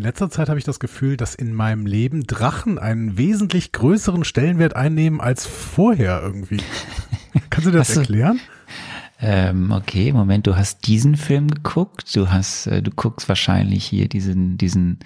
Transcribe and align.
in 0.00 0.04
letzter 0.04 0.30
Zeit 0.30 0.48
habe 0.48 0.58
ich 0.58 0.64
das 0.64 0.80
Gefühl, 0.80 1.18
dass 1.18 1.34
in 1.34 1.52
meinem 1.52 1.84
Leben 1.84 2.26
Drachen 2.26 2.78
einen 2.78 3.18
wesentlich 3.18 3.70
größeren 3.72 4.24
Stellenwert 4.24 4.74
einnehmen 4.74 5.20
als 5.20 5.44
vorher 5.44 6.22
irgendwie. 6.22 6.62
Kannst 7.50 7.66
du 7.66 7.70
das 7.70 7.94
erklären? 7.94 8.40
Ähm, 9.20 9.70
okay, 9.70 10.14
Moment, 10.14 10.46
du 10.46 10.56
hast 10.56 10.86
diesen 10.86 11.16
Film 11.16 11.48
geguckt, 11.48 12.16
du 12.16 12.30
hast, 12.30 12.66
äh, 12.68 12.82
du 12.82 12.90
guckst 12.90 13.28
wahrscheinlich 13.28 13.84
hier 13.84 14.08
diesen, 14.08 14.56
diesen 14.56 15.00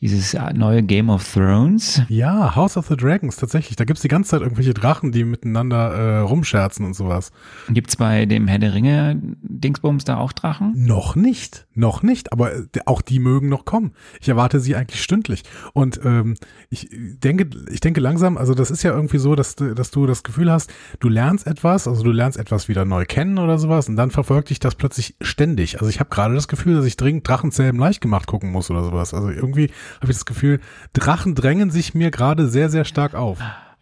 dieses 0.00 0.36
neue 0.54 0.82
Game 0.82 1.08
of 1.08 1.26
Thrones. 1.32 2.02
Ja, 2.08 2.54
House 2.54 2.76
of 2.76 2.86
the 2.88 2.96
Dragons, 2.96 3.36
tatsächlich. 3.36 3.76
Da 3.76 3.84
gibt's 3.84 4.02
die 4.02 4.08
ganze 4.08 4.30
Zeit 4.30 4.42
irgendwelche 4.42 4.74
Drachen, 4.74 5.10
die 5.10 5.24
miteinander 5.24 5.92
äh, 5.92 6.18
rumscherzen 6.18 6.84
und 6.84 6.94
sowas. 6.94 7.32
Gibt's 7.68 7.96
bei 7.96 8.26
dem 8.26 8.46
Herr 8.46 8.58
der 8.58 8.74
Ringe 8.74 9.18
Dingsbums 9.40 10.04
da 10.04 10.18
auch 10.18 10.32
Drachen? 10.32 10.74
Noch 10.76 11.16
nicht, 11.16 11.66
noch 11.74 12.02
nicht, 12.02 12.32
aber 12.32 12.54
äh, 12.54 12.66
auch 12.84 13.00
die 13.00 13.18
mögen 13.18 13.48
noch 13.48 13.64
kommen. 13.64 13.92
Ich 14.20 14.28
erwarte 14.28 14.60
sie 14.60 14.76
eigentlich 14.76 15.02
stündlich. 15.02 15.44
Und 15.72 15.98
ähm, 16.04 16.34
ich 16.68 16.88
denke, 16.90 17.48
ich 17.70 17.80
denke 17.80 18.00
langsam, 18.00 18.36
also 18.36 18.54
das 18.54 18.70
ist 18.70 18.82
ja 18.82 18.92
irgendwie 18.92 19.18
so, 19.18 19.34
dass, 19.34 19.56
dass 19.56 19.90
du 19.90 20.06
das 20.06 20.22
Gefühl 20.22 20.50
hast, 20.50 20.70
du 21.00 21.08
lernst 21.08 21.46
etwas, 21.46 21.88
also 21.88 22.02
du 22.02 22.12
lernst 22.12 22.38
etwas 22.38 22.68
wieder 22.68 22.84
neu 22.84 23.06
kennen 23.06 23.38
oder 23.38 23.58
sowas 23.58 23.88
und 23.88 23.96
dann 23.96 24.10
verfolgt 24.10 24.50
dich 24.50 24.58
das 24.58 24.74
plötzlich 24.74 25.16
ständig. 25.22 25.80
Also 25.80 25.88
ich 25.88 26.00
habe 26.00 26.10
gerade 26.10 26.34
das 26.34 26.48
Gefühl, 26.48 26.74
dass 26.74 26.84
ich 26.84 26.96
dringend 26.96 27.26
Drachenzähmen 27.26 27.80
leicht 27.80 28.02
gemacht 28.02 28.26
gucken 28.26 28.50
muss 28.50 28.70
oder 28.70 28.84
sowas. 28.84 29.14
Also 29.14 29.30
irgendwie 29.30 29.70
habe 30.00 30.12
ich 30.12 30.18
das 30.18 30.26
Gefühl, 30.26 30.60
Drachen 30.92 31.34
drängen 31.34 31.70
sich 31.70 31.94
mir 31.94 32.10
gerade 32.10 32.48
sehr, 32.48 32.70
sehr 32.70 32.84
stark 32.84 33.14
auf. 33.14 33.38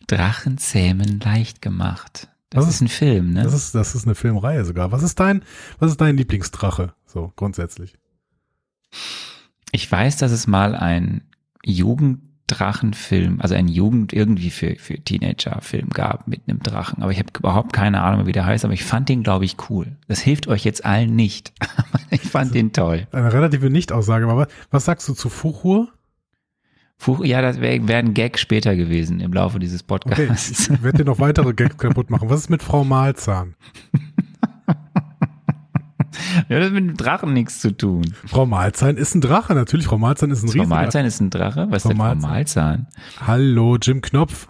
Drachenzähmen 0.06 1.20
leicht 1.20 1.62
gemacht. 1.62 2.28
Das 2.50 2.68
ist, 2.68 2.76
ist, 2.76 2.80
ein 2.82 2.88
Film, 2.88 3.32
ne? 3.32 3.42
Das 3.42 3.52
ist, 3.52 3.74
das 3.74 3.94
ist 3.96 4.06
eine 4.06 4.14
Filmreihe 4.14 4.64
sogar. 4.64 4.92
Was 4.92 5.02
ist 5.02 5.18
dein, 5.18 5.42
was 5.80 5.90
ist 5.90 6.00
dein 6.00 6.16
Lieblingsdrache? 6.16 6.94
So, 7.04 7.32
grundsätzlich. 7.34 7.96
Ich 9.72 9.90
weiß, 9.90 10.18
dass 10.18 10.30
es 10.30 10.46
mal 10.46 10.76
ein 10.76 11.22
Jugenddrachenfilm, 11.64 13.40
also 13.40 13.56
ein 13.56 13.66
Jugend 13.66 14.12
irgendwie 14.12 14.50
für, 14.50 14.76
für 14.76 15.00
Teenager-Film 15.00 15.88
gab 15.88 16.28
mit 16.28 16.42
einem 16.46 16.60
Drachen. 16.60 17.02
Aber 17.02 17.10
ich 17.10 17.18
habe 17.18 17.30
überhaupt 17.36 17.72
keine 17.72 18.02
Ahnung, 18.02 18.26
wie 18.26 18.32
der 18.32 18.46
heißt, 18.46 18.64
aber 18.64 18.74
ich 18.74 18.84
fand 18.84 19.08
den, 19.08 19.24
glaube 19.24 19.44
ich, 19.44 19.56
cool. 19.68 19.96
Das 20.06 20.20
hilft 20.20 20.46
euch 20.46 20.64
jetzt 20.64 20.84
allen 20.84 21.16
nicht. 21.16 21.52
ich 22.10 22.22
fand 22.22 22.54
den 22.54 22.72
toll. 22.72 23.08
Eine 23.10 23.32
relative 23.32 23.68
Nicht-Aussage, 23.68 24.28
aber 24.28 24.46
was 24.70 24.84
sagst 24.84 25.08
du 25.08 25.14
zu 25.14 25.28
Fuchur? 25.28 25.88
Ja, 27.22 27.42
das 27.42 27.60
wäre 27.60 27.86
wär 27.86 27.98
ein 27.98 28.14
Gag 28.14 28.38
später 28.38 28.76
gewesen 28.76 29.20
im 29.20 29.32
Laufe 29.32 29.58
dieses 29.58 29.82
Podcasts. 29.82 30.64
Okay, 30.64 30.74
ich 30.76 30.82
werde 30.82 30.98
dir 30.98 31.04
noch 31.04 31.18
weitere 31.18 31.52
Gags 31.52 31.76
kaputt 31.76 32.10
machen. 32.10 32.30
Was 32.30 32.40
ist 32.40 32.50
mit 32.50 32.62
Frau 32.62 32.84
Malzahn? 32.84 33.54
Ja, 36.48 36.58
das 36.58 36.66
hat 36.66 36.74
mit 36.74 36.84
dem 36.88 36.96
Drachen 36.96 37.32
nichts 37.32 37.60
zu 37.60 37.76
tun. 37.76 38.14
Frau 38.26 38.46
Malzahn 38.46 38.96
ist 38.96 39.14
ein 39.14 39.20
Drache, 39.20 39.54
natürlich. 39.54 39.86
Frau 39.86 39.98
Malzahn 39.98 40.30
ist 40.30 40.42
ein 40.42 40.48
Riesen. 40.48 40.60
Frau 40.60 40.68
Malzahn 40.68 41.04
ist 41.06 41.20
ein 41.20 41.30
Drache? 41.30 41.66
Was 41.70 41.82
Frau 41.82 41.90
ist 41.90 41.98
denn 41.98 42.20
Frau 42.20 42.28
Malzahn? 42.28 42.86
Hallo, 43.26 43.76
Jim 43.80 44.00
Knopf. 44.00 44.48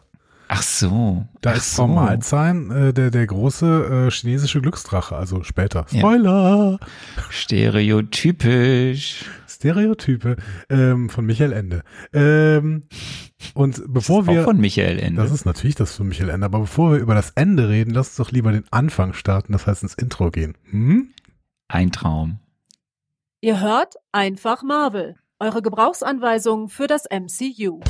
Ach 0.48 0.62
so. 0.62 1.26
Da 1.40 1.50
Ach 1.52 1.56
ist 1.56 1.74
so. 1.74 1.86
Frau 1.86 1.94
Malzahn 1.94 2.70
äh, 2.70 2.92
der, 2.92 3.10
der 3.10 3.26
große 3.26 4.06
äh, 4.08 4.10
chinesische 4.10 4.60
Glücksdrache, 4.60 5.16
also 5.16 5.42
später. 5.42 5.86
Spoiler! 5.88 6.78
Ja. 6.80 6.86
Stereotypisch. 7.30 9.24
Stereotype 9.64 10.36
ähm, 10.68 11.08
von 11.08 11.24
Michael 11.24 11.52
Ende. 11.52 11.82
Ähm, 12.12 12.86
und 13.54 13.82
bevor 13.88 14.20
das 14.20 14.28
ist 14.28 14.34
wir. 14.34 14.40
Auch 14.42 14.44
von 14.44 14.60
Michael 14.60 14.98
Ende. 14.98 15.22
Das 15.22 15.32
ist 15.32 15.46
natürlich 15.46 15.74
das 15.74 15.96
von 15.96 16.06
Michael 16.06 16.28
Ende. 16.28 16.44
Aber 16.44 16.60
bevor 16.60 16.92
wir 16.92 16.98
über 16.98 17.14
das 17.14 17.30
Ende 17.30 17.70
reden, 17.70 17.92
lass 17.94 18.08
uns 18.08 18.16
doch 18.16 18.30
lieber 18.30 18.52
den 18.52 18.64
Anfang 18.70 19.14
starten, 19.14 19.54
das 19.54 19.66
heißt 19.66 19.82
ins 19.82 19.94
Intro 19.94 20.30
gehen. 20.30 20.54
Hm? 20.70 21.08
Ein 21.68 21.92
Traum. 21.92 22.40
Ihr 23.40 23.60
hört 23.60 23.94
einfach 24.12 24.62
Marvel. 24.62 25.16
Eure 25.38 25.62
Gebrauchsanweisung 25.62 26.68
für 26.68 26.86
das 26.86 27.04
MCU. 27.10 27.80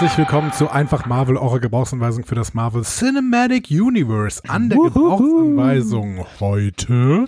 Herzlich 0.00 0.18
willkommen 0.18 0.52
zu 0.52 0.70
Einfach 0.70 1.06
Marvel, 1.06 1.36
eure 1.36 1.58
Gebrauchsanweisung 1.58 2.24
für 2.24 2.36
das 2.36 2.54
Marvel 2.54 2.84
Cinematic 2.84 3.68
Universe. 3.68 4.40
An 4.46 4.68
der 4.68 4.78
Gebrauchsanweisung 4.78 6.24
heute. 6.38 7.24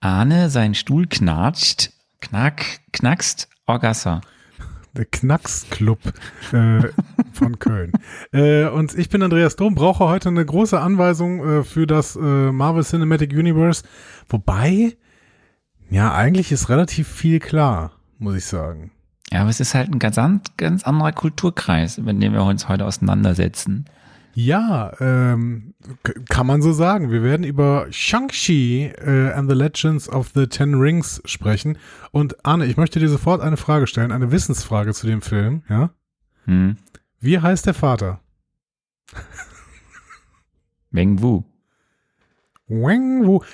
Arne, 0.00 0.50
sein 0.50 0.74
Stuhl 0.74 1.06
knatscht, 1.06 1.92
knack, 2.20 2.62
knackst, 2.92 3.48
Orgassa. 3.64 4.20
Der 4.94 5.06
Knacksclub 5.06 5.98
äh, 6.52 6.90
von 7.32 7.58
Köln. 7.58 7.92
äh, 8.32 8.66
und 8.66 8.94
ich 8.98 9.08
bin 9.08 9.22
Andreas 9.22 9.56
Dom, 9.56 9.74
brauche 9.74 10.04
heute 10.04 10.28
eine 10.28 10.44
große 10.44 10.78
Anweisung 10.78 11.42
äh, 11.42 11.64
für 11.64 11.86
das 11.86 12.16
äh, 12.16 12.18
Marvel 12.20 12.84
Cinematic 12.84 13.32
Universe. 13.32 13.82
Wobei, 14.28 14.98
ja, 15.88 16.12
eigentlich 16.12 16.52
ist 16.52 16.68
relativ 16.68 17.08
viel 17.08 17.38
klar, 17.38 17.92
muss 18.18 18.36
ich 18.36 18.44
sagen. 18.44 18.90
Ja, 19.34 19.40
aber 19.40 19.50
es 19.50 19.58
ist 19.58 19.74
halt 19.74 19.90
ein 19.90 19.98
ganz, 19.98 20.16
ganz 20.56 20.84
anderer 20.84 21.10
Kulturkreis, 21.10 21.98
mit 21.98 22.22
dem 22.22 22.34
wir 22.34 22.44
uns 22.44 22.68
heute 22.68 22.86
auseinandersetzen. 22.86 23.86
Ja, 24.32 24.92
ähm, 25.00 25.74
kann 26.28 26.46
man 26.46 26.62
so 26.62 26.72
sagen. 26.72 27.10
Wir 27.10 27.24
werden 27.24 27.42
über 27.42 27.88
Shang-Chi 27.90 28.92
äh, 28.96 29.32
and 29.32 29.50
the 29.50 29.56
Legends 29.56 30.08
of 30.08 30.30
the 30.36 30.46
Ten 30.46 30.74
Rings 30.74 31.20
sprechen. 31.24 31.78
Und 32.12 32.46
Arne, 32.46 32.66
ich 32.66 32.76
möchte 32.76 33.00
dir 33.00 33.08
sofort 33.08 33.40
eine 33.40 33.56
Frage 33.56 33.88
stellen, 33.88 34.12
eine 34.12 34.30
Wissensfrage 34.30 34.94
zu 34.94 35.08
dem 35.08 35.20
Film, 35.20 35.64
ja? 35.68 35.90
Hm. 36.44 36.76
Wie 37.18 37.40
heißt 37.40 37.66
der 37.66 37.74
Vater? 37.74 38.20
Weng 40.92 41.20
Wu. 41.20 41.42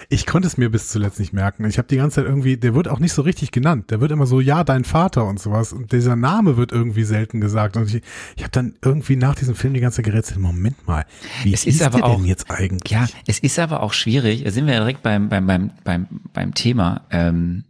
Ich 0.09 0.25
konnte 0.25 0.47
es 0.47 0.57
mir 0.57 0.71
bis 0.71 0.89
zuletzt 0.89 1.19
nicht 1.19 1.33
merken. 1.33 1.65
Ich 1.65 1.79
habe 1.79 1.89
die 1.89 1.97
ganze 1.97 2.17
Zeit 2.17 2.27
irgendwie, 2.27 2.57
der 2.57 2.77
wird 2.77 2.87
auch 2.87 3.01
nicht 3.01 3.13
so 3.13 3.23
richtig 3.23 3.51
genannt. 3.51 3.91
Der 3.91 4.01
wird 4.01 4.13
immer 4.13 4.25
so, 4.25 4.41
ja, 4.41 4.63
dein 4.63 4.85
Vater 4.85 5.27
und 5.27 5.41
sowas. 5.41 5.73
Und 5.73 5.91
dieser 5.91 6.15
Name 6.15 6.57
wird 6.57 6.71
irgendwie 6.71 7.03
selten 7.03 7.41
gesagt. 7.41 7.77
Und 7.77 7.93
ich, 7.93 8.03
ich 8.37 8.43
habe 8.45 8.53
dann 8.53 8.75
irgendwie 8.83 9.17
nach 9.17 9.35
diesem 9.35 9.57
Film 9.57 9.75
die 9.75 9.81
ganze 9.81 9.97
Zeit 9.97 10.05
gerätselt, 10.05 10.39
Moment 10.39 10.87
mal, 10.87 11.07
wie 11.43 11.53
es 11.53 11.67
ist 11.67 11.83
aber 11.83 12.05
auch, 12.05 12.17
denn 12.17 12.27
jetzt 12.27 12.51
eigentlich? 12.51 12.93
Ja, 12.93 13.09
es 13.27 13.41
ist 13.41 13.59
aber 13.59 13.83
auch 13.83 13.93
schwierig. 13.93 14.45
Da 14.45 14.53
sind 14.53 14.67
wir 14.67 14.75
direkt 14.75 15.03
beim, 15.03 15.29
beim, 15.29 15.45
beim, 15.45 15.73
beim, 15.83 16.07
beim 16.33 16.55
Thema. 16.55 17.03
Ähm, 17.11 17.65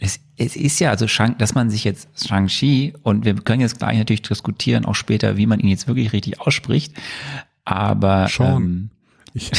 es, 0.00 0.20
es 0.38 0.56
ist 0.56 0.78
ja 0.78 0.90
also, 0.90 1.06
dass 1.36 1.54
man 1.54 1.68
sich 1.68 1.84
jetzt 1.84 2.26
Shang-Chi 2.26 2.94
und 3.02 3.26
wir 3.26 3.34
können 3.34 3.60
jetzt 3.60 3.78
gleich 3.78 3.98
natürlich 3.98 4.22
diskutieren, 4.22 4.86
auch 4.86 4.94
später, 4.94 5.36
wie 5.36 5.46
man 5.46 5.60
ihn 5.60 5.68
jetzt 5.68 5.86
wirklich 5.86 6.14
richtig 6.14 6.40
ausspricht. 6.40 6.94
Aber 7.66 8.28
Sean. 8.28 8.62
Ähm, 8.62 8.90
ich, 9.38 9.50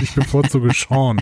ich 0.00 0.14
bevorzuge 0.14 0.70
Sean. 0.72 1.20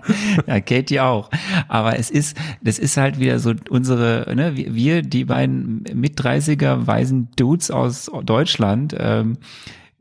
ja, 0.46 0.60
Katie 0.60 1.00
auch. 1.00 1.30
Aber 1.68 1.98
es 1.98 2.10
ist, 2.10 2.36
das 2.62 2.78
ist 2.78 2.96
halt 2.96 3.18
wieder 3.18 3.38
so 3.38 3.54
unsere, 3.70 4.32
ne, 4.34 4.56
wir, 4.56 5.02
die 5.02 5.24
beiden 5.24 5.84
mit 5.94 6.20
30er 6.20 6.86
weisen 6.86 7.28
Dudes 7.36 7.70
aus 7.70 8.10
Deutschland, 8.24 8.94
ähm, 8.98 9.38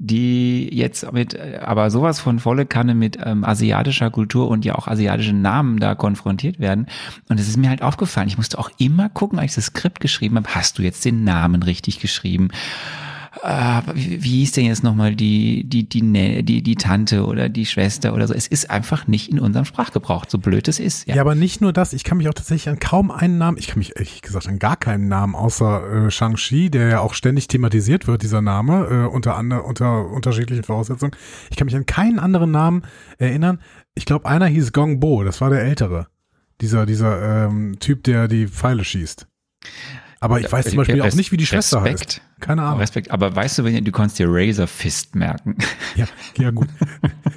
die 0.04 0.68
jetzt 0.76 1.12
mit, 1.14 1.40
aber 1.40 1.92
sowas 1.92 2.20
von 2.20 2.40
volle 2.40 2.66
Kanne 2.66 2.96
mit 2.96 3.20
ähm, 3.24 3.44
asiatischer 3.44 4.10
Kultur 4.10 4.48
und 4.48 4.66
ja 4.66 4.74
auch 4.74 4.88
asiatischen 4.88 5.44
Namen 5.44 5.80
da 5.80 5.94
konfrontiert 5.94 6.60
werden. 6.60 6.88
Und 7.30 7.40
es 7.40 7.48
ist 7.48 7.58
mir 7.58 7.70
halt 7.70 7.84
aufgefallen, 7.84 8.28
ich 8.28 8.38
musste 8.38 8.58
auch 8.58 8.72
immer 8.80 9.10
gucken, 9.10 9.38
als 9.38 9.52
ich 9.52 9.56
das 9.56 9.66
Skript 9.66 10.00
geschrieben 10.00 10.38
habe, 10.38 10.56
hast 10.56 10.80
du 10.80 10.82
jetzt 10.82 11.06
den 11.06 11.24
Namen 11.24 11.62
richtig 11.62 12.00
geschrieben? 12.00 12.50
Äh, 13.44 13.82
wie, 13.94 14.24
wie 14.24 14.40
hieß 14.40 14.52
denn 14.54 14.66
jetzt 14.66 14.84
nochmal 14.84 15.16
die, 15.16 15.64
die, 15.64 15.88
die, 15.88 16.44
die, 16.44 16.62
die 16.62 16.76
Tante 16.76 17.26
oder 17.26 17.48
die 17.48 17.66
Schwester 17.66 18.14
oder 18.14 18.28
so. 18.28 18.34
Es 18.34 18.48
ist 18.48 18.70
einfach 18.70 19.08
nicht 19.08 19.32
in 19.32 19.40
unserem 19.40 19.66
Sprachgebrauch, 19.66 20.26
so 20.28 20.38
blöd 20.38 20.68
es 20.68 20.80
ist. 20.80 21.08
Ja. 21.08 21.16
ja, 21.16 21.22
aber 21.22 21.36
nicht 21.36 21.62
nur 21.62 21.72
das, 21.72 21.94
ich 21.94 22.04
kann 22.04 22.18
mich 22.18 22.28
auch 22.28 22.34
tatsächlich 22.34 22.70
an 22.70 22.80
kaum 22.80 23.10
einen 23.10 23.38
Namen, 23.38 23.58
ich 23.58 23.68
kann 23.68 23.78
mich 23.80 23.96
ehrlich 23.96 24.22
gesagt 24.22 24.48
an 24.48 24.60
gar 24.60 24.76
keinen 24.76 25.08
Namen 25.08 25.36
außer 25.36 26.08
äh, 26.08 26.12
Shang-Chi, 26.12 26.70
der 26.70 26.88
ja 26.90 27.00
auch 27.00 27.14
ständig 27.14 27.48
thematisiert 27.48 28.06
wird, 28.08 28.22
dieser 28.22 28.42
Name, 28.42 28.88
äh, 28.88 29.08
unter, 29.08 29.38
andere, 29.38 29.64
unter 29.64 30.10
unterschiedlichen 30.10 30.64
Voraussetzungen. 30.64 31.16
Ich 31.50 31.58
kann 31.58 31.66
mich 31.66 31.76
an 31.76 31.86
keinen 31.86 32.20
anderen 32.20 32.52
Namen 32.52 32.84
erinnern. 33.18 33.60
Ich 33.96 34.06
glaube, 34.06 34.28
einer 34.28 34.48
hieß 34.48 34.74
Gong 34.74 35.00
Bo, 35.00 35.24
das 35.24 35.40
war 35.40 35.50
der 35.50 35.64
ältere. 35.64 36.08
Dieser, 36.60 36.86
dieser 36.86 37.48
ähm, 37.48 37.78
Typ, 37.80 38.04
der 38.04 38.28
die 38.28 38.48
Pfeile 38.48 38.84
schießt. 38.84 39.28
Aber 40.24 40.40
ich 40.40 40.52
weiß 40.52 40.68
zum 40.68 40.78
Beispiel 40.78 41.02
auch 41.02 41.14
nicht, 41.16 41.32
wie 41.32 41.38
die 41.38 41.48
Schwester 41.48 41.84
Respekt. 41.84 42.00
heißt. 42.00 42.22
Keine 42.42 42.62
Ahnung. 42.62 42.80
Respekt. 42.80 43.10
Aber 43.10 43.36
weißt 43.36 43.58
du, 43.58 43.64
wenn 43.66 43.84
du 43.84 43.92
kannst 43.92 44.20
dir 44.20 44.28
Razor 44.30 44.68
Fist 44.68 45.16
merken. 45.16 45.58
Ja, 45.96 46.06
ja 46.38 46.52
gut. 46.52 46.70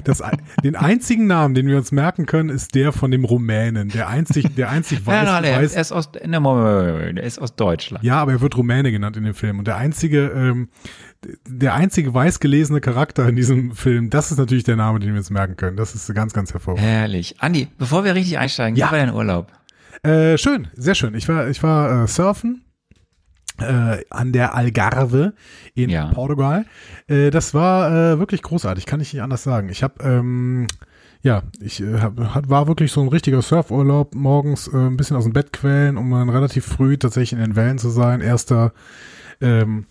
Das, 0.04 0.22
den 0.62 0.76
einzigen 0.76 1.26
Namen, 1.26 1.54
den 1.54 1.66
wir 1.66 1.76
uns 1.76 1.90
merken 1.90 2.24
können, 2.24 2.50
ist 2.50 2.76
der 2.76 2.92
von 2.92 3.10
dem 3.10 3.24
Rumänen. 3.24 3.88
Der 3.88 4.08
einzig, 4.08 4.54
der 4.54 4.70
einzig 4.70 4.98
weiß, 5.06 5.24
Nein, 5.26 5.42
nein, 5.42 5.62
weiß 5.62 5.74
er 5.74 5.80
ist 5.80 5.90
aus, 5.92 6.10
ne, 6.24 6.38
Moment, 6.38 7.18
er 7.18 7.24
ist 7.24 7.40
aus 7.40 7.56
Deutschland. 7.56 8.04
Ja, 8.04 8.20
aber 8.20 8.32
er 8.32 8.40
wird 8.40 8.56
Rumäne 8.56 8.92
genannt 8.92 9.16
in 9.16 9.24
dem 9.24 9.34
Film. 9.34 9.58
Und 9.58 9.66
der 9.66 9.76
einzige, 9.76 10.26
ähm, 10.28 10.68
der 11.48 11.74
einzige 11.74 12.14
weiß 12.14 12.38
gelesene 12.38 12.80
Charakter 12.80 13.28
in 13.28 13.34
diesem 13.34 13.72
Film, 13.72 14.08
das 14.10 14.30
ist 14.30 14.38
natürlich 14.38 14.64
der 14.64 14.76
Name, 14.76 15.00
den 15.00 15.10
wir 15.10 15.18
uns 15.18 15.30
merken 15.30 15.56
können. 15.56 15.76
Das 15.76 15.94
ist 15.96 16.14
ganz, 16.14 16.32
ganz 16.32 16.52
hervorragend. 16.52 16.86
Herrlich. 16.86 17.36
Andi, 17.40 17.66
bevor 17.78 18.04
wir 18.04 18.14
richtig 18.14 18.38
einsteigen, 18.38 18.76
Ja. 18.76 18.88
wie 18.88 18.92
war 18.92 18.98
dein 18.98 19.14
Urlaub? 19.14 19.50
Äh, 20.04 20.36
schön, 20.38 20.68
sehr 20.74 20.94
schön. 20.94 21.14
Ich 21.14 21.28
war, 21.28 21.48
ich 21.48 21.62
war 21.62 22.04
äh, 22.04 22.06
surfen 22.06 22.62
äh, 23.60 24.04
an 24.10 24.32
der 24.32 24.54
Algarve 24.54 25.34
in 25.74 25.90
Ja. 25.90 26.06
Portugal. 26.12 26.64
Äh, 27.06 27.30
das 27.30 27.54
war 27.54 27.90
äh, 28.14 28.18
wirklich 28.18 28.42
großartig, 28.42 28.86
kann 28.86 29.00
ich 29.00 29.12
nicht 29.12 29.22
anders 29.22 29.42
sagen. 29.42 29.68
Ich 29.68 29.82
habe 29.82 30.02
ähm, 30.02 30.66
ja, 31.22 31.42
ich 31.60 31.80
äh, 31.80 32.00
hab, 32.00 32.50
war 32.50 32.68
wirklich 32.68 32.92
so 32.92 33.00
ein 33.00 33.08
richtiger 33.08 33.40
Surfurlaub, 33.40 34.14
morgens 34.14 34.68
äh, 34.68 34.76
ein 34.76 34.96
bisschen 34.96 35.16
aus 35.16 35.24
dem 35.24 35.32
Bett 35.32 35.52
quälen, 35.52 35.96
um 35.96 36.10
dann 36.10 36.28
relativ 36.28 36.66
früh 36.66 36.98
tatsächlich 36.98 37.32
in 37.32 37.38
den 37.38 37.56
Wellen 37.56 37.78
zu 37.78 37.88
sein. 37.88 38.20
Erster 38.20 38.72
ähm, 39.40 39.86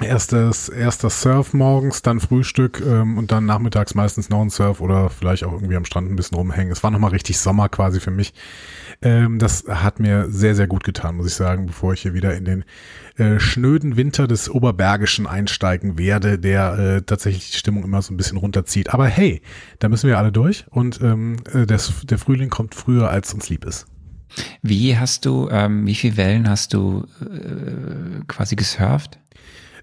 erstes, 0.00 0.68
erster 0.68 1.10
Surf 1.10 1.52
morgens, 1.52 2.02
dann 2.02 2.20
Frühstück 2.20 2.82
ähm, 2.84 3.18
und 3.18 3.32
dann 3.32 3.46
nachmittags 3.46 3.94
meistens 3.94 4.30
noch 4.30 4.40
ein 4.40 4.50
Surf 4.50 4.80
oder 4.80 5.10
vielleicht 5.10 5.44
auch 5.44 5.52
irgendwie 5.52 5.76
am 5.76 5.84
Strand 5.84 6.10
ein 6.10 6.16
bisschen 6.16 6.36
rumhängen. 6.36 6.72
Es 6.72 6.82
war 6.82 6.90
nochmal 6.90 7.10
richtig 7.10 7.38
Sommer 7.38 7.68
quasi 7.68 8.00
für 8.00 8.10
mich. 8.10 8.32
Ähm, 9.02 9.38
das 9.38 9.64
hat 9.68 10.00
mir 10.00 10.30
sehr, 10.30 10.54
sehr 10.54 10.66
gut 10.66 10.84
getan, 10.84 11.16
muss 11.16 11.26
ich 11.26 11.34
sagen, 11.34 11.66
bevor 11.66 11.92
ich 11.92 12.02
hier 12.02 12.14
wieder 12.14 12.34
in 12.34 12.44
den 12.44 12.64
äh, 13.16 13.38
schnöden 13.38 13.96
Winter 13.96 14.26
des 14.26 14.48
Oberbergischen 14.48 15.26
einsteigen 15.26 15.98
werde, 15.98 16.38
der 16.38 16.78
äh, 16.78 17.02
tatsächlich 17.02 17.50
die 17.50 17.58
Stimmung 17.58 17.84
immer 17.84 18.02
so 18.02 18.14
ein 18.14 18.16
bisschen 18.16 18.38
runterzieht. 18.38 18.94
Aber 18.94 19.06
hey, 19.06 19.42
da 19.78 19.88
müssen 19.88 20.08
wir 20.08 20.18
alle 20.18 20.32
durch 20.32 20.64
und 20.70 21.00
ähm, 21.02 21.36
äh, 21.52 21.66
das, 21.66 21.92
der 22.04 22.18
Frühling 22.18 22.48
kommt 22.48 22.74
früher, 22.74 23.10
als 23.10 23.34
uns 23.34 23.48
lieb 23.48 23.64
ist. 23.64 23.86
Wie 24.62 24.96
hast 24.96 25.26
du, 25.26 25.48
ähm, 25.50 25.86
wie 25.86 25.94
viele 25.94 26.16
Wellen 26.16 26.48
hast 26.48 26.72
du 26.72 27.06
äh, 27.20 28.24
quasi 28.28 28.56
gesurft? 28.56 29.18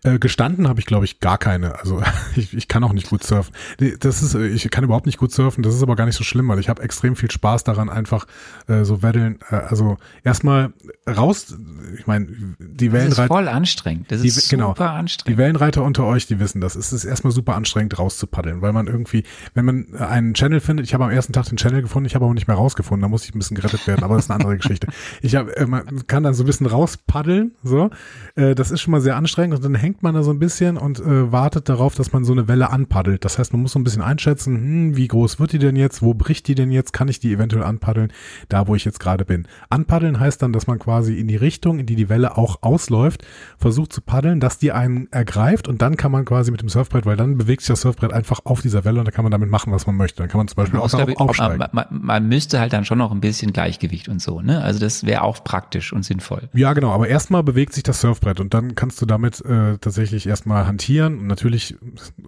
Äh, 0.03 0.19
gestanden 0.19 0.67
habe 0.67 0.79
ich, 0.79 0.85
glaube 0.85 1.05
ich, 1.05 1.19
gar 1.19 1.37
keine. 1.37 1.77
Also 1.79 2.01
ich, 2.35 2.53
ich 2.55 2.67
kann 2.67 2.83
auch 2.83 2.93
nicht 2.93 3.09
gut 3.09 3.23
surfen. 3.23 3.53
Die- 3.79 3.97
Das 3.99 4.21
ist, 4.21 4.33
äh, 4.35 4.47
ich 4.47 4.69
kann 4.71 4.83
überhaupt 4.83 5.05
nicht 5.05 5.17
gut 5.17 5.31
surfen. 5.31 5.63
Das 5.63 5.75
ist 5.75 5.83
aber 5.83 5.95
gar 5.95 6.05
nicht 6.05 6.15
so 6.15 6.23
schlimm, 6.23 6.47
weil 6.47 6.59
ich 6.59 6.69
habe 6.69 6.81
extrem 6.81 7.15
viel 7.15 7.29
Spaß 7.31 7.63
daran, 7.63 7.89
einfach 7.89 8.25
äh, 8.67 8.83
so 8.83 9.03
Weddeln. 9.03 9.39
Äh, 9.49 9.55
also 9.55 9.97
erstmal 10.23 10.73
raus. 11.07 11.55
Ich 11.97 12.07
meine, 12.07 12.27
die 12.59 12.87
Das 12.89 12.93
ist 12.95 13.17
Wellenreiter, 13.17 13.27
voll 13.27 13.47
anstrengend. 13.47 14.11
Das 14.11 14.21
Die- 14.21 14.27
ist 14.29 14.49
genau. 14.49 14.69
super 14.69 14.85
die 14.85 14.99
anstrengend. 14.99 15.37
Wellenreiter 15.37 15.83
unter 15.83 16.05
euch, 16.05 16.27
die 16.27 16.39
wissen 16.39 16.61
das. 16.61 16.75
Es 16.75 16.93
ist 16.93 17.03
erstmal 17.05 17.31
super 17.31 17.55
anstrengend, 17.55 17.97
rauszupaddeln, 17.99 18.61
weil 18.61 18.73
man 18.73 18.87
irgendwie, 18.87 19.23
wenn 19.53 19.65
man 19.65 19.95
einen 19.95 20.33
Channel 20.33 20.59
findet, 20.59 20.85
ich 20.85 20.93
habe 20.93 21.03
am 21.05 21.11
ersten 21.11 21.33
Tag 21.33 21.45
den 21.49 21.57
Channel 21.57 21.81
gefunden, 21.81 22.05
ich 22.07 22.15
habe 22.15 22.25
aber 22.25 22.33
nicht 22.33 22.47
mehr 22.47 22.55
rausgefunden, 22.57 23.01
da 23.01 23.07
musste 23.07 23.27
ich 23.29 23.35
ein 23.35 23.39
bisschen 23.39 23.55
gerettet 23.55 23.85
werden, 23.87 24.03
aber 24.03 24.15
das 24.15 24.25
ist 24.25 24.31
eine 24.31 24.39
andere 24.39 24.57
Geschichte. 24.57 24.87
Ich 25.21 25.35
habe, 25.35 25.55
äh, 25.57 25.65
man 25.65 26.07
kann 26.07 26.23
dann 26.23 26.33
so 26.33 26.43
ein 26.43 26.45
bisschen 26.45 26.67
rauspaddeln, 26.67 27.51
so. 27.63 27.89
Äh, 28.35 28.55
das 28.55 28.71
ist 28.71 28.81
schon 28.81 28.91
mal 28.91 29.01
sehr 29.01 29.15
anstrengend 29.15 29.55
und 29.57 29.63
dann 29.65 29.75
hängt 29.75 29.88
man 30.01 30.15
da 30.15 30.23
so 30.23 30.31
ein 30.31 30.39
bisschen 30.39 30.77
und 30.77 30.99
äh, 30.99 31.31
wartet 31.31 31.69
darauf, 31.69 31.95
dass 31.95 32.13
man 32.13 32.23
so 32.23 32.33
eine 32.33 32.47
Welle 32.47 32.69
anpaddelt. 32.69 33.25
Das 33.25 33.37
heißt, 33.37 33.53
man 33.53 33.61
muss 33.61 33.73
so 33.73 33.79
ein 33.79 33.83
bisschen 33.83 34.01
einschätzen, 34.01 34.55
hm, 34.55 34.97
wie 34.97 35.07
groß 35.07 35.39
wird 35.39 35.53
die 35.53 35.59
denn 35.59 35.75
jetzt, 35.75 36.01
wo 36.01 36.13
bricht 36.13 36.47
die 36.47 36.55
denn 36.55 36.71
jetzt, 36.71 36.93
kann 36.93 37.07
ich 37.07 37.19
die 37.19 37.33
eventuell 37.33 37.63
anpaddeln, 37.63 38.11
da 38.47 38.67
wo 38.67 38.75
ich 38.75 38.85
jetzt 38.85 38.99
gerade 38.99 39.25
bin. 39.25 39.47
Anpaddeln 39.69 40.19
heißt 40.19 40.41
dann, 40.41 40.53
dass 40.53 40.67
man 40.67 40.79
quasi 40.79 41.19
in 41.19 41.27
die 41.27 41.35
Richtung, 41.35 41.79
in 41.79 41.85
die 41.85 41.95
die 41.95 42.09
Welle 42.09 42.37
auch 42.37 42.61
ausläuft, 42.61 43.25
versucht 43.57 43.93
zu 43.93 44.01
paddeln, 44.01 44.39
dass 44.39 44.57
die 44.57 44.71
einen 44.71 45.07
ergreift 45.11 45.67
und 45.67 45.81
dann 45.81 45.97
kann 45.97 46.11
man 46.11 46.25
quasi 46.25 46.51
mit 46.51 46.61
dem 46.61 46.69
Surfbrett, 46.69 47.05
weil 47.05 47.17
dann 47.17 47.37
bewegt 47.37 47.61
sich 47.61 47.69
das 47.69 47.81
Surfbrett 47.81 48.13
einfach 48.13 48.41
auf 48.43 48.61
dieser 48.61 48.85
Welle 48.85 48.99
und 48.99 49.05
dann 49.05 49.13
kann 49.13 49.23
man 49.23 49.31
damit 49.31 49.49
machen, 49.49 49.73
was 49.73 49.87
man 49.87 49.95
möchte. 49.95 50.17
Dann 50.17 50.29
kann 50.29 50.39
man 50.39 50.47
zum 50.47 50.57
Beispiel 50.57 50.79
auch 50.79 50.89
darauf 50.89 51.17
aufsteigen. 51.17 51.57
man, 51.57 51.69
man, 51.71 51.85
man 51.89 52.27
müsste 52.27 52.59
halt 52.59 52.73
dann 52.73 52.85
schon 52.85 52.97
noch 52.97 53.11
ein 53.11 53.21
bisschen 53.21 53.53
Gleichgewicht 53.53 54.07
und 54.07 54.21
so, 54.21 54.41
ne? 54.41 54.61
Also 54.61 54.79
das 54.79 55.05
wäre 55.05 55.23
auch 55.23 55.43
praktisch 55.43 55.93
und 55.93 56.03
sinnvoll. 56.03 56.49
Ja, 56.53 56.73
genau, 56.73 56.91
aber 56.91 57.07
erstmal 57.07 57.43
bewegt 57.43 57.73
sich 57.73 57.83
das 57.83 58.01
Surfbrett 58.01 58.39
und 58.39 58.53
dann 58.53 58.75
kannst 58.75 59.01
du 59.01 59.05
damit 59.05 59.43
äh, 59.45 59.77
tatsächlich 59.81 60.27
erstmal 60.27 60.67
hantieren 60.67 61.19
und 61.19 61.27
natürlich, 61.27 61.75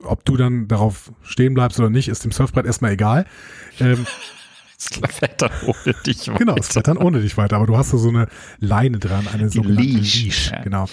ob 0.03 0.25
du 0.25 0.38
dann 0.38 0.68
darauf 0.68 1.12
stehen 1.24 1.53
bleibst 1.53 1.80
oder 1.80 1.89
nicht, 1.89 2.07
ist 2.07 2.24
dem 2.24 2.31
Surfbrett 2.31 2.65
erstmal 2.65 2.92
egal. 2.92 3.25
Ähm, 3.80 4.06
Das 4.89 5.19
dann 5.38 5.51
ohne 5.66 5.95
dich 6.06 6.31
Genau, 6.38 6.56
es 6.57 6.69
fährt 6.69 6.88
dann 6.88 6.98
ohne 6.98 7.22
dich 7.22 7.38
weiter, 7.38 7.57
aber 7.57 7.68
du 7.68 7.78
hast 7.78 7.94
da 7.94 7.98
so 7.98 8.10
eine 8.10 8.28
Leine 8.60 9.00
dran, 9.00 9.28
eine 9.31 9.50
sogenannte 9.50 9.83
Leash, 9.83 10.24
Leash. 10.24 10.51
ja. 10.51 10.62
Genau. 10.63 10.86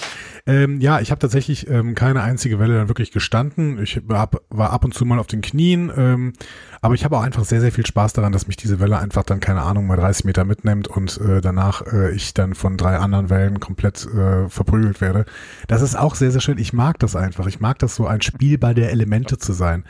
Ähm, 0.46 0.80
ja, 0.80 1.00
ich 1.00 1.10
habe 1.10 1.18
tatsächlich 1.18 1.68
ähm, 1.68 1.94
keine 1.94 2.22
einzige 2.22 2.58
Welle 2.58 2.74
dann 2.74 2.88
wirklich 2.88 3.12
gestanden. 3.12 3.82
Ich 3.82 4.00
hab, 4.10 4.42
war 4.48 4.72
ab 4.72 4.84
und 4.84 4.94
zu 4.94 5.04
mal 5.04 5.18
auf 5.18 5.26
den 5.26 5.40
Knien, 5.40 5.90
ähm, 5.96 6.32
aber 6.80 6.94
ich 6.94 7.04
habe 7.04 7.16
auch 7.16 7.22
einfach 7.22 7.44
sehr, 7.44 7.60
sehr 7.60 7.72
viel 7.72 7.86
Spaß 7.86 8.12
daran, 8.12 8.32
dass 8.32 8.46
mich 8.46 8.56
diese 8.56 8.80
Welle 8.80 8.98
einfach 8.98 9.24
dann, 9.24 9.40
keine 9.40 9.62
Ahnung, 9.62 9.86
mal 9.86 9.96
30 9.96 10.24
Meter 10.24 10.44
mitnimmt 10.44 10.88
und 10.88 11.18
äh, 11.20 11.40
danach 11.40 11.82
äh, 11.92 12.12
ich 12.12 12.34
dann 12.34 12.54
von 12.54 12.76
drei 12.76 12.98
anderen 12.98 13.30
Wellen 13.30 13.60
komplett 13.60 14.06
äh, 14.06 14.48
verprügelt 14.48 15.00
werde. 15.00 15.24
Das 15.66 15.82
ist 15.82 15.96
auch 15.96 16.14
sehr, 16.14 16.30
sehr 16.30 16.40
schön. 16.40 16.58
Ich 16.58 16.72
mag 16.72 16.98
das 16.98 17.16
einfach. 17.16 17.46
Ich 17.46 17.60
mag 17.60 17.78
das 17.78 17.94
so 17.94 18.06
ein 18.06 18.22
Spielball 18.22 18.74
der 18.74 18.90
Elemente 18.90 19.38
zu 19.38 19.52
sein. 19.52 19.84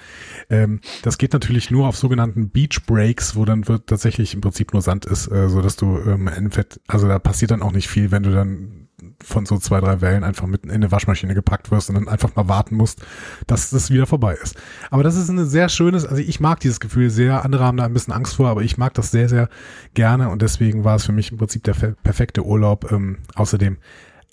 Ähm, 0.50 0.80
das 1.02 1.18
geht 1.18 1.32
natürlich 1.32 1.70
nur 1.70 1.86
auf 1.86 1.96
sogenannten 1.96 2.50
Beach 2.50 2.80
Breaks, 2.86 3.36
wo 3.36 3.44
dann 3.44 3.68
wird 3.68 3.87
tatsächlich 3.88 4.34
im 4.34 4.40
Prinzip 4.40 4.72
nur 4.72 4.82
Sand 4.82 5.04
ist, 5.06 5.30
äh, 5.30 5.48
so 5.48 5.60
dass 5.60 5.76
du 5.76 5.98
ähm, 5.98 6.12
im 6.12 6.28
Endeffekt, 6.28 6.80
also 6.86 7.08
da 7.08 7.18
passiert 7.18 7.50
dann 7.50 7.62
auch 7.62 7.72
nicht 7.72 7.88
viel, 7.88 8.10
wenn 8.10 8.22
du 8.22 8.32
dann 8.32 8.84
von 9.22 9.46
so 9.46 9.58
zwei, 9.58 9.80
drei 9.80 10.00
Wellen 10.00 10.24
einfach 10.24 10.46
mitten 10.46 10.68
in 10.68 10.76
eine 10.76 10.90
Waschmaschine 10.90 11.34
gepackt 11.34 11.70
wirst 11.70 11.88
und 11.88 11.94
dann 11.96 12.08
einfach 12.08 12.34
mal 12.34 12.48
warten 12.48 12.74
musst, 12.74 13.04
dass 13.46 13.70
das 13.70 13.90
wieder 13.90 14.06
vorbei 14.06 14.34
ist. 14.42 14.56
Aber 14.90 15.02
das 15.02 15.16
ist 15.16 15.28
ein 15.28 15.44
sehr 15.46 15.68
schönes, 15.68 16.04
also 16.04 16.20
ich 16.20 16.40
mag 16.40 16.60
dieses 16.60 16.80
Gefühl 16.80 17.10
sehr, 17.10 17.44
andere 17.44 17.64
haben 17.64 17.76
da 17.76 17.84
ein 17.84 17.92
bisschen 17.92 18.12
Angst 18.12 18.36
vor, 18.36 18.48
aber 18.48 18.62
ich 18.62 18.76
mag 18.76 18.94
das 18.94 19.10
sehr, 19.10 19.28
sehr 19.28 19.48
gerne 19.94 20.30
und 20.30 20.42
deswegen 20.42 20.84
war 20.84 20.96
es 20.96 21.04
für 21.04 21.12
mich 21.12 21.30
im 21.30 21.38
Prinzip 21.38 21.64
der 21.64 21.74
fe- 21.74 21.96
perfekte 22.02 22.44
Urlaub. 22.44 22.90
Ähm, 22.90 23.18
außerdem, 23.34 23.78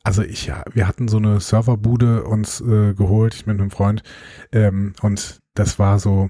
also 0.03 0.21
ich, 0.23 0.47
ja, 0.47 0.63
wir 0.73 0.87
hatten 0.87 1.07
so 1.07 1.17
eine 1.17 1.39
Serverbude 1.39 2.23
uns 2.23 2.61
äh, 2.61 2.93
geholt, 2.93 3.35
ich 3.35 3.45
mit 3.45 3.59
einem 3.59 3.71
Freund, 3.71 4.03
ähm, 4.51 4.93
und 5.01 5.41
das 5.53 5.79
war 5.79 5.99
so, 5.99 6.29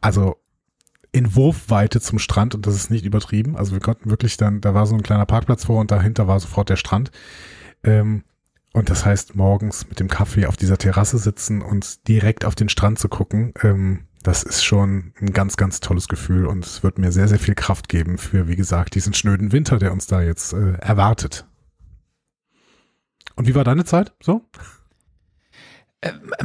also 0.00 0.36
in 1.16 1.34
Wurfweite 1.34 1.98
zum 1.98 2.18
Strand 2.18 2.54
und 2.54 2.66
das 2.66 2.74
ist 2.74 2.90
nicht 2.90 3.06
übertrieben. 3.06 3.56
Also 3.56 3.72
wir 3.72 3.80
konnten 3.80 4.10
wirklich 4.10 4.36
dann, 4.36 4.60
da 4.60 4.74
war 4.74 4.86
so 4.86 4.94
ein 4.94 5.02
kleiner 5.02 5.24
Parkplatz 5.24 5.64
vor 5.64 5.80
und 5.80 5.90
dahinter 5.90 6.28
war 6.28 6.38
sofort 6.38 6.68
der 6.68 6.76
Strand. 6.76 7.10
Ähm, 7.82 8.22
und 8.74 8.90
das 8.90 9.06
heißt, 9.06 9.34
morgens 9.34 9.88
mit 9.88 9.98
dem 9.98 10.08
Kaffee 10.08 10.44
auf 10.44 10.58
dieser 10.58 10.76
Terrasse 10.76 11.16
sitzen 11.16 11.62
und 11.62 12.06
direkt 12.06 12.44
auf 12.44 12.54
den 12.54 12.68
Strand 12.68 12.98
zu 12.98 13.08
gucken, 13.08 13.54
ähm, 13.62 14.00
das 14.22 14.42
ist 14.42 14.62
schon 14.62 15.14
ein 15.18 15.32
ganz, 15.32 15.56
ganz 15.56 15.80
tolles 15.80 16.08
Gefühl 16.08 16.44
und 16.44 16.66
es 16.66 16.82
wird 16.82 16.98
mir 16.98 17.10
sehr, 17.12 17.28
sehr 17.28 17.38
viel 17.38 17.54
Kraft 17.54 17.88
geben 17.88 18.18
für, 18.18 18.46
wie 18.46 18.56
gesagt, 18.56 18.94
diesen 18.94 19.14
schnöden 19.14 19.52
Winter, 19.52 19.78
der 19.78 19.92
uns 19.92 20.06
da 20.06 20.20
jetzt 20.20 20.52
äh, 20.52 20.72
erwartet. 20.72 21.46
Und 23.36 23.46
wie 23.46 23.54
war 23.54 23.64
deine 23.64 23.86
Zeit 23.86 24.12
so? 24.20 24.44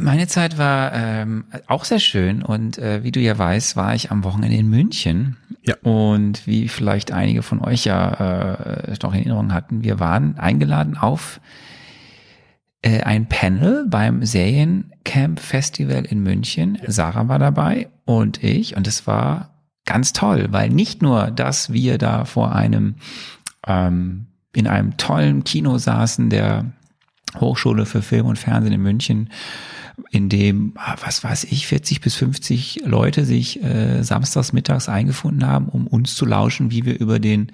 Meine 0.00 0.26
Zeit 0.26 0.58
war 0.58 0.92
ähm, 0.94 1.44
auch 1.66 1.84
sehr 1.84 1.98
schön 1.98 2.42
und 2.42 2.78
äh, 2.78 3.02
wie 3.02 3.12
du 3.12 3.20
ja 3.20 3.36
weißt, 3.36 3.76
war 3.76 3.94
ich 3.94 4.10
am 4.10 4.24
Wochenende 4.24 4.56
in 4.56 4.68
München. 4.68 5.36
Ja. 5.64 5.76
Und 5.82 6.46
wie 6.46 6.68
vielleicht 6.68 7.12
einige 7.12 7.42
von 7.42 7.60
euch 7.60 7.84
ja 7.84 8.12
äh, 8.12 8.94
noch 9.02 9.12
in 9.12 9.20
Erinnerung 9.20 9.52
hatten, 9.52 9.84
wir 9.84 10.00
waren 10.00 10.38
eingeladen 10.38 10.96
auf 10.96 11.40
äh, 12.82 13.02
ein 13.02 13.28
Panel 13.28 13.86
beim 13.88 14.24
Seriencamp 14.24 15.38
Festival 15.38 16.04
in 16.04 16.22
München. 16.22 16.78
Sarah 16.86 17.28
war 17.28 17.38
dabei 17.38 17.88
und 18.04 18.42
ich 18.42 18.76
und 18.76 18.86
es 18.86 19.06
war 19.06 19.50
ganz 19.84 20.12
toll, 20.12 20.48
weil 20.50 20.68
nicht 20.70 21.02
nur, 21.02 21.30
dass 21.30 21.72
wir 21.72 21.98
da 21.98 22.24
vor 22.24 22.54
einem 22.54 22.96
ähm, 23.66 24.26
in 24.54 24.66
einem 24.66 24.96
tollen 24.96 25.44
Kino 25.44 25.78
saßen, 25.78 26.28
der 26.28 26.66
Hochschule 27.40 27.86
für 27.86 28.02
Film 28.02 28.26
und 28.26 28.38
Fernsehen 28.38 28.74
in 28.74 28.82
München, 28.82 29.30
in 30.10 30.28
dem, 30.28 30.72
ah, 30.76 30.96
was 31.04 31.22
weiß 31.22 31.44
ich, 31.44 31.66
40 31.66 32.00
bis 32.00 32.14
50 32.14 32.82
Leute 32.84 33.24
sich 33.24 33.62
äh, 33.62 34.02
samstags 34.02 34.52
mittags 34.52 34.88
eingefunden 34.88 35.46
haben, 35.46 35.68
um 35.68 35.86
uns 35.86 36.14
zu 36.14 36.24
lauschen, 36.26 36.70
wie 36.70 36.84
wir 36.84 36.98
über 36.98 37.18
den 37.18 37.52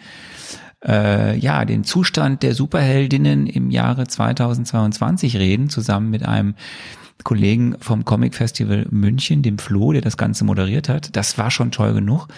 äh, 0.86 1.36
ja, 1.36 1.64
den 1.64 1.84
Zustand 1.84 2.42
der 2.42 2.54
Superheldinnen 2.54 3.46
im 3.46 3.70
Jahre 3.70 4.06
2022 4.06 5.36
reden, 5.36 5.70
zusammen 5.70 6.10
mit 6.10 6.24
einem 6.24 6.54
Kollegen 7.24 7.76
vom 7.80 8.04
Comic 8.04 8.34
Festival 8.34 8.86
München, 8.90 9.42
dem 9.42 9.58
Flo, 9.58 9.92
der 9.92 10.02
das 10.02 10.16
Ganze 10.16 10.44
moderiert 10.44 10.88
hat. 10.88 11.16
Das 11.16 11.36
war 11.36 11.50
schon 11.50 11.72
toll 11.72 11.94
genug. 11.94 12.28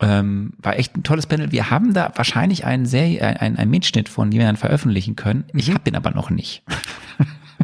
Ähm, 0.00 0.54
war 0.58 0.76
echt 0.76 0.96
ein 0.96 1.04
tolles 1.04 1.26
Panel. 1.26 1.52
Wir 1.52 1.70
haben 1.70 1.94
da 1.94 2.12
wahrscheinlich 2.16 2.64
einen, 2.64 2.84
Serie, 2.84 3.40
einen, 3.40 3.56
einen 3.56 3.70
Mitschnitt 3.70 4.08
von, 4.08 4.30
den 4.30 4.40
wir 4.40 4.46
dann 4.46 4.56
veröffentlichen 4.56 5.14
können. 5.14 5.44
Ich 5.54 5.70
habe 5.70 5.80
den 5.80 5.94
aber 5.94 6.10
noch 6.10 6.30
nicht. 6.30 6.62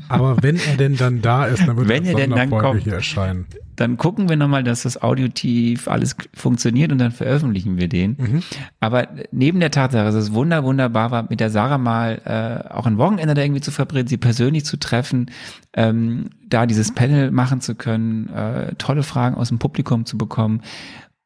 Aber 0.09 0.43
wenn 0.43 0.57
er 0.57 0.77
denn 0.77 0.97
dann 0.97 1.23
da 1.23 1.47
ist, 1.47 1.67
dann 1.67 1.77
wird 1.77 1.89
Wenn 1.89 2.05
er 2.05 2.15
denn 2.15 2.31
dann 2.31 2.51
kommt. 2.51 2.83
hier 2.83 2.95
erscheinen. 2.95 3.47
dann 3.77 3.97
gucken 3.97 4.29
wir 4.29 4.37
nochmal, 4.37 4.65
dass 4.65 4.83
das 4.83 5.01
audiotief 5.01 5.89
alles 5.89 6.17
funktioniert 6.35 6.93
und 6.93 6.99
dann 6.99 7.13
veröffentlichen 7.13 7.79
wir 7.79 7.89
den. 7.89 8.17
Mhm. 8.19 8.43
Aber 8.81 9.09
neben 9.31 9.61
der 9.61 9.71
Tatsache, 9.71 10.05
dass 10.05 10.15
es 10.15 10.33
wunder, 10.33 10.65
wunderbar 10.65 11.11
war, 11.11 11.27
mit 11.29 11.41
der 11.41 11.51
Sarah 11.51 11.79
mal 11.79 12.21
äh, 12.25 12.73
auch 12.73 12.87
ein 12.87 12.99
Wochenende 12.99 13.35
da 13.35 13.43
irgendwie 13.43 13.61
zu 13.61 13.71
verbringen, 13.71 14.09
sie 14.09 14.17
persönlich 14.17 14.65
zu 14.65 14.79
treffen, 14.79 15.31
ähm, 15.75 16.31
da 16.49 16.67
dieses 16.67 16.93
Panel 16.93 17.31
machen 17.31 17.61
zu 17.61 17.75
können, 17.75 18.29
äh, 18.31 18.75
tolle 18.77 19.03
Fragen 19.03 19.37
aus 19.37 19.49
dem 19.49 19.59
Publikum 19.59 20.05
zu 20.05 20.19
bekommen, 20.19 20.63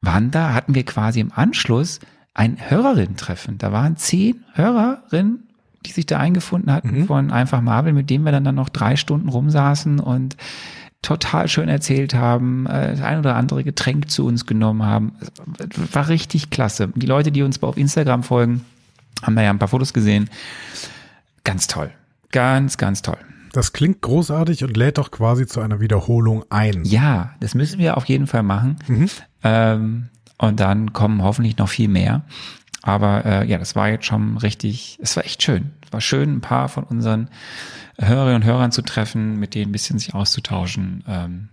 waren 0.05 0.31
da, 0.31 0.53
hatten 0.53 0.75
wir 0.75 0.83
quasi 0.83 1.19
im 1.19 1.31
Anschluss 1.33 1.99
ein 2.33 2.57
Hörerinnen-Treffen. 2.59 3.57
Da 3.57 3.71
waren 3.71 3.97
zehn 3.97 4.43
Hörerinnen, 4.53 5.47
die 5.85 5.91
sich 5.91 6.05
da 6.05 6.19
eingefunden 6.19 6.71
hatten 6.71 7.01
mhm. 7.01 7.05
von 7.05 7.31
Einfach 7.31 7.61
Marvel, 7.61 7.93
mit 7.93 8.09
denen 8.09 8.25
wir 8.25 8.31
dann, 8.31 8.43
dann 8.43 8.55
noch 8.55 8.69
drei 8.69 8.95
Stunden 8.95 9.29
rumsaßen 9.29 9.99
und 9.99 10.35
total 11.01 11.47
schön 11.47 11.69
erzählt 11.69 12.15
haben, 12.15 12.65
äh, 12.65 12.91
das 12.91 13.01
ein 13.01 13.19
oder 13.19 13.35
andere 13.35 13.63
Getränk 13.63 14.09
zu 14.09 14.25
uns 14.25 14.45
genommen 14.45 14.83
haben. 14.83 15.13
War 15.93 16.09
richtig 16.09 16.49
klasse. 16.49 16.89
Die 16.95 17.05
Leute, 17.05 17.31
die 17.31 17.43
uns 17.43 17.61
auf 17.61 17.77
Instagram 17.77 18.23
folgen, 18.23 18.65
haben 19.21 19.35
da 19.35 19.43
ja 19.43 19.51
ein 19.51 19.59
paar 19.59 19.67
Fotos 19.67 19.93
gesehen. 19.93 20.29
Ganz 21.43 21.67
toll. 21.67 21.91
Ganz, 22.31 22.77
ganz 22.77 23.01
toll. 23.01 23.17
Das 23.53 23.71
klingt 23.71 24.01
großartig 24.01 24.65
und 24.65 24.75
lädt 24.75 24.97
doch 24.97 25.11
quasi 25.11 25.47
zu 25.47 25.61
einer 25.61 25.79
Wiederholung 25.79 26.43
ein. 26.49 26.83
Ja, 26.83 27.35
das 27.39 27.55
müssen 27.55 27.79
wir 27.79 27.95
auf 27.95 28.05
jeden 28.05 28.27
Fall 28.27 28.43
machen. 28.43 28.77
Mhm. 28.87 29.09
Ähm, 29.45 30.09
und 30.37 30.59
dann 30.59 30.91
kommen 30.91 31.23
hoffentlich 31.23 31.57
noch 31.57 31.69
viel 31.69 31.87
mehr. 31.87 32.23
Aber 32.81 33.25
äh, 33.25 33.47
ja, 33.47 33.57
das 33.57 33.75
war 33.75 33.89
jetzt 33.89 34.05
schon 34.05 34.37
richtig, 34.37 34.99
es 35.01 35.15
war 35.15 35.23
echt 35.23 35.41
schön. 35.43 35.71
Es 35.85 35.93
war 35.93 36.01
schön, 36.01 36.35
ein 36.35 36.41
paar 36.41 36.67
von 36.67 36.83
unseren 36.83 37.29
Hörerinnen 37.97 38.41
und 38.41 38.45
Hörern 38.47 38.71
zu 38.71 38.81
treffen, 38.81 39.39
mit 39.39 39.55
denen 39.55 39.69
ein 39.69 39.71
bisschen 39.71 39.97
sich 39.97 40.13
auszutauschen. 40.13 41.03
Ähm, 41.07 41.49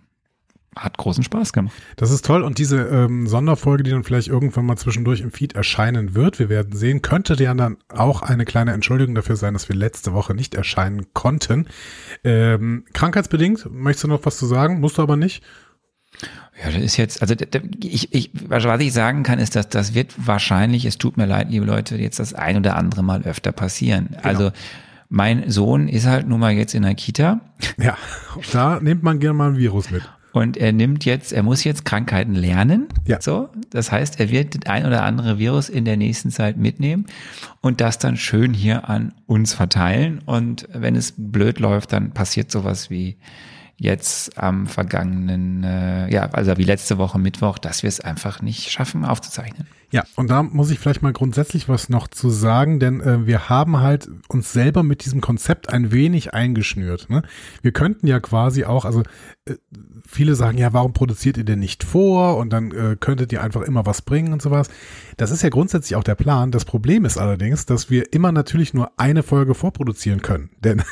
hat 0.74 0.96
großen 0.96 1.22
Spaß 1.22 1.52
gemacht. 1.52 1.74
Das 1.96 2.10
ist 2.10 2.24
toll 2.24 2.42
und 2.42 2.58
diese 2.58 2.78
ähm, 2.78 3.26
Sonderfolge, 3.26 3.82
die 3.82 3.90
dann 3.90 4.04
vielleicht 4.04 4.28
irgendwann 4.28 4.64
mal 4.64 4.76
zwischendurch 4.76 5.20
im 5.20 5.30
Feed 5.30 5.54
erscheinen 5.54 6.14
wird, 6.14 6.38
wir 6.38 6.48
werden 6.48 6.74
sehen, 6.74 7.02
könnte 7.02 7.34
ja 7.34 7.52
dann 7.52 7.76
auch 7.88 8.22
eine 8.22 8.46
kleine 8.46 8.72
Entschuldigung 8.72 9.14
dafür 9.14 9.36
sein, 9.36 9.52
dass 9.52 9.68
wir 9.68 9.76
letzte 9.76 10.14
Woche 10.14 10.34
nicht 10.34 10.54
erscheinen 10.54 11.12
konnten. 11.12 11.66
Ähm, 12.24 12.84
krankheitsbedingt, 12.94 13.70
möchtest 13.70 14.04
du 14.04 14.08
noch 14.08 14.24
was 14.24 14.38
zu 14.38 14.46
sagen? 14.46 14.80
Musst 14.80 14.96
du 14.96 15.02
aber 15.02 15.16
nicht. 15.16 15.44
Ja, 16.60 16.70
das 16.70 16.82
ist 16.82 16.96
jetzt, 16.96 17.22
also 17.22 17.34
ich, 17.82 18.12
ich, 18.12 18.30
was 18.46 18.80
ich 18.80 18.92
sagen 18.92 19.22
kann, 19.22 19.38
ist, 19.38 19.56
dass 19.56 19.68
das 19.68 19.94
wird 19.94 20.14
wahrscheinlich, 20.16 20.84
es 20.84 20.98
tut 20.98 21.16
mir 21.16 21.26
leid, 21.26 21.48
liebe 21.50 21.64
Leute, 21.64 21.96
jetzt 21.96 22.18
das 22.18 22.34
ein 22.34 22.56
oder 22.56 22.76
andere 22.76 23.02
Mal 23.02 23.22
öfter 23.22 23.52
passieren. 23.52 24.08
Genau. 24.10 24.22
Also 24.22 24.52
mein 25.08 25.50
Sohn 25.50 25.88
ist 25.88 26.06
halt 26.06 26.28
nun 26.28 26.40
mal 26.40 26.52
jetzt 26.52 26.74
in 26.74 26.82
der 26.82 26.94
Kita. 26.94 27.40
Ja, 27.78 27.96
da 28.52 28.80
nimmt 28.80 29.02
man 29.02 29.18
gerne 29.18 29.34
mal 29.34 29.50
ein 29.50 29.56
Virus 29.56 29.90
mit. 29.90 30.02
Und 30.32 30.56
er 30.56 30.72
nimmt 30.72 31.04
jetzt, 31.04 31.32
er 31.32 31.42
muss 31.42 31.62
jetzt 31.64 31.84
Krankheiten 31.84 32.34
lernen. 32.34 32.88
Ja. 33.06 33.20
So, 33.20 33.50
das 33.70 33.92
heißt, 33.92 34.18
er 34.18 34.30
wird 34.30 34.66
ein 34.66 34.86
oder 34.86 35.02
andere 35.02 35.38
Virus 35.38 35.68
in 35.68 35.84
der 35.84 35.98
nächsten 35.98 36.30
Zeit 36.30 36.56
mitnehmen 36.56 37.06
und 37.60 37.82
das 37.82 37.98
dann 37.98 38.16
schön 38.16 38.54
hier 38.54 38.88
an 38.88 39.12
uns 39.26 39.52
verteilen. 39.52 40.20
Und 40.24 40.68
wenn 40.72 40.96
es 40.96 41.12
blöd 41.16 41.60
läuft, 41.60 41.92
dann 41.92 42.12
passiert 42.12 42.50
sowas 42.50 42.88
wie 42.88 43.16
jetzt 43.76 44.38
am 44.38 44.66
vergangenen, 44.66 45.64
äh, 45.64 46.12
ja, 46.12 46.30
also 46.30 46.56
wie 46.56 46.64
letzte 46.64 46.98
Woche 46.98 47.18
Mittwoch, 47.18 47.58
dass 47.58 47.82
wir 47.82 47.88
es 47.88 48.00
einfach 48.00 48.40
nicht 48.42 48.70
schaffen 48.70 49.04
aufzuzeichnen. 49.04 49.66
Ja, 49.90 50.04
und 50.16 50.30
da 50.30 50.42
muss 50.42 50.70
ich 50.70 50.78
vielleicht 50.78 51.02
mal 51.02 51.12
grundsätzlich 51.12 51.68
was 51.68 51.90
noch 51.90 52.08
zu 52.08 52.30
sagen, 52.30 52.80
denn 52.80 53.02
äh, 53.02 53.26
wir 53.26 53.50
haben 53.50 53.80
halt 53.80 54.08
uns 54.28 54.50
selber 54.50 54.82
mit 54.82 55.04
diesem 55.04 55.20
Konzept 55.20 55.68
ein 55.70 55.92
wenig 55.92 56.32
eingeschnürt. 56.32 57.10
Ne? 57.10 57.22
Wir 57.60 57.72
könnten 57.72 58.06
ja 58.06 58.18
quasi 58.18 58.64
auch, 58.64 58.86
also 58.86 59.02
äh, 59.44 59.56
viele 60.06 60.34
sagen, 60.34 60.56
ja, 60.56 60.72
warum 60.72 60.94
produziert 60.94 61.36
ihr 61.36 61.44
denn 61.44 61.58
nicht 61.58 61.84
vor 61.84 62.38
und 62.38 62.50
dann 62.50 62.70
äh, 62.70 62.96
könntet 62.98 63.32
ihr 63.32 63.42
einfach 63.42 63.60
immer 63.60 63.84
was 63.84 64.00
bringen 64.00 64.32
und 64.32 64.40
sowas. 64.40 64.68
Das 65.18 65.30
ist 65.30 65.42
ja 65.42 65.50
grundsätzlich 65.50 65.96
auch 65.96 66.04
der 66.04 66.14
Plan. 66.14 66.52
Das 66.52 66.64
Problem 66.64 67.04
ist 67.04 67.18
allerdings, 67.18 67.66
dass 67.66 67.90
wir 67.90 68.14
immer 68.14 68.32
natürlich 68.32 68.72
nur 68.72 68.92
eine 68.96 69.22
Folge 69.22 69.54
vorproduzieren 69.54 70.22
können, 70.22 70.50
denn 70.64 70.82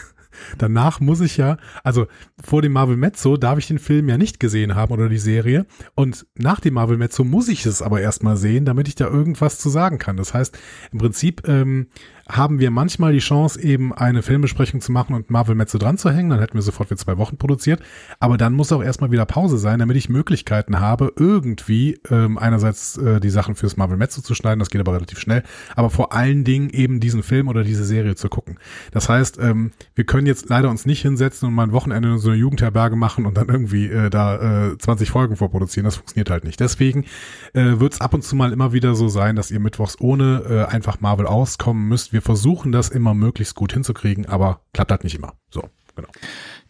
Danach 0.58 1.00
muss 1.00 1.20
ich 1.20 1.36
ja, 1.36 1.56
also 1.82 2.06
vor 2.42 2.62
dem 2.62 2.72
Marvel 2.72 2.96
Mezzo 2.96 3.36
darf 3.36 3.58
ich 3.58 3.66
den 3.66 3.78
Film 3.78 4.08
ja 4.08 4.18
nicht 4.18 4.40
gesehen 4.40 4.74
haben 4.74 4.92
oder 4.92 5.08
die 5.08 5.18
Serie. 5.18 5.66
Und 5.94 6.26
nach 6.34 6.60
dem 6.60 6.74
Marvel 6.74 6.96
Mezzo 6.96 7.24
muss 7.24 7.48
ich 7.48 7.66
es 7.66 7.82
aber 7.82 8.00
erstmal 8.00 8.36
sehen, 8.36 8.64
damit 8.64 8.88
ich 8.88 8.94
da 8.94 9.06
irgendwas 9.06 9.58
zu 9.58 9.68
sagen 9.68 9.98
kann. 9.98 10.16
Das 10.16 10.34
heißt, 10.34 10.58
im 10.92 10.98
Prinzip 10.98 11.46
ähm, 11.48 11.88
haben 12.30 12.60
wir 12.60 12.70
manchmal 12.70 13.12
die 13.12 13.18
Chance, 13.18 13.60
eben 13.60 13.92
eine 13.92 14.22
Filmbesprechung 14.22 14.80
zu 14.80 14.92
machen 14.92 15.14
und 15.14 15.30
Marvel 15.30 15.54
Metze 15.54 15.78
dran 15.78 15.98
zu 15.98 16.10
hängen. 16.10 16.30
Dann 16.30 16.40
hätten 16.40 16.54
wir 16.54 16.62
sofort 16.62 16.88
für 16.88 16.96
zwei 16.96 17.18
Wochen 17.18 17.36
produziert. 17.36 17.82
Aber 18.18 18.36
dann 18.36 18.52
muss 18.52 18.72
auch 18.72 18.82
erstmal 18.82 19.10
wieder 19.10 19.26
Pause 19.26 19.58
sein, 19.58 19.78
damit 19.78 19.96
ich 19.96 20.08
Möglichkeiten 20.08 20.80
habe, 20.80 21.12
irgendwie 21.16 22.00
ähm, 22.10 22.38
einerseits 22.38 22.96
äh, 22.96 23.20
die 23.20 23.30
Sachen 23.30 23.54
fürs 23.54 23.76
Marvel 23.76 23.96
Metze 23.96 24.22
zu 24.22 24.34
schneiden, 24.34 24.58
das 24.58 24.70
geht 24.70 24.80
aber 24.80 24.94
relativ 24.94 25.18
schnell, 25.18 25.42
aber 25.76 25.90
vor 25.90 26.12
allen 26.12 26.44
Dingen 26.44 26.70
eben 26.70 27.00
diesen 27.00 27.22
Film 27.22 27.48
oder 27.48 27.62
diese 27.64 27.84
Serie 27.84 28.14
zu 28.14 28.28
gucken. 28.28 28.58
Das 28.92 29.08
heißt, 29.08 29.38
ähm, 29.40 29.72
wir 29.94 30.04
können 30.04 30.26
jetzt 30.26 30.48
leider 30.48 30.70
uns 30.70 30.86
nicht 30.86 31.02
hinsetzen 31.02 31.48
und 31.48 31.54
mal 31.54 31.64
ein 31.64 31.72
Wochenende 31.72 32.10
in 32.10 32.18
so 32.18 32.30
eine 32.30 32.38
Jugendherberge 32.38 32.96
machen 32.96 33.26
und 33.26 33.36
dann 33.36 33.48
irgendwie 33.48 33.86
äh, 33.86 34.10
da 34.10 34.70
äh, 34.70 34.78
20 34.78 35.10
Folgen 35.10 35.36
vorproduzieren. 35.36 35.84
Das 35.84 35.96
funktioniert 35.96 36.30
halt 36.30 36.44
nicht. 36.44 36.60
Deswegen 36.60 37.04
äh, 37.52 37.78
wird 37.80 37.94
es 37.94 38.00
ab 38.00 38.14
und 38.14 38.22
zu 38.22 38.36
mal 38.36 38.52
immer 38.52 38.72
wieder 38.72 38.94
so 38.94 39.08
sein, 39.08 39.36
dass 39.36 39.50
ihr 39.50 39.60
mittwochs 39.60 40.00
ohne 40.00 40.42
äh, 40.48 40.72
einfach 40.72 41.00
Marvel 41.00 41.26
auskommen 41.26 41.88
müsst. 41.88 42.12
Wir 42.12 42.19
wir 42.20 42.22
versuchen 42.22 42.70
das 42.70 42.90
immer 42.90 43.14
möglichst 43.14 43.54
gut 43.54 43.72
hinzukriegen, 43.72 44.26
aber 44.26 44.60
klappt 44.74 44.90
halt 44.90 45.04
nicht 45.04 45.14
immer. 45.14 45.32
So, 45.50 45.70
genau. 45.96 46.08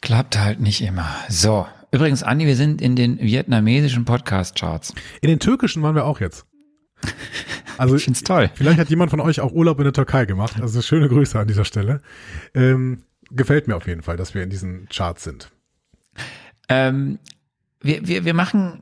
Klappt 0.00 0.38
halt 0.38 0.60
nicht 0.60 0.80
immer. 0.80 1.08
So. 1.28 1.66
Übrigens, 1.90 2.22
Andi, 2.22 2.46
wir 2.46 2.54
sind 2.54 2.80
in 2.80 2.94
den 2.94 3.18
vietnamesischen 3.18 4.04
Podcast-Charts. 4.04 4.94
In 5.22 5.28
den 5.28 5.40
türkischen 5.40 5.82
waren 5.82 5.96
wir 5.96 6.04
auch 6.04 6.20
jetzt. 6.20 6.46
Also, 7.78 7.96
ich 7.96 8.04
find's 8.04 8.22
toll. 8.22 8.48
Vielleicht 8.54 8.78
hat 8.78 8.90
jemand 8.90 9.10
von 9.10 9.20
euch 9.20 9.40
auch 9.40 9.52
Urlaub 9.52 9.78
in 9.78 9.84
der 9.84 9.92
Türkei 9.92 10.24
gemacht. 10.24 10.60
Also 10.60 10.82
schöne 10.82 11.08
Grüße 11.08 11.36
an 11.36 11.48
dieser 11.48 11.64
Stelle. 11.64 12.00
Ähm, 12.54 13.02
gefällt 13.30 13.66
mir 13.66 13.74
auf 13.74 13.88
jeden 13.88 14.02
Fall, 14.02 14.16
dass 14.16 14.34
wir 14.34 14.44
in 14.44 14.50
diesen 14.50 14.86
Charts 14.88 15.24
sind. 15.24 15.50
Ähm, 16.68 17.18
wir, 17.82 18.06
wir, 18.06 18.24
wir 18.24 18.34
machen, 18.34 18.80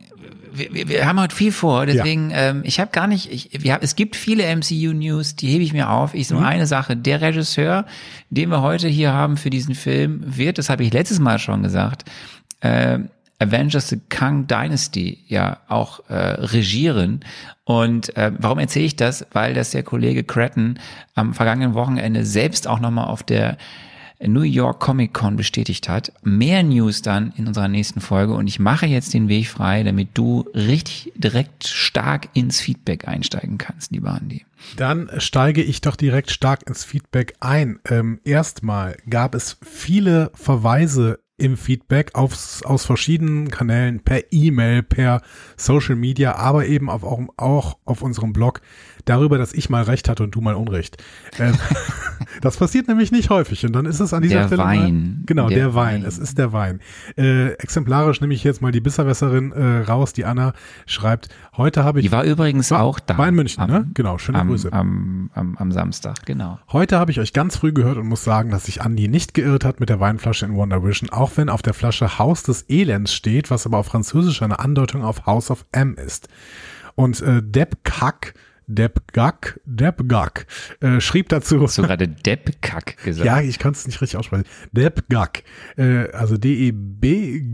wir, 0.53 0.89
wir 0.89 1.07
haben 1.07 1.21
heute 1.21 1.35
viel 1.35 1.53
vor, 1.53 1.87
deswegen, 1.87 2.31
ja. 2.31 2.51
ähm, 2.51 2.63
ich 2.65 2.81
habe 2.81 2.91
gar 2.91 3.07
nicht, 3.07 3.31
ich, 3.31 3.51
wir, 3.63 3.79
es 3.81 3.97
gibt 3.97 4.17
viele 4.17 4.45
MCU-News, 4.55 5.37
die 5.37 5.49
hebe 5.49 5.63
ich 5.63 5.73
mir 5.73 5.91
auf. 5.91 6.15
Ich 6.15 6.29
so 6.29 6.37
mhm. 6.37 6.45
eine 6.45 6.67
Sache, 6.67 6.97
der 6.97 7.21
Regisseur, 7.21 7.87
den 8.31 8.51
wir 8.51 8.63
heute 8.63 8.89
hier 8.89 9.13
haben 9.13 9.37
für 9.37 9.51
diesen 9.51 9.75
Film, 9.75 10.23
wird, 10.25 10.59
das 10.59 10.69
habe 10.69 10.83
ich 10.83 10.93
letztes 10.93 11.21
Mal 11.21 11.39
schon 11.39 11.63
gesagt, 11.63 12.05
äh, 12.61 12.99
Avengers 13.41 13.89
The 13.89 14.01
Kang 14.09 14.49
Dynasty 14.49 15.19
ja 15.29 15.59
auch 15.69 16.01
äh, 16.09 16.15
regieren. 16.15 17.21
Und 17.65 18.17
äh, 18.17 18.33
warum 18.37 18.59
erzähle 18.59 18.87
ich 18.87 18.97
das? 18.97 19.27
Weil 19.33 19.55
das 19.55 19.71
der 19.71 19.85
Kollege 19.85 20.25
Cretton 20.25 20.81
am 21.15 21.35
vergangenen 21.35 21.75
Wochenende 21.75 22.25
selbst 22.25 22.67
auch 22.67 22.81
nochmal 22.81 23.07
auf 23.07 23.23
der 23.23 23.57
New 24.21 24.43
York 24.43 24.81
Comic 24.81 25.15
Con 25.15 25.37
bestätigt 25.37 25.89
hat. 25.89 26.13
Mehr 26.23 26.63
News 26.63 27.03
dann 27.03 27.33
in 27.37 27.47
unserer 27.47 27.69
nächsten 27.69 28.01
Folge 28.01 28.35
und 28.35 28.47
ich 28.47 28.59
mache 28.59 28.87
jetzt 28.87 29.15
den 29.15 29.29
Weg 29.29 29.49
frei, 29.49 29.83
damit 29.83 30.11
du 30.15 30.49
richtig 30.55 31.13
direkt 31.17 31.67
stark 31.67 32.29
ins 32.35 32.61
Feedback 32.61 33.07
einsteigen 33.07 33.59
kannst, 33.59 33.93
lieber 33.93 34.13
Andi. 34.13 34.45
Dann 34.77 35.09
steige 35.19 35.63
ich 35.63 35.81
doch 35.81 35.97
direkt 35.97 36.31
stark 36.31 36.67
ins 36.67 36.85
Feedback 36.85 37.35
ein. 37.41 37.79
Ähm, 37.89 38.21
erstmal 38.25 38.97
gab 39.09 39.35
es 39.35 39.57
viele 39.63 40.31
Verweise 40.35 41.21
im 41.39 41.57
Feedback 41.57 42.17
aufs, 42.17 42.65
aus 42.65 42.85
verschiedenen 42.85 43.49
Kanälen, 43.51 44.01
per 44.01 44.33
E-Mail, 44.33 44.83
per 44.83 45.23
Social 45.57 45.95
Media, 45.95 46.35
aber 46.35 46.67
eben 46.67 46.91
auf, 46.91 47.05
auch, 47.05 47.23
auch 47.37 47.79
auf 47.85 48.03
unserem 48.03 48.33
Blog 48.33 48.61
darüber, 49.09 49.39
dass 49.39 49.53
ich 49.53 49.71
mal 49.71 49.83
recht 49.83 50.09
hatte 50.09 50.23
und 50.23 50.35
du 50.35 50.41
mal 50.41 50.55
Unrecht. 50.55 51.03
Ähm, 51.39 51.55
das 52.41 52.57
passiert 52.57 52.89
nämlich 52.89 53.13
nicht 53.13 53.31
häufig 53.31 53.65
und 53.65 53.73
dann 53.73 53.87
ist 53.87 54.01
es 54.01 54.13
an 54.13 54.23
dieser 54.23 54.41
der 54.41 54.47
Stelle 54.47 54.63
Wein. 54.63 55.15
Mal, 55.19 55.27
genau, 55.27 55.49
der, 55.49 55.59
der 55.59 55.75
Wein. 55.75 56.03
Wein. 56.03 56.05
Es 56.05 56.19
ist 56.19 56.39
der 56.39 56.53
Wein. 56.53 56.81
Äh, 57.17 57.53
exemplarisch 57.55 58.21
nehme 58.21 58.35
ich 58.35 58.45
jetzt 58.45 58.63
mal 58.63 58.73
die 58.73 58.81
Bisserwässerin 58.81 59.53
äh, 59.53 59.81
raus, 59.83 60.13
die 60.13 60.25
Anna 60.25 60.53
schreibt, 60.87 61.29
heute 61.57 61.85
habe 61.85 62.01
ich... 62.01 62.07
Die 62.07 62.13
war 62.13 62.25
übrigens 62.25 62.71
war, 62.71 62.83
auch 62.83 63.01
da. 63.01 63.19
War 63.19 63.29
in 63.29 63.35
München, 63.35 63.63
am, 63.63 63.71
ne? 63.71 63.87
Genau, 63.95 64.19
schöne 64.19 64.39
am, 64.39 64.49
Grüße. 64.49 64.73
Am, 64.73 65.31
am, 65.35 65.57
am 65.57 65.73
Samstag, 65.73 66.27
genau. 66.27 66.59
Heute 66.73 66.99
habe 66.99 67.11
ich 67.11 67.21
euch 67.21 67.33
ganz 67.33 67.57
früh 67.57 67.73
gehört 67.73 67.97
und 67.99 68.07
muss 68.07 68.25
sagen, 68.25 68.51
dass 68.51 68.65
sich 68.65 68.83
Andi 68.83 69.09
nicht 69.09 69.35
geirrt 69.35 69.65
hat 69.65 69.81
mit 69.81 69.89
der 69.89 70.01
Weinflasche 70.01 70.47
in 70.47 70.55
Wonder 70.55 70.85
Vision, 70.85 71.11
auch 71.11 71.33
wenn 71.37 71.49
auf 71.49 71.63
der 71.63 71.75
Flasche 71.75 72.19
Haus 72.19 72.43
des 72.43 72.65
Elends 72.69 73.13
steht, 73.13 73.51
was 73.51 73.67
aber 73.67 73.79
auf 73.79 73.87
Französisch 73.87 74.43
eine 74.43 74.59
Andeutung 74.59 75.05
auf 75.05 75.27
House 75.27 75.51
of 75.51 75.65
M 75.73 75.95
ist. 75.95 76.29
Und 76.95 77.21
äh, 77.23 77.43
Depp 77.43 77.85
Kack 77.85 78.35
Debgak, 78.69 79.59
Debgak, 79.65 80.47
äh, 80.81 81.01
schrieb 81.01 81.31
dazu. 81.31 81.63
Hast 81.63 81.79
du 81.79 81.83
gerade 81.83 82.07
Debgak 82.07 83.03
gesagt? 83.03 83.27
Ja, 83.27 83.41
ich 83.41 83.59
kann 83.59 83.73
es 83.73 83.87
nicht 83.87 84.03
richtig 84.03 84.19
aussprechen. 84.19 84.45
Debgak, 84.73 85.43
äh, 85.79 86.11
also 86.11 86.37
D-E-B-G-A-C, 86.37 87.49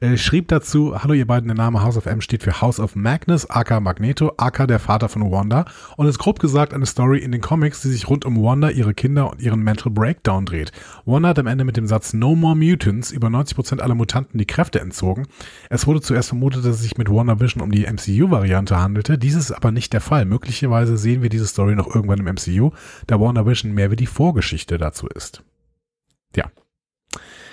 äh, 0.00 0.16
schrieb 0.16 0.48
dazu, 0.48 1.02
hallo 1.02 1.14
ihr 1.14 1.26
beiden, 1.26 1.48
der 1.48 1.56
Name 1.56 1.82
House 1.82 1.96
of 1.96 2.06
M 2.06 2.20
steht 2.20 2.42
für 2.42 2.60
House 2.60 2.80
of 2.80 2.96
Magnus, 2.96 3.48
aka 3.48 3.80
Magneto, 3.80 4.32
aka 4.36 4.66
der 4.66 4.78
Vater 4.78 5.08
von 5.08 5.30
Wanda 5.30 5.64
und 5.96 6.06
ist 6.06 6.18
grob 6.18 6.38
gesagt 6.38 6.74
eine 6.74 6.86
Story 6.86 7.18
in 7.18 7.32
den 7.32 7.40
Comics, 7.40 7.82
die 7.82 7.88
sich 7.88 8.08
rund 8.08 8.24
um 8.24 8.42
Wanda, 8.42 8.70
ihre 8.70 8.94
Kinder 8.94 9.30
und 9.30 9.40
ihren 9.40 9.62
Mental 9.62 9.92
Breakdown 9.92 10.46
dreht. 10.46 10.72
Wanda 11.04 11.30
hat 11.30 11.38
am 11.38 11.46
Ende 11.46 11.64
mit 11.64 11.76
dem 11.76 11.86
Satz 11.86 12.12
No 12.12 12.34
More 12.34 12.56
Mutants 12.56 13.10
über 13.10 13.28
90% 13.28 13.80
aller 13.80 13.94
Mutanten 13.94 14.38
die 14.38 14.46
Kräfte 14.46 14.80
entzogen. 14.80 15.26
Es 15.68 15.86
wurde 15.86 16.00
zuerst 16.00 16.28
vermutet, 16.28 16.64
dass 16.64 16.76
es 16.76 16.82
sich 16.82 16.98
mit 16.98 17.10
WandaVision 17.10 17.62
um 17.62 17.70
die 17.70 17.86
MCU-Variante 17.86 18.80
handelte, 18.80 19.18
dies 19.18 19.34
ist 19.34 19.52
aber 19.52 19.70
nicht 19.70 19.92
der 19.92 20.00
Fall. 20.00 20.24
Möglicherweise 20.24 20.96
sehen 20.96 21.22
wir 21.22 21.28
diese 21.28 21.46
Story 21.46 21.74
noch 21.74 21.94
irgendwann 21.94 22.20
im 22.20 22.26
MCU, 22.26 22.70
da 23.06 23.20
WandaVision 23.20 23.72
mehr 23.72 23.90
wie 23.90 23.96
die 23.96 24.06
Vorgeschichte 24.06 24.78
dazu 24.78 25.06
ist. 25.06 25.42
Ja. 26.34 26.50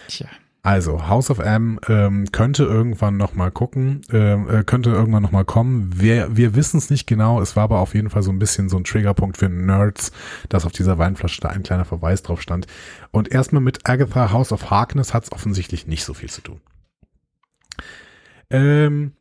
Tja. 0.08 0.28
Also, 0.68 1.08
House 1.08 1.30
of 1.30 1.40
M 1.40 1.80
ähm, 1.88 2.30
könnte 2.34 2.66
irgendwann 2.66 3.16
noch 3.16 3.36
mal 3.36 3.52
gucken, 3.52 4.02
ähm, 4.12 4.50
äh, 4.50 4.66
könnte 4.66 4.90
irgendwann 4.90 5.24
noch 5.24 5.32
mal 5.32 5.46
kommen. 5.46 5.94
Wir, 5.96 6.36
wir 6.36 6.56
wissen 6.56 6.78
es 6.78 6.90
nicht 6.90 7.08
genau. 7.08 7.40
Es 7.42 7.56
war 7.56 7.64
aber 7.64 7.80
auf 7.80 7.96
jeden 7.96 8.10
Fall 8.10 8.22
so 8.22 8.32
ein 8.32 8.38
bisschen 8.38 8.68
so 8.68 8.76
ein 8.76 8.84
Triggerpunkt 8.84 9.38
für 9.38 9.48
Nerds, 9.48 10.12
dass 10.50 10.66
auf 10.66 10.74
dieser 10.74 10.98
Weinflasche 10.98 11.40
da 11.40 11.48
ein 11.48 11.64
kleiner 11.64 11.86
Verweis 11.86 12.22
drauf 12.22 12.42
stand. 12.42 12.68
Und 13.12 13.32
erstmal 13.32 13.62
mit 13.62 13.88
Agatha 13.90 14.34
House 14.34 14.52
of 14.52 14.70
Harkness 14.70 15.14
hat 15.14 15.24
es 15.24 15.32
offensichtlich 15.32 15.88
nicht 15.88 16.04
so 16.04 16.14
viel 16.14 16.30
zu 16.30 16.42
tun. 16.42 16.60
Ähm, 18.50 19.14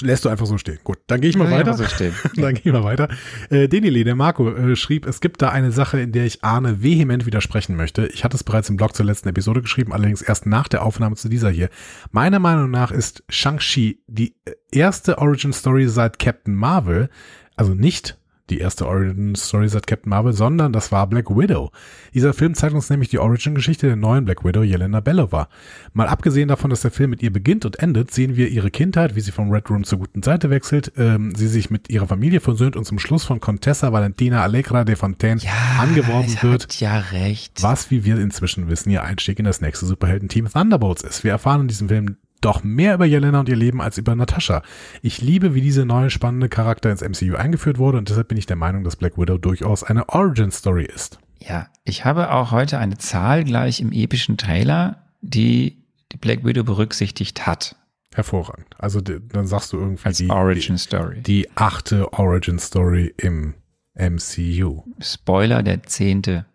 lässt 0.00 0.24
du 0.24 0.28
einfach 0.28 0.46
so 0.46 0.58
stehen. 0.58 0.78
Gut, 0.84 0.98
dann 1.06 1.20
gehe 1.20 1.30
ich 1.30 1.36
mal 1.36 1.50
Ja, 1.50 1.58
weiter. 1.58 1.74
so. 1.74 1.84
Dann 2.36 2.54
gehen 2.54 2.72
wir 2.72 2.84
weiter. 2.84 3.08
Äh, 3.50 3.68
Denile, 3.68 4.04
der 4.04 4.14
Marco, 4.14 4.50
äh, 4.50 4.76
schrieb, 4.76 5.06
es 5.06 5.20
gibt 5.20 5.42
da 5.42 5.50
eine 5.50 5.72
Sache, 5.72 6.00
in 6.00 6.12
der 6.12 6.24
ich 6.26 6.42
Arne 6.44 6.82
vehement 6.82 7.26
widersprechen 7.26 7.76
möchte. 7.76 8.06
Ich 8.06 8.24
hatte 8.24 8.36
es 8.36 8.44
bereits 8.44 8.68
im 8.70 8.76
Blog 8.76 8.94
zur 8.96 9.06
letzten 9.06 9.28
Episode 9.28 9.62
geschrieben, 9.62 9.92
allerdings 9.92 10.22
erst 10.22 10.46
nach 10.46 10.68
der 10.68 10.82
Aufnahme 10.84 11.16
zu 11.16 11.28
dieser 11.28 11.50
hier. 11.50 11.68
Meiner 12.10 12.38
Meinung 12.38 12.70
nach 12.70 12.90
ist 12.90 13.24
Shang-Chi 13.28 14.02
die 14.06 14.34
äh, 14.44 14.52
erste 14.70 15.18
Origin 15.18 15.52
Story 15.52 15.88
seit 15.88 16.18
Captain 16.18 16.54
Marvel, 16.54 17.10
also 17.56 17.74
nicht 17.74 18.18
die 18.50 18.58
erste 18.58 18.86
Origin 18.86 19.34
Story 19.34 19.68
seit 19.68 19.86
Captain 19.86 20.10
Marvel, 20.10 20.32
sondern 20.32 20.72
das 20.72 20.92
war 20.92 21.06
Black 21.06 21.30
Widow. 21.30 21.70
Dieser 22.12 22.34
Film 22.34 22.54
zeigt 22.54 22.74
uns 22.74 22.90
nämlich 22.90 23.08
die 23.08 23.18
Origin-Geschichte 23.18 23.86
der 23.86 23.96
neuen 23.96 24.24
Black 24.24 24.44
Widow, 24.44 24.62
Jelena 24.62 25.00
Belova. 25.00 25.48
Mal 25.92 26.08
abgesehen 26.08 26.48
davon, 26.48 26.70
dass 26.70 26.82
der 26.82 26.90
Film 26.90 27.10
mit 27.10 27.22
ihr 27.22 27.32
beginnt 27.32 27.64
und 27.64 27.78
endet, 27.78 28.10
sehen 28.10 28.36
wir 28.36 28.48
ihre 28.48 28.70
Kindheit, 28.70 29.14
wie 29.14 29.20
sie 29.20 29.32
vom 29.32 29.50
Red 29.50 29.70
Room 29.70 29.84
zur 29.84 29.98
guten 29.98 30.22
Seite 30.22 30.50
wechselt, 30.50 30.92
ähm, 30.96 31.34
sie 31.34 31.48
sich 31.48 31.70
mit 31.70 31.88
ihrer 31.90 32.06
Familie 32.06 32.40
versöhnt 32.40 32.76
und 32.76 32.84
zum 32.84 32.98
Schluss 32.98 33.24
von 33.24 33.40
Contessa 33.40 33.92
Valentina 33.92 34.42
Allegra 34.42 34.84
de 34.84 34.96
Fontaine 34.96 35.40
angeworben 35.78 36.26
es 36.26 36.42
wird. 36.42 36.80
Ja 36.80 36.98
recht. 36.98 37.62
Was, 37.62 37.90
wie 37.90 38.04
wir 38.04 38.18
inzwischen 38.18 38.68
wissen, 38.68 38.90
ihr 38.90 39.02
Einstieg 39.02 39.38
in 39.38 39.44
das 39.44 39.60
nächste 39.60 39.86
Superhelden-Team 39.86 40.48
Thunderbolts 40.50 41.02
ist. 41.02 41.24
Wir 41.24 41.30
erfahren 41.30 41.62
in 41.62 41.68
diesem 41.68 41.88
Film 41.88 42.16
doch 42.44 42.62
mehr 42.62 42.94
über 42.94 43.06
Jelena 43.06 43.40
und 43.40 43.48
ihr 43.48 43.56
Leben 43.56 43.80
als 43.80 43.98
über 43.98 44.14
Natascha. 44.14 44.62
Ich 45.00 45.22
liebe, 45.22 45.54
wie 45.54 45.60
diese 45.60 45.86
neue 45.86 46.10
spannende 46.10 46.48
Charakter 46.48 46.90
ins 46.90 47.00
MCU 47.00 47.36
eingeführt 47.36 47.78
wurde 47.78 47.98
und 47.98 48.08
deshalb 48.08 48.28
bin 48.28 48.38
ich 48.38 48.46
der 48.46 48.56
Meinung, 48.56 48.84
dass 48.84 48.96
Black 48.96 49.16
Widow 49.16 49.38
durchaus 49.38 49.82
eine 49.82 50.08
Origin-Story 50.08 50.84
ist. 50.84 51.18
Ja, 51.38 51.68
ich 51.84 52.04
habe 52.04 52.30
auch 52.30 52.52
heute 52.52 52.78
eine 52.78 52.98
Zahl 52.98 53.44
gleich 53.44 53.80
im 53.80 53.92
epischen 53.92 54.36
Trailer, 54.36 55.02
die 55.22 55.84
die 56.12 56.18
Black 56.18 56.44
Widow 56.44 56.62
berücksichtigt 56.62 57.46
hat 57.46 57.76
Hervorragend. 58.14 58.66
Also 58.78 59.00
dann 59.00 59.46
sagst 59.46 59.72
du 59.72 59.78
irgendwie 59.78 60.04
als 60.04 60.18
die, 60.18 60.28
Origin 60.28 60.76
Story. 60.76 61.16
die, 61.16 61.42
die 61.42 61.50
achte 61.54 62.12
Origin-Story 62.12 63.14
im 63.16 63.54
MCU. 63.94 64.84
Spoiler, 65.00 65.62
der 65.62 65.82
zehnte 65.84 66.46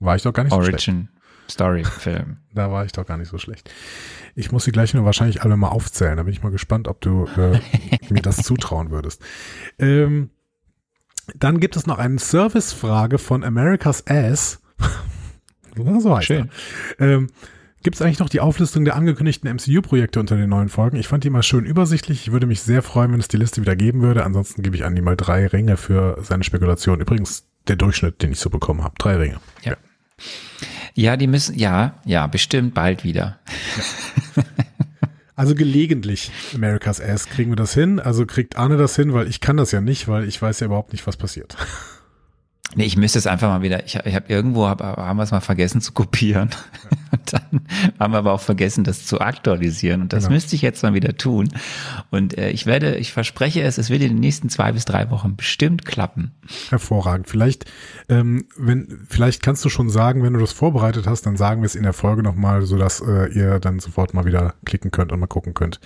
War 0.00 0.16
ich 0.16 0.22
doch 0.22 0.32
gar 0.32 0.44
nicht 0.44 0.52
so 0.52 0.60
schlecht. 0.60 0.88
Origin 0.88 1.08
Story 1.48 1.84
Film. 1.84 2.38
Da 2.54 2.70
war 2.70 2.84
ich 2.84 2.92
doch 2.92 3.04
gar 3.04 3.16
nicht 3.16 3.28
so 3.28 3.38
schlecht. 3.38 3.68
Ich 4.34 4.52
muss 4.52 4.64
sie 4.64 4.72
gleich 4.72 4.94
nur 4.94 5.04
wahrscheinlich 5.04 5.42
alle 5.42 5.56
mal 5.56 5.68
aufzählen. 5.68 6.16
Da 6.16 6.22
bin 6.24 6.32
ich 6.32 6.42
mal 6.42 6.50
gespannt, 6.50 6.88
ob 6.88 7.00
du 7.00 7.26
äh, 7.36 7.60
mir 8.10 8.22
das 8.22 8.38
zutrauen 8.38 8.90
würdest. 8.90 9.22
Ähm, 9.78 10.30
dann 11.34 11.60
gibt 11.60 11.76
es 11.76 11.86
noch 11.86 11.98
eine 11.98 12.18
Servicefrage 12.18 13.18
von 13.18 13.44
America's 13.44 14.06
Ass. 14.06 14.60
so 15.76 16.16
heißt 16.16 16.26
Schön. 16.26 16.50
er. 16.98 17.08
Ähm, 17.08 17.28
Gibt 17.82 17.96
es 17.96 18.02
eigentlich 18.02 18.18
noch 18.18 18.30
die 18.30 18.40
Auflistung 18.40 18.86
der 18.86 18.96
angekündigten 18.96 19.54
MCU-Projekte 19.56 20.18
unter 20.18 20.38
den 20.38 20.48
neuen 20.48 20.70
Folgen? 20.70 20.96
Ich 20.96 21.06
fand 21.06 21.22
die 21.22 21.28
mal 21.28 21.42
schön 21.42 21.66
übersichtlich. 21.66 22.22
Ich 22.22 22.32
würde 22.32 22.46
mich 22.46 22.62
sehr 22.62 22.80
freuen, 22.80 23.12
wenn 23.12 23.20
es 23.20 23.28
die 23.28 23.36
Liste 23.36 23.60
wieder 23.60 23.76
geben 23.76 24.00
würde. 24.00 24.24
Ansonsten 24.24 24.62
gebe 24.62 24.74
ich 24.74 24.86
Andi 24.86 25.02
mal 25.02 25.16
drei 25.16 25.46
Ringe 25.46 25.76
für 25.76 26.16
seine 26.22 26.44
Spekulation. 26.44 27.00
Übrigens 27.00 27.46
der 27.68 27.76
Durchschnitt, 27.76 28.22
den 28.22 28.32
ich 28.32 28.40
so 28.40 28.48
bekommen 28.48 28.82
habe. 28.82 28.94
Drei 28.98 29.16
Ringe. 29.16 29.38
Ja. 29.62 29.72
Ja, 29.72 29.76
die 31.16 31.26
müssen, 31.26 31.58
ja, 31.58 31.94
ja, 32.04 32.26
bestimmt 32.26 32.74
bald 32.74 33.04
wieder. 33.04 33.38
Also 35.36 35.56
gelegentlich 35.56 36.30
America's 36.54 37.00
Ass 37.00 37.26
kriegen 37.26 37.50
wir 37.50 37.56
das 37.56 37.74
hin. 37.74 37.98
Also 37.98 38.24
kriegt 38.24 38.56
Arne 38.56 38.76
das 38.76 38.94
hin, 38.94 39.12
weil 39.12 39.26
ich 39.26 39.40
kann 39.40 39.56
das 39.56 39.72
ja 39.72 39.80
nicht, 39.80 40.06
weil 40.06 40.28
ich 40.28 40.40
weiß 40.40 40.60
ja 40.60 40.66
überhaupt 40.66 40.92
nicht, 40.92 41.06
was 41.06 41.16
passiert. 41.16 41.56
Nee, 42.76 42.86
ich 42.86 42.96
müsste 42.96 43.18
es 43.18 43.26
einfach 43.28 43.48
mal 43.48 43.62
wieder, 43.62 43.84
ich, 43.84 43.94
ich 44.04 44.14
habe 44.16 44.24
irgendwo, 44.28 44.66
hab, 44.66 44.80
haben 44.82 45.16
wir 45.18 45.22
es 45.22 45.30
mal 45.30 45.40
vergessen 45.40 45.80
zu 45.80 45.92
kopieren. 45.92 46.48
Und 47.12 47.32
dann 47.32 47.60
haben 48.00 48.12
wir 48.12 48.18
aber 48.18 48.32
auch 48.32 48.40
vergessen, 48.40 48.82
das 48.82 49.06
zu 49.06 49.20
aktualisieren. 49.20 50.00
Und 50.00 50.12
das 50.12 50.24
Genau. 50.24 50.34
müsste 50.34 50.56
ich 50.56 50.62
jetzt 50.62 50.82
mal 50.82 50.92
wieder 50.94 51.16
tun. 51.16 51.50
Und 52.10 52.36
äh, 52.36 52.50
ich 52.50 52.66
werde, 52.66 52.96
ich 52.96 53.12
verspreche 53.12 53.62
es, 53.62 53.78
es 53.78 53.90
wird 53.90 54.02
in 54.02 54.08
den 54.08 54.18
nächsten 54.18 54.48
zwei 54.48 54.72
bis 54.72 54.86
drei 54.86 55.10
Wochen 55.10 55.36
bestimmt 55.36 55.84
klappen. 55.84 56.32
Hervorragend. 56.70 57.28
Vielleicht, 57.28 57.66
ähm, 58.08 58.46
wenn, 58.56 59.04
vielleicht 59.08 59.42
kannst 59.44 59.64
du 59.64 59.68
schon 59.68 59.88
sagen, 59.88 60.24
wenn 60.24 60.32
du 60.32 60.40
das 60.40 60.52
vorbereitet 60.52 61.06
hast, 61.06 61.26
dann 61.26 61.36
sagen 61.36 61.60
wir 61.62 61.66
es 61.66 61.76
in 61.76 61.84
der 61.84 61.92
Folge 61.92 62.24
nochmal, 62.24 62.62
sodass 62.62 63.00
äh, 63.00 63.26
ihr 63.32 63.60
dann 63.60 63.78
sofort 63.78 64.14
mal 64.14 64.24
wieder 64.24 64.54
klicken 64.64 64.90
könnt 64.90 65.12
und 65.12 65.20
mal 65.20 65.26
gucken 65.28 65.54
könnt, 65.54 65.78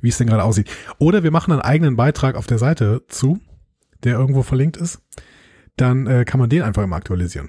wie 0.00 0.08
es 0.08 0.16
denn 0.16 0.28
gerade 0.28 0.44
aussieht. 0.44 0.70
Oder 0.98 1.22
wir 1.22 1.32
machen 1.32 1.52
einen 1.52 1.60
eigenen 1.60 1.96
Beitrag 1.96 2.36
auf 2.36 2.46
der 2.46 2.58
Seite 2.58 3.02
zu, 3.08 3.40
der 4.04 4.14
irgendwo 4.14 4.42
verlinkt 4.42 4.78
ist. 4.78 5.02
Dann 5.76 6.06
äh, 6.06 6.24
kann 6.24 6.40
man 6.40 6.50
den 6.50 6.62
einfach 6.62 6.82
immer 6.82 6.96
aktualisieren. 6.96 7.48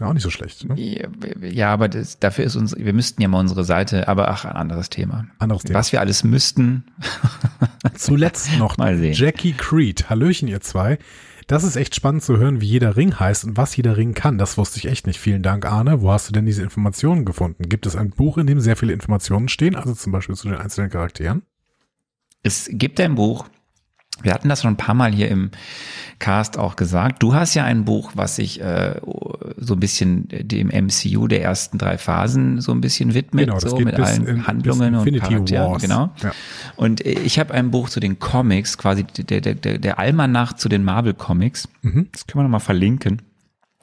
Ja, 0.00 0.06
auch 0.06 0.12
nicht 0.12 0.22
so 0.22 0.30
schlecht. 0.30 0.64
Ne? 0.64 0.80
Ja, 0.80 1.08
Ja, 1.40 1.72
aber 1.72 1.88
das, 1.88 2.20
dafür 2.20 2.44
ist 2.44 2.56
uns, 2.56 2.76
wir 2.76 2.92
müssten 2.92 3.20
ja 3.20 3.28
mal 3.28 3.40
unsere 3.40 3.64
Seite, 3.64 4.06
aber 4.06 4.28
ach, 4.28 4.44
ein 4.44 4.52
anderes 4.52 4.90
Thema. 4.90 5.26
Anderes 5.38 5.64
Thema. 5.64 5.78
Was 5.78 5.92
wir 5.92 6.00
alles 6.00 6.24
müssten, 6.24 6.84
Zuletzt 7.94 8.56
noch 8.58 8.76
Mal 8.76 8.96
sehen. 8.96 9.14
Jackie 9.14 9.52
Creed. 9.52 10.08
Hallöchen, 10.08 10.46
ihr 10.46 10.60
zwei. 10.60 10.98
Das 11.48 11.64
ist 11.64 11.76
echt 11.76 11.94
spannend 11.94 12.22
zu 12.22 12.36
hören, 12.36 12.60
wie 12.60 12.66
jeder 12.66 12.96
Ring 12.96 13.18
heißt 13.18 13.44
und 13.44 13.56
was 13.56 13.74
jeder 13.74 13.96
Ring 13.96 14.14
kann. 14.14 14.38
Das 14.38 14.58
wusste 14.58 14.78
ich 14.78 14.86
echt 14.86 15.06
nicht. 15.06 15.18
Vielen 15.18 15.42
Dank, 15.42 15.64
Arne. 15.64 16.02
Wo 16.02 16.12
hast 16.12 16.28
du 16.28 16.32
denn 16.32 16.44
diese 16.46 16.62
Informationen 16.62 17.24
gefunden? 17.24 17.68
Gibt 17.68 17.86
es 17.86 17.96
ein 17.96 18.10
Buch, 18.10 18.38
in 18.38 18.46
dem 18.46 18.60
sehr 18.60 18.76
viele 18.76 18.92
Informationen 18.92 19.48
stehen, 19.48 19.74
also 19.74 19.94
zum 19.94 20.12
Beispiel 20.12 20.36
zu 20.36 20.48
den 20.48 20.58
einzelnen 20.58 20.90
Charakteren? 20.90 21.42
es 22.42 22.68
gibt 22.72 23.00
ein 23.00 23.14
Buch, 23.14 23.46
wir 24.22 24.32
hatten 24.32 24.48
das 24.48 24.62
schon 24.62 24.72
ein 24.72 24.76
paar 24.76 24.94
Mal 24.94 25.12
hier 25.12 25.28
im 25.28 25.50
Cast 26.18 26.58
auch 26.58 26.74
gesagt. 26.76 27.22
Du 27.22 27.34
hast 27.34 27.54
ja 27.54 27.64
ein 27.64 27.84
Buch, 27.84 28.12
was 28.14 28.36
sich 28.36 28.60
äh, 28.60 29.00
so 29.56 29.74
ein 29.74 29.80
bisschen 29.80 30.26
dem 30.30 30.68
MCU 30.68 31.28
der 31.28 31.42
ersten 31.42 31.78
drei 31.78 31.96
Phasen 31.98 32.60
so 32.60 32.72
ein 32.72 32.80
bisschen 32.80 33.14
widmet, 33.14 33.46
Genau, 33.46 33.60
so 33.60 33.78
mit 33.78 33.94
allen 33.98 34.26
in- 34.26 34.46
Handlungen 34.46 34.94
und 34.96 35.16
Charakteren. 35.20 35.70
Wars. 35.72 35.82
Genau. 35.82 36.10
Ja. 36.22 36.32
Und 36.76 37.00
ich 37.02 37.38
habe 37.38 37.54
ein 37.54 37.70
Buch 37.70 37.88
zu 37.88 38.00
den 38.00 38.18
Comics, 38.18 38.76
quasi 38.78 39.04
der, 39.04 39.40
der, 39.40 39.54
der, 39.54 39.78
der 39.78 39.98
Almanach 40.00 40.54
zu 40.54 40.68
den 40.68 40.82
Marvel 40.82 41.14
Comics. 41.14 41.68
Mhm. 41.82 42.08
Das 42.12 42.26
können 42.26 42.40
wir 42.40 42.42
nochmal 42.44 42.60
verlinken. 42.60 43.22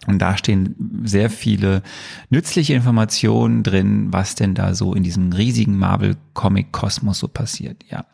Und 0.08 0.20
da 0.20 0.38
stehen 0.38 0.76
sehr 1.06 1.30
viele 1.30 1.82
nützliche 2.30 2.74
Informationen 2.74 3.64
drin, 3.64 4.08
was 4.12 4.36
denn 4.36 4.54
da 4.54 4.76
so 4.76 4.94
in 4.94 5.02
diesem 5.04 5.32
riesigen 5.32 5.78
Marvel-Comic-Kosmos 5.80 7.18
so 7.20 7.28
passiert. 7.28 7.84
Ja. 7.90 8.06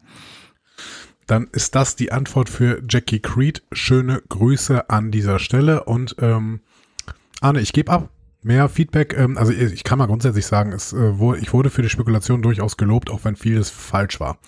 Dann 1.28 1.48
ist 1.52 1.76
das 1.76 1.96
die 1.96 2.12
Antwort 2.12 2.50
für 2.50 2.82
Jackie 2.90 3.20
Creed. 3.20 3.64
Schöne 3.72 4.22
Grüße 4.30 4.90
an 4.90 5.12
dieser 5.12 5.40
Stelle 5.40 5.84
und 5.84 6.16
ähm, 6.20 6.62
Arne, 7.42 7.62
ich 7.62 7.74
gebe 7.74 7.92
ab. 7.92 8.10
Mehr 8.44 8.70
Feedback, 8.70 9.16
ähm, 9.18 9.38
also 9.38 9.52
ich 9.52 9.84
kann 9.84 10.00
mal 10.00 10.08
grundsätzlich 10.08 10.48
sagen, 10.48 10.72
es, 10.72 10.94
äh, 10.94 11.14
ich 11.40 11.54
wurde 11.54 11.70
für 11.70 11.84
die 11.84 11.90
Spekulation 11.90 12.42
durchaus 12.42 12.76
gelobt, 12.76 13.12
auch 13.12 13.24
wenn 13.24 13.36
vieles 13.36 13.70
falsch 13.70 14.20
war. 14.20 14.40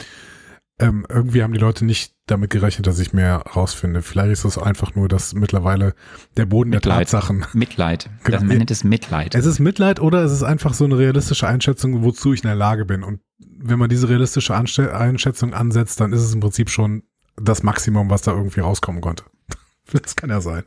Ähm, 0.83 1.05
irgendwie 1.09 1.43
haben 1.43 1.53
die 1.53 1.59
Leute 1.59 1.85
nicht 1.85 2.13
damit 2.25 2.49
gerechnet, 2.49 2.87
dass 2.87 2.99
ich 2.99 3.13
mehr 3.13 3.37
rausfinde. 3.37 4.01
Vielleicht 4.01 4.31
ist 4.31 4.45
es 4.45 4.57
einfach 4.57 4.95
nur, 4.95 5.07
dass 5.07 5.33
mittlerweile 5.33 5.93
der 6.37 6.45
Boden 6.45 6.71
der 6.71 6.77
Mitleid. 6.77 7.09
Tatsachen. 7.09 7.45
Mitleid. 7.53 8.09
Genau. 8.23 8.37
Das, 8.37 8.47
man 8.47 8.57
nennt 8.57 8.71
es 8.71 8.83
Mitleid. 8.83 9.35
Es 9.35 9.45
ist 9.45 9.59
Mitleid 9.59 9.99
oder 9.99 10.23
es 10.23 10.31
ist 10.31 10.43
einfach 10.43 10.73
so 10.73 10.85
eine 10.85 10.97
realistische 10.97 11.47
Einschätzung, 11.47 12.03
wozu 12.03 12.33
ich 12.33 12.43
in 12.43 12.47
der 12.47 12.55
Lage 12.55 12.85
bin. 12.85 13.03
Und 13.03 13.19
wenn 13.39 13.79
man 13.79 13.89
diese 13.89 14.07
realistische 14.07 14.55
Anste 14.55 14.95
Einschätzung 14.95 15.53
ansetzt, 15.53 15.99
dann 15.99 16.13
ist 16.13 16.21
es 16.21 16.33
im 16.33 16.39
Prinzip 16.39 16.69
schon 16.69 17.03
das 17.35 17.63
Maximum, 17.63 18.09
was 18.09 18.21
da 18.21 18.31
irgendwie 18.31 18.61
rauskommen 18.61 19.01
konnte. 19.01 19.23
Das 19.91 20.15
kann 20.15 20.29
ja 20.29 20.39
sein. 20.39 20.63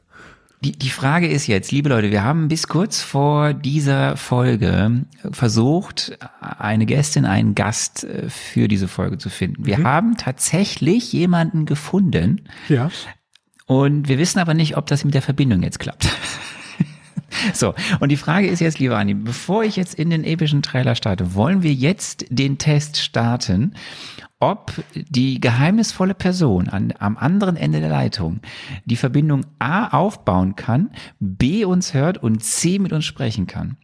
Die, 0.64 0.72
die 0.72 0.88
Frage 0.90 1.28
ist 1.28 1.46
jetzt, 1.46 1.70
liebe 1.70 1.90
Leute, 1.90 2.10
wir 2.10 2.24
haben 2.24 2.48
bis 2.48 2.66
kurz 2.66 3.02
vor 3.02 3.52
dieser 3.52 4.16
Folge 4.16 5.04
versucht, 5.30 6.18
eine 6.40 6.86
Gästin, 6.86 7.26
einen 7.26 7.54
Gast 7.54 8.04
äh, 8.04 8.28
für 8.30 8.66
diese 8.66 8.88
Folge 8.88 9.18
zu 9.18 9.28
finden. 9.28 9.66
Wir 9.66 9.82
haben 9.84 10.16
tatsächlich 10.16 11.12
jemanden 11.12 11.66
gefunden 11.66 12.42
Ja. 12.68 12.90
und 13.66 14.08
wir 14.08 14.18
wissen 14.18 14.38
aber 14.38 14.54
nicht, 14.54 14.76
ob 14.76 14.86
das 14.86 15.04
mit 15.04 15.12
der 15.14 15.22
Verbindung 15.22 15.62
jetzt 15.62 15.78
klappt. 15.78 16.08
So, 17.54 17.74
und 18.00 18.10
die 18.10 18.16
Frage 18.16 18.48
ist 18.48 18.60
jetzt, 18.60 18.78
lieber 18.78 18.98
Andi, 18.98 19.14
bevor 19.14 19.64
ich 19.64 19.76
jetzt 19.76 19.94
in 19.94 20.10
den 20.10 20.24
epischen 20.24 20.62
Trailer 20.62 20.94
starte, 20.94 21.34
wollen 21.34 21.62
wir 21.62 21.72
jetzt 21.72 22.26
den 22.30 22.58
Test 22.58 22.98
starten, 22.98 23.74
ob 24.38 24.72
die 24.94 25.40
geheimnisvolle 25.40 26.14
Person 26.14 26.68
an, 26.68 26.92
am 26.98 27.16
anderen 27.16 27.56
Ende 27.56 27.80
der 27.80 27.88
Leitung 27.88 28.40
die 28.84 28.96
Verbindung 28.96 29.46
A 29.58 29.88
aufbauen 29.88 30.56
kann, 30.56 30.90
B 31.20 31.64
uns 31.64 31.94
hört 31.94 32.18
und 32.18 32.44
C 32.44 32.78
mit 32.78 32.92
uns 32.92 33.04
sprechen 33.04 33.46
kann. 33.46 33.78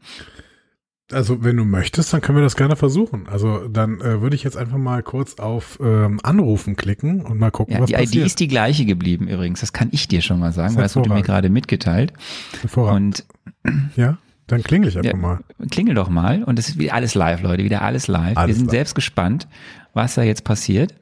Also, 1.13 1.43
wenn 1.45 1.57
du 1.57 1.65
möchtest, 1.65 2.13
dann 2.13 2.21
können 2.21 2.39
wir 2.39 2.43
das 2.43 2.57
gerne 2.57 2.77
versuchen. 2.77 3.27
Also, 3.29 3.69
dann 3.69 4.01
äh, 4.01 4.21
würde 4.21 4.35
ich 4.37 4.43
jetzt 4.43 4.57
einfach 4.57 4.79
mal 4.79 5.03
kurz 5.03 5.35
auf 5.39 5.79
ähm, 5.83 6.21
Anrufen 6.23 6.77
klicken 6.77 7.21
und 7.23 7.39
mal 7.39 7.51
gucken, 7.51 7.75
Ja, 7.75 7.81
was 7.81 7.89
die 7.89 7.95
passiert. 7.95 8.15
ID 8.15 8.27
ist 8.27 8.41
die 8.41 8.49
gleiche 8.49 8.85
geblieben 8.85 9.29
übrigens. 9.29 9.61
Das 9.61 9.73
kann 9.73 9.89
ich 9.93 10.09
dir 10.09 10.23
schon 10.23 10.39
mal 10.39 10.53
sagen, 10.53 10.75
weil 10.77 10.83
das 10.83 10.97
wurde 10.97 11.11
mir 11.11 11.23
gerade 11.23 11.49
mitgeteilt. 11.51 12.13
Hervorragend. 12.61 13.25
Und 13.65 13.75
ja, 13.97 14.19
dann 14.47 14.63
klingel 14.63 14.89
ich 14.89 14.97
einfach 14.99 15.11
Ja. 15.13 15.17
mal. 15.17 15.41
klingel 15.71 15.95
doch 15.95 16.09
mal. 16.09 16.43
Und 16.45 16.59
es 16.59 16.69
ist 16.71 16.79
wieder 16.79 16.95
alles 16.95 17.15
live, 17.15 17.43
Leute, 17.43 17.65
wieder 17.65 17.83
alles 17.83 18.09
live. 18.09 18.37
Alles 18.37 18.49
Wir 18.49 18.55
sind 18.57 18.67
live. 18.67 18.73
selbst 18.73 18.95
gespannt, 18.95 19.49
was 19.95 20.15
da 20.15 20.23
jetzt 20.23 20.45
passiert. 20.45 20.95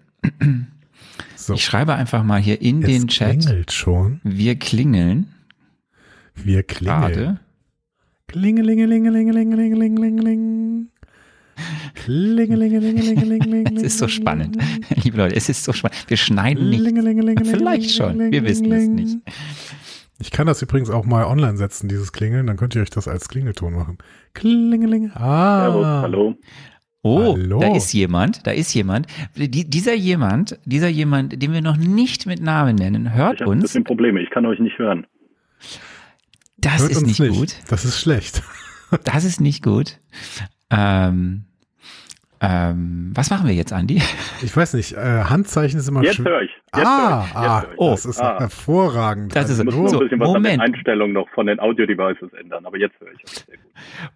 So, 1.36 1.54
Ich 1.54 1.64
schreibe 1.64 1.94
einfach 1.94 2.22
mal 2.22 2.40
hier 2.40 2.60
in 2.60 2.80
den 2.82 3.02
es 3.08 3.14
Chat. 3.14 3.40
klingelt 3.40 3.72
schon. 3.72 4.20
Wir 4.22 4.56
klingeln 4.58 5.28
Wir 6.34 6.62
klingeln. 6.62 7.00
gerade. 7.00 7.40
Klingelingelingelingelingelingelingeling. 8.30 10.88
Klingelingelingelingelingeling. 11.94 13.76
Es 13.76 13.82
ist 13.82 13.98
so 13.98 14.08
spannend. 14.08 14.56
Liebe 15.04 15.18
Leute, 15.18 15.36
es 15.36 15.48
ist 15.48 15.64
so 15.64 15.72
spannend. 15.72 16.04
Wir 16.08 16.16
schneiden 16.16 16.70
nicht. 16.70 16.84
Vielleicht 17.46 17.90
schon. 17.90 18.30
Wir 18.30 18.44
wissen 18.44 18.70
es 18.72 18.88
nicht. 18.88 19.18
Ich 20.20 20.30
kann 20.30 20.46
das 20.46 20.62
übrigens 20.62 20.90
auch 20.90 21.04
mal 21.06 21.24
online 21.24 21.56
setzen, 21.56 21.88
dieses 21.88 22.12
Klingeln. 22.12 22.46
Dann 22.46 22.56
könnt 22.56 22.74
ihr 22.76 22.82
euch 22.82 22.90
das 22.90 23.08
als 23.08 23.28
Klingelton 23.28 23.74
machen. 23.74 23.98
Klingeling. 24.34 25.10
Ah. 25.14 25.64
Servus, 25.64 25.86
hallo. 25.86 26.34
Oh, 27.02 27.32
Hallo. 27.32 27.60
da 27.60 27.74
ist 27.74 27.94
jemand, 27.94 28.46
da 28.46 28.50
ist 28.50 28.74
jemand. 28.74 29.06
Die, 29.34 29.48
dieser 29.68 29.94
jemand, 29.94 30.58
dieser 30.66 30.88
jemand, 30.88 31.42
den 31.42 31.54
wir 31.54 31.62
noch 31.62 31.78
nicht 31.78 32.26
mit 32.26 32.42
Namen 32.42 32.76
nennen, 32.76 33.14
hört 33.14 33.36
Ich 33.36 33.40
habe 33.40 33.52
ein 33.52 33.54
uns. 33.54 33.62
bisschen 33.62 33.84
Probleme, 33.84 34.20
ich 34.20 34.28
kann 34.28 34.44
euch 34.44 34.58
nicht 34.58 34.78
hören. 34.78 35.06
Das 36.60 36.80
Hört 36.82 36.90
ist 36.92 37.02
uns 37.02 37.18
nicht, 37.18 37.32
gut. 37.32 37.56
Das 37.68 37.84
ist 37.84 37.98
schlecht. 38.00 38.42
Das 39.04 39.22
ist 39.24 39.40
nicht 39.40 39.62
gut. 39.62 39.98
Ähm, 40.68 41.44
ähm, 42.40 43.12
was 43.14 43.30
machen 43.30 43.46
wir 43.46 43.54
jetzt, 43.54 43.72
Andi? 43.72 44.02
Ich 44.42 44.56
weiß 44.56 44.74
nicht, 44.74 44.94
äh, 44.94 45.24
Handzeichen 45.24 45.78
ist 45.78 45.86
immer 45.88 46.02
Jetzt 46.02 46.16
schön. 46.16 46.24
höre 46.24 46.42
ich. 46.42 46.50
Jetzt 46.74 46.86
Ah, 46.86 47.18
höre 47.18 47.20
ich. 47.22 47.26
Jetzt 47.28 47.36
ah, 47.36 47.64
ich. 47.72 47.78
Oh. 47.78 47.90
das 47.90 48.04
ist 48.06 48.20
Ah. 48.20 48.40
hervorragend. 48.40 49.36
Das 49.36 49.48
ist- 49.50 49.62
müssen 49.62 49.76
So, 49.76 49.82
noch 49.82 49.92
ein 49.92 49.98
bisschen 50.00 50.18
was 50.20 50.26
an 50.28 50.32
Moment. 50.32 50.54
den 50.54 50.60
Einstellungen 50.60 51.12
noch 51.12 51.28
von 51.34 51.46
den 51.46 51.60
Audio-Devices 51.60 52.32
ändern, 52.32 52.66
aber 52.66 52.78
jetzt 52.78 52.98
höre 52.98 53.12
ich. 53.12 53.58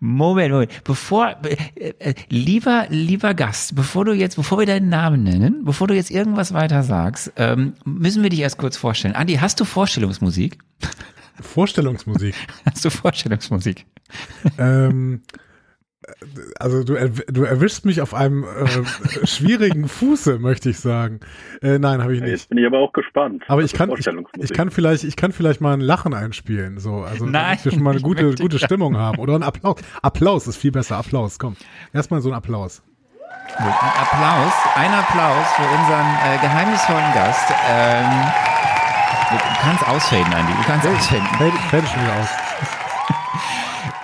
Moment, 0.01 0.51
Moment. 0.53 0.85
Bevor, 0.85 1.37
äh, 1.45 1.91
äh, 2.01 2.15
lieber, 2.31 2.87
lieber 2.89 3.35
Gast, 3.35 3.77
bevor 3.77 4.05
du 4.07 4.13
jetzt, 4.13 4.35
bevor 4.37 4.59
wir 4.59 4.67
deinen 4.67 4.89
Namen 4.89 5.23
nennen, 5.23 5.65
bevor 5.65 5.87
du 5.87 5.95
jetzt 5.95 6.11
irgendwas 6.11 6.53
weiter 6.53 6.83
sagst, 6.83 7.33
ähm, 7.37 7.75
müssen 7.85 8.23
wir 8.25 8.31
dich 8.31 8.41
erst 8.41 8.59
kurz 8.59 8.77
vorstellen. 8.77 9.15
Andi, 9.15 9.35
hast 9.35 9.61
du 9.61 9.65
Vorstellungsmusik? 9.65 10.59
Vorstellungsmusik. 11.41 12.35
Hast 12.65 12.85
du 12.85 12.91
Vorstellungsmusik? 12.91 13.87
ähm, 14.59 15.23
also 16.59 16.85
du, 16.85 16.95
du 17.29 17.45
erwischst 17.45 17.85
mich 17.85 18.01
auf 18.01 18.15
einem 18.15 18.45
äh, 18.45 19.27
schwierigen 19.27 19.89
Fuße, 19.89 20.39
möchte 20.39 20.71
ich 20.71 20.79
sagen. 20.79 21.21
Äh, 21.63 21.79
nein, 21.79 22.03
habe 22.03 22.15
ich 22.15 22.21
nicht. 22.21 22.31
Jetzt 22.31 22.49
bin 22.49 22.59
ich 22.59 22.67
aber 22.67 22.79
auch 22.79 22.93
gespannt. 22.93 23.43
Aber 23.49 23.63
ich 23.63 23.73
kann, 23.73 23.91
ich, 23.97 24.07
ich 24.39 24.53
kann 24.53 24.71
vielleicht, 24.71 25.05
ich 25.05 25.17
kann 25.17 25.33
vielleicht 25.33 25.61
mal 25.61 25.73
ein 25.73 25.81
Lachen 25.81 26.15
einspielen, 26.15 26.79
so, 26.79 26.97
also 26.97 27.25
Nein, 27.25 27.33
damit 27.45 27.65
wir 27.65 27.73
schon 27.73 27.83
mal 27.83 27.93
eine 27.93 28.01
gute, 28.01 28.35
gute 28.35 28.59
Stimmung 28.59 28.97
haben 28.97 29.19
oder 29.19 29.35
ein 29.35 29.43
Applaus. 29.43 29.81
Applaus 30.03 30.47
ist 30.47 30.57
viel 30.57 30.73
besser. 30.73 30.97
Applaus, 30.97 31.39
komm. 31.39 31.57
Erstmal 31.93 32.21
so 32.21 32.31
ein 32.31 32.35
Applaus. 32.35 32.83
Ein 33.57 33.67
Applaus, 33.67 34.53
ein 34.75 34.91
Applaus 34.91 35.47
für 35.57 35.63
unseren 35.63 36.07
äh, 36.25 36.39
geheimnisvollen 36.41 37.15
Gast. 37.15 37.53
Ähm, 37.69 38.54
du 39.35 39.61
kannst 39.61 39.87
ausfaden, 39.87 40.33
Andi, 40.33 40.53
du 40.53 40.63
kannst 40.67 40.87
ausfaden. 40.87 41.27
Fällt, 41.39 41.55
fällt 41.71 41.89
schon 41.89 42.03
wieder 42.03 42.17
aus. 42.21 42.29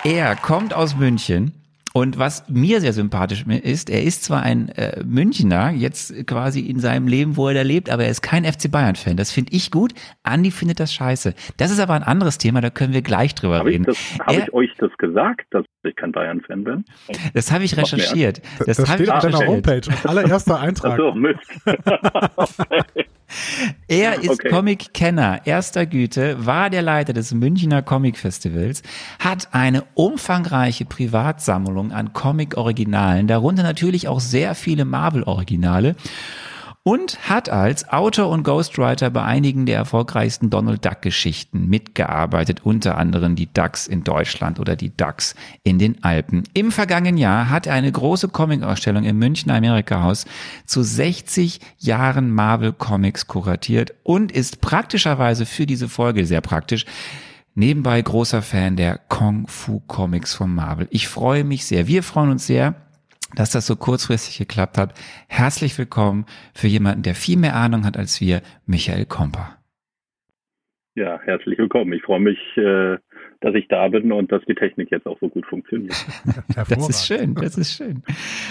Er 0.02 0.34
kommt 0.34 0.72
aus 0.72 0.96
München. 0.96 1.52
Und 1.92 2.18
was 2.18 2.48
mir 2.48 2.80
sehr 2.80 2.92
sympathisch 2.92 3.44
ist, 3.46 3.90
er 3.90 4.04
ist 4.04 4.22
zwar 4.22 4.42
ein 4.42 4.68
äh, 4.70 5.02
Münchner, 5.04 5.72
jetzt 5.72 6.24
quasi 6.26 6.60
in 6.60 6.78
seinem 6.78 7.08
Leben, 7.08 7.36
wo 7.36 7.48
er 7.48 7.54
da 7.54 7.62
lebt, 7.62 7.90
aber 7.90 8.04
er 8.04 8.10
ist 8.10 8.22
kein 8.22 8.44
FC 8.44 8.70
Bayern-Fan. 8.70 9.16
Das 9.16 9.32
finde 9.32 9.52
ich 9.52 9.72
gut. 9.72 9.92
Andi 10.22 10.52
findet 10.52 10.78
das 10.78 10.94
scheiße. 10.94 11.34
Das 11.56 11.72
ist 11.72 11.80
aber 11.80 11.94
ein 11.94 12.04
anderes 12.04 12.38
Thema, 12.38 12.60
da 12.60 12.70
können 12.70 12.92
wir 12.92 13.02
gleich 13.02 13.34
drüber 13.34 13.58
ich, 13.58 13.74
reden. 13.74 13.84
das, 13.84 13.98
habe 14.20 14.36
ich 14.36 14.52
euch 14.54 14.70
das 14.78 14.92
gesagt, 14.98 15.46
dass 15.50 15.64
ich 15.82 15.96
kein 15.96 16.12
Bayern-Fan 16.12 16.62
bin? 16.62 16.84
Das 17.34 17.50
habe 17.50 17.64
ich 17.64 17.76
recherchiert. 17.76 18.40
Das, 18.58 18.76
Das, 18.76 18.88
habe 18.88 19.04
steht 19.04 19.08
ich 19.08 19.12
auf 19.12 19.22
deiner. 19.24 19.46
Homepage. 19.46 19.82
Allererster 20.04 20.60
Eintrag. 20.60 20.92
Achso, 20.92 21.12
Mist. 21.12 21.40
Er 23.88 24.22
ist 24.22 24.30
Okay. 24.30 24.48
Comic-Kenner 24.48 25.40
erster 25.44 25.86
Güte, 25.86 26.46
war 26.46 26.70
der 26.70 26.82
Leiter 26.82 27.12
des 27.12 27.32
Münchner 27.34 27.82
Comic-Festivals, 27.82 28.82
hat 29.18 29.48
eine 29.52 29.84
umfangreiche 29.94 30.84
Privatsammlung 30.84 31.92
an 31.92 32.12
Comic-Originalen, 32.12 33.26
darunter 33.26 33.62
natürlich 33.62 34.08
auch 34.08 34.20
sehr 34.20 34.54
viele 34.54 34.84
Marvel-Originale 34.84 35.96
und 36.82 37.28
hat 37.28 37.50
als 37.50 37.88
Autor 37.90 38.30
und 38.30 38.42
Ghostwriter 38.42 39.10
bei 39.10 39.22
einigen 39.22 39.66
der 39.66 39.76
erfolgreichsten 39.76 40.48
Donald 40.48 40.84
Duck 40.84 41.02
Geschichten 41.02 41.68
mitgearbeitet, 41.68 42.60
unter 42.64 42.96
anderem 42.96 43.36
die 43.36 43.52
Ducks 43.52 43.86
in 43.86 44.02
Deutschland 44.02 44.58
oder 44.58 44.76
die 44.76 44.96
Ducks 44.96 45.34
in 45.62 45.78
den 45.78 46.02
Alpen. 46.02 46.44
Im 46.54 46.72
vergangenen 46.72 47.18
Jahr 47.18 47.50
hat 47.50 47.66
er 47.66 47.74
eine 47.74 47.92
große 47.92 48.28
Comic-Ausstellung 48.28 49.04
im 49.04 49.18
Münchner 49.18 49.56
Amerika-Haus 49.56 50.24
zu 50.64 50.82
60 50.82 51.60
Jahren 51.78 52.30
Marvel 52.30 52.72
Comics 52.72 53.26
kuratiert 53.26 53.92
und 54.02 54.32
ist 54.32 54.62
praktischerweise 54.62 55.44
für 55.44 55.66
diese 55.66 55.88
Folge 55.88 56.24
sehr 56.24 56.40
praktisch 56.40 56.86
nebenbei 57.54 58.00
großer 58.00 58.40
Fan 58.40 58.76
der 58.76 58.96
Kung 58.96 59.46
Fu 59.48 59.80
Comics 59.86 60.32
von 60.32 60.54
Marvel. 60.54 60.88
Ich 60.90 61.08
freue 61.08 61.44
mich 61.44 61.66
sehr. 61.66 61.86
Wir 61.88 62.02
freuen 62.02 62.30
uns 62.30 62.46
sehr, 62.46 62.74
dass 63.34 63.50
das 63.50 63.66
so 63.66 63.76
kurzfristig 63.76 64.38
geklappt 64.38 64.78
hat. 64.78 64.94
Herzlich 65.28 65.78
willkommen 65.78 66.26
für 66.54 66.68
jemanden, 66.68 67.02
der 67.02 67.14
viel 67.14 67.38
mehr 67.38 67.56
Ahnung 67.56 67.84
hat 67.84 67.96
als 67.96 68.20
wir, 68.20 68.42
Michael 68.66 69.06
Komper. 69.06 69.56
Ja, 70.96 71.20
herzlich 71.24 71.56
willkommen. 71.56 71.92
Ich 71.92 72.02
freue 72.02 72.20
mich, 72.20 72.38
äh, 72.56 72.98
dass 73.40 73.54
ich 73.54 73.68
da 73.68 73.88
bin 73.88 74.10
und 74.12 74.32
dass 74.32 74.42
die 74.46 74.54
Technik 74.54 74.90
jetzt 74.90 75.06
auch 75.06 75.18
so 75.20 75.28
gut 75.28 75.46
funktioniert. 75.46 75.94
Das 76.68 76.88
ist 76.88 77.06
schön, 77.06 77.34
das 77.34 77.56
ist 77.56 77.72
schön. 77.72 78.02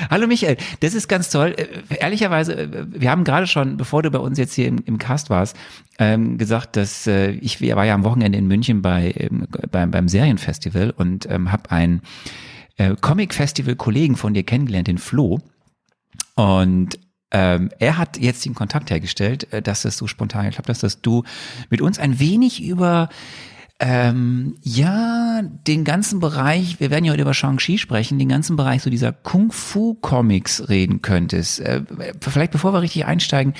Hallo 0.10 0.26
Michael, 0.26 0.58
das 0.80 0.96
ist 0.96 1.08
ganz 1.08 1.30
toll. 1.30 1.54
Äh, 1.58 2.00
Ehrlicherweise, 2.00 2.54
äh, 2.54 2.86
wir 2.90 3.12
haben 3.12 3.24
gerade 3.24 3.46
schon, 3.46 3.78
bevor 3.78 4.02
du 4.02 4.10
bei 4.10 4.20
uns 4.20 4.40
jetzt 4.40 4.54
hier 4.54 4.68
im, 4.68 4.78
im 4.86 4.98
Cast 4.98 5.30
warst, 5.30 5.58
ähm, 6.00 6.38
gesagt, 6.38 6.76
dass 6.78 7.06
ich 7.08 7.62
war 7.62 7.86
ja 7.86 7.94
am 7.94 8.04
Wochenende 8.06 8.38
in 8.38 8.48
München 8.48 8.82
bei, 8.82 9.14
ähm, 9.18 9.48
beim, 9.70 9.92
beim 9.92 10.08
Serienfestival 10.08 10.94
und 10.98 11.30
ähm, 11.30 11.52
habe 11.52 11.70
einen 11.72 12.02
äh, 12.80 12.96
Comic-Festival-Kollegen 13.00 14.16
von 14.16 14.34
dir 14.34 14.44
kennengelernt, 14.44 14.88
den 14.88 14.98
Flo. 14.98 15.40
Und 16.36 16.98
ähm, 17.32 17.70
er 17.78 17.98
hat 17.98 18.18
jetzt 18.18 18.44
den 18.46 18.56
Kontakt 18.56 18.90
hergestellt, 18.90 19.52
äh, 19.54 19.62
dass 19.62 19.84
das 19.84 19.98
so 19.98 20.08
spontan 20.08 20.46
geklappt 20.46 20.70
hat, 20.70 20.82
dass 20.82 21.02
du 21.02 21.24
mit 21.70 21.82
uns 21.82 22.00
ein 22.00 22.20
wenig 22.20 22.64
über 22.64 23.10
ähm, 23.82 24.58
ja, 24.62 25.42
den 25.42 25.84
ganzen 25.84 26.20
Bereich, 26.20 26.80
wir 26.80 26.90
werden 26.90 27.06
ja 27.06 27.14
heute 27.14 27.22
über 27.22 27.34
Shang-Chi 27.34 27.78
sprechen, 27.78 28.20
den 28.20 28.30
ganzen 28.30 28.56
Bereich 28.56 28.82
so 28.82 28.90
dieser 28.90 29.14
Kung-Fu-Comics 29.14 30.70
reden 30.70 31.02
könntest. 31.02 31.60
Äh, 31.60 31.84
vielleicht 32.20 32.52
bevor 32.52 32.74
wir 32.74 32.82
richtig 32.82 33.06
einsteigen, 33.06 33.54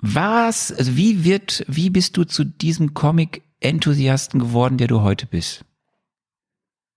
was, 0.00 0.70
also 0.72 0.96
wie 0.96 1.24
wird, 1.24 1.64
wie 1.66 1.90
bist 1.90 2.16
du 2.16 2.24
zu 2.24 2.44
diesem 2.44 2.94
Comic-Enthusiasten 2.94 4.38
geworden, 4.38 4.78
der 4.78 4.88
du 4.88 5.00
heute 5.00 5.26
bist? 5.26 5.64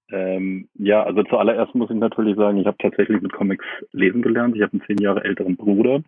Ähm, 0.09 0.56
ja, 0.87 1.03
also 1.03 1.21
zuallererst 1.23 1.75
muss 1.75 1.89
ich 1.89 1.97
natürlich 1.97 2.37
sagen, 2.37 2.57
ich 2.57 2.65
habe 2.65 2.77
tatsächlich 2.77 3.21
mit 3.21 3.33
Comics 3.33 3.65
lesen 3.91 4.21
gelernt. 4.21 4.55
Ich 4.55 4.61
habe 4.61 4.71
einen 4.71 4.83
zehn 4.87 4.97
Jahre 4.99 5.23
älteren 5.23 5.57
Bruder. 5.57 6.01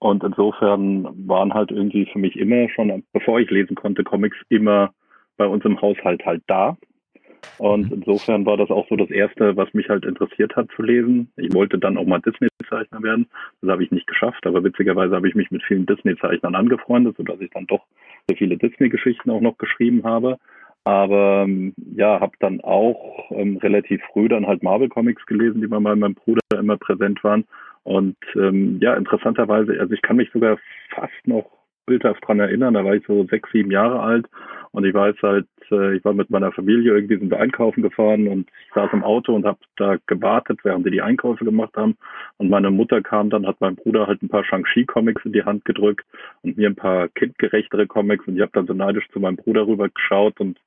Und 0.00 0.24
insofern 0.24 1.08
waren 1.28 1.54
halt 1.54 1.70
irgendwie 1.70 2.06
für 2.06 2.18
mich 2.18 2.36
immer 2.36 2.68
schon, 2.70 3.04
bevor 3.12 3.38
ich 3.38 3.48
lesen 3.50 3.76
konnte, 3.76 4.02
Comics 4.02 4.36
immer 4.48 4.92
bei 5.36 5.46
uns 5.46 5.64
im 5.64 5.80
Haushalt 5.80 6.24
halt 6.26 6.42
da. 6.48 6.76
Und 7.58 7.92
insofern 7.92 8.44
war 8.44 8.56
das 8.56 8.70
auch 8.70 8.88
so 8.88 8.96
das 8.96 9.10
Erste, 9.10 9.56
was 9.56 9.72
mich 9.72 9.88
halt 9.88 10.04
interessiert 10.04 10.56
hat 10.56 10.68
zu 10.74 10.82
lesen. 10.82 11.30
Ich 11.36 11.54
wollte 11.54 11.78
dann 11.78 11.96
auch 11.96 12.06
mal 12.06 12.20
Disney-Zeichner 12.20 13.02
werden. 13.04 13.28
Das 13.60 13.70
habe 13.70 13.84
ich 13.84 13.92
nicht 13.92 14.08
geschafft, 14.08 14.44
aber 14.46 14.64
witzigerweise 14.64 15.14
habe 15.14 15.28
ich 15.28 15.36
mich 15.36 15.52
mit 15.52 15.62
vielen 15.62 15.86
Disney-Zeichnern 15.86 16.56
angefreundet, 16.56 17.16
sodass 17.16 17.40
ich 17.40 17.50
dann 17.50 17.68
doch 17.68 17.84
sehr 18.28 18.36
viele 18.36 18.56
Disney-Geschichten 18.56 19.30
auch 19.30 19.40
noch 19.40 19.58
geschrieben 19.58 20.02
habe. 20.02 20.38
Aber 20.88 21.44
ähm, 21.44 21.74
ja, 21.96 22.18
habe 22.18 22.32
dann 22.40 22.62
auch 22.62 23.30
ähm, 23.30 23.58
relativ 23.58 24.00
früh 24.10 24.26
dann 24.26 24.46
halt 24.46 24.62
Marvel-Comics 24.62 25.26
gelesen, 25.26 25.60
die 25.60 25.66
bei 25.66 25.78
meinem 25.78 26.14
Bruder 26.14 26.40
immer 26.58 26.78
präsent 26.78 27.22
waren. 27.22 27.44
Und 27.82 28.16
ähm, 28.36 28.78
ja, 28.80 28.94
interessanterweise, 28.94 29.78
also 29.78 29.92
ich 29.92 30.00
kann 30.00 30.16
mich 30.16 30.30
sogar 30.32 30.56
fast 30.94 31.12
noch 31.26 31.44
bildhaft 31.84 32.26
dran 32.26 32.40
erinnern, 32.40 32.72
da 32.72 32.86
war 32.86 32.94
ich 32.94 33.04
so 33.06 33.26
sechs, 33.26 33.50
sieben 33.52 33.70
Jahre 33.70 34.00
alt 34.00 34.26
und 34.72 34.86
ich 34.86 34.94
weiß 34.94 35.16
halt, 35.22 35.46
äh, 35.70 35.94
ich 35.96 36.04
war 36.06 36.14
mit 36.14 36.30
meiner 36.30 36.52
Familie 36.52 36.94
irgendwie 36.94 37.18
sind 37.18 37.30
wir 37.30 37.40
einkaufen 37.40 37.82
gefahren 37.82 38.26
und 38.26 38.48
ich 38.68 38.74
saß 38.74 38.90
im 38.94 39.04
Auto 39.04 39.34
und 39.34 39.44
habe 39.44 39.58
da 39.76 39.96
gewartet, 40.06 40.60
während 40.62 40.84
sie 40.84 40.90
die 40.90 41.02
Einkäufe 41.02 41.44
gemacht 41.44 41.76
haben. 41.76 41.98
Und 42.38 42.48
meine 42.48 42.70
Mutter 42.70 43.02
kam 43.02 43.28
dann, 43.28 43.46
hat 43.46 43.60
mein 43.60 43.76
Bruder 43.76 44.06
halt 44.06 44.22
ein 44.22 44.28
paar 44.28 44.44
Shang-Chi-Comics 44.44 45.24
in 45.26 45.32
die 45.32 45.44
Hand 45.44 45.66
gedrückt 45.66 46.06
und 46.42 46.56
mir 46.56 46.68
ein 46.68 46.76
paar 46.76 47.08
kindgerechtere 47.08 47.86
Comics 47.86 48.26
und 48.26 48.36
ich 48.36 48.42
habe 48.42 48.52
dann 48.54 48.66
so 48.66 48.72
neidisch 48.72 49.08
zu 49.10 49.20
meinem 49.20 49.36
Bruder 49.36 49.66
rüber 49.66 49.90
geschaut 49.90 50.40
und 50.40 50.58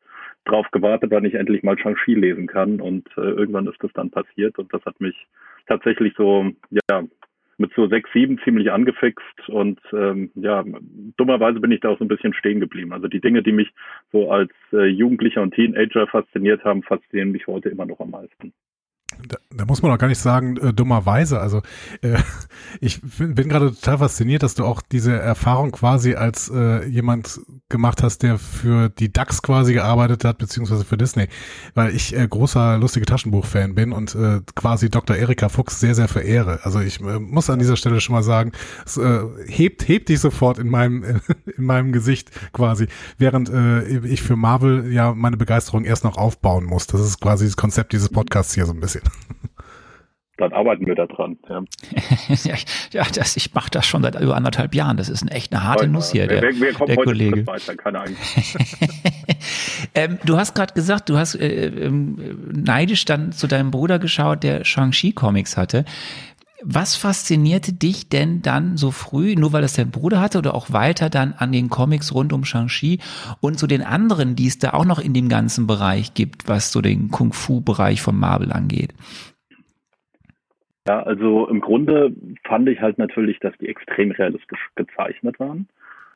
drauf 0.45 0.67
gewartet, 0.71 1.11
wann 1.11 1.25
ich 1.25 1.35
endlich 1.35 1.63
mal 1.63 1.77
Shang-Chi 1.77 2.15
lesen 2.15 2.47
kann. 2.47 2.81
Und 2.81 3.07
äh, 3.17 3.21
irgendwann 3.21 3.67
ist 3.67 3.81
das 3.81 3.91
dann 3.93 4.09
passiert 4.09 4.57
und 4.57 4.73
das 4.73 4.83
hat 4.85 4.99
mich 4.99 5.15
tatsächlich 5.67 6.13
so, 6.17 6.49
ja, 6.89 7.03
mit 7.57 7.71
so 7.75 7.87
sechs, 7.87 8.09
sieben 8.11 8.39
ziemlich 8.43 8.71
angefixt 8.71 9.49
und 9.49 9.79
ähm, 9.93 10.31
ja, 10.35 10.65
dummerweise 11.15 11.59
bin 11.59 11.71
ich 11.71 11.79
da 11.79 11.89
auch 11.89 11.99
so 11.99 12.03
ein 12.03 12.09
bisschen 12.09 12.33
stehen 12.33 12.59
geblieben. 12.59 12.91
Also 12.91 13.07
die 13.07 13.21
Dinge, 13.21 13.43
die 13.43 13.51
mich 13.51 13.71
so 14.11 14.31
als 14.31 14.51
äh, 14.73 14.87
Jugendlicher 14.87 15.41
und 15.43 15.53
Teenager 15.53 16.07
fasziniert 16.07 16.63
haben, 16.63 16.81
faszinieren 16.81 17.31
mich 17.31 17.47
heute 17.47 17.69
immer 17.69 17.85
noch 17.85 17.99
am 17.99 18.11
meisten. 18.11 18.51
Da, 19.27 19.37
da, 19.49 19.65
muss 19.65 19.81
man 19.81 19.91
auch 19.91 19.97
gar 19.97 20.07
nicht 20.07 20.19
sagen, 20.19 20.57
äh, 20.57 20.73
dummerweise. 20.73 21.39
Also 21.39 21.61
äh, 22.01 22.17
ich 22.81 23.01
bin, 23.01 23.35
bin 23.35 23.49
gerade 23.49 23.73
total 23.73 23.99
fasziniert, 23.99 24.43
dass 24.43 24.55
du 24.55 24.65
auch 24.65 24.81
diese 24.81 25.13
Erfahrung 25.13 25.71
quasi 25.71 26.15
als 26.15 26.49
äh, 26.49 26.85
jemand 26.87 27.39
gemacht 27.69 28.03
hast, 28.03 28.23
der 28.23 28.37
für 28.37 28.89
die 28.89 29.11
DAX 29.11 29.41
quasi 29.41 29.73
gearbeitet 29.73 30.25
hat, 30.25 30.37
beziehungsweise 30.37 30.85
für 30.85 30.97
Disney. 30.97 31.27
Weil 31.73 31.95
ich 31.95 32.15
äh, 32.15 32.27
großer 32.27 32.77
lustige 32.77 33.05
Taschenbuch-Fan 33.05 33.75
bin 33.75 33.91
und 33.91 34.15
äh, 34.15 34.41
quasi 34.55 34.89
Dr. 34.89 35.15
Erika 35.15 35.49
Fuchs 35.49 35.79
sehr, 35.79 35.95
sehr 35.95 36.07
verehre. 36.07 36.59
Also 36.63 36.79
ich 36.79 36.99
äh, 37.01 37.19
muss 37.19 37.49
an 37.49 37.59
dieser 37.59 37.75
Stelle 37.75 38.01
schon 38.01 38.13
mal 38.13 38.23
sagen, 38.23 38.51
es 38.85 38.97
äh, 38.97 39.21
hebt, 39.45 39.87
hebt 39.87 40.09
dich 40.09 40.19
sofort 40.19 40.57
in 40.57 40.69
meinem, 40.69 41.03
in 41.57 41.63
meinem 41.63 41.91
Gesicht 41.91 42.31
quasi, 42.53 42.87
während 43.17 43.49
äh, 43.49 43.99
ich 44.05 44.21
für 44.21 44.35
Marvel 44.35 44.91
ja 44.91 45.13
meine 45.13 45.37
Begeisterung 45.37 45.85
erst 45.85 46.03
noch 46.03 46.17
aufbauen 46.17 46.65
muss. 46.65 46.87
Das 46.87 47.01
ist 47.01 47.19
quasi 47.19 47.45
das 47.45 47.57
Konzept 47.57 47.93
dieses 47.93 48.09
Podcasts 48.09 48.53
hier 48.53 48.65
so 48.65 48.73
ein 48.73 48.79
bisschen. 48.79 49.00
Dann 50.37 50.53
arbeiten 50.53 50.87
wir 50.87 50.95
da 50.95 51.05
dran. 51.05 51.37
Ja, 51.47 51.61
ja 52.93 53.03
das, 53.13 53.37
ich 53.37 53.53
mache 53.53 53.69
das 53.69 53.85
schon 53.85 54.01
seit 54.01 54.19
über 54.19 54.35
anderthalb 54.35 54.73
Jahren. 54.73 54.97
Das 54.97 55.07
ist 55.07 55.21
eine 55.21 55.31
echt 55.31 55.53
eine 55.53 55.63
harte 55.63 55.87
Nuss 55.87 56.11
hier, 56.11 56.25
der, 56.25 56.41
wir, 56.41 56.59
wir 56.59 56.73
der 56.73 56.95
Kollege. 56.95 57.45
Weiter, 57.45 57.75
keine 57.75 58.03
ähm, 59.93 60.17
du 60.25 60.37
hast 60.37 60.55
gerade 60.55 60.73
gesagt, 60.73 61.09
du 61.09 61.17
hast 61.17 61.35
äh, 61.35 61.67
äh, 61.67 61.91
neidisch 61.91 63.05
dann 63.05 63.33
zu 63.33 63.45
deinem 63.45 63.69
Bruder 63.69 63.99
geschaut, 63.99 64.41
der 64.41 64.63
Shang-Chi-Comics 64.63 65.57
hatte. 65.57 65.85
Was 66.63 66.95
faszinierte 66.95 67.73
dich 67.73 68.07
denn 68.09 68.43
dann 68.43 68.77
so 68.77 68.91
früh, 68.91 69.33
nur 69.35 69.51
weil 69.51 69.63
es 69.63 69.73
dein 69.73 69.89
Bruder 69.89 70.21
hatte 70.21 70.37
oder 70.37 70.53
auch 70.53 70.71
weiter 70.71 71.09
dann 71.09 71.33
an 71.33 71.51
den 71.51 71.69
Comics 71.69 72.13
rund 72.13 72.33
um 72.33 72.45
Shang-Chi 72.45 72.99
und 73.39 73.57
zu 73.57 73.65
den 73.65 73.81
anderen, 73.81 74.35
die 74.35 74.45
es 74.45 74.59
da 74.59 74.71
auch 74.71 74.85
noch 74.85 74.99
in 74.99 75.13
dem 75.13 75.27
ganzen 75.27 75.65
Bereich 75.65 76.13
gibt, 76.13 76.47
was 76.47 76.71
so 76.71 76.81
den 76.81 77.09
Kung-Fu-Bereich 77.09 78.01
von 78.01 78.15
Marvel 78.15 78.51
angeht? 78.51 78.93
Ja, 80.87 81.01
also 81.01 81.47
im 81.47 81.61
Grunde 81.61 82.15
fand 82.43 82.69
ich 82.69 82.79
halt 82.79 82.99
natürlich, 82.99 83.39
dass 83.39 83.57
die 83.59 83.67
extrem 83.67 84.11
realistisch 84.11 84.69
gezeichnet 84.75 85.39
waren. 85.39 85.67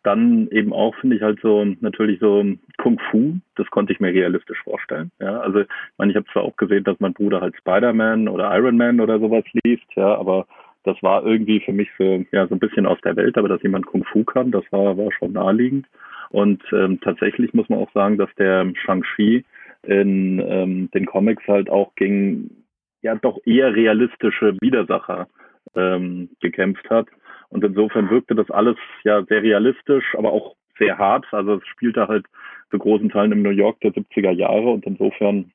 Dann 0.05 0.47
eben 0.51 0.71
auch 0.71 0.95
finde 0.97 1.15
ich 1.15 1.23
halt 1.23 1.39
so 1.41 1.65
natürlich 1.81 2.19
so 2.19 2.45
Kung 2.77 2.99
Fu, 3.09 3.37
das 3.55 3.67
konnte 3.71 3.91
ich 3.91 3.99
mir 3.99 4.13
realistisch 4.13 4.61
vorstellen. 4.63 5.09
Ja, 5.19 5.39
also 5.39 5.61
ich 5.61 5.67
meine, 5.97 6.11
ich 6.11 6.15
habe 6.15 6.27
zwar 6.31 6.43
auch 6.43 6.55
gesehen, 6.57 6.83
dass 6.83 6.99
mein 6.99 7.13
Bruder 7.13 7.41
halt 7.41 7.55
Spider-Man 7.57 8.27
oder 8.27 8.55
Iron 8.55 8.77
Man 8.77 9.01
oder 9.01 9.19
sowas 9.19 9.43
liest, 9.63 9.87
ja, 9.95 10.15
aber 10.15 10.45
das 10.83 11.01
war 11.01 11.25
irgendwie 11.25 11.59
für 11.59 11.73
mich 11.73 11.89
so 11.97 12.23
ja 12.31 12.45
so 12.47 12.53
ein 12.53 12.59
bisschen 12.59 12.85
aus 12.85 12.99
der 13.03 13.15
Welt, 13.15 13.35
aber 13.35 13.49
dass 13.49 13.63
jemand 13.63 13.87
Kung 13.87 14.03
Fu 14.03 14.23
kann, 14.23 14.51
das 14.51 14.63
war 14.71 14.95
war 14.95 15.11
schon 15.11 15.33
naheliegend. 15.33 15.87
Und 16.29 16.61
ähm, 16.71 16.99
tatsächlich 17.01 17.55
muss 17.55 17.69
man 17.69 17.79
auch 17.79 17.91
sagen, 17.93 18.19
dass 18.19 18.29
der 18.37 18.71
Shang-Chi 18.75 19.43
in 19.87 20.39
ähm, 20.39 20.91
den 20.93 21.07
Comics 21.07 21.47
halt 21.47 21.69
auch 21.69 21.95
gegen 21.95 22.63
ja 23.01 23.15
doch 23.15 23.39
eher 23.45 23.75
realistische 23.75 24.55
Widersacher 24.61 25.27
ähm, 25.75 26.29
gekämpft 26.41 26.89
hat. 26.91 27.07
Und 27.49 27.63
insofern 27.63 28.09
wirkte 28.09 28.35
das 28.35 28.49
alles 28.51 28.77
ja 29.03 29.23
sehr 29.25 29.41
realistisch, 29.41 30.15
aber 30.17 30.31
auch 30.31 30.55
sehr 30.77 30.97
hart. 30.97 31.25
Also 31.31 31.55
es 31.55 31.67
spielte 31.67 32.07
halt 32.07 32.25
zu 32.71 32.77
großen 32.77 33.09
Teilen 33.09 33.31
im 33.31 33.41
New 33.41 33.49
York 33.49 33.79
der 33.81 33.91
70er 33.93 34.31
Jahre 34.31 34.69
und 34.69 34.85
insofern 34.85 35.51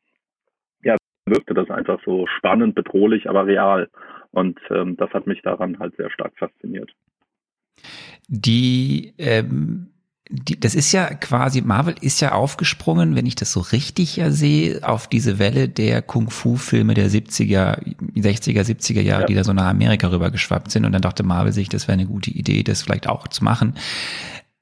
ja, 0.83 0.97
wirkte 1.27 1.55
das 1.55 1.71
einfach 1.71 2.01
so 2.05 2.27
spannend, 2.27 2.75
bedrohlich, 2.75 3.29
aber 3.29 3.47
real. 3.47 3.89
Und 4.31 4.59
ähm, 4.71 4.97
das 4.97 5.11
hat 5.11 5.27
mich 5.27 5.43
daran 5.43 5.79
halt 5.79 5.97
sehr 5.97 6.11
stark 6.11 6.33
fasziniert. 6.39 6.91
Die 8.29 9.15
ähm 9.19 9.89
die, 10.33 10.59
das 10.59 10.77
ist 10.77 10.93
ja 10.93 11.13
quasi, 11.15 11.61
Marvel 11.61 11.97
ist 12.01 12.21
ja 12.21 12.33
aufgesprungen, 12.33 13.17
wenn 13.17 13.27
ich 13.27 13.35
das 13.35 13.51
so 13.51 13.61
richtig 13.61 14.17
ja 14.17 14.31
sehe, 14.31 14.81
auf 14.87 15.09
diese 15.09 15.41
Welle 15.41 15.69
der 15.69 16.03
Kung-Fu-Filme 16.03 16.95
der 16.95 17.11
70er, 17.11 17.83
60er, 18.15 18.63
70er 18.63 19.01
Jahre, 19.01 19.23
ja. 19.23 19.27
die 19.27 19.35
da 19.35 19.43
so 19.43 19.53
nach 19.53 19.67
Amerika 19.67 20.09
rübergeschwappt 20.09 20.71
sind. 20.71 20.85
Und 20.85 20.93
dann 20.93 21.03
dachte 21.03 21.25
Marvel 21.25 21.53
sich, 21.53 21.69
das 21.69 21.89
wäre 21.89 21.95
eine 21.95 22.07
gute 22.07 22.31
Idee, 22.31 22.63
das 22.63 22.83
vielleicht 22.83 23.09
auch 23.09 23.27
zu 23.27 23.43
machen. 23.43 23.75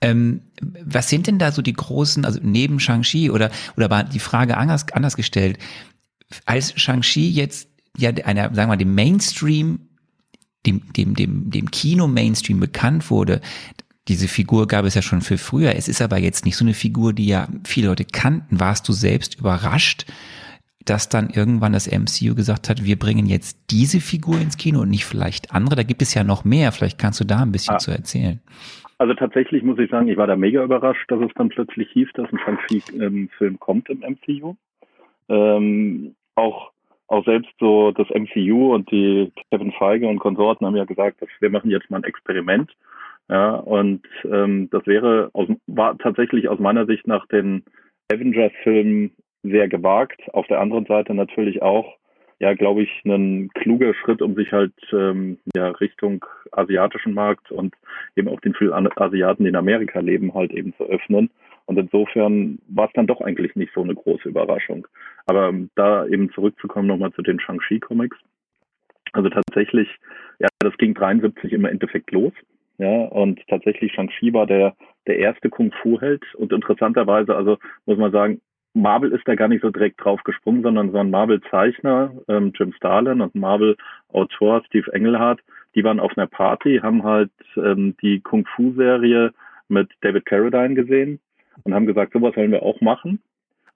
Ähm, 0.00 0.40
was 0.84 1.10
sind 1.10 1.26
denn 1.26 1.38
da 1.38 1.52
so 1.52 1.60
die 1.60 1.74
großen, 1.74 2.24
also 2.24 2.40
neben 2.42 2.80
Shang-Chi 2.80 3.30
oder, 3.30 3.50
oder 3.76 3.90
war 3.90 4.04
die 4.04 4.20
Frage 4.20 4.56
anders, 4.56 4.86
anders 4.92 5.16
gestellt, 5.16 5.58
als 6.46 6.80
Shang-Chi 6.80 7.30
jetzt 7.30 7.68
ja 7.96 8.10
einer, 8.24 8.44
sagen 8.44 8.56
wir 8.56 8.66
mal, 8.68 8.76
dem 8.76 8.94
Mainstream, 8.94 9.80
dem, 10.64 10.92
dem, 10.94 11.14
dem, 11.14 11.50
dem 11.50 11.70
Kino-Mainstream 11.70 12.58
bekannt 12.58 13.10
wurde, 13.10 13.42
diese 14.08 14.28
Figur 14.28 14.66
gab 14.66 14.84
es 14.84 14.94
ja 14.94 15.02
schon 15.02 15.20
viel 15.20 15.38
früher. 15.38 15.74
Es 15.76 15.88
ist 15.88 16.00
aber 16.00 16.18
jetzt 16.18 16.44
nicht 16.44 16.56
so 16.56 16.64
eine 16.64 16.74
Figur, 16.74 17.12
die 17.12 17.26
ja 17.26 17.46
viele 17.64 17.88
Leute 17.88 18.04
kannten. 18.04 18.60
Warst 18.60 18.88
du 18.88 18.92
selbst 18.92 19.38
überrascht, 19.38 20.06
dass 20.84 21.08
dann 21.08 21.28
irgendwann 21.28 21.74
das 21.74 21.86
MCU 21.86 22.34
gesagt 22.34 22.70
hat, 22.70 22.84
wir 22.84 22.98
bringen 22.98 23.26
jetzt 23.26 23.70
diese 23.70 24.00
Figur 24.00 24.40
ins 24.40 24.56
Kino 24.56 24.80
und 24.80 24.90
nicht 24.90 25.04
vielleicht 25.04 25.54
andere? 25.54 25.76
Da 25.76 25.82
gibt 25.82 26.00
es 26.00 26.14
ja 26.14 26.24
noch 26.24 26.44
mehr. 26.44 26.72
Vielleicht 26.72 26.98
kannst 26.98 27.20
du 27.20 27.24
da 27.24 27.42
ein 27.42 27.52
bisschen 27.52 27.74
ah. 27.74 27.78
zu 27.78 27.90
erzählen. 27.90 28.40
Also 28.96 29.14
tatsächlich 29.14 29.62
muss 29.62 29.78
ich 29.78 29.90
sagen, 29.90 30.08
ich 30.08 30.16
war 30.16 30.26
da 30.26 30.34
mega 30.34 30.62
überrascht, 30.62 31.08
dass 31.08 31.20
es 31.20 31.30
dann 31.36 31.50
plötzlich 31.50 31.88
hieß, 31.92 32.08
dass 32.14 32.32
ein 32.32 32.38
Shang-Chi-Film 32.38 33.30
ähm, 33.40 33.60
kommt 33.60 33.88
im 33.90 34.00
MCU. 34.00 34.56
Ähm, 35.28 36.14
auch 36.34 36.72
auch 37.08 37.24
selbst 37.24 37.50
so 37.58 37.90
das 37.90 38.06
MCU 38.10 38.74
und 38.74 38.90
die 38.90 39.32
Kevin 39.50 39.72
Feige 39.72 40.06
und 40.06 40.18
Konsorten 40.18 40.66
haben 40.66 40.76
ja 40.76 40.84
gesagt, 40.84 41.22
dass 41.22 41.28
wir 41.40 41.48
machen 41.48 41.70
jetzt 41.70 41.88
mal 41.90 41.96
ein 41.98 42.04
Experiment 42.04 42.70
ja, 43.28 43.56
und 43.56 44.02
ähm, 44.24 44.68
das 44.70 44.86
wäre 44.86 45.30
aus, 45.34 45.48
war 45.66 45.98
tatsächlich 45.98 46.48
aus 46.48 46.58
meiner 46.58 46.86
Sicht 46.86 47.06
nach 47.06 47.26
den 47.28 47.64
Avengers-Filmen 48.10 49.12
sehr 49.42 49.68
gewagt. 49.68 50.20
Auf 50.32 50.46
der 50.46 50.60
anderen 50.60 50.86
Seite 50.86 51.14
natürlich 51.14 51.60
auch, 51.60 51.96
ja, 52.38 52.54
glaube 52.54 52.82
ich, 52.82 52.90
ein 53.04 53.50
kluger 53.50 53.92
Schritt, 53.94 54.22
um 54.22 54.34
sich 54.34 54.52
halt 54.52 54.72
ähm, 54.92 55.38
ja 55.54 55.68
Richtung 55.68 56.24
asiatischen 56.52 57.12
Markt 57.12 57.50
und 57.50 57.74
eben 58.16 58.28
auch 58.28 58.40
den 58.40 58.54
vielen 58.54 58.72
Asiaten, 58.72 59.44
die 59.44 59.50
in 59.50 59.56
Amerika 59.56 60.00
leben, 60.00 60.32
halt 60.34 60.52
eben 60.52 60.74
zu 60.76 60.84
öffnen. 60.84 61.30
Und 61.66 61.78
insofern 61.78 62.58
war 62.68 62.86
es 62.86 62.92
dann 62.94 63.06
doch 63.06 63.20
eigentlich 63.20 63.54
nicht 63.54 63.74
so 63.74 63.82
eine 63.82 63.94
große 63.94 64.26
Überraschung. 64.26 64.86
Aber 65.26 65.48
ähm, 65.48 65.68
da 65.74 66.06
eben 66.06 66.32
zurückzukommen 66.32 66.88
nochmal 66.88 67.12
zu 67.12 67.20
den 67.20 67.38
Shang-Chi-Comics. 67.40 68.16
Also 69.12 69.28
tatsächlich, 69.28 69.88
ja, 70.38 70.48
das 70.60 70.76
ging 70.78 70.94
73 70.94 71.52
im 71.52 71.66
Endeffekt 71.66 72.10
los. 72.10 72.32
Ja, 72.78 73.06
und 73.06 73.40
tatsächlich 73.48 73.92
Shang-Chi 73.92 74.32
war 74.32 74.46
der, 74.46 74.76
der 75.06 75.18
erste 75.18 75.50
Kung-Fu-Held. 75.50 76.34
Und 76.36 76.52
interessanterweise, 76.52 77.34
also 77.34 77.58
muss 77.86 77.98
man 77.98 78.12
sagen, 78.12 78.40
Marvel 78.74 79.12
ist 79.12 79.26
da 79.26 79.34
gar 79.34 79.48
nicht 79.48 79.62
so 79.62 79.70
direkt 79.70 80.02
drauf 80.02 80.22
gesprungen, 80.22 80.62
sondern 80.62 80.92
so 80.92 80.98
ein 80.98 81.10
Marvel-Zeichner, 81.10 82.12
ähm, 82.28 82.52
Jim 82.54 82.72
Starlin 82.72 83.20
und 83.20 83.34
Marvel-Autor 83.34 84.62
Steve 84.66 84.92
Engelhardt, 84.92 85.40
die 85.74 85.82
waren 85.82 86.00
auf 86.00 86.16
einer 86.16 86.28
Party, 86.28 86.78
haben 86.82 87.02
halt 87.02 87.30
ähm, 87.56 87.96
die 88.00 88.20
Kung-Fu-Serie 88.20 89.32
mit 89.68 89.90
David 90.00 90.26
Carradine 90.26 90.74
gesehen 90.74 91.20
und 91.64 91.74
haben 91.74 91.86
gesagt, 91.86 92.12
sowas 92.12 92.36
wollen 92.36 92.52
wir 92.52 92.62
auch 92.62 92.80
machen. 92.80 93.20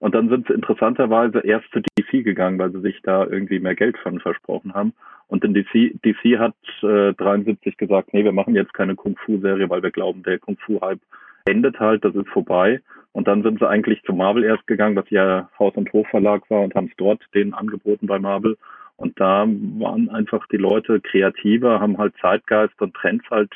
Und 0.03 0.13
dann 0.15 0.27
sind 0.27 0.47
sie 0.47 0.53
interessanterweise 0.53 1.39
erst 1.45 1.71
zu 1.71 1.79
DC 1.79 2.25
gegangen, 2.25 2.59
weil 2.59 2.73
sie 2.73 2.81
sich 2.81 3.01
da 3.03 3.25
irgendwie 3.25 3.59
mehr 3.59 3.73
Geld 3.73 3.97
von 3.99 4.19
versprochen 4.19 4.73
haben. 4.73 4.91
Und 5.27 5.45
in 5.45 5.53
DC, 5.53 5.95
DC 6.03 6.39
hat 6.39 6.55
äh, 6.81 7.13
73 7.13 7.77
gesagt, 7.77 8.13
nee, 8.13 8.25
wir 8.25 8.33
machen 8.33 8.53
jetzt 8.53 8.73
keine 8.73 8.95
Kung-Fu-Serie, 8.95 9.69
weil 9.69 9.81
wir 9.81 9.91
glauben, 9.91 10.21
der 10.23 10.39
Kung-Fu-Hype 10.39 10.99
endet 11.45 11.79
halt, 11.79 12.03
das 12.03 12.15
ist 12.15 12.27
vorbei. 12.27 12.81
Und 13.13 13.29
dann 13.29 13.43
sind 13.43 13.59
sie 13.59 13.69
eigentlich 13.69 14.03
zu 14.03 14.11
Marvel 14.11 14.43
erst 14.43 14.67
gegangen, 14.67 14.97
was 14.97 15.09
ja 15.09 15.49
Haus- 15.57 15.77
und 15.77 15.93
Hofverlag 15.93 16.49
war 16.49 16.63
und 16.63 16.75
haben 16.75 16.87
es 16.87 16.97
dort 16.97 17.21
denen 17.33 17.53
angeboten 17.53 18.07
bei 18.07 18.19
Marvel. 18.19 18.57
Und 18.97 19.17
da 19.21 19.47
waren 19.47 20.09
einfach 20.09 20.45
die 20.47 20.57
Leute 20.57 20.99
kreativer, 20.99 21.79
haben 21.79 21.97
halt 21.97 22.13
Zeitgeist 22.19 22.81
und 22.81 22.93
Trends 22.93 23.23
halt 23.31 23.53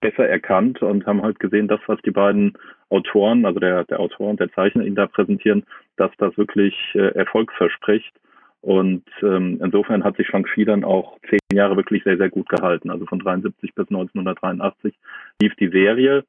besser 0.00 0.26
erkannt 0.26 0.80
und 0.80 1.04
haben 1.04 1.20
halt 1.20 1.38
gesehen, 1.38 1.68
das, 1.68 1.80
was 1.86 2.00
die 2.00 2.12
beiden 2.12 2.56
Autoren, 2.88 3.44
also 3.44 3.58
der, 3.60 3.84
der 3.84 4.00
Autor 4.00 4.30
und 4.30 4.40
der 4.40 4.52
Zeichner 4.52 4.84
ihnen 4.84 4.96
da 4.96 5.06
präsentieren, 5.06 5.64
dass 5.96 6.10
das 6.18 6.36
wirklich 6.38 6.74
äh, 6.94 7.14
Erfolg 7.14 7.52
verspricht. 7.52 8.12
Und 8.60 9.04
ähm, 9.22 9.60
insofern 9.62 10.02
hat 10.02 10.16
sich 10.16 10.26
Shang-Chi 10.26 10.64
dann 10.64 10.84
auch 10.84 11.18
zehn 11.28 11.38
Jahre 11.52 11.76
wirklich 11.76 12.02
sehr, 12.04 12.16
sehr 12.16 12.30
gut 12.30 12.48
gehalten. 12.48 12.90
Also 12.90 13.06
von 13.06 13.18
73 13.18 13.74
bis 13.74 13.88
1983 13.88 14.94
lief 15.40 15.54
die 15.56 15.68
Serie, 15.68 16.24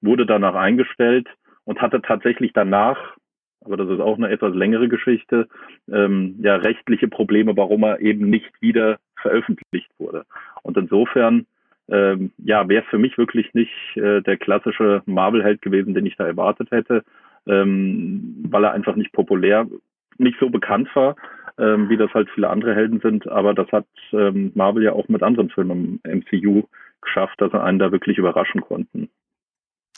wurde 0.00 0.26
danach 0.26 0.54
eingestellt 0.54 1.28
und 1.64 1.80
hatte 1.80 2.02
tatsächlich 2.02 2.52
danach 2.52 3.16
aber 3.64 3.76
das 3.76 3.88
ist 3.90 4.00
auch 4.00 4.16
eine 4.16 4.30
etwas 4.30 4.54
längere 4.54 4.88
Geschichte, 4.88 5.48
ähm, 5.90 6.36
ja, 6.40 6.56
rechtliche 6.56 7.08
Probleme, 7.08 7.56
warum 7.56 7.82
er 7.82 8.00
eben 8.00 8.30
nicht 8.30 8.50
wieder 8.60 8.98
veröffentlicht 9.16 9.90
wurde. 9.98 10.24
Und 10.62 10.76
insofern, 10.76 11.46
ähm, 11.90 12.32
ja, 12.38 12.68
wäre 12.68 12.84
für 12.84 12.98
mich 12.98 13.16
wirklich 13.18 13.52
nicht 13.54 13.72
äh, 13.96 14.20
der 14.20 14.36
klassische 14.36 15.02
Marvel-Held 15.06 15.62
gewesen, 15.62 15.94
den 15.94 16.06
ich 16.06 16.16
da 16.16 16.26
erwartet 16.26 16.70
hätte, 16.70 17.04
ähm, 17.46 18.44
weil 18.48 18.64
er 18.64 18.72
einfach 18.72 18.96
nicht 18.96 19.12
populär, 19.12 19.66
nicht 20.18 20.38
so 20.38 20.50
bekannt 20.50 20.94
war, 20.94 21.16
ähm, 21.58 21.88
wie 21.88 21.96
das 21.96 22.12
halt 22.12 22.28
viele 22.30 22.50
andere 22.50 22.74
Helden 22.74 23.00
sind. 23.00 23.28
Aber 23.28 23.54
das 23.54 23.70
hat 23.72 23.86
ähm, 24.12 24.52
Marvel 24.54 24.82
ja 24.82 24.92
auch 24.92 25.08
mit 25.08 25.22
anderen 25.22 25.50
Filmen 25.50 26.00
im 26.02 26.20
MCU 26.20 26.64
geschafft, 27.00 27.40
dass 27.40 27.52
sie 27.52 27.62
einen 27.62 27.78
da 27.78 27.92
wirklich 27.92 28.18
überraschen 28.18 28.60
konnten. 28.60 29.08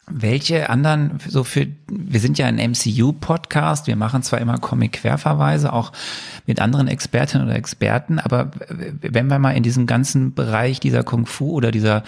Welche 0.06 0.70
anderen, 0.70 1.18
so 1.28 1.44
für, 1.44 1.66
wir 1.88 2.18
sind 2.18 2.36
ja 2.36 2.46
ein 2.46 2.56
MCU-Podcast, 2.56 3.86
wir 3.86 3.94
machen 3.94 4.24
zwar 4.24 4.40
immer 4.40 4.58
Comic-Querverweise, 4.58 5.72
auch 5.72 5.92
mit 6.46 6.60
anderen 6.60 6.88
Expertinnen 6.88 7.46
oder 7.46 7.54
Experten, 7.56 8.18
aber 8.18 8.50
wenn 8.68 9.28
wir 9.28 9.38
mal 9.38 9.52
in 9.52 9.62
diesem 9.62 9.86
ganzen 9.86 10.34
Bereich 10.34 10.80
dieser 10.80 11.04
Kung-Fu 11.04 11.52
oder 11.52 11.70
dieser, 11.70 12.02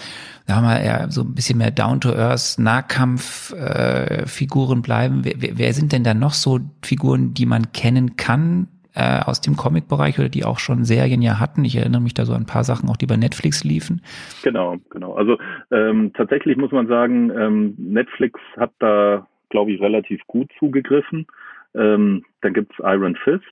sagen 0.48 0.62
wir 0.62 0.68
mal, 0.68 0.78
eher 0.78 1.06
so 1.10 1.20
ein 1.22 1.34
bisschen 1.34 1.58
mehr 1.58 1.70
Down-to-Earth 1.70 2.58
Nahkampf-Figuren 2.58 4.78
äh, 4.78 4.82
bleiben, 4.82 5.20
wer, 5.22 5.58
wer 5.58 5.72
sind 5.72 5.92
denn 5.92 6.02
da 6.02 6.14
noch 6.14 6.34
so 6.34 6.58
Figuren, 6.82 7.34
die 7.34 7.46
man 7.46 7.70
kennen 7.70 8.16
kann, 8.16 8.66
äh, 8.94 9.20
aus 9.24 9.40
dem 9.40 9.56
Comic-Bereich 9.56 10.18
oder 10.18 10.28
die 10.28 10.44
auch 10.44 10.58
schon 10.58 10.84
Serien 10.84 11.22
ja 11.22 11.40
hatten. 11.40 11.64
Ich 11.64 11.76
erinnere 11.76 12.00
mich 12.00 12.14
da 12.14 12.24
so 12.24 12.32
an 12.32 12.42
ein 12.42 12.46
paar 12.46 12.64
Sachen, 12.64 12.88
auch 12.88 12.96
die 12.96 13.06
bei 13.06 13.16
Netflix 13.16 13.64
liefen. 13.64 14.02
Genau, 14.42 14.76
genau. 14.90 15.14
Also 15.14 15.38
ähm, 15.70 16.12
tatsächlich 16.14 16.56
muss 16.56 16.72
man 16.72 16.86
sagen, 16.86 17.30
ähm, 17.30 17.74
Netflix 17.78 18.40
hat 18.56 18.72
da, 18.78 19.26
glaube 19.50 19.72
ich, 19.72 19.80
relativ 19.80 20.20
gut 20.26 20.50
zugegriffen. 20.58 21.26
Ähm, 21.74 22.24
da 22.40 22.50
gibt's 22.50 22.76
Iron 22.80 23.16
Fist. 23.16 23.44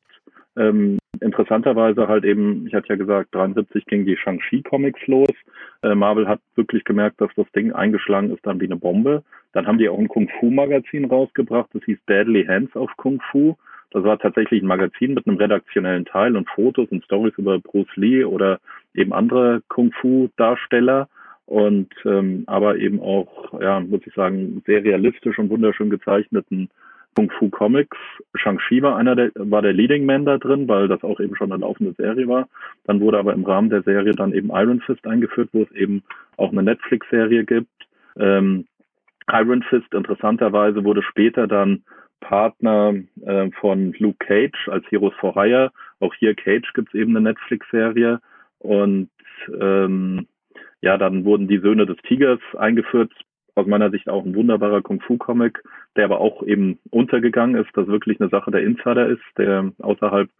Ähm, 0.56 0.98
interessanterweise 1.20 2.08
halt 2.08 2.24
eben, 2.24 2.66
ich 2.66 2.74
hatte 2.74 2.88
ja 2.88 2.96
gesagt, 2.96 3.34
73 3.34 3.86
ging 3.86 4.04
die 4.04 4.16
Shang-Chi-Comics 4.16 5.06
los. 5.06 5.28
Äh, 5.82 5.94
Marvel 5.94 6.28
hat 6.28 6.40
wirklich 6.56 6.84
gemerkt, 6.84 7.20
dass 7.20 7.30
das 7.36 7.50
Ding 7.52 7.72
eingeschlagen 7.72 8.30
ist 8.30 8.44
dann 8.44 8.60
wie 8.60 8.66
eine 8.66 8.76
Bombe. 8.76 9.22
Dann 9.52 9.66
haben 9.66 9.78
die 9.78 9.88
auch 9.88 9.98
ein 9.98 10.08
Kung-Fu-Magazin 10.08 11.06
rausgebracht, 11.06 11.70
das 11.72 11.82
hieß 11.84 11.98
Deadly 12.08 12.44
Hands 12.46 12.74
of 12.76 12.90
Kung 12.96 13.20
Fu. 13.30 13.56
Das 13.90 14.04
war 14.04 14.18
tatsächlich 14.18 14.62
ein 14.62 14.66
Magazin 14.66 15.14
mit 15.14 15.26
einem 15.26 15.36
redaktionellen 15.36 16.04
Teil 16.04 16.36
und 16.36 16.48
Fotos 16.48 16.88
und 16.90 17.04
Stories 17.04 17.34
über 17.36 17.58
Bruce 17.58 17.96
Lee 17.96 18.24
oder 18.24 18.60
eben 18.94 19.12
andere 19.12 19.62
Kung-Fu-Darsteller 19.68 21.08
und 21.46 21.88
ähm, 22.04 22.44
aber 22.46 22.76
eben 22.76 23.00
auch, 23.00 23.60
ja, 23.60 23.80
muss 23.80 24.06
ich 24.06 24.14
sagen, 24.14 24.62
sehr 24.66 24.84
realistisch 24.84 25.38
und 25.38 25.50
wunderschön 25.50 25.90
gezeichneten 25.90 26.70
Kung-Fu-Comics. 27.16 27.96
Shang-Chi 28.36 28.82
war 28.82 28.96
einer 28.96 29.16
der, 29.16 29.32
war 29.34 29.60
der 29.62 29.72
Leading 29.72 30.06
Man 30.06 30.24
da 30.24 30.38
drin, 30.38 30.68
weil 30.68 30.86
das 30.86 31.02
auch 31.02 31.18
eben 31.18 31.34
schon 31.34 31.50
eine 31.50 31.62
laufende 31.62 31.92
Serie 31.94 32.28
war. 32.28 32.48
Dann 32.84 33.00
wurde 33.00 33.18
aber 33.18 33.32
im 33.32 33.44
Rahmen 33.44 33.70
der 33.70 33.82
Serie 33.82 34.12
dann 34.12 34.32
eben 34.32 34.50
Iron 34.50 34.80
Fist 34.80 35.04
eingeführt, 35.06 35.50
wo 35.52 35.62
es 35.62 35.72
eben 35.72 36.04
auch 36.36 36.52
eine 36.52 36.62
Netflix-Serie 36.62 37.44
gibt. 37.44 37.68
Ähm, 38.16 38.66
Iron 39.28 39.62
Fist 39.64 39.92
interessanterweise 39.92 40.84
wurde 40.84 41.02
später 41.02 41.46
dann 41.46 41.82
Partner 42.20 42.94
äh, 43.24 43.50
von 43.60 43.94
Luke 43.98 44.24
Cage 44.24 44.68
als 44.68 44.84
Heroes 44.90 45.14
for 45.20 45.34
Hire. 45.34 45.72
Auch 46.00 46.14
hier 46.14 46.34
Cage 46.34 46.72
gibt's 46.74 46.94
eben 46.94 47.16
eine 47.16 47.20
Netflix-Serie. 47.28 48.20
Und 48.58 49.10
ähm, 49.60 50.26
ja, 50.82 50.96
dann 50.96 51.24
wurden 51.24 51.48
die 51.48 51.58
Söhne 51.58 51.86
des 51.86 51.96
Tigers 52.06 52.40
eingeführt. 52.56 53.12
Aus 53.54 53.66
meiner 53.66 53.90
Sicht 53.90 54.08
auch 54.08 54.24
ein 54.24 54.34
wunderbarer 54.34 54.80
Kung-Fu-Comic, 54.80 55.62
der 55.96 56.04
aber 56.04 56.20
auch 56.20 56.42
eben 56.44 56.78
untergegangen 56.90 57.60
ist, 57.60 57.70
das 57.74 57.88
wirklich 57.88 58.20
eine 58.20 58.30
Sache 58.30 58.50
der 58.50 58.62
Insider 58.62 59.06
ist, 59.08 59.22
der 59.36 59.72
außerhalb 59.80 60.30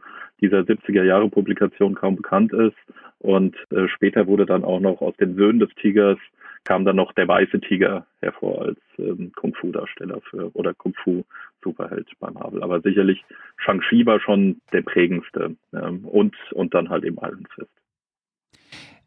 dieser 0.41 0.61
70er 0.61 1.03
Jahre 1.03 1.29
Publikation 1.29 1.95
kaum 1.95 2.17
bekannt 2.17 2.53
ist. 2.53 2.77
Und 3.19 3.57
äh, 3.71 3.89
später 3.89 4.27
wurde 4.27 4.47
dann 4.47 4.65
auch 4.65 4.81
noch 4.81 5.01
aus 5.03 5.17
den 5.17 5.35
Söhnen 5.35 5.61
des 5.61 5.75
Tigers 5.75 6.19
kam 6.65 6.85
dann 6.85 6.97
noch 6.97 7.13
der 7.13 7.29
weiße 7.29 7.61
Tiger 7.61 8.07
hervor 8.21 8.63
als 8.63 8.79
ähm, 8.99 9.33
Kung-Fu-Darsteller 9.35 10.21
für 10.23 10.55
oder 10.55 10.75
Kung-Fu-Superheld 10.75 12.09
bei 12.19 12.31
Marvel. 12.31 12.63
Aber 12.63 12.81
sicherlich 12.81 13.25
Shang-Chi 13.57 14.07
war 14.07 14.21
schon 14.21 14.61
der 14.73 14.83
prägendste 14.83 15.57
ähm, 15.73 16.05
und, 16.05 16.37
und 16.53 16.75
dann 16.75 16.91
halt 16.91 17.05
eben 17.05 17.17
Iron 17.17 17.47
Fist. 17.55 17.71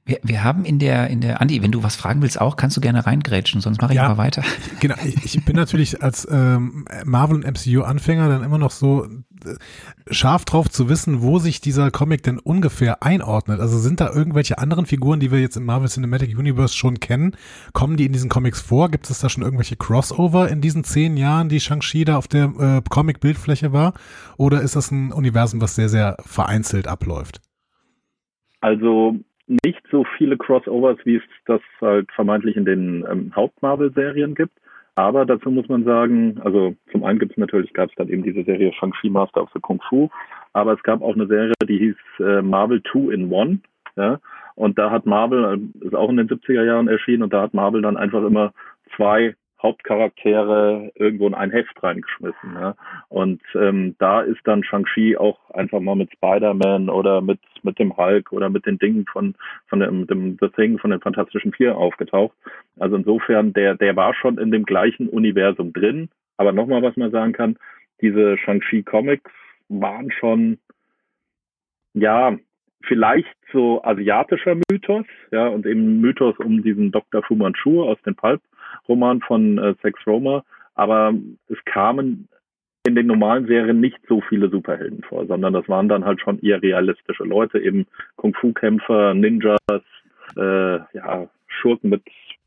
Wir, 0.06 0.20
wir 0.22 0.44
haben 0.44 0.66
in 0.66 0.80
der, 0.80 1.08
in 1.08 1.22
der, 1.22 1.40
Andi, 1.40 1.64
wenn 1.64 1.72
du 1.72 1.82
was 1.82 1.96
fragen 1.96 2.22
willst 2.22 2.40
auch, 2.42 2.58
kannst 2.58 2.76
du 2.76 2.82
gerne 2.82 3.06
reingrätschen, 3.06 3.62
sonst 3.62 3.82
mache 3.82 3.94
ich 3.94 3.98
ja, 3.98 4.06
aber 4.06 4.18
weiter. 4.18 4.44
Genau, 4.82 4.96
ich, 5.06 5.36
ich 5.36 5.46
bin 5.46 5.56
natürlich 5.56 6.04
als 6.04 6.28
ähm, 6.30 6.86
Marvel 7.06 7.38
und 7.38 7.46
MCU-Anfänger 7.46 8.28
dann 8.28 8.44
immer 8.44 8.58
noch 8.58 8.72
so 8.72 9.06
äh, 9.06 9.56
scharf 10.12 10.44
drauf 10.44 10.70
zu 10.70 10.90
wissen, 10.90 11.22
wo 11.22 11.40
sich 11.40 11.62
dieser 11.62 11.90
Comic 11.90 12.24
denn 12.24 12.38
ungefähr 12.38 13.02
einordnet. 13.02 13.62
Also 13.62 13.78
sind 13.78 14.02
da 14.02 14.12
irgendwelche 14.12 14.58
anderen 14.58 14.86
Figuren, 14.86 15.22
die 15.22 15.32
wir 15.32 15.40
jetzt 15.40 15.56
im 15.56 15.64
Marvel 15.64 15.88
Cinematic 15.88 16.38
Universe 16.38 16.76
schon 16.76 17.00
kennen, 17.00 17.38
kommen 17.72 17.96
die 17.96 18.06
in 18.06 18.12
diesen 18.12 18.30
Comics 18.30 18.60
vor? 18.60 18.92
Gibt 18.92 19.10
es 19.10 19.20
da 19.20 19.30
schon 19.30 19.44
irgendwelche 19.44 19.78
Crossover 19.78 20.50
in 20.50 20.60
diesen 20.60 20.84
zehn 20.84 21.16
Jahren, 21.16 21.48
die 21.48 21.62
Shang-Chi 21.62 22.04
da 22.04 22.18
auf 22.18 22.28
der 22.28 22.46
äh, 22.60 22.82
Comic-Bildfläche 22.90 23.72
war? 23.72 23.94
Oder 24.36 24.62
ist 24.62 24.76
das 24.76 24.92
ein 24.92 25.14
Universum, 25.14 25.62
was 25.62 25.76
sehr, 25.76 25.88
sehr 25.88 26.18
vereinzelt 26.26 26.90
abläuft? 26.90 27.40
Also 28.60 29.16
nicht 29.66 29.82
so 29.92 30.06
viele 30.18 30.38
Crossovers, 30.38 30.98
wie 31.06 31.18
es 31.18 31.24
das 31.46 31.62
halt 31.82 32.12
vermeintlich 32.12 32.56
in 32.56 32.66
den 32.66 33.06
ähm, 33.10 33.32
Haupt-Marvel-Serien 33.36 34.36
gibt. 34.36 34.54
Aber 34.96 35.26
dazu 35.26 35.50
muss 35.50 35.68
man 35.70 35.84
sagen, 35.84 36.40
also 36.44 36.76
zum 36.92 37.04
einen 37.04 37.18
gibt 37.18 37.32
es 37.32 37.38
natürlich, 37.38 37.74
gab 37.74 37.90
es 37.90 37.96
dann 37.96 38.10
eben 38.10 38.24
diese 38.24 38.44
Serie 38.44 38.72
Shang-Chi 38.74 39.10
Master 39.10 39.42
of 39.42 39.50
the 39.54 39.60
Kung 39.60 39.82
Fu, 39.90 40.10
aber 40.54 40.74
es 40.74 40.84
gab 40.84 41.02
auch 41.02 41.16
eine 41.16 41.26
Serie, 41.26 41.54
die 41.68 41.80
hieß 41.80 42.26
äh, 42.26 42.42
Marvel 42.42 42.82
2 42.92 43.14
in 43.14 43.32
One. 43.32 43.60
Ja? 43.96 44.20
Und 44.56 44.78
da 44.78 44.92
hat 44.92 45.06
Marvel, 45.06 45.60
äh, 45.82 45.86
ist 45.86 45.96
auch 45.96 46.10
in 46.10 46.18
den 46.18 46.30
70er 46.30 46.64
Jahren 46.64 46.88
erschienen, 46.88 47.24
und 47.24 47.34
da 47.34 47.42
hat 47.42 47.56
Marvel 47.56 47.82
dann 47.82 47.98
einfach 47.98 48.24
immer 48.24 48.54
zwei 48.96 49.36
Hauptcharaktere 49.64 50.92
irgendwo 50.96 51.26
in 51.26 51.34
ein 51.34 51.52
Heft 51.52 51.82
reingeschmissen. 51.82 52.54
Ja. 52.54 52.76
Und 53.08 53.42
ähm, 53.56 53.96
da 53.98 54.22
ist 54.22 54.42
dann 54.44 54.64
Shang-Chi 54.64 55.16
auch 55.18 55.40
einfach 55.52 55.80
mal 55.80 55.96
mit 55.96 56.12
Spider-Man 56.12 56.90
oder 56.90 57.22
mit, 57.22 57.40
mit 57.64 57.80
dem 57.80 57.96
Hulk 57.96 58.34
oder 58.34 58.50
mit 58.50 58.66
den 58.66 58.78
Dingen 58.78 59.06
von, 59.06 59.36
von 59.68 59.80
dem, 59.80 60.06
dem 60.06 60.38
The 60.42 60.50
Thing, 60.50 60.78
von 60.78 60.92
den 60.92 61.00
Fantastischen 61.00 61.54
Vier 61.54 61.78
aufgetaucht. 61.78 62.36
Also 62.78 62.98
insofern, 62.98 63.54
der, 63.54 63.76
der 63.76 63.96
war 63.96 64.14
schon 64.14 64.38
in 64.38 64.52
dem 64.52 64.66
gleichen 64.66 65.08
Universum 65.08 65.72
drin. 65.72 66.10
Aber 66.36 66.52
nochmal, 66.52 66.84
was 66.84 66.98
man 66.98 67.12
sagen 67.12 67.32
kann, 67.32 67.58
diese 68.02 68.38
Shang-Chi 68.38 68.84
Comics 68.84 69.32
waren 69.70 70.12
schon, 70.12 70.58
ja, 71.94 72.38
vielleicht 72.86 73.34
so 73.54 73.82
asiatischer 73.84 74.56
Mythos, 74.70 75.06
ja, 75.32 75.48
und 75.48 75.66
eben 75.66 76.02
Mythos 76.02 76.38
um 76.40 76.62
diesen 76.64 76.92
Dr. 76.92 77.24
Fu 77.24 77.36
Manchu 77.36 77.84
aus 77.84 78.02
den 78.02 78.16
Pulp 78.16 78.42
Roman 78.88 79.22
von 79.22 79.58
äh, 79.58 79.76
Sex 79.82 80.00
Roma, 80.06 80.44
aber 80.76 81.14
es 81.50 81.58
kamen 81.66 82.28
in 82.86 82.96
den 82.96 83.08
normalen 83.08 83.48
Serien 83.48 83.80
nicht 83.80 84.00
so 84.08 84.22
viele 84.28 84.50
Superhelden 84.50 85.04
vor, 85.04 85.26
sondern 85.26 85.54
das 85.54 85.70
waren 85.70 85.88
dann 85.88 86.04
halt 86.04 86.20
schon 86.20 86.40
eher 86.40 86.62
realistische 86.62 87.24
Leute, 87.24 87.60
eben 87.60 87.86
Kung-Fu-Kämpfer, 88.18 89.14
Ninjas, 89.14 89.60
äh, 90.36 90.78
ja, 90.94 91.28
Schurken 91.48 91.90
mit 91.90 92.04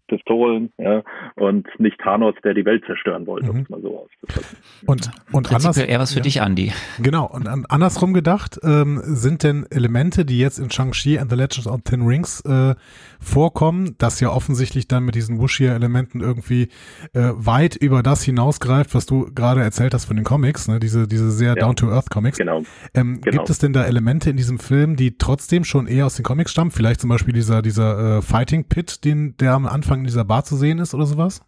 Pistolen, 0.06 0.72
ja, 0.78 1.02
und 1.34 1.66
nicht 1.78 1.98
Thanos, 2.00 2.34
der 2.44 2.54
die 2.54 2.64
Welt 2.64 2.84
zerstören 2.86 3.26
wollte, 3.26 3.46
mhm. 3.46 3.50
um 3.50 3.62
es 3.62 3.68
mal 3.68 3.80
so 3.82 3.98
auszudrücken. 3.98 4.56
Und, 4.86 5.10
und 5.32 5.52
anders, 5.52 5.76
eher 5.76 5.98
was 5.98 6.12
für 6.12 6.18
ja, 6.18 6.22
dich, 6.22 6.36
Andy. 6.38 6.72
Genau, 7.00 7.26
und 7.26 7.48
an, 7.48 7.64
andersrum 7.68 8.14
gedacht, 8.14 8.58
ähm, 8.62 9.00
sind 9.02 9.42
denn 9.42 9.66
Elemente, 9.70 10.24
die 10.24 10.38
jetzt 10.38 10.58
in 10.58 10.70
Shang-Chi 10.70 11.18
and 11.18 11.30
the 11.30 11.36
Legends 11.36 11.66
of 11.66 11.80
Ten 11.82 12.02
Rings 12.02 12.40
äh, 12.42 12.74
vorkommen, 13.20 13.94
das 13.98 14.20
ja 14.20 14.30
offensichtlich 14.30 14.88
dann 14.88 15.04
mit 15.04 15.14
diesen 15.14 15.38
Wuxia-Elementen 15.38 16.20
irgendwie 16.20 16.68
äh, 17.12 17.30
weit 17.34 17.76
über 17.76 18.02
das 18.02 18.22
hinausgreift, 18.22 18.94
was 18.94 19.06
du 19.06 19.30
gerade 19.34 19.62
erzählt 19.62 19.94
hast 19.94 20.04
von 20.04 20.16
den 20.16 20.24
Comics, 20.24 20.68
ne, 20.68 20.78
diese, 20.78 21.08
diese 21.08 21.30
sehr 21.30 21.54
ja. 21.54 21.54
Down-to-Earth-Comics. 21.54 22.38
Genau. 22.38 22.62
Ähm, 22.94 23.20
genau. 23.20 23.38
Gibt 23.38 23.50
es 23.50 23.58
denn 23.58 23.72
da 23.72 23.84
Elemente 23.84 24.30
in 24.30 24.36
diesem 24.36 24.58
Film, 24.58 24.96
die 24.96 25.18
trotzdem 25.18 25.64
schon 25.64 25.86
eher 25.86 26.06
aus 26.06 26.16
den 26.16 26.24
Comics 26.24 26.52
stammen? 26.52 26.70
Vielleicht 26.70 27.00
zum 27.00 27.10
Beispiel 27.10 27.34
dieser, 27.34 27.62
dieser 27.62 28.18
äh, 28.18 28.22
Fighting 28.22 28.64
Pit, 28.64 29.04
den, 29.04 29.36
der 29.38 29.52
am 29.52 29.66
Anfang 29.66 29.95
Anfang 29.96 30.00
in 30.00 30.04
dieser 30.04 30.24
Bar 30.24 30.44
zu 30.44 30.56
sehen 30.56 30.78
ist 30.78 30.94
oder 30.94 31.06
sowas? 31.06 31.42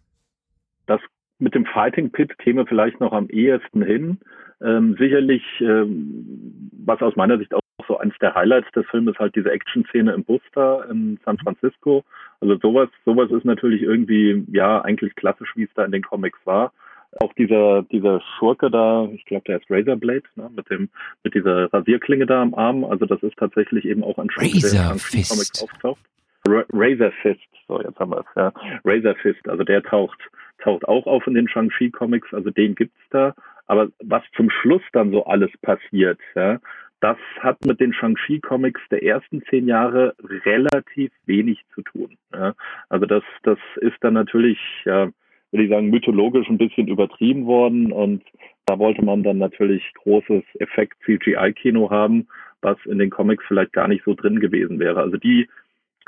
Das 0.87 1.01
mit 1.39 1.55
dem 1.55 1.65
Fighting 1.65 2.11
Pit 2.11 2.37
käme 2.39 2.65
vielleicht 2.65 2.99
noch 2.99 3.13
am 3.13 3.29
ehesten 3.29 3.81
hin. 3.81 4.19
Ähm, 4.61 4.95
sicherlich, 4.99 5.43
ähm, 5.61 6.69
was 6.85 7.01
aus 7.01 7.15
meiner 7.15 7.37
Sicht 7.37 7.53
auch 7.53 7.61
so 7.87 7.97
eines 7.97 8.17
der 8.19 8.35
Highlights 8.35 8.69
des 8.73 8.85
Films 8.87 9.11
ist 9.11 9.19
halt 9.19 9.35
diese 9.35 9.51
Action-Szene 9.51 10.11
im 10.13 10.23
Bus 10.23 10.41
da 10.53 10.83
in 10.91 11.17
San 11.23 11.37
Francisco. 11.37 12.03
Also 12.41 12.57
sowas, 12.57 12.89
sowas 13.05 13.31
ist 13.31 13.45
natürlich 13.45 13.81
irgendwie, 13.81 14.45
ja, 14.51 14.81
eigentlich 14.81 15.15
klassisch, 15.15 15.53
wie 15.55 15.63
es 15.63 15.73
da 15.75 15.85
in 15.85 15.91
den 15.91 16.03
Comics 16.03 16.39
war. 16.45 16.73
Auch 17.21 17.33
dieser, 17.33 17.83
dieser 17.83 18.21
Schurke 18.37 18.69
da, 18.69 19.07
ich 19.13 19.25
glaube, 19.25 19.43
der 19.47 19.57
ist 19.57 19.71
Razorblade, 19.71 20.23
ne, 20.35 20.49
mit 20.55 20.69
dem, 20.69 20.89
mit 21.23 21.33
dieser 21.33 21.73
Rasierklinge 21.73 22.25
da 22.25 22.41
am 22.41 22.53
Arm. 22.53 22.83
Also 22.83 23.05
das 23.05 23.23
ist 23.23 23.37
tatsächlich 23.37 23.85
eben 23.85 24.03
auch 24.03 24.17
ein 24.19 24.29
Schurke, 24.29 24.59
der 24.59 24.91
in 24.91 24.99
Comics 24.99 25.63
auftaucht. 25.63 26.01
Razor 26.45 27.11
Fist, 27.21 27.48
so 27.69 27.79
jetzt 27.81 27.97
haben 27.99 28.11
wir 28.11 28.19
es, 28.19 28.35
ja. 28.35 28.51
Razor 28.83 29.15
Fist, 29.15 29.47
also 29.47 29.63
der 29.63 29.81
taucht, 29.83 30.19
taucht 30.61 30.85
auch 30.85 31.05
auf 31.05 31.25
in 31.27 31.35
den 31.35 31.47
Shang-Chi-Comics, 31.47 32.33
also 32.33 32.49
den 32.49 32.75
gibt's 32.75 32.99
da. 33.11 33.33
Aber 33.67 33.87
was 34.03 34.23
zum 34.35 34.49
Schluss 34.49 34.81
dann 34.91 35.11
so 35.11 35.25
alles 35.25 35.51
passiert, 35.61 36.19
ja, 36.35 36.59
das 36.99 37.17
hat 37.39 37.63
mit 37.65 37.79
den 37.79 37.93
Shang-Chi-Comics 37.93 38.81
der 38.91 39.03
ersten 39.03 39.41
zehn 39.43 39.67
Jahre 39.67 40.15
relativ 40.45 41.11
wenig 41.25 41.63
zu 41.73 41.81
tun. 41.83 42.17
Ja. 42.33 42.53
Also 42.89 43.05
das, 43.05 43.23
das 43.43 43.59
ist 43.77 43.97
dann 44.01 44.15
natürlich, 44.15 44.59
ja, 44.85 45.09
würde 45.51 45.63
ich 45.63 45.69
sagen, 45.69 45.89
mythologisch 45.89 46.49
ein 46.49 46.57
bisschen 46.57 46.87
übertrieben 46.87 47.45
worden 47.45 47.91
und 47.91 48.23
da 48.65 48.77
wollte 48.77 49.03
man 49.03 49.23
dann 49.23 49.37
natürlich 49.37 49.83
großes 50.03 50.43
Effekt-CGI-Kino 50.59 51.89
haben, 51.89 52.27
was 52.61 52.77
in 52.85 52.99
den 52.99 53.09
Comics 53.09 53.43
vielleicht 53.47 53.73
gar 53.73 53.87
nicht 53.87 54.03
so 54.03 54.13
drin 54.13 54.39
gewesen 54.39 54.79
wäre. 54.79 54.99
Also 54.99 55.17
die 55.17 55.47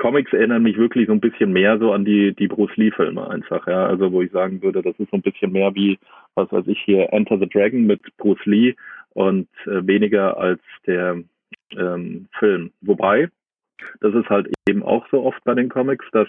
Comics 0.01 0.33
erinnern 0.33 0.63
mich 0.63 0.77
wirklich 0.77 1.05
so 1.05 1.13
ein 1.13 1.19
bisschen 1.19 1.53
mehr 1.53 1.77
so 1.77 1.93
an 1.93 2.05
die, 2.05 2.33
die 2.33 2.47
Bruce 2.47 2.75
Lee-Filme 2.75 3.29
einfach, 3.29 3.67
ja. 3.67 3.85
Also 3.85 4.11
wo 4.11 4.23
ich 4.23 4.31
sagen 4.31 4.59
würde, 4.63 4.81
das 4.81 4.97
ist 4.97 5.11
so 5.11 5.17
ein 5.17 5.21
bisschen 5.21 5.51
mehr 5.51 5.75
wie, 5.75 5.99
was 6.33 6.51
weiß 6.51 6.65
ich 6.67 6.81
hier, 6.83 7.13
Enter 7.13 7.37
the 7.37 7.47
Dragon 7.47 7.85
mit 7.85 8.01
Bruce 8.17 8.43
Lee 8.45 8.73
und 9.13 9.47
äh, 9.67 9.85
weniger 9.85 10.37
als 10.37 10.59
der 10.87 11.21
ähm, 11.77 12.27
Film. 12.39 12.71
Wobei, 12.81 13.29
das 13.99 14.15
ist 14.15 14.27
halt 14.27 14.47
eben 14.67 14.81
auch 14.81 15.05
so 15.11 15.23
oft 15.23 15.43
bei 15.43 15.53
den 15.53 15.69
Comics, 15.69 16.05
dass 16.13 16.27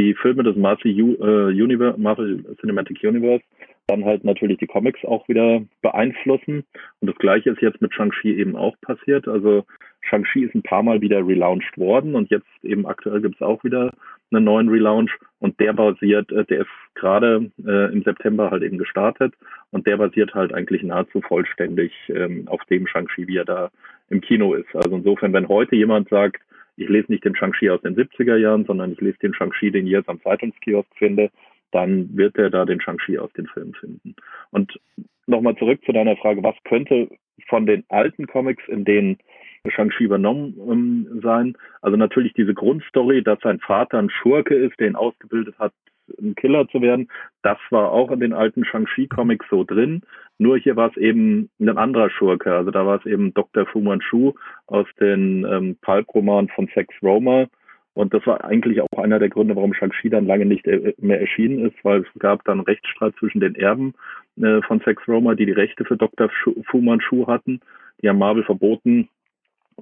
die 0.00 0.14
Filme 0.14 0.42
des 0.42 0.56
Marvel, 0.56 0.90
äh, 0.90 1.62
Universe, 1.62 2.00
Marvel 2.00 2.44
Cinematic 2.60 3.04
Universe 3.04 3.44
dann 3.92 4.04
halt 4.04 4.24
natürlich 4.24 4.58
die 4.58 4.66
Comics 4.66 5.04
auch 5.04 5.28
wieder 5.28 5.62
beeinflussen. 5.82 6.64
Und 7.00 7.08
das 7.08 7.16
gleiche 7.16 7.50
ist 7.50 7.60
jetzt 7.60 7.80
mit 7.80 7.94
Shang-Chi 7.94 8.38
eben 8.38 8.56
auch 8.56 8.74
passiert. 8.80 9.28
Also 9.28 9.64
Shang-Chi 10.02 10.44
ist 10.44 10.54
ein 10.54 10.62
paar 10.62 10.82
Mal 10.82 11.00
wieder 11.00 11.26
relaunched 11.26 11.78
worden 11.78 12.14
und 12.14 12.30
jetzt 12.30 12.46
eben 12.62 12.86
aktuell 12.86 13.20
gibt 13.20 13.36
es 13.36 13.42
auch 13.42 13.62
wieder 13.64 13.92
einen 14.30 14.44
neuen 14.44 14.68
Relaunch 14.68 15.12
und 15.40 15.58
der 15.60 15.72
basiert, 15.74 16.32
äh, 16.32 16.44
der 16.44 16.60
ist 16.60 16.70
gerade 16.94 17.50
äh, 17.66 17.92
im 17.92 18.02
September 18.02 18.50
halt 18.50 18.62
eben 18.62 18.78
gestartet 18.78 19.34
und 19.70 19.86
der 19.86 19.96
basiert 19.98 20.34
halt 20.34 20.54
eigentlich 20.54 20.82
nahezu 20.82 21.20
vollständig 21.20 21.92
ähm, 22.08 22.44
auf 22.46 22.64
dem 22.64 22.86
Shang-Chi, 22.86 23.28
wie 23.28 23.36
er 23.36 23.44
da 23.44 23.70
im 24.08 24.20
Kino 24.20 24.54
ist. 24.54 24.74
Also 24.74 24.96
insofern, 24.96 25.32
wenn 25.32 25.48
heute 25.48 25.76
jemand 25.76 26.08
sagt, 26.08 26.42
ich 26.76 26.88
lese 26.88 27.12
nicht 27.12 27.24
den 27.24 27.36
Shang-Chi 27.36 27.70
aus 27.70 27.82
den 27.82 27.94
70er 27.94 28.36
Jahren, 28.36 28.64
sondern 28.64 28.92
ich 28.92 29.00
lese 29.00 29.18
den 29.18 29.34
Shang-Chi, 29.34 29.70
den 29.70 29.86
ich 29.86 29.92
jetzt 29.92 30.08
am 30.08 30.20
Zeitungskiosk 30.22 30.88
finde, 30.96 31.30
dann 31.72 32.16
wird 32.16 32.36
er 32.36 32.50
da 32.50 32.64
den 32.64 32.80
Shang-Chi 32.80 33.18
aus 33.18 33.32
den 33.32 33.46
Filmen 33.48 33.74
finden. 33.74 34.14
Und 34.50 34.78
nochmal 35.26 35.56
zurück 35.56 35.80
zu 35.84 35.92
deiner 35.92 36.16
Frage, 36.16 36.42
was 36.42 36.56
könnte 36.64 37.08
von 37.48 37.66
den 37.66 37.84
alten 37.88 38.26
Comics, 38.26 38.62
in 38.68 38.84
denen 38.84 39.18
Shang-Chi 39.66 40.04
übernommen 40.04 40.54
ähm, 40.68 41.20
sein? 41.22 41.56
Also 41.80 41.96
natürlich 41.96 42.34
diese 42.34 42.54
Grundstory, 42.54 43.22
dass 43.22 43.40
sein 43.40 43.60
Vater 43.60 43.98
ein 43.98 44.10
Schurke 44.10 44.54
ist, 44.54 44.78
der 44.78 44.88
ihn 44.88 44.96
ausgebildet 44.96 45.58
hat, 45.58 45.72
ein 46.20 46.34
Killer 46.34 46.68
zu 46.68 46.82
werden. 46.82 47.08
Das 47.42 47.58
war 47.70 47.92
auch 47.92 48.10
in 48.10 48.20
den 48.20 48.32
alten 48.32 48.64
Shang-Chi-Comics 48.64 49.46
so 49.50 49.64
drin. 49.64 50.02
Nur 50.38 50.58
hier 50.58 50.76
war 50.76 50.90
es 50.90 50.96
eben 50.96 51.48
ein 51.60 51.76
anderer 51.76 52.10
Schurke. 52.10 52.54
Also 52.54 52.70
da 52.70 52.84
war 52.84 52.98
es 52.98 53.06
eben 53.06 53.32
Dr. 53.34 53.66
Fu 53.66 53.80
Manchu 53.80 54.32
aus 54.66 54.86
den 55.00 55.44
ähm, 55.44 55.76
Pulp-Romanen 55.80 56.48
von 56.48 56.68
Sex 56.74 56.94
Roma, 57.02 57.46
und 57.94 58.14
das 58.14 58.26
war 58.26 58.44
eigentlich 58.44 58.80
auch 58.80 58.98
einer 58.98 59.18
der 59.18 59.28
Gründe, 59.28 59.54
warum 59.54 59.74
Shang-Chi 59.74 60.08
dann 60.08 60.26
lange 60.26 60.46
nicht 60.46 60.66
äh, 60.66 60.94
mehr 60.98 61.20
erschienen 61.20 61.66
ist, 61.66 61.76
weil 61.84 62.00
es 62.00 62.18
gab 62.18 62.44
dann 62.44 62.60
Rechtsstreit 62.60 63.14
zwischen 63.18 63.40
den 63.40 63.54
Erben 63.54 63.94
äh, 64.40 64.62
von 64.62 64.80
Sex 64.80 65.06
Roma, 65.06 65.34
die 65.34 65.46
die 65.46 65.52
Rechte 65.52 65.84
für 65.84 65.96
Dr. 65.96 66.30
Fu 66.66 66.80
Manchu 66.80 67.26
hatten. 67.26 67.60
Die 68.00 68.08
haben 68.08 68.18
Marvel 68.18 68.44
verboten, 68.44 69.08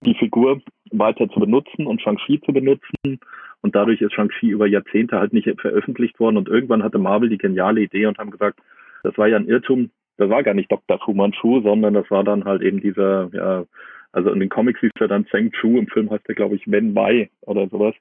die 0.03 0.15
Figur 0.15 0.61
weiter 0.91 1.29
zu 1.29 1.39
benutzen 1.39 1.87
und 1.87 2.03
Shang-Chi 2.03 2.41
zu 2.41 2.53
benutzen. 2.53 3.21
Und 3.63 3.77
dadurch 3.77 4.01
ist 4.01 4.15
Shang-Chi 4.15 4.49
über 4.49 4.67
Jahrzehnte 4.67 5.19
halt 5.19 5.33
nicht 5.33 5.49
veröffentlicht 5.61 6.19
worden. 6.19 6.37
Und 6.37 6.49
irgendwann 6.49 6.83
hatte 6.83 6.99
Marvel 6.99 7.29
die 7.29 7.39
geniale 7.39 7.83
Idee 7.83 8.07
und 8.07 8.19
haben 8.19 8.33
gesagt, 8.33 8.59
das 9.05 9.17
war 9.19 9.29
ja 9.29 9.37
ein 9.37 9.49
Irrtum. 9.49 9.91
Das 10.17 10.29
war 10.29 10.43
gar 10.43 10.55
nicht 10.55 10.71
Dr. 10.73 10.99
Fu 10.99 11.15
Manchu, 11.15 11.63
sondern 11.63 11.95
das 11.95 12.11
war 12.11 12.25
dann 12.25 12.45
halt 12.45 12.63
eben 12.63 12.81
dieser, 12.81 13.31
ja, 13.33 13.65
also 14.13 14.31
in 14.31 14.41
den 14.41 14.49
Comics 14.49 14.81
hieß 14.81 14.91
er 14.99 15.09
dann 15.09 15.27
Zheng 15.27 15.53
Chu, 15.53 15.79
im 15.79 15.87
Film 15.87 16.11
heißt 16.11 16.29
er, 16.29 16.35
glaube 16.35 16.57
ich, 16.57 16.71
Wen 16.71 16.95
Wei 16.95 17.31
oder 17.43 17.69
sowas, 17.69 17.95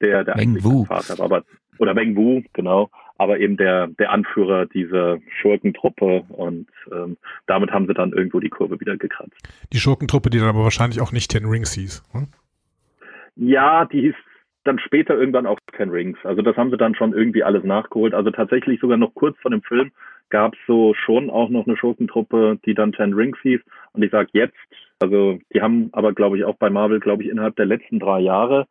der, 0.00 0.24
der 0.24 0.36
Weng 0.36 0.62
Wu. 0.62 0.84
Vater 0.84 1.18
war. 1.18 1.24
Aber, 1.26 1.44
oder 1.78 1.96
Weng 1.96 2.16
Wu, 2.16 2.42
genau, 2.52 2.90
aber 3.18 3.40
eben 3.40 3.56
der, 3.56 3.88
der 3.88 4.12
Anführer 4.12 4.66
dieser 4.66 5.18
Schurkentruppe 5.40 6.24
und 6.28 6.68
ähm, 6.92 7.16
damit 7.46 7.70
haben 7.70 7.86
sie 7.86 7.94
dann 7.94 8.12
irgendwo 8.12 8.40
die 8.40 8.48
Kurve 8.48 8.78
wieder 8.80 8.96
gekratzt. 8.96 9.36
Die 9.72 9.78
Schurkentruppe, 9.78 10.30
die 10.30 10.38
dann 10.38 10.48
aber 10.48 10.64
wahrscheinlich 10.64 11.00
auch 11.00 11.12
nicht 11.12 11.30
Ten 11.30 11.46
Rings 11.46 11.72
hieß. 11.72 12.02
Hm? 12.12 12.28
Ja, 13.36 13.84
die 13.84 14.02
hieß 14.02 14.14
dann 14.64 14.78
später 14.78 15.14
irgendwann 15.16 15.46
auch 15.46 15.58
Ten 15.76 15.90
Rings. 15.90 16.18
Also 16.24 16.42
das 16.42 16.56
haben 16.56 16.70
sie 16.70 16.76
dann 16.76 16.94
schon 16.94 17.12
irgendwie 17.12 17.44
alles 17.44 17.64
nachgeholt. 17.64 18.14
Also 18.14 18.30
tatsächlich 18.30 18.80
sogar 18.80 18.96
noch 18.96 19.14
kurz 19.14 19.38
vor 19.40 19.50
dem 19.50 19.62
Film 19.62 19.92
gab 20.30 20.54
es 20.54 20.58
so 20.66 20.94
schon 20.94 21.30
auch 21.30 21.48
noch 21.48 21.66
eine 21.66 21.76
Schurkentruppe, 21.76 22.58
die 22.64 22.74
dann 22.74 22.92
Ten 22.92 23.12
Rings 23.12 23.38
hieß. 23.42 23.60
Und 23.92 24.02
ich 24.02 24.10
sage 24.10 24.30
jetzt, 24.32 24.56
also 25.00 25.38
die 25.52 25.60
haben 25.60 25.90
aber, 25.92 26.12
glaube 26.12 26.38
ich, 26.38 26.44
auch 26.44 26.56
bei 26.56 26.70
Marvel, 26.70 27.00
glaube 27.00 27.22
ich, 27.22 27.28
innerhalb 27.28 27.56
der 27.56 27.66
letzten 27.66 27.98
drei 27.98 28.20
Jahre 28.20 28.66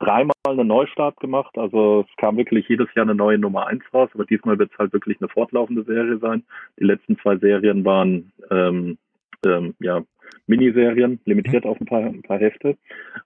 dreimal 0.00 0.34
einen 0.46 0.68
Neustart 0.68 1.18
gemacht. 1.18 1.56
Also 1.58 2.06
es 2.08 2.16
kam 2.16 2.36
wirklich 2.36 2.68
jedes 2.68 2.88
Jahr 2.94 3.04
eine 3.04 3.14
neue 3.14 3.38
Nummer 3.38 3.66
eins 3.66 3.82
raus, 3.92 4.10
aber 4.14 4.24
diesmal 4.24 4.58
wird 4.58 4.72
es 4.72 4.78
halt 4.78 4.92
wirklich 4.92 5.20
eine 5.20 5.28
fortlaufende 5.28 5.82
Serie 5.82 6.18
sein. 6.18 6.44
Die 6.78 6.84
letzten 6.84 7.18
zwei 7.18 7.36
Serien 7.36 7.84
waren 7.84 8.32
ähm, 8.50 8.98
ähm, 9.44 9.74
ja 9.80 10.02
Miniserien, 10.46 11.20
limitiert 11.24 11.66
auf 11.66 11.80
ein 11.80 11.86
paar, 11.86 12.00
ein 12.00 12.22
paar 12.22 12.38
Hefte. 12.38 12.76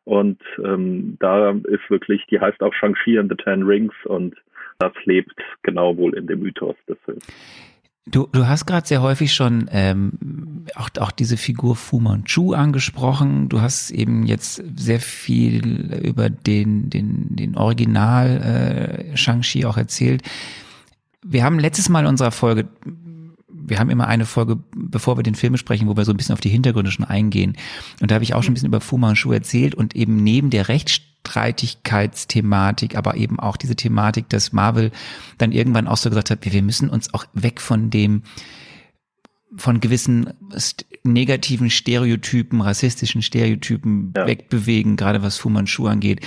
Und 0.05 0.41
ähm, 0.65 1.17
da 1.21 1.51
ist 1.51 1.89
wirklich, 1.89 2.25
die 2.27 2.41
heißt 2.41 2.63
auch 2.63 2.75
Shang-Chi 2.75 3.19
and 3.19 3.31
the 3.31 3.37
Ten 3.37 3.63
Rings 3.63 3.95
und 4.05 4.35
das 4.79 4.93
lebt 5.05 5.41
genau 5.63 5.97
wohl 5.97 6.15
in 6.15 6.27
dem 6.27 6.41
Mythos 6.41 6.77
des 6.89 6.99
Films. 7.05 7.72
Du, 8.05 8.27
du 8.33 8.49
hast 8.49 8.67
gerade 8.67 8.87
sehr 8.87 9.01
häufig 9.01 9.33
schon 9.33 9.69
ähm, 9.71 10.67
auch, 10.75 10.89
auch 10.99 11.13
diese 11.13 11.37
Figur 11.37 11.77
Fu 11.77 12.01
Manchu 12.01 12.53
angesprochen. 12.53 13.49
Du 13.49 13.61
hast 13.61 13.91
eben 13.91 14.27
jetzt 14.27 14.63
sehr 14.77 15.01
viel 15.01 15.95
über 16.05 16.29
den, 16.29 16.91
den, 16.91 17.37
den 17.37 17.57
Original 17.57 19.13
äh, 19.13 19.17
Shang-Chi 19.17 19.67
auch 19.67 19.77
erzählt. 19.77 20.23
Wir 21.25 21.45
haben 21.45 21.61
letztes 21.61 21.89
Mal 21.89 22.01
in 22.01 22.07
unserer 22.07 22.33
Folge 22.33 22.67
wir 23.67 23.79
haben 23.79 23.91
immer 23.91 24.07
eine 24.07 24.25
Folge, 24.27 24.59
bevor 24.75 25.17
wir 25.17 25.23
den 25.23 25.35
Film 25.35 25.57
sprechen, 25.57 25.89
wo 25.89 25.97
wir 25.97 26.05
so 26.05 26.13
ein 26.13 26.17
bisschen 26.17 26.35
auf 26.35 26.41
die 26.41 26.49
Hintergründe 26.49 26.91
schon 26.91 27.05
eingehen. 27.05 27.57
Und 28.01 28.11
da 28.11 28.17
habe 28.17 28.25
ich 28.25 28.35
auch 28.35 28.43
schon 28.43 28.53
ein 28.53 28.55
bisschen 28.55 28.69
über 28.69 28.81
Fu 28.81 28.97
Manchu 28.99 29.33
erzählt 29.33 29.75
und 29.75 29.95
eben 29.97 30.17
neben 30.17 30.51
der 30.51 30.69
Rechtsstreitigkeitsthematik, 30.69 32.97
aber 32.97 33.17
eben 33.17 33.41
auch 33.41 33.57
diese 33.57 33.77
Thematik, 33.77 34.29
dass 34.29 34.53
Marvel 34.53 34.91
dann 35.39 35.53
irgendwann 35.53 35.87
auch 35.87 35.97
so 35.97 36.11
gesagt 36.11 36.31
hat, 36.31 36.45
wir 36.45 36.63
müssen 36.63 36.91
uns 36.91 37.15
auch 37.15 37.25
weg 37.35 37.61
von 37.61 37.91
dem 37.91 38.23
von 39.55 39.81
gewissen 39.81 40.33
negativen 41.05 41.69
Stereotypen, 41.69 42.61
rassistischen 42.61 43.23
Stereotypen 43.23 44.13
ja. 44.17 44.27
wegbewegen, 44.27 44.97
gerade 44.97 45.23
was 45.23 45.39
Fu 45.39 45.49
Manchu 45.49 45.87
angeht. 45.87 46.21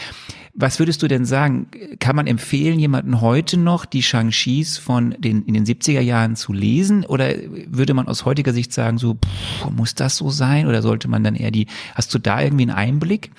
Was 0.53 0.79
würdest 0.79 1.03
du 1.03 1.07
denn 1.07 1.25
sagen? 1.25 1.67
Kann 1.99 2.15
man 2.15 2.27
empfehlen, 2.27 2.79
jemanden 2.79 3.21
heute 3.21 3.59
noch 3.59 3.85
die 3.85 4.01
Shang-Chis 4.01 4.77
von 4.77 5.15
den, 5.17 5.43
in 5.43 5.53
den 5.53 5.65
70er 5.65 5.99
Jahren 5.99 6.35
zu 6.35 6.53
lesen? 6.53 7.05
Oder 7.05 7.27
würde 7.67 7.93
man 7.93 8.07
aus 8.07 8.25
heutiger 8.25 8.53
Sicht 8.53 8.71
sagen, 8.71 8.97
so, 8.97 9.15
pff, 9.15 9.71
muss 9.71 9.95
das 9.95 10.17
so 10.17 10.29
sein? 10.29 10.67
Oder 10.67 10.81
sollte 10.81 11.09
man 11.09 11.23
dann 11.23 11.35
eher 11.35 11.51
die, 11.51 11.67
hast 11.93 12.13
du 12.13 12.19
da 12.19 12.41
irgendwie 12.41 12.63
einen 12.63 12.77
Einblick? 12.77 13.31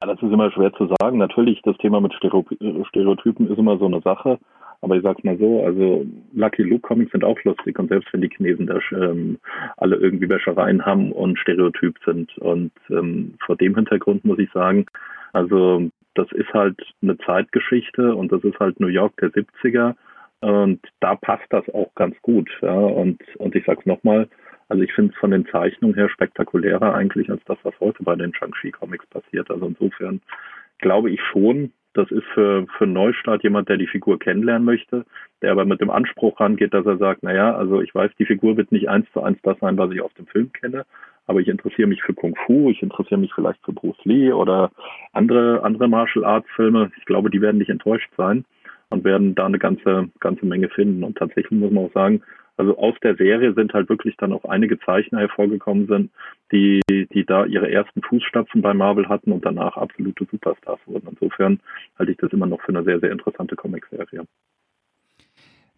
Ja, 0.00 0.06
das 0.06 0.22
ist 0.22 0.32
immer 0.32 0.50
schwer 0.52 0.72
zu 0.74 0.88
sagen. 0.98 1.18
Natürlich, 1.18 1.60
das 1.62 1.76
Thema 1.78 2.00
mit 2.00 2.14
Stereotypen 2.14 3.48
ist 3.48 3.58
immer 3.58 3.78
so 3.78 3.86
eine 3.86 4.00
Sache. 4.00 4.38
Aber 4.80 4.96
ich 4.96 5.02
sag's 5.02 5.24
mal 5.24 5.36
so, 5.38 5.64
also 5.64 6.06
Lucky 6.32 6.62
Luke 6.62 6.82
Comics 6.82 7.12
sind 7.12 7.24
auch 7.24 7.42
lustig 7.44 7.78
und 7.78 7.88
selbst 7.88 8.12
wenn 8.12 8.20
die 8.20 8.30
Chinesen 8.30 8.66
da 8.66 8.78
ähm, 8.92 9.38
alle 9.76 9.96
irgendwie 9.96 10.28
Wäschereien 10.28 10.86
haben 10.86 11.10
und 11.12 11.38
stereotyp 11.38 11.98
sind. 12.04 12.36
Und 12.38 12.72
ähm, 12.90 13.34
vor 13.44 13.56
dem 13.56 13.74
Hintergrund 13.74 14.24
muss 14.24 14.38
ich 14.38 14.50
sagen, 14.52 14.86
also 15.32 15.90
das 16.14 16.30
ist 16.32 16.52
halt 16.52 16.80
eine 17.02 17.18
Zeitgeschichte 17.18 18.14
und 18.14 18.30
das 18.30 18.44
ist 18.44 18.58
halt 18.60 18.78
New 18.78 18.86
York 18.88 19.16
der 19.20 19.30
70er 19.30 19.94
und 20.40 20.80
da 21.00 21.16
passt 21.16 21.46
das 21.50 21.68
auch 21.70 21.92
ganz 21.94 22.16
gut. 22.22 22.48
Ja. 22.62 22.74
Und, 22.74 23.20
und 23.38 23.54
ich 23.56 23.64
sag's 23.66 23.86
nochmal, 23.86 24.28
also 24.68 24.82
ich 24.82 24.92
finde 24.92 25.12
es 25.12 25.18
von 25.18 25.30
den 25.30 25.46
Zeichnungen 25.46 25.94
her 25.94 26.08
spektakulärer 26.08 26.94
eigentlich 26.94 27.30
als 27.30 27.42
das, 27.46 27.58
was 27.62 27.74
heute 27.80 28.02
bei 28.02 28.14
den 28.14 28.34
Shang-Chi 28.34 28.70
Comics 28.70 29.06
passiert. 29.06 29.50
Also 29.50 29.66
insofern 29.66 30.20
glaube 30.78 31.10
ich 31.10 31.20
schon, 31.22 31.72
das 31.94 32.10
ist 32.10 32.24
für, 32.34 32.66
für 32.76 32.84
einen 32.84 32.92
Neustart 32.92 33.42
jemand, 33.42 33.68
der 33.68 33.76
die 33.76 33.86
Figur 33.86 34.18
kennenlernen 34.18 34.64
möchte, 34.64 35.04
der 35.42 35.52
aber 35.52 35.64
mit 35.64 35.80
dem 35.80 35.90
Anspruch 35.90 36.38
rangeht, 36.40 36.74
dass 36.74 36.86
er 36.86 36.98
sagt, 36.98 37.22
naja, 37.22 37.54
also 37.56 37.80
ich 37.80 37.94
weiß, 37.94 38.10
die 38.18 38.26
Figur 38.26 38.56
wird 38.56 38.72
nicht 38.72 38.88
eins 38.88 39.06
zu 39.12 39.22
eins 39.22 39.38
das 39.42 39.58
sein, 39.60 39.78
was 39.78 39.90
ich 39.90 40.02
aus 40.02 40.14
dem 40.14 40.26
Film 40.26 40.52
kenne, 40.52 40.84
aber 41.26 41.40
ich 41.40 41.48
interessiere 41.48 41.88
mich 41.88 42.02
für 42.02 42.14
Kung 42.14 42.34
Fu, 42.46 42.70
ich 42.70 42.82
interessiere 42.82 43.20
mich 43.20 43.32
vielleicht 43.34 43.62
für 43.64 43.72
Bruce 43.72 44.04
Lee 44.04 44.32
oder 44.32 44.70
andere, 45.12 45.62
andere 45.62 45.88
Martial 45.88 46.24
Arts 46.24 46.48
Filme. 46.56 46.90
Ich 46.98 47.04
glaube, 47.04 47.30
die 47.30 47.40
werden 47.40 47.58
nicht 47.58 47.70
enttäuscht 47.70 48.10
sein 48.16 48.44
und 48.88 49.04
werden 49.04 49.34
da 49.34 49.46
eine 49.46 49.58
ganze, 49.58 50.08
ganze 50.20 50.46
Menge 50.46 50.68
finden. 50.70 51.04
Und 51.04 51.18
tatsächlich 51.18 51.50
muss 51.50 51.70
man 51.70 51.84
auch 51.84 51.92
sagen, 51.92 52.22
also 52.58 52.76
aus 52.76 52.94
der 53.02 53.16
Serie 53.16 53.54
sind 53.54 53.72
halt 53.72 53.88
wirklich 53.88 54.16
dann 54.16 54.32
auch 54.32 54.44
einige 54.44 54.78
Zeichner 54.80 55.20
hervorgekommen 55.20 55.86
sind, 55.86 56.10
die, 56.52 56.80
die 56.88 57.24
da 57.24 57.44
ihre 57.44 57.70
ersten 57.70 58.02
Fußstapfen 58.02 58.62
bei 58.62 58.74
Marvel 58.74 59.08
hatten 59.08 59.32
und 59.32 59.44
danach 59.44 59.76
absolute 59.76 60.26
Superstars 60.30 60.80
wurden. 60.86 61.08
Insofern 61.10 61.60
halte 61.98 62.12
ich 62.12 62.18
das 62.18 62.32
immer 62.32 62.46
noch 62.46 62.60
für 62.62 62.70
eine 62.70 62.84
sehr, 62.84 63.00
sehr 63.00 63.12
interessante 63.12 63.54
Comicserie. 63.54 64.24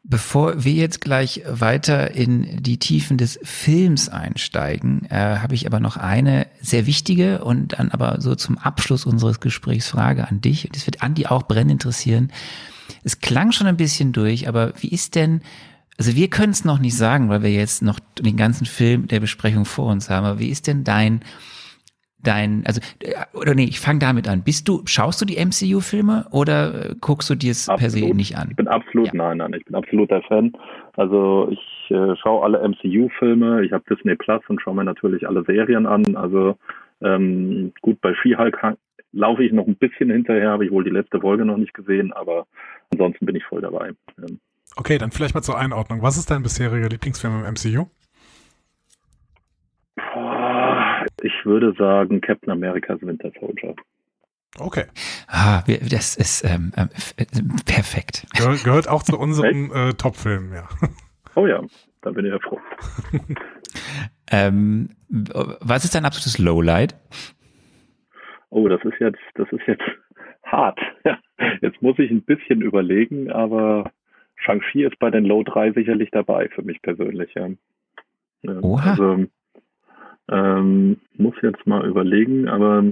Bevor 0.02 0.64
wir 0.64 0.72
jetzt 0.72 1.02
gleich 1.02 1.42
weiter 1.46 2.12
in 2.12 2.62
die 2.62 2.78
Tiefen 2.78 3.18
des 3.18 3.38
Films 3.42 4.08
einsteigen, 4.08 5.06
äh, 5.10 5.36
habe 5.36 5.54
ich 5.54 5.66
aber 5.66 5.78
noch 5.78 5.98
eine 5.98 6.46
sehr 6.62 6.86
wichtige 6.86 7.44
und 7.44 7.78
dann 7.78 7.90
aber 7.90 8.18
so 8.22 8.34
zum 8.34 8.56
Abschluss 8.56 9.04
unseres 9.04 9.40
Gesprächs 9.40 9.90
Frage 9.90 10.26
an 10.26 10.40
dich. 10.40 10.64
Und 10.64 10.74
das 10.74 10.86
wird 10.86 11.02
Andi 11.02 11.26
auch 11.26 11.42
brennend 11.42 11.72
interessieren. 11.72 12.32
Es 13.04 13.20
klang 13.20 13.52
schon 13.52 13.66
ein 13.66 13.76
bisschen 13.76 14.12
durch, 14.12 14.48
aber 14.48 14.72
wie 14.80 14.88
ist 14.88 15.14
denn, 15.16 15.42
also 16.00 16.16
wir 16.16 16.30
können 16.30 16.52
es 16.52 16.64
noch 16.64 16.80
nicht 16.80 16.96
sagen, 16.96 17.28
weil 17.28 17.42
wir 17.42 17.50
jetzt 17.50 17.82
noch 17.82 17.98
den 18.18 18.38
ganzen 18.38 18.64
Film 18.64 19.06
der 19.06 19.20
Besprechung 19.20 19.66
vor 19.66 19.92
uns 19.92 20.08
haben, 20.08 20.24
aber 20.24 20.38
wie 20.38 20.48
ist 20.48 20.66
denn 20.66 20.82
dein 20.82 21.20
dein, 22.22 22.64
also, 22.66 22.80
äh, 23.02 23.12
oder 23.34 23.54
nee, 23.54 23.64
ich 23.64 23.80
fange 23.80 23.98
damit 23.98 24.26
an. 24.26 24.42
Bist 24.42 24.66
du, 24.66 24.80
schaust 24.86 25.20
du 25.20 25.26
die 25.26 25.36
MCU-Filme 25.36 26.24
oder 26.32 26.90
äh, 26.90 26.94
guckst 26.98 27.28
du 27.28 27.34
dir 27.34 27.50
es 27.50 27.66
per 27.66 27.90
se 27.90 28.14
nicht 28.14 28.38
an? 28.38 28.48
Ich 28.50 28.56
bin 28.56 28.68
absolut, 28.68 29.08
ja. 29.08 29.12
nein, 29.14 29.38
nein, 29.38 29.52
ich 29.52 29.64
bin 29.66 29.74
absoluter 29.74 30.22
Fan. 30.22 30.52
Also 30.96 31.48
ich 31.50 31.90
äh, 31.90 32.16
schaue 32.16 32.44
alle 32.44 32.66
MCU-Filme, 32.66 33.62
ich 33.62 33.72
habe 33.72 33.84
Disney 33.90 34.16
Plus 34.16 34.40
und 34.48 34.62
schaue 34.62 34.76
mir 34.76 34.84
natürlich 34.84 35.28
alle 35.28 35.44
Serien 35.44 35.84
an. 35.86 36.16
Also 36.16 36.56
ähm, 37.02 37.72
gut, 37.82 38.00
bei 38.00 38.14
She-Hulk 38.14 38.58
laufe 39.12 39.44
ich 39.44 39.52
noch 39.52 39.66
ein 39.66 39.76
bisschen 39.76 40.10
hinterher, 40.10 40.50
habe 40.50 40.64
ich 40.64 40.72
wohl 40.72 40.84
die 40.84 40.90
letzte 40.90 41.20
Folge 41.20 41.44
noch 41.44 41.58
nicht 41.58 41.74
gesehen, 41.74 42.12
aber 42.14 42.46
ansonsten 42.90 43.26
bin 43.26 43.36
ich 43.36 43.44
voll 43.44 43.60
dabei. 43.60 43.92
Okay, 44.76 44.98
dann 44.98 45.10
vielleicht 45.10 45.34
mal 45.34 45.42
zur 45.42 45.58
Einordnung. 45.58 46.02
Was 46.02 46.16
ist 46.16 46.30
dein 46.30 46.42
bisheriger 46.42 46.88
Lieblingsfilm 46.88 47.44
im 47.44 47.52
MCU? 47.52 47.86
Ich 51.22 51.44
würde 51.44 51.74
sagen 51.76 52.20
Captain 52.20 52.50
America's 52.50 53.00
Winter 53.02 53.30
Soldier. 53.38 53.74
Okay. 54.58 54.84
Ah, 55.28 55.62
das 55.88 56.16
ist 56.16 56.44
ähm, 56.44 56.72
äh, 56.76 56.86
perfekt. 57.66 58.26
Gehör, 58.36 58.56
gehört 58.56 58.88
auch 58.88 59.02
zu 59.02 59.18
unseren 59.18 59.70
äh, 59.70 59.94
Top-Filmen, 59.94 60.52
ja. 60.52 60.68
Oh 61.36 61.46
ja, 61.46 61.62
da 62.02 62.10
bin 62.10 62.26
ich 62.26 62.32
ja 62.32 62.40
froh. 62.40 62.58
ähm, 64.32 64.88
was 65.08 65.84
ist 65.84 65.94
dein 65.94 66.04
absolutes 66.04 66.38
Lowlight? 66.38 66.96
Oh, 68.48 68.66
das 68.66 68.84
ist 68.84 68.98
jetzt, 68.98 69.20
das 69.36 69.46
ist 69.52 69.62
jetzt 69.68 69.84
hart. 70.42 70.80
Jetzt 71.60 71.80
muss 71.82 71.96
ich 72.00 72.10
ein 72.10 72.24
bisschen 72.24 72.62
überlegen, 72.62 73.30
aber 73.30 73.92
Shang-Chi 74.40 74.84
ist 74.84 74.98
bei 74.98 75.10
den 75.10 75.24
Low 75.24 75.42
3 75.42 75.72
sicherlich 75.72 76.10
dabei 76.10 76.48
für 76.48 76.62
mich 76.62 76.80
persönlich. 76.82 77.34
Ja. 77.34 77.48
Oha. 78.62 78.90
Also, 78.90 79.26
ähm, 80.30 80.98
muss 81.16 81.34
jetzt 81.42 81.66
mal 81.66 81.86
überlegen, 81.86 82.48
aber 82.48 82.84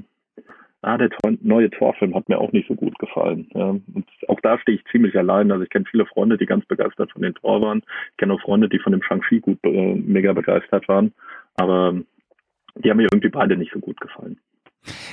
ah, 0.82 0.99
der 0.99 1.11
neue 1.40 1.70
Torfilm 1.70 2.14
hat 2.14 2.28
mir 2.28 2.38
auch 2.38 2.53
nicht 2.53 2.68
so 2.68 2.74
gut 2.74 2.99
gefallen. 2.99 3.49
Ja. 3.55 3.70
Und 3.70 4.07
auch 4.28 4.40
da 4.40 4.59
stehe 4.59 4.78
ich 4.78 4.84
ziemlich 4.90 5.16
allein. 5.16 5.51
Also 5.51 5.64
ich 5.64 5.70
kenne 5.70 5.84
viele 5.90 6.07
Freunde, 6.07 6.36
die 6.36 6.46
ganz 6.46 6.66
begeistert 6.66 7.12
von 7.12 7.22
den 7.22 7.34
Tor 7.34 7.61
waren. 7.62 7.82
Ich 8.12 8.16
kenne 8.18 8.34
auch 8.34 8.40
Freunde, 8.40 8.68
die 8.68 8.78
von 8.78 8.92
dem 8.92 9.03
Shang-Chi 9.03 9.40
gut 9.40 9.59
äh, 9.64 9.94
mega 9.94 10.32
begeistert 10.32 10.88
waren. 10.88 11.12
Aber 11.57 11.94
die 12.76 12.90
haben 12.90 12.99
mir 12.99 13.09
irgendwie 13.11 13.30
beide 13.30 13.57
nicht 13.57 13.72
so 13.72 13.80
gut 13.80 14.01
gefallen. 14.01 14.38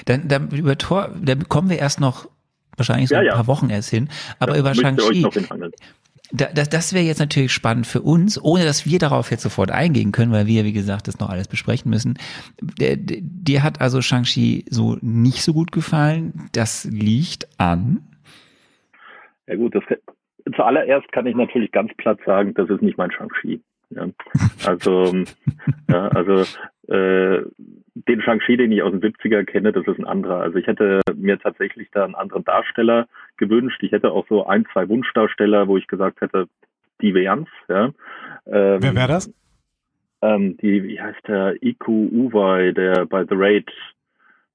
Dann, 0.06 0.28
dann 0.28 0.50
über 0.50 0.78
Tor, 0.78 1.10
da 1.22 1.34
kommen 1.48 1.70
wir 1.70 1.80
erst 1.80 2.00
noch 2.00 2.30
wahrscheinlich 2.78 3.10
so 3.10 3.16
ja, 3.16 3.22
ein 3.22 3.30
paar 3.30 3.48
Wochen 3.48 3.70
erst 3.70 3.90
hin. 3.90 4.10
Aber 4.40 4.54
ja, 4.54 4.60
über 4.60 4.76
Shang-Chi, 4.76 5.26
das, 6.36 6.70
das 6.70 6.94
wäre 6.94 7.06
jetzt 7.06 7.20
natürlich 7.20 7.52
spannend 7.52 7.88
für 7.88 8.02
uns, 8.02 8.42
ohne 8.42 8.64
dass 8.64 8.86
wir 8.86 9.00
darauf 9.00 9.32
jetzt 9.32 9.44
sofort 9.44 9.72
eingehen 9.72 10.12
können, 10.12 10.32
weil 10.32 10.48
wir, 10.48 10.66
wie 10.66 10.74
gesagt, 10.74 11.08
das 11.08 11.20
noch 11.20 11.30
alles 11.30 11.48
besprechen 11.48 11.90
müssen. 11.90 12.18
Dir 12.60 13.64
hat 13.64 13.82
also 13.82 14.02
Shang-Chi 14.02 14.66
so 14.70 14.98
nicht 15.02 15.42
so 15.42 15.54
gut 15.54 15.72
gefallen. 15.72 16.50
Das 16.54 16.86
liegt 16.86 17.48
an. 17.60 18.00
Ja 19.48 19.56
gut, 19.56 19.76
das, 19.76 19.84
zuallererst 20.56 21.12
kann 21.12 21.28
ich 21.28 21.36
natürlich 21.36 21.72
ganz 21.72 21.92
platt 21.98 22.20
sagen, 22.26 22.54
das 22.54 22.70
ist 22.70 22.82
nicht 22.82 22.98
mein 22.98 23.12
Shang-Chi. 23.12 23.62
Ja. 23.96 24.08
Also, 24.66 25.14
ja, 25.90 26.08
also 26.10 26.44
äh, 26.88 27.44
den 27.96 28.22
Shang-Chi, 28.22 28.58
den 28.58 28.72
ich 28.72 28.84
aus 28.84 28.92
den 28.92 29.02
70er 29.02 29.46
kenne, 29.46 29.72
das 29.72 29.88
ist 29.88 29.98
ein 29.98 30.06
anderer. 30.06 30.42
Also 30.42 30.58
ich 30.58 30.68
hätte 30.68 31.02
mir 31.16 31.40
tatsächlich 31.40 31.90
da 31.92 32.04
einen 32.04 32.16
anderen 32.16 32.44
Darsteller 32.44 33.08
gewünscht. 33.38 33.82
Ich 33.84 33.92
hätte 33.92 34.12
auch 34.12 34.28
so 34.28 34.46
ein, 34.46 34.66
zwei 34.74 34.88
Wunschdarsteller, 34.90 35.68
wo 35.68 35.78
ich 35.78 35.88
gesagt 35.88 36.22
hätte, 36.22 36.48
die 37.02 37.14
wären's. 37.14 37.48
Ja. 37.70 37.86
Ähm, 38.46 38.82
Wer 38.82 38.96
wäre 38.96 39.08
das? 39.08 39.34
Ähm, 40.22 40.58
die, 40.58 40.84
wie 40.84 41.00
heißt 41.00 41.28
der, 41.28 41.62
Iku 41.62 42.10
Uwai, 42.12 42.74
der 42.74 43.06
bei 43.06 43.24
The 43.26 43.36
Raid, 43.36 43.72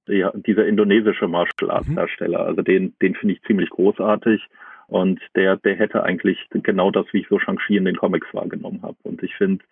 die, 0.06 0.26
dieser 0.46 0.66
indonesische 0.66 1.28
Martial 1.28 1.70
Arts 1.70 1.88
mhm. 1.88 1.96
Darsteller. 1.96 2.40
Also 2.40 2.62
den, 2.62 2.94
den 3.00 3.14
finde 3.14 3.34
ich 3.34 3.42
ziemlich 3.42 3.70
großartig. 3.70 4.46
Und 4.90 5.20
der, 5.36 5.56
der 5.56 5.76
hätte 5.76 6.02
eigentlich 6.02 6.38
genau 6.50 6.90
das, 6.90 7.06
wie 7.12 7.20
ich 7.20 7.28
so 7.28 7.38
Shang-Chi 7.38 7.76
in 7.76 7.84
den 7.84 7.96
Comics 7.96 8.26
wahrgenommen 8.32 8.82
habe. 8.82 8.96
Und 9.04 9.22
ich 9.22 9.34
finde, 9.36 9.64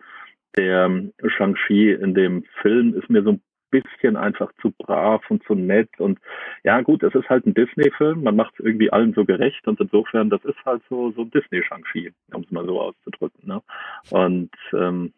der 0.56 0.90
Shang-Chi 1.26 1.90
in 1.90 2.14
dem 2.14 2.44
Film 2.62 2.94
ist 2.94 3.10
mir 3.10 3.22
so 3.22 3.32
ein 3.32 3.42
bisschen 3.70 4.16
einfach 4.16 4.50
zu 4.62 4.70
brav 4.70 5.22
und 5.28 5.42
zu 5.44 5.54
nett. 5.54 5.90
Und 5.98 6.20
ja, 6.62 6.80
gut, 6.80 7.02
es 7.02 7.14
ist 7.14 7.28
halt 7.28 7.46
ein 7.46 7.54
Disney-Film, 7.54 8.22
man 8.22 8.36
macht 8.36 8.54
es 8.54 8.64
irgendwie 8.64 8.90
allen 8.92 9.12
so 9.12 9.24
gerecht 9.24 9.66
und 9.66 9.80
insofern, 9.80 10.30
das 10.30 10.44
ist 10.44 10.64
halt 10.64 10.82
so, 10.88 11.10
so 11.10 11.22
ein 11.22 11.30
Disney-Shang-Chi, 11.32 12.12
um 12.32 12.42
es 12.42 12.50
mal 12.50 12.64
so 12.64 12.80
auszudrücken. 12.80 13.46
Ne? 13.46 13.60
Und 14.10 14.50
ähm, 14.72 15.12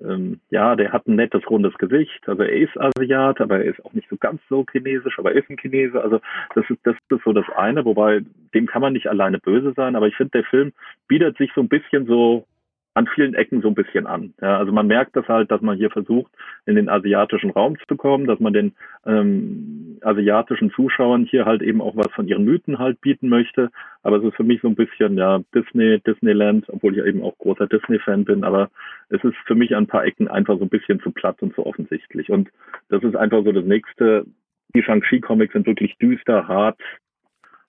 ähm, 0.00 0.40
ja, 0.50 0.74
der 0.74 0.92
hat 0.92 1.06
ein 1.06 1.16
nettes, 1.16 1.48
rundes 1.48 1.74
Gesicht. 1.74 2.28
Also 2.28 2.42
er 2.42 2.52
ist 2.52 2.76
Asiat, 2.78 3.40
aber 3.40 3.58
er 3.58 3.64
ist 3.64 3.84
auch 3.84 3.92
nicht 3.92 4.08
so 4.08 4.16
ganz 4.16 4.40
so 4.48 4.64
chinesisch, 4.70 5.18
aber 5.18 5.32
er 5.32 5.42
ist 5.42 5.50
ein 5.50 5.58
Chinese. 5.58 6.00
Also 6.00 6.20
das 6.54 6.64
ist, 6.70 6.78
das 6.84 6.96
ist 7.10 7.24
so 7.24 7.32
das 7.32 7.48
eine, 7.56 7.84
wobei 7.84 8.22
dem 8.54 8.66
kann 8.66 8.82
man 8.82 8.94
nicht 8.94 9.06
alleine 9.08 9.38
böse 9.38 9.72
sein. 9.74 9.96
Aber 9.96 10.08
ich 10.08 10.16
finde, 10.16 10.32
der 10.32 10.44
Film 10.44 10.72
bietet 11.08 11.36
sich 11.36 11.50
so 11.54 11.60
ein 11.60 11.68
bisschen 11.68 12.06
so 12.06 12.46
an 12.94 13.06
vielen 13.14 13.34
Ecken 13.34 13.62
so 13.62 13.68
ein 13.68 13.74
bisschen 13.74 14.06
an. 14.06 14.34
Ja, 14.40 14.58
also 14.58 14.72
man 14.72 14.86
merkt 14.86 15.16
das 15.16 15.26
halt, 15.26 15.50
dass 15.50 15.62
man 15.62 15.78
hier 15.78 15.90
versucht, 15.90 16.30
in 16.66 16.76
den 16.76 16.88
asiatischen 16.88 17.50
Raum 17.50 17.76
zu 17.88 17.96
kommen, 17.96 18.26
dass 18.26 18.38
man 18.38 18.52
den 18.52 18.72
ähm, 19.06 19.98
asiatischen 20.02 20.70
Zuschauern 20.72 21.24
hier 21.24 21.46
halt 21.46 21.62
eben 21.62 21.80
auch 21.80 21.96
was 21.96 22.12
von 22.12 22.28
ihren 22.28 22.44
Mythen 22.44 22.78
halt 22.78 23.00
bieten 23.00 23.28
möchte. 23.28 23.70
Aber 24.02 24.18
es 24.18 24.24
ist 24.24 24.36
für 24.36 24.44
mich 24.44 24.60
so 24.60 24.68
ein 24.68 24.74
bisschen, 24.74 25.16
ja, 25.16 25.40
Disney, 25.54 26.00
Disneyland, 26.00 26.66
obwohl 26.68 26.96
ich 26.96 27.04
eben 27.04 27.22
auch 27.22 27.36
großer 27.38 27.66
Disney-Fan 27.66 28.24
bin, 28.24 28.44
aber 28.44 28.70
es 29.08 29.22
ist 29.24 29.36
für 29.46 29.54
mich 29.54 29.74
an 29.74 29.84
ein 29.84 29.88
paar 29.88 30.04
Ecken 30.04 30.28
einfach 30.28 30.58
so 30.58 30.64
ein 30.64 30.70
bisschen 30.70 31.00
zu 31.00 31.10
platt 31.10 31.42
und 31.42 31.54
zu 31.54 31.64
offensichtlich. 31.64 32.30
Und 32.30 32.50
das 32.88 33.02
ist 33.02 33.16
einfach 33.16 33.42
so 33.44 33.52
das 33.52 33.64
nächste. 33.64 34.26
Die 34.74 34.82
Shang-Chi-Comics 34.82 35.54
sind 35.54 35.66
wirklich 35.66 35.96
düster, 35.98 36.46
hart, 36.48 36.80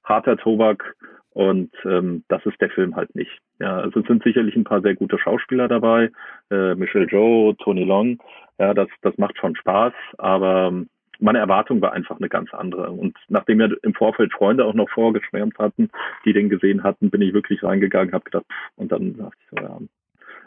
harter 0.03 0.37
Tobak 0.37 0.95
und 1.33 1.71
ähm, 1.85 2.23
das 2.27 2.45
ist 2.45 2.59
der 2.61 2.69
Film 2.69 2.95
halt 2.95 3.13
nicht. 3.15 3.31
Ja, 3.59 3.77
also 3.77 3.99
es 3.99 4.07
sind 4.07 4.23
sicherlich 4.23 4.55
ein 4.55 4.63
paar 4.63 4.81
sehr 4.81 4.95
gute 4.95 5.17
Schauspieler 5.17 5.67
dabei, 5.67 6.11
äh, 6.51 6.75
Michelle 6.75 7.05
Joe, 7.05 7.55
Tony 7.57 7.83
Long. 7.83 8.19
Ja, 8.59 8.73
das, 8.73 8.87
das 9.01 9.17
macht 9.17 9.37
schon 9.37 9.55
Spaß, 9.55 9.93
aber 10.17 10.67
ähm, 10.67 10.89
meine 11.19 11.39
Erwartung 11.39 11.81
war 11.81 11.93
einfach 11.93 12.17
eine 12.17 12.29
ganz 12.29 12.53
andere. 12.53 12.91
Und 12.91 13.17
nachdem 13.29 13.61
ja 13.61 13.69
im 13.81 13.93
Vorfeld 13.93 14.33
Freunde 14.33 14.65
auch 14.65 14.73
noch 14.73 14.89
vorgeschwärmt 14.89 15.57
hatten, 15.57 15.89
die 16.25 16.33
den 16.33 16.49
gesehen 16.49 16.83
hatten, 16.83 17.09
bin 17.09 17.21
ich 17.21 17.33
wirklich 17.33 17.63
reingegangen, 17.63 18.13
habe 18.13 18.25
gedacht, 18.25 18.45
pff, 18.45 18.77
und 18.77 18.91
dann 18.91 19.17
dachte 19.17 19.37
ich 19.39 19.49
so, 19.49 19.63
ja, 19.63 19.79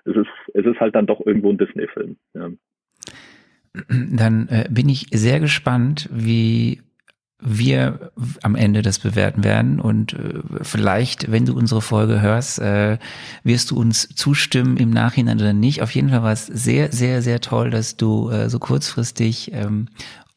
es 0.04 0.16
ist, 0.16 0.54
es 0.54 0.66
ist 0.66 0.80
halt 0.80 0.94
dann 0.94 1.06
doch 1.06 1.24
irgendwo 1.24 1.50
ein 1.50 1.58
Disney-Film. 1.58 2.16
Ja. 2.34 2.50
Dann 3.88 4.48
äh, 4.48 4.68
bin 4.70 4.88
ich 4.88 5.08
sehr 5.12 5.40
gespannt, 5.40 6.08
wie 6.12 6.80
wir 7.38 8.12
am 8.42 8.54
Ende 8.54 8.80
das 8.80 8.98
bewerten 8.98 9.44
werden 9.44 9.78
und 9.78 10.14
äh, 10.14 10.40
vielleicht, 10.62 11.30
wenn 11.30 11.44
du 11.44 11.54
unsere 11.54 11.82
Folge 11.82 12.22
hörst, 12.22 12.58
äh, 12.58 12.98
wirst 13.44 13.70
du 13.70 13.76
uns 13.78 14.08
zustimmen 14.08 14.78
im 14.78 14.90
Nachhinein 14.90 15.38
oder 15.38 15.52
nicht. 15.52 15.82
Auf 15.82 15.90
jeden 15.90 16.08
Fall 16.08 16.22
war 16.22 16.32
es 16.32 16.46
sehr, 16.46 16.92
sehr, 16.92 17.20
sehr 17.20 17.40
toll, 17.40 17.70
dass 17.70 17.96
du 17.96 18.30
äh, 18.30 18.48
so 18.48 18.58
kurzfristig 18.58 19.52
ähm, 19.52 19.88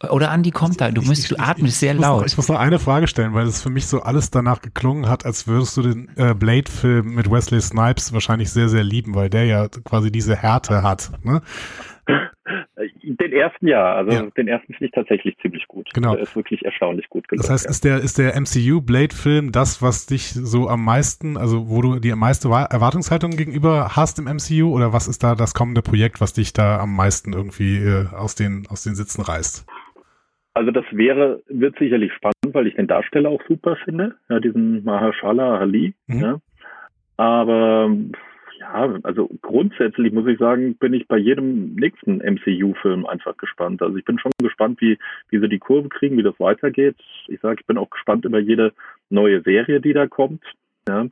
oder 0.10 0.32
Andi 0.32 0.52
kommt 0.52 0.80
da, 0.80 0.92
du 0.92 1.02
musst, 1.02 1.30
du 1.30 1.38
atmest 1.38 1.80
sehr 1.80 1.94
ich 1.94 2.00
laut. 2.00 2.22
Noch, 2.22 2.28
ich 2.28 2.38
muss 2.38 2.48
noch 2.48 2.58
eine 2.58 2.80
Frage 2.80 3.08
stellen, 3.08 3.34
weil 3.34 3.48
es 3.48 3.62
für 3.62 3.70
mich 3.70 3.86
so 3.88 4.02
alles 4.02 4.32
danach 4.32 4.62
geklungen 4.62 5.10
hat, 5.10 5.26
als 5.26 5.46
würdest 5.46 5.76
du 5.76 5.82
den 5.82 6.10
äh, 6.16 6.34
Blade-Film 6.34 7.16
mit 7.16 7.30
Wesley 7.30 7.60
Snipes 7.60 8.14
wahrscheinlich 8.14 8.50
sehr, 8.50 8.70
sehr 8.70 8.84
lieben, 8.84 9.14
weil 9.14 9.30
der 9.30 9.46
ja 9.46 9.68
quasi 9.68 10.10
diese 10.10 10.38
Härte 10.38 10.84
hat. 10.84 11.12
Ne? 11.24 11.42
Den 13.18 13.34
ersten 13.34 13.68
ja, 13.68 13.96
also 13.96 14.12
ja. 14.12 14.30
den 14.38 14.48
ersten 14.48 14.74
finde 14.74 14.86
ich 14.86 14.92
tatsächlich 14.92 15.36
ziemlich 15.40 15.68
gut. 15.68 15.90
Genau. 15.96 16.14
Der 16.14 16.22
ist 16.22 16.36
wirklich 16.36 16.64
erstaunlich 16.64 17.10
gut 17.10 17.28
gelungen. 17.28 17.42
Das 17.42 17.50
heißt, 17.50 17.68
ist 17.68 17.84
der, 17.84 17.98
ist 17.98 18.20
der 18.20 18.40
MCU 18.40 18.82
Blade-Film 18.82 19.52
das, 19.52 19.82
was 19.82 20.06
dich 20.06 20.30
so 20.32 20.68
am 20.68 20.86
meisten, 20.86 21.36
also 21.36 21.70
wo 21.70 21.82
du 21.82 22.00
die 22.00 22.14
meiste 22.14 22.50
Erwartungshaltung 22.50 23.32
gegenüber 23.32 23.96
hast 23.96 24.20
im 24.20 24.26
MCU 24.26 24.76
oder 24.76 24.94
was 24.94 25.08
ist 25.08 25.24
da 25.24 25.34
das 25.34 25.56
kommende 25.56 25.82
Projekt, 25.82 26.22
was 26.22 26.34
dich 26.34 26.54
da 26.54 26.80
am 26.80 26.96
meisten 26.96 27.34
irgendwie 27.34 27.78
äh, 27.78 28.06
aus, 28.16 28.36
den, 28.36 28.68
aus 28.70 28.84
den 28.84 28.94
Sitzen 28.94 29.24
reißt? 29.24 29.66
Also 30.54 30.72
das 30.72 30.86
wäre, 30.92 31.42
wird 31.48 31.80
sicherlich 31.80 32.14
spannend, 32.14 32.54
weil 32.54 32.68
ich 32.68 32.76
den 32.76 32.88
Darsteller 32.88 33.30
auch 33.30 33.42
super 33.48 33.76
finde, 33.86 34.16
ja, 34.30 34.40
diesen 34.40 34.84
Mahershala 34.84 35.58
Ali. 35.58 35.96
Mhm. 36.06 36.20
Ja. 36.20 36.40
Aber 37.18 37.90
ja, 38.72 39.00
also 39.04 39.30
grundsätzlich 39.42 40.14
muss 40.14 40.28
ich 40.28 40.38
sagen, 40.38 40.76
bin 40.76 40.94
ich 40.94 41.08
bei 41.08 41.18
jedem 41.18 41.74
nächsten 41.74 42.18
MCU-Film 42.18 43.06
einfach 43.06 43.36
gespannt. 43.38 43.82
Also 43.82 43.98
ich 43.98 44.06
bin 44.06 44.20
schon 44.20 44.32
gespannt, 44.42 44.80
wie, 44.82 45.00
wie 45.30 45.40
sie 45.40 45.50
die 45.50 45.60
Kurve 45.60 45.90
kriegen, 45.90 46.18
wie 46.18 46.24
das 46.24 46.40
weitergeht. 46.40 46.96
Ich 47.28 47.40
sage, 47.40 47.62
ich 47.62 47.68
bin 47.68 47.78
auch 47.78 47.90
gespannt 47.90 48.26
über 48.26 48.40
jede 48.40 48.74
neue 49.10 49.42
Serie, 49.42 49.82
die 49.82 49.94
da 49.94 50.08
kommt. 50.08 50.44
Ja. 50.88 51.08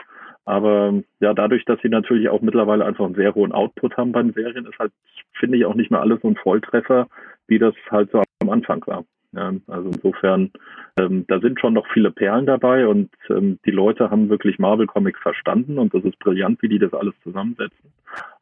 Aber 0.46 0.94
ja, 1.20 1.34
dadurch, 1.34 1.66
dass 1.66 1.82
sie 1.82 1.90
natürlich 1.90 2.30
auch 2.30 2.42
mittlerweile 2.42 2.86
einfach 2.86 3.06
einen 3.06 3.16
sehr 3.16 3.34
hohen 3.34 3.52
Output 3.52 3.98
haben 3.98 4.12
bei 4.12 4.22
den 4.22 4.34
Serien, 4.34 4.66
ist 4.66 4.80
halt, 4.80 4.94
finde 5.34 5.58
ich, 5.58 5.66
auch 5.66 5.76
nicht 5.76 5.92
mehr 5.92 6.02
alles 6.02 6.22
so 6.22 6.28
ein 6.28 6.38
Volltreffer, 6.38 7.08
wie 7.48 7.60
das 7.60 7.74
halt 7.90 8.12
so 8.12 8.22
am 8.42 8.50
Anfang 8.50 8.86
war. 8.88 9.04
Ja, 9.34 9.54
also 9.68 9.90
insofern, 9.90 10.52
ähm, 10.98 11.26
da 11.28 11.40
sind 11.40 11.60
schon 11.60 11.74
noch 11.74 11.86
viele 11.94 12.12
Perlen 12.12 12.46
dabei 12.46 12.88
und 12.88 13.10
ähm, 13.30 13.60
die 13.66 13.72
Leute 13.72 14.10
haben 14.10 14.30
wirklich 14.30 14.58
Marvel 14.58 14.88
Comics 14.88 15.20
verstanden 15.20 15.78
und 15.78 15.94
das 15.94 16.04
ist 16.06 16.18
brillant, 16.20 16.62
wie 16.62 16.70
die 16.70 16.80
das 16.80 16.94
alles 16.94 17.14
zusammensetzen. 17.24 17.92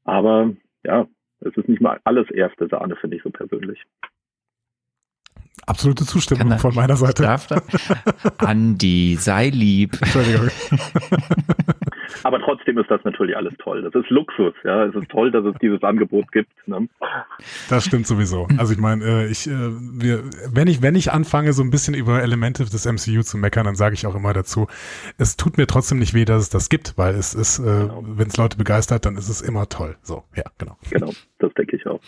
Aber 0.03 0.51
ja, 0.83 1.07
es 1.39 1.57
ist 1.57 1.67
nicht 1.67 1.81
mal 1.81 1.99
alles 2.03 2.29
erste 2.29 2.67
Sahne, 2.67 2.95
finde 2.95 3.17
ich 3.17 3.23
so 3.23 3.31
persönlich. 3.31 3.83
Absolute 5.65 6.05
Zustimmung 6.05 6.49
da, 6.49 6.57
von 6.57 6.75
meiner 6.75 6.95
Seite. 6.95 7.23
Darf 7.23 7.47
da? 7.47 7.61
Andi, 8.37 9.15
sei 9.15 9.49
lieb. 9.49 9.93
Entschuldigung. 9.99 10.49
Aber 12.25 12.39
trotzdem 12.39 12.79
ist 12.79 12.89
das 12.89 13.03
natürlich 13.03 13.37
alles 13.37 13.53
toll. 13.59 13.83
Das 13.83 13.93
ist 13.93 14.09
Luxus, 14.09 14.55
ja. 14.63 14.85
Es 14.85 14.95
ist 14.95 15.09
toll, 15.09 15.29
dass 15.29 15.45
es 15.45 15.53
dieses 15.61 15.83
Angebot 15.83 16.31
gibt. 16.31 16.49
Ne? 16.67 16.89
Das 17.69 17.85
stimmt 17.85 18.07
sowieso. 18.07 18.47
Also 18.57 18.73
ich 18.73 18.79
meine, 18.79 19.05
äh, 19.05 19.27
ich, 19.27 19.45
äh, 19.45 19.51
wir, 19.51 20.23
wenn 20.51 20.67
ich, 20.67 20.81
wenn 20.81 20.95
ich 20.95 21.11
anfange, 21.11 21.53
so 21.53 21.61
ein 21.61 21.69
bisschen 21.69 21.93
über 21.93 22.23
Elemente 22.23 22.65
des 22.65 22.87
MCU 22.87 23.21
zu 23.21 23.37
meckern, 23.37 23.65
dann 23.65 23.75
sage 23.75 23.93
ich 23.93 24.07
auch 24.07 24.15
immer 24.15 24.33
dazu, 24.33 24.65
es 25.19 25.37
tut 25.37 25.59
mir 25.59 25.67
trotzdem 25.67 25.99
nicht 25.99 26.15
weh, 26.15 26.25
dass 26.25 26.41
es 26.41 26.49
das 26.49 26.69
gibt, 26.69 26.97
weil 26.97 27.13
es 27.13 27.35
ist, 27.35 27.59
äh, 27.59 27.61
genau. 27.61 28.03
wenn 28.03 28.25
es 28.25 28.37
Leute 28.37 28.57
begeistert, 28.57 29.05
dann 29.05 29.17
ist 29.17 29.29
es 29.29 29.41
immer 29.41 29.69
toll. 29.69 29.95
So, 30.01 30.23
ja, 30.35 30.45
genau. 30.57 30.77
Genau, 30.89 31.11
das 31.37 31.53
denke 31.53 31.75
ich 31.75 31.85
auch. 31.85 31.99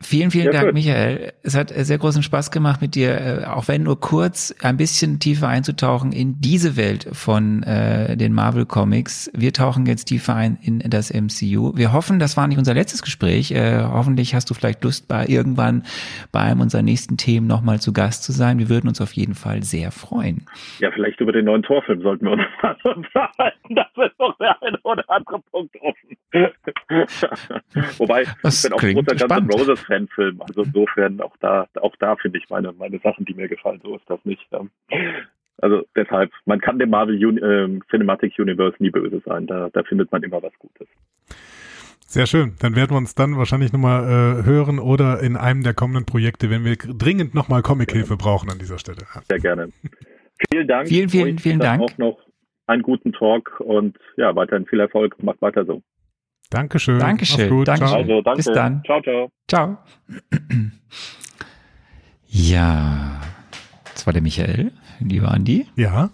Vielen, 0.00 0.30
vielen 0.30 0.46
ja, 0.46 0.52
Dank, 0.52 0.64
gut. 0.66 0.74
Michael. 0.74 1.32
Es 1.42 1.56
hat 1.56 1.70
sehr 1.70 1.98
großen 1.98 2.22
Spaß 2.22 2.50
gemacht 2.50 2.80
mit 2.80 2.94
dir, 2.94 3.20
äh, 3.20 3.44
auch 3.44 3.66
wenn 3.68 3.82
nur 3.82 3.98
kurz 3.98 4.54
ein 4.62 4.76
bisschen 4.76 5.18
tiefer 5.18 5.48
einzutauchen 5.48 6.12
in 6.12 6.40
diese 6.40 6.76
Welt 6.76 7.08
von 7.12 7.64
äh, 7.64 8.16
den 8.16 8.32
Marvel 8.32 8.64
Comics. 8.64 9.30
Wir 9.34 9.52
tauchen 9.52 9.86
jetzt 9.86 10.04
tiefer 10.04 10.36
ein 10.36 10.56
in 10.62 10.78
das 10.88 11.12
MCU. 11.12 11.76
Wir 11.76 11.92
hoffen, 11.92 12.18
das 12.20 12.36
war 12.36 12.46
nicht 12.46 12.58
unser 12.58 12.74
letztes 12.74 13.02
Gespräch. 13.02 13.50
Äh, 13.50 13.82
hoffentlich 13.82 14.34
hast 14.34 14.48
du 14.50 14.54
vielleicht 14.54 14.84
Lust, 14.84 15.08
bei 15.08 15.26
irgendwann 15.26 15.82
bei 16.30 16.40
einem 16.40 16.60
unserer 16.60 16.82
nächsten 16.82 17.16
Themen 17.16 17.46
nochmal 17.46 17.80
zu 17.80 17.92
Gast 17.92 18.22
zu 18.22 18.32
sein. 18.32 18.58
Wir 18.58 18.68
würden 18.68 18.88
uns 18.88 19.00
auf 19.00 19.12
jeden 19.12 19.34
Fall 19.34 19.64
sehr 19.64 19.90
freuen. 19.90 20.46
Ja, 20.78 20.90
vielleicht 20.92 21.20
über 21.20 21.32
den 21.32 21.46
neuen 21.46 21.62
Torfilm 21.62 22.02
sollten 22.02 22.26
wir 22.26 22.32
uns 22.32 22.42
unterhalten. 22.84 23.74
Das 23.74 23.86
ist 23.96 24.18
noch 24.18 24.36
der 24.38 24.62
eine 24.62 24.78
oder 24.82 25.04
andere 25.08 25.40
Punkt 25.50 25.74
offen. 25.80 26.16
Wobei, 27.98 28.24
das 28.42 28.64
ich 28.64 28.70
bin 28.70 28.72
auch 28.74 28.80
großer 28.80 29.16
Guns 29.16 29.32
N' 29.32 29.50
Roses 29.50 29.80
Fanfilm. 29.80 30.42
Also 30.42 30.62
insofern 30.62 31.20
auch 31.20 31.36
da, 31.40 31.66
auch 31.80 31.96
da 31.96 32.16
finde 32.16 32.38
ich 32.38 32.50
meine, 32.50 32.72
meine 32.72 32.98
Sachen, 32.98 33.24
die 33.24 33.34
mir 33.34 33.48
gefallen. 33.48 33.80
So 33.82 33.96
ist 33.96 34.08
das 34.08 34.22
nicht. 34.24 34.46
Also 35.60 35.86
deshalb, 35.96 36.30
man 36.44 36.60
kann 36.60 36.78
dem 36.78 36.90
Marvel 36.90 37.24
Uni 37.24 37.40
äh, 37.40 37.80
Cinematic 37.90 38.38
Universe 38.38 38.76
nie 38.78 38.90
böse 38.90 39.20
sein. 39.24 39.46
Da, 39.46 39.70
da 39.72 39.82
findet 39.82 40.12
man 40.12 40.22
immer 40.22 40.42
was 40.42 40.52
Gutes. 40.58 40.86
Sehr 42.00 42.26
schön. 42.26 42.54
Dann 42.60 42.76
werden 42.76 42.90
wir 42.90 42.96
uns 42.96 43.14
dann 43.14 43.36
wahrscheinlich 43.36 43.72
nochmal 43.72 44.04
äh, 44.04 44.44
hören 44.44 44.78
oder 44.78 45.20
in 45.20 45.36
einem 45.36 45.62
der 45.62 45.74
kommenden 45.74 46.06
Projekte, 46.06 46.48
wenn 46.48 46.64
wir 46.64 46.76
dringend 46.76 47.34
nochmal 47.34 47.62
Comic-Hilfe 47.62 48.16
brauchen 48.16 48.50
an 48.50 48.58
dieser 48.58 48.78
Stelle. 48.78 49.02
Sehr 49.28 49.40
gerne. 49.40 49.68
Vielen 50.50 50.68
Dank. 50.68 50.88
Vielen, 50.88 51.08
vielen, 51.08 51.38
vielen 51.38 51.58
Dank. 51.58 51.82
Auch 51.82 51.98
noch 51.98 52.18
einen 52.66 52.82
guten 52.82 53.12
Talk 53.12 53.60
und 53.60 53.98
ja, 54.16 54.34
weiterhin 54.36 54.66
viel 54.66 54.80
Erfolg. 54.80 55.22
Macht 55.22 55.42
weiter 55.42 55.64
so. 55.64 55.82
Dankeschön. 56.50 56.98
Dankeschön. 56.98 57.50
Gut. 57.50 57.68
Dankeschön. 57.68 57.96
Also, 57.96 58.22
danke. 58.22 58.36
Bis 58.36 58.46
dann. 58.46 58.82
Ciao, 58.84 59.02
ciao. 59.02 59.30
Ciao. 59.48 59.78
ja, 62.28 63.20
das 63.92 64.06
war 64.06 64.12
der 64.12 64.22
Michael, 64.22 64.72
lieber 65.00 65.30
Andi. 65.30 65.66
Ja. 65.76 66.10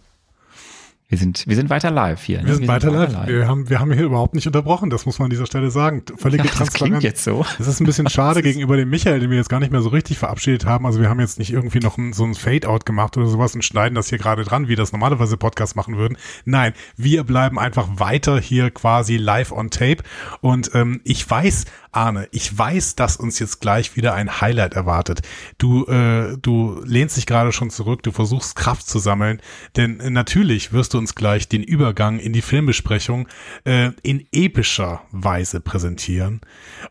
Wir 1.14 1.18
sind, 1.18 1.46
wir 1.46 1.54
sind 1.54 1.70
weiter 1.70 1.92
live 1.92 2.24
hier. 2.24 2.42
Ne? 2.42 2.48
Wir, 2.48 2.54
sind, 2.54 2.62
wir 2.62 2.68
weiter, 2.68 2.90
sind 2.90 2.98
weiter 2.98 3.12
live. 3.12 3.26
live. 3.26 3.28
Wir 3.28 3.46
haben, 3.46 3.70
wir 3.70 3.78
haben 3.78 3.92
hier 3.92 4.02
überhaupt 4.02 4.34
nicht 4.34 4.48
unterbrochen. 4.48 4.90
Das 4.90 5.06
muss 5.06 5.20
man 5.20 5.26
an 5.26 5.30
dieser 5.30 5.46
Stelle 5.46 5.70
sagen. 5.70 6.02
Völlige 6.16 6.48
ja, 6.48 6.50
das 6.58 6.72
klingt 6.72 7.04
jetzt 7.04 7.22
so. 7.22 7.46
Das 7.56 7.68
ist 7.68 7.80
ein 7.80 7.86
bisschen 7.86 8.08
schade 8.10 8.42
gegenüber 8.42 8.76
dem 8.76 8.90
Michael, 8.90 9.20
den 9.20 9.30
wir 9.30 9.36
jetzt 9.36 9.48
gar 9.48 9.60
nicht 9.60 9.70
mehr 9.70 9.80
so 9.80 9.90
richtig 9.90 10.18
verabschiedet 10.18 10.66
haben. 10.66 10.86
Also 10.86 11.00
wir 11.00 11.08
haben 11.08 11.20
jetzt 11.20 11.38
nicht 11.38 11.52
irgendwie 11.52 11.78
noch 11.78 11.98
ein, 11.98 12.12
so 12.12 12.24
ein 12.24 12.34
Fade-out 12.34 12.84
gemacht 12.84 13.16
oder 13.16 13.28
sowas 13.28 13.54
und 13.54 13.64
schneiden 13.64 13.94
das 13.94 14.08
hier 14.08 14.18
gerade 14.18 14.42
dran, 14.42 14.66
wie 14.66 14.74
das 14.74 14.90
normalerweise 14.90 15.36
Podcasts 15.36 15.76
machen 15.76 15.96
würden. 15.98 16.16
Nein, 16.44 16.72
wir 16.96 17.22
bleiben 17.22 17.60
einfach 17.60 17.86
weiter 17.94 18.40
hier 18.40 18.72
quasi 18.72 19.16
live 19.16 19.52
on 19.52 19.70
tape. 19.70 20.02
Und 20.40 20.72
ähm, 20.74 21.00
ich 21.04 21.30
weiß, 21.30 21.66
Arne, 21.94 22.28
ich 22.32 22.56
weiß, 22.56 22.96
dass 22.96 23.16
uns 23.16 23.38
jetzt 23.38 23.60
gleich 23.60 23.94
wieder 23.96 24.14
ein 24.14 24.40
Highlight 24.40 24.74
erwartet. 24.74 25.22
Du, 25.58 25.86
äh, 25.86 26.36
du 26.40 26.82
lehnst 26.84 27.16
dich 27.16 27.26
gerade 27.26 27.52
schon 27.52 27.70
zurück, 27.70 28.02
du 28.02 28.10
versuchst 28.10 28.56
Kraft 28.56 28.88
zu 28.88 28.98
sammeln, 28.98 29.40
denn 29.76 30.00
äh, 30.00 30.10
natürlich 30.10 30.72
wirst 30.72 30.94
du 30.94 30.98
uns 31.04 31.14
gleich 31.14 31.48
den 31.48 31.62
Übergang 31.62 32.18
in 32.18 32.32
die 32.32 32.40
Filmbesprechung 32.40 33.28
äh, 33.64 33.90
in 34.02 34.26
epischer 34.32 35.02
Weise 35.10 35.60
präsentieren. 35.60 36.40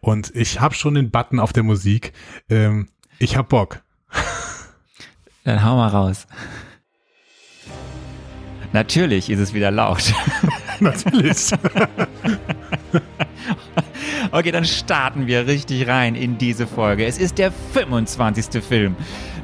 Und 0.02 0.32
ich 0.36 0.62
habe 0.62 0.76
schon 0.76 0.94
den 0.94 1.10
Button 1.10 1.40
auf 1.40 1.52
der 1.52 1.64
Musik. 1.64 2.14
Ähm, 2.48 2.90
ich 3.18 3.36
hab 3.36 3.50
Bock. 3.50 3.82
Dann 5.46 5.64
hau 5.66 5.78
mal 5.78 5.88
raus. 5.88 6.28
Natürlich 8.72 9.32
ist 9.32 9.40
es 9.40 9.56
wieder 9.56 9.72
laut. 9.72 10.14
Natürlich. 10.80 11.50
Okay, 14.32 14.52
dann 14.52 14.66
starten 14.66 15.28
wir 15.28 15.46
richtig 15.46 15.88
rein 15.88 16.16
in 16.16 16.40
diese 16.40 16.66
Folge. 16.66 17.06
Es 17.06 17.20
ist 17.20 17.38
der 17.38 17.52
25. 17.52 18.64
Film 18.64 18.96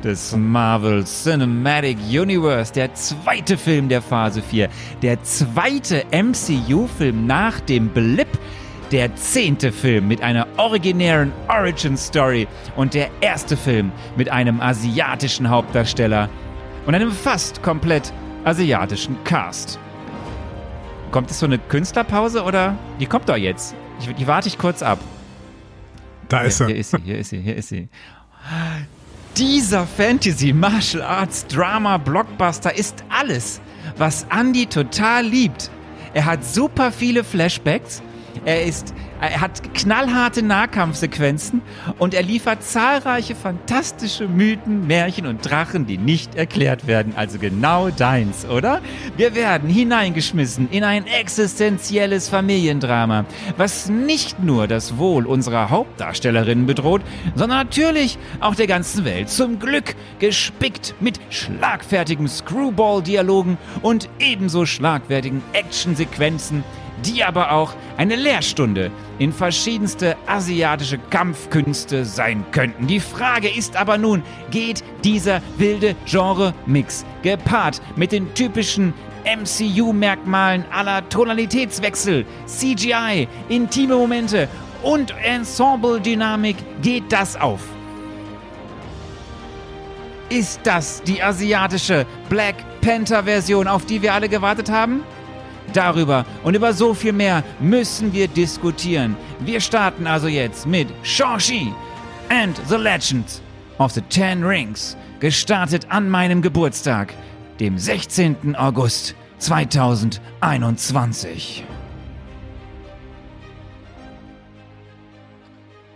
des 0.04 0.36
Marvel 0.36 1.04
Cinematic 1.06 1.97
Universe, 2.10 2.74
der 2.74 2.93
zweite 2.93 3.58
Film 3.58 3.89
der 3.89 4.02
Phase 4.02 4.41
4, 4.41 4.70
der 5.02 5.22
zweite 5.24 6.04
MCU-Film 6.12 7.28
nach 7.28 7.60
dem 7.62 7.89
Blip, 7.89 8.28
der 8.91 9.16
zehnte 9.16 9.72
Film 9.72 10.08
mit 10.08 10.22
einer 10.22 10.47
originären 10.58 11.32
Origin-Story 11.47 12.47
und 12.76 12.93
der 12.93 13.10
erste 13.22 13.56
Film 13.56 13.91
mit 14.16 14.30
einem 14.30 14.62
asiatischen 14.62 15.50
Hauptdarsteller 15.50 16.30
und 16.86 16.95
einem 16.95 17.12
fast 17.12 17.62
komplett 17.62 18.12
asiatischen 18.45 19.24
Cast. 19.24 19.80
Kommt 21.12 21.30
es 21.32 21.39
so 21.39 21.45
eine 21.45 21.58
Künstlerpause 21.58 22.43
oder? 22.43 22.78
Die 23.00 23.06
kommt 23.06 23.30
doch 23.30 23.38
jetzt. 23.38 23.76
Ich, 24.00 24.14
die 24.16 24.28
warte 24.28 24.47
ich 24.47 24.58
kurz 24.58 24.82
ab. 24.82 25.00
Da 26.30 26.41
ist 26.41 26.60
er. 26.60 26.68
Hier 26.68 26.78
ist 26.78 26.91
sie, 26.91 27.02
hier 27.04 27.18
ist 27.18 27.30
sie, 27.30 27.41
hier 27.41 27.56
ist 27.56 27.70
sie. 27.70 27.89
Dieser 29.38 29.88
Fantasy, 29.88 30.51
Martial 30.51 31.01
Arts, 31.01 31.45
Drama, 31.47 31.97
Blockbuster 31.97 32.75
ist 32.75 33.03
alles, 33.09 33.61
was 33.97 34.25
Andy 34.30 34.65
total 34.65 35.25
liebt. 35.25 35.69
Er 36.13 36.25
hat 36.25 36.43
super 36.43 36.91
viele 36.91 37.23
Flashbacks. 37.23 38.01
Er 38.46 38.64
ist 38.64 38.94
er 39.22 39.42
hat 39.42 39.74
knallharte 39.74 40.42
Nahkampfsequenzen 40.42 41.62
und 41.98 42.14
er 42.14 42.24
liefert 42.24 42.64
zahlreiche 42.64 43.36
fantastische 43.36 44.30
Mythen, 44.30 44.88
Märchen 44.88 45.26
und 45.26 45.42
Drachen, 45.50 45.86
die 45.86 45.98
nicht 45.98 46.36
erklärt 46.36 46.88
werden. 46.88 47.14
Also 47.18 47.38
genau 47.38 47.90
deins, 47.90 48.46
oder? 48.46 48.80
Wir 49.18 49.36
werden 49.36 49.70
hineingeschmissen 49.70 50.70
in 50.72 50.86
ein 50.86 51.06
existenzielles 51.06 52.30
Familiendrama, 52.30 53.26
was 53.58 53.90
nicht 53.90 54.42
nur 54.42 54.68
das 54.68 54.98
Wohl 54.98 55.26
unserer 55.26 55.70
Hauptdarstellerinnen 55.70 56.66
bedroht, 56.66 57.02
sondern 57.36 57.58
natürlich 57.58 58.18
auch 58.40 58.56
der 58.56 58.68
ganzen 58.68 59.04
Welt. 59.04 59.30
Zum 59.30 59.60
Glück 59.60 59.96
gespickt 60.20 60.96
mit 61.02 61.20
schlagfertigen 61.30 62.30
Screwball-Dialogen 62.30 63.58
und 63.82 64.08
ebenso 64.20 64.66
schlagfertigen 64.66 65.42
Actionsequenzen 65.52 66.64
die 67.06 67.24
aber 67.24 67.52
auch 67.52 67.74
eine 67.97 68.16
Lehrstunde 68.16 68.91
in 69.18 69.34
verschiedenste 69.34 70.16
asiatische 70.28 70.97
Kampfkünste 70.97 72.06
sein 72.06 72.45
könnten. 72.52 72.88
Die 72.88 73.00
Frage 73.00 73.50
ist 73.50 73.76
aber 73.76 73.97
nun, 73.97 74.24
geht 74.52 74.84
dieser 75.04 75.41
wilde 75.58 75.95
Genre-Mix 76.06 77.06
gepaart 77.22 77.82
mit 77.95 78.12
den 78.12 78.34
typischen 78.34 78.93
MCU-Merkmalen 79.26 80.66
aller 80.72 81.08
Tonalitätswechsel, 81.10 82.26
CGI, 82.45 83.28
intime 83.50 83.95
Momente 83.95 84.47
und 84.82 85.14
Ensemble-Dynamik, 85.24 86.56
geht 86.82 87.12
das 87.12 87.36
auf? 87.36 87.62
Ist 90.30 90.62
das 90.64 91.02
die 91.04 91.22
asiatische 91.22 92.06
Black 92.30 92.56
Panther-Version, 92.82 93.68
auf 93.68 93.86
die 93.86 94.02
wir 94.02 94.14
alle 94.14 94.30
gewartet 94.30 94.70
haben? 94.70 95.04
Darüber 95.74 96.26
und 96.43 96.55
über 96.55 96.74
so 96.74 96.93
viel 96.93 97.13
mehr 97.13 97.43
müssen 97.59 98.13
wir 98.13 98.28
diskutieren. 98.28 99.15
Wir 99.39 99.61
starten 99.61 100.05
also 100.07 100.28
jetzt 100.28 100.67
mit 100.67 100.88
Shang-Chi 101.03 101.72
and 102.30 102.59
the 102.67 102.76
Legend 102.76 103.41
of 103.78 103.91
the 103.91 104.01
Ten 104.01 104.43
Rings, 104.43 104.97
gestartet 105.20 105.86
an 105.89 106.09
meinem 106.09 106.41
Geburtstag, 106.41 107.13
dem 107.59 107.78
16. 107.78 108.55
August 108.55 109.13
2021. 109.39 111.65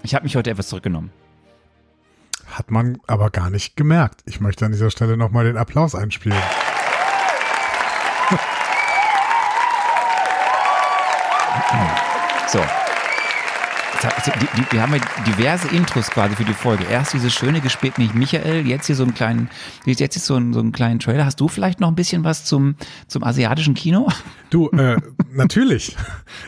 Ich 0.04 0.14
habe 0.14 0.24
mich 0.24 0.36
heute 0.36 0.52
etwas 0.52 0.68
zurückgenommen. 0.68 1.12
Hat 2.46 2.72
man 2.72 3.00
aber 3.08 3.30
gar 3.30 3.50
nicht 3.50 3.76
gemerkt. 3.76 4.22
Ich 4.26 4.40
möchte 4.40 4.66
an 4.66 4.72
dieser 4.74 4.92
Stelle 4.92 5.18
nochmal 5.18 5.46
den 5.46 5.58
Applaus 5.58 5.96
einspielen. 5.96 6.38
So. 12.54 12.60
Die, 14.26 14.32
die, 14.62 14.72
wir 14.74 14.82
haben 14.84 14.94
ja 14.94 15.02
diverse 15.26 15.70
Intros 15.70 16.12
quasi 16.12 16.36
für 16.36 16.44
die 16.44 16.54
Folge. 16.54 16.84
Erst 16.84 17.14
dieses 17.14 17.34
schöne 17.34 17.62
Gespräch 17.62 17.98
mit 17.98 18.14
Michael, 18.14 18.68
jetzt 18.68 18.86
hier 18.86 18.96
so 18.96 19.02
einen 19.02 19.16
kleinen, 19.16 19.50
jetzt 19.86 20.16
ist 20.16 20.28
so 20.28 20.36
einen, 20.36 20.54
so 20.54 20.60
einen 20.60 20.72
kleinen 20.72 21.00
Trailer. 21.00 21.26
Hast 21.26 21.40
du 21.40 21.48
vielleicht 21.48 21.80
noch 21.80 21.88
ein 21.88 21.96
bisschen 21.96 22.24
was 22.24 22.46
zum, 22.46 22.76
zum 23.08 23.24
asiatischen 23.24 23.74
Kino? 23.74 24.08
Du, 24.52 24.70
äh, 24.70 24.98
natürlich. 25.32 25.96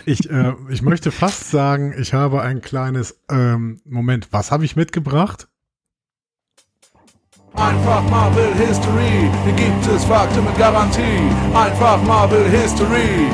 Ich, 0.05 0.29
äh, 0.29 0.53
ich 0.69 0.83
möchte 0.83 1.09
fast 1.09 1.49
sagen, 1.49 1.95
ich 1.97 2.13
habe 2.13 2.43
ein 2.43 2.61
kleines, 2.61 3.19
ähm, 3.31 3.81
Moment, 3.83 4.27
was 4.29 4.51
habe 4.51 4.63
ich 4.63 4.75
mitgebracht? 4.75 5.47
Einfach 7.55 8.03
Marvel 8.11 8.53
History, 8.53 9.31
hier 9.43 9.53
gibt 9.53 9.87
es 9.87 10.05
Fakten 10.05 10.43
mit 10.43 10.55
Garantie. 10.59 11.01
Einfach 11.55 11.99
Marvel 12.03 12.47
History. 12.49 13.27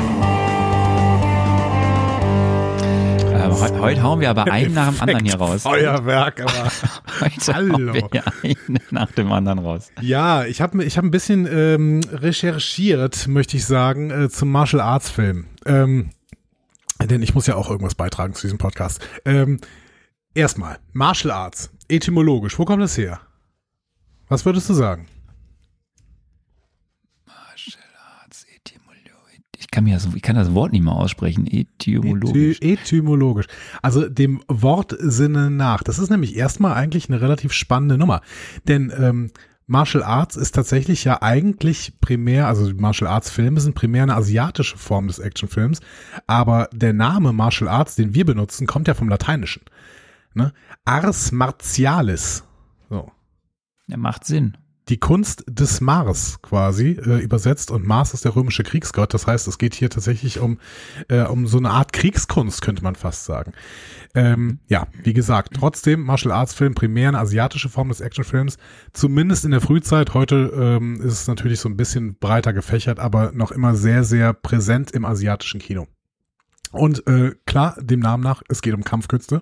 Heute, 3.60 3.80
heute 3.80 4.02
hauen 4.02 4.20
wir 4.20 4.30
aber 4.30 4.50
einen 4.50 4.72
nach 4.74 4.90
dem 4.92 5.00
anderen 5.02 5.24
hier 5.24 5.34
raus. 5.36 5.62
Feuerwerk, 5.62 6.40
aber 6.40 6.72
heute 7.20 7.46
Hallo. 7.54 7.92
hauen 7.92 8.08
wir 8.10 8.24
einen 8.42 8.78
nach 8.90 9.12
dem 9.12 9.30
anderen 9.30 9.58
raus. 9.58 9.90
Ja, 10.00 10.44
ich 10.44 10.60
habe 10.60 10.82
ich 10.84 10.96
hab 10.96 11.04
ein 11.04 11.10
bisschen 11.10 11.46
ähm, 11.46 12.00
recherchiert, 12.10 13.28
möchte 13.28 13.56
ich 13.56 13.66
sagen, 13.66 14.10
äh, 14.10 14.28
zum 14.30 14.50
Martial 14.50 14.80
Arts 14.80 15.10
Film. 15.10 15.46
Ähm, 15.66 16.10
denn 17.00 17.22
ich 17.22 17.34
muss 17.34 17.46
ja 17.46 17.56
auch 17.56 17.68
irgendwas 17.68 17.94
beitragen 17.94 18.34
zu 18.34 18.42
diesem 18.42 18.58
Podcast. 18.58 19.00
Ähm, 19.24 19.58
erstmal, 20.34 20.78
Martial 20.92 21.32
Arts, 21.32 21.70
etymologisch, 21.88 22.58
wo 22.58 22.64
kommt 22.64 22.82
das 22.82 22.96
her? 22.96 23.20
Was 24.28 24.44
würdest 24.46 24.68
du 24.70 24.74
sagen? 24.74 25.06
Kann 29.72 29.84
mir 29.84 29.94
das, 29.94 30.08
ich 30.14 30.22
kann 30.22 30.36
das 30.36 30.54
Wort 30.54 30.70
nicht 30.70 30.84
mal 30.84 30.92
aussprechen. 30.92 31.46
Etymologisch. 31.46 32.60
etymologisch. 32.60 33.46
Also 33.82 34.08
dem 34.08 34.42
Wortsinne 34.46 35.50
nach. 35.50 35.82
Das 35.82 35.98
ist 35.98 36.10
nämlich 36.10 36.36
erstmal 36.36 36.74
eigentlich 36.74 37.08
eine 37.08 37.20
relativ 37.20 37.52
spannende 37.52 37.98
Nummer. 37.98 38.20
Denn 38.68 38.92
ähm, 38.96 39.32
Martial 39.66 40.04
Arts 40.04 40.36
ist 40.36 40.54
tatsächlich 40.54 41.04
ja 41.04 41.22
eigentlich 41.22 41.98
primär, 42.00 42.46
also 42.46 42.70
Martial 42.74 43.10
Arts 43.10 43.30
Filme 43.30 43.60
sind 43.60 43.74
primär 43.74 44.04
eine 44.04 44.14
asiatische 44.14 44.76
Form 44.76 45.06
des 45.06 45.18
Actionfilms, 45.18 45.80
aber 46.26 46.68
der 46.72 46.92
Name 46.92 47.32
Martial 47.32 47.68
Arts, 47.68 47.94
den 47.94 48.14
wir 48.14 48.26
benutzen, 48.26 48.66
kommt 48.66 48.86
ja 48.86 48.94
vom 48.94 49.08
Lateinischen. 49.08 49.62
Ne? 50.34 50.52
Ars 50.84 51.32
martialis. 51.32 52.44
So. 52.90 53.10
Ja, 53.86 53.96
macht 53.96 54.24
Sinn 54.24 54.56
die 54.92 55.00
Kunst 55.00 55.42
des 55.48 55.80
Mars 55.80 56.42
quasi 56.42 56.90
äh, 56.90 57.18
übersetzt 57.20 57.70
und 57.70 57.86
Mars 57.86 58.12
ist 58.12 58.26
der 58.26 58.36
römische 58.36 58.62
Kriegsgott. 58.62 59.14
Das 59.14 59.26
heißt, 59.26 59.48
es 59.48 59.56
geht 59.56 59.74
hier 59.74 59.88
tatsächlich 59.88 60.38
um, 60.38 60.58
äh, 61.08 61.22
um 61.22 61.46
so 61.46 61.56
eine 61.56 61.70
Art 61.70 61.94
Kriegskunst, 61.94 62.60
könnte 62.60 62.84
man 62.84 62.94
fast 62.94 63.24
sagen. 63.24 63.54
Ähm, 64.14 64.58
ja, 64.68 64.88
wie 65.02 65.14
gesagt, 65.14 65.54
trotzdem 65.54 66.02
Martial 66.02 66.30
Arts 66.30 66.52
Film 66.52 66.74
primär 66.74 67.08
eine 67.08 67.20
asiatische 67.20 67.70
Form 67.70 67.88
des 67.88 68.02
Actionfilms, 68.02 68.58
zumindest 68.92 69.46
in 69.46 69.52
der 69.52 69.62
Frühzeit. 69.62 70.12
Heute 70.12 70.52
ähm, 70.54 71.00
ist 71.00 71.14
es 71.14 71.26
natürlich 71.26 71.60
so 71.60 71.70
ein 71.70 71.78
bisschen 71.78 72.18
breiter 72.18 72.52
gefächert, 72.52 72.98
aber 72.98 73.32
noch 73.32 73.50
immer 73.50 73.74
sehr, 73.74 74.04
sehr 74.04 74.34
präsent 74.34 74.90
im 74.90 75.06
asiatischen 75.06 75.58
Kino. 75.58 75.86
Und 76.70 77.06
äh, 77.06 77.34
klar, 77.46 77.78
dem 77.80 78.00
Namen 78.00 78.22
nach, 78.22 78.42
es 78.50 78.60
geht 78.60 78.74
um 78.74 78.84
Kampfkünste. 78.84 79.40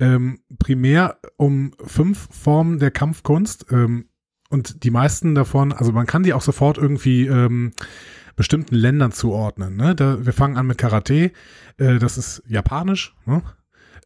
Ähm, 0.00 0.38
primär 0.58 1.18
um 1.36 1.72
fünf 1.84 2.26
Formen 2.30 2.78
der 2.78 2.90
Kampfkunst. 2.90 3.66
Ähm, 3.70 4.06
und 4.52 4.84
die 4.84 4.90
meisten 4.90 5.34
davon, 5.34 5.72
also 5.72 5.92
man 5.92 6.06
kann 6.06 6.22
die 6.22 6.34
auch 6.34 6.42
sofort 6.42 6.76
irgendwie 6.76 7.26
ähm, 7.26 7.72
bestimmten 8.36 8.74
Ländern 8.74 9.10
zuordnen. 9.10 9.76
Ne? 9.76 9.94
Da, 9.94 10.26
wir 10.26 10.34
fangen 10.34 10.58
an 10.58 10.66
mit 10.66 10.76
Karate, 10.76 11.32
äh, 11.78 11.98
das 11.98 12.18
ist 12.18 12.42
japanisch. 12.46 13.14
Ne? 13.24 13.42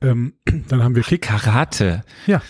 Ähm, 0.03 0.34
dann 0.68 0.82
haben 0.82 0.94
wir 0.94 1.03
Kick. 1.03 1.22
Karate. 1.22 2.03
Ja. 2.26 2.42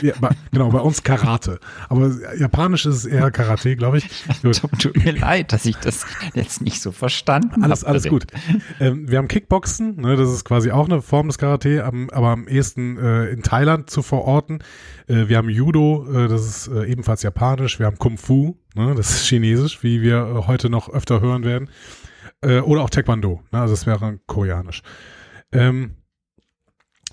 ja 0.00 0.14
genau, 0.52 0.70
bei 0.70 0.78
uns 0.78 1.02
Karate. 1.02 1.58
Aber 1.88 2.10
japanisch 2.38 2.86
ist 2.86 2.96
es 2.96 3.04
eher 3.04 3.30
Karate, 3.30 3.74
glaube 3.76 3.98
ich. 3.98 4.08
Tut 4.78 4.96
mir 5.04 5.12
leid, 5.12 5.52
dass 5.52 5.66
ich 5.66 5.76
das 5.76 6.06
jetzt 6.34 6.62
nicht 6.62 6.80
so 6.80 6.92
verstanden 6.92 7.64
alles, 7.64 7.82
habe. 7.82 7.90
Alles 7.90 8.08
gut. 8.08 8.26
Ähm, 8.80 9.10
wir 9.10 9.18
haben 9.18 9.28
Kickboxen, 9.28 9.96
ne, 9.96 10.16
das 10.16 10.30
ist 10.30 10.44
quasi 10.44 10.70
auch 10.70 10.86
eine 10.86 11.02
Form 11.02 11.26
des 11.26 11.38
Karate, 11.38 11.84
aber 11.84 12.28
am 12.28 12.46
ehesten 12.46 12.96
äh, 12.96 13.26
in 13.26 13.42
Thailand 13.42 13.90
zu 13.90 14.02
verorten. 14.02 14.60
Äh, 15.08 15.28
wir 15.28 15.38
haben 15.38 15.48
Judo, 15.48 16.06
äh, 16.12 16.28
das 16.28 16.46
ist 16.46 16.68
äh, 16.68 16.84
ebenfalls 16.84 17.22
japanisch. 17.22 17.78
Wir 17.78 17.86
haben 17.86 17.98
Kung 17.98 18.18
Fu, 18.18 18.56
ne, 18.74 18.94
das 18.96 19.10
ist 19.10 19.26
chinesisch, 19.26 19.82
wie 19.82 20.00
wir 20.00 20.16
äh, 20.16 20.46
heute 20.46 20.70
noch 20.70 20.88
öfter 20.88 21.20
hören 21.20 21.44
werden. 21.44 21.68
Äh, 22.40 22.60
oder 22.60 22.82
auch 22.82 22.90
Taekwondo, 22.90 23.42
ne, 23.50 23.60
also 23.60 23.74
das 23.74 23.86
wäre 23.86 24.18
koreanisch. 24.26 24.82
Ähm, 25.52 25.96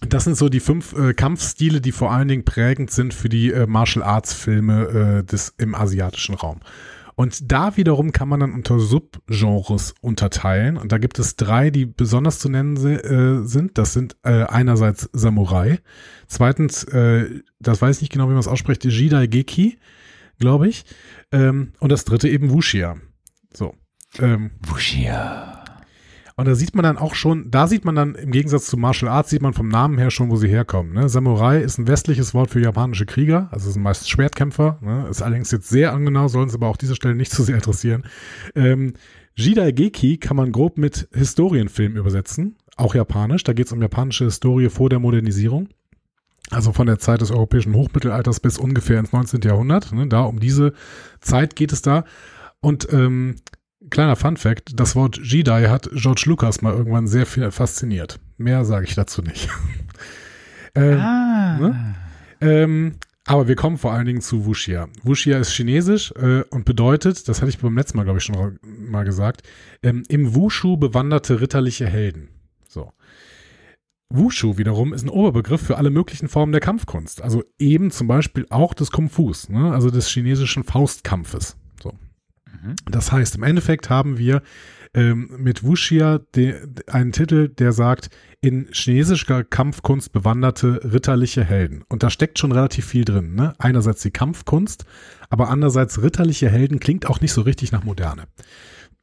das 0.08 0.24
sind 0.24 0.38
so 0.38 0.50
die 0.50 0.60
fünf 0.60 0.93
äh, 0.93 1.14
Kampfstile, 1.14 1.82
die 1.82 1.91
vor 1.91 2.12
allen 2.12 2.28
Dingen 2.28 2.45
prägend 2.45 2.91
sind 2.91 3.14
für 3.14 3.30
die 3.30 3.52
äh, 3.52 3.68
Martial 3.68 4.04
Arts 4.04 4.34
Filme 4.34 5.20
äh, 5.20 5.24
des, 5.24 5.54
im 5.58 5.76
asiatischen 5.76 6.36
Raum. 6.36 6.60
Und 7.20 7.52
da 7.52 7.76
wiederum 7.76 8.14
kann 8.14 8.30
man 8.30 8.39
dann 8.39 8.54
unter 8.54 8.80
Subgenres 8.80 9.93
unterteilen. 10.00 10.78
Und 10.78 10.93
da 10.93 10.97
gibt 10.97 11.20
es 11.20 11.36
drei, 11.36 11.70
die 11.70 11.86
besonders 11.86 12.39
zu 12.39 12.47
nennen 12.47 12.78
äh, 12.78 13.45
sind. 13.45 13.78
Das 13.78 13.91
sind 13.91 14.16
äh, 14.24 14.43
einerseits 14.43 15.10
Samurai. 15.12 15.80
Zweitens, 16.28 16.86
äh, 16.86 17.41
das 17.60 17.82
weiß 17.82 17.97
ich 17.97 18.04
nicht 18.04 18.14
genau, 18.14 18.28
wie 18.28 18.32
man 18.32 18.39
es 18.39 18.47
ausspricht, 18.47 18.86
Jidai 18.86 19.28
Geki, 19.28 19.80
glaube 20.39 20.70
ich. 20.70 20.86
Ähm, 21.34 21.74
und 21.80 21.91
das 21.91 22.06
dritte 22.06 22.30
eben 22.30 22.52
Wuxia. 22.52 22.95
So. 23.54 23.76
Ähm, 24.20 24.52
Wuxia. 24.66 25.59
Und 26.40 26.48
da 26.48 26.56
sieht 26.56 26.74
man 26.74 26.84
dann 26.84 26.98
auch 26.98 27.16
schon, 27.16 27.52
da 27.52 27.68
sieht 27.68 27.84
man 27.84 27.96
dann 27.96 28.16
im 28.16 28.32
Gegensatz 28.32 28.68
zu 28.68 28.78
Martial 28.78 29.12
Arts, 29.12 29.30
sieht 29.30 29.42
man 29.42 29.52
vom 29.52 29.68
Namen 29.68 29.98
her 29.98 30.10
schon, 30.10 30.30
wo 30.30 30.38
sie 30.38 30.48
herkommen. 30.48 30.94
Ne? 30.94 31.10
Samurai 31.10 31.60
ist 31.60 31.78
ein 31.78 31.88
westliches 31.90 32.34
Wort 32.34 32.50
für 32.50 32.62
japanische 32.62 33.06
Krieger, 33.06 33.50
also 33.52 33.70
sind 33.70 33.82
meist 33.82 34.10
Schwertkämpfer. 34.10 34.80
Ne? 34.80 35.06
Ist 35.10 35.22
allerdings 35.22 35.52
jetzt 35.52 35.68
sehr 35.68 35.92
angenau, 35.92 36.30
sollen 36.30 36.48
es 36.48 36.56
aber 36.56 36.70
auch 36.70 36.78
diese 36.78 36.96
Stelle 36.96 37.16
nicht 37.16 37.34
zu 37.34 37.44
sehr 37.44 37.56
interessieren. 37.56 38.04
Ähm, 38.56 38.94
Jidai 39.36 39.74
Geki 39.74 40.16
kann 40.16 40.38
man 40.38 40.54
grob 40.54 40.78
mit 40.78 41.10
Historienfilm 41.12 41.98
übersetzen, 41.98 42.56
auch 42.78 42.96
japanisch. 42.96 43.44
Da 43.44 43.52
geht 43.52 43.66
es 43.66 43.74
um 43.74 43.82
japanische 43.82 44.24
Historie 44.24 44.70
vor 44.70 44.90
der 44.90 45.00
Modernisierung. 45.00 45.68
Also 46.52 46.72
von 46.72 46.88
der 46.88 47.00
Zeit 47.00 47.20
des 47.20 47.32
europäischen 47.32 47.76
Hochmittelalters 47.76 48.40
bis 48.40 48.58
ungefähr 48.58 48.98
ins 48.98 49.12
19. 49.12 49.42
Jahrhundert. 49.42 49.92
Ne? 49.92 50.08
Da 50.08 50.22
um 50.22 50.40
diese 50.40 50.72
Zeit 51.20 51.58
geht 51.58 51.74
es 51.74 51.82
da. 51.82 52.06
Und 52.62 52.88
ähm, 52.94 53.36
kleiner 53.90 54.16
Fun 54.16 54.38
Fact, 54.38 54.80
das 54.80 54.96
Wort 54.96 55.20
Jedi 55.22 55.66
hat 55.68 55.90
George 55.94 56.24
Lucas 56.26 56.62
mal 56.62 56.74
irgendwann 56.74 57.08
sehr 57.08 57.26
viel 57.26 57.50
fasziniert. 57.52 58.20
Mehr 58.38 58.66
sage 58.66 58.86
ich 58.86 58.96
dazu 58.96 59.22
nicht. 59.22 59.50
ähm, 60.76 61.00
ah. 61.00 61.58
Ne? 61.60 61.96
ähm, 62.42 62.96
aber 63.26 63.48
wir 63.48 63.56
kommen 63.56 63.78
vor 63.78 63.94
allen 63.94 64.08
Dingen 64.08 64.22
zu 64.22 64.48
Wuxia. 64.48 64.88
Wuxia 65.04 65.38
ist 65.38 65.52
chinesisch 65.52 66.12
äh, 66.14 66.42
und 66.50 66.66
bedeutet, 66.66 67.28
das 67.28 67.42
hatte 67.42 67.50
ich 67.50 67.60
beim 67.60 67.78
letzten 67.78 67.98
Mal, 67.98 68.04
glaube 68.04 68.18
ich, 68.18 68.26
schon 68.26 68.58
mal 68.64 69.06
gesagt, 69.06 69.44
ähm, 69.84 70.02
im 70.10 70.34
Wushu 70.34 70.78
bewanderte 70.78 71.40
ritterliche 71.40 71.86
Helden. 71.86 72.30
So. 72.68 72.92
Wushu 74.12 74.58
wiederum 74.58 74.94
ist 74.94 75.04
ein 75.04 75.10
Oberbegriff 75.10 75.62
für 75.62 75.78
alle 75.78 75.92
möglichen 75.92 76.28
Formen 76.28 76.52
der 76.52 76.62
Kampfkunst. 76.62 77.22
Also 77.22 77.44
eben 77.60 77.92
zum 77.92 78.08
Beispiel 78.08 78.48
auch 78.50 78.74
des 78.74 78.90
Kung 78.90 79.10
Fus, 79.10 79.48
ne? 79.50 79.72
also 79.74 79.92
des 79.92 80.08
chinesischen 80.08 80.64
Faustkampfes. 80.64 81.56
Mhm. 82.62 82.76
Das 82.89 83.12
heißt, 83.12 83.36
im 83.36 83.43
Endeffekt 83.43 83.89
haben 83.89 84.18
wir 84.18 84.41
ähm, 84.93 85.30
mit 85.38 85.64
Wuxia 85.64 86.20
einen 86.88 87.12
Titel, 87.12 87.49
der 87.49 87.72
sagt, 87.72 88.10
in 88.41 88.68
chinesischer 88.72 89.43
Kampfkunst 89.43 90.12
bewanderte 90.12 90.82
ritterliche 90.84 91.43
Helden. 91.43 91.84
Und 91.89 92.03
da 92.03 92.10
steckt 92.10 92.39
schon 92.39 92.51
relativ 92.51 92.86
viel 92.86 93.05
drin. 93.05 93.36
Ne? 93.36 93.53
Einerseits 93.60 94.01
die 94.01 94.12
Kampfkunst, 94.12 94.86
aber 95.30 95.49
andererseits 95.49 96.01
ritterliche 96.01 96.49
Helden 96.49 96.80
klingt 96.80 97.07
auch 97.07 97.22
nicht 97.22 97.34
so 97.34 97.41
richtig 97.41 97.72
nach 97.72 97.84
Moderne. 97.84 98.24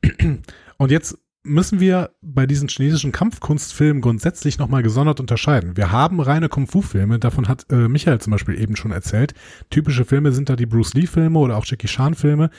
Und 0.78 0.90
jetzt 0.90 1.18
müssen 1.46 1.78
wir 1.78 2.11
bei 2.22 2.46
diesen 2.46 2.68
chinesischen 2.68 3.12
Kampfkunstfilmen 3.12 4.02
grundsätzlich 4.02 4.59
nochmal 4.59 4.82
gesondert 4.82 5.20
unterscheiden. 5.20 5.76
Wir 5.76 5.92
haben 5.92 6.20
reine 6.20 6.48
Kung-Fu-Filme, 6.48 7.18
davon 7.18 7.46
hat 7.46 7.66
äh, 7.70 7.88
Michael 7.88 8.20
zum 8.20 8.32
Beispiel 8.32 8.61
eben 8.61 8.74
schon 8.74 8.90
erzählt. 8.90 9.32
Typische 9.70 10.04
Filme 10.04 10.32
sind 10.32 10.48
da 10.48 10.57
die 10.57 10.66
Bruce 10.66 10.94
Lee-Filme 10.94 11.38
oder 11.38 11.57
auch 11.57 11.64
Jackie 11.64 11.86
Chan-Filme. 11.86 12.50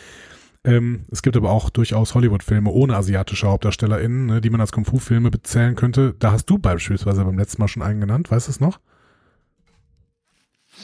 Ähm, 0.68 1.06
es 1.10 1.22
gibt 1.22 1.38
aber 1.38 1.50
auch 1.50 1.70
durchaus 1.70 2.14
Hollywood-Filme 2.14 2.70
ohne 2.70 2.98
asiatische 2.98 3.48
HauptdarstellerInnen, 3.48 4.26
ne, 4.26 4.42
die 4.42 4.50
man 4.50 4.60
als 4.60 4.74
Kung-Fu-Filme 4.74 5.32
bezählen 5.32 5.76
könnte. 5.76 6.14
Da 6.20 6.34
hast 6.34 6.46
du 6.48 6.58
beispielsweise 6.58 7.24
beim 7.24 7.38
letzten 7.38 7.62
Mal 7.62 7.70
schon 7.70 7.84
einen 7.84 8.02
genannt, 8.02 8.30
weißt 8.30 8.48
du 8.48 8.52
es 8.52 8.60
noch? 8.60 8.80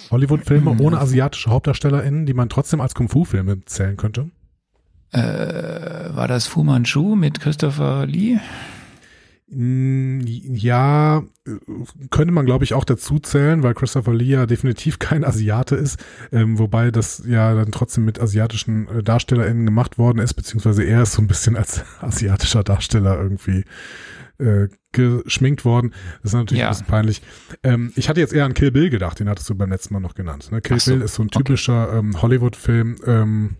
Hollywood-Filme 0.10 0.72
hm. 0.72 0.80
ohne 0.80 1.00
asiatische 1.00 1.50
HauptdarstellerInnen, 1.50 2.26
die 2.26 2.34
man 2.34 2.48
trotzdem 2.48 2.80
als 2.80 2.96
Kung-Fu-Filme 2.96 3.66
zählen 3.66 3.98
könnte? 3.98 4.30
Äh, 5.12 5.20
war 6.16 6.30
das 6.30 6.48
Fu 6.48 6.64
Manchu 6.64 7.16
mit 7.16 7.42
Christopher 7.42 8.06
Lee? 8.06 8.40
Mm, 9.48 10.22
Ja, 10.26 11.24
äh, 11.46 11.52
könnte 12.10 12.34
man 12.34 12.46
glaube 12.46 12.64
ich 12.64 12.74
auch 12.74 12.86
dazu 12.86 13.20
zählen, 13.20 13.64
weil 13.64 13.74
Christopher 13.74 14.14
Lee 14.14 14.26
ja 14.26 14.46
definitiv 14.46 15.00
kein 15.00 15.24
Asiate 15.24 15.76
ist, 15.76 16.04
ähm, 16.32 16.58
wobei 16.60 16.92
das 16.92 17.24
ja 17.28 17.54
dann 17.54 17.72
trotzdem 17.72 18.06
mit 18.06 18.20
asiatischen 18.20 18.88
äh, 18.88 19.04
DarstellerInnen 19.04 19.66
gemacht 19.66 19.98
worden 19.98 20.20
ist, 20.20 20.34
beziehungsweise 20.34 20.84
er 20.84 21.04
ist 21.04 21.14
so 21.14 21.22
ein 21.22 21.28
bisschen 21.28 21.56
als 21.58 21.84
asiatischer 22.02 22.64
Darsteller 22.64 23.20
irgendwie 23.22 23.66
äh, 24.40 24.68
geschminkt 24.92 25.66
worden. 25.66 25.94
Das 26.22 26.32
ist 26.32 26.38
natürlich 26.38 26.62
Ja. 26.62 26.68
ein 26.68 26.72
bisschen 26.72 26.88
peinlich. 26.88 27.22
Ähm, 27.64 27.92
ich 27.96 28.10
hatte 28.10 28.20
jetzt 28.20 28.34
eher 28.34 28.46
an 28.46 28.54
Kill 28.54 28.72
Bill 28.72 28.90
gedacht, 28.90 29.20
den 29.20 29.30
hattest 29.30 29.50
du 29.50 29.56
beim 29.56 29.70
letzten 29.70 29.94
Mal 29.94 30.00
noch 30.00 30.16
genannt. 30.16 30.52
Ne? 30.52 30.62
Kill 30.62 30.80
so, 30.80 30.92
Bill 30.92 31.02
ist 31.02 31.16
so 31.16 31.24
ein 31.24 31.28
okay. 31.28 31.40
typischer 31.40 31.94
ähm, 31.94 32.22
Hollywood-Film, 32.22 32.96
ähm, 33.06 33.56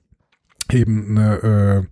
eben 0.72 1.18
eine 1.18 1.88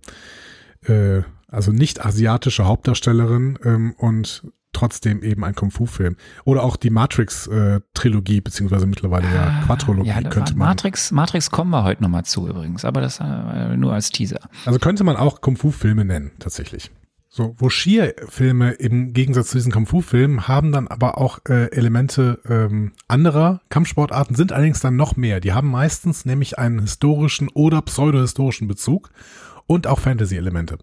äh, 0.88 0.92
äh, 1.18 1.22
also 1.52 1.70
nicht 1.72 2.04
asiatische 2.04 2.64
Hauptdarstellerin 2.64 3.58
ähm, 3.64 3.94
und 3.96 4.44
trotzdem 4.72 5.22
eben 5.22 5.44
ein 5.44 5.54
Kung-Fu-Film. 5.54 6.16
Oder 6.44 6.62
auch 6.62 6.76
die 6.76 6.90
Matrix-Trilogie, 6.90 8.40
beziehungsweise 8.40 8.86
mittlerweile 8.86 9.26
ja 9.26 9.62
Quadrologie, 9.66 10.10
Ah, 10.10 10.20
ja, 10.20 10.30
könnte 10.30 10.54
man. 10.56 10.68
Matrix, 10.68 11.10
Matrix 11.10 11.50
kommen 11.50 11.70
wir 11.70 11.84
heute 11.84 12.02
nochmal 12.02 12.24
zu 12.24 12.48
übrigens, 12.48 12.84
aber 12.84 13.02
das 13.02 13.20
äh, 13.20 13.76
nur 13.76 13.92
als 13.92 14.10
Teaser. 14.10 14.40
Also 14.64 14.78
könnte 14.78 15.04
man 15.04 15.16
auch 15.16 15.40
Kung-Fu-Filme 15.42 16.04
nennen, 16.04 16.32
tatsächlich. 16.38 16.90
So, 17.28 17.54
Wuxia-Filme 17.58 18.72
im 18.72 19.14
Gegensatz 19.14 19.48
zu 19.48 19.56
diesen 19.56 19.72
Kung-Fu-Filmen 19.72 20.48
haben 20.48 20.72
dann 20.72 20.88
aber 20.88 21.16
auch 21.18 21.38
äh, 21.48 21.70
Elemente 21.72 22.40
ähm, 22.46 22.92
anderer 23.08 23.62
Kampfsportarten, 23.70 24.36
sind 24.36 24.52
allerdings 24.52 24.80
dann 24.80 24.96
noch 24.96 25.16
mehr. 25.16 25.40
Die 25.40 25.52
haben 25.52 25.70
meistens 25.70 26.26
nämlich 26.26 26.58
einen 26.58 26.80
historischen 26.80 27.48
oder 27.48 27.80
pseudohistorischen 27.82 28.68
Bezug 28.68 29.10
und 29.66 29.86
auch 29.86 29.98
Fantasy-Elemente. 30.00 30.78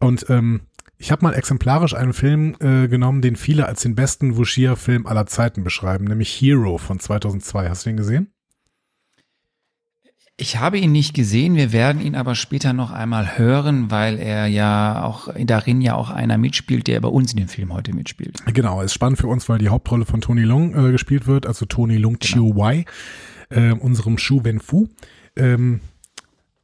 Und 0.00 0.26
ähm, 0.28 0.62
ich 0.96 1.12
habe 1.12 1.24
mal 1.24 1.34
exemplarisch 1.34 1.94
einen 1.94 2.12
Film 2.12 2.56
äh, 2.60 2.88
genommen, 2.88 3.20
den 3.20 3.36
viele 3.36 3.66
als 3.66 3.82
den 3.82 3.94
besten 3.94 4.36
Wuxia-Film 4.36 5.06
aller 5.06 5.26
Zeiten 5.26 5.64
beschreiben, 5.64 6.04
nämlich 6.04 6.30
Hero 6.30 6.78
von 6.78 6.98
2002. 6.98 7.68
Hast 7.68 7.84
du 7.84 7.90
den 7.90 7.96
gesehen? 7.96 8.34
Ich 10.36 10.56
habe 10.56 10.78
ihn 10.78 10.90
nicht 10.90 11.14
gesehen, 11.14 11.54
wir 11.54 11.72
werden 11.72 12.02
ihn 12.02 12.16
aber 12.16 12.34
später 12.34 12.72
noch 12.72 12.90
einmal 12.90 13.38
hören, 13.38 13.92
weil 13.92 14.18
er 14.18 14.48
ja 14.48 15.04
auch 15.04 15.28
darin 15.38 15.80
ja 15.80 15.94
auch 15.94 16.10
einer 16.10 16.38
mitspielt, 16.38 16.88
der 16.88 17.00
bei 17.00 17.08
uns 17.08 17.32
in 17.32 17.38
dem 17.38 17.48
Film 17.48 17.72
heute 17.72 17.94
mitspielt. 17.94 18.38
Genau, 18.52 18.82
ist 18.82 18.94
spannend 18.94 19.20
für 19.20 19.28
uns, 19.28 19.48
weil 19.48 19.58
die 19.58 19.68
Hauptrolle 19.68 20.06
von 20.06 20.20
Tony 20.20 20.42
Long 20.42 20.74
äh, 20.74 20.90
gespielt 20.90 21.28
wird, 21.28 21.46
also 21.46 21.66
Tony 21.66 21.98
Long 21.98 22.18
Chiu 22.18 22.56
Wai, 22.56 22.84
äh, 23.50 23.70
unserem 23.72 24.18
Shu 24.18 24.40
Ben 24.40 24.58
Fu. 24.58 24.88
Ähm, 25.36 25.80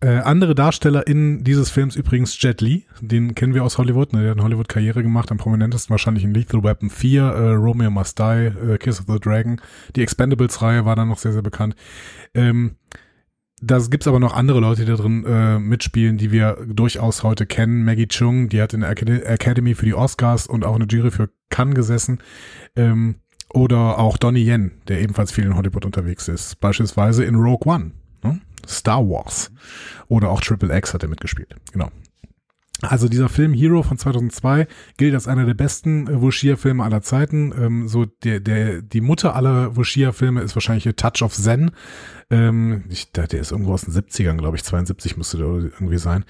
äh, 0.03 0.19
andere 0.19 0.55
DarstellerInnen 0.55 1.45
dieses 1.45 1.71
Films 1.71 1.95
übrigens 1.95 2.41
Jet 2.41 2.61
Li, 2.61 2.87
den 3.01 3.35
kennen 3.35 3.55
wir 3.55 3.65
aus 3.65 3.77
Hollywood, 3.77 4.13
ne, 4.13 4.21
der 4.21 4.31
hat 4.31 4.39
eine 4.39 4.45
Hollywood-Karriere 4.45 5.03
gemacht, 5.03 5.31
am 5.31 5.37
prominentesten 5.37 5.91
wahrscheinlich 5.91 6.25
in 6.25 6.33
Lethal 6.33 6.63
Weapon 6.63 6.89
4, 6.89 7.23
äh, 7.23 7.51
Romeo 7.53 7.91
Must 7.91 8.19
Die, 8.19 8.23
äh, 8.23 8.79
Kiss 8.79 9.01
of 9.01 9.07
the 9.09 9.21
Dragon, 9.21 9.61
die 9.97 10.03
Expendables-Reihe 10.03 10.85
war 10.87 10.97
dann 10.97 11.09
noch 11.09 11.19
sehr, 11.19 11.33
sehr 11.33 11.43
bekannt. 11.43 11.77
Ähm, 12.35 12.77
da 13.63 13.79
gibt's 13.79 14.09
aber 14.09 14.21
noch 14.21 14.35
andere 14.35 14.61
Leute, 14.61 14.87
die 14.87 14.91
da 14.91 14.97
drin 14.97 15.25
äh, 15.27 15.59
mitspielen, 15.59 16.17
die 16.17 16.33
wir 16.33 16.57
durchaus 16.67 17.23
heute 17.23 17.45
kennen. 17.45 17.85
Maggie 17.85 18.09
Chung, 18.09 18.49
die 18.49 18.63
hat 18.63 18.73
in 18.73 18.81
der 18.81 18.89
Acad- 18.89 19.23
Academy 19.23 19.75
für 19.75 19.85
die 19.85 19.93
Oscars 19.93 20.47
und 20.47 20.65
auch 20.65 20.77
in 20.77 20.89
der 20.89 20.99
Jury 20.99 21.11
für 21.11 21.29
Cannes 21.51 21.75
gesessen. 21.75 22.21
Ähm, 22.75 23.17
oder 23.53 23.99
auch 23.99 24.17
Donnie 24.17 24.47
Yen, 24.47 24.71
der 24.89 25.01
ebenfalls 25.03 25.33
viel 25.33 25.45
in 25.45 25.57
Hollywood 25.57 25.85
unterwegs 25.85 26.29
ist. 26.29 26.59
Beispielsweise 26.61 27.25
in 27.25 27.35
Rogue 27.35 27.71
One, 27.71 27.91
ne? 28.00 28.00
Star 28.67 29.09
Wars. 29.09 29.51
Oder 30.09 30.31
auch 30.31 30.41
Triple 30.41 30.77
X 30.77 30.95
hat 30.95 31.03
er 31.03 31.09
mitgespielt. 31.09 31.55
Genau. 31.73 31.91
Also 32.83 33.09
dieser 33.09 33.29
Film 33.29 33.53
Hero 33.53 33.83
von 33.83 33.99
2002 33.99 34.67
gilt 34.97 35.15
als 35.15 35.29
einer 35.29 35.45
der 35.45 35.55
besten 35.55 36.23
Wuxia-Filme 36.23 36.83
aller 36.83 37.03
Zeiten. 37.03 37.53
Ähm, 37.59 37.89
so 37.89 38.07
der, 38.07 38.41
der, 38.41 38.81
die 38.81 39.03
Mutter 39.03 39.37
aller 39.37 39.77
Wuxia-Filme 39.77 40.41
ist 40.41 40.57
wahrscheinlich 40.57 40.85
Touch 40.97 41.23
of 41.23 41.35
Zen. 41.35 41.73
Ähm, 42.31 42.85
ich, 42.89 43.13
der, 43.13 43.27
der 43.27 43.41
ist 43.41 43.53
irgendwo 43.53 43.75
aus 43.75 43.83
den 43.83 43.93
70ern, 43.93 44.39
glaube 44.39 44.57
ich, 44.57 44.65
72 44.65 45.19
müsste 45.19 45.37
der 45.37 45.47
irgendwie 45.47 45.99
sein. 45.99 46.25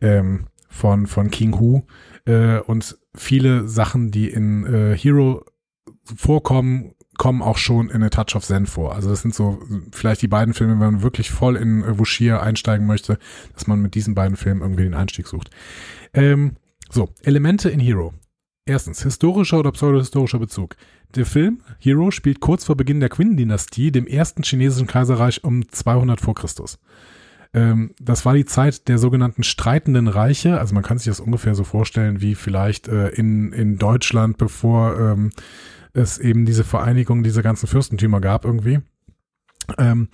Ähm, 0.00 0.46
von, 0.68 1.06
von 1.06 1.30
King 1.30 1.58
Hu. 1.60 1.82
Äh, 2.24 2.58
und 2.58 2.98
viele 3.14 3.68
Sachen, 3.68 4.10
die 4.10 4.28
in 4.28 4.66
äh, 4.66 4.96
Hero 4.96 5.44
vorkommen, 6.16 6.94
kommen 7.22 7.40
auch 7.40 7.56
schon 7.56 7.88
in 7.88 8.02
A 8.02 8.08
Touch 8.08 8.34
of 8.34 8.44
Zen 8.44 8.66
vor. 8.66 8.96
Also 8.96 9.08
das 9.08 9.22
sind 9.22 9.32
so 9.32 9.62
vielleicht 9.92 10.22
die 10.22 10.26
beiden 10.26 10.54
Filme, 10.54 10.72
wenn 10.72 10.94
man 10.94 11.02
wirklich 11.02 11.30
voll 11.30 11.54
in 11.54 11.84
äh, 11.84 11.96
Wuxia 11.96 12.40
einsteigen 12.40 12.84
möchte, 12.84 13.16
dass 13.54 13.68
man 13.68 13.80
mit 13.80 13.94
diesen 13.94 14.16
beiden 14.16 14.36
Filmen 14.36 14.60
irgendwie 14.60 14.82
den 14.82 14.94
Einstieg 14.94 15.28
sucht. 15.28 15.50
Ähm, 16.14 16.56
so, 16.90 17.10
Elemente 17.22 17.70
in 17.70 17.78
Hero. 17.78 18.12
Erstens, 18.66 19.04
historischer 19.04 19.60
oder 19.60 19.70
pseudohistorischer 19.70 20.40
Bezug. 20.40 20.74
Der 21.14 21.24
Film 21.24 21.60
Hero 21.78 22.10
spielt 22.10 22.40
kurz 22.40 22.64
vor 22.64 22.76
Beginn 22.76 22.98
der 22.98 23.08
Qin-Dynastie, 23.08 23.92
dem 23.92 24.08
ersten 24.08 24.42
chinesischen 24.42 24.88
Kaiserreich 24.88 25.44
um 25.44 25.68
200 25.68 26.20
vor 26.20 26.34
Christus. 26.34 26.80
Ähm, 27.54 27.94
das 28.00 28.24
war 28.24 28.34
die 28.34 28.46
Zeit 28.46 28.88
der 28.88 28.98
sogenannten 28.98 29.44
streitenden 29.44 30.08
Reiche. 30.08 30.58
Also 30.58 30.74
man 30.74 30.82
kann 30.82 30.98
sich 30.98 31.06
das 31.06 31.20
ungefähr 31.20 31.54
so 31.54 31.62
vorstellen 31.62 32.20
wie 32.20 32.34
vielleicht 32.34 32.88
äh, 32.88 33.10
in, 33.10 33.52
in 33.52 33.78
Deutschland, 33.78 34.38
bevor 34.38 34.98
ähm, 34.98 35.30
es 35.94 36.18
eben 36.18 36.46
diese 36.46 36.64
Vereinigung 36.64 37.22
dieser 37.22 37.42
ganzen 37.42 37.66
Fürstentümer 37.66 38.20
gab 38.20 38.44
irgendwie. 38.44 38.80
Ähm, 39.78 40.08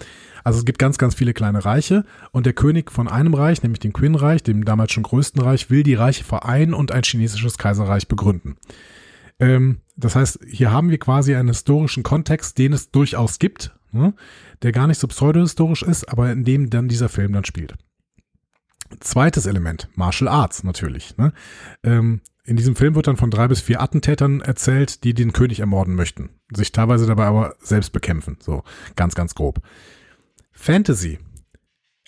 also 0.44 0.58
es 0.58 0.64
gibt 0.64 0.78
ganz, 0.78 0.98
ganz 0.98 1.14
viele 1.14 1.34
kleine 1.34 1.64
Reiche 1.64 2.04
und 2.32 2.46
der 2.46 2.52
König 2.52 2.90
von 2.90 3.08
einem 3.08 3.34
Reich, 3.34 3.62
nämlich 3.62 3.80
dem 3.80 3.92
Qin-Reich, 3.92 4.42
dem 4.42 4.64
damals 4.64 4.92
schon 4.92 5.02
größten 5.02 5.40
Reich, 5.42 5.70
will 5.70 5.82
die 5.82 5.94
Reiche 5.94 6.24
vereinen 6.24 6.74
und 6.74 6.92
ein 6.92 7.02
chinesisches 7.02 7.58
Kaiserreich 7.58 8.08
begründen. 8.08 8.56
Ähm, 9.40 9.78
das 9.96 10.16
heißt, 10.16 10.40
hier 10.46 10.72
haben 10.72 10.90
wir 10.90 10.98
quasi 10.98 11.34
einen 11.34 11.48
historischen 11.48 12.02
Kontext, 12.02 12.58
den 12.58 12.72
es 12.72 12.90
durchaus 12.90 13.38
gibt, 13.38 13.76
ne, 13.92 14.14
der 14.62 14.72
gar 14.72 14.86
nicht 14.86 14.98
so 14.98 15.08
pseudohistorisch 15.08 15.82
ist, 15.82 16.08
aber 16.08 16.30
in 16.30 16.44
dem 16.44 16.70
dann 16.70 16.88
dieser 16.88 17.08
Film 17.08 17.32
dann 17.32 17.44
spielt. 17.44 17.74
Zweites 19.00 19.46
Element, 19.46 19.88
Martial 19.96 20.28
Arts 20.28 20.64
natürlich. 20.64 21.16
Ne? 21.18 21.32
Ähm, 21.82 22.20
in 22.48 22.56
diesem 22.56 22.76
Film 22.76 22.94
wird 22.94 23.06
dann 23.06 23.18
von 23.18 23.30
drei 23.30 23.46
bis 23.46 23.60
vier 23.60 23.82
Attentätern 23.82 24.40
erzählt, 24.40 25.04
die 25.04 25.12
den 25.12 25.34
König 25.34 25.60
ermorden 25.60 25.94
möchten, 25.94 26.30
sich 26.50 26.72
teilweise 26.72 27.06
dabei 27.06 27.26
aber 27.26 27.54
selbst 27.60 27.92
bekämpfen, 27.92 28.38
so 28.40 28.62
ganz, 28.96 29.14
ganz 29.14 29.34
grob. 29.34 29.60
Fantasy. 30.50 31.18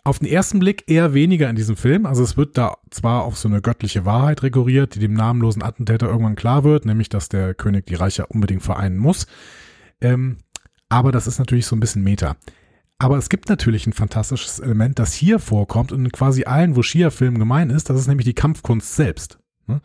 Auf 0.02 0.18
den 0.18 0.28
ersten 0.28 0.58
Blick 0.58 0.84
eher 0.86 1.12
weniger 1.12 1.50
in 1.50 1.56
diesem 1.56 1.76
Film. 1.76 2.06
Also 2.06 2.22
es 2.22 2.38
wird 2.38 2.56
da 2.56 2.78
zwar 2.88 3.24
auf 3.24 3.36
so 3.36 3.48
eine 3.48 3.60
göttliche 3.60 4.06
Wahrheit 4.06 4.42
rekurriert, 4.42 4.94
die 4.94 5.00
dem 5.00 5.12
namenlosen 5.12 5.62
Attentäter 5.62 6.06
irgendwann 6.06 6.36
klar 6.36 6.64
wird, 6.64 6.86
nämlich 6.86 7.10
dass 7.10 7.28
der 7.28 7.52
König 7.52 7.84
die 7.84 7.96
Reiche 7.96 8.24
unbedingt 8.24 8.62
vereinen 8.62 8.96
muss. 8.96 9.26
Ähm, 10.00 10.38
aber 10.88 11.12
das 11.12 11.26
ist 11.26 11.38
natürlich 11.38 11.66
so 11.66 11.76
ein 11.76 11.80
bisschen 11.80 12.02
Meta. 12.02 12.36
Aber 12.96 13.18
es 13.18 13.28
gibt 13.28 13.50
natürlich 13.50 13.86
ein 13.86 13.92
fantastisches 13.92 14.58
Element, 14.58 14.98
das 14.98 15.12
hier 15.12 15.38
vorkommt 15.38 15.92
und 15.92 16.06
in 16.06 16.12
quasi 16.12 16.44
allen 16.44 16.76
Wuxia-Filmen 16.76 17.38
gemein 17.38 17.68
ist. 17.68 17.90
Das 17.90 17.98
ist 17.98 18.08
nämlich 18.08 18.24
die 18.24 18.34
Kampfkunst 18.34 18.96
selbst. 18.96 19.39
Ne? 19.70 19.80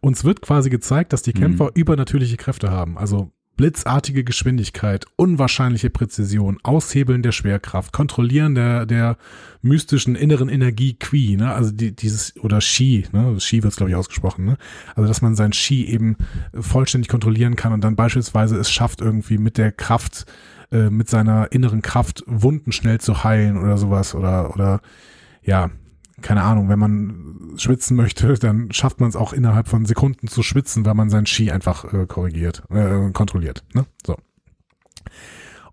Uns 0.00 0.24
wird 0.24 0.40
quasi 0.40 0.70
gezeigt, 0.70 1.12
dass 1.12 1.22
die 1.22 1.32
Kämpfer 1.32 1.70
übernatürliche 1.74 2.36
Kräfte 2.36 2.70
haben. 2.70 2.96
Also 2.96 3.30
blitzartige 3.60 4.24
Geschwindigkeit, 4.24 5.04
unwahrscheinliche 5.16 5.90
Präzision, 5.90 6.56
Aushebeln 6.62 7.22
der 7.22 7.32
Schwerkraft, 7.32 7.92
Kontrollieren 7.92 8.54
der, 8.54 8.86
der 8.86 9.18
mystischen 9.60 10.14
inneren 10.14 10.48
Energie 10.48 10.94
Qi, 10.94 11.36
ne? 11.36 11.52
also 11.52 11.70
die, 11.70 11.94
dieses, 11.94 12.34
oder 12.38 12.62
Shi, 12.62 13.04
ne? 13.12 13.38
Shi 13.38 13.62
wird 13.62 13.72
es 13.72 13.76
glaube 13.76 13.90
ich 13.90 13.96
ausgesprochen, 13.96 14.46
ne? 14.46 14.56
also 14.94 15.06
dass 15.06 15.20
man 15.20 15.34
sein 15.34 15.52
Shi 15.52 15.84
eben 15.84 16.16
vollständig 16.58 17.08
kontrollieren 17.08 17.54
kann 17.54 17.74
und 17.74 17.84
dann 17.84 17.96
beispielsweise 17.96 18.56
es 18.56 18.70
schafft 18.70 19.02
irgendwie 19.02 19.36
mit 19.36 19.58
der 19.58 19.72
Kraft, 19.72 20.24
äh, 20.72 20.88
mit 20.88 21.10
seiner 21.10 21.52
inneren 21.52 21.82
Kraft 21.82 22.24
Wunden 22.26 22.72
schnell 22.72 22.98
zu 22.98 23.24
heilen 23.24 23.58
oder 23.58 23.76
sowas 23.76 24.14
oder, 24.14 24.54
oder 24.54 24.80
ja, 25.42 25.68
keine 26.22 26.42
Ahnung, 26.42 26.68
wenn 26.68 26.78
man 26.78 27.54
schwitzen 27.56 27.96
möchte, 27.96 28.34
dann 28.40 28.72
schafft 28.72 29.00
man 29.00 29.08
es 29.08 29.16
auch 29.16 29.32
innerhalb 29.32 29.68
von 29.68 29.84
Sekunden 29.86 30.28
zu 30.28 30.42
schwitzen, 30.42 30.84
weil 30.84 30.94
man 30.94 31.10
sein 31.10 31.26
Ski 31.26 31.50
einfach 31.50 31.92
äh, 31.92 32.06
korrigiert, 32.06 32.62
äh, 32.70 33.10
kontrolliert. 33.12 33.64
Ne? 33.74 33.86
So. 34.06 34.16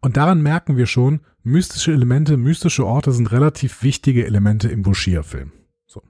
Und 0.01 0.17
daran 0.17 0.41
merken 0.41 0.77
wir 0.77 0.85
schon, 0.85 1.21
mystische 1.43 1.91
Elemente, 1.91 2.37
mystische 2.37 2.85
Orte 2.85 3.11
sind 3.11 3.31
relativ 3.31 3.83
wichtige 3.83 4.25
Elemente 4.25 4.69
im 4.69 4.83
Bushia-Film. 4.83 5.51
So. 5.85 6.01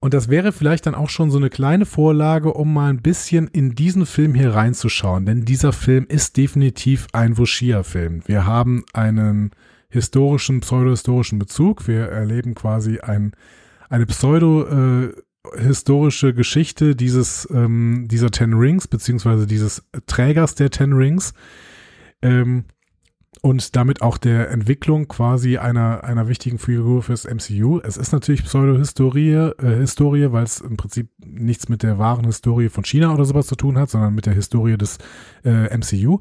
Und 0.00 0.14
das 0.14 0.28
wäre 0.28 0.52
vielleicht 0.52 0.86
dann 0.86 0.94
auch 0.94 1.08
schon 1.08 1.30
so 1.30 1.38
eine 1.38 1.48
kleine 1.48 1.86
Vorlage, 1.86 2.52
um 2.52 2.74
mal 2.74 2.90
ein 2.90 3.02
bisschen 3.02 3.48
in 3.48 3.74
diesen 3.74 4.04
Film 4.04 4.34
hier 4.34 4.54
reinzuschauen, 4.54 5.26
denn 5.26 5.44
dieser 5.44 5.72
Film 5.72 6.06
ist 6.08 6.36
definitiv 6.36 7.06
ein 7.12 7.38
Wuxia-Film. 7.38 8.22
Wir 8.26 8.46
haben 8.46 8.84
einen 8.92 9.52
historischen, 9.92 10.60
pseudohistorischen 10.60 11.38
Bezug. 11.38 11.86
Wir 11.86 12.08
erleben 12.08 12.54
quasi 12.54 13.00
ein, 13.00 13.32
eine 13.90 14.06
pseudo-historische 14.06 16.32
Geschichte 16.32 16.96
dieses, 16.96 17.46
ähm, 17.52 18.08
dieser 18.10 18.30
Ten 18.30 18.54
Rings, 18.54 18.88
beziehungsweise 18.88 19.46
dieses 19.46 19.82
Trägers 20.06 20.54
der 20.54 20.70
Ten 20.70 20.94
Rings. 20.94 21.34
Ähm, 22.22 22.64
und 23.42 23.76
damit 23.76 24.02
auch 24.02 24.18
der 24.18 24.50
Entwicklung 24.50 25.08
quasi 25.08 25.56
einer, 25.58 26.04
einer 26.04 26.28
wichtigen 26.28 26.58
Figur 26.58 27.02
fürs 27.02 27.24
MCU. 27.24 27.80
Es 27.82 27.96
ist 27.96 28.12
natürlich 28.12 28.44
Pseudo-Historie, 28.44 29.32
äh, 29.32 29.78
Historie, 29.78 30.30
weil 30.30 30.44
es 30.44 30.60
im 30.60 30.76
Prinzip 30.76 31.08
nichts 31.24 31.68
mit 31.68 31.82
der 31.82 31.98
wahren 31.98 32.24
Historie 32.24 32.68
von 32.68 32.84
China 32.84 33.12
oder 33.12 33.24
sowas 33.24 33.48
zu 33.48 33.56
tun 33.56 33.76
hat, 33.78 33.90
sondern 33.90 34.14
mit 34.14 34.26
der 34.26 34.34
Historie 34.34 34.78
des 34.78 34.98
äh, 35.44 35.76
MCU. 35.76 36.20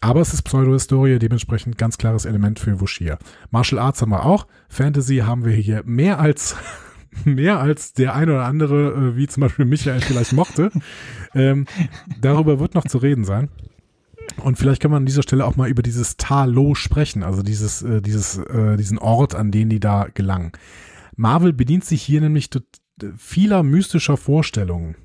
Aber 0.00 0.20
es 0.20 0.32
ist 0.32 0.42
Pseudo-Historie, 0.42 1.18
dementsprechend 1.18 1.76
ganz 1.76 1.98
klares 1.98 2.24
Element 2.24 2.58
für 2.58 2.80
Wushia. 2.80 3.18
Martial 3.50 3.78
Arts 3.78 4.00
haben 4.00 4.10
wir 4.10 4.24
auch. 4.24 4.46
Fantasy 4.68 5.18
haben 5.18 5.44
wir 5.44 5.52
hier 5.52 5.82
mehr 5.84 6.18
als 6.18 6.56
mehr 7.24 7.60
als 7.60 7.92
der 7.92 8.14
ein 8.14 8.30
oder 8.30 8.44
andere, 8.44 8.92
äh, 8.92 9.16
wie 9.16 9.26
zum 9.26 9.42
Beispiel 9.42 9.64
Michael 9.64 10.00
vielleicht 10.00 10.32
mochte. 10.32 10.70
ähm, 11.34 11.66
darüber 12.20 12.60
wird 12.60 12.74
noch 12.74 12.86
zu 12.86 12.98
reden 12.98 13.24
sein. 13.24 13.50
Und 14.42 14.58
vielleicht 14.58 14.80
kann 14.80 14.90
man 14.90 15.02
an 15.02 15.06
dieser 15.06 15.22
Stelle 15.22 15.44
auch 15.44 15.56
mal 15.56 15.68
über 15.68 15.82
dieses 15.82 16.16
Talo 16.16 16.74
sprechen, 16.74 17.22
also 17.22 17.42
dieses, 17.42 17.82
äh, 17.82 18.00
dieses, 18.00 18.38
äh, 18.38 18.76
diesen 18.76 18.98
Ort, 18.98 19.34
an 19.34 19.50
den 19.50 19.68
die 19.68 19.80
da 19.80 20.06
gelangen. 20.12 20.52
Marvel 21.16 21.52
bedient 21.52 21.84
sich 21.84 22.02
hier 22.02 22.20
nämlich 22.20 22.48
vieler 23.16 23.62
mystischer 23.62 24.16
Vorstellungen. 24.16 24.96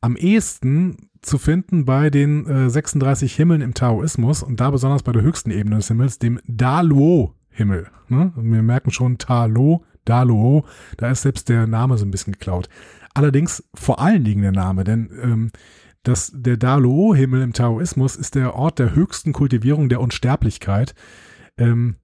Am 0.00 0.16
ehesten 0.16 1.08
zu 1.26 1.38
finden 1.38 1.84
bei 1.84 2.10
den 2.10 2.46
äh, 2.46 2.70
36 2.70 3.34
Himmeln 3.34 3.60
im 3.60 3.74
Taoismus 3.74 4.42
und 4.42 4.60
da 4.60 4.70
besonders 4.70 5.02
bei 5.02 5.12
der 5.12 5.22
höchsten 5.22 5.50
Ebene 5.50 5.76
des 5.76 5.88
Himmels, 5.88 6.18
dem 6.18 6.40
Daluo-Himmel. 6.46 7.88
Ne? 8.08 8.32
Wir 8.36 8.62
merken 8.62 8.90
schon 8.90 9.18
Talo, 9.18 9.84
Daluo, 10.04 10.64
da 10.96 11.10
ist 11.10 11.22
selbst 11.22 11.48
der 11.48 11.66
Name 11.66 11.98
so 11.98 12.04
ein 12.04 12.10
bisschen 12.10 12.32
geklaut. 12.32 12.68
Allerdings 13.14 13.64
vor 13.74 14.00
allen 14.00 14.24
Dingen 14.24 14.42
der 14.42 14.52
Name, 14.52 14.84
denn 14.84 15.10
ähm, 15.22 15.50
dass 16.02 16.30
der 16.32 16.56
Daluo-Himmel 16.56 17.42
im 17.42 17.52
Taoismus 17.52 18.14
ist 18.14 18.36
der 18.36 18.54
Ort 18.54 18.78
der 18.78 18.94
höchsten 18.94 19.32
Kultivierung 19.32 19.88
der 19.88 20.00
Unsterblichkeit. 20.00 20.94
Ähm, 21.58 21.96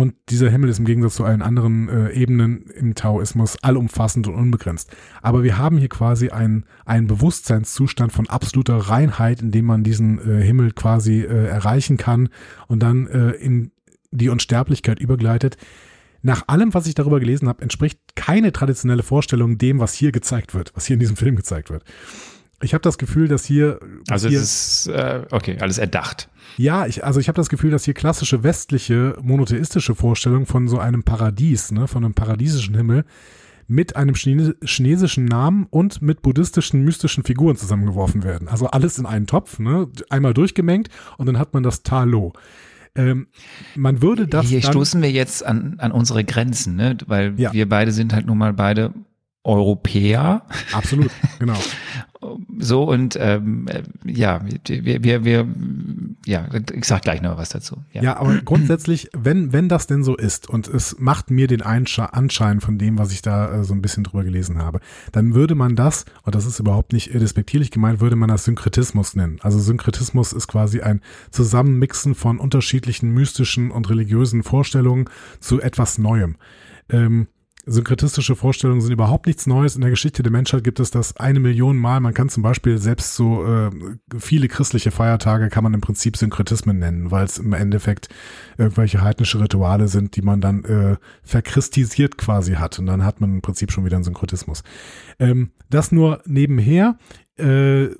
und 0.00 0.14
dieser 0.30 0.48
Himmel 0.48 0.70
ist 0.70 0.78
im 0.78 0.86
Gegensatz 0.86 1.16
zu 1.16 1.24
allen 1.24 1.42
anderen 1.42 1.90
äh, 1.90 2.10
Ebenen 2.12 2.70
im 2.70 2.94
Taoismus 2.94 3.62
allumfassend 3.62 4.26
und 4.28 4.34
unbegrenzt. 4.34 4.90
Aber 5.20 5.42
wir 5.42 5.58
haben 5.58 5.76
hier 5.76 5.90
quasi 5.90 6.30
einen, 6.30 6.64
einen 6.86 7.06
Bewusstseinszustand 7.06 8.10
von 8.10 8.26
absoluter 8.26 8.76
Reinheit, 8.76 9.42
in 9.42 9.50
dem 9.50 9.66
man 9.66 9.84
diesen 9.84 10.18
äh, 10.18 10.42
Himmel 10.42 10.72
quasi 10.72 11.20
äh, 11.20 11.48
erreichen 11.48 11.98
kann 11.98 12.30
und 12.66 12.82
dann 12.82 13.08
äh, 13.08 13.32
in 13.32 13.72
die 14.10 14.30
Unsterblichkeit 14.30 15.00
übergleitet. 15.00 15.58
Nach 16.22 16.48
allem, 16.48 16.72
was 16.72 16.86
ich 16.86 16.94
darüber 16.94 17.20
gelesen 17.20 17.46
habe, 17.46 17.60
entspricht 17.60 18.00
keine 18.14 18.52
traditionelle 18.52 19.02
Vorstellung 19.02 19.58
dem, 19.58 19.80
was 19.80 19.92
hier 19.92 20.12
gezeigt 20.12 20.54
wird, 20.54 20.72
was 20.74 20.86
hier 20.86 20.94
in 20.94 21.00
diesem 21.00 21.16
Film 21.16 21.36
gezeigt 21.36 21.68
wird. 21.68 21.84
Ich 22.62 22.74
habe 22.74 22.82
das 22.82 22.98
Gefühl, 22.98 23.28
dass 23.28 23.44
hier. 23.44 23.80
Also 24.08 24.28
hier, 24.28 24.38
es 24.40 24.86
ist, 24.86 24.88
äh, 24.88 25.22
okay, 25.30 25.56
alles 25.60 25.78
erdacht. 25.78 26.28
Ja, 26.56 26.86
ich, 26.86 27.04
also 27.04 27.20
ich 27.20 27.28
habe 27.28 27.36
das 27.36 27.48
Gefühl, 27.48 27.70
dass 27.70 27.84
hier 27.84 27.94
klassische 27.94 28.42
westliche 28.42 29.16
monotheistische 29.22 29.94
Vorstellungen 29.94 30.46
von 30.46 30.68
so 30.68 30.78
einem 30.78 31.02
Paradies, 31.02 31.70
ne, 31.72 31.88
von 31.88 32.04
einem 32.04 32.14
paradiesischen 32.14 32.74
Himmel 32.74 33.04
mit 33.66 33.94
einem 33.94 34.14
Chine 34.16 34.56
chinesischen 34.64 35.26
Namen 35.26 35.66
und 35.70 36.02
mit 36.02 36.22
buddhistischen 36.22 36.82
mystischen 36.84 37.22
Figuren 37.22 37.56
zusammengeworfen 37.56 38.24
werden. 38.24 38.48
Also 38.48 38.66
alles 38.66 38.98
in 38.98 39.06
einen 39.06 39.26
Topf, 39.28 39.58
ne, 39.60 39.88
einmal 40.10 40.34
durchgemengt 40.34 40.88
und 41.18 41.26
dann 41.26 41.38
hat 41.38 41.54
man 41.54 41.62
das 41.62 41.82
Talo. 41.84 42.32
Ähm, 42.96 43.28
man 43.76 44.02
würde 44.02 44.26
das. 44.26 44.46
Hier 44.46 44.60
stoßen 44.62 45.00
wir 45.00 45.12
jetzt 45.12 45.46
an, 45.46 45.76
an 45.78 45.92
unsere 45.92 46.24
Grenzen, 46.24 46.74
ne? 46.74 46.98
weil 47.06 47.38
Ja. 47.38 47.52
wir 47.52 47.68
beide 47.68 47.92
sind 47.92 48.12
halt 48.12 48.26
nun 48.26 48.36
mal 48.38 48.52
beide 48.52 48.92
Europäer. 49.44 50.42
Absolut, 50.72 51.10
genau. 51.38 51.54
So 52.58 52.84
und 52.84 53.16
ähm, 53.18 53.66
äh, 53.68 53.82
ja, 54.04 54.42
wir, 54.66 55.02
wir, 55.02 55.24
wir, 55.24 55.48
ja, 56.26 56.48
ich 56.74 56.84
sag 56.84 57.02
gleich 57.02 57.22
noch 57.22 57.38
was 57.38 57.48
dazu. 57.48 57.78
Ja, 57.92 58.18
aber 58.18 58.42
grundsätzlich, 58.42 59.08
wenn, 59.16 59.54
wenn 59.54 59.70
das 59.70 59.86
denn 59.86 60.04
so 60.04 60.16
ist 60.16 60.46
und 60.46 60.68
es 60.68 60.98
macht 60.98 61.30
mir 61.30 61.46
den 61.46 61.62
Anschein 61.62 62.60
von 62.60 62.76
dem, 62.76 62.98
was 62.98 63.12
ich 63.12 63.22
da 63.22 63.60
äh, 63.60 63.64
so 63.64 63.72
ein 63.72 63.80
bisschen 63.80 64.04
drüber 64.04 64.22
gelesen 64.22 64.58
habe, 64.58 64.80
dann 65.12 65.34
würde 65.34 65.54
man 65.54 65.76
das, 65.76 66.04
und 66.24 66.34
das 66.34 66.44
ist 66.44 66.60
überhaupt 66.60 66.92
nicht 66.92 67.14
respektierlich 67.14 67.70
gemeint, 67.70 68.00
würde 68.00 68.16
man 68.16 68.28
das 68.28 68.44
Synkretismus 68.44 69.16
nennen. 69.16 69.38
Also 69.40 69.58
Synkretismus 69.58 70.34
ist 70.34 70.46
quasi 70.46 70.82
ein 70.82 71.00
Zusammenmixen 71.30 72.14
von 72.14 72.38
unterschiedlichen 72.38 73.12
mystischen 73.12 73.70
und 73.70 73.88
religiösen 73.88 74.42
Vorstellungen 74.42 75.08
zu 75.40 75.62
etwas 75.62 75.96
Neuem. 75.96 76.36
Ähm, 76.90 77.28
Synkretistische 77.70 78.34
Vorstellungen 78.34 78.80
sind 78.80 78.92
überhaupt 78.92 79.26
nichts 79.26 79.46
Neues. 79.46 79.76
In 79.76 79.80
der 79.80 79.90
Geschichte 79.90 80.24
der 80.24 80.32
Menschheit 80.32 80.64
gibt 80.64 80.80
es 80.80 80.90
das 80.90 81.16
eine 81.18 81.38
Million 81.38 81.76
Mal. 81.76 82.00
Man 82.00 82.14
kann 82.14 82.28
zum 82.28 82.42
Beispiel 82.42 82.78
selbst 82.78 83.14
so 83.14 83.46
äh, 83.46 83.70
viele 84.18 84.48
christliche 84.48 84.90
Feiertage 84.90 85.50
kann 85.50 85.62
man 85.62 85.72
im 85.72 85.80
Prinzip 85.80 86.16
Synkretismen 86.16 86.80
nennen, 86.80 87.12
weil 87.12 87.24
es 87.24 87.38
im 87.38 87.52
Endeffekt 87.52 88.08
irgendwelche 88.58 89.02
heidnische 89.02 89.38
Rituale 89.40 89.86
sind, 89.86 90.16
die 90.16 90.22
man 90.22 90.40
dann 90.40 90.64
äh, 90.64 90.96
verchristisiert 91.22 92.18
quasi 92.18 92.54
hat. 92.54 92.80
Und 92.80 92.86
dann 92.86 93.04
hat 93.04 93.20
man 93.20 93.34
im 93.34 93.40
Prinzip 93.40 93.70
schon 93.70 93.84
wieder 93.84 93.96
einen 93.96 94.04
Synkretismus. 94.04 94.64
Ähm, 95.20 95.52
das 95.68 95.92
nur 95.92 96.22
nebenher. 96.26 96.98
Äh, 97.38 97.90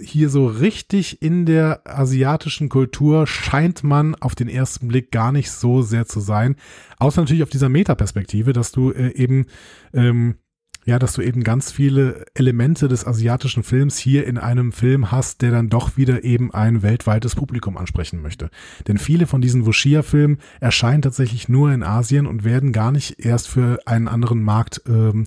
hier 0.00 0.28
so 0.28 0.46
richtig 0.46 1.22
in 1.22 1.46
der 1.46 1.82
asiatischen 1.84 2.68
Kultur 2.68 3.26
scheint 3.26 3.84
man 3.84 4.14
auf 4.16 4.34
den 4.34 4.48
ersten 4.48 4.88
Blick 4.88 5.10
gar 5.10 5.32
nicht 5.32 5.50
so 5.50 5.82
sehr 5.82 6.06
zu 6.06 6.20
sein. 6.20 6.56
Außer 6.98 7.20
natürlich 7.20 7.42
auf 7.42 7.50
dieser 7.50 7.68
Metaperspektive, 7.68 8.52
dass 8.52 8.72
du 8.72 8.90
äh, 8.90 9.14
eben, 9.14 9.46
ähm, 9.92 10.36
ja, 10.84 10.98
dass 10.98 11.12
du 11.12 11.22
eben 11.22 11.44
ganz 11.44 11.70
viele 11.70 12.24
Elemente 12.34 12.88
des 12.88 13.06
asiatischen 13.06 13.62
Films 13.62 13.98
hier 13.98 14.26
in 14.26 14.38
einem 14.38 14.72
Film 14.72 15.12
hast, 15.12 15.42
der 15.42 15.52
dann 15.52 15.68
doch 15.68 15.96
wieder 15.96 16.24
eben 16.24 16.52
ein 16.52 16.82
weltweites 16.82 17.36
Publikum 17.36 17.76
ansprechen 17.76 18.20
möchte. 18.20 18.50
Denn 18.88 18.98
viele 18.98 19.26
von 19.26 19.40
diesen 19.40 19.64
Wuxia-Filmen 19.66 20.38
erscheinen 20.60 21.02
tatsächlich 21.02 21.48
nur 21.48 21.72
in 21.72 21.84
Asien 21.84 22.26
und 22.26 22.44
werden 22.44 22.72
gar 22.72 22.90
nicht 22.90 23.24
erst 23.24 23.48
für 23.48 23.78
einen 23.86 24.08
anderen 24.08 24.42
Markt 24.42 24.82
ähm, 24.88 25.26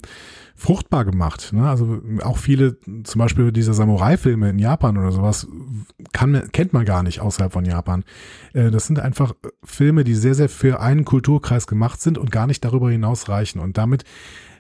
fruchtbar 0.56 1.04
gemacht. 1.04 1.52
Ne? 1.52 1.68
Also 1.68 2.02
auch 2.24 2.38
viele, 2.38 2.78
zum 3.04 3.20
Beispiel 3.20 3.52
diese 3.52 3.74
Samurai-Filme 3.74 4.50
in 4.50 4.60
Japan 4.60 4.98
oder 4.98 5.12
sowas, 5.12 5.48
kann, 6.14 6.50
kennt 6.54 6.72
man 6.72 6.86
gar 6.86 7.04
nicht 7.04 7.20
außerhalb 7.20 7.52
von 7.52 7.66
Japan. 7.66 8.06
Äh, 8.54 8.72
das 8.72 8.88
sind 8.88 9.00
einfach 9.00 9.36
Filme, 9.64 10.06
die 10.06 10.16
sehr, 10.16 10.34
sehr 10.34 10.50
für 10.50 10.80
einen 10.80 11.04
Kulturkreis 11.04 11.68
gemacht 11.68 12.02
sind 12.02 12.18
und 12.18 12.32
gar 12.32 12.48
nicht 12.48 12.64
darüber 12.64 12.90
hinaus 12.90 13.28
reichen. 13.28 13.60
Und 13.60 13.78
damit 13.78 14.06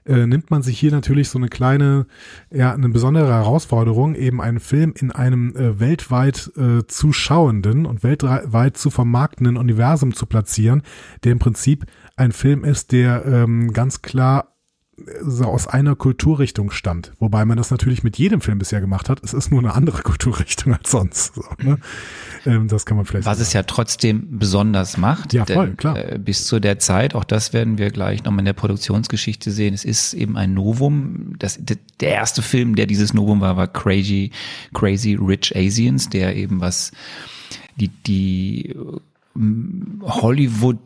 äh, 0.06 0.28
nimmt 0.28 0.52
man 0.52 0.62
sich 0.62 0.78
hier 0.78 0.92
natürlich 0.92 1.30
so 1.30 1.40
eine 1.40 1.48
kleine, 1.48 2.06
ja, 2.52 2.74
eine 2.74 2.90
besondere 2.90 3.34
Herausforderung, 3.34 4.16
eben 4.16 4.42
einen 4.42 4.60
Film 4.60 4.94
in 4.98 5.12
einem 5.12 5.56
äh, 5.56 5.80
weltweit 5.80 6.52
äh, 6.58 6.86
zuschauenden 6.88 7.86
und 7.86 8.04
weltweit 8.04 8.78
zu 8.78 8.90
vermarktenden 8.90 9.58
Universum 9.58 10.14
zu 10.14 10.26
platzieren, 10.26 10.84
der 11.24 11.32
im 11.32 11.40
Prinzip 11.40 11.86
ein 12.18 12.34
Film 12.34 12.64
ist, 12.64 12.92
der 12.92 13.26
ähm, 13.26 13.74
ganz 13.74 14.02
klar 14.02 14.55
so 15.22 15.46
aus 15.46 15.68
einer 15.68 15.96
Kulturrichtung 15.96 16.72
stammt. 16.72 17.12
Wobei 17.20 17.44
man 17.44 17.58
das 17.58 17.70
natürlich 17.70 18.04
mit 18.04 18.18
jedem 18.18 18.40
Film 18.40 18.60
bisher 18.60 18.80
gemacht 18.80 19.10
hat. 19.10 19.22
Es 19.24 19.34
ist 19.34 19.52
nur 19.52 19.60
eine 19.60 19.74
andere 19.74 20.02
Kulturrichtung 20.04 20.74
als 20.74 20.90
sonst. 20.90 21.36
So, 21.36 21.44
ne? 21.62 21.78
ähm, 22.46 22.68
das 22.68 22.86
kann 22.86 22.96
man 22.96 23.06
vielleicht. 23.06 23.26
Was 23.26 23.40
es 23.40 23.52
ja 23.52 23.64
trotzdem 23.64 24.40
besonders 24.40 24.98
macht. 24.98 25.34
Ja, 25.34 25.46
voll, 25.46 25.68
denn, 25.68 25.78
klar. 25.78 25.98
Äh, 25.98 26.18
bis 26.18 26.46
zu 26.48 26.60
der 26.60 26.80
Zeit, 26.80 27.14
auch 27.14 27.26
das 27.26 27.52
werden 27.52 27.78
wir 27.78 27.92
gleich 27.92 28.24
nochmal 28.24 28.40
in 28.40 28.46
der 28.46 28.54
Produktionsgeschichte 28.54 29.52
sehen. 29.52 29.74
Es 29.74 29.84
ist 29.84 30.14
eben 30.14 30.38
ein 30.38 30.54
Novum. 30.54 31.36
Das, 31.40 31.60
der 31.60 32.10
erste 32.10 32.42
Film, 32.42 32.76
der 32.76 32.86
dieses 32.86 33.14
Novum 33.14 33.42
war, 33.42 33.58
war 33.58 33.68
Crazy, 33.68 34.32
Crazy 34.74 35.16
Rich 35.16 35.56
Asians, 35.56 36.10
der 36.10 36.36
eben 36.36 36.62
was 36.62 36.92
die, 37.76 37.90
die 37.90 38.74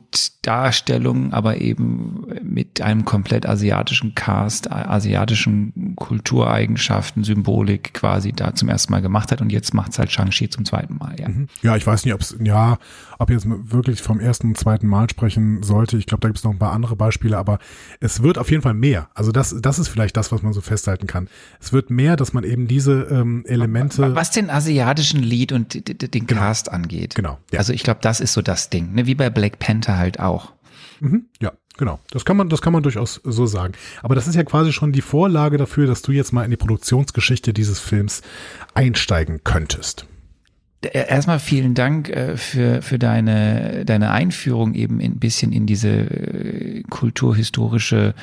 Hollywood-Darstellung, 0.10 1.34
aber 1.34 1.62
eben 1.62 2.26
mit 2.43 2.82
einem 2.82 3.05
komplett 3.05 3.45
asiatischen 3.47 4.16
Cast, 4.16 4.72
asiatischen 4.72 5.95
Kultureigenschaften, 5.95 7.24
Symbolik 7.24 7.93
quasi 7.93 8.34
da 8.34 8.53
zum 8.53 8.70
ersten 8.70 8.91
Mal 8.91 9.01
gemacht 9.01 9.32
hat 9.32 9.41
und 9.41 9.51
jetzt 9.51 9.74
macht 9.74 9.91
es 9.91 9.99
halt 9.99 10.12
Shang-Chi 10.12 10.49
zum 10.49 10.66
zweiten 10.66 10.97
Mal, 10.97 11.16
ja. 11.20 11.30
Mhm. 11.30 11.47
Ja, 11.62 11.76
ich 11.76 11.86
weiß 11.86 12.05
nicht, 12.05 12.14
ob 12.14 12.22
es, 12.22 12.36
ja, 12.41 12.78
ob 13.20 13.30
jetzt 13.30 13.45
wirklich 13.47 14.01
vom 14.01 14.20
ersten 14.20 14.47
und 14.47 14.57
zweiten 14.57 14.88
Mal 14.88 15.10
sprechen 15.10 15.62
sollte. 15.62 15.97
Ich 15.97 16.05
glaube, 16.05 16.22
da 16.22 16.30
gibt 16.30 16.39
es 16.39 16.43
noch 16.43 16.51
ein 16.51 16.60
paar 16.60 16.74
andere 16.74 16.95
Beispiele, 16.95 17.38
aber 17.38 17.60
es 17.99 18.24
wird 18.24 18.38
auf 18.38 18.49
jeden 18.49 18.64
Fall 18.64 18.74
mehr. 18.74 19.10
Also 19.14 19.32
das, 19.32 19.55
das 19.62 19.78
ist 19.78 19.89
vielleicht 19.89 20.18
das, 20.18 20.32
was 20.32 20.41
man 20.41 20.53
so 20.53 20.62
festhalten 20.62 21.07
kann. 21.07 21.28
Es 21.60 21.74
wird 21.74 21.89
mehr, 21.89 22.16
dass 22.16 22.34
man 22.34 22.43
eben 22.43 22.68
diese 22.68 23.07
ähm, 23.12 23.43
Elemente. 23.45 24.16
Was 24.16 24.32
den 24.32 24.49
asiatischen 24.49 25.22
Lied 25.22 25.51
und 25.51 25.89
den 25.89 26.28
Cast 26.28 26.66
genau. 26.66 26.76
angeht. 26.76 27.16
Genau. 27.16 27.38
Ja. 27.51 27.60
Also 27.60 27.74
ich 27.74 27.84
glaube, 27.84 27.99
das 28.01 28.20
ist 28.20 28.34
so 28.34 28.41
das 28.41 28.70
Ding, 28.70 28.93
ne? 28.93 29.05
wie 29.05 29.16
bei 29.16 29.30
Black 29.30 29.60
Panther 29.60 29.98
halt 29.99 30.19
auch. 30.19 30.53
Mhm, 30.99 31.25
ja, 31.41 31.53
genau. 31.77 31.99
Das 32.11 32.25
kann 32.25 32.37
man, 32.37 32.49
das 32.49 32.61
kann 32.61 32.73
man 32.73 32.83
durchaus 32.83 33.21
so 33.23 33.45
sagen. 33.45 33.73
Aber 34.01 34.15
das 34.15 34.27
ist 34.27 34.35
ja 34.35 34.43
quasi 34.43 34.73
schon 34.73 34.91
die 34.91 35.01
Vorlage 35.01 35.57
dafür, 35.57 35.87
dass 35.87 36.01
du 36.01 36.11
jetzt 36.11 36.31
mal 36.33 36.43
in 36.43 36.51
die 36.51 36.57
Produktionsgeschichte 36.57 37.53
dieses 37.53 37.79
Films 37.79 38.21
einsteigen 38.73 39.41
könntest. 39.43 40.05
Erstmal 40.81 41.39
vielen 41.39 41.73
Dank 41.73 42.09
äh, 42.09 42.37
für, 42.37 42.81
für 42.81 42.97
deine, 42.97 43.83
deine 43.83 44.11
Einführung 44.11 44.73
eben 44.75 45.01
ein 45.01 45.19
bisschen 45.19 45.51
in 45.51 45.65
diese 45.65 45.89
äh, 45.89 46.83
kulturhistorische 46.89 48.15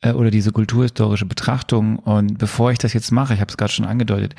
äh, 0.00 0.12
oder 0.12 0.30
diese 0.30 0.52
kulturhistorische 0.52 1.26
Betrachtung. 1.26 1.98
Und 1.98 2.38
bevor 2.38 2.70
ich 2.70 2.78
das 2.78 2.92
jetzt 2.92 3.10
mache, 3.10 3.34
ich 3.34 3.40
habe 3.40 3.50
es 3.50 3.56
gerade 3.56 3.72
schon 3.72 3.86
angedeutet, 3.86 4.36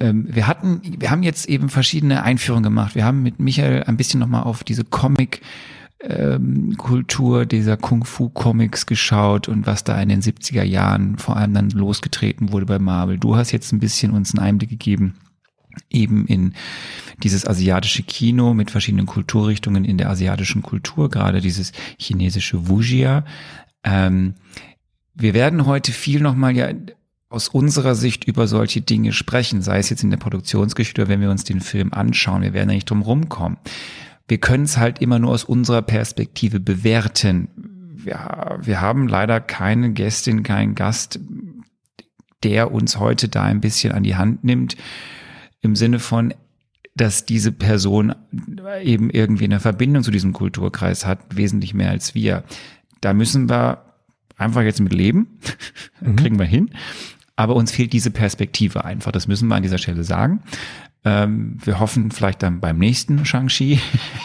ähm, 0.00 0.26
wir 0.28 0.48
hatten, 0.48 0.80
wir 0.98 1.12
haben 1.12 1.22
jetzt 1.22 1.48
eben 1.48 1.68
verschiedene 1.68 2.24
Einführungen 2.24 2.64
gemacht. 2.64 2.96
Wir 2.96 3.04
haben 3.04 3.22
mit 3.22 3.38
Michael 3.38 3.84
ein 3.84 3.96
bisschen 3.96 4.18
nochmal 4.18 4.42
auf 4.42 4.64
diese 4.64 4.84
Comic 4.84 5.40
ähm, 6.04 6.76
Kultur 6.76 7.46
dieser 7.46 7.76
Kung-Fu-Comics 7.76 8.86
geschaut 8.86 9.48
und 9.48 9.66
was 9.66 9.84
da 9.84 10.00
in 10.00 10.08
den 10.08 10.22
70er 10.22 10.62
Jahren 10.62 11.18
vor 11.18 11.36
allem 11.36 11.54
dann 11.54 11.70
losgetreten 11.70 12.52
wurde 12.52 12.66
bei 12.66 12.78
Marvel. 12.78 13.18
Du 13.18 13.36
hast 13.36 13.52
jetzt 13.52 13.72
ein 13.72 13.80
bisschen 13.80 14.12
uns 14.12 14.34
einen 14.34 14.44
Einblick 14.44 14.70
gegeben 14.70 15.14
eben 15.90 16.26
in 16.26 16.54
dieses 17.22 17.46
asiatische 17.46 18.02
Kino 18.02 18.54
mit 18.54 18.70
verschiedenen 18.70 19.06
Kulturrichtungen 19.06 19.84
in 19.84 19.98
der 19.98 20.10
asiatischen 20.10 20.62
Kultur, 20.62 21.08
gerade 21.08 21.40
dieses 21.40 21.72
chinesische 21.98 22.68
Wuxia. 22.68 23.24
Ähm, 23.84 24.34
wir 25.14 25.34
werden 25.34 25.66
heute 25.66 25.92
viel 25.92 26.20
nochmal 26.20 26.56
ja 26.56 26.68
aus 27.28 27.48
unserer 27.48 27.94
Sicht 27.94 28.24
über 28.24 28.46
solche 28.46 28.82
Dinge 28.82 29.12
sprechen, 29.12 29.62
sei 29.62 29.78
es 29.78 29.88
jetzt 29.88 30.02
in 30.02 30.10
der 30.10 30.18
Produktionsgeschichte 30.18 31.02
oder 31.02 31.08
wenn 31.08 31.20
wir 31.22 31.30
uns 31.30 31.44
den 31.44 31.60
Film 31.60 31.92
anschauen. 31.92 32.42
Wir 32.42 32.52
werden 32.52 32.68
ja 32.68 32.74
nicht 32.74 32.90
drum 32.90 33.02
rumkommen. 33.02 33.58
Wir 34.28 34.38
können 34.38 34.64
es 34.64 34.78
halt 34.78 35.00
immer 35.00 35.18
nur 35.18 35.32
aus 35.32 35.44
unserer 35.44 35.82
Perspektive 35.82 36.60
bewerten. 36.60 37.48
Wir, 37.94 38.58
wir 38.60 38.80
haben 38.80 39.08
leider 39.08 39.40
keine 39.40 39.92
Gästin, 39.92 40.42
keinen 40.42 40.74
Gast, 40.74 41.20
der 42.42 42.72
uns 42.72 42.98
heute 42.98 43.28
da 43.28 43.44
ein 43.44 43.60
bisschen 43.60 43.92
an 43.92 44.02
die 44.02 44.16
Hand 44.16 44.44
nimmt, 44.44 44.76
im 45.60 45.76
Sinne 45.76 45.98
von, 45.98 46.34
dass 46.94 47.24
diese 47.24 47.52
Person 47.52 48.14
eben 48.82 49.10
irgendwie 49.10 49.44
eine 49.44 49.60
Verbindung 49.60 50.02
zu 50.02 50.10
diesem 50.10 50.32
Kulturkreis 50.32 51.06
hat, 51.06 51.36
wesentlich 51.36 51.74
mehr 51.74 51.90
als 51.90 52.14
wir. 52.14 52.44
Da 53.00 53.14
müssen 53.14 53.48
wir 53.48 53.84
einfach 54.36 54.62
jetzt 54.62 54.80
mit 54.80 54.92
leben, 54.92 55.38
mhm. 56.00 56.16
kriegen 56.16 56.38
wir 56.38 56.46
hin. 56.46 56.70
Aber 57.34 57.56
uns 57.56 57.72
fehlt 57.72 57.92
diese 57.92 58.10
Perspektive 58.10 58.84
einfach. 58.84 59.10
Das 59.10 59.26
müssen 59.26 59.48
wir 59.48 59.54
an 59.54 59.62
dieser 59.62 59.78
Stelle 59.78 60.04
sagen. 60.04 60.42
Ähm, 61.04 61.58
wir 61.64 61.80
hoffen 61.80 62.10
vielleicht 62.10 62.42
dann 62.42 62.60
beim 62.60 62.78
nächsten 62.78 63.24
Shang-Chi 63.24 63.80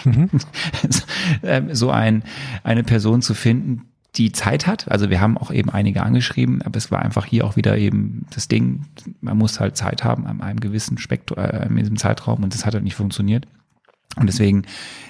mhm. 0.05 0.29
Ähm, 1.43 1.73
so 1.73 1.91
ein, 1.91 2.23
eine 2.63 2.83
Person 2.83 3.21
zu 3.21 3.33
finden, 3.33 3.87
die 4.15 4.31
Zeit 4.31 4.67
hat. 4.67 4.89
Also 4.89 5.09
wir 5.09 5.21
haben 5.21 5.37
auch 5.37 5.51
eben 5.51 5.69
einige 5.69 6.03
angeschrieben, 6.03 6.61
aber 6.61 6.77
es 6.77 6.91
war 6.91 7.01
einfach 7.01 7.25
hier 7.25 7.45
auch 7.45 7.55
wieder 7.55 7.77
eben 7.77 8.25
das 8.33 8.47
Ding, 8.47 8.85
man 9.21 9.37
muss 9.37 9.59
halt 9.59 9.77
Zeit 9.77 10.03
haben 10.03 10.25
an 10.25 10.41
einem 10.41 10.59
gewissen 10.59 10.97
Spektrum, 10.97 11.37
äh, 11.37 11.67
in 11.67 11.75
diesem 11.75 11.97
Zeitraum 11.97 12.43
und 12.43 12.53
das 12.53 12.65
hat 12.65 12.73
halt 12.73 12.83
nicht 12.83 12.95
funktioniert. 12.95 13.47
Und 14.15 14.27
deswegen 14.27 14.63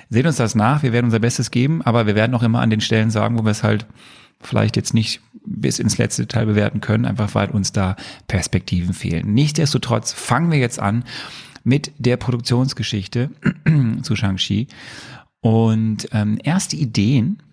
sehen 0.10 0.28
uns 0.28 0.36
das 0.38 0.56
nach, 0.56 0.84
wir 0.84 0.92
werden 0.92 1.06
unser 1.06 1.20
Bestes 1.20 1.52
geben, 1.52 1.82
aber 1.82 2.08
wir 2.08 2.16
werden 2.16 2.34
auch 2.34 2.44
immer 2.44 2.62
an 2.62 2.70
den 2.70 2.82
Stellen 2.82 3.10
sagen, 3.12 3.38
wo 3.38 3.44
wir 3.44 3.52
es 3.52 3.64
halt 3.64 3.86
vielleicht 4.42 4.76
jetzt 4.76 4.94
nicht 4.94 5.22
bis 5.46 5.80
ins 5.80 5.98
letzte 5.98 6.24
Detail 6.24 6.46
bewerten 6.46 6.82
können, 6.82 7.06
einfach 7.06 7.34
weil 7.34 7.50
uns 7.50 7.72
da 7.72 7.96
Perspektiven 8.28 8.94
fehlen. 8.94 9.34
Nichtsdestotrotz 9.34 10.12
fangen 10.12 10.52
wir 10.52 10.60
jetzt 10.60 10.80
an 10.80 11.06
mit 11.68 11.92
der 11.98 12.16
Produktionsgeschichte 12.16 13.30
zu 14.02 14.16
Shang-Chi. 14.16 14.68
Und 15.42 16.08
ähm, 16.14 16.40
erste 16.42 16.78
Ideen 16.78 17.44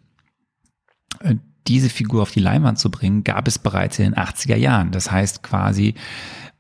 äh, 1.21 1.35
diese 1.67 1.91
Figur 1.91 2.23
auf 2.23 2.31
die 2.31 2.41
Leinwand 2.41 2.79
zu 2.79 2.91
bringen, 2.91 3.25
gab 3.25 3.49
es 3.49 3.59
bereits 3.59 3.99
in 3.99 4.05
den 4.05 4.15
80er 4.15 4.57
Jahren. 4.57 4.93
Das 4.93 5.11
heißt 5.11 5.43
quasi, 5.43 5.95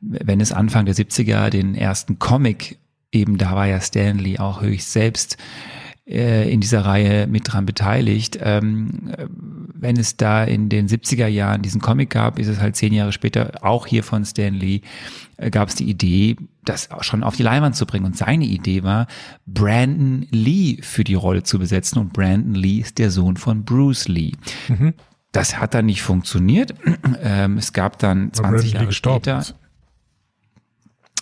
wenn 0.00 0.40
es 0.40 0.52
Anfang 0.52 0.84
der 0.84 0.96
70er 0.96 1.48
den 1.50 1.74
ersten 1.76 2.18
Comic, 2.18 2.78
eben 3.12 3.38
da 3.38 3.54
war 3.54 3.66
ja 3.66 3.80
Stanley 3.80 4.38
auch 4.38 4.60
höchst 4.60 4.92
selbst 4.92 5.36
äh, 6.06 6.50
in 6.52 6.60
dieser 6.60 6.84
Reihe 6.84 7.26
mit 7.28 7.52
dran 7.52 7.66
beteiligt. 7.66 8.38
Ähm, 8.42 9.12
wenn 9.74 9.96
es 9.96 10.16
da 10.16 10.42
in 10.42 10.68
den 10.68 10.88
70er 10.88 11.28
Jahren 11.28 11.62
diesen 11.62 11.80
Comic 11.80 12.10
gab, 12.10 12.38
ist 12.38 12.48
es 12.48 12.58
halt 12.58 12.74
zehn 12.74 12.92
Jahre 12.92 13.12
später 13.12 13.52
auch 13.62 13.86
hier 13.86 14.02
von 14.02 14.24
Stan 14.24 14.54
Lee, 14.54 14.80
gab 15.50 15.68
es 15.68 15.74
die 15.74 15.88
Idee, 15.88 16.36
das 16.64 16.88
schon 17.00 17.22
auf 17.22 17.36
die 17.36 17.42
Leinwand 17.42 17.76
zu 17.76 17.86
bringen. 17.86 18.06
Und 18.06 18.16
seine 18.16 18.44
Idee 18.44 18.82
war, 18.82 19.06
Brandon 19.46 20.26
Lee 20.30 20.78
für 20.82 21.04
die 21.04 21.14
Rolle 21.14 21.42
zu 21.42 21.58
besetzen. 21.58 21.98
Und 21.98 22.12
Brandon 22.12 22.54
Lee 22.54 22.78
ist 22.78 22.98
der 22.98 23.10
Sohn 23.10 23.36
von 23.36 23.64
Bruce 23.64 24.08
Lee. 24.08 24.32
Mhm. 24.68 24.94
Das 25.32 25.58
hat 25.58 25.74
dann 25.74 25.86
nicht 25.86 26.02
funktioniert. 26.02 26.74
Ähm, 27.26 27.58
es 27.58 27.72
gab 27.72 27.98
dann 27.98 28.32
20 28.32 28.72
Jahre 28.72 28.92
später. 28.92 29.38
Ist. 29.38 29.54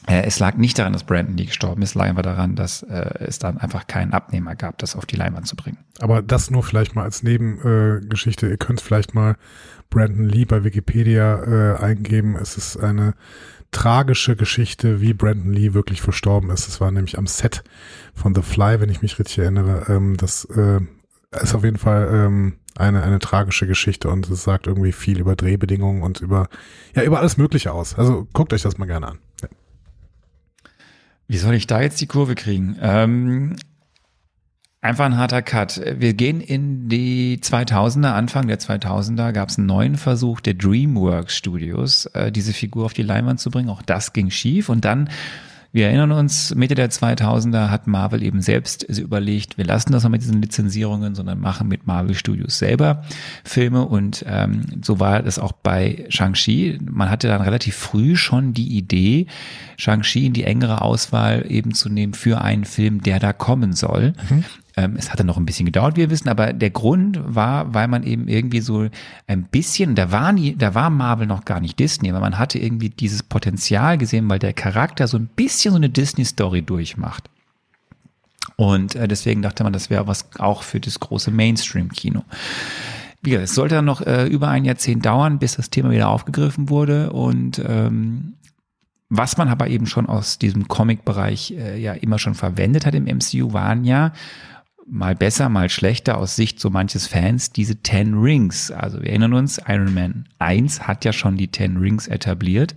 Äh, 0.06 0.22
es 0.22 0.38
lag 0.40 0.56
nicht 0.56 0.78
daran, 0.78 0.92
dass 0.92 1.04
Brandon 1.04 1.36
Lee 1.36 1.44
gestorben 1.44 1.82
ist, 1.82 1.90
es 1.90 1.94
lag 1.94 2.06
einfach 2.06 2.22
daran, 2.22 2.56
dass 2.56 2.82
äh, 2.82 3.14
es 3.20 3.38
dann 3.38 3.58
einfach 3.58 3.86
keinen 3.86 4.12
Abnehmer 4.12 4.56
gab, 4.56 4.78
das 4.78 4.96
auf 4.96 5.06
die 5.06 5.16
Leinwand 5.16 5.46
zu 5.46 5.54
bringen. 5.54 5.78
Aber 6.00 6.22
das 6.22 6.50
nur 6.50 6.62
vielleicht 6.62 6.94
mal 6.94 7.04
als 7.04 7.22
Nebengeschichte. 7.22 8.46
Äh, 8.46 8.50
Ihr 8.50 8.56
könnt 8.56 8.80
vielleicht 8.80 9.14
mal 9.14 9.36
Brandon 9.90 10.28
Lee 10.28 10.44
bei 10.44 10.64
Wikipedia 10.64 11.42
äh, 11.44 11.76
eingeben. 11.76 12.36
Es 12.36 12.56
ist 12.56 12.76
eine 12.76 13.14
tragische 13.72 14.36
Geschichte, 14.36 15.00
wie 15.00 15.14
Brandon 15.14 15.52
Lee 15.52 15.74
wirklich 15.74 16.00
verstorben 16.00 16.50
ist. 16.50 16.68
Es 16.68 16.80
war 16.80 16.90
nämlich 16.92 17.18
am 17.18 17.26
Set 17.26 17.64
von 18.14 18.34
The 18.34 18.42
Fly, 18.42 18.80
wenn 18.80 18.90
ich 18.90 19.02
mich 19.02 19.18
richtig 19.18 19.38
erinnere. 19.38 19.86
Ähm, 19.88 20.16
das 20.16 20.44
äh, 20.44 20.80
ist 21.32 21.54
auf 21.54 21.64
jeden 21.64 21.78
Fall 21.78 22.08
ähm, 22.12 22.54
eine, 22.76 23.02
eine 23.02 23.18
tragische 23.18 23.66
Geschichte 23.66 24.08
und 24.08 24.28
es 24.30 24.44
sagt 24.44 24.66
irgendwie 24.66 24.92
viel 24.92 25.18
über 25.18 25.36
Drehbedingungen 25.36 26.02
und 26.02 26.20
über, 26.20 26.48
ja, 26.94 27.02
über 27.02 27.18
alles 27.18 27.36
Mögliche 27.36 27.72
aus. 27.72 27.98
Also 27.98 28.28
guckt 28.32 28.52
euch 28.52 28.62
das 28.62 28.78
mal 28.78 28.86
gerne 28.86 29.08
an. 29.08 29.18
Ja. 29.42 29.48
Wie 31.28 31.38
soll 31.38 31.54
ich 31.54 31.66
da 31.66 31.80
jetzt 31.80 32.00
die 32.00 32.06
Kurve 32.06 32.34
kriegen? 32.34 32.76
Ähm, 32.80 33.56
einfach 34.82 35.06
ein 35.06 35.16
harter 35.16 35.42
Cut. 35.42 35.80
Wir 35.96 36.12
gehen 36.12 36.40
in 36.40 36.88
die 36.88 37.38
2000er, 37.38 38.12
Anfang 38.12 38.48
der 38.48 38.58
2000er 38.58 39.32
gab 39.32 39.48
es 39.48 39.56
einen 39.56 39.68
neuen 39.68 39.96
Versuch 39.96 40.40
der 40.40 40.54
DreamWorks 40.54 41.36
Studios, 41.36 42.06
äh, 42.06 42.30
diese 42.30 42.52
Figur 42.52 42.84
auf 42.84 42.92
die 42.92 43.04
Leinwand 43.04 43.40
zu 43.40 43.50
bringen. 43.50 43.70
Auch 43.70 43.82
das 43.82 44.12
ging 44.12 44.30
schief 44.30 44.68
und 44.68 44.84
dann 44.84 45.08
wir 45.74 45.86
erinnern 45.86 46.12
uns, 46.12 46.54
Mitte 46.54 46.74
der 46.74 46.90
2000er 46.90 47.70
hat 47.70 47.86
Marvel 47.86 48.22
eben 48.22 48.42
selbst 48.42 48.82
überlegt, 48.82 49.56
wir 49.56 49.64
lassen 49.64 49.90
das 49.92 50.02
mal 50.02 50.10
mit 50.10 50.20
diesen 50.20 50.42
Lizenzierungen, 50.42 51.14
sondern 51.14 51.40
machen 51.40 51.66
mit 51.66 51.86
Marvel 51.86 52.14
Studios 52.14 52.58
selber 52.58 53.04
Filme 53.42 53.86
und 53.86 54.22
ähm, 54.28 54.66
so 54.82 55.00
war 55.00 55.22
das 55.22 55.38
auch 55.38 55.52
bei 55.52 56.04
Shang-Chi. 56.10 56.78
Man 56.84 57.08
hatte 57.08 57.28
dann 57.28 57.40
relativ 57.40 57.74
früh 57.74 58.16
schon 58.16 58.52
die 58.52 58.76
Idee, 58.76 59.28
Shang-Chi 59.78 60.26
in 60.26 60.34
die 60.34 60.44
engere 60.44 60.82
Auswahl 60.82 61.46
eben 61.48 61.72
zu 61.72 61.88
nehmen 61.88 62.12
für 62.12 62.42
einen 62.42 62.66
Film, 62.66 63.02
der 63.02 63.18
da 63.18 63.32
kommen 63.32 63.72
soll. 63.72 64.12
Mhm. 64.28 64.44
Ähm, 64.76 64.96
es 64.96 65.12
hatte 65.12 65.24
noch 65.24 65.36
ein 65.36 65.44
bisschen 65.44 65.66
gedauert, 65.66 65.96
wie 65.96 66.00
wir 66.00 66.10
wissen, 66.10 66.28
aber 66.28 66.52
der 66.52 66.70
Grund 66.70 67.20
war, 67.22 67.74
weil 67.74 67.88
man 67.88 68.04
eben 68.04 68.28
irgendwie 68.28 68.60
so 68.60 68.88
ein 69.26 69.44
bisschen, 69.44 69.94
da 69.94 70.10
war 70.10 70.32
nie, 70.32 70.56
da 70.56 70.74
war 70.74 70.88
Marvel 70.90 71.26
noch 71.26 71.44
gar 71.44 71.60
nicht 71.60 71.78
Disney, 71.78 72.10
aber 72.10 72.20
man 72.20 72.38
hatte 72.38 72.58
irgendwie 72.58 72.88
dieses 72.88 73.22
Potenzial 73.22 73.98
gesehen, 73.98 74.28
weil 74.30 74.38
der 74.38 74.54
Charakter 74.54 75.06
so 75.08 75.18
ein 75.18 75.26
bisschen 75.26 75.72
so 75.72 75.76
eine 75.76 75.90
Disney-Story 75.90 76.62
durchmacht. 76.62 77.28
Und 78.56 78.94
äh, 78.94 79.08
deswegen 79.08 79.42
dachte 79.42 79.64
man, 79.64 79.72
das 79.72 79.90
wäre 79.90 80.06
was 80.06 80.28
auch 80.38 80.62
für 80.62 80.80
das 80.80 81.00
große 81.00 81.30
Mainstream-Kino. 81.30 82.24
Wie 83.22 83.30
gesagt, 83.30 83.48
es 83.48 83.54
sollte 83.54 83.76
dann 83.76 83.84
noch 83.84 84.00
äh, 84.00 84.26
über 84.26 84.48
ein 84.48 84.64
Jahrzehnt 84.64 85.04
dauern, 85.04 85.38
bis 85.38 85.56
das 85.56 85.70
Thema 85.70 85.90
wieder 85.90 86.08
aufgegriffen 86.08 86.68
wurde 86.70 87.12
und 87.12 87.62
ähm, 87.64 88.34
was 89.14 89.36
man 89.36 89.48
aber 89.48 89.68
eben 89.68 89.84
schon 89.84 90.06
aus 90.06 90.38
diesem 90.38 90.68
Comic-Bereich 90.68 91.50
äh, 91.50 91.78
ja 91.78 91.92
immer 91.92 92.18
schon 92.18 92.34
verwendet 92.34 92.86
hat 92.86 92.94
im 92.94 93.04
MCU, 93.04 93.52
waren 93.52 93.84
ja 93.84 94.12
mal 94.86 95.14
besser, 95.14 95.48
mal 95.48 95.68
schlechter 95.68 96.18
aus 96.18 96.36
Sicht 96.36 96.60
so 96.60 96.70
manches 96.70 97.06
Fans, 97.06 97.52
diese 97.52 97.76
Ten 97.76 98.14
Rings. 98.14 98.70
Also 98.70 99.00
wir 99.00 99.10
erinnern 99.10 99.34
uns, 99.34 99.60
Iron 99.66 99.94
Man 99.94 100.28
1 100.38 100.86
hat 100.86 101.04
ja 101.04 101.12
schon 101.12 101.36
die 101.36 101.48
Ten 101.48 101.76
Rings 101.76 102.08
etabliert. 102.08 102.74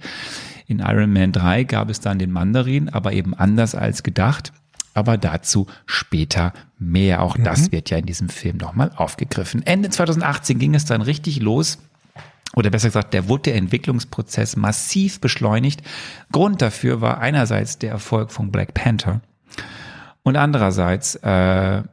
In 0.67 0.79
Iron 0.79 1.13
Man 1.13 1.31
3 1.31 1.63
gab 1.63 1.89
es 1.89 1.99
dann 1.99 2.19
den 2.19 2.31
Mandarin, 2.31 2.89
aber 2.89 3.13
eben 3.13 3.33
anders 3.33 3.75
als 3.75 4.03
gedacht. 4.03 4.51
Aber 4.93 5.17
dazu 5.17 5.67
später 5.85 6.53
mehr. 6.79 7.21
Auch 7.21 7.37
mhm. 7.37 7.43
das 7.43 7.71
wird 7.71 7.89
ja 7.89 7.97
in 7.97 8.05
diesem 8.05 8.29
Film 8.29 8.57
nochmal 8.57 8.91
aufgegriffen. 8.95 9.65
Ende 9.65 9.89
2018 9.89 10.57
ging 10.57 10.73
es 10.73 10.85
dann 10.85 11.01
richtig 11.01 11.41
los. 11.41 11.79
Oder 12.55 12.69
besser 12.69 12.87
gesagt, 12.87 13.13
der 13.13 13.27
wurde 13.27 13.43
der 13.43 13.55
Entwicklungsprozess 13.55 14.55
massiv 14.55 15.19
beschleunigt. 15.19 15.81
Grund 16.31 16.61
dafür 16.61 17.01
war 17.01 17.19
einerseits 17.19 17.77
der 17.77 17.91
Erfolg 17.91 18.31
von 18.31 18.51
Black 18.51 18.73
Panther 18.73 19.19
und 20.25 20.37
andererseits 20.37 21.15
äh, 21.17 21.83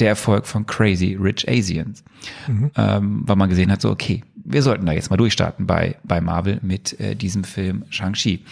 der 0.00 0.08
Erfolg 0.08 0.46
von 0.46 0.66
Crazy 0.66 1.16
Rich 1.20 1.48
Asians. 1.48 2.02
Mhm. 2.46 2.70
Ähm, 2.76 3.22
weil 3.24 3.36
man 3.36 3.48
gesehen 3.48 3.70
hat, 3.70 3.80
so, 3.80 3.90
okay, 3.90 4.22
wir 4.44 4.62
sollten 4.62 4.86
da 4.86 4.92
jetzt 4.92 5.10
mal 5.10 5.16
durchstarten 5.16 5.66
bei, 5.66 5.96
bei 6.02 6.20
Marvel 6.20 6.58
mit 6.62 6.98
äh, 6.98 7.14
diesem 7.14 7.44
Film 7.44 7.84
Shang-Chi. 7.90 8.44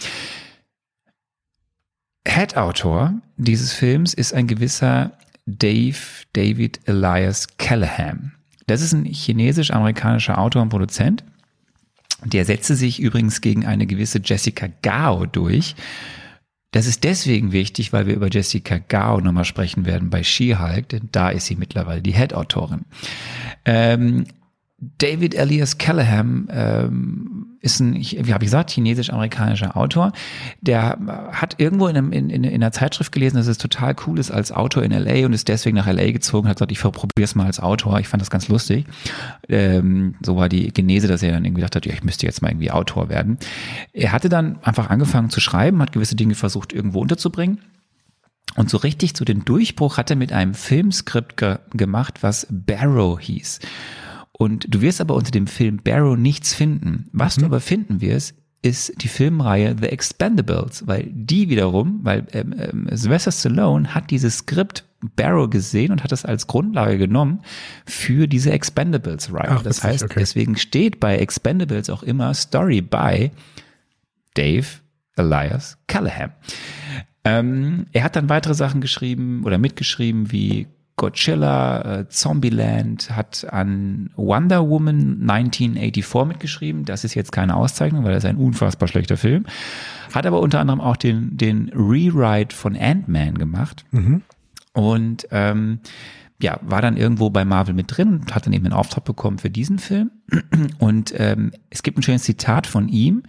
Head-Autor 2.27 3.13
dieses 3.37 3.73
Films 3.73 4.13
ist 4.13 4.33
ein 4.33 4.47
gewisser 4.47 5.13
Dave 5.45 5.97
David 6.33 6.79
Elias 6.85 7.47
Callahan. 7.57 8.33
Das 8.67 8.81
ist 8.81 8.93
ein 8.93 9.05
chinesisch-amerikanischer 9.05 10.37
Autor 10.37 10.61
und 10.61 10.69
Produzent. 10.69 11.23
Der 12.23 12.45
setzte 12.45 12.75
sich 12.75 12.99
übrigens 12.99 13.41
gegen 13.41 13.65
eine 13.65 13.87
gewisse 13.87 14.21
Jessica 14.23 14.67
Gao 14.81 15.25
durch, 15.25 15.75
das 16.71 16.85
ist 16.85 17.03
deswegen 17.03 17.51
wichtig, 17.51 17.93
weil 17.93 18.05
wir 18.05 18.15
über 18.15 18.29
Jessica 18.29 18.77
Gao 18.77 19.19
nochmal 19.19 19.45
sprechen 19.45 19.85
werden 19.85 20.09
bei 20.09 20.23
She-Hulk, 20.23 20.89
denn 20.89 21.09
da 21.11 21.29
ist 21.29 21.47
sie 21.47 21.55
mittlerweile 21.55 22.01
die 22.01 22.13
Head-Autorin. 22.13 22.85
Ähm, 23.65 24.25
David 24.81 25.35
Elias 25.35 25.77
Callahan 25.77 26.47
ähm, 26.51 27.57
ist 27.61 27.81
ein, 27.81 27.95
wie 27.95 28.33
habe 28.33 28.43
ich 28.43 28.47
gesagt, 28.47 28.71
chinesisch-amerikanischer 28.71 29.75
Autor. 29.75 30.13
Der 30.61 30.97
hat 31.31 31.55
irgendwo 31.57 31.87
in, 31.87 31.97
einem, 31.97 32.11
in, 32.13 32.29
in, 32.29 32.43
in 32.45 32.53
einer 32.55 32.71
Zeitschrift 32.71 33.11
gelesen, 33.11 33.35
dass 33.35 33.47
es 33.47 33.57
total 33.57 33.95
cool 34.07 34.17
ist 34.17 34.31
als 34.31 34.51
Autor 34.51 34.83
in 34.83 34.91
LA 34.91 35.25
und 35.25 35.33
ist 35.33 35.49
deswegen 35.49 35.75
nach 35.75 35.87
LA 35.87 36.11
gezogen, 36.11 36.47
hat 36.47 36.57
gesagt, 36.57 36.71
ich 36.71 36.79
probiere 36.79 37.09
es 37.17 37.35
mal 37.35 37.45
als 37.45 37.59
Autor. 37.59 37.99
Ich 37.99 38.07
fand 38.07 38.21
das 38.21 38.29
ganz 38.29 38.47
lustig. 38.47 38.85
Ähm, 39.49 40.15
so 40.21 40.37
war 40.37 40.47
die 40.47 40.71
Genese, 40.71 41.07
dass 41.07 41.21
er 41.21 41.33
dann 41.33 41.43
irgendwie 41.43 41.61
gedacht 41.61 41.75
hat, 41.75 41.85
ja, 41.85 41.93
ich 41.93 42.03
müsste 42.03 42.25
jetzt 42.25 42.41
mal 42.41 42.49
irgendwie 42.49 42.71
Autor 42.71 43.09
werden. 43.09 43.37
Er 43.91 44.13
hatte 44.13 44.29
dann 44.29 44.63
einfach 44.63 44.89
angefangen 44.89 45.29
zu 45.29 45.41
schreiben, 45.41 45.81
hat 45.81 45.91
gewisse 45.91 46.15
Dinge 46.15 46.35
versucht 46.35 46.71
irgendwo 46.71 47.01
unterzubringen. 47.01 47.59
Und 48.55 48.69
so 48.69 48.77
richtig 48.77 49.15
zu 49.15 49.25
den 49.25 49.45
Durchbruch 49.45 49.97
hat 49.97 50.09
er 50.09 50.15
mit 50.15 50.31
einem 50.31 50.53
Filmskript 50.53 51.37
ge 51.37 51.57
gemacht, 51.71 52.23
was 52.23 52.47
Barrow 52.49 53.19
hieß. 53.19 53.59
Und 54.41 54.73
du 54.73 54.79
wirst 54.79 55.01
aber 55.01 55.15
unter 55.15 55.31
dem 55.31 55.47
Film 55.47 55.81
Barrow 55.83 56.17
nichts 56.17 56.53
finden. 56.53 57.09
Was 57.11 57.35
du 57.35 57.45
aber 57.45 57.59
finden 57.59 57.99
wirst, 57.99 58.35
ist 58.61 58.93
die 59.03 59.09
Filmreihe 59.09 59.75
The 59.77 59.87
Expendables, 59.87 60.87
weil 60.87 61.09
die 61.11 61.49
wiederum, 61.49 61.99
weil 62.03 62.25
ähm, 62.31 62.55
ähm, 62.57 62.87
Sylvester 62.89 63.33
Stallone 63.33 63.93
hat 63.93 64.11
dieses 64.11 64.37
Skript 64.37 64.85
Barrow 65.17 65.49
gesehen 65.49 65.91
und 65.91 66.05
hat 66.05 66.13
es 66.13 66.23
als 66.23 66.47
Grundlage 66.47 66.97
genommen 66.97 67.41
für 67.85 68.27
diese 68.27 68.51
Expendables-Reihe. 68.51 69.59
Das 69.61 69.83
heißt, 69.83 70.03
okay. 70.03 70.19
deswegen 70.19 70.55
steht 70.55 71.01
bei 71.01 71.17
Expendables 71.17 71.89
auch 71.89 72.03
immer 72.03 72.33
Story 72.33 72.81
by 72.81 73.31
Dave 74.35 74.67
Elias 75.17 75.77
Callahan. 75.87 76.31
Ähm, 77.25 77.87
er 77.91 78.05
hat 78.05 78.15
dann 78.15 78.29
weitere 78.29 78.53
Sachen 78.53 78.79
geschrieben 78.79 79.43
oder 79.43 79.57
mitgeschrieben 79.57 80.31
wie 80.31 80.67
Godzilla, 80.99 81.99
äh, 82.01 82.09
Zombieland, 82.09 83.09
hat 83.15 83.47
an 83.49 84.09
Wonder 84.17 84.67
Woman 84.69 85.21
1984 85.21 86.25
mitgeschrieben. 86.27 86.83
Das 86.83 87.05
ist 87.05 87.15
jetzt 87.15 87.31
keine 87.31 87.55
Auszeichnung, 87.55 88.03
weil 88.03 88.13
das 88.13 88.25
ist 88.25 88.29
ein 88.29 88.35
unfassbar 88.35 88.89
schlechter 88.89 89.15
Film. 89.15 89.45
Hat 90.13 90.25
aber 90.25 90.41
unter 90.41 90.59
anderem 90.59 90.81
auch 90.81 90.97
den, 90.97 91.37
den 91.37 91.69
Rewrite 91.69 92.53
von 92.53 92.75
Ant-Man 92.75 93.37
gemacht. 93.37 93.85
Und 94.73 95.25
ähm, 95.31 95.79
ja, 96.41 96.59
war 96.63 96.81
dann 96.81 96.97
irgendwo 96.97 97.29
bei 97.29 97.45
Marvel 97.45 97.73
mit 97.73 97.95
drin 97.95 98.19
und 98.19 98.35
hat 98.35 98.45
dann 98.45 98.53
eben 98.53 98.65
einen 98.65 98.73
Auftrag 98.73 99.05
bekommen 99.05 99.39
für 99.39 99.49
diesen 99.49 99.79
Film. 99.79 100.11
Und 100.79 101.13
ähm, 101.17 101.51
es 101.69 101.83
gibt 101.83 101.97
ein 101.97 102.03
schönes 102.03 102.23
Zitat 102.23 102.67
von 102.67 102.87
ihm. 102.87 103.23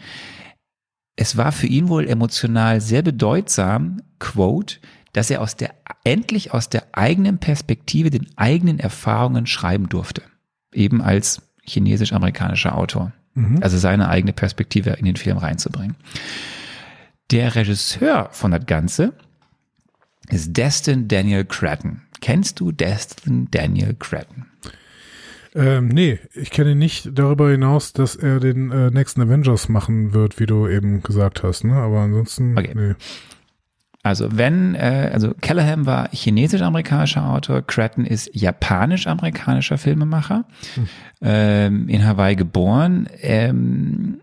Es 1.17 1.37
war 1.37 1.53
für 1.53 1.67
ihn 1.67 1.89
wohl 1.89 2.07
emotional 2.07 2.81
sehr 2.81 3.03
bedeutsam, 3.03 4.01
Quote, 4.21 4.77
dass 5.13 5.31
er 5.31 5.41
aus 5.41 5.57
der, 5.57 5.75
endlich 6.05 6.53
aus 6.53 6.69
der 6.69 6.85
eigenen 6.93 7.39
Perspektive, 7.39 8.11
den 8.11 8.27
eigenen 8.37 8.79
Erfahrungen 8.79 9.47
schreiben 9.47 9.89
durfte. 9.89 10.23
Eben 10.73 11.03
als 11.03 11.43
chinesisch-amerikanischer 11.65 12.77
Autor. 12.77 13.13
Also 13.61 13.79
seine 13.79 14.09
eigene 14.09 14.33
Perspektive 14.33 14.91
in 14.91 15.05
den 15.07 15.17
Film 15.17 15.39
reinzubringen. 15.39 15.97
Der 17.31 17.55
Regisseur 17.55 18.29
von 18.33 18.51
das 18.51 18.67
Ganze 18.67 19.15
ist 20.29 20.57
Destin 20.57 21.07
Daniel 21.09 21.45
Cretton. 21.45 22.03
Kennst 22.21 22.61
du 22.61 22.73
Destin 22.73 23.49
Daniel 23.51 23.95
Cretton? 23.95 24.47
Ähm, 25.55 25.89
nee, 25.89 26.19
ich 26.35 26.51
kenne 26.51 26.73
ihn 26.73 26.79
nicht 26.79 27.11
darüber 27.15 27.51
hinaus, 27.51 27.93
dass 27.93 28.15
er 28.15 28.41
den 28.41 28.71
äh, 28.71 28.91
nächsten 28.91 29.21
Avengers 29.23 29.69
machen 29.69 30.13
wird, 30.13 30.39
wie 30.39 30.47
du 30.47 30.69
eben 30.69 31.03
gesagt 31.03 31.43
hast, 31.43 31.65
ne? 31.65 31.75
Aber 31.75 32.01
ansonsten, 32.01 32.57
Okay. 32.59 32.73
nee. 32.75 32.95
Also 34.03 34.37
wenn, 34.37 34.75
äh, 34.75 35.11
also 35.13 35.35
Callahan 35.41 35.85
war 35.85 36.09
chinesisch-amerikanischer 36.11 37.29
Autor, 37.29 37.63
Cretton 37.63 38.07
ist 38.07 38.31
japanisch-amerikanischer 38.33 39.77
Filmemacher, 39.77 40.47
ähm, 41.21 41.89
in 41.89 42.07
Hawaii 42.07 42.35
geboren, 42.35 43.09
ähm, 43.21 44.21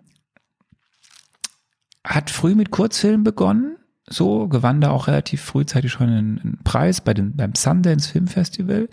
hat 2.03 2.29
früh 2.31 2.55
mit 2.55 2.71
Kurzfilmen 2.71 3.23
begonnen, 3.23 3.75
so 4.09 4.47
gewann 4.47 4.81
da 4.81 4.89
auch 4.89 5.07
relativ 5.07 5.41
frühzeitig 5.41 5.91
schon 5.91 6.07
einen, 6.07 6.39
einen 6.39 6.59
Preis 6.63 7.01
bei 7.01 7.13
den, 7.13 7.35
beim 7.35 7.53
Sundance 7.53 8.09
Film 8.09 8.27
Festival. 8.27 8.89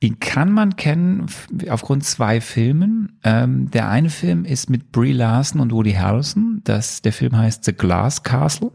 Ihn 0.00 0.18
kann 0.20 0.52
man 0.52 0.76
kennen 0.76 1.26
aufgrund 1.68 2.04
zwei 2.04 2.40
Filmen. 2.40 3.18
Ähm, 3.24 3.70
der 3.70 3.88
eine 3.88 4.10
Film 4.10 4.44
ist 4.44 4.70
mit 4.70 4.92
Brie 4.92 5.12
Larson 5.12 5.60
und 5.60 5.72
Woody 5.72 5.92
Harrelson. 5.92 6.60
Das, 6.64 7.02
der 7.02 7.12
Film 7.12 7.36
heißt 7.36 7.64
The 7.64 7.72
Glass 7.72 8.22
Castle. 8.22 8.72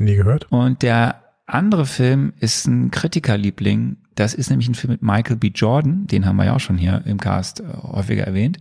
Nie 0.00 0.16
gehört. 0.16 0.46
Und 0.50 0.82
der 0.82 1.22
andere 1.46 1.86
Film 1.86 2.32
ist 2.40 2.66
ein 2.66 2.90
Kritikerliebling. 2.90 3.96
Das 4.14 4.34
ist 4.34 4.50
nämlich 4.50 4.68
ein 4.68 4.74
Film 4.74 4.92
mit 4.92 5.02
Michael 5.02 5.36
B. 5.36 5.48
Jordan. 5.54 6.06
Den 6.06 6.26
haben 6.26 6.36
wir 6.36 6.44
ja 6.44 6.54
auch 6.56 6.60
schon 6.60 6.76
hier 6.76 7.02
im 7.06 7.18
Cast 7.18 7.60
äh, 7.60 7.64
häufiger 7.82 8.24
erwähnt. 8.24 8.58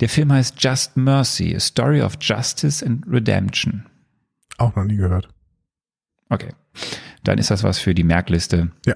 Der 0.00 0.08
Film 0.08 0.32
heißt 0.32 0.62
Just 0.62 0.96
Mercy, 0.96 1.54
A 1.54 1.60
Story 1.60 2.00
of 2.02 2.14
Justice 2.20 2.84
and 2.84 3.04
Redemption. 3.06 3.84
Auch 4.58 4.74
noch 4.76 4.84
nie 4.84 4.96
gehört. 4.96 5.28
Okay. 6.28 6.50
Dann 7.24 7.38
ist 7.38 7.50
das 7.50 7.62
was 7.62 7.78
für 7.78 7.94
die 7.94 8.04
Merkliste. 8.04 8.70
Ja. 8.86 8.94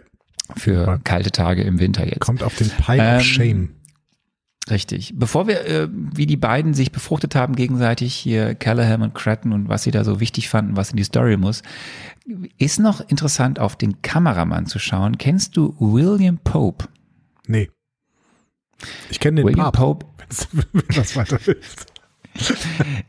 Für 0.56 1.00
kalte 1.02 1.32
Tage 1.32 1.62
im 1.62 1.80
Winter 1.80 2.06
jetzt. 2.06 2.20
Kommt 2.20 2.42
auf 2.42 2.54
den 2.56 2.70
Pile 2.70 3.02
Ähm, 3.02 3.16
of 3.16 3.22
Shame. 3.22 3.68
Richtig. 4.68 5.12
Bevor 5.16 5.46
wir, 5.46 5.64
äh, 5.64 5.88
wie 5.92 6.26
die 6.26 6.36
beiden 6.36 6.74
sich 6.74 6.90
befruchtet 6.90 7.34
haben 7.36 7.54
gegenseitig, 7.54 8.14
hier 8.14 8.54
Callahan 8.56 9.02
und 9.02 9.14
Cretton 9.14 9.52
und 9.52 9.68
was 9.68 9.84
sie 9.84 9.92
da 9.92 10.02
so 10.02 10.18
wichtig 10.18 10.48
fanden, 10.48 10.76
was 10.76 10.90
in 10.90 10.96
die 10.96 11.04
Story 11.04 11.36
muss, 11.36 11.62
ist 12.58 12.80
noch 12.80 13.00
interessant, 13.08 13.60
auf 13.60 13.76
den 13.76 14.02
Kameramann 14.02 14.66
zu 14.66 14.80
schauen. 14.80 15.18
Kennst 15.18 15.56
du 15.56 15.76
William 15.78 16.38
Pope? 16.38 16.86
Nee. 17.46 17.70
Ich 19.08 19.20
kenne 19.20 19.40
den 19.42 19.46
William 19.46 19.70
Papst, 19.70 19.78
Pope, 20.50 20.66
wenn 20.72 20.82
das 20.96 21.14
weiterhilft. 21.14 21.86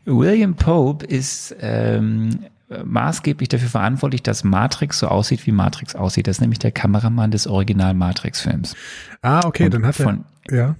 William 0.04 0.54
Pope 0.54 1.04
ist 1.04 1.54
ähm, 1.60 2.44
maßgeblich 2.84 3.48
dafür 3.48 3.68
verantwortlich, 3.68 4.22
dass 4.22 4.44
Matrix 4.44 5.00
so 5.00 5.08
aussieht, 5.08 5.46
wie 5.46 5.52
Matrix 5.52 5.94
aussieht. 5.96 6.26
Das 6.28 6.36
ist 6.36 6.40
nämlich 6.40 6.58
der 6.60 6.72
Kameramann 6.72 7.30
des 7.30 7.46
Original 7.46 7.94
Matrix-Films. 7.94 8.76
Ah, 9.22 9.40
okay, 9.44 9.64
Und 9.64 9.74
dann 9.74 9.84
hat 9.86 9.98
er, 9.98 10.04
von- 10.04 10.24
ja. 10.50 10.76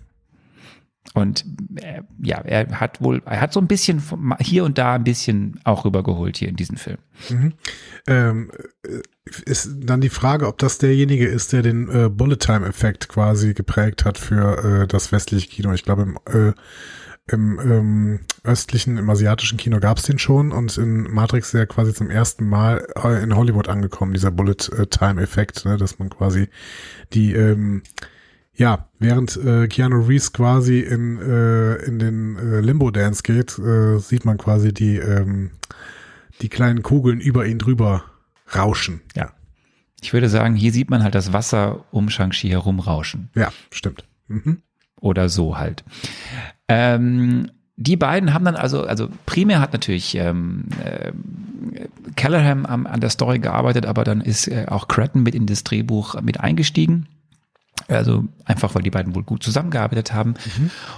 Und 1.15 1.45
äh, 1.77 2.03
ja, 2.23 2.39
er 2.39 2.81
hat 2.81 3.01
wohl, 3.01 3.23
er 3.25 3.41
hat 3.41 3.53
so 3.53 3.61
ein 3.61 3.67
bisschen 3.67 4.03
hier 4.41 4.65
und 4.65 4.79
da 4.79 4.95
ein 4.95 5.05
bisschen 5.05 5.61
auch 5.65 5.85
rübergeholt 5.85 6.37
hier 6.37 6.49
in 6.49 6.57
diesen 6.57 6.77
Film. 6.77 6.99
Ähm, 8.07 8.51
äh, 8.85 9.01
ist 9.45 9.71
dann 9.77 10.01
die 10.01 10.09
Frage, 10.09 10.47
ob 10.47 10.59
das 10.59 10.79
derjenige 10.79 11.27
ist, 11.27 11.53
der 11.53 11.63
den 11.63 11.89
äh, 11.89 12.09
Bullet-Time-Effekt 12.09 13.09
quasi 13.09 13.55
geprägt 13.55 14.05
hat 14.05 14.19
für 14.19 14.83
äh, 14.83 14.87
das 14.87 15.13
westliche 15.13 15.49
Kino. 15.49 15.73
Ich 15.73 15.85
glaube, 15.85 16.03
im, 16.03 16.19
äh, 16.27 16.53
im 17.31 17.61
ähm, 17.61 18.21
östlichen, 18.45 18.97
im 18.97 19.11
asiatischen 19.11 19.59
Kino 19.59 19.81
gab 19.81 19.99
es 19.99 20.05
den 20.05 20.19
schon 20.19 20.53
und 20.53 20.79
in 20.79 21.03
Matrix 21.03 21.49
ist 21.49 21.55
er 21.55 21.67
quasi 21.67 21.93
zum 21.93 22.11
ersten 22.11 22.49
Mal 22.49 22.87
äh, 23.03 23.23
in 23.23 23.37
Hollywood 23.37 23.69
angekommen, 23.69 24.15
dieser 24.15 24.31
Bullet-Time-Effekt, 24.31 25.65
ne, 25.67 25.77
dass 25.77 25.99
man 25.99 26.09
quasi 26.09 26.49
die 27.13 27.35
ähm, 27.35 27.83
ja, 28.59 28.89
während 28.99 29.37
äh, 29.37 29.69
Keanu 29.69 30.05
Reeves 30.05 30.33
quasi 30.33 30.81
in, 30.81 31.19
äh, 31.19 31.77
in 31.85 32.01
den 32.01 32.37
äh, 32.37 32.61
Limbo-Dance 32.61 33.23
geht, 33.23 33.57
äh, 33.59 33.99
sieht 33.99 34.25
man 34.25 34.37
quasi 34.37 34.75
die, 34.75 34.97
ähm, 34.97 35.53
die 36.43 36.49
kleinen 36.49 36.83
Kugeln 36.83 37.21
über 37.21 37.47
ihn 37.47 37.59
drüber 37.59 38.03
rauschen. 38.55 39.01
Ja. 39.15 39.31
Ich 40.01 40.13
würde 40.13 40.29
sagen, 40.29 40.57
hier 40.57 40.73
sieht 40.73 40.91
man 40.91 41.05
halt 41.05 41.15
das 41.15 41.33
Wasser 41.33 41.85
um 41.93 42.11
Shang-Chi 42.11 42.49
herumrauschen. 42.49 43.31
Ja, 43.37 43.53
stimmt. 43.71 44.05
Mhm. 44.27 44.63
Oder 45.01 45.29
so 45.29 45.57
halt. 45.57 45.85
Ähm, 46.67 47.51
die 47.77 47.97
beiden 47.97 48.35
haben 48.35 48.45
dann 48.45 48.57
also, 48.57 48.83
also 48.83 49.09
primär 49.25 49.61
hat 49.61 49.73
natürlich 49.73 50.17
ähm, 50.17 50.65
äh, 50.85 51.13
Callahan 52.17 52.67
am, 52.67 52.89
an 52.89 53.01
der 53.01 53.11
Story 53.11 53.39
gearbeitet, 53.39 53.87
aber 53.87 54.03
dann 54.03 54.21
ist 54.21 54.49
äh, 54.49 54.67
auch 54.69 54.89
Cretton 54.89 55.23
mit 55.23 55.37
in 55.37 55.47
das 55.47 55.63
Drehbuch 55.63 56.21
mit 56.23 56.41
eingestiegen. 56.41 57.07
Also 57.87 58.25
einfach, 58.45 58.75
weil 58.75 58.83
die 58.83 58.91
beiden 58.91 59.15
wohl 59.15 59.23
gut 59.23 59.43
zusammengearbeitet 59.43 60.13
haben. 60.13 60.35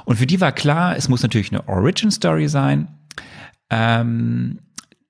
Und 0.04 0.16
für 0.16 0.26
die 0.26 0.40
war 0.40 0.52
klar, 0.52 0.96
es 0.96 1.08
muss 1.08 1.22
natürlich 1.22 1.52
eine 1.52 1.68
Origin-Story 1.68 2.48
sein. 2.48 2.88
Ähm, 3.70 4.58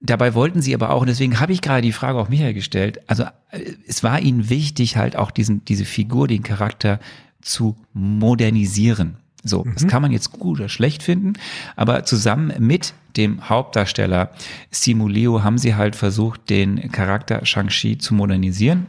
dabei 0.01 0.35
wollten 0.35 0.61
sie 0.61 0.75
aber 0.75 0.91
auch, 0.91 1.03
und 1.03 1.09
deswegen 1.09 1.41
habe 1.41 1.53
ich 1.53 1.63
gerade 1.63 1.83
die 1.83 1.93
Frage 1.93 2.19
auf 2.19 2.29
Michael 2.29 2.55
gestellt, 2.55 3.01
also 3.07 3.25
äh, 3.51 3.75
es 3.87 4.03
war 4.03 4.21
ihnen 4.21 4.51
wichtig, 4.51 4.97
halt 4.97 5.17
auch 5.17 5.31
diesen, 5.31 5.65
diese 5.65 5.85
Figur, 5.85 6.29
den 6.29 6.43
Charakter 6.43 7.01
zu 7.41 7.77
modernisieren. 7.93 9.17
So, 9.43 9.65
das 9.73 9.87
kann 9.87 10.03
man 10.03 10.13
jetzt 10.13 10.33
gut 10.33 10.59
oder 10.61 10.69
schlecht 10.69 11.03
finden, 11.03 11.33
aber 11.75 12.05
zusammen 12.05 12.53
mit 12.59 12.93
dem 13.17 13.49
Hauptdarsteller 13.49 14.33
Simu 14.71 15.09
Leo 15.09 15.43
haben 15.43 15.57
sie 15.57 15.75
halt 15.75 15.97
versucht, 15.97 16.51
den 16.51 16.93
Charakter 16.93 17.47
Shang-Chi 17.47 17.97
zu 17.97 18.13
modernisieren 18.13 18.87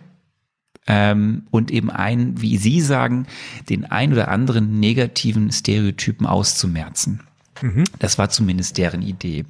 ähm, 0.87 1.43
und 1.51 1.71
eben 1.71 1.89
einen, 1.89 2.41
wie 2.41 2.57
Sie 2.57 2.81
sagen, 2.81 3.27
den 3.69 3.85
ein 3.85 4.11
oder 4.11 4.29
anderen 4.29 4.79
negativen 4.79 5.51
Stereotypen 5.51 6.25
auszumerzen. 6.25 7.21
Das 7.99 8.17
war 8.17 8.29
zumindest 8.29 8.77
deren 8.77 9.01
Idee. 9.01 9.45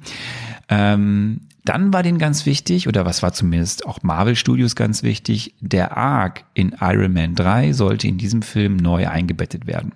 Ähm, 0.68 1.40
dann 1.64 1.92
war 1.92 2.02
denen 2.02 2.18
ganz 2.18 2.44
wichtig, 2.44 2.88
oder 2.88 3.06
was 3.06 3.22
war 3.22 3.32
zumindest 3.32 3.86
auch 3.86 4.02
Marvel 4.02 4.36
Studios 4.36 4.74
ganz 4.74 5.02
wichtig, 5.02 5.54
der 5.60 5.96
Arc 5.96 6.44
in 6.54 6.74
Iron 6.80 7.12
Man 7.12 7.34
3 7.34 7.72
sollte 7.72 8.08
in 8.08 8.18
diesem 8.18 8.42
Film 8.42 8.76
neu 8.76 9.08
eingebettet 9.08 9.66
werden. 9.66 9.92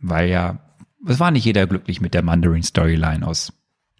Weil 0.00 0.30
ja, 0.30 0.58
es 1.06 1.20
war 1.20 1.30
nicht 1.30 1.44
jeder 1.44 1.66
glücklich 1.66 2.00
mit 2.00 2.14
der 2.14 2.22
Mandarin-Storyline 2.22 3.26
aus 3.26 3.52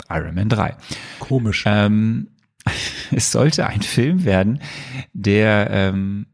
Iron 0.08 0.34
Man 0.34 0.48
3. 0.48 0.76
Komisch. 1.20 1.64
Ähm, 1.66 2.28
es 3.12 3.32
sollte 3.32 3.66
ein 3.66 3.82
Film 3.82 4.24
werden, 4.24 4.60
der 5.12 5.68
ähm, 5.70 6.26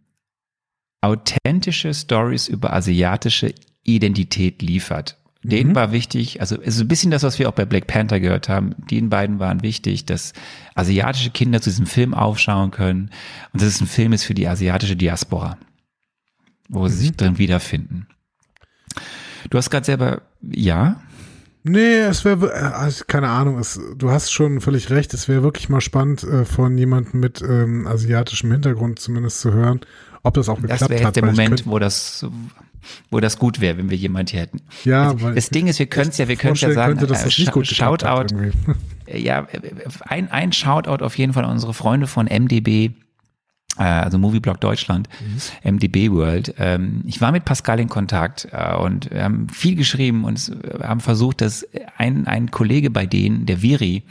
authentische 1.00 1.92
Stories 1.92 2.48
über 2.48 2.72
asiatische 2.72 3.54
Identität 3.82 4.62
liefert. 4.62 5.18
Denen 5.42 5.70
Mhm. 5.70 5.74
war 5.74 5.92
wichtig, 5.92 6.40
also 6.40 6.56
es 6.62 6.76
ist 6.76 6.80
ein 6.80 6.88
bisschen 6.88 7.10
das, 7.10 7.22
was 7.22 7.38
wir 7.38 7.50
auch 7.50 7.54
bei 7.54 7.66
Black 7.66 7.86
Panther 7.86 8.18
gehört 8.18 8.48
haben. 8.48 8.74
Den 8.90 9.10
beiden 9.10 9.38
waren 9.38 9.62
wichtig, 9.62 10.06
dass 10.06 10.32
asiatische 10.74 11.28
Kinder 11.30 11.60
zu 11.60 11.68
diesem 11.68 11.84
Film 11.86 12.14
aufschauen 12.14 12.70
können 12.70 13.10
und 13.52 13.60
dass 13.60 13.68
es 13.68 13.80
ein 13.82 13.86
Film 13.86 14.14
ist 14.14 14.24
für 14.24 14.32
die 14.32 14.48
asiatische 14.48 14.96
Diaspora, 14.96 15.58
wo 16.70 16.88
sie 16.88 16.96
sich 16.96 17.10
Mhm. 17.10 17.16
drin 17.18 17.38
wiederfinden. 17.38 18.06
Du 19.50 19.58
hast 19.58 19.68
gerade 19.68 19.84
selber, 19.84 20.22
ja, 20.40 21.02
Nee, 21.66 21.96
es 22.00 22.24
wäre, 22.26 22.52
also, 22.74 23.04
keine 23.06 23.28
Ahnung, 23.28 23.58
es, 23.58 23.80
du 23.96 24.10
hast 24.10 24.30
schon 24.30 24.60
völlig 24.60 24.90
recht, 24.90 25.14
es 25.14 25.28
wäre 25.28 25.42
wirklich 25.42 25.70
mal 25.70 25.80
spannend, 25.80 26.22
äh, 26.22 26.44
von 26.44 26.76
jemandem 26.76 27.20
mit 27.20 27.40
ähm, 27.40 27.86
asiatischem 27.86 28.52
Hintergrund 28.52 28.98
zumindest 28.98 29.40
zu 29.40 29.52
hören, 29.54 29.80
ob 30.22 30.34
das 30.34 30.50
auch 30.50 30.60
das 30.60 30.70
geklappt 30.70 30.90
wäre 30.90 31.00
jetzt 31.00 31.06
hat. 31.06 31.16
der 31.16 31.24
Moment, 31.24 31.56
könnt- 31.62 31.66
wo 31.66 31.78
das, 31.78 32.26
wo 33.10 33.18
das 33.18 33.38
gut 33.38 33.60
wäre, 33.62 33.78
wenn 33.78 33.88
wir 33.88 33.96
jemand 33.96 34.28
hier 34.28 34.40
hätten. 34.40 34.60
ja, 34.84 35.04
Also, 35.10 35.22
weil 35.22 35.34
das 35.34 35.48
Ding 35.48 35.66
ist, 35.66 35.78
wir 35.78 35.86
können 35.86 36.10
es 36.10 36.18
ja, 36.18 36.28
wir 36.28 36.36
können 36.36 36.54
ja 36.54 36.70
sagen, 36.72 36.98
könnte, 36.98 37.06
dass 37.06 37.22
äh, 37.22 37.24
das 37.24 37.38
nicht 37.38 37.52
gut 37.52 37.66
Shoutout, 37.66 38.06
hat 38.06 38.34
ja, 39.10 39.46
ein, 40.06 40.30
ein 40.30 40.52
Shoutout 40.52 41.02
auf 41.02 41.16
jeden 41.16 41.32
Fall 41.32 41.44
an 41.46 41.52
unsere 41.52 41.72
Freunde 41.72 42.06
von 42.06 42.26
MDB, 42.26 42.68
äh, 42.90 42.90
also 43.82 44.18
Movieblog 44.18 44.60
Deutschland, 44.60 45.08
MDB 45.62 46.10
World. 46.10 46.54
Ähm, 46.58 47.02
ich 47.06 47.20
war 47.20 47.32
mit 47.32 47.44
Pascal 47.44 47.80
in 47.80 47.88
Kontakt 47.88 48.48
äh, 48.52 48.74
und 48.74 49.10
wir 49.10 49.24
haben 49.24 49.48
viel 49.48 49.74
geschrieben 49.74 50.24
und 50.24 50.50
äh, 50.64 50.84
haben 50.84 51.00
versucht, 51.00 51.40
dass 51.40 51.66
ein, 51.96 52.26
ein 52.26 52.50
Kollege 52.50 52.90
bei 52.90 53.06
denen, 53.06 53.46
der 53.46 53.62
Viri, 53.62 54.04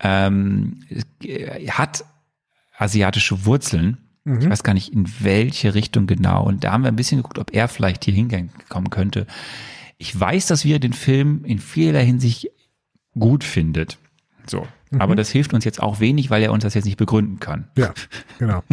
ähm, 0.00 0.82
äh, 1.22 1.68
hat 1.68 2.04
asiatische 2.76 3.44
Wurzeln. 3.44 3.98
Ich 4.38 4.48
weiß 4.48 4.62
gar 4.62 4.74
nicht, 4.74 4.92
in 4.92 5.10
welche 5.20 5.74
Richtung 5.74 6.06
genau. 6.06 6.44
Und 6.44 6.62
da 6.62 6.72
haben 6.72 6.84
wir 6.84 6.88
ein 6.88 6.96
bisschen 6.96 7.18
geguckt, 7.18 7.38
ob 7.38 7.54
er 7.54 7.68
vielleicht 7.68 8.04
hier 8.04 8.14
hinkommen 8.14 8.90
könnte. 8.90 9.26
Ich 9.96 10.18
weiß, 10.18 10.46
dass 10.46 10.64
wir 10.64 10.78
den 10.78 10.92
Film 10.92 11.44
in 11.44 11.58
vieler 11.58 12.00
Hinsicht 12.00 12.50
gut 13.18 13.44
findet. 13.44 13.98
So. 14.46 14.66
Aber 14.98 15.14
das 15.14 15.30
hilft 15.30 15.54
uns 15.54 15.64
jetzt 15.64 15.80
auch 15.80 16.00
wenig, 16.00 16.30
weil 16.30 16.42
er 16.42 16.50
uns 16.50 16.64
das 16.64 16.74
jetzt 16.74 16.84
nicht 16.84 16.96
begründen 16.96 17.38
kann. 17.38 17.68
Ja, 17.76 17.94
genau. 18.40 18.64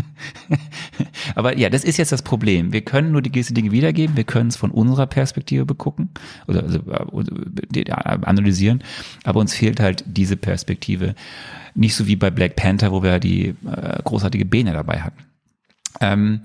Aber 1.36 1.56
ja, 1.56 1.70
das 1.70 1.84
ist 1.84 1.98
jetzt 1.98 2.12
das 2.12 2.24
Problem. 2.24 2.74
Wir 2.74 2.82
können 2.82 3.12
nur 3.12 3.22
die 3.22 3.32
gewisse 3.32 3.54
Dinge 3.54 3.72
wiedergeben, 3.72 4.18
wir 4.18 4.24
können 4.24 4.50
es 4.50 4.56
von 4.56 4.72
unserer 4.72 5.06
Perspektive 5.06 5.66
begucken 5.66 6.10
oder 6.48 6.64
also, 6.64 6.80
äh, 6.80 7.82
äh, 7.82 7.92
analysieren, 7.92 8.84
aber 9.26 9.40
uns 9.40 9.54
fehlt 9.54 9.80
halt 9.80 10.04
diese 10.08 10.38
Perspektive. 10.38 11.14
Nicht 11.76 11.96
so 11.96 12.08
wie 12.08 12.16
bei 12.16 12.32
Black 12.32 12.56
Panther, 12.56 12.92
wo 12.92 13.04
wir 13.04 13.20
die 13.20 13.50
äh, 13.50 14.02
großartige 14.04 14.46
Bene 14.46 14.74
dabei 14.74 15.02
hatten. 15.02 15.24
Ähm, 16.02 16.42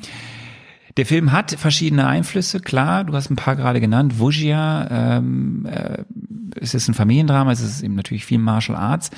der 0.98 1.06
Film 1.06 1.32
hat 1.32 1.52
verschiedene 1.52 2.06
Einflüsse, 2.06 2.60
klar, 2.60 3.04
du 3.04 3.14
hast 3.14 3.30
ein 3.30 3.36
paar 3.36 3.56
gerade 3.56 3.80
genannt. 3.80 4.18
Wujia, 4.18 5.16
ähm, 5.16 5.64
äh, 5.64 6.04
es 6.60 6.74
ist 6.74 6.88
ein 6.88 6.94
Familiendrama, 6.94 7.50
es 7.50 7.60
ist 7.60 7.82
eben 7.82 7.94
natürlich 7.94 8.26
viel 8.26 8.38
Martial 8.38 8.76
Arts. 8.76 9.10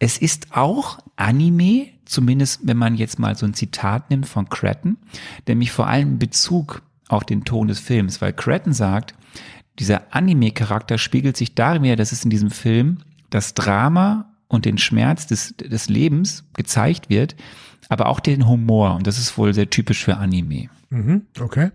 Es 0.00 0.16
ist 0.18 0.56
auch 0.56 0.98
Anime, 1.16 1.88
zumindest 2.06 2.66
wenn 2.66 2.78
man 2.78 2.96
jetzt 2.96 3.18
mal 3.18 3.36
so 3.36 3.46
ein 3.46 3.54
Zitat 3.54 4.10
nimmt 4.10 4.26
von 4.26 4.48
Cretton, 4.48 4.96
nämlich 5.46 5.70
vor 5.70 5.86
allem 5.86 6.12
in 6.12 6.18
Bezug 6.18 6.82
auf 7.08 7.24
den 7.24 7.44
Ton 7.44 7.68
des 7.68 7.80
Films, 7.80 8.20
weil 8.20 8.32
Cretton 8.32 8.72
sagt, 8.72 9.14
dieser 9.78 10.14
Anime-Charakter 10.14 10.96
spiegelt 10.98 11.36
sich 11.36 11.54
darin 11.54 11.82
wieder, 11.82 11.96
dass 11.96 12.12
es 12.12 12.24
in 12.24 12.30
diesem 12.30 12.50
Film 12.50 12.98
das 13.28 13.54
Drama 13.54 14.32
und 14.48 14.64
den 14.64 14.78
Schmerz 14.78 15.26
des, 15.26 15.54
des 15.56 15.88
Lebens 15.88 16.44
gezeigt 16.54 17.10
wird, 17.10 17.36
aber 17.88 18.06
auch 18.06 18.20
den 18.20 18.48
Humor. 18.48 18.94
Und 18.94 19.06
das 19.06 19.18
ist 19.18 19.36
wohl 19.36 19.54
sehr 19.54 19.70
typisch 19.70 20.04
für 20.04 20.16
Anime, 20.16 20.70
Mhm, 20.92 21.26
okay. 21.38 21.70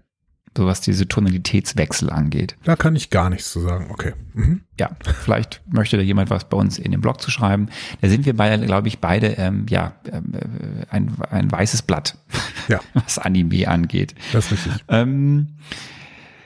So 0.58 0.66
was 0.66 0.82
diese 0.82 1.08
Tonalitätswechsel 1.08 2.10
angeht. 2.10 2.56
Da 2.64 2.76
kann 2.76 2.96
ich 2.96 3.10
gar 3.10 3.30
nichts 3.30 3.52
zu 3.52 3.60
sagen. 3.60 3.88
Okay. 3.90 4.14
Mhm. 4.34 4.62
Ja, 4.80 4.92
vielleicht 5.24 5.62
möchte 5.70 5.98
da 5.98 6.04
jemand 6.04 6.30
was 6.30 6.46
bei 6.50 6.58
uns 6.58 6.78
in 6.80 6.92
den 6.92 7.02
Blog 7.02 7.22
zu 7.22 7.32
schreiben. 7.32 7.68
Da 8.02 8.10
sind 8.10 8.26
wir 8.26 8.36
beide, 8.36 8.66
glaube 8.66 8.88
ich, 8.88 9.00
beide, 9.00 9.28
ähm, 9.38 9.66
ja, 9.70 9.94
ähm, 10.12 10.34
äh, 10.34 10.86
ein, 10.90 11.12
ein 11.30 11.52
weißes 11.52 11.82
Blatt, 11.82 12.18
Ja, 12.68 12.80
was 12.94 13.20
Anime 13.20 13.68
angeht. 13.68 14.16
das 14.34 14.52
ist 14.52 14.66
richtig. 14.66 14.84
Ähm, 14.88 15.50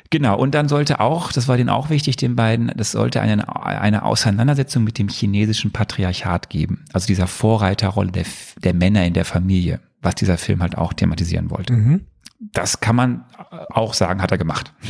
genau, 0.10 0.38
und 0.38 0.54
dann 0.56 0.68
sollte 0.68 1.00
auch, 1.00 1.32
das 1.32 1.48
war 1.48 1.58
denen 1.58 1.70
auch 1.70 1.90
wichtig, 1.90 2.16
den 2.18 2.36
beiden, 2.36 2.72
das 2.76 2.92
sollte 2.92 3.22
eine, 3.22 3.56
eine 3.64 4.04
Auseinandersetzung 4.04 4.84
mit 4.84 4.98
dem 4.98 5.08
chinesischen 5.08 5.72
Patriarchat 5.72 6.50
geben. 6.50 6.86
Also 6.94 7.08
dieser 7.08 7.28
Vorreiterrolle 7.28 8.12
der, 8.12 8.26
der 8.64 8.74
Männer 8.74 9.06
in 9.06 9.14
der 9.14 9.26
Familie, 9.26 9.80
was 10.02 10.16
dieser 10.16 10.38
Film 10.38 10.62
halt 10.62 10.78
auch 10.78 10.94
thematisieren 10.94 11.52
wollte. 11.52 11.74
Mhm. 11.74 12.02
Das 12.40 12.80
kann 12.80 12.96
man 12.96 13.26
auch 13.70 13.94
sagen, 13.94 14.22
hat 14.22 14.32
er 14.32 14.38
gemacht. 14.38 14.74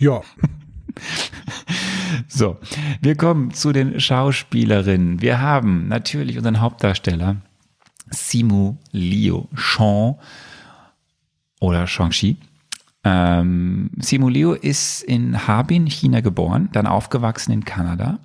Ja, 0.00 0.20
So, 2.28 2.58
wir 3.00 3.16
kommen 3.16 3.52
zu 3.52 3.72
den 3.72 4.00
Schauspielerinnen. 4.00 5.20
Wir 5.20 5.40
haben 5.40 5.88
natürlich 5.88 6.36
unseren 6.36 6.60
Hauptdarsteller 6.60 7.36
Simu 8.10 8.76
Liu 8.92 9.44
Shang 9.54 10.16
oder 11.60 11.86
Shang-Chi. 11.86 12.36
Ähm, 13.04 13.90
Simu 13.98 14.28
Liu 14.28 14.52
ist 14.52 15.02
in 15.02 15.46
Harbin, 15.46 15.86
China 15.86 16.20
geboren, 16.20 16.68
dann 16.72 16.86
aufgewachsen 16.86 17.52
in 17.52 17.64
Kanada, 17.64 18.18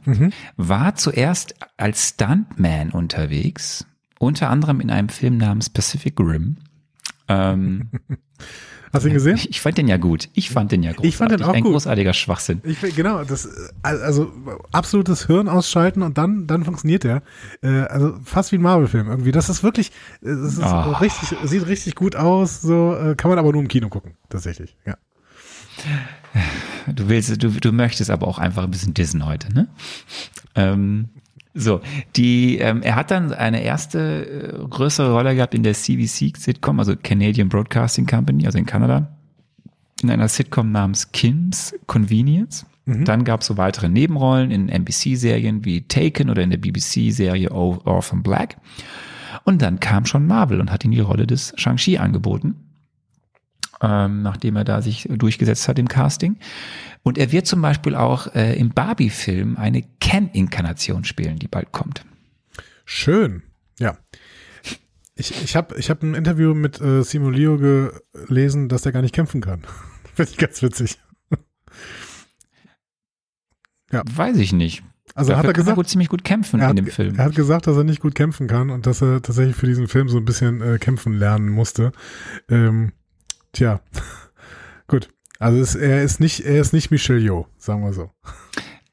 war 0.58 0.96
zuerst 0.96 1.56
als 1.78 2.10
Stuntman 2.10 2.90
unterwegs, 2.92 3.86
unter 4.20 4.50
anderem 4.50 4.80
in 4.82 4.90
einem 4.90 5.10
Film 5.10 5.38
namens 5.38 5.70
Pacific 5.70 6.20
Rim. 6.20 6.58
Ähm, 7.28 7.90
hast 8.94 9.04
du 9.06 9.08
ihn 9.10 9.14
gesehen? 9.14 9.36
ich, 9.38 9.50
ich 9.50 9.62
fand 9.62 9.78
den 9.78 9.88
ja 9.88 9.98
gut. 9.98 10.30
Ich 10.34 10.50
fand 10.50 10.72
den 10.72 10.84
ja 10.84 10.92
großartig. 10.92 11.10
Ich 11.10 11.18
fand 11.18 11.32
den 11.32 11.44
auch 11.44 11.54
Ein 11.54 11.64
gut. 11.64 11.72
großartiger 11.74 12.14
Schwachsinn. 12.14 12.62
Will- 12.64 12.92
genau, 12.92 13.24
das 13.24 13.48
also 13.82 14.32
absolutes 14.72 15.26
Hirn 15.28 15.48
ausschalten 15.50 16.02
und 16.04 16.18
dann 16.18 16.48
dann 16.48 16.64
funktioniert 16.66 17.04
der. 17.04 17.24
Äh, 17.62 17.68
also 17.84 18.16
fast 18.24 18.52
wie 18.52 18.58
ein 18.58 18.62
Marvel-Film 18.62 19.08
irgendwie. 19.10 19.32
Das 19.32 19.50
ist 19.50 19.64
wirklich, 19.64 19.90
äh, 20.22 20.28
das 20.30 20.54
ist 20.54 20.64
Ah. 20.64 20.98
richtig, 20.98 21.36
sieht 21.44 21.66
richtig 21.68 21.96
gut 21.96 22.16
aus. 22.16 22.62
So 22.62 22.96
äh, 22.96 23.16
kann 23.16 23.30
man 23.30 23.40
aber 23.40 23.52
nur 23.52 23.62
im 23.62 23.68
Kino 23.68 23.90
gucken, 23.90 24.14
tatsächlich. 24.30 24.76
Ja. 24.86 24.98
Du 26.88 27.10
willst, 27.10 27.42
du, 27.42 27.50
du 27.50 27.72
möchtest 27.72 28.10
aber 28.10 28.28
auch 28.28 28.38
einfach 28.38 28.64
ein 28.64 28.72
bisschen 28.72 28.94
dissen 28.94 29.26
heute, 29.26 29.52
ne? 29.54 29.68
Ähm, 30.56 31.10
so, 31.54 31.82
die, 32.16 32.58
ähm, 32.58 32.82
er 32.82 32.96
hat 32.96 33.12
dann 33.12 33.32
eine 33.32 33.64
erste 33.64 34.26
äh, 34.26 34.68
größere 34.68 35.14
Rolle 35.14 35.36
gehabt 35.36 35.54
in 35.54 35.64
der 35.64 35.74
CBC-Sitcom, 35.74 36.80
also 36.80 36.96
Canadian 36.96 37.50
Broadcasting 37.50 38.08
Company, 38.08 38.46
also 38.46 38.58
in 38.58 38.66
Kanada, 38.66 39.08
in 40.02 40.10
einer 40.10 40.28
Sitcom 40.28 40.72
namens 40.72 41.12
Kim's 41.12 41.76
Convenience. 41.86 42.66
Dann 42.86 43.24
gab 43.24 43.42
es 43.42 43.48
so 43.48 43.56
weitere 43.56 43.88
Nebenrollen 43.88 44.52
in 44.52 44.68
NBC-Serien 44.68 45.64
wie 45.64 45.88
Taken 45.88 46.30
oder 46.30 46.42
in 46.42 46.50
der 46.50 46.58
BBC-Serie 46.58 47.50
Orphan 47.52 48.24
Black. 48.24 48.58
Und 49.46 49.62
dann 49.62 49.80
kam 49.80 50.06
schon 50.06 50.28
Marvel 50.28 50.60
und 50.60 50.70
hat 50.70 50.84
ihm 50.84 50.92
die 50.92 51.00
Rolle 51.00 51.26
des 51.26 51.54
Shang-Chi 51.56 51.98
angeboten 51.98 52.56
ähm, 53.84 54.22
nachdem 54.22 54.56
er 54.56 54.64
da 54.64 54.82
sich 54.82 55.08
durchgesetzt 55.12 55.68
hat 55.68 55.78
im 55.78 55.88
Casting. 55.88 56.38
Und 57.04 57.18
er 57.18 57.32
wird 57.32 57.46
zum 57.46 57.62
Beispiel 57.62 57.96
auch 57.96 58.34
äh, 58.34 58.58
im 58.58 58.70
Barbie-Film 58.70 59.58
eine 59.58 59.84
Ken-Inkarnation 60.00 61.04
spielen, 61.04 61.38
die 61.38 61.50
bald 61.50 61.74
kommt. 61.74 62.06
Schön. 62.86 63.44
Ja. 63.80 63.98
Ich, 65.16 65.44
ich 65.44 65.56
habe 65.56 65.78
ich 65.78 65.90
hab 65.90 66.02
ein 66.02 66.16
Interview 66.16 66.54
mit 66.56 66.82
äh, 66.82 67.04
Simulio 67.04 67.58
gelesen, 67.58 68.70
dass 68.70 68.82
der 68.84 68.94
gar 68.94 69.02
nicht 69.02 69.14
kämpfen 69.14 69.42
kann. 69.42 69.62
Finde 70.16 70.32
ich 70.32 70.38
ganz 70.38 70.62
witzig. 70.62 70.98
Weiß 73.92 74.38
ich 74.38 74.54
nicht. 74.54 74.84
Also 75.14 75.30
Dafür 75.30 75.40
hat 75.40 75.46
er 75.46 75.54
gesagt, 75.54 75.78
wohl 75.78 75.86
ziemlich 75.86 76.10
gut 76.10 76.24
kämpfen 76.24 76.60
er 76.60 76.64
in 76.64 76.70
hat, 76.70 76.78
dem 76.80 76.88
Film. 76.88 77.16
er 77.16 77.26
hat 77.26 77.36
gesagt, 77.36 77.68
dass 77.68 77.78
er 77.78 77.84
nicht 77.84 78.02
gut 78.02 78.16
kämpfen 78.16 78.48
kann 78.48 78.72
und 78.72 78.88
dass 78.88 79.02
er 79.04 79.22
tatsächlich 79.22 79.56
für 79.56 79.68
diesen 79.68 79.88
Film 79.88 80.10
so 80.10 80.18
ein 80.18 80.26
bisschen 80.26 80.62
äh, 80.62 80.80
kämpfen 80.80 81.14
lernen 81.14 81.50
musste. 81.50 81.92
Ähm, 82.50 82.94
tja, 83.54 83.80
gut. 84.88 85.10
Also 85.40 85.60
es, 85.60 85.76
er 85.76 86.04
ist 86.04 86.20
nicht, 86.20 86.42
er 86.42 86.60
ist 86.62 86.74
nicht 86.74 86.92
Michel 86.92 87.22
Yeoh, 87.22 87.48
sagen 87.58 87.84
wir 87.84 87.94
so. 87.94 88.12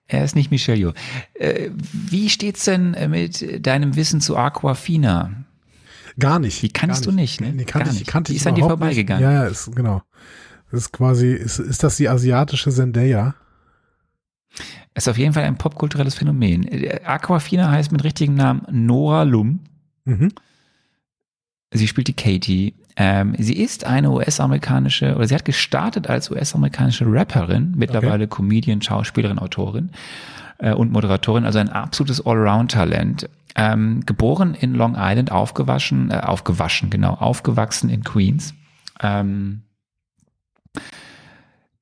Er 0.06 0.24
ist 0.24 0.34
nicht 0.34 0.50
Michel 0.50 0.78
Yeoh. 0.78 0.92
Äh, 1.34 1.70
wie 1.92 2.28
steht's 2.30 2.64
denn 2.64 2.96
mit 3.10 3.64
deinem 3.66 3.94
Wissen 3.96 4.20
zu 4.20 4.36
Aquafina? 4.36 5.30
Gar 6.18 6.40
nicht. 6.40 6.60
Die 6.62 6.68
kannst 6.70 7.04
gar 7.04 7.12
du 7.12 7.16
nicht, 7.16 7.40
ne? 7.40 7.52
Nee, 7.52 7.64
kannte 7.64 7.86
Gar 7.86 7.92
ich, 7.94 7.98
nicht. 8.00 8.10
kannte 8.10 8.32
Die 8.32 8.36
ich 8.36 8.42
ist 8.42 8.46
an 8.46 8.54
dir 8.56 8.62
nicht. 8.62 8.68
vorbeigegangen. 8.70 9.22
Ja, 9.22 9.32
ja, 9.32 9.44
ist, 9.46 9.74
genau. 9.76 10.02
Das 10.70 10.80
ist 10.82 10.92
quasi, 10.92 11.32
ist, 11.32 11.58
ist 11.60 11.82
das 11.82 11.96
die 11.96 12.08
asiatische 12.08 12.70
Zendaya? 12.70 13.34
Ist 14.94 15.08
auf 15.08 15.18
jeden 15.18 15.32
Fall 15.32 15.44
ein 15.44 15.56
popkulturelles 15.56 16.16
Phänomen. 16.16 16.66
Äh, 16.66 17.00
Aquafina 17.04 17.70
heißt 17.70 17.92
mit 17.92 18.02
richtigem 18.02 18.34
Namen 18.34 18.62
Nora 18.70 19.22
Lum. 19.22 19.60
Mhm. 20.04 20.32
Sie 21.72 21.86
spielt 21.86 22.08
die 22.08 22.14
Katie. 22.16 22.74
Ähm, 23.02 23.34
sie 23.38 23.56
ist 23.56 23.86
eine 23.86 24.10
US-amerikanische, 24.10 25.16
oder 25.16 25.26
sie 25.26 25.34
hat 25.34 25.46
gestartet 25.46 26.10
als 26.10 26.30
US-amerikanische 26.30 27.06
Rapperin, 27.08 27.72
mittlerweile 27.74 28.28
Comedian, 28.28 28.82
Schauspielerin, 28.82 29.38
Autorin 29.38 29.88
äh, 30.58 30.74
und 30.74 30.92
Moderatorin, 30.92 31.46
also 31.46 31.58
ein 31.58 31.70
absolutes 31.70 32.26
Allround-Talent. 32.26 33.30
Ähm, 33.56 34.04
geboren 34.04 34.54
in 34.54 34.74
Long 34.74 34.96
Island, 34.98 35.32
aufgewaschen, 35.32 36.10
äh, 36.10 36.18
aufgewaschen, 36.18 36.90
genau, 36.90 37.14
aufgewachsen 37.14 37.88
in 37.88 38.04
Queens. 38.04 38.52
Ähm, 39.02 39.62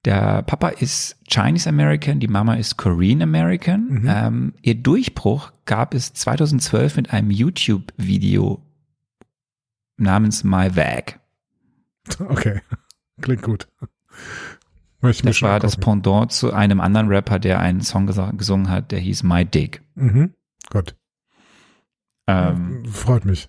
der 0.04 0.42
Papa 0.42 0.68
ist 0.68 1.16
Chinese 1.28 1.68
American, 1.68 2.20
die 2.20 2.28
Mama 2.28 2.54
ist 2.54 2.76
Korean 2.76 3.22
American. 3.22 3.88
Mhm. 3.88 4.08
Ähm, 4.08 4.54
ihr 4.62 4.76
Durchbruch 4.76 5.50
gab 5.64 5.94
es 5.94 6.14
2012 6.14 6.96
mit 6.96 7.12
einem 7.12 7.32
YouTube-Video 7.32 8.62
namens 9.98 10.44
My 10.44 10.74
Vag. 10.74 11.20
Okay, 12.18 12.60
klingt 13.20 13.42
gut. 13.42 13.68
Möchte 15.00 15.28
ich 15.28 15.36
Das 15.40 15.42
war 15.42 15.60
das. 15.60 15.76
Pendant 15.76 16.32
zu 16.32 16.52
einem 16.52 16.80
anderen 16.80 17.08
Rapper, 17.08 17.38
der 17.38 17.60
einen 17.60 17.82
Song 17.82 18.06
gesungen 18.06 18.68
hat, 18.68 18.90
der 18.90 18.98
hieß 18.98 19.22
My 19.22 19.44
Dick. 19.44 19.82
Mhm. 19.94 20.34
Gut. 20.70 20.96
Ähm, 22.26 22.84
Freut 22.86 23.24
mich. 23.24 23.48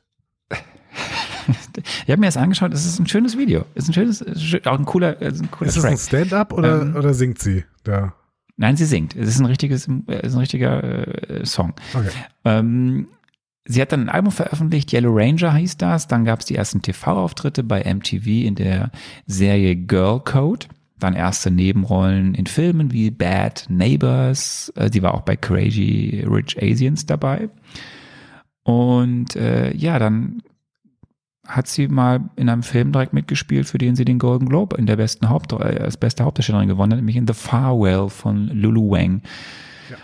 ich 0.52 2.10
habe 2.10 2.20
mir 2.20 2.28
das 2.28 2.38
angeschaut, 2.38 2.74
es 2.74 2.86
ist 2.86 3.00
ein 3.00 3.08
schönes 3.08 3.38
Video. 3.38 3.66
Es 3.76 3.84
ist 3.86 3.90
ein 3.90 3.94
schönes, 3.94 4.66
auch 4.68 4.78
ein 4.78 4.86
cooler, 4.86 5.22
ist 5.22 5.42
ein 5.42 5.50
cooler 5.52 5.70
Ist 5.70 5.78
es 5.78 5.82
Track. 5.84 5.92
ein 5.94 5.98
Stand-up 5.98 6.54
oder, 6.54 6.82
Ähm, 6.82 6.96
oder 6.96 7.14
singt 7.14 7.40
sie 7.40 7.66
da? 7.84 8.14
Nein, 8.58 8.76
sie 8.76 8.86
singt. 8.86 9.16
Es 9.16 9.30
ist 9.30 9.40
ein 9.40 9.46
richtiges, 9.46 9.88
es 10.08 10.24
ist 10.24 10.34
ein 10.34 10.40
richtiger 10.40 10.84
äh, 11.30 11.46
Song. 11.46 11.74
Okay. 11.94 12.10
Ähm, 12.46 13.08
sie 13.70 13.82
hat 13.82 13.92
dann 13.92 14.02
ein 14.02 14.10
Album 14.10 14.32
veröffentlicht, 14.32 14.92
Yellow 14.92 15.16
Ranger 15.16 15.54
hieß 15.56 15.78
das. 15.78 16.08
Dann 16.08 16.26
gab 16.26 16.40
es 16.40 16.48
die 16.48 16.56
ersten 16.56 16.82
TV-Auftritte 16.82 17.64
bei 17.64 17.82
MTV 17.82 18.26
in 18.26 18.56
der 18.56 18.92
Serie 19.28 19.76
Girl 19.76 20.20
Code. 20.20 20.66
Dann 20.98 21.14
erste 21.14 21.52
Nebenrollen 21.52 22.34
in 22.34 22.48
Filmen 22.48 22.92
wie 22.92 23.12
Bad 23.12 23.68
Neighbors. 23.70 24.74
Äh, 24.76 24.90
sie 24.92 25.04
war 25.04 25.14
auch 25.14 25.22
bei 25.22 25.38
Crazy 25.38 26.26
Rich 26.28 26.62
Asians 26.62 27.06
dabei. 27.06 27.50
Und 28.64 29.36
äh, 29.36 29.74
ja, 29.76 30.00
dann 30.00 30.42
hat 31.48 31.68
sie 31.68 31.88
mal 31.88 32.30
in 32.36 32.50
einem 32.50 32.64
Film 32.64 32.92
direkt 32.92 33.14
mitgespielt, 33.14 33.68
für 33.68 33.78
den 33.78 33.96
sie 33.96 34.06
den 34.06 34.20
Golden 34.20 34.50
Globe 34.50 34.78
in 34.78 34.88
der 34.88 34.98
besten 34.98 35.30
Haupt 35.30 35.54
äh, 35.54 35.58
als 35.58 35.98
beste 35.98 36.24
Hauptdarstellerin 36.24 36.68
gewonnen 36.68 36.94
hat, 36.94 37.00
nämlich 37.00 37.16
in 37.16 37.28
The 37.28 37.34
Farewell 37.34 38.10
von 38.10 38.48
Lulu 38.48 38.92
Wang 38.92 39.22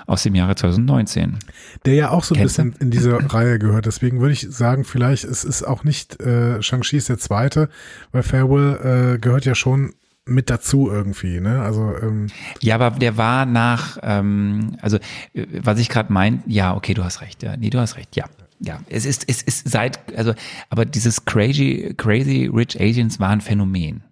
aus 0.05 0.23
dem 0.23 0.35
Jahre 0.35 0.55
2019. 0.55 1.37
Der 1.85 1.93
ja 1.95 2.09
auch 2.11 2.23
so 2.23 2.35
ein 2.35 2.39
Kennst 2.39 2.57
du? 2.57 2.63
bisschen 2.63 2.81
in 2.81 2.91
diese 2.91 3.33
Reihe 3.33 3.59
gehört. 3.59 3.85
Deswegen 3.85 4.19
würde 4.21 4.33
ich 4.33 4.47
sagen, 4.49 4.83
vielleicht 4.83 5.23
es 5.23 5.43
ist 5.43 5.63
auch 5.63 5.83
nicht 5.83 6.19
äh, 6.21 6.61
Shang-Chi 6.61 6.97
ist 6.97 7.09
der 7.09 7.17
zweite, 7.17 7.69
weil 8.11 8.23
Farewell 8.23 9.15
äh, 9.15 9.19
gehört 9.19 9.45
ja 9.45 9.55
schon 9.55 9.93
mit 10.25 10.49
dazu 10.49 10.89
irgendwie. 10.89 11.39
Ne? 11.39 11.61
Also 11.61 11.93
ähm, 12.01 12.27
Ja, 12.61 12.75
aber 12.75 12.91
der 12.97 13.17
war 13.17 13.45
nach, 13.45 13.97
ähm, 14.01 14.77
also 14.81 14.97
äh, 15.33 15.45
was 15.61 15.79
ich 15.79 15.89
gerade 15.89 16.11
mein, 16.11 16.43
ja, 16.47 16.75
okay, 16.75 16.93
du 16.93 17.03
hast 17.03 17.21
recht, 17.21 17.43
ja, 17.43 17.55
nee, 17.57 17.69
du 17.69 17.79
hast 17.79 17.97
recht, 17.97 18.15
ja. 18.15 18.25
Ja, 18.61 18.79
es 18.87 19.05
ist, 19.05 19.25
es 19.27 19.41
ist 19.41 19.69
seit, 19.69 19.99
also, 20.17 20.33
aber 20.69 20.85
dieses 20.85 21.25
crazy, 21.25 21.93
crazy 21.97 22.49
Rich 22.51 22.79
Asians 22.79 23.19
war 23.19 23.29
ein 23.29 23.41
Phänomen. 23.41 24.04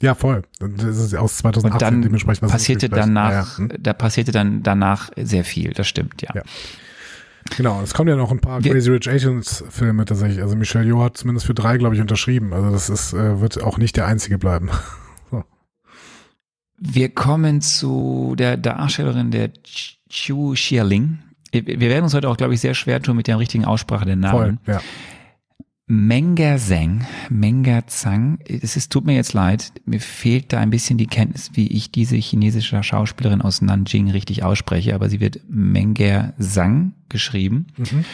Ja, 0.00 0.14
voll. 0.14 0.42
Das 0.58 0.96
ist 0.98 1.14
aus 1.14 1.38
2018 1.38 1.72
Und 1.72 1.82
dann 1.82 2.02
dementsprechend 2.02 2.42
was 2.42 2.52
passierte 2.52 2.88
danach, 2.88 3.56
gleich- 3.56 3.70
ja, 3.70 3.74
hm. 3.76 3.82
da 3.82 3.92
passierte 3.92 4.32
dann 4.32 4.62
danach 4.62 5.10
sehr 5.16 5.44
viel, 5.44 5.72
das 5.72 5.86
stimmt, 5.88 6.22
ja. 6.22 6.30
Ja. 6.34 6.42
Genau, 7.56 7.80
es 7.80 7.94
kommen 7.94 8.08
ja 8.08 8.16
noch 8.16 8.32
ein 8.32 8.40
paar 8.40 8.62
Wir- 8.64 8.72
Crazy 8.72 8.90
Rich 8.90 9.08
Asians 9.08 9.64
Filme 9.70 10.04
tatsächlich. 10.04 10.42
Also 10.42 10.56
Michelle 10.56 10.84
Yeoh 10.84 11.02
hat 11.04 11.16
zumindest 11.16 11.46
für 11.46 11.54
drei, 11.54 11.78
glaube 11.78 11.94
ich, 11.94 12.00
unterschrieben. 12.00 12.52
Also 12.52 12.70
das 12.70 12.90
ist, 12.90 13.12
äh, 13.12 13.40
wird 13.40 13.62
auch 13.62 13.78
nicht 13.78 13.96
der 13.96 14.06
einzige 14.06 14.36
bleiben. 14.38 14.68
Wir 16.78 17.08
kommen 17.08 17.60
zu 17.62 18.34
der 18.36 18.56
Darstellerin 18.58 19.30
der 19.30 19.48
Ch- 19.54 19.94
Chu 20.10 20.52
Xialing. 20.52 21.18
Wir 21.52 21.80
werden 21.80 22.04
uns 22.04 22.12
heute 22.12 22.28
auch, 22.28 22.36
glaube 22.36 22.52
ich, 22.52 22.60
sehr 22.60 22.74
schwer 22.74 23.00
tun 23.00 23.16
mit 23.16 23.28
der 23.28 23.38
richtigen 23.38 23.64
Aussprache 23.64 24.04
der 24.04 24.16
Namen. 24.16 24.58
Voll, 24.66 24.74
ja. 24.74 24.80
Menga 25.88 26.56
Zhang, 26.58 27.06
Menga 27.30 27.86
Zhang, 27.86 28.40
es 28.44 28.76
ist, 28.76 28.90
tut 28.90 29.04
mir 29.04 29.14
jetzt 29.14 29.34
leid, 29.34 29.72
mir 29.84 30.00
fehlt 30.00 30.52
da 30.52 30.58
ein 30.58 30.70
bisschen 30.70 30.98
die 30.98 31.06
Kenntnis, 31.06 31.50
wie 31.54 31.68
ich 31.68 31.92
diese 31.92 32.16
chinesische 32.16 32.82
Schauspielerin 32.82 33.40
aus 33.40 33.62
Nanjing 33.62 34.10
richtig 34.10 34.42
ausspreche, 34.42 34.96
aber 34.96 35.08
sie 35.08 35.20
wird 35.20 35.40
Menga 35.48 36.32
Zhang 36.40 36.94
geschrieben. 37.08 37.68
Mhm. 37.76 38.04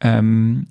Ähm, 0.00 0.66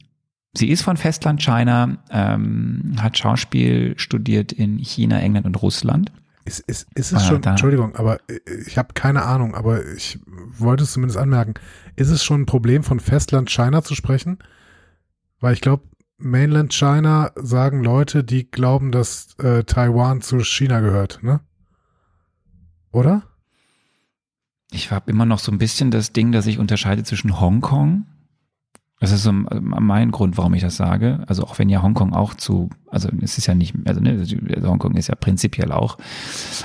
sie 0.54 0.70
ist 0.70 0.84
von 0.84 0.98
Festland 0.98 1.42
China, 1.42 1.98
ähm, 2.12 2.94
hat 3.02 3.18
Schauspiel 3.18 3.96
studiert 3.98 4.52
in 4.52 4.78
China, 4.78 5.20
England 5.20 5.48
und 5.48 5.60
Russland. 5.64 6.12
Ist, 6.46 6.60
ist, 6.60 6.88
ist 6.94 7.12
es 7.12 7.24
Ah, 7.24 7.28
schon, 7.28 7.42
da- 7.42 7.52
Entschuldigung, 7.52 7.96
aber 7.96 8.20
ich 8.68 8.78
habe 8.78 8.94
keine 8.94 9.24
Ahnung, 9.24 9.56
aber 9.56 9.84
ich 9.96 10.20
wollte 10.60 10.84
es 10.84 10.92
zumindest 10.92 11.18
anmerken. 11.20 11.56
Ist 11.96 12.10
es 12.10 12.24
schon 12.24 12.42
ein 12.42 12.46
Problem 12.46 12.84
von 12.84 13.00
Festland 13.00 13.50
China 13.50 13.82
zu 13.82 13.96
sprechen? 13.96 14.38
Weil 15.40 15.54
ich 15.56 15.62
glaube, 15.62 15.84
Mainland 16.22 16.74
China 16.74 17.32
sagen 17.36 17.84
Leute, 17.84 18.24
die 18.24 18.50
glauben, 18.50 18.92
dass 18.92 19.36
äh, 19.40 19.64
Taiwan 19.64 20.22
zu 20.22 20.40
China 20.44 20.80
gehört, 20.80 21.20
ne? 21.24 21.42
Oder? 22.92 23.24
Ich 24.72 24.92
habe 24.92 25.12
immer 25.12 25.26
noch 25.26 25.40
so 25.40 25.52
ein 25.52 25.58
bisschen 25.58 25.92
das 25.92 26.14
Ding, 26.14 26.32
dass 26.32 26.48
ich 26.48 26.60
unterscheide 26.60 27.04
zwischen 27.04 27.40
Hongkong. 27.40 28.06
Das 29.00 29.12
ist 29.12 29.24
so 29.24 29.32
mein 29.34 30.12
Grund, 30.12 30.38
warum 30.38 30.54
ich 30.54 30.62
das 30.62 30.76
sage. 30.78 31.24
Also 31.28 31.44
auch 31.44 31.58
wenn 31.58 31.70
ja 31.70 31.82
Hongkong 31.82 32.14
auch 32.14 32.36
zu, 32.36 32.70
also 32.88 33.10
es 33.22 33.38
ist 33.38 33.48
ja 33.48 33.56
nicht, 33.56 33.74
also, 33.86 34.00
ne, 34.00 34.24
also 34.56 34.70
Hongkong 34.70 34.96
ist 34.96 35.08
ja 35.08 35.16
prinzipiell 35.16 35.72
auch, 35.72 35.98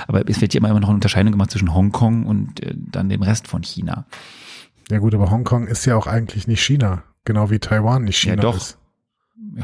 aber 0.07 0.29
es 0.29 0.39
wird 0.39 0.53
ja 0.53 0.59
immer 0.59 0.69
immer 0.69 0.79
noch 0.79 0.89
eine 0.89 0.95
Unterscheidung 0.95 1.31
gemacht 1.31 1.49
zwischen 1.49 1.73
Hongkong 1.73 2.27
und 2.27 2.61
äh, 2.63 2.75
dann 2.77 3.09
dem 3.09 3.23
Rest 3.23 3.47
von 3.47 3.63
China. 3.63 4.05
Ja 4.91 4.99
gut, 4.99 5.15
aber 5.15 5.31
Hongkong 5.31 5.65
ist 5.65 5.85
ja 5.85 5.95
auch 5.95 6.05
eigentlich 6.05 6.47
nicht 6.47 6.63
China, 6.63 7.03
genau 7.25 7.49
wie 7.49 7.59
Taiwan 7.59 8.03
nicht 8.03 8.17
China 8.19 8.35
Ja, 8.35 8.41
doch. 8.41 8.55
ist. 8.57 8.77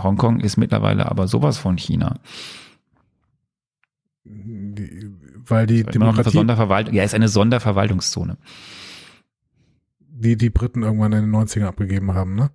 Hongkong 0.01 0.39
ist 0.39 0.57
mittlerweile 0.57 1.09
aber 1.09 1.27
sowas 1.27 1.57
von 1.57 1.77
China. 1.77 2.19
Weil 4.25 5.67
die 5.67 5.83
Demokratie, 5.83 6.31
Sonderverwaltung, 6.31 6.93
ja, 6.93 7.03
ist 7.03 7.13
eine 7.13 7.27
Sonderverwaltungszone. 7.27 8.37
die 9.99 10.37
die 10.37 10.49
Briten 10.49 10.83
irgendwann 10.83 11.11
in 11.13 11.31
den 11.31 11.35
90ern 11.35 11.65
abgegeben 11.65 12.13
haben, 12.13 12.35
ne? 12.35 12.51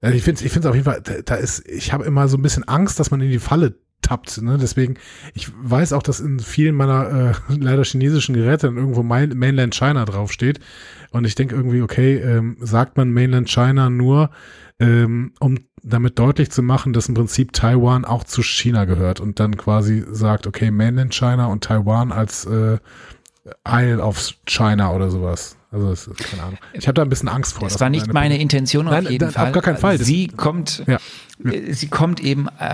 Also 0.00 0.16
ich 0.16 0.22
finde 0.22 0.44
ich 0.44 0.52
finde 0.52 0.68
auf 0.68 0.76
jeden 0.76 0.84
Fall, 0.84 1.00
da, 1.02 1.14
da 1.24 1.34
ist, 1.34 1.66
ich 1.66 1.92
habe 1.92 2.04
immer 2.04 2.28
so 2.28 2.36
ein 2.36 2.42
bisschen 2.42 2.62
Angst, 2.64 3.00
dass 3.00 3.10
man 3.10 3.20
in 3.20 3.30
die 3.30 3.40
Falle 3.40 3.80
tappt, 4.00 4.40
ne? 4.42 4.58
Deswegen, 4.60 4.94
ich 5.34 5.50
weiß 5.60 5.92
auch, 5.92 6.02
dass 6.02 6.20
in 6.20 6.38
vielen 6.38 6.76
meiner 6.76 7.32
äh, 7.50 7.54
leider 7.56 7.82
chinesischen 7.82 8.34
Geräte 8.34 8.68
dann 8.68 8.76
irgendwo 8.76 9.02
Main, 9.02 9.36
Mainland 9.36 9.74
China 9.74 10.04
draufsteht. 10.04 10.60
Und 11.10 11.26
ich 11.26 11.34
denke 11.34 11.56
irgendwie, 11.56 11.82
okay, 11.82 12.18
ähm, 12.18 12.56
sagt 12.60 12.96
man 12.96 13.10
Mainland 13.10 13.48
China 13.50 13.90
nur, 13.90 14.30
ähm, 14.80 15.32
um 15.40 15.58
damit 15.82 16.18
deutlich 16.18 16.50
zu 16.50 16.62
machen, 16.62 16.92
dass 16.92 17.08
im 17.08 17.14
Prinzip 17.14 17.52
Taiwan 17.52 18.04
auch 18.04 18.24
zu 18.24 18.42
China 18.42 18.84
gehört 18.84 19.20
und 19.20 19.40
dann 19.40 19.56
quasi 19.56 20.04
sagt, 20.10 20.46
okay, 20.46 20.70
Mainland 20.70 21.14
China 21.14 21.46
und 21.46 21.64
Taiwan 21.64 22.12
als 22.12 22.44
äh, 22.46 22.78
Isle 23.66 24.02
of 24.02 24.34
China 24.46 24.92
oder 24.92 25.10
sowas. 25.10 25.57
Also 25.70 25.90
es 25.92 26.06
ist 26.06 26.16
keine 26.18 26.42
Ahnung. 26.44 26.58
Ich 26.72 26.86
habe 26.88 26.94
da 26.94 27.02
ein 27.02 27.10
bisschen 27.10 27.28
Angst 27.28 27.54
vor. 27.54 27.68
Das 27.68 27.78
war 27.78 27.90
nicht 27.90 28.04
eine- 28.04 28.12
meine 28.14 28.38
Intention 28.38 28.86
Nein, 28.86 29.04
auf 29.04 29.10
jeden 29.10 29.20
da- 29.20 29.26
auf 29.28 29.32
Fall. 29.34 29.52
gar 29.52 29.62
keinen 29.62 29.76
Fall. 29.76 29.98
Das- 29.98 30.06
Sie 30.06 30.28
kommt, 30.28 30.82
Ja. 30.86 30.96
äh, 31.44 31.72
sie 31.74 31.88
kommt 31.88 32.20
eben, 32.20 32.46
äh, 32.58 32.64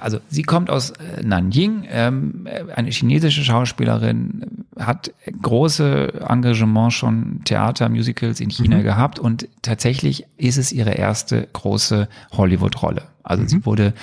also 0.00 0.18
sie 0.28 0.42
kommt 0.42 0.68
aus 0.68 0.90
äh, 0.90 1.22
Nanjing, 1.22 1.84
ähm, 1.88 2.46
äh, 2.46 2.64
eine 2.74 2.90
chinesische 2.90 3.44
Schauspielerin, 3.44 4.64
hat 4.76 5.12
große 5.42 6.12
Engagements 6.28 6.96
schon 6.96 7.42
Theater, 7.44 7.88
Musicals 7.88 8.40
in 8.40 8.50
China 8.50 8.78
Mhm. 8.78 8.82
gehabt 8.82 9.18
und 9.20 9.46
tatsächlich 9.62 10.26
ist 10.36 10.56
es 10.56 10.72
ihre 10.72 10.90
erste 10.94 11.46
große 11.52 12.08
Hollywood-Rolle. 12.32 13.02
Also 13.24 13.42
Mhm. 13.42 13.48
sie 13.48 13.66
wurde 13.66 13.94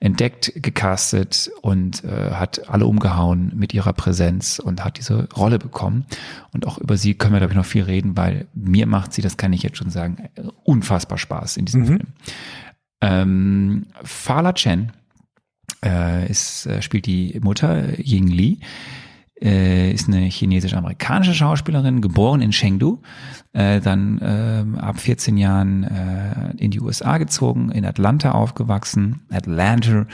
entdeckt, 0.00 0.52
gecastet 0.56 1.50
und 1.62 2.04
äh, 2.04 2.32
hat 2.32 2.68
alle 2.68 2.86
umgehauen 2.86 3.52
mit 3.54 3.72
ihrer 3.72 3.92
Präsenz 3.92 4.58
und 4.58 4.84
hat 4.84 4.98
diese 4.98 5.28
Rolle 5.32 5.58
bekommen. 5.58 6.04
Und 6.52 6.66
auch 6.66 6.76
über 6.78 6.96
sie 6.96 7.14
können 7.14 7.32
wir, 7.32 7.38
glaube 7.38 7.52
ich, 7.52 7.56
noch 7.56 7.64
viel 7.64 7.84
reden, 7.84 8.16
weil 8.16 8.46
mir 8.52 8.86
macht 8.86 9.12
sie, 9.14 9.22
das 9.22 9.36
kann 9.36 9.52
ich 9.52 9.62
jetzt 9.62 9.78
schon 9.78 9.90
sagen, 9.90 10.28
äh, 10.34 10.42
unfassbar 10.64 11.16
Spaß 11.18 11.56
in 11.56 11.64
diesem 11.64 11.82
Mhm. 11.82 11.86
Film. 11.86 12.06
Ähm, 13.00 13.86
Fala 14.02 14.52
Chen 14.54 14.92
äh, 15.84 16.28
ist, 16.30 16.66
äh, 16.66 16.82
spielt 16.82 17.06
die 17.06 17.38
Mutter 17.42 17.98
Ying 17.98 18.26
Li, 18.28 18.58
äh, 19.40 19.90
ist 19.92 20.08
eine 20.08 20.20
chinesisch-amerikanische 20.20 21.34
Schauspielerin, 21.34 22.00
geboren 22.00 22.40
in 22.40 22.50
Chengdu, 22.50 23.00
äh, 23.52 23.80
dann 23.80 24.20
ähm, 24.22 24.74
ab 24.76 24.98
14 24.98 25.36
Jahren 25.36 25.84
äh, 25.84 26.56
in 26.56 26.70
die 26.70 26.80
USA 26.80 27.18
gezogen, 27.18 27.70
in 27.70 27.84
Atlanta 27.84 28.32
aufgewachsen, 28.32 29.22
Atlanta, 29.30 30.06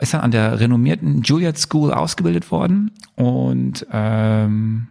ist 0.00 0.14
dann 0.14 0.20
an 0.20 0.30
der 0.30 0.60
renommierten 0.60 1.22
Juilliard 1.22 1.58
School 1.58 1.92
ausgebildet 1.92 2.50
worden 2.50 2.92
und 3.16 3.86
ähm, 3.92 4.88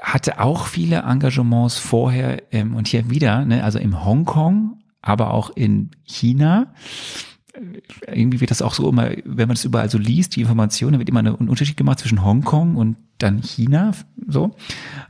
hatte 0.00 0.40
auch 0.40 0.66
viele 0.66 0.98
Engagements 0.98 1.78
vorher 1.78 2.42
ähm, 2.52 2.74
und 2.74 2.88
hier 2.88 3.10
wieder, 3.10 3.44
ne, 3.44 3.62
also 3.62 3.78
im 3.78 4.04
Hongkong, 4.04 4.78
aber 5.02 5.32
auch 5.32 5.50
in 5.50 5.90
China. 6.04 6.72
Irgendwie 8.06 8.40
wird 8.40 8.50
das 8.50 8.62
auch 8.62 8.74
so 8.74 8.88
immer, 8.88 9.10
wenn 9.24 9.48
man 9.48 9.56
das 9.56 9.64
überall 9.64 9.90
so 9.90 9.98
liest, 9.98 10.36
die 10.36 10.42
Informationen, 10.42 10.98
wird 10.98 11.08
immer 11.08 11.22
ein 11.22 11.28
Unterschied 11.34 11.76
gemacht 11.76 12.00
zwischen 12.00 12.24
Hongkong 12.24 12.76
und 12.76 12.96
dann 13.18 13.42
China, 13.42 13.92
so. 14.26 14.54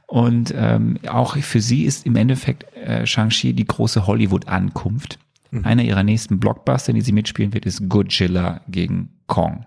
Und 0.06 0.54
ähm, 0.56 0.98
auch 1.08 1.36
für 1.36 1.60
sie 1.60 1.84
ist 1.84 2.06
im 2.06 2.16
Endeffekt 2.16 2.64
äh, 2.76 3.06
Shang-Chi 3.06 3.52
die 3.52 3.64
große 3.64 4.06
Hollywood-Ankunft. 4.06 5.18
Einer 5.62 5.84
ihrer 5.84 6.02
nächsten 6.02 6.38
Blockbuster, 6.38 6.90
in 6.90 6.96
die 6.96 7.02
sie 7.02 7.12
mitspielen 7.12 7.54
wird, 7.54 7.66
ist 7.66 7.88
Godzilla 7.88 8.60
gegen 8.68 9.10
Kong. 9.26 9.64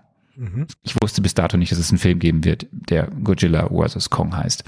Ich 0.82 0.94
wusste 1.02 1.20
bis 1.20 1.34
dato 1.34 1.56
nicht, 1.56 1.72
dass 1.72 1.78
es 1.78 1.90
einen 1.90 1.98
Film 1.98 2.18
geben 2.18 2.44
wird, 2.44 2.66
der 2.70 3.08
Godzilla 3.08 3.68
vs. 3.68 4.08
Kong 4.10 4.36
heißt. 4.36 4.64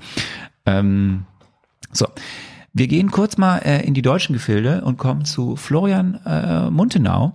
Ähm, 0.67 1.25
so. 1.93 2.07
Wir 2.75 2.89
gehen 2.89 3.11
kurz 3.11 3.37
mal 3.37 3.59
äh, 3.59 3.87
in 3.87 3.95
die 3.95 4.03
deutschen 4.03 4.33
Gefilde 4.33 4.83
und 4.83 4.97
kommen 4.97 5.25
zu 5.25 5.57
Florian 5.57 6.19
äh, 6.25 6.71
Montenau. 6.71 7.35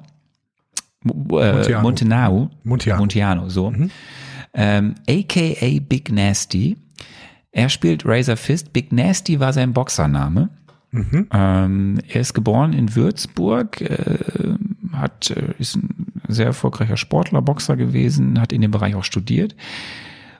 Äh, 1.09 1.53
Montiano. 1.53 1.81
Montenau. 1.81 2.49
Montiano. 2.63 2.99
Montiano, 2.99 3.49
so. 3.49 3.73
Ähm, 4.53 4.95
AKA 5.07 5.79
Big 5.87 6.11
Nasty. 6.11 6.77
Er 7.51 7.69
spielt 7.69 8.05
Razor 8.05 8.37
Fist. 8.37 8.73
Big 8.73 8.91
Nasty 8.91 9.39
war 9.39 9.53
sein 9.53 9.73
Boxername. 9.73 10.49
Ähm, 11.31 11.99
er 12.07 12.21
ist 12.21 12.33
geboren 12.33 12.73
in 12.73 12.95
Würzburg, 12.95 13.81
äh, 13.81 14.55
hat, 14.93 15.31
äh, 15.31 15.53
ist 15.59 15.75
ein 15.75 16.21
sehr 16.27 16.47
erfolgreicher 16.47 16.97
Sportler, 16.97 17.41
Boxer 17.41 17.75
gewesen, 17.75 18.39
hat 18.39 18.53
in 18.53 18.61
dem 18.61 18.71
Bereich 18.71 18.95
auch 18.95 19.03
studiert 19.03 19.55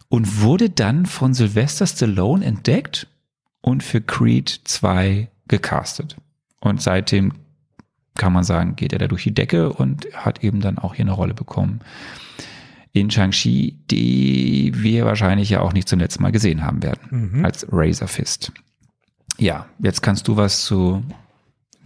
und 0.09 0.41
wurde 0.41 0.69
dann 0.69 1.05
von 1.05 1.33
Sylvester 1.33 1.85
Stallone 1.85 2.45
entdeckt 2.45 3.07
und 3.61 3.83
für 3.83 4.01
Creed 4.01 4.49
2 4.63 5.29
gecastet. 5.47 6.15
Und 6.59 6.81
seitdem 6.81 7.33
kann 8.17 8.33
man 8.33 8.43
sagen, 8.43 8.75
geht 8.75 8.93
er 8.93 8.99
da 8.99 9.07
durch 9.07 9.23
die 9.23 9.33
Decke 9.33 9.71
und 9.71 10.07
hat 10.13 10.43
eben 10.43 10.61
dann 10.61 10.77
auch 10.77 10.95
hier 10.95 11.05
eine 11.05 11.13
Rolle 11.13 11.33
bekommen 11.33 11.81
in 12.93 13.11
Shang-Chi, 13.11 13.77
die 13.91 14.71
wir 14.75 15.05
wahrscheinlich 15.05 15.49
ja 15.49 15.61
auch 15.61 15.73
nicht 15.73 15.87
zum 15.87 15.99
letzten 15.99 16.23
Mal 16.23 16.31
gesehen 16.31 16.63
haben 16.63 16.81
werden, 16.83 17.45
als 17.45 17.67
Razor 17.71 18.07
Fist. 18.07 18.51
Ja, 19.37 19.67
jetzt 19.79 20.01
kannst 20.01 20.27
du 20.27 20.35
was 20.35 20.65
zu 20.65 21.03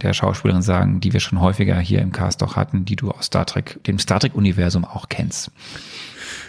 der 0.00 0.14
Schauspielerin 0.14 0.62
sagen, 0.62 1.00
die 1.00 1.12
wir 1.12 1.20
schon 1.20 1.40
häufiger 1.40 1.78
hier 1.78 2.00
im 2.00 2.12
Cast 2.12 2.42
auch 2.42 2.56
hatten, 2.56 2.84
die 2.84 2.96
du 2.96 3.10
aus 3.10 3.26
Star 3.26 3.46
Trek, 3.46 3.82
dem 3.84 3.98
Star 3.98 4.20
Trek-Universum 4.20 4.84
auch 4.84 5.08
kennst. 5.08 5.50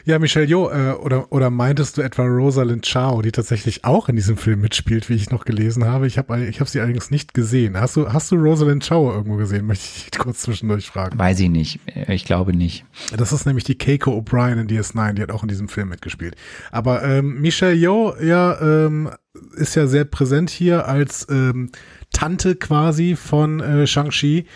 Ja, 0.06 0.20
Michelle 0.20 0.46
Jo, 0.46 0.70
äh, 0.70 0.92
oder, 0.92 1.32
oder 1.32 1.50
meintest 1.50 1.98
du 1.98 2.02
etwa 2.02 2.24
Rosalind 2.24 2.86
Chow, 2.86 3.22
die 3.22 3.32
tatsächlich 3.32 3.86
auch 3.86 4.10
in 4.10 4.18
diesem 4.18 4.36
Film 4.36 4.60
mitspielt, 4.60 5.08
wie 5.08 5.14
ich 5.14 5.30
noch 5.30 5.46
gelesen 5.46 5.86
habe? 5.86 6.08
Ich 6.08 6.18
habe 6.18 6.44
ich 6.44 6.60
hab 6.60 6.68
sie 6.68 6.82
allerdings 6.82 7.10
nicht 7.10 7.34
gesehen. 7.34 7.80
Hast 7.80 7.96
du, 7.96 8.12
hast 8.12 8.30
du 8.30 8.36
Rosalind 8.36 8.86
Chow 8.86 9.14
irgendwo 9.14 9.38
gesehen? 9.38 9.66
Möchte 9.66 9.86
ich 9.86 10.12
kurz 10.20 10.42
zwischendurch 10.42 10.88
fragen. 10.88 11.18
Weiß 11.18 11.40
ich 11.40 11.50
nicht. 11.50 11.80
Ich 12.10 12.26
glaube 12.26 12.54
nicht. 12.54 12.84
Das 13.16 13.32
ist 13.32 13.46
nämlich 13.46 13.64
die 13.64 13.78
Keiko 13.78 14.12
O'Brien 14.12 14.60
in 14.60 14.68
DS9, 14.68 15.14
die 15.14 15.22
hat 15.22 15.32
auch 15.32 15.44
in 15.44 15.48
diesem 15.48 15.70
Film 15.70 15.88
mitgespielt. 15.88 16.36
Aber 16.70 17.02
ähm, 17.04 17.40
Michelle 17.40 17.74
Yeoh, 17.74 18.14
ja, 18.22 18.60
ähm, 18.60 19.10
ist 19.56 19.76
ja 19.76 19.88
sehr 19.88 20.04
präsent 20.04 20.50
hier 20.50 20.86
als 20.86 21.28
ähm, 21.30 21.72
Tante 22.12 22.58
quasi 22.58 23.16
von 23.16 23.62
äh, 23.62 23.88
Shang-Chi 23.88 24.48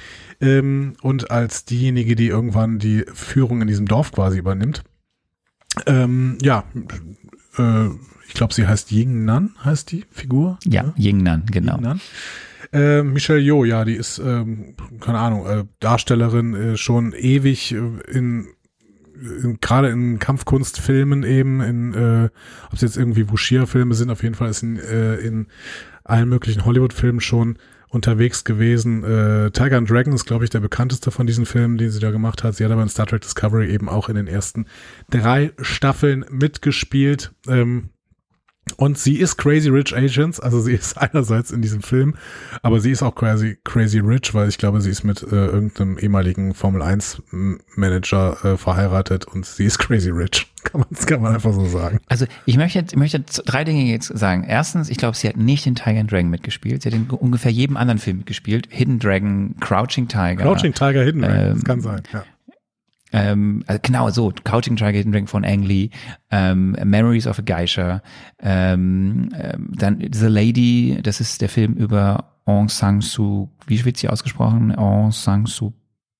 ähm, 0.42 0.96
und 1.02 1.32
als 1.32 1.64
diejenige, 1.64 2.18
die 2.18 2.28
irgendwann 2.28 2.80
die 2.80 3.06
Führung 3.14 3.62
in 3.62 3.68
diesem 3.70 3.86
Dorf 3.86 4.12
quasi 4.12 4.38
übernimmt. 4.38 4.84
Ähm, 5.86 6.38
ja, 6.42 6.64
äh, 7.58 7.88
ich 8.28 8.34
glaube, 8.34 8.54
sie 8.54 8.68
heißt 8.68 8.92
Ying 8.92 9.26
Nan, 9.26 9.56
heißt 9.64 9.92
die 9.92 10.06
Figur. 10.12 10.60
Ja, 10.66 10.94
Yingnan, 10.98 11.46
genau. 11.52 11.76
Ying 11.76 11.84
Nan. 11.84 12.02
Äh, 12.74 13.04
Michelle 13.04 13.40
Yeoh, 13.40 13.64
ja, 13.64 13.86
die 13.86 13.96
ist, 13.96 14.20
ähm, 14.20 14.76
keine 15.00 15.20
Ahnung, 15.20 15.46
äh, 15.46 15.64
Darstellerin 15.80 16.54
äh, 16.54 16.78
schon 16.78 17.14
ewig 17.14 17.74
äh, 17.74 17.78
in, 18.12 18.48
in 19.16 19.58
gerade 19.62 19.90
in 19.90 20.20
Kampfkunstfilmen 20.20 21.24
eben, 21.24 21.62
in, 21.62 21.94
äh, 21.94 22.30
ob 22.68 22.74
es 22.74 22.82
jetzt 22.82 22.98
irgendwie 22.98 23.30
Wushia-Filme 23.30 23.94
sind, 23.94 24.10
auf 24.10 24.24
jeden 24.24 24.36
Fall 24.36 24.50
ist 24.50 24.64
in, 24.64 24.78
äh, 24.78 25.16
in 25.16 25.48
allen 26.04 26.28
möglichen 26.30 26.66
Hollywood-Filmen 26.66 27.22
schon 27.22 27.58
unterwegs 27.90 28.44
gewesen. 28.44 29.04
Äh, 29.04 29.52
Tiger 29.52 29.78
and 29.78 29.90
Dragon 29.90 30.14
ist, 30.14 30.26
glaube 30.26 30.44
ich, 30.44 30.50
der 30.50 30.60
bekannteste 30.60 31.12
von 31.12 31.28
diesen 31.28 31.46
Filmen, 31.46 31.78
den 31.78 31.90
sie 31.90 32.00
da 32.00 32.12
gemacht 32.12 32.44
hat. 32.44 32.56
Sie 32.56 32.66
hat 32.66 32.72
aber 32.72 32.84
in 32.84 32.90
Star 32.90 33.06
Trek 33.06 33.22
Discovery 33.22 33.72
eben 33.72 33.90
auch 33.90 34.10
in 34.10 34.16
den 34.16 34.28
ersten 34.28 34.66
drei 35.10 35.54
Staffeln 35.62 36.26
mitgespielt. 36.30 37.32
Ähm, 37.48 37.90
und 38.76 38.98
sie 38.98 39.18
ist 39.18 39.38
Crazy 39.38 39.70
Rich 39.70 39.96
Agents, 39.96 40.40
also 40.40 40.60
sie 40.60 40.74
ist 40.74 40.98
einerseits 41.02 41.52
in 41.52 41.62
diesem 41.62 41.82
Film, 41.82 42.16
aber 42.62 42.80
sie 42.80 42.92
ist 42.92 43.02
auch 43.02 43.16
crazy, 43.16 43.58
crazy 43.64 44.00
rich, 44.00 44.34
weil 44.34 44.50
ich 44.50 44.58
glaube, 44.58 44.82
sie 44.82 44.90
ist 44.90 45.04
mit 45.04 45.24
äh, 45.24 45.46
irgendeinem 45.48 45.98
ehemaligen 45.98 46.54
Formel 46.54 46.82
1 46.82 47.22
Manager 47.76 48.38
äh, 48.44 48.58
verheiratet 48.58 49.26
und 49.26 49.46
sie 49.46 49.66
ist 49.66 49.78
crazy 49.80 50.10
rich. 50.10 50.48
Kann 50.64 50.82
man, 50.82 50.90
das 50.92 51.06
kann 51.06 51.22
man 51.22 51.34
einfach 51.34 51.54
so 51.54 51.66
sagen. 51.66 52.00
Also 52.08 52.26
ich 52.46 52.58
möchte, 52.58 52.84
ich 52.90 52.98
möchte 52.98 53.22
drei 53.22 53.64
Dinge 53.64 53.84
jetzt 53.84 54.08
sagen. 54.08 54.44
Erstens, 54.44 54.90
ich 54.90 54.98
glaube, 54.98 55.16
sie 55.16 55.30
hat 55.30 55.38
nicht 55.38 55.66
in 55.66 55.76
Tiger 55.76 56.00
and 56.02 56.12
Dragon 56.12 56.30
mitgespielt. 56.30 56.82
Sie 56.82 56.90
hat 56.90 56.94
in 56.96 57.10
ungefähr 57.10 57.52
jedem 57.52 57.78
anderen 57.78 58.00
Film 58.00 58.18
mitgespielt. 58.18 58.68
Hidden 58.70 59.00
Dragon, 59.00 59.56
Crouching 59.62 60.10
Tiger. 60.10 60.44
Crouching 60.44 60.74
Tiger 60.74 61.04
Hidden 61.04 61.22
Dragon, 61.22 61.50
das 61.50 61.58
Ähm, 61.60 61.64
kann 61.64 61.82
sein, 61.82 62.02
ja. 62.12 62.26
Ähm, 63.14 63.64
also 63.68 63.80
genau 63.82 64.10
so, 64.10 64.34
Crouching 64.44 64.76
Tiger, 64.76 64.98
Hidden 64.98 65.12
Dragon 65.12 65.28
von 65.28 65.46
Ang 65.46 65.64
Lee, 65.64 65.90
ähm, 66.30 66.76
Memories 66.84 67.28
of 67.28 67.40
a 67.40 67.42
Geisha, 67.42 68.02
ähm, 68.40 69.30
ähm, 69.40 69.72
dann 69.76 70.06
The 70.12 70.28
Lady, 70.28 71.00
das 71.02 71.22
ist 71.22 71.42
der 71.42 71.50
Film 71.50 71.74
über 71.74 72.38
Aung 72.46 72.70
San 72.70 73.02
Suu, 73.02 73.50
wie 73.66 73.84
wird 73.86 73.98
sie 73.98 74.10
ausgesprochen? 74.10 74.76
Aung 74.76 75.12
San 75.12 75.46
Suu 75.46 75.74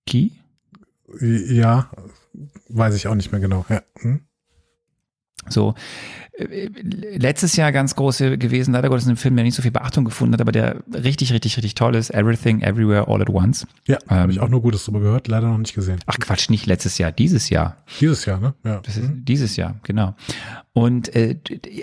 Kyi? 0.06 0.32
Ja, 1.20 1.90
weiß 2.70 2.96
ich 2.96 3.08
auch 3.08 3.16
nicht 3.16 3.32
mehr 3.32 3.42
genau. 3.42 3.66
Ja. 3.70 3.82
Hm? 4.00 4.22
So, 5.50 5.76
äh, 6.38 6.70
letztes 7.18 7.56
Jahr 7.56 7.72
ganz 7.72 7.96
große 7.96 8.38
gewesen, 8.38 8.74
leider 8.74 8.90
Gottes 8.90 9.08
ein 9.08 9.16
Film, 9.16 9.36
der 9.36 9.44
nicht 9.46 9.56
so 9.56 9.62
viel 9.62 9.72
Beachtung 9.72 10.06
gefunden 10.06 10.34
hat, 10.34 10.42
aber 10.42 10.52
der 10.52 10.84
richtig, 10.94 11.34
richtig, 11.34 11.58
richtig 11.58 11.76
toll 11.76 11.96
ist, 11.96 12.14
Everything, 12.14 12.62
Everywhere, 12.62 13.08
All 13.08 13.22
at 13.22 13.30
Once. 13.30 13.66
Ja, 13.88 13.98
habe 14.08 14.26
Ähm, 14.26 14.30
ich 14.30 14.40
auch 14.40 14.50
nur 14.50 14.62
Gutes 14.62 14.86
drüber 14.86 15.00
gehört, 15.00 15.28
leider 15.28 15.48
noch 15.48 15.58
nicht 15.58 15.74
gesehen. 15.74 16.00
Ach 16.06 16.18
Quatsch, 16.20 16.50
nicht 16.50 16.66
letztes 16.66 16.98
Jahr, 16.98 17.12
dieses 17.12 17.50
Jahr. 17.50 17.78
Dieses 18.00 18.26
Jahr, 18.26 18.40
ne? 18.40 18.54
Ja. 18.64 18.80
Das 18.84 18.98
ist 18.98 19.10
dieses 19.14 19.56
Jahr, 19.56 19.76
genau. 19.84 20.16
Und 20.74 21.16
äh, 21.16 21.38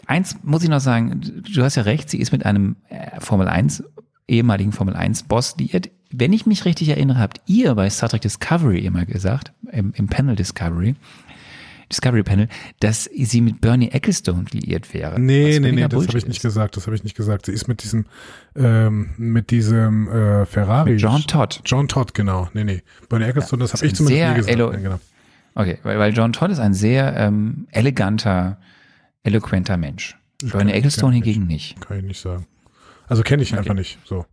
eins 0.07 0.37
muss 0.43 0.63
ich 0.63 0.69
noch 0.69 0.81
sagen, 0.81 1.21
du 1.53 1.63
hast 1.63 1.75
ja 1.75 1.83
recht, 1.83 2.09
sie 2.11 2.19
ist 2.19 2.31
mit 2.33 2.47
einem 2.47 2.77
äh, 2.89 3.21
Formel 3.21 3.49
1, 3.49 3.83
ehemaligen 4.29 4.73
Formel 4.73 4.95
1 4.95 5.25
Boss 5.25 5.57
liiert. 5.59 5.91
Wenn 6.17 6.33
ich 6.33 6.47
mich 6.47 6.65
richtig 6.65 6.89
erinnere, 6.91 7.19
habt 7.19 7.41
ihr 7.47 7.75
bei 7.75 7.91
Star 7.91 8.09
Trek 8.09 8.21
Discovery 8.23 8.79
immer 8.79 9.05
gesagt, 9.05 9.53
im, 9.73 9.93
im 9.97 10.07
Panel 10.07 10.37
Discovery, 10.37 10.95
Discovery 11.91 12.23
Panel, 12.23 12.49
dass 12.81 13.05
sie 13.05 13.41
mit 13.41 13.61
Bernie 13.61 13.89
Ecclestone 13.91 14.45
liiert 14.51 14.93
wäre. 14.95 15.21
Nee, 15.21 15.59
nee, 15.61 15.73
nee, 15.73 15.87
das 15.89 16.07
habe 16.09 16.19
ich 16.19 16.27
nicht 16.27 16.43
gesagt, 16.43 16.77
das 16.77 16.87
habe 16.87 16.97
ich 16.97 17.05
nicht 17.05 17.17
gesagt. 17.17 17.47
Sie 17.47 17.53
ist 17.53 17.69
mit 17.69 17.83
diesem, 17.83 18.07
ähm, 18.57 19.11
mit 19.17 19.51
diesem 19.51 20.09
äh, 20.09 20.47
Ferrari. 20.47 20.93
Mit 20.93 21.01
John 21.01 21.23
Todd. 21.23 21.61
John 21.65 21.89
Todd, 21.89 22.15
genau. 22.15 22.49
Nee, 22.55 22.65
nee. 22.65 22.83
Bernie 23.09 23.27
Ecclestone, 23.27 23.61
das 23.63 23.75
ist 23.75 23.81
habe 23.81 23.87
ich 23.89 23.95
zumindest 23.95 24.17
sehr 24.19 24.31
nie 24.31 24.37
gesagt. 24.37 24.55
elo- 24.57 24.73
Ja, 24.73 24.79
genau. 24.79 25.01
Okay, 25.55 25.79
weil, 25.85 25.99
weil 25.99 26.13
John 26.13 26.33
Todd 26.33 26.51
ist 26.51 26.59
ein 26.59 26.75
sehr 26.75 27.17
ähm, 27.17 27.67
eleganter, 27.71 28.59
eloquenter 29.23 29.77
Mensch. 29.77 30.17
Bernie 30.43 30.73
kenn- 30.73 30.75
Ecclestone 30.77 31.17
ich 31.17 31.23
hingegen 31.25 31.47
nicht. 31.47 31.81
Kann 31.81 31.99
ich 31.99 32.05
nicht 32.05 32.21
sagen. 32.21 32.47
Also 33.07 33.23
kenne 33.23 33.43
ich 33.43 33.51
ihn 33.53 33.59
Okay. 33.59 33.69
einfach 33.69 33.75
nicht. 33.79 33.99
So, 34.05 34.25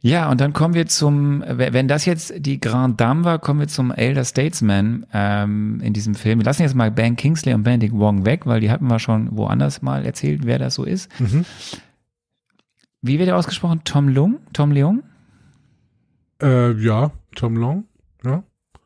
ja. 0.00 0.30
Und 0.30 0.40
dann 0.40 0.52
kommen 0.52 0.74
wir 0.74 0.86
zum, 0.86 1.42
wenn 1.46 1.88
das 1.88 2.04
jetzt 2.04 2.32
die 2.36 2.60
Grand 2.60 3.00
Dame 3.00 3.24
war, 3.24 3.38
kommen 3.38 3.60
wir 3.60 3.68
zum 3.68 3.90
Elder 3.90 4.24
Statesman 4.24 5.06
ähm, 5.12 5.80
in 5.82 5.92
diesem 5.92 6.14
Film. 6.14 6.40
Wir 6.40 6.44
lassen 6.44 6.62
jetzt 6.62 6.74
mal 6.74 6.90
Ben 6.90 7.16
Kingsley 7.16 7.54
und 7.54 7.62
Benedict 7.62 7.94
Wong 7.94 8.24
weg, 8.24 8.46
weil 8.46 8.60
die 8.60 8.70
hatten 8.70 8.86
wir 8.88 8.98
schon 8.98 9.36
woanders 9.36 9.82
mal 9.82 10.04
erzählt, 10.04 10.40
wer 10.44 10.58
das 10.58 10.74
so 10.74 10.84
ist. 10.84 11.08
Mhm. 11.20 11.44
Wie 13.02 13.18
wird 13.18 13.28
er 13.28 13.36
ausgesprochen? 13.36 13.80
Tom 13.84 14.08
Lung? 14.08 14.40
Tom 14.52 14.72
Leung? 14.72 15.02
Äh, 16.42 16.72
ja, 16.72 17.10
Tom 17.34 17.56
Long. 17.56 17.84
Ja. 18.24 18.42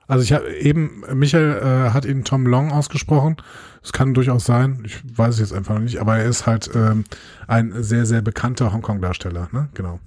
Also 0.06 0.22
ich 0.22 0.32
habe 0.32 0.52
eben, 0.54 1.02
Michael 1.14 1.56
äh, 1.62 1.90
hat 1.90 2.04
ihn 2.04 2.24
Tom 2.24 2.46
Long 2.46 2.70
ausgesprochen. 2.70 3.36
Es 3.82 3.92
kann 3.92 4.14
durchaus 4.14 4.44
sein. 4.44 4.82
Ich 4.84 5.02
weiß 5.16 5.34
es 5.34 5.40
jetzt 5.40 5.52
einfach 5.52 5.74
noch 5.74 5.82
nicht, 5.82 5.98
aber 5.98 6.18
er 6.18 6.26
ist 6.26 6.46
halt 6.46 6.70
ähm, 6.74 7.04
ein 7.46 7.82
sehr, 7.82 8.06
sehr 8.06 8.22
bekannter 8.22 8.72
Hongkong-Darsteller, 8.72 9.48
ne? 9.52 9.68
Genau. 9.74 10.00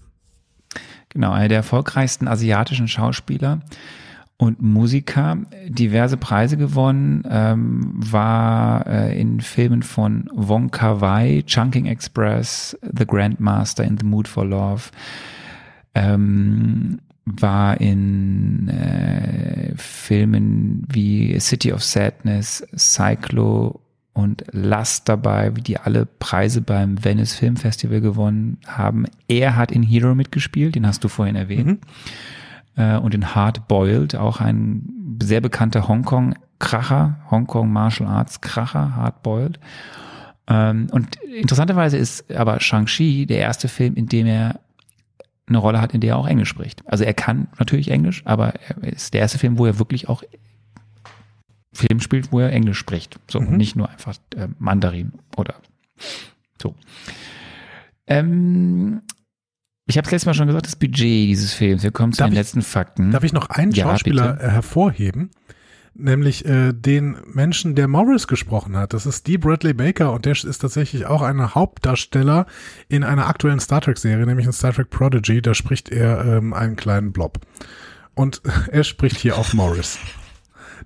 Genau, 1.17 1.31
einer 1.31 1.47
der 1.47 1.57
erfolgreichsten 1.57 2.27
asiatischen 2.27 2.87
Schauspieler 2.87 3.61
und 4.37 4.61
Musiker, 4.61 5.39
diverse 5.67 6.15
Preise 6.15 6.57
gewonnen, 6.57 7.23
ähm, 7.27 7.91
war 7.95 8.85
äh, 8.85 9.19
in 9.19 9.41
Filmen 9.41 9.81
von 9.81 10.29
Wong 10.31 10.69
Kar 10.69 11.01
Wai, 11.01 11.41
Chunking 11.47 11.87
Express, 11.87 12.77
The 12.83 13.07
Grandmaster 13.07 13.83
in 13.83 13.97
The 13.97 14.05
Mood 14.05 14.27
for 14.27 14.45
Love, 14.45 14.91
ähm, 15.95 16.99
war 17.25 17.81
in 17.81 18.69
äh, 18.69 19.73
Filmen 19.75 20.85
wie 20.87 21.39
City 21.39 21.73
of 21.73 21.83
Sadness, 21.83 22.63
Cyclo 22.77 23.81
und 24.17 24.43
Lust 24.51 25.07
dabei, 25.07 25.55
wie 25.55 25.61
die 25.61 25.77
alle 25.77 26.07
Preise 26.07 26.61
beim 26.61 27.03
Venice 27.05 27.35
Film 27.35 27.55
Festival 27.55 28.01
gewonnen 28.01 28.57
haben. 28.65 29.05
Er 29.27 29.55
hat 29.55 29.71
in 29.71 29.83
Hero 29.83 30.15
mitgespielt, 30.15 30.73
den 30.73 30.87
hast 30.87 31.03
du 31.03 31.07
vorhin 31.07 31.35
erwähnt. 31.35 31.85
äh, 32.75 32.97
und 32.97 33.13
in 33.13 33.35
Hard 33.35 33.67
Boiled, 33.67 34.15
auch 34.15 34.41
ein 34.41 35.19
sehr 35.21 35.39
bekannter 35.39 35.87
Hongkong-Kracher, 35.87 37.19
Hongkong 37.29 37.71
Martial 37.71 38.09
Arts 38.09 38.41
Kracher, 38.41 38.95
Hard 38.95 39.21
Boiled. 39.21 39.59
Ähm, 40.47 40.87
und 40.91 41.17
interessanterweise 41.17 41.97
ist 41.97 42.33
aber 42.33 42.59
Shang-Chi 42.59 43.27
der 43.27 43.37
erste 43.37 43.67
Film, 43.67 43.93
in 43.93 44.07
dem 44.07 44.25
er 44.25 44.59
eine 45.47 45.59
Rolle 45.59 45.79
hat, 45.79 45.93
in 45.93 46.01
der 46.01 46.13
er 46.13 46.17
auch 46.17 46.27
Englisch 46.27 46.49
spricht. 46.49 46.81
Also 46.87 47.03
er 47.03 47.13
kann 47.13 47.49
natürlich 47.59 47.91
Englisch, 47.91 48.23
aber 48.25 48.55
er 48.55 48.93
ist 48.93 49.13
der 49.13 49.21
erste 49.21 49.37
Film, 49.37 49.59
wo 49.59 49.67
er 49.67 49.77
wirklich 49.77 50.09
auch 50.09 50.23
Film 51.73 51.99
spielt, 51.99 52.31
wo 52.31 52.39
er 52.39 52.51
Englisch 52.51 52.77
spricht. 52.79 53.19
So, 53.29 53.39
Mhm. 53.41 53.47
und 53.47 53.57
nicht 53.57 53.75
nur 53.75 53.89
einfach 53.89 54.15
äh, 54.35 54.47
Mandarin 54.59 55.13
oder 55.35 55.55
so. 56.61 56.75
Ähm, 58.07 59.01
ich 59.85 59.97
habe 59.97 60.05
es 60.05 60.11
letztes 60.11 60.25
Mal 60.25 60.33
schon 60.33 60.47
gesagt, 60.47 60.65
das 60.65 60.75
Budget 60.75 61.29
dieses 61.29 61.53
Films. 61.53 61.83
Wir 61.83 61.91
kommen 61.91 62.13
zu 62.13 62.19
Darf 62.19 62.27
den 62.29 62.33
ich- 62.33 62.39
letzten 62.39 62.61
Fakten. 62.61 63.11
Darf 63.11 63.23
ich 63.23 63.33
noch 63.33 63.49
einen 63.49 63.71
Ja, 63.71 63.85
Schauspieler 63.85 64.33
bitte. 64.33 64.51
hervorheben? 64.51 65.31
Nämlich 65.99 66.45
äh, 66.45 66.73
den 66.73 67.17
Menschen, 67.25 67.73
der 67.73 67.87
Morris 67.87 68.27
gesprochen 68.27 68.77
hat. 68.77 68.93
Das 68.93 69.07
ist 69.07 69.25
Dee 69.25 69.37
Bradley 69.37 69.73
Baker 69.73 70.13
und 70.13 70.25
der 70.25 70.33
ist 70.33 70.59
tatsächlich 70.59 71.07
auch 71.07 71.23
ein 71.23 71.55
Hauptdarsteller 71.55 72.45
in 72.87 73.03
einer 73.03 73.27
aktuellen 73.27 73.59
Star 73.59 73.81
Trek-Serie, 73.81 74.25
nämlich 74.27 74.45
in 74.45 74.51
Star 74.53 74.73
Trek 74.73 74.91
Prodigy. 74.91 75.41
Da 75.41 75.55
spricht 75.55 75.89
er 75.89 76.23
ähm, 76.23 76.53
einen 76.53 76.75
kleinen 76.75 77.11
Blob. 77.13 77.39
Und 78.13 78.41
er 78.71 78.83
spricht 78.83 79.17
hier 79.17 79.37
auch 79.39 79.53
Morris. 79.53 79.97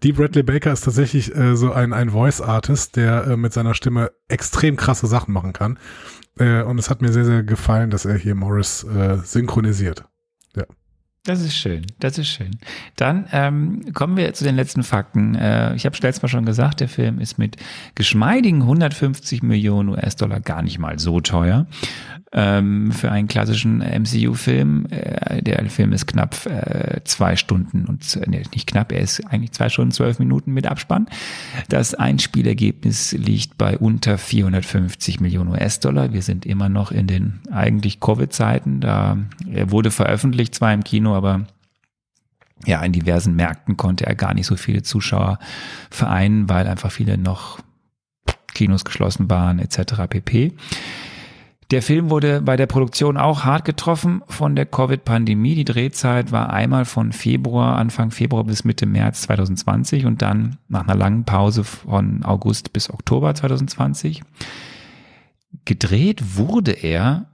Dee 0.03 0.13
Bradley 0.13 0.43
Baker 0.43 0.71
ist 0.73 0.81
tatsächlich 0.81 1.35
äh, 1.35 1.55
so 1.55 1.73
ein, 1.73 1.93
ein 1.93 2.09
Voice-Artist, 2.09 2.95
der 2.95 3.27
äh, 3.27 3.37
mit 3.37 3.53
seiner 3.53 3.73
Stimme 3.75 4.11
extrem 4.27 4.75
krasse 4.75 5.07
Sachen 5.07 5.33
machen 5.33 5.53
kann. 5.53 5.77
Äh, 6.39 6.63
und 6.63 6.79
es 6.79 6.89
hat 6.89 7.01
mir 7.01 7.11
sehr, 7.11 7.25
sehr 7.25 7.43
gefallen, 7.43 7.91
dass 7.91 8.05
er 8.05 8.17
hier 8.17 8.35
Morris 8.35 8.83
äh, 8.83 9.17
synchronisiert. 9.17 10.05
Das 11.23 11.39
ist 11.39 11.55
schön, 11.55 11.85
das 11.99 12.17
ist 12.17 12.29
schön. 12.29 12.49
Dann 12.95 13.27
ähm, 13.31 13.93
kommen 13.93 14.17
wir 14.17 14.33
zu 14.33 14.43
den 14.43 14.55
letzten 14.55 14.81
Fakten. 14.81 15.35
Äh, 15.35 15.75
ich 15.75 15.85
habe 15.85 15.95
letztes 16.01 16.23
Mal 16.23 16.29
schon 16.29 16.47
gesagt, 16.47 16.79
der 16.79 16.89
Film 16.89 17.19
ist 17.19 17.37
mit 17.37 17.57
geschmeidigen 17.93 18.63
150 18.63 19.43
Millionen 19.43 19.89
US-Dollar 19.89 20.39
gar 20.39 20.63
nicht 20.63 20.79
mal 20.79 20.97
so 20.97 21.21
teuer. 21.21 21.67
Ähm, 22.33 22.93
für 22.93 23.11
einen 23.11 23.27
klassischen 23.27 23.79
MCU-Film. 23.79 24.85
Äh, 24.89 25.41
der 25.41 25.69
Film 25.69 25.91
ist 25.91 26.07
knapp 26.07 26.45
äh, 26.45 27.01
zwei 27.03 27.35
Stunden 27.35 27.85
und 27.85 28.19
nee, 28.25 28.43
nicht 28.53 28.67
knapp, 28.67 28.93
er 28.93 29.01
ist 29.01 29.19
eigentlich 29.27 29.51
zwei 29.51 29.67
Stunden 29.67 29.91
zwölf 29.91 30.17
Minuten 30.17 30.53
mit 30.53 30.65
Abspann. 30.65 31.07
Das 31.67 31.93
Einspielergebnis 31.93 33.11
liegt 33.11 33.57
bei 33.57 33.77
unter 33.77 34.17
450 34.17 35.19
Millionen 35.19 35.49
US-Dollar. 35.49 36.13
Wir 36.13 36.21
sind 36.21 36.45
immer 36.45 36.69
noch 36.69 36.93
in 36.93 37.07
den 37.07 37.41
eigentlich 37.51 37.99
Covid-Zeiten. 37.99 38.79
Da 38.79 39.17
er 39.51 39.71
wurde 39.71 39.91
veröffentlicht, 39.91 40.55
zwar 40.55 40.73
im 40.73 40.85
Kino, 40.85 41.15
aber 41.15 41.47
ja, 42.65 42.81
in 42.81 42.93
diversen 42.93 43.35
Märkten 43.35 43.75
konnte 43.75 44.05
er 44.05 44.15
gar 44.15 44.33
nicht 44.33 44.45
so 44.45 44.55
viele 44.55 44.83
Zuschauer 44.83 45.37
vereinen, 45.89 46.47
weil 46.47 46.67
einfach 46.67 46.91
viele 46.91 47.17
noch 47.17 47.59
Kinos 48.53 48.85
geschlossen 48.85 49.29
waren, 49.29 49.59
etc. 49.59 50.07
pp. 50.07 50.53
Der 51.71 51.81
Film 51.81 52.09
wurde 52.09 52.41
bei 52.41 52.57
der 52.57 52.67
Produktion 52.67 53.15
auch 53.15 53.45
hart 53.45 53.63
getroffen 53.63 54.21
von 54.27 54.57
der 54.57 54.65
Covid-Pandemie. 54.65 55.55
Die 55.55 55.63
Drehzeit 55.63 56.33
war 56.33 56.49
einmal 56.49 56.83
von 56.83 57.13
Februar, 57.13 57.77
Anfang 57.77 58.11
Februar 58.11 58.43
bis 58.43 58.65
Mitte 58.65 58.85
März 58.85 59.21
2020 59.21 60.05
und 60.05 60.21
dann 60.21 60.57
nach 60.67 60.83
einer 60.83 60.95
langen 60.95 61.23
Pause 61.23 61.63
von 61.63 62.25
August 62.25 62.73
bis 62.73 62.89
Oktober 62.89 63.33
2020. 63.33 64.21
Gedreht 65.63 66.35
wurde 66.35 66.73
er 66.73 67.27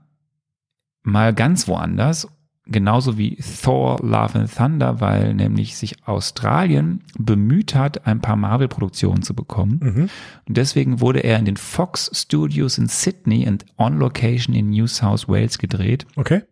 mal 1.02 1.34
ganz 1.34 1.66
woanders, 1.66 2.28
genauso 2.68 3.18
wie 3.18 3.36
Thor 3.36 3.98
Love 4.02 4.38
and 4.38 4.54
Thunder, 4.54 5.00
weil 5.00 5.34
nämlich 5.34 5.76
sich 5.76 6.06
Australien 6.06 7.02
bemüht 7.18 7.74
hat, 7.74 8.06
ein 8.06 8.20
paar 8.20 8.36
Marvel-Produktionen 8.36 9.22
zu 9.22 9.34
bekommen. 9.34 9.80
Mhm. 9.82 10.08
Und 10.46 10.56
deswegen 10.56 11.00
wurde 11.00 11.20
er 11.20 11.38
in 11.38 11.44
den 11.44 11.56
Fox 11.56 12.10
Studios 12.14 12.78
in 12.78 12.86
Sydney 12.86 13.48
und 13.48 13.64
on 13.76 13.98
Location 13.98 14.54
in 14.54 14.70
New 14.70 14.86
South 14.86 15.28
Wales 15.28 15.58
gedreht. 15.58 16.06
Okay. 16.16 16.42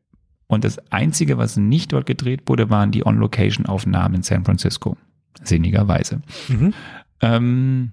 Und 0.49 0.65
das 0.65 0.79
Einzige, 0.91 1.39
was 1.39 1.57
nicht 1.57 1.93
dort 1.93 2.07
gedreht 2.07 2.43
wurde, 2.47 2.71
waren 2.71 2.93
die 2.93 3.05
On-Location-Aufnahmen 3.05 4.17
in 4.17 4.23
San 4.23 4.45
Francisco. 4.45 4.97
Sinnigerweise. 5.43 6.23
Mhm. 6.49 6.73
Ähm, 7.21 7.91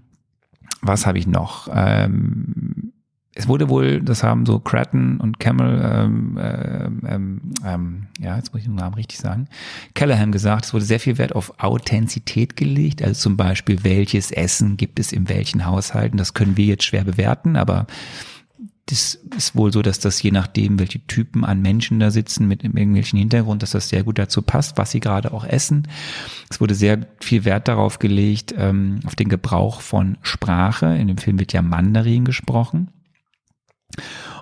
was 0.82 1.06
habe 1.06 1.18
ich 1.18 1.28
noch? 1.28 1.68
Ähm, 1.74 2.94
es 3.36 3.48
wurde 3.48 3.70
wohl, 3.70 4.02
das 4.02 4.24
haben 4.24 4.46
so 4.46 4.60
Cratton 4.60 5.20
und 5.20 5.40
Camel, 5.40 5.82
ähm, 5.84 6.40
ähm, 6.42 7.02
ähm, 7.08 7.42
ähm, 7.66 8.08
ja, 8.20 8.38
jetzt 8.38 8.54
muss 8.54 8.62
ich 8.62 8.68
den 8.68 8.76
Namen 8.76 8.94
richtig 8.96 9.20
sagen, 9.20 9.48
Callahan 9.96 10.32
gesagt, 10.32 10.66
es 10.66 10.74
wurde 10.74 10.86
sehr 10.86 11.00
viel 11.00 11.18
Wert 11.18 11.34
auf 11.34 11.60
Authentizität 11.60 12.56
gelegt, 12.56 13.02
also 13.02 13.20
zum 13.20 13.38
Beispiel, 13.38 13.84
welches 13.84 14.32
Essen 14.32 14.78
gibt 14.78 15.00
es 15.00 15.12
in 15.12 15.30
welchen 15.30 15.66
Haushalten, 15.66 16.18
das 16.18 16.34
können 16.34 16.58
wir 16.58 16.66
jetzt 16.66 16.84
schwer 16.84 17.04
bewerten, 17.04 17.56
aber 17.56 17.88
das 18.88 19.16
ist 19.36 19.56
wohl 19.56 19.72
so, 19.72 19.82
dass 19.82 20.00
das 20.00 20.22
je 20.22 20.32
nachdem, 20.32 20.78
welche 20.78 21.00
Typen 21.08 21.46
an 21.46 21.62
Menschen 21.62 22.00
da 22.00 22.12
sitzen 22.12 22.48
mit 22.48 22.64
irgendwelchen 22.64 23.18
Hintergrund, 23.18 23.64
dass 23.64 23.72
das 23.72 23.88
sehr 23.88 24.04
gut 24.04 24.20
dazu 24.20 24.42
passt, 24.42 24.78
was 24.78 24.92
sie 24.92 25.00
gerade 25.00 25.34
auch 25.34 25.46
essen. 25.46 25.88
Es 26.50 26.60
wurde 26.60 26.76
sehr 26.76 27.08
viel 27.22 27.46
Wert 27.46 27.70
darauf 27.70 28.00
gelegt, 28.00 28.54
ähm, 28.58 29.00
auf 29.06 29.16
den 29.16 29.30
Gebrauch 29.30 29.80
von 29.80 30.18
Sprache. 30.22 30.98
In 30.98 31.08
dem 31.08 31.18
Film 31.18 31.40
wird 31.40 31.54
ja 31.54 31.62
Mandarin 31.62 32.26
gesprochen. 32.26 32.90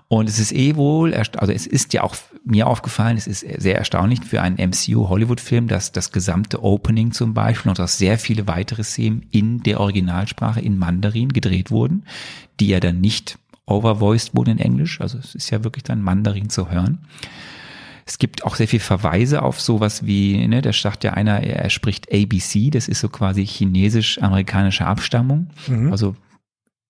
Und 0.08 0.28
es 0.28 0.40
ist 0.40 0.52
eh 0.52 0.76
wohl, 0.76 1.14
also 1.14 1.54
es 1.54 1.66
ist 1.66 1.94
ja 1.94 2.04
auch 2.04 2.18
mir 2.44 2.68
aufgefallen, 2.68 3.16
es 3.16 3.28
ist 3.28 3.46
sehr 3.62 3.78
erstaunlich 3.78 4.20
für 4.26 4.42
einen 4.42 4.58
MCU-Hollywood-Film, 4.58 5.68
dass 5.68 5.94
das 5.94 6.12
gesamte 6.12 6.64
Opening 6.64 7.14
zum 7.14 7.34
Beispiel 7.34 7.70
und 7.70 7.80
auch 7.80 7.88
sehr 7.88 8.20
viele 8.20 8.46
weitere 8.48 8.84
Szenen 8.84 9.26
in 9.32 9.64
der 9.64 9.80
Originalsprache 9.80 10.60
in 10.60 10.78
Mandarin 10.78 11.30
gedreht 11.30 11.72
wurden, 11.72 12.04
die 12.60 12.68
ja 12.68 12.82
dann 12.82 13.00
nicht 13.00 13.38
overvoiced 13.66 14.36
wurden 14.36 14.52
in 14.52 14.60
Englisch. 14.60 15.00
Also 15.00 15.18
es 15.18 15.34
ist 15.34 15.50
ja 15.50 15.64
wirklich 15.64 15.84
dann 15.84 16.02
Mandarin 16.02 16.50
zu 16.50 16.70
hören. 16.70 17.00
Es 18.06 18.18
gibt 18.18 18.44
auch 18.44 18.56
sehr 18.56 18.68
viel 18.68 18.82
Verweise 18.82 19.44
auf 19.44 19.62
sowas 19.62 20.06
wie, 20.06 20.46
ne, 20.48 20.62
da 20.62 20.74
sagt 20.74 21.06
ja 21.06 21.14
einer, 21.14 21.42
er 21.42 21.70
spricht 21.70 22.12
ABC, 22.12 22.70
das 22.70 22.90
ist 22.90 23.00
so 23.00 23.08
quasi 23.08 23.46
chinesisch-amerikanische 23.46 24.86
Abstammung. 24.86 25.52
Mhm. 25.68 25.92
Also 25.92 26.16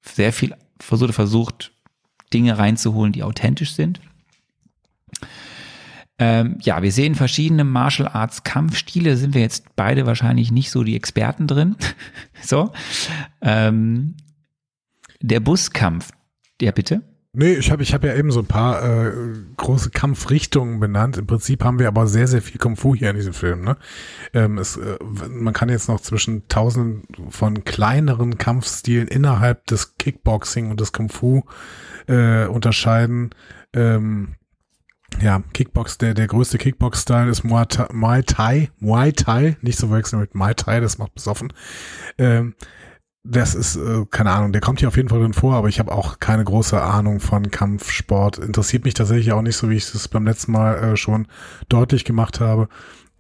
sehr 0.01 0.33
viel 0.33 0.55
versucht, 0.79 1.13
versucht, 1.13 1.71
Dinge 2.33 2.57
reinzuholen, 2.57 3.13
die 3.13 3.23
authentisch 3.23 3.73
sind. 3.73 3.99
Ähm, 6.19 6.57
ja, 6.61 6.83
wir 6.83 6.91
sehen 6.91 7.15
verschiedene 7.15 7.63
Martial 7.63 8.07
Arts 8.07 8.43
Kampfstile, 8.43 9.17
sind 9.17 9.33
wir 9.33 9.41
jetzt 9.41 9.75
beide 9.75 10.05
wahrscheinlich 10.05 10.51
nicht 10.51 10.69
so 10.69 10.83
die 10.83 10.95
Experten 10.95 11.47
drin. 11.47 11.75
so. 12.43 12.71
Ähm, 13.41 14.15
der 15.19 15.39
Buskampf, 15.39 16.11
ja 16.61 16.71
bitte? 16.71 17.01
Nee, 17.33 17.53
ich 17.53 17.71
habe 17.71 17.81
ich 17.81 17.93
hab 17.93 18.03
ja 18.03 18.13
eben 18.13 18.29
so 18.29 18.41
ein 18.41 18.45
paar 18.45 18.83
äh, 18.83 19.13
große 19.55 19.89
Kampfrichtungen 19.89 20.81
benannt. 20.81 21.17
Im 21.17 21.27
Prinzip 21.27 21.63
haben 21.63 21.79
wir 21.79 21.87
aber 21.87 22.05
sehr, 22.05 22.27
sehr 22.27 22.41
viel 22.41 22.59
Kung 22.59 22.75
Fu 22.75 22.93
hier 22.93 23.09
in 23.09 23.15
diesem 23.15 23.33
Film. 23.33 23.63
Ne? 23.63 23.77
Ähm, 24.33 24.57
es, 24.57 24.75
äh, 24.75 24.97
man 25.29 25.53
kann 25.53 25.69
jetzt 25.69 25.87
noch 25.87 26.01
zwischen 26.01 26.47
tausenden 26.49 27.03
von 27.29 27.63
kleineren 27.63 28.37
Kampfstilen 28.37 29.07
innerhalb 29.07 29.65
des 29.67 29.97
Kickboxing 29.97 30.69
und 30.69 30.81
des 30.81 30.91
Kung 30.91 31.07
Fu 31.07 31.43
äh, 32.11 32.45
unterscheiden. 32.45 33.31
Ähm, 33.73 34.35
ja, 35.21 35.43
Kickbox, 35.53 35.97
der, 35.97 36.13
der 36.13 36.27
größte 36.27 36.57
Kickbox-Style 36.57 37.29
ist 37.29 37.43
Muay 37.43 37.65
Thai, 37.65 37.87
Muay 37.91 38.23
Thai, 38.23 38.69
Muay 38.79 39.11
Thai, 39.11 39.57
nicht 39.61 39.77
zu 39.77 39.87
verwechseln 39.87 40.19
mit 40.19 40.35
Muay 40.35 40.53
Thai, 40.53 40.79
das 40.79 40.97
macht 40.97 41.15
besoffen. 41.15 41.53
Ähm, 42.17 42.55
das 43.23 43.53
ist, 43.53 43.75
äh, 43.75 44.05
keine 44.09 44.31
Ahnung, 44.31 44.51
der 44.51 44.61
kommt 44.61 44.79
hier 44.79 44.87
auf 44.87 44.97
jeden 44.97 45.09
Fall 45.09 45.19
drin 45.19 45.33
vor, 45.33 45.55
aber 45.55 45.69
ich 45.69 45.79
habe 45.79 45.91
auch 45.91 46.19
keine 46.19 46.43
große 46.43 46.81
Ahnung 46.81 47.19
von 47.19 47.51
Kampfsport. 47.51 48.39
Interessiert 48.39 48.83
mich 48.83 48.95
tatsächlich 48.95 49.31
auch 49.31 49.43
nicht 49.43 49.57
so, 49.57 49.69
wie 49.69 49.75
ich 49.75 49.93
es 49.93 50.07
beim 50.07 50.25
letzten 50.25 50.53
Mal 50.53 50.77
äh, 50.77 50.97
schon 50.97 51.27
deutlich 51.69 52.03
gemacht 52.03 52.39
habe. 52.39 52.67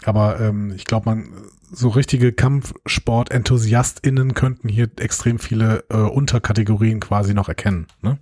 Aber 0.03 0.39
ähm, 0.39 0.73
ich 0.75 0.85
glaube, 0.85 1.07
man 1.07 1.29
so 1.71 1.89
richtige 1.89 2.33
Kampfsport-EnthusiastInnen 2.33 4.33
könnten 4.33 4.67
hier 4.67 4.89
extrem 4.97 5.37
viele 5.37 5.83
äh, 5.89 5.97
Unterkategorien 5.97 6.99
quasi 6.99 7.35
noch 7.35 7.47
erkennen. 7.47 7.85
Ne? 8.01 8.17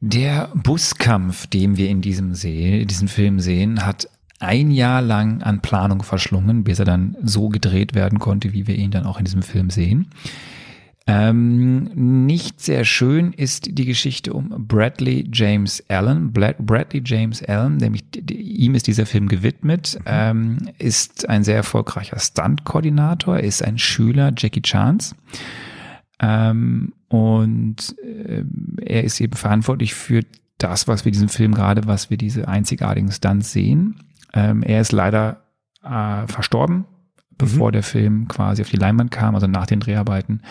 Der 0.00 0.50
Buskampf, 0.54 1.46
den 1.46 1.76
wir 1.76 1.88
in 1.88 2.02
diesem, 2.02 2.34
See, 2.34 2.84
diesem 2.84 3.08
Film 3.08 3.40
sehen, 3.40 3.86
hat 3.86 4.08
ein 4.38 4.70
Jahr 4.70 5.00
lang 5.00 5.42
an 5.42 5.62
Planung 5.62 6.02
verschlungen, 6.02 6.64
bis 6.64 6.78
er 6.78 6.84
dann 6.84 7.16
so 7.22 7.48
gedreht 7.48 7.94
werden 7.94 8.18
konnte, 8.18 8.52
wie 8.52 8.66
wir 8.66 8.76
ihn 8.76 8.90
dann 8.90 9.06
auch 9.06 9.18
in 9.18 9.24
diesem 9.24 9.42
Film 9.42 9.70
sehen. 9.70 10.08
Ähm, 11.08 11.84
nicht 11.94 12.60
sehr 12.60 12.84
schön 12.84 13.32
ist 13.32 13.78
die 13.78 13.84
Geschichte 13.84 14.32
um 14.32 14.66
Bradley 14.66 15.28
James 15.32 15.82
Allen. 15.88 16.32
Bradley 16.32 17.00
James 17.04 17.42
Allen, 17.44 17.76
nämlich 17.76 18.02
ihm 18.28 18.74
ist 18.74 18.88
dieser 18.88 19.06
Film 19.06 19.28
gewidmet, 19.28 19.98
ähm, 20.04 20.58
ist 20.78 21.28
ein 21.28 21.44
sehr 21.44 21.56
erfolgreicher 21.56 22.18
Stunt-Koordinator, 22.18 23.38
ist 23.38 23.62
ein 23.62 23.78
Schüler 23.78 24.32
Jackie 24.36 24.62
Chans. 24.62 25.14
Ähm, 26.18 26.92
und 27.08 27.94
ähm, 28.02 28.76
er 28.80 29.04
ist 29.04 29.20
eben 29.20 29.34
verantwortlich 29.34 29.94
für 29.94 30.22
das, 30.58 30.88
was 30.88 31.04
wir 31.04 31.12
diesem 31.12 31.28
Film 31.28 31.54
gerade, 31.54 31.86
was 31.86 32.10
wir 32.10 32.16
diese 32.16 32.48
einzigartigen 32.48 33.12
Stunts 33.12 33.52
sehen. 33.52 34.02
Ähm, 34.32 34.62
er 34.62 34.80
ist 34.80 34.92
leider 34.92 35.42
äh, 35.82 36.26
verstorben, 36.26 36.86
bevor 37.38 37.72
der 37.72 37.82
Film 37.82 38.28
quasi 38.28 38.62
auf 38.62 38.70
die 38.70 38.76
Leinwand 38.76 39.10
kam, 39.10 39.34
also 39.34 39.46
nach 39.46 39.66
den 39.66 39.80
Dreharbeiten. 39.80 40.42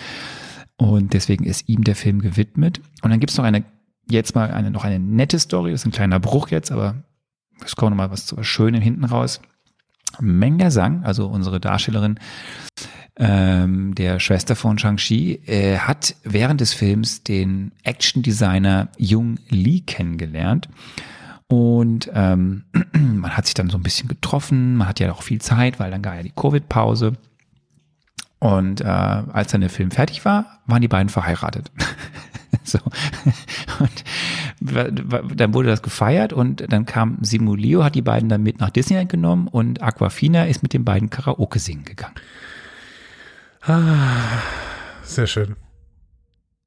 Und 0.77 1.13
deswegen 1.13 1.45
ist 1.45 1.67
ihm 1.67 1.83
der 1.83 1.95
Film 1.95 2.21
gewidmet. 2.21 2.81
Und 3.01 3.09
dann 3.09 3.19
gibt's 3.19 3.37
noch 3.37 3.45
eine, 3.45 3.63
jetzt 4.09 4.35
mal 4.35 4.51
eine, 4.51 4.71
noch 4.71 4.83
eine 4.83 4.99
nette 4.99 5.39
Story, 5.39 5.71
das 5.71 5.81
ist 5.81 5.87
ein 5.87 5.91
kleiner 5.91 6.19
Bruch 6.19 6.49
jetzt, 6.49 6.71
aber 6.71 7.03
es 7.63 7.75
kommt 7.75 7.91
noch 7.91 7.97
mal 7.97 8.11
was 8.11 8.25
zu 8.25 8.37
was 8.37 8.45
Schönem 8.45 8.81
hinten 8.81 9.05
raus. 9.05 9.41
Meng 10.21 10.69
Sang, 10.69 11.03
also 11.03 11.27
unsere 11.27 11.59
Darstellerin, 11.59 12.19
ähm, 13.17 13.95
der 13.95 14.19
Schwester 14.19 14.55
von 14.55 14.77
Shang-Chi, 14.77 15.41
äh, 15.45 15.77
hat 15.77 16.15
während 16.23 16.61
des 16.61 16.73
Films 16.73 17.23
den 17.23 17.71
Action-Designer 17.83 18.89
Jung 18.97 19.39
Lee 19.49 19.81
kennengelernt. 19.81 20.69
Und 21.47 22.09
ähm, 22.13 22.63
man 22.93 23.37
hat 23.37 23.45
sich 23.45 23.53
dann 23.53 23.69
so 23.69 23.77
ein 23.77 23.83
bisschen 23.83 24.07
getroffen, 24.07 24.77
man 24.77 24.87
hat 24.87 24.99
ja 24.99 25.11
auch 25.11 25.21
viel 25.21 25.39
Zeit, 25.39 25.79
weil 25.79 25.91
dann 25.91 26.01
gar 26.01 26.15
ja 26.15 26.23
die 26.23 26.33
Covid-Pause. 26.35 27.13
Und 28.39 28.81
äh, 28.81 28.85
als 28.85 29.51
dann 29.51 29.61
der 29.61 29.69
Film 29.69 29.91
fertig 29.91 30.25
war, 30.25 30.59
waren 30.65 30.81
die 30.81 30.87
beiden 30.87 31.09
verheiratet. 31.09 31.71
so. 32.63 32.79
Und 33.79 34.03
dann 35.39 35.53
wurde 35.53 35.69
das 35.69 35.81
gefeiert 35.81 36.33
und 36.33 36.71
dann 36.71 36.85
kam 36.85 37.17
Simulio, 37.21 37.83
hat 37.83 37.95
die 37.95 38.01
beiden 38.01 38.29
dann 38.29 38.43
mit 38.43 38.59
nach 38.59 38.69
Disneyland 38.69 39.09
genommen 39.09 39.47
und 39.47 39.81
Aquafina 39.81 40.45
ist 40.45 40.63
mit 40.63 40.73
den 40.73 40.85
beiden 40.85 41.09
Karaoke 41.09 41.59
singen 41.59 41.83
gegangen. 41.85 42.15
Ah, 43.61 44.41
sehr 45.03 45.27
schön. 45.27 45.55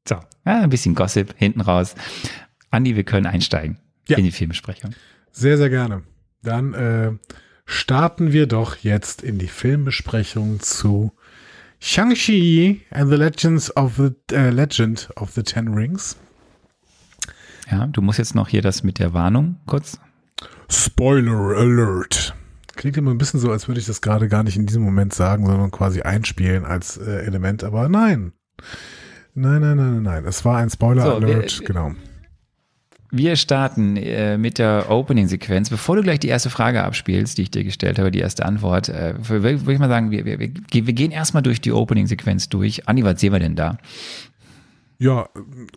So, 0.08 0.16
ja, 0.46 0.62
ein 0.62 0.70
bisschen 0.70 0.94
Gossip 0.94 1.34
hinten 1.36 1.60
raus. 1.60 1.94
Andi, 2.70 2.96
wir 2.96 3.04
können 3.04 3.26
einsteigen 3.26 3.78
Ja. 4.08 4.18
in 4.18 4.24
die 4.24 4.32
Filmbesprechung. 4.32 4.90
Sehr, 5.30 5.56
sehr 5.58 5.70
gerne. 5.70 6.02
Dann 6.42 6.74
äh, 6.74 7.12
starten 7.66 8.32
wir 8.32 8.46
doch 8.46 8.76
jetzt 8.76 9.22
in 9.22 9.38
die 9.38 9.48
Filmbesprechung 9.48 10.60
zu 10.60 11.12
Shang-Chi 11.80 12.80
and 12.90 13.10
the 13.10 13.16
Legends 13.16 13.74
of 13.76 13.96
the 13.96 14.10
äh, 14.34 14.50
Legend 14.50 15.08
of 15.16 15.30
the 15.32 15.42
Ten 15.42 15.68
Rings. 15.74 16.16
Ja, 17.70 17.86
du 17.86 18.00
musst 18.02 18.18
jetzt 18.18 18.34
noch 18.34 18.48
hier 18.48 18.62
das 18.62 18.82
mit 18.82 18.98
der 18.98 19.12
Warnung 19.12 19.56
kurz. 19.66 19.98
Spoiler 20.70 21.56
Alert. 21.56 22.34
Klingt 22.76 22.96
immer 22.96 23.10
ein 23.10 23.18
bisschen 23.18 23.40
so, 23.40 23.50
als 23.50 23.68
würde 23.68 23.80
ich 23.80 23.86
das 23.86 24.00
gerade 24.00 24.28
gar 24.28 24.42
nicht 24.42 24.56
in 24.56 24.66
diesem 24.66 24.82
Moment 24.82 25.12
sagen, 25.14 25.46
sondern 25.46 25.70
quasi 25.70 26.02
einspielen 26.02 26.64
als 26.64 26.96
äh, 26.96 27.24
Element, 27.26 27.64
aber 27.64 27.88
nein. 27.88 28.32
Nein, 29.34 29.60
nein, 29.60 29.76
nein, 29.76 29.94
nein, 29.94 30.02
nein. 30.02 30.24
Es 30.26 30.44
war 30.44 30.58
ein 30.58 30.70
Spoiler 30.70 31.02
So, 31.02 31.14
Alert, 31.16 31.60
wir- 31.60 31.66
genau. 31.66 31.92
Wir 33.10 33.36
starten 33.36 33.96
äh, 33.96 34.36
mit 34.36 34.58
der 34.58 34.90
Opening-Sequenz. 34.90 35.70
Bevor 35.70 35.96
du 35.96 36.02
gleich 36.02 36.20
die 36.20 36.28
erste 36.28 36.50
Frage 36.50 36.84
abspielst, 36.84 37.38
die 37.38 37.42
ich 37.42 37.50
dir 37.50 37.64
gestellt 37.64 37.98
habe, 37.98 38.10
die 38.10 38.18
erste 38.18 38.44
Antwort, 38.44 38.90
äh, 38.90 39.14
würde 39.18 39.72
ich 39.72 39.78
mal 39.78 39.88
sagen, 39.88 40.10
wir, 40.10 40.26
wir, 40.26 40.38
wir, 40.38 40.48
gehen 40.48 41.10
erstmal 41.10 41.42
durch 41.42 41.60
die 41.60 41.72
Opening-Sequenz 41.72 42.50
durch. 42.50 42.86
Andi, 42.86 43.04
was 43.04 43.20
sehen 43.20 43.32
wir 43.32 43.40
denn 43.40 43.56
da? 43.56 43.78
Ja, 44.98 45.28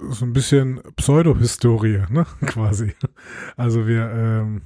so 0.10 0.26
ein 0.26 0.34
bisschen 0.34 0.82
Pseudo-Historie, 0.98 2.04
ne, 2.10 2.26
quasi. 2.46 2.94
Also 3.56 3.88
wir, 3.88 4.12
ähm, 4.12 4.64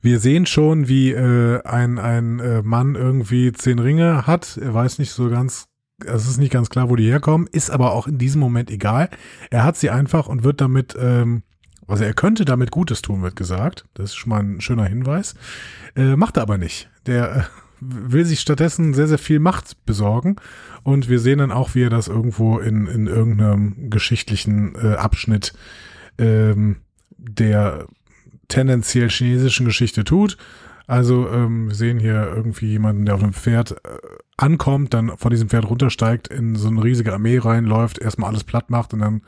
wir 0.00 0.20
sehen 0.20 0.46
schon, 0.46 0.88
wie 0.88 1.10
äh, 1.10 1.62
ein, 1.64 1.98
ein 1.98 2.38
äh, 2.38 2.62
Mann 2.62 2.94
irgendwie 2.94 3.52
zehn 3.52 3.80
Ringe 3.80 4.26
hat. 4.26 4.56
Er 4.56 4.72
weiß 4.72 4.98
nicht 4.98 5.10
so 5.10 5.28
ganz, 5.28 5.67
es 6.04 6.28
ist 6.28 6.38
nicht 6.38 6.52
ganz 6.52 6.70
klar, 6.70 6.90
wo 6.90 6.96
die 6.96 7.08
herkommen, 7.08 7.48
ist 7.50 7.70
aber 7.70 7.92
auch 7.92 8.06
in 8.06 8.18
diesem 8.18 8.40
Moment 8.40 8.70
egal. 8.70 9.08
Er 9.50 9.64
hat 9.64 9.76
sie 9.76 9.90
einfach 9.90 10.28
und 10.28 10.44
wird 10.44 10.60
damit, 10.60 10.96
ähm, 10.98 11.42
also 11.86 12.04
er 12.04 12.14
könnte 12.14 12.44
damit 12.44 12.70
Gutes 12.70 13.02
tun, 13.02 13.22
wird 13.22 13.36
gesagt. 13.36 13.84
Das 13.94 14.10
ist 14.10 14.16
schon 14.16 14.30
mal 14.30 14.40
ein 14.40 14.60
schöner 14.60 14.84
Hinweis. 14.84 15.34
Äh, 15.96 16.16
macht 16.16 16.36
er 16.36 16.42
aber 16.42 16.58
nicht. 16.58 16.88
Der 17.06 17.36
äh, 17.36 17.42
will 17.80 18.24
sich 18.24 18.40
stattdessen 18.40 18.94
sehr, 18.94 19.08
sehr 19.08 19.18
viel 19.18 19.40
Macht 19.40 19.84
besorgen. 19.86 20.36
Und 20.82 21.08
wir 21.08 21.18
sehen 21.18 21.38
dann 21.38 21.52
auch, 21.52 21.74
wie 21.74 21.82
er 21.82 21.90
das 21.90 22.08
irgendwo 22.08 22.58
in, 22.58 22.86
in 22.86 23.06
irgendeinem 23.06 23.90
geschichtlichen 23.90 24.74
äh, 24.76 24.94
Abschnitt 24.94 25.52
ähm, 26.18 26.76
der 27.16 27.86
tendenziell 28.48 29.10
chinesischen 29.10 29.66
Geschichte 29.66 30.04
tut. 30.04 30.38
Also 30.88 31.28
ähm, 31.28 31.68
wir 31.68 31.74
sehen 31.74 32.00
hier 32.00 32.32
irgendwie 32.34 32.70
jemanden, 32.70 33.04
der 33.04 33.14
auf 33.14 33.22
einem 33.22 33.34
Pferd 33.34 33.72
äh, 33.72 33.98
ankommt, 34.38 34.94
dann 34.94 35.18
von 35.18 35.30
diesem 35.30 35.50
Pferd 35.50 35.68
runtersteigt, 35.68 36.28
in 36.28 36.56
so 36.56 36.68
eine 36.68 36.82
riesige 36.82 37.12
Armee 37.12 37.36
reinläuft, 37.36 37.98
erstmal 37.98 38.30
alles 38.30 38.42
platt 38.42 38.70
macht 38.70 38.94
und 38.94 39.00
dann 39.00 39.20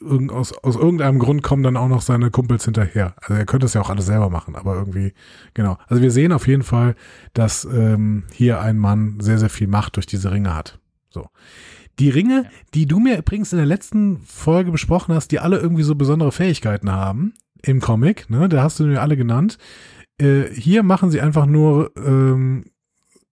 irgend, 0.00 0.32
aus, 0.32 0.52
aus 0.64 0.76
irgendeinem 0.76 1.18
Grund 1.18 1.42
kommen 1.42 1.62
dann 1.62 1.76
auch 1.76 1.88
noch 1.88 2.00
seine 2.00 2.30
Kumpels 2.30 2.64
hinterher. 2.64 3.14
Also 3.20 3.34
er 3.34 3.44
könnte 3.44 3.66
es 3.66 3.74
ja 3.74 3.82
auch 3.82 3.90
alles 3.90 4.06
selber 4.06 4.30
machen, 4.30 4.56
aber 4.56 4.74
irgendwie, 4.74 5.12
genau. 5.52 5.76
Also 5.88 6.02
wir 6.02 6.10
sehen 6.10 6.32
auf 6.32 6.48
jeden 6.48 6.62
Fall, 6.62 6.96
dass 7.34 7.66
ähm, 7.66 8.24
hier 8.32 8.62
ein 8.62 8.78
Mann 8.78 9.18
sehr, 9.20 9.38
sehr 9.38 9.50
viel 9.50 9.68
Macht 9.68 9.96
durch 9.96 10.06
diese 10.06 10.32
Ringe 10.32 10.54
hat. 10.54 10.78
So. 11.10 11.28
Die 11.98 12.08
Ringe, 12.08 12.46
die 12.72 12.86
du 12.86 12.98
mir 12.98 13.18
übrigens 13.18 13.52
in 13.52 13.58
der 13.58 13.66
letzten 13.66 14.20
Folge 14.20 14.72
besprochen 14.72 15.14
hast, 15.14 15.32
die 15.32 15.38
alle 15.38 15.58
irgendwie 15.58 15.82
so 15.82 15.94
besondere 15.96 16.32
Fähigkeiten 16.32 16.90
haben 16.90 17.34
im 17.60 17.80
Comic, 17.80 18.30
ne, 18.30 18.48
da 18.48 18.62
hast 18.62 18.80
du 18.80 18.84
mir 18.84 19.02
alle 19.02 19.18
genannt. 19.18 19.58
Äh, 20.22 20.54
hier 20.54 20.82
machen 20.82 21.10
sie 21.10 21.20
einfach 21.20 21.46
nur 21.46 21.92
ähm, 21.96 22.64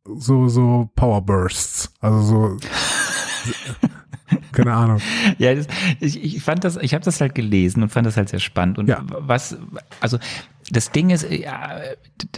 so, 0.05 0.49
so 0.49 0.91
Power 0.97 1.23
Bursts. 1.23 1.93
Also 2.01 2.23
so, 2.23 2.57
keine 4.53 4.73
Ahnung. 4.73 5.01
Ja, 5.39 5.55
das, 5.55 5.67
ich, 6.01 6.23
ich 6.23 6.43
fand 6.43 6.65
das, 6.65 6.77
ich 6.77 6.95
habe 6.95 7.05
das 7.05 7.21
halt 7.21 7.35
gelesen 7.35 7.83
und 7.83 7.91
fand 7.91 8.07
das 8.07 8.17
halt 8.17 8.29
sehr 8.29 8.41
spannend. 8.41 8.79
Und 8.79 8.89
Ja. 8.89 9.03
was, 9.09 9.57
also 10.01 10.19
das 10.71 10.91
Ding 10.93 11.11
ist, 11.11 11.29
ja, 11.31 11.81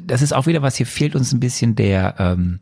das 0.04 0.22
ist 0.22 0.32
auch 0.32 0.46
wieder 0.46 0.62
was, 0.62 0.76
hier 0.76 0.86
fehlt 0.86 1.14
uns 1.14 1.32
ein 1.32 1.40
bisschen 1.40 1.74
der, 1.74 2.14
ähm, 2.18 2.60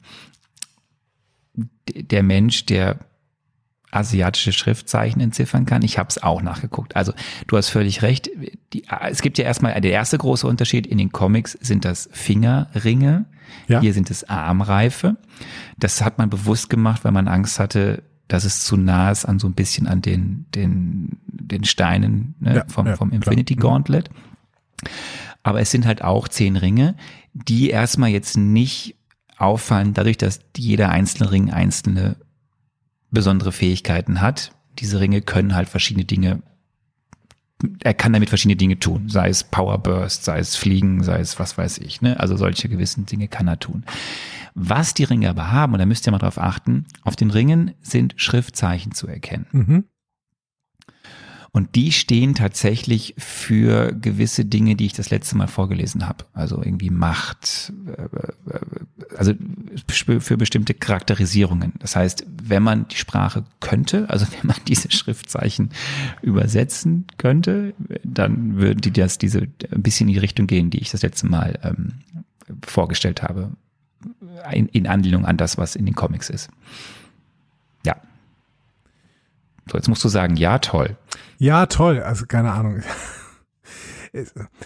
der 1.95 2.23
Mensch, 2.23 2.67
der 2.67 2.99
asiatische 3.91 4.53
Schriftzeichen 4.53 5.21
entziffern 5.21 5.67
kann. 5.67 5.83
Ich 5.83 5.99
habe 5.99 6.09
es 6.09 6.23
auch 6.23 6.43
nachgeguckt. 6.43 6.97
Also 6.97 7.13
du 7.47 7.57
hast 7.57 7.69
völlig 7.71 8.03
recht. 8.03 8.31
Die, 8.73 8.85
es 9.09 9.23
gibt 9.23 9.39
ja 9.39 9.45
erstmal 9.45 9.81
der 9.81 9.93
erste 9.93 10.17
große 10.19 10.47
Unterschied. 10.47 10.87
In 10.87 10.99
den 10.99 11.13
Comics 11.13 11.53
sind 11.61 11.85
das 11.85 12.09
Fingerringe. 12.13 13.27
Ja. 13.67 13.81
Hier 13.81 13.93
sind 13.93 14.11
es 14.11 14.29
Armreife. 14.29 15.17
Das 15.77 16.03
hat 16.03 16.19
man 16.19 16.31
bewusst 16.31 16.71
gemacht, 16.71 17.05
weil 17.05 17.13
man 17.13 17.27
Angst 17.29 17.59
hatte, 17.59 18.03
dass 18.29 18.45
es 18.45 18.65
zu 18.65 18.77
nah 18.77 19.11
ist 19.11 19.25
an 19.25 19.41
so 19.41 19.49
ein 19.49 19.55
bisschen 19.55 19.89
an 19.89 20.03
den, 20.03 20.47
den, 20.55 21.19
den 21.27 21.65
Steinen 21.65 22.37
ne, 22.39 22.57
Ja, 22.57 22.65
vom, 22.69 22.87
ja, 22.87 22.97
vom 22.97 23.11
klar. 23.11 23.17
Infinity 23.17 23.57
Mhm. 23.57 23.61
Gauntlet. 23.61 24.11
Aber 25.43 25.61
es 25.61 25.71
sind 25.71 25.85
halt 25.87 26.03
auch 26.03 26.29
zehn 26.29 26.57
Ringe, 26.57 26.95
die 27.33 27.71
erstmal 27.71 28.11
jetzt 28.11 28.37
nicht 28.37 28.97
auffallen, 29.37 29.95
dadurch, 29.95 30.19
dass 30.19 30.41
jeder 30.57 30.91
einzelne 30.91 31.33
Ring 31.33 31.51
einzelne 31.51 32.17
besondere 33.11 33.53
Fähigkeiten 33.53 34.21
hat. 34.21 34.53
Diese 34.79 35.01
Ringe 35.01 35.21
können 35.21 35.55
halt 35.55 35.69
verschiedene 35.69 36.05
Dinge, 36.05 36.43
er 37.83 37.95
kann 37.95 38.13
damit 38.13 38.29
verschiedene 38.29 38.57
Dinge 38.57 38.79
tun, 38.79 39.09
sei 39.09 39.29
es 39.29 39.45
Power 39.45 39.79
Burst, 39.79 40.25
sei 40.25 40.39
es 40.39 40.57
Fliegen, 40.57 41.03
sei 41.03 41.21
es 41.21 41.39
was 41.39 41.59
weiß 41.59 41.79
ich, 41.79 42.01
ne? 42.01 42.19
Also 42.19 42.37
solche 42.37 42.69
gewissen 42.69 43.07
Dinge 43.07 43.29
kann 43.29 43.49
er 43.49 43.59
tun. 43.59 43.85
Was 44.55 44.95
die 44.95 45.05
Ringe 45.05 45.29
aber 45.29 45.53
haben, 45.53 45.75
und 45.75 45.79
da 45.79 45.87
müsst 45.87 46.07
ihr 46.07 46.11
mal 46.11 46.19
drauf 46.19 46.39
achten, 46.39 46.87
auf 47.03 47.17
den 47.17 47.31
Ringen 47.31 47.75
sind 47.83 48.15
Schriftzeichen 48.17 48.93
zu 48.93 49.07
erkennen. 49.07 49.47
Mhm. 49.53 49.85
Und 51.53 51.75
die 51.75 51.91
stehen 51.91 52.35
tatsächlich 52.35 53.15
für 53.19 53.93
gewisse 53.93 54.45
Dinge, 54.45 54.77
die 54.77 54.87
ich 54.87 54.93
das 54.93 55.11
letzte 55.11 55.37
Mal 55.37 55.49
vorgelesen 55.49 56.07
habe. 56.07 56.25
Also 56.33 56.63
irgendwie 56.63 56.91
Macht, 56.91 57.73
äh, 57.87 58.03
äh, 58.03 59.17
also 59.17 59.33
für 59.89 60.21
für 60.21 60.37
bestimmte 60.37 60.75
Charakterisierungen. 60.75 61.73
Das 61.81 61.97
heißt, 61.97 62.25
wenn 62.43 62.63
man 62.63 62.87
die 62.89 62.97
Sprache 62.97 63.45
könnte, 63.59 64.09
also 64.09 64.27
wenn 64.31 64.47
man 64.47 64.59
diese 64.69 64.93
Schriftzeichen 64.93 65.71
übersetzen 66.23 67.07
könnte, 67.19 67.75
dann 68.05 68.57
würden 68.57 68.81
die 68.81 68.93
das 68.93 69.19
diese 69.19 69.41
ein 69.73 69.83
bisschen 69.83 70.09
in 70.09 70.15
die 70.15 70.21
Richtung 70.21 70.47
gehen, 70.47 70.71
die 70.71 70.79
ich 70.79 70.91
das 70.91 71.03
letzte 71.03 71.27
Mal 71.27 71.59
ähm, 71.65 71.95
vorgestellt 72.65 73.23
habe. 73.23 73.51
In, 74.53 74.67
in 74.69 74.87
Anlehnung 74.87 75.27
an 75.27 75.37
das, 75.37 75.59
was 75.59 75.77
in 75.77 75.85
den 75.85 75.95
Comics 75.95 76.31
ist. 76.31 76.49
Ja. 77.85 77.97
So, 79.71 79.77
jetzt 79.77 79.89
musst 79.89 80.03
du 80.03 80.09
sagen, 80.09 80.37
ja, 80.37 80.59
toll. 80.59 80.97
Ja, 81.39 81.67
toll. 81.67 82.03
Also 82.03 82.27
keine 82.27 82.53
Ahnung. 82.53 82.83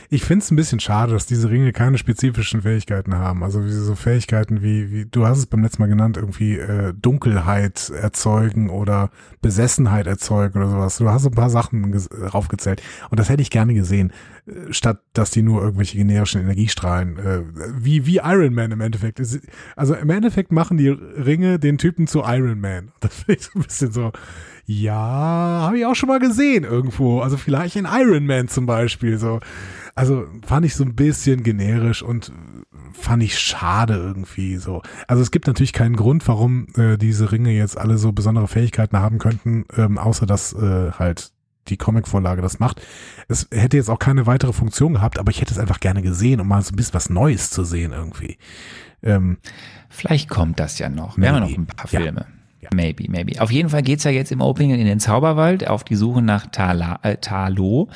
Ich 0.09 0.25
finde 0.25 0.43
es 0.43 0.51
ein 0.51 0.57
bisschen 0.57 0.81
schade, 0.81 1.12
dass 1.12 1.27
diese 1.27 1.51
Ringe 1.51 1.73
keine 1.73 1.99
spezifischen 1.99 2.62
Fähigkeiten 2.62 3.15
haben. 3.15 3.43
Also 3.43 3.65
wie 3.65 3.71
so 3.71 3.95
Fähigkeiten 3.95 4.62
wie, 4.62 4.91
wie 4.91 5.05
du 5.05 5.27
hast 5.27 5.39
es 5.39 5.47
beim 5.47 5.62
letzten 5.62 5.83
Mal 5.83 5.89
genannt, 5.89 6.16
irgendwie 6.16 6.57
äh, 6.57 6.95
Dunkelheit 6.95 7.91
erzeugen 7.91 8.71
oder 8.71 9.11
Besessenheit 9.43 10.07
erzeugen 10.07 10.59
oder 10.59 10.71
sowas. 10.71 10.97
Du 10.97 11.11
hast 11.11 11.27
ein 11.27 11.33
paar 11.33 11.51
Sachen 11.51 11.95
raufgezählt. 12.33 12.83
Und 13.11 13.21
das 13.21 13.29
hätte 13.29 13.43
ich 13.43 13.51
gerne 13.51 13.75
gesehen, 13.75 14.12
äh, 14.47 14.73
statt 14.73 15.03
dass 15.12 15.31
die 15.31 15.43
nur 15.43 15.61
irgendwelche 15.62 15.99
generischen 15.99 16.41
Energiestrahlen, 16.41 17.19
äh, 17.19 17.43
wie, 17.77 18.07
wie 18.07 18.21
Iron 18.25 18.55
Man 18.55 18.73
im 18.73 18.81
Endeffekt. 18.81 19.21
Also 19.77 19.95
im 19.95 20.11
Endeffekt 20.11 20.53
machen 20.53 20.79
die 20.79 20.89
Ringe 20.89 21.59
den 21.59 21.77
Typen 21.77 22.07
zu 22.07 22.23
Iron 22.25 22.61
Man. 22.61 22.93
Das 23.01 23.15
finde 23.15 23.35
ich 23.35 23.45
so 23.45 23.59
ein 23.59 23.62
bisschen 23.62 23.93
so, 23.93 24.11
ja, 24.66 24.95
habe 24.95 25.78
ich 25.78 25.86
auch 25.86 25.95
schon 25.95 26.09
mal 26.09 26.19
gesehen 26.19 26.65
irgendwo. 26.65 27.20
Also 27.20 27.36
vielleicht 27.36 27.77
in 27.77 27.86
Iron 27.91 28.27
Man 28.27 28.49
zum 28.49 28.66
Beispiel 28.66 29.19
so. 29.19 29.41
also 29.95 30.27
fand 30.47 30.65
ich 30.65 30.74
so 30.74 30.85
ein 30.85 30.95
bisschen 30.95 31.43
generisch 31.43 32.03
und 32.03 32.32
fand 32.93 33.23
ich 33.23 33.39
schade 33.39 33.95
irgendwie 33.95 34.57
so. 34.57 34.82
Also 35.07 35.23
es 35.23 35.31
gibt 35.31 35.47
natürlich 35.47 35.73
keinen 35.73 35.97
Grund, 35.97 36.27
warum 36.28 36.66
äh, 36.77 36.97
diese 36.97 37.31
Ringe 37.32 37.51
jetzt 37.51 37.77
alle 37.77 37.99
so 37.99 38.12
besondere 38.12 38.49
Fähigkeiten 38.49 38.97
haben 38.99 39.19
könnten, 39.19 39.66
ähm, 39.77 39.99
außer 39.99 40.27
dass 40.27 40.53
äh, 40.55 40.93
halt 40.93 41.31
die 41.69 41.77
Comic-Vorlage 41.77 42.43
das 42.43 42.59
macht. 42.59 42.82
Es 43.28 43.49
hätte 43.51 43.77
jetzt 43.77 43.91
auch 43.91 43.99
keine 43.99 44.27
weitere 44.27 44.53
Funktion 44.53 44.95
gehabt, 44.95 45.19
aber 45.19 45.31
ich 45.31 45.41
hätte 45.41 45.53
es 45.53 45.59
einfach 45.59 45.81
gerne 45.81 46.03
gesehen, 46.03 46.41
um 46.41 46.49
mal 46.49 46.62
so 46.62 46.73
ein 46.73 46.77
bisschen 46.77 46.95
was 46.95 47.11
Neues 47.11 47.51
zu 47.51 47.65
sehen 47.65 47.93
irgendwie. 47.93 48.39
Ähm, 49.03 49.39
Vielleicht 49.89 50.28
kommt 50.28 50.61
das 50.61 50.78
ja 50.78 50.89
noch. 50.89 51.16
Wir 51.16 51.28
haben 51.28 51.36
ja 51.36 51.49
noch 51.49 51.57
ein 51.57 51.66
paar 51.66 51.91
Ja. 51.93 52.27
Filme. 52.69 52.82
Maybe, 52.82 53.05
maybe. 53.09 53.41
Auf 53.41 53.51
jeden 53.51 53.69
Fall 53.69 53.82
geht's 53.82 54.05
ja 54.05 54.11
jetzt 54.11 54.32
im 54.32 54.41
Opening 54.41 54.70
in 54.70 54.86
den 54.86 55.01
Zauberwald 55.01 55.69
auf 55.69 55.85
die 55.85 55.95
Suche 55.95 56.23
nach 56.23 56.47
Tala, 56.47 56.99
äh, 57.03 57.16
Talo. 57.16 57.89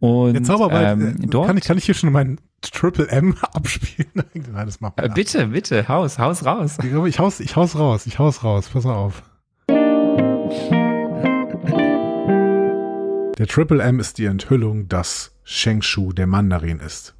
Und 0.00 0.34
der 0.34 0.42
Zauberwald, 0.42 1.00
ähm, 1.00 1.16
äh, 1.22 1.26
dort, 1.26 1.46
kann, 1.46 1.56
ich, 1.58 1.64
kann 1.64 1.78
ich 1.78 1.84
hier 1.84 1.94
schon 1.94 2.12
meinen 2.12 2.40
Triple 2.62 3.08
M 3.08 3.36
abspielen? 3.52 4.10
Nein, 4.14 4.66
das 4.66 4.80
macht 4.80 4.98
äh, 4.98 5.02
man. 5.02 5.14
bitte, 5.14 5.46
bitte, 5.48 5.88
Haus, 5.88 6.18
Haus 6.18 6.44
raus. 6.44 6.78
Ich 6.82 6.90
glaube, 6.90 7.08
ich 7.08 7.18
haus, 7.18 7.40
ich 7.40 7.56
haus 7.56 7.76
raus, 7.76 8.06
ich 8.06 8.18
haus 8.18 8.42
raus, 8.44 8.68
pass 8.72 8.86
auf. 8.86 9.22
Der 13.38 13.46
Triple 13.46 13.82
M 13.82 14.00
ist 14.00 14.18
die 14.18 14.26
Enthüllung, 14.26 14.88
dass 14.88 15.34
Shengshu 15.44 16.12
der 16.12 16.26
Mandarin 16.26 16.78
ist. 16.78 17.14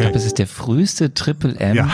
Ich 0.00 0.06
glaube, 0.06 0.18
es 0.18 0.24
ist 0.26 0.38
der 0.38 0.46
früheste 0.46 1.14
Triple 1.14 1.54
M 1.58 1.76
Ja, 1.76 1.84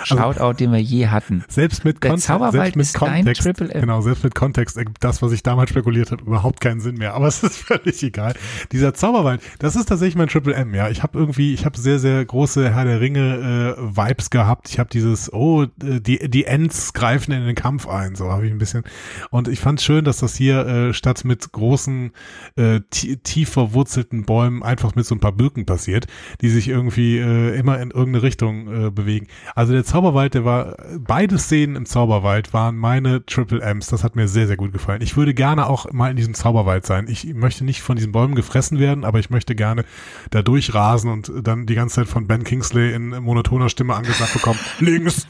also- 0.00 0.16
Shoutout, 0.16 0.54
den 0.58 0.72
wir 0.72 0.80
je 0.80 1.06
hatten. 1.08 1.44
Selbst 1.48 1.84
mit, 1.84 2.02
Der 2.02 2.10
Kontext, 2.10 2.26
Zauberwald 2.26 2.52
selbst 2.74 2.76
mit 2.76 2.86
ist 2.86 2.94
Kontext, 2.94 3.42
Triple 3.42 3.70
M. 3.72 3.80
genau, 3.80 4.00
selbst 4.00 4.24
mit 4.24 4.34
Kontext 4.34 4.76
ergibt 4.76 5.02
das, 5.02 5.22
was 5.22 5.32
ich 5.32 5.42
damals 5.42 5.70
spekuliert 5.70 6.10
habe, 6.10 6.22
überhaupt 6.22 6.60
keinen 6.60 6.80
Sinn 6.80 6.96
mehr. 6.96 7.14
Aber 7.14 7.26
es 7.28 7.42
ist 7.42 7.56
völlig 7.56 8.02
egal. 8.02 8.34
Dieser 8.72 8.94
Zauberwald, 8.94 9.40
das 9.58 9.76
ist 9.76 9.86
tatsächlich 9.88 10.16
mein 10.16 10.28
Triple 10.28 10.54
M. 10.54 10.74
Ja, 10.74 10.88
ich 10.90 11.02
habe 11.02 11.18
irgendwie, 11.18 11.54
ich 11.54 11.64
habe 11.64 11.78
sehr, 11.78 11.98
sehr 11.98 12.24
große 12.24 12.72
Herr 12.74 12.84
der 12.84 13.00
Ringe 13.00 13.76
äh, 13.78 13.96
Vibes 13.96 14.30
gehabt. 14.30 14.68
Ich 14.68 14.78
habe 14.78 14.90
dieses, 14.90 15.32
oh, 15.32 15.62
äh, 15.64 16.00
die 16.00 16.28
die 16.28 16.44
Ents 16.44 16.92
greifen 16.92 17.32
in 17.32 17.44
den 17.46 17.54
Kampf 17.54 17.86
ein, 17.88 18.14
so 18.14 18.30
habe 18.30 18.46
ich 18.46 18.52
ein 18.52 18.58
bisschen. 18.58 18.82
Und 19.30 19.48
ich 19.48 19.60
fand 19.60 19.80
schön, 19.80 20.04
dass 20.04 20.18
das 20.18 20.34
hier 20.36 20.66
äh, 20.66 20.92
statt 20.94 21.24
mit 21.24 21.52
großen 21.52 22.10
äh, 22.56 22.80
tie- 22.90 23.16
tief 23.16 23.50
verwurzelten 23.50 24.24
Bäumen 24.24 24.62
einfach 24.62 24.94
mit 24.94 25.06
so 25.06 25.14
ein 25.14 25.20
paar 25.20 25.32
Birken 25.32 25.64
passiert, 25.66 26.06
die 26.40 26.48
sich 26.50 26.68
irgendwie 26.68 27.18
äh, 27.18 27.53
immer 27.54 27.80
in 27.80 27.90
irgendeine 27.90 28.22
Richtung 28.22 28.86
äh, 28.86 28.90
bewegen. 28.90 29.26
Also 29.54 29.72
der 29.72 29.84
Zauberwald, 29.84 30.34
der 30.34 30.44
war, 30.44 30.76
beide 30.98 31.38
Szenen 31.38 31.76
im 31.76 31.86
Zauberwald 31.86 32.52
waren 32.52 32.76
meine 32.76 33.24
Triple 33.24 33.60
M's. 33.60 33.88
Das 33.88 34.04
hat 34.04 34.16
mir 34.16 34.28
sehr, 34.28 34.46
sehr 34.46 34.56
gut 34.56 34.72
gefallen. 34.72 35.02
Ich 35.02 35.16
würde 35.16 35.34
gerne 35.34 35.66
auch 35.66 35.92
mal 35.92 36.10
in 36.10 36.16
diesem 36.16 36.34
Zauberwald 36.34 36.86
sein. 36.86 37.06
Ich 37.08 37.32
möchte 37.34 37.64
nicht 37.64 37.82
von 37.82 37.96
diesen 37.96 38.12
Bäumen 38.12 38.34
gefressen 38.34 38.78
werden, 38.78 39.04
aber 39.04 39.18
ich 39.18 39.30
möchte 39.30 39.54
gerne 39.54 39.84
da 40.30 40.42
durchrasen 40.42 41.10
und 41.10 41.32
dann 41.42 41.66
die 41.66 41.74
ganze 41.74 41.96
Zeit 41.96 42.08
von 42.08 42.26
Ben 42.26 42.44
Kingsley 42.44 42.92
in 42.92 43.08
monotoner 43.08 43.68
Stimme 43.68 43.94
angesagt 43.94 44.34
bekommen. 44.34 44.58
Links. 44.80 45.26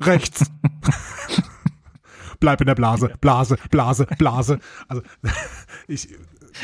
Rechts. 0.00 0.50
Bleib 2.40 2.60
in 2.60 2.68
der 2.68 2.76
Blase, 2.76 3.12
Blase, 3.20 3.56
Blase, 3.70 4.06
Blase. 4.16 4.60
Also 4.86 5.02
ich 5.88 6.08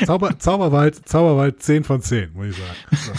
Zauber, 0.05 0.37
Zauberwald, 0.39 1.07
Zauberwald 1.07 1.61
10 1.61 1.83
von 1.83 2.01
10, 2.01 2.29
muss 2.33 2.47
ich 2.47 2.55
sagen. 2.55 2.75
So. 2.91 3.11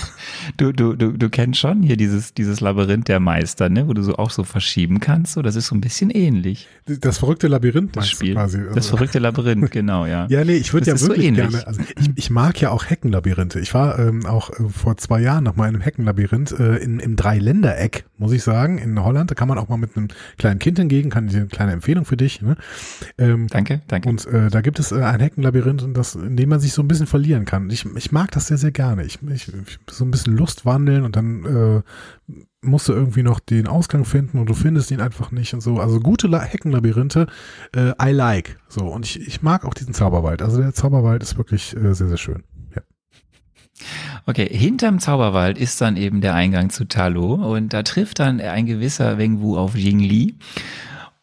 Du, 0.57 0.73
du, 0.73 0.95
du, 0.95 1.13
du 1.17 1.29
kennst 1.31 1.61
schon 1.61 1.83
hier 1.83 1.97
dieses, 1.97 2.35
dieses 2.35 2.61
Labyrinth 2.61 3.09
der 3.09 3.21
Meister, 3.21 3.69
ne, 3.69 3.89
wo 3.89 3.93
du 3.95 4.03
so 4.03 4.17
auch 4.17 4.31
so 4.31 4.45
verschieben 4.45 5.01
kannst. 5.01 5.33
So, 5.35 5.43
das 5.43 5.57
ist 5.57 5.67
so 5.69 5.75
ein 5.75 5.81
bisschen 5.81 6.11
ähnlich. 6.11 6.69
Das 6.87 7.19
verrückte 7.19 7.49
Labyrinth 7.49 7.97
Das 7.97 8.09
Spiel. 8.09 8.35
quasi. 8.35 8.59
Das 8.59 8.77
Also- 8.77 8.91
verrückte 8.97 9.19
Labyrinth, 9.19 9.71
genau, 9.71 10.07
ja. 10.07 10.27
Ja, 10.29 10.45
nee, 10.45 10.57
ich 10.57 10.73
würde 10.73 10.87
ja 10.91 10.97
so 10.97 11.09
wirklich 11.09 11.27
ähnlich. 11.27 11.49
gerne, 11.51 11.67
also 11.67 11.81
ich, 11.99 12.11
ich 12.15 12.31
mag 12.31 12.61
ja 12.61 12.71
auch 12.71 12.85
Heckenlabyrinthe. 12.91 13.59
Ich 13.61 13.73
war 13.75 13.99
ähm, 13.99 14.27
auch 14.27 14.51
äh, 14.51 14.69
vor 14.69 14.97
zwei 14.97 15.21
Jahren 15.21 15.45
noch 15.45 15.57
mal 15.57 15.69
in 15.69 15.75
einem 15.75 15.83
Heckenlabyrinth 15.83 16.53
äh, 16.59 16.77
in, 16.77 16.99
im 17.01 17.17
Dreiländereck, 17.17 18.05
muss 18.19 18.33
ich 18.33 18.43
sagen, 18.43 18.79
in 18.79 19.03
Holland. 19.03 19.31
Da 19.31 19.35
kann 19.35 19.49
man 19.49 19.59
auch 19.59 19.69
mal 19.69 19.77
mit 19.79 19.97
einem 19.97 20.09
kleinen 20.39 20.59
Kind 20.59 20.79
hingehen, 20.79 21.11
kann 21.11 21.29
ich 21.29 21.37
eine 21.37 21.47
kleine 21.47 21.73
Empfehlung 21.73 22.05
für 22.05 22.17
dich. 22.17 22.43
Ne? 22.43 22.57
Ähm, 23.19 23.47
Danke, 23.49 23.81
danke. 23.89 24.09
und 24.09 24.27
äh, 24.27 24.49
da 24.51 24.61
gibt 24.61 24.79
es 24.79 24.93
äh, 24.93 25.03
ein 25.03 25.21
Heckenlabyrinth, 25.21 25.83
und 25.83 25.95
das, 25.95 26.15
in 26.15 26.37
dem 26.37 26.49
man 26.49 26.61
sich 26.61 26.66
so 26.73 26.83
ein 26.83 26.89
bisschen 26.89 27.07
verlieren 27.07 27.45
kann. 27.45 27.71
Ich, 27.71 27.85
ich 27.97 28.13
mag 28.13 28.31
das 28.33 28.49
sehr, 28.49 28.59
sehr 28.59 28.73
gerne. 28.73 29.05
Ich, 29.05 29.19
ich, 29.23 29.53
so 29.91 30.05
ein 30.05 30.11
bisschen 30.11 30.37
Lust 30.37 30.65
wandeln 30.65 31.05
und 31.05 31.17
dann 31.17 31.45
äh, 31.45 32.35
musst 32.63 32.89
du 32.89 32.93
irgendwie 32.93 33.23
noch 33.23 33.41
den 33.41 33.67
Ausgang 33.67 34.05
finden 34.05 34.39
und 34.39 34.47
du 34.47 34.55
findest 34.55 34.91
ihn 34.91 35.01
einfach 35.01 35.31
nicht 35.31 35.55
und 35.55 35.61
so. 35.61 35.79
Also 35.79 36.01
gute 36.01 36.27
La 36.27 36.43
Heckenlabyrinthe, 36.43 37.27
äh, 37.75 37.93
I 38.03 38.13
like. 38.13 38.59
So, 38.69 38.87
und 38.87 39.05
ich, 39.05 39.21
ich 39.21 39.43
mag 39.43 39.65
auch 39.65 39.75
diesen 39.75 39.95
Zauberwald. 39.95 40.43
Also 40.43 40.61
der 40.61 40.75
Zauberwald 40.75 41.23
ist 41.23 41.37
wirklich 41.39 41.77
äh, 41.77 41.95
sehr, 41.95 42.09
sehr 42.09 42.19
schön. 42.19 42.45
Ja. 42.75 42.83
Okay, 44.27 44.49
hinterm 44.51 44.99
Zauberwald 44.99 45.59
ist 45.59 45.81
dann 45.81 45.97
eben 45.97 46.21
der 46.21 46.35
Eingang 46.35 46.71
zu 46.71 46.87
Talo 46.87 47.35
und 47.35 47.73
da 47.73 47.83
trifft 47.83 48.19
dann 48.19 48.41
ein 48.41 48.67
gewisser 48.67 49.19
Weng 49.19 49.41
Wu 49.41 49.57
auf 49.57 49.77
Ying 49.77 50.01
Li. 50.01 50.37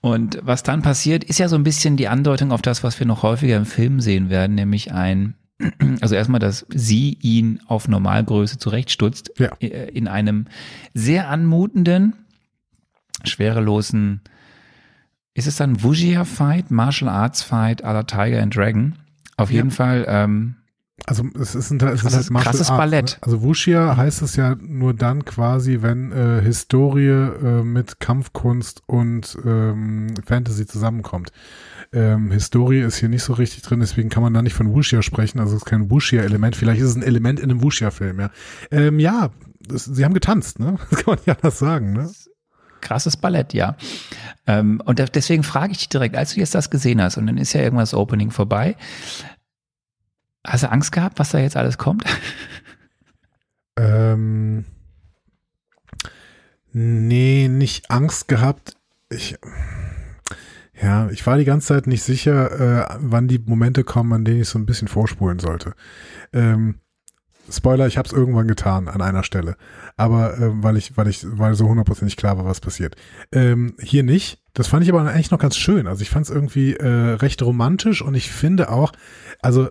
Und 0.03 0.37
was 0.43 0.63
dann 0.63 0.81
passiert, 0.81 1.23
ist 1.23 1.39
ja 1.39 1.47
so 1.47 1.55
ein 1.55 1.63
bisschen 1.63 1.95
die 1.95 2.09
Andeutung 2.09 2.51
auf 2.51 2.61
das, 2.61 2.83
was 2.83 2.99
wir 2.99 3.07
noch 3.07 3.23
häufiger 3.23 3.55
im 3.55 3.65
Film 3.65 4.01
sehen 4.01 4.29
werden, 4.29 4.53
nämlich 4.53 4.91
ein, 4.91 5.35
also 6.01 6.13
erstmal, 6.13 6.41
dass 6.41 6.65
sie 6.69 7.17
ihn 7.21 7.61
auf 7.67 7.87
Normalgröße 7.87 8.57
zurechtstutzt, 8.57 9.31
Ja. 9.39 9.51
äh, 9.61 9.89
in 9.91 10.09
einem 10.09 10.47
sehr 10.93 11.29
anmutenden, 11.29 12.15
schwerelosen, 13.23 14.19
ist 15.35 15.47
es 15.47 15.55
dann 15.55 15.81
Wuxia-Fight, 15.81 16.69
Martial 16.69 17.09
Arts 17.09 17.41
Fight 17.41 17.85
à 17.85 17.93
la 17.93 18.03
Tiger 18.03 18.41
and 18.41 18.53
Dragon? 18.53 18.95
Auf 19.37 19.51
Ja. 19.51 19.55
jeden 19.55 19.71
Fall, 19.71 20.03
ähm, 20.09 20.55
Also 21.07 21.23
es 21.39 21.55
ist, 21.55 21.71
ein- 21.71 21.79
es 21.81 21.95
ist 21.95 22.01
Krasses- 22.03 22.13
halt 22.15 22.29
Martial 22.31 22.51
krasses 22.53 22.69
Arts, 22.69 22.77
Ballett. 22.77 23.05
Ne? 23.13 23.17
Also 23.21 23.41
Wuxia 23.41 23.97
heißt 23.97 24.21
es 24.21 24.35
ja 24.35 24.55
nur 24.61 24.93
dann 24.93 25.25
quasi, 25.25 25.81
wenn 25.81 26.11
äh, 26.11 26.41
Historie 26.41 27.07
äh, 27.09 27.63
mit 27.63 27.99
Kampfkunst 27.99 28.83
und 28.85 29.37
ähm, 29.43 30.13
Fantasy 30.25 30.65
zusammenkommt. 30.67 31.31
Ähm, 31.91 32.31
Historie 32.31 32.81
ist 32.81 32.97
hier 32.97 33.09
nicht 33.09 33.23
so 33.23 33.33
richtig 33.33 33.63
drin, 33.63 33.79
deswegen 33.79 34.09
kann 34.09 34.23
man 34.23 34.33
da 34.33 34.41
nicht 34.41 34.53
von 34.53 34.73
Wuxia 34.73 35.01
sprechen. 35.01 35.39
Also 35.39 35.55
es 35.55 35.63
ist 35.63 35.65
kein 35.65 35.89
Wuxia-Element. 35.89 36.55
Vielleicht 36.55 36.81
ist 36.81 36.89
es 36.89 36.95
ein 36.95 37.03
Element 37.03 37.39
in 37.39 37.49
einem 37.51 37.61
Wuxia-Film, 37.63 38.19
ja. 38.19 38.29
Ähm, 38.71 38.99
ja, 38.99 39.29
das, 39.67 39.85
sie 39.85 40.05
haben 40.05 40.13
getanzt, 40.13 40.59
ne? 40.59 40.77
Das 40.89 40.99
kann 41.03 41.15
man 41.15 41.19
nicht 41.25 41.35
anders 41.35 41.59
sagen, 41.59 41.93
ne? 41.93 42.09
krasses 42.81 43.15
Ballett, 43.15 43.53
ja. 43.53 43.77
Ähm, 44.45 44.81
und 44.83 44.99
deswegen 45.15 45.43
frage 45.43 45.71
ich 45.71 45.77
dich 45.77 45.87
direkt, 45.89 46.17
als 46.17 46.33
du 46.33 46.41
jetzt 46.41 46.53
das 46.53 46.69
gesehen 46.69 47.01
hast 47.01 47.15
und 47.15 47.27
dann 47.27 47.37
ist 47.37 47.53
ja 47.53 47.61
irgendwas 47.61 47.93
Opening 47.93 48.29
vorbei, 48.29 48.75
hast 50.45 50.63
du 50.63 50.71
Angst 50.71 50.91
gehabt, 50.91 51.19
was 51.19 51.29
da 51.31 51.39
jetzt 51.39 51.57
alles 51.57 51.77
kommt? 51.77 52.03
Ähm, 53.75 54.65
nee, 56.71 57.47
nicht 57.47 57.89
Angst 57.89 58.27
gehabt. 58.27 58.75
Ich, 59.09 59.35
ja, 60.79 61.09
ich 61.09 61.25
war 61.25 61.37
die 61.37 61.45
ganze 61.45 61.69
Zeit 61.69 61.87
nicht 61.87 62.03
sicher, 62.03 62.91
äh, 62.91 62.97
wann 62.99 63.27
die 63.27 63.39
Momente 63.39 63.83
kommen, 63.83 64.13
an 64.13 64.25
denen 64.25 64.41
ich 64.41 64.49
so 64.49 64.59
ein 64.59 64.65
bisschen 64.65 64.87
vorspulen 64.87 65.39
sollte. 65.39 65.73
Ähm, 66.33 66.75
Spoiler, 67.49 67.87
ich 67.87 67.97
habe 67.97 68.07
es 68.07 68.13
irgendwann 68.13 68.47
getan 68.47 68.87
an 68.87 69.01
einer 69.01 69.23
Stelle, 69.23 69.57
aber 69.97 70.37
ähm, 70.37 70.63
weil 70.63 70.77
ich, 70.77 70.95
weil 70.95 71.09
ich, 71.09 71.25
weil 71.27 71.55
so 71.55 71.67
hundertprozentig 71.67 72.15
klar 72.15 72.37
war, 72.37 72.45
was 72.45 72.61
passiert. 72.61 72.95
Ähm, 73.33 73.75
hier 73.81 74.03
nicht. 74.03 74.39
Das 74.53 74.67
fand 74.67 74.83
ich 74.83 74.89
aber 74.89 75.01
eigentlich 75.01 75.31
noch 75.31 75.39
ganz 75.39 75.57
schön. 75.57 75.87
Also 75.87 76.03
ich 76.03 76.09
fand 76.09 76.25
es 76.25 76.31
irgendwie 76.31 76.73
äh, 76.75 77.15
recht 77.15 77.41
romantisch 77.41 78.01
und 78.01 78.15
ich 78.15 78.31
finde 78.31 78.69
auch, 78.69 78.93
also 79.41 79.69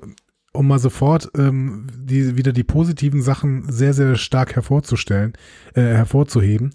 um 0.53 0.69
mal 0.69 0.79
sofort 0.79 1.31
ähm, 1.37 1.87
die, 1.97 2.37
wieder 2.37 2.53
die 2.53 2.65
positiven 2.65 3.23
Sachen 3.23 3.71
sehr, 3.71 3.95
sehr 3.95 4.17
stark 4.17 4.55
hervorzustellen, 4.55 5.33
äh, 5.75 5.81
hervorzuheben. 5.83 6.75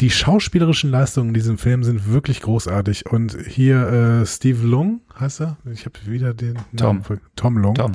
Die 0.00 0.10
schauspielerischen 0.10 0.90
Leistungen 0.90 1.28
in 1.28 1.34
diesem 1.34 1.56
Film 1.56 1.82
sind 1.82 2.12
wirklich 2.12 2.42
großartig. 2.42 3.06
Und 3.06 3.36
hier 3.46 4.20
äh, 4.20 4.26
Steve 4.26 4.66
Lung, 4.66 5.00
heißt 5.18 5.40
er? 5.40 5.56
Ich 5.72 5.86
habe 5.86 5.98
wieder 6.04 6.34
den 6.34 6.58
Tom. 6.76 6.98
Namen 6.98 7.20
Tom 7.34 7.56
Lung. 7.56 7.74
Tom. 7.74 7.92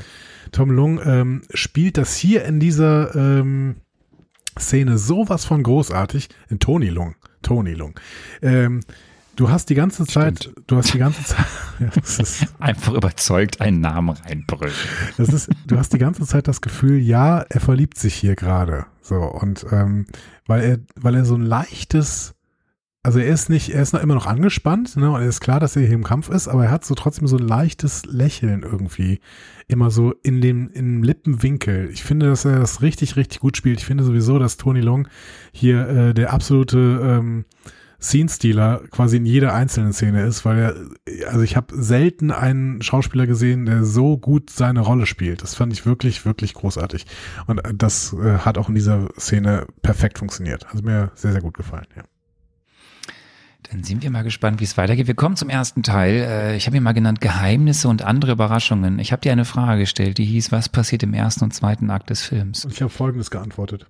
Tom 0.52 0.72
Lung 0.72 1.00
ähm, 1.06 1.44
spielt 1.54 1.98
das 1.98 2.16
hier 2.16 2.44
in 2.46 2.60
dieser 2.60 3.16
ähm, 3.16 3.76
Szene 4.58 4.98
sowas 4.98 5.46
von 5.46 5.62
großartig. 5.62 6.30
In 6.50 6.58
Tony 6.58 6.90
Lung. 6.90 7.16
Tony 7.44 7.74
Lung. 7.74 8.00
Ähm, 8.42 8.82
du 9.36 9.50
hast 9.50 9.70
die 9.70 9.76
ganze 9.76 10.06
Zeit, 10.06 10.52
du 10.68 10.78
hast 10.78 10.94
die 10.94 10.98
ganze 10.98 11.24
Zeit, 11.24 11.46
ja, 11.80 11.88
ist, 11.96 12.46
Einfach 12.60 12.94
überzeugt 12.94 13.62
einen 13.62 13.82
Namen 13.82 14.10
reinbrüllen. 14.10 14.74
das 15.18 15.30
ist, 15.30 15.50
du 15.68 15.78
hast 15.78 15.94
die 15.94 15.98
ganze 15.98 16.26
Zeit 16.26 16.48
das 16.48 16.62
Gefühl, 16.62 16.98
ja, 16.98 17.40
er 17.40 17.60
verliebt 17.60 17.98
sich 17.98 18.16
hier 18.16 18.36
gerade. 18.36 18.86
So, 19.02 19.16
und 19.16 19.66
ähm, 19.72 20.06
weil 20.46 20.62
er, 20.62 20.80
weil 20.96 21.16
er 21.16 21.26
so 21.26 21.36
ein 21.36 21.42
leichtes, 21.46 22.36
also 23.04 23.20
er 23.20 23.34
ist 23.34 23.50
nicht, 23.50 23.70
er 23.70 23.82
ist 23.82 23.94
noch 23.94 24.02
immer 24.02 24.14
noch 24.14 24.28
angespannt, 24.28 24.96
ne? 24.96 25.10
Und 25.12 25.22
er 25.22 25.28
ist 25.28 25.42
klar, 25.42 25.60
dass 25.60 25.76
er 25.76 25.82
hier 25.82 25.96
im 25.96 26.04
Kampf 26.04 26.30
ist, 26.30 26.48
aber 26.48 26.66
er 26.66 26.72
hat 26.72 26.86
so 26.86 26.94
trotzdem 26.94 27.28
so 27.28 27.38
ein 27.38 27.48
leichtes 27.48 28.06
Lächeln 28.06 28.62
irgendwie. 28.64 29.20
Immer 29.68 29.90
so 29.90 30.14
in 30.24 30.40
dem, 30.42 30.70
im 30.72 31.02
Lippenwinkel. 31.02 31.90
Ich 31.92 32.04
finde, 32.04 32.28
dass 32.28 32.46
er 32.46 32.60
das 32.60 32.82
richtig, 32.82 33.16
richtig 33.16 33.40
gut 33.40 33.58
spielt. 33.58 33.80
Ich 33.80 33.86
finde 33.86 34.04
sowieso, 34.04 34.38
dass 34.38 34.58
Tony 34.58 34.82
Long 34.82 35.08
hier 35.52 35.88
äh, 35.88 36.14
der 36.14 36.32
absolute 36.32 36.78
ähm, 37.04 37.46
Scene-Stealer 38.02 38.82
quasi 38.90 39.18
in 39.18 39.26
jeder 39.26 39.54
einzelnen 39.54 39.94
Szene 39.94 40.24
ist, 40.24 40.44
weil 40.44 40.58
er, 40.58 41.28
also 41.28 41.42
ich 41.42 41.56
habe 41.56 41.76
selten 41.82 42.32
einen 42.32 42.82
Schauspieler 42.82 43.28
gesehen, 43.28 43.66
der 43.66 43.84
so 43.84 44.18
gut 44.18 44.50
seine 44.50 44.80
Rolle 44.80 45.06
spielt. 45.06 45.44
Das 45.44 45.56
fand 45.56 45.72
ich 45.72 45.86
wirklich, 45.86 46.26
wirklich 46.26 46.54
großartig. 46.56 47.06
Und 47.48 47.62
das 47.76 48.14
äh, 48.14 48.40
hat 48.40 48.58
auch 48.58 48.70
in 48.70 48.76
dieser 48.76 49.10
Szene 49.20 49.68
perfekt 49.82 50.18
funktioniert. 50.20 50.66
Also 50.72 50.84
mir 50.84 51.12
sehr, 51.16 51.32
sehr 51.32 51.42
gut 51.42 51.56
gefallen, 51.56 51.88
ja. 51.96 52.04
Dann 53.70 53.84
sind 53.84 54.04
wir 54.04 54.10
mal 54.10 54.24
gespannt, 54.24 54.60
wie 54.60 54.64
es 54.66 54.76
weitergeht. 54.76 55.08
Wir 55.08 55.14
kommen 55.14 55.36
zum 55.36 55.50
ersten 55.50 55.84
Teil. 55.84 56.16
Äh, 56.16 56.56
Ich 56.58 56.66
habe 56.66 56.76
ihn 56.76 56.84
mal 56.84 56.94
genannt 56.94 57.22
Geheimnisse 57.22 57.88
und 57.88 58.02
andere 58.02 58.32
Überraschungen. 58.34 59.00
Ich 59.00 59.12
habe 59.12 59.22
dir 59.22 59.32
eine 59.32 59.46
Frage 59.46 59.82
gestellt, 59.82 60.18
die 60.18 60.26
hieß, 60.26 60.52
was 60.52 60.68
passiert 60.68 61.04
im 61.04 61.14
ersten 61.14 61.44
und 61.44 61.54
zweiten 61.54 61.90
Akt 61.90 62.10
des 62.10 62.24
Films? 62.24 62.66
Und 62.66 62.74
ich 62.74 62.82
habe 62.82 62.90
Folgendes 62.90 63.30
geantwortet. 63.30 63.86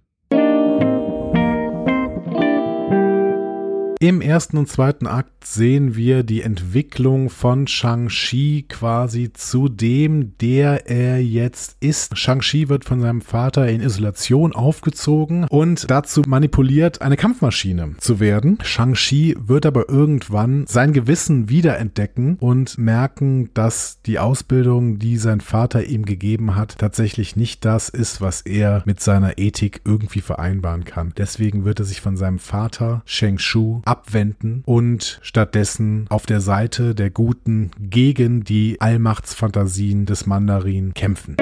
Im 4.02 4.20
ersten 4.20 4.58
und 4.58 4.68
zweiten 4.68 5.06
Akt 5.06 5.46
sehen 5.46 5.96
wir 5.96 6.24
die 6.24 6.42
Entwicklung 6.42 7.30
von 7.30 7.68
Shang-Chi 7.68 8.66
quasi 8.68 9.32
zu 9.32 9.70
dem, 9.70 10.36
der 10.40 10.90
er 10.90 11.24
jetzt 11.24 11.78
ist. 11.82 12.18
Shang-Chi 12.18 12.68
wird 12.68 12.84
von 12.84 13.00
seinem 13.00 13.22
Vater 13.22 13.68
in 13.68 13.80
Isolation 13.80 14.54
aufgezogen 14.54 15.44
und 15.44 15.92
dazu 15.92 16.24
manipuliert, 16.26 17.04
eine 17.04 17.16
Kampfmaschine 17.16 17.94
zu 18.00 18.20
werden. 18.20 18.58
Shang-Chi 18.64 19.36
wird 19.40 19.68
aber 19.68 19.88
irgendwann 19.88 20.66
sein 20.66 20.94
Gewissen 20.94 21.50
wiederentdecken 21.50 22.38
und 22.40 22.80
merken, 22.80 23.52
dass 23.54 24.02
die 24.08 24.18
Ausbildung, 24.18 24.98
die 24.98 25.18
sein 25.18 25.42
Vater 25.42 25.84
ihm 25.84 26.06
gegeben 26.06 26.56
hat, 26.56 26.80
tatsächlich 26.80 27.36
nicht 27.36 27.66
das 27.66 27.88
ist, 27.88 28.20
was 28.20 28.42
er 28.42 28.82
mit 28.88 29.00
seiner 29.00 29.38
Ethik 29.38 29.82
irgendwie 29.86 30.22
vereinbaren 30.22 30.86
kann. 30.86 31.14
Deswegen 31.16 31.66
wird 31.66 31.78
er 31.78 31.86
sich 31.86 32.02
von 32.02 32.18
seinem 32.18 32.40
Vater 32.40 33.04
Shang 33.06 33.38
Shu 33.38 33.84
abwenden 33.92 34.64
und 34.66 35.20
stattdessen 35.22 36.06
auf 36.08 36.26
der 36.26 36.40
Seite 36.40 36.96
der 36.96 37.10
Guten 37.10 37.72
gegen 37.78 38.46
die 38.46 38.80
Allmachtsfantasien 38.80 40.06
des 40.06 40.26
Mandarin 40.26 40.94
kämpfen. 40.94 41.36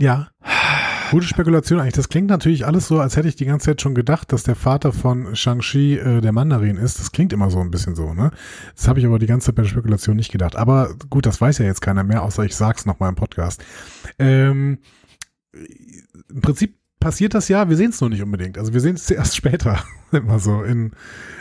Ja. 0.00 0.28
Gute 1.12 1.26
Spekulation 1.26 1.78
eigentlich. 1.78 1.94
Das 1.94 2.08
klingt 2.08 2.28
natürlich 2.28 2.66
alles 2.66 2.88
so, 2.88 3.00
als 3.00 3.16
hätte 3.16 3.28
ich 3.28 3.36
die 3.36 3.46
ganze 3.46 3.66
Zeit 3.66 3.80
schon 3.80 3.94
gedacht, 3.94 4.32
dass 4.32 4.42
der 4.42 4.56
Vater 4.56 4.92
von 4.92 5.34
Shang-Chi 5.34 5.98
äh, 5.98 6.20
der 6.20 6.32
Mandarin 6.32 6.76
ist. 6.76 6.98
Das 6.98 7.12
klingt 7.12 7.32
immer 7.32 7.48
so 7.48 7.60
ein 7.60 7.70
bisschen 7.70 7.94
so, 7.94 8.12
ne? 8.12 8.30
Das 8.74 8.88
habe 8.88 8.98
ich 8.98 9.06
aber 9.06 9.20
die 9.20 9.26
ganze 9.26 9.46
Zeit 9.46 9.54
bei 9.54 9.62
der 9.62 9.70
Spekulation 9.70 10.16
nicht 10.16 10.32
gedacht. 10.32 10.56
Aber 10.56 10.94
gut, 11.08 11.26
das 11.26 11.40
weiß 11.40 11.58
ja 11.58 11.64
jetzt 11.64 11.80
keiner 11.80 12.02
mehr, 12.04 12.24
außer 12.24 12.44
ich 12.44 12.56
sag's 12.56 12.86
nochmal 12.86 13.08
im 13.08 13.14
Podcast. 13.14 13.64
Ähm, 14.18 14.78
Im 16.28 16.40
Prinzip 16.42 16.77
passiert 17.00 17.34
das 17.34 17.48
ja, 17.48 17.68
wir 17.68 17.76
sehen 17.76 17.90
es 17.90 18.00
noch 18.00 18.08
nicht 18.08 18.22
unbedingt. 18.22 18.58
Also 18.58 18.72
wir 18.72 18.80
sehen 18.80 18.96
es 18.96 19.10
erst 19.10 19.36
später, 19.36 19.82
immer 20.12 20.38
so 20.38 20.62
in 20.62 20.92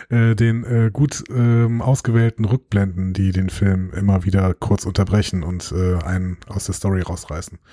äh, 0.09 0.35
den 0.35 0.63
äh, 0.63 0.89
gut 0.91 1.23
ähm, 1.29 1.81
ausgewählten 1.81 2.45
Rückblenden, 2.45 3.13
die 3.13 3.31
den 3.31 3.49
Film 3.49 3.91
immer 3.91 4.23
wieder 4.25 4.53
kurz 4.53 4.85
unterbrechen 4.85 5.43
und 5.43 5.73
äh, 5.75 5.95
einen 6.03 6.37
aus 6.47 6.65
der 6.65 6.75
Story 6.75 7.01
rausreißen. 7.01 7.57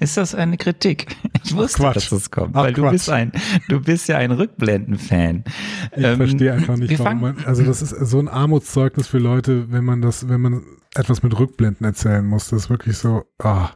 Ist 0.00 0.16
das 0.16 0.34
eine 0.34 0.56
Kritik? 0.56 1.16
Ich 1.44 1.54
wusste, 1.54 1.78
Quatsch. 1.82 1.96
dass 1.96 2.08
das 2.10 2.30
kommt, 2.30 2.54
Ach, 2.56 2.62
weil 2.64 2.72
du 2.72 2.82
Quatsch. 2.82 2.92
bist 2.92 3.10
ein, 3.10 3.32
du 3.68 3.80
bist 3.80 4.08
ja 4.08 4.18
ein 4.18 4.30
Rückblenden-Fan. 4.32 5.44
Ich 5.96 6.04
Ähm, 6.04 6.16
verstehe 6.16 6.52
einfach 6.52 6.76
nicht, 6.76 6.98
warum 6.98 7.20
man, 7.20 7.36
also 7.44 7.62
das 7.64 7.80
ist 7.82 7.90
so 7.90 8.18
ein 8.18 8.28
Armutszeugnis 8.28 9.06
für 9.06 9.18
Leute, 9.18 9.70
wenn 9.72 9.84
man 9.84 10.02
das, 10.02 10.28
wenn 10.28 10.40
man 10.40 10.62
etwas 10.94 11.22
mit 11.22 11.38
Rückblenden 11.38 11.86
erzählen 11.86 12.24
muss. 12.26 12.48
Das 12.50 12.64
ist 12.64 12.70
wirklich 12.70 12.98
so, 12.98 13.24
ah, 13.38 13.70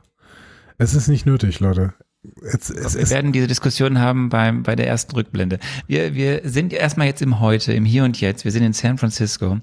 es 0.82 0.94
ist 0.94 1.08
nicht 1.08 1.26
nötig, 1.26 1.60
Leute. 1.60 1.94
Es, 2.42 2.70
es, 2.70 2.94
Wir 2.94 3.10
werden 3.10 3.32
diese 3.32 3.48
Diskussion 3.48 3.98
haben 3.98 4.28
beim, 4.28 4.62
bei 4.62 4.76
der 4.76 4.86
ersten 4.86 5.12
Rückblende. 5.12 5.58
Wir, 5.88 6.14
wir 6.14 6.42
sind 6.44 6.72
erstmal 6.72 7.08
jetzt 7.08 7.20
im 7.20 7.40
Heute, 7.40 7.72
im 7.72 7.84
Hier 7.84 8.04
und 8.04 8.20
Jetzt. 8.20 8.44
Wir 8.44 8.52
sind 8.52 8.62
in 8.62 8.72
San 8.72 8.98
Francisco. 8.98 9.58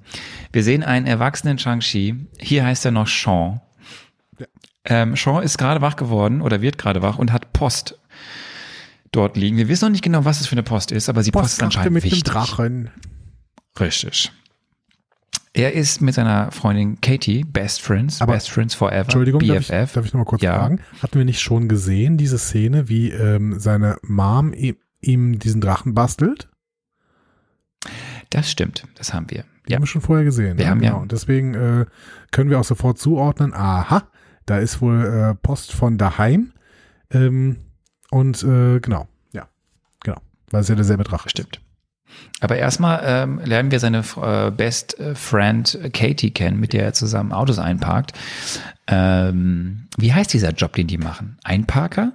Wir 0.51 0.63
sehen 0.63 0.83
einen 0.83 1.05
erwachsenen 1.05 1.57
Shang-Chi. 1.57 2.27
Hier 2.37 2.65
heißt 2.65 2.85
er 2.85 2.91
noch 2.91 3.07
Sean. 3.07 3.61
Ja. 4.37 4.45
Ähm, 4.85 5.15
Sean 5.15 5.41
ist 5.43 5.57
gerade 5.57 5.81
wach 5.81 5.95
geworden 5.95 6.41
oder 6.41 6.61
wird 6.61 6.77
gerade 6.77 7.01
wach 7.01 7.17
und 7.17 7.31
hat 7.31 7.53
Post 7.53 7.97
dort 9.11 9.37
liegen. 9.37 9.57
Wir 9.57 9.69
wissen 9.69 9.85
noch 9.85 9.91
nicht 9.91 10.03
genau, 10.03 10.25
was 10.25 10.41
es 10.41 10.47
für 10.47 10.53
eine 10.53 10.63
Post 10.63 10.91
ist, 10.91 11.07
aber 11.09 11.23
die 11.23 11.31
Post, 11.31 11.45
ist 11.45 11.59
Postkarte 11.59 11.77
anscheinend 11.77 11.93
mit 11.93 12.03
dem 12.03 12.11
wichtig. 12.11 12.23
Drachen. 12.23 12.91
Richtig. 13.79 14.31
Er 15.53 15.73
ist 15.73 15.99
mit 16.01 16.13
seiner 16.13 16.51
Freundin 16.51 17.01
Katie, 17.01 17.43
Best 17.43 17.81
Friends, 17.81 18.21
Aber- 18.21 18.33
Best 18.33 18.49
Friends 18.51 18.75
Forever, 18.75 19.01
Entschuldigung, 19.01 19.41
darf 19.45 19.59
ich, 19.61 19.67
BFF. 19.69 19.93
darf 19.93 20.05
ich 20.05 20.13
noch 20.13 20.19
mal 20.19 20.25
kurz 20.25 20.41
Ja. 20.43 20.55
fragen? 20.55 20.79
Hatten 21.01 21.17
wir 21.17 21.25
nicht 21.25 21.41
schon 21.41 21.67
gesehen, 21.67 22.17
diese 22.17 22.37
Szene, 22.37 22.87
wie 22.87 23.09
ähm, 23.11 23.59
seine 23.59 23.97
Mom 24.03 24.53
ihm, 24.53 24.77
ihm 25.01 25.39
diesen 25.39 25.59
Drachen 25.59 25.93
bastelt? 25.95 26.49
Das 28.29 28.49
stimmt, 28.51 28.85
das 28.95 29.13
haben 29.13 29.29
wir. 29.31 29.43
Die 29.67 29.71
Ja. 29.71 29.75
haben 29.77 29.83
wir 29.83 29.87
schon 29.87 30.01
vorher 30.01 30.23
gesehen. 30.25 30.57
Wir 30.57 30.65
ne? 30.65 30.71
haben 30.71 30.83
ja- 30.83 30.89
genau. 30.91 31.01
Und 31.01 31.11
deswegen 31.11 31.53
äh, 31.55 31.85
können 32.31 32.49
wir 32.49 32.59
auch 32.59 32.63
sofort 32.63 32.99
zuordnen, 32.99 33.53
aha, 33.53 34.07
da 34.45 34.59
ist 34.59 34.81
wohl 34.81 35.03
äh, 35.03 35.35
Post 35.35 35.73
von 35.73 35.97
daheim. 35.97 36.53
Ähm, 37.11 37.57
und 38.11 38.43
äh, 38.43 38.79
genau, 38.79 39.07
ja, 39.33 39.47
genau, 40.03 40.17
weil 40.51 40.61
es 40.61 40.67
ja 40.67 40.75
derselbe 40.75 41.03
Drache 41.03 41.25
ist. 41.25 41.31
Stimmt. 41.31 41.59
Aber 42.41 42.55
erstmal 42.57 43.01
ähm, 43.03 43.41
lernen 43.43 43.71
wir 43.71 43.79
seine 43.79 44.03
äh, 44.21 44.51
Best 44.51 44.97
Friend 45.13 45.79
Katie 45.93 46.31
kennen, 46.31 46.59
mit 46.59 46.73
der 46.73 46.83
er 46.83 46.93
zusammen 46.93 47.33
Autos 47.33 47.59
einparkt. 47.59 48.13
Ähm, 48.87 49.87
wie 49.97 50.13
heißt 50.13 50.33
dieser 50.33 50.51
Job, 50.51 50.73
den 50.73 50.87
die 50.87 50.97
machen? 50.97 51.37
Einparker? 51.43 52.13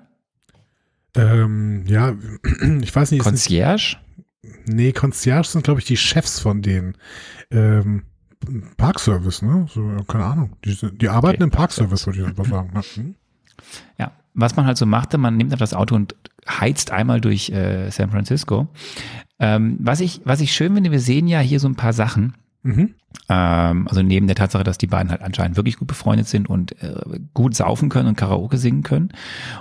Ähm, 1.15 1.85
ja, 1.87 2.15
ich 2.83 2.95
weiß 2.95 3.11
nicht, 3.11 3.21
ist 3.21 3.33
nicht 3.33 3.49
Concierge? 3.49 3.97
nee, 4.67 4.93
Concierge 4.93 5.47
sind, 5.49 5.65
glaube 5.65 5.81
ich, 5.81 5.87
die 5.87 5.97
Chefs 5.97 6.41
von 6.41 6.63
denen. 6.63 6.97
Ähm, 7.51 8.05
Parkservice, 8.77 9.43
ne? 9.43 9.67
So, 9.73 9.83
keine 10.07 10.25
Ahnung. 10.25 10.57
Die, 10.65 10.77
die 10.97 11.09
arbeiten 11.09 11.37
Okay, 11.37 11.45
im 11.45 11.51
Parkservice, 11.51 12.07
würde 12.07 12.21
ich 12.21 12.27
einfach 12.27 12.45
sagen. 12.45 12.71
Ne? 12.75 12.83
Hm? 12.95 13.15
Ja. 13.99 14.13
Was 14.35 14.57
man 14.57 14.67
halt 14.67 14.77
so 14.77 14.85
machte, 14.85 15.17
man 15.17 15.37
nimmt 15.37 15.53
einfach 15.53 15.63
das 15.63 15.75
Auto 15.75 15.95
und 15.95 16.17
heizt 16.49 16.91
einmal 16.91 17.21
durch 17.21 17.51
äh, 17.51 17.91
San 17.91 18.11
Francisco. 18.11 18.69
Ähm, 19.39 19.77
was 19.81 20.01
ich, 20.01 20.21
was 20.25 20.41
ich 20.41 20.53
schön 20.53 20.75
finde, 20.75 20.91
wir 20.91 21.01
sehen 21.01 21.27
ja 21.27 21.41
hier 21.41 21.61
so 21.61 21.69
ein 21.69 21.77
paar 21.77 21.93
Sachen. 21.93 22.35
Mhm. 22.63 22.95
Ähm, 23.29 23.89
also 23.89 24.03
neben 24.03 24.27
der 24.27 24.37
Tatsache, 24.37 24.65
dass 24.65 24.79
die 24.79 24.87
beiden 24.87 25.11
halt 25.11 25.23
anscheinend 25.23 25.57
wirklich 25.57 25.77
gut 25.77 25.89
befreundet 25.89 26.29
sind 26.29 26.49
und 26.49 26.81
äh, 26.83 26.95
gut 27.35 27.55
saufen 27.55 27.89
können 27.89 28.09
und 28.09 28.17
Karaoke 28.17 28.57
singen 28.57 28.83
können 28.83 29.11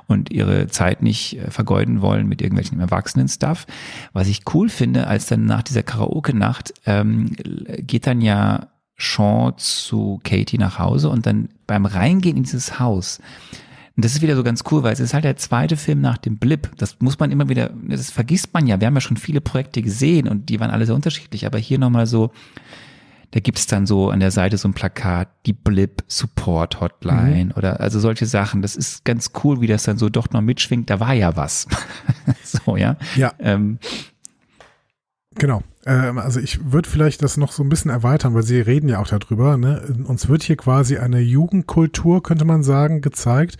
und 0.08 0.32
ihre 0.32 0.68
Zeit 0.68 1.02
nicht 1.02 1.38
äh, 1.38 1.52
vergeuden 1.52 2.02
wollen 2.02 2.28
mit 2.28 2.42
irgendwelchen 2.42 2.80
Erwachsenen-Stuff. 2.80 3.66
Was 4.14 4.28
ich 4.28 4.42
cool 4.54 4.70
finde, 4.70 5.08
als 5.08 5.28
dann 5.28 5.46
nach 5.46 5.64
dieser 5.64 5.84
Karaoke-Nacht 5.84 6.74
ähm, 6.86 7.36
geht 7.80 8.08
dann 8.08 8.22
ja 8.22 8.68
Sean 8.98 9.54
zu 9.58 10.20
Katie 10.24 10.58
nach 10.58 10.80
Hause 10.80 11.10
und 11.10 11.26
dann 11.26 11.50
beim 11.68 11.86
Reingehen 11.86 12.38
in 12.38 12.44
dieses 12.44 12.80
Haus 12.80 13.20
und 13.96 14.04
das 14.04 14.16
ist 14.16 14.22
wieder 14.22 14.36
so 14.36 14.44
ganz 14.44 14.64
cool, 14.72 14.82
weil 14.82 14.94
es 14.94 15.00
ist 15.00 15.14
halt 15.14 15.24
der 15.24 15.36
zweite 15.36 15.78
Film 15.78 16.02
nach 16.02 16.18
dem 16.18 16.38
Blip. 16.38 16.72
Das 16.78 16.98
muss 17.00 17.20
man 17.20 17.32
immer 17.32 17.48
wieder, 17.48 17.70
das 17.84 18.10
vergisst 18.10 18.54
man 18.54 18.66
ja. 18.66 18.80
Wir 18.80 18.88
haben 18.88 18.96
ja 18.96 19.02
schon 19.02 19.18
viele 19.18 19.40
Projekte 19.40 19.84
gesehen 19.84 20.28
und 20.28 20.50
die 20.50 20.60
waren 20.60 20.72
alle 20.72 20.88
sehr 20.88 20.96
unterschiedlich. 20.96 21.46
Aber 21.46 21.60
hier 21.60 21.78
nochmal 21.78 22.08
so, 22.08 22.32
da 23.32 23.40
gibt's 23.40 23.68
dann 23.68 23.86
so 23.86 24.10
an 24.10 24.20
der 24.20 24.32
Seite 24.32 24.58
so 24.58 24.68
ein 24.68 24.74
Plakat, 24.74 25.28
die 25.46 25.54
Blip 25.54 26.04
Support 26.08 26.82
Hotline 26.82 27.54
oder 27.56 27.80
also 27.82 28.00
solche 28.00 28.26
Sachen. 28.26 28.64
Das 28.64 28.76
ist 28.76 29.06
ganz 29.06 29.30
cool, 29.44 29.62
wie 29.62 29.68
das 29.68 29.84
dann 29.84 30.00
so 30.00 30.10
doch 30.10 30.32
noch 30.32 30.42
mitschwingt. 30.42 30.90
Da 30.90 31.00
war 31.00 31.14
ja 31.14 31.36
was. 31.36 31.68
so, 32.44 32.76
ja. 32.78 32.98
Ja, 33.16 33.34
Ähm, 33.38 33.78
Genau. 35.36 35.64
Ähm, 35.86 36.18
also 36.18 36.40
ich 36.40 36.72
würde 36.72 36.90
vielleicht 36.90 37.22
das 37.24 37.38
noch 37.38 37.52
so 37.52 37.64
ein 37.64 37.70
bisschen 37.70 37.92
erweitern, 37.92 38.34
weil 38.34 38.44
Sie 38.44 38.60
reden 38.60 38.90
ja 38.90 39.00
auch 39.00 39.08
darüber. 39.08 39.58
Ne? 39.58 39.82
Uns 40.06 40.30
wird 40.30 40.44
hier 40.44 40.58
quasi 40.58 40.98
eine 40.98 41.20
Jugendkultur, 41.20 42.24
könnte 42.24 42.46
man 42.46 42.64
sagen, 42.64 43.02
gezeigt. 43.02 43.58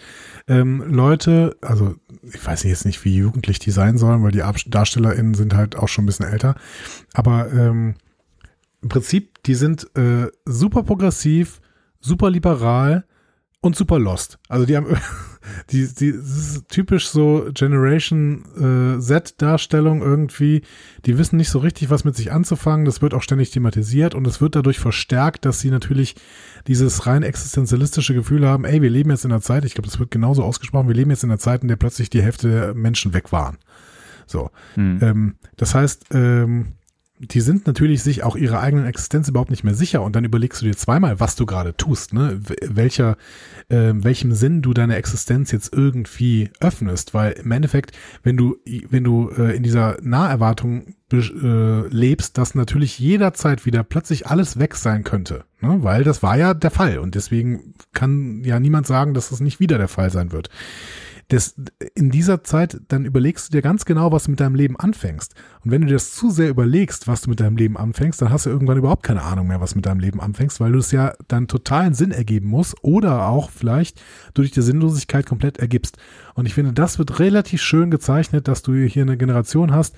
Ähm, 0.48 0.84
Leute, 0.88 1.58
also 1.62 1.96
ich 2.22 2.46
weiß 2.46 2.64
jetzt 2.64 2.86
nicht, 2.86 3.04
wie 3.06 3.16
jugendlich 3.16 3.60
die 3.60 3.72
sein 3.72 3.98
sollen, 3.98 4.24
weil 4.24 4.32
die 4.32 4.44
DarstellerInnen 4.68 5.34
sind 5.34 5.56
halt 5.56 5.76
auch 5.76 5.88
schon 5.88 6.04
ein 6.04 6.08
bisschen 6.08 6.28
älter. 6.28 6.56
Aber 7.14 7.52
ähm, 7.52 7.96
im 8.82 8.90
Prinzip, 8.90 9.44
die 9.44 9.56
sind 9.56 9.88
äh, 9.98 10.28
super 10.46 10.84
progressiv, 10.84 11.62
super 12.00 12.30
liberal 12.30 13.06
und 13.64 13.78
super 13.78 13.98
lost. 13.98 14.40
Also 14.50 14.66
die 14.66 14.76
haben 14.76 14.88
die, 15.72 15.88
die 15.88 16.10
ist 16.10 16.68
typisch 16.68 17.08
so 17.08 17.48
Generation 17.54 18.44
äh, 18.98 19.00
Z-Darstellung 19.00 20.02
irgendwie. 20.02 20.64
Die 21.06 21.18
wissen 21.18 21.38
nicht 21.38 21.50
so 21.50 21.60
richtig, 21.60 21.90
was 21.90 22.04
mit 22.04 22.14
sich 22.14 22.34
anzufangen. 22.34 22.84
Das 22.84 23.02
wird 23.02 23.14
auch 23.14 23.22
ständig 23.22 23.52
thematisiert 23.52 24.16
und 24.16 24.28
es 24.28 24.42
wird 24.42 24.58
dadurch 24.58 24.80
verstärkt, 24.80 25.46
dass 25.46 25.62
sie 25.62 25.72
natürlich 25.72 26.16
dieses 26.68 27.08
rein 27.08 27.24
existenzialistische 27.24 28.14
Gefühl 28.14 28.46
haben, 28.46 28.66
ey, 28.66 28.82
wir 28.82 28.90
leben 28.90 29.12
jetzt 29.12 29.24
in 29.24 29.32
einer 29.32 29.42
Zeit, 29.42 29.64
ich 29.64 29.76
glaube, 29.76 29.88
das 29.88 29.98
wird 29.98 30.12
genauso 30.12 30.44
ausgesprochen, 30.44 30.90
wir 30.90 30.96
leben 30.96 31.12
jetzt 31.12 31.24
in 31.24 31.32
einer 31.32 31.40
Zeit, 31.40 31.62
in 31.62 31.70
der 31.70 31.78
plötzlich 31.78 32.10
die 32.10 32.22
Hälfte 32.22 32.50
der 32.50 32.74
Menschen 32.74 33.14
weg 33.14 33.32
waren. 33.32 33.58
So. 34.28 34.52
hm. 34.76 35.00
Ähm, 35.02 35.36
das 35.56 35.74
heißt, 35.74 36.08
ähm, 36.12 36.74
die 37.20 37.42
sind 37.42 37.68
natürlich 37.68 38.02
sich 38.02 38.24
auch 38.24 38.36
ihrer 38.36 38.60
eigenen 38.60 38.86
Existenz 38.86 39.28
überhaupt 39.28 39.52
nicht 39.52 39.64
mehr 39.64 39.76
sicher 39.76 40.02
und 40.02 40.16
dann 40.16 40.26
überlegst 40.26 40.62
du 40.62 40.66
dir 40.66 40.76
zweimal, 40.76 41.20
was 41.20 41.36
du 41.36 41.46
gerade 41.46 41.78
tust, 41.78 42.14
ne? 42.14 42.40
Welcher, 42.62 43.18
äh, 43.70 43.94
welchem 43.94 44.34
Sinn 44.34 44.62
du 44.62 44.74
deine 44.74 44.96
Existenz 44.96 45.52
jetzt 45.52 45.74
irgendwie 45.74 46.50
öffnest, 46.60 47.14
weil 47.14 47.34
im 47.34 47.52
Endeffekt, 47.52 47.92
wenn 48.24 48.36
du, 48.36 48.58
wenn 48.90 49.04
du 49.04 49.30
äh, 49.30 49.56
in 49.56 49.64
dieser 49.64 49.98
Naherwartung 50.02 50.96
äh, 51.12 51.88
lebst, 51.88 52.40
dass 52.40 52.56
natürlich 52.56 52.98
jederzeit 52.98 53.66
wieder 53.66 53.84
plötzlich 53.84 54.28
alles 54.28 54.58
weg 54.58 54.76
sein 54.76 55.04
könnte, 55.04 55.46
ne? 55.62 55.78
weil 55.82 56.04
das 56.04 56.24
war 56.24 56.36
ja 56.36 56.56
der 56.56 56.72
Fall 56.72 56.98
und 56.98 57.14
deswegen 57.14 57.76
kann 57.94 58.44
ja 58.44 58.60
niemand 58.60 58.88
sagen, 58.88 59.14
dass 59.14 59.30
das 59.30 59.40
nicht 59.40 59.60
wieder 59.60 59.78
der 59.78 59.88
Fall 59.88 60.10
sein 60.10 60.32
wird 60.32 60.50
das, 61.30 61.56
in 61.96 62.12
dieser 62.12 62.44
Zeit, 62.44 62.82
dann 62.90 63.06
überlegst 63.06 63.48
du 63.48 63.52
dir 63.52 63.62
ganz 63.62 63.86
genau, 63.86 64.12
was 64.12 64.26
du 64.26 64.32
mit 64.32 64.40
deinem 64.40 64.56
Leben 64.56 64.78
anfängst. 64.78 65.34
Und 65.64 65.72
wenn 65.72 65.82
du 65.82 65.88
dir 65.88 65.94
das 65.94 66.14
zu 66.14 66.30
sehr 66.30 66.50
überlegst, 66.50 67.08
was 67.08 67.22
du 67.22 67.30
mit 67.30 67.40
deinem 67.40 67.58
Leben 67.58 67.78
anfängst, 67.78 68.22
dann 68.22 68.30
hast 68.30 68.46
du 68.46 68.50
irgendwann 68.50 68.78
überhaupt 68.78 69.04
keine 69.04 69.24
Ahnung 69.24 69.48
mehr, 69.48 69.62
was 69.62 69.76
mit 69.76 69.86
deinem 69.86 70.00
Leben 70.00 70.20
anfängst, 70.20 70.60
weil 70.60 70.74
du 70.74 70.80
es 70.80 70.92
ja 70.92 71.14
dann 71.28 71.48
totalen 71.48 71.94
Sinn 71.94 72.12
ergeben 72.12 72.50
muss 72.50 72.76
oder 72.82 73.28
auch 73.28 73.50
vielleicht 73.50 74.02
durch 74.34 74.52
die 74.52 74.62
Sinnlosigkeit 74.62 75.26
komplett 75.26 75.58
ergibst. 75.58 75.98
Und 76.36 76.46
ich 76.46 76.54
finde, 76.54 76.74
das 76.74 77.00
wird 77.00 77.20
relativ 77.20 77.62
schön 77.62 77.90
gezeichnet, 77.90 78.48
dass 78.48 78.62
du 78.62 78.74
hier 78.74 79.04
eine 79.04 79.18
Generation 79.18 79.72
hast, 79.74 79.96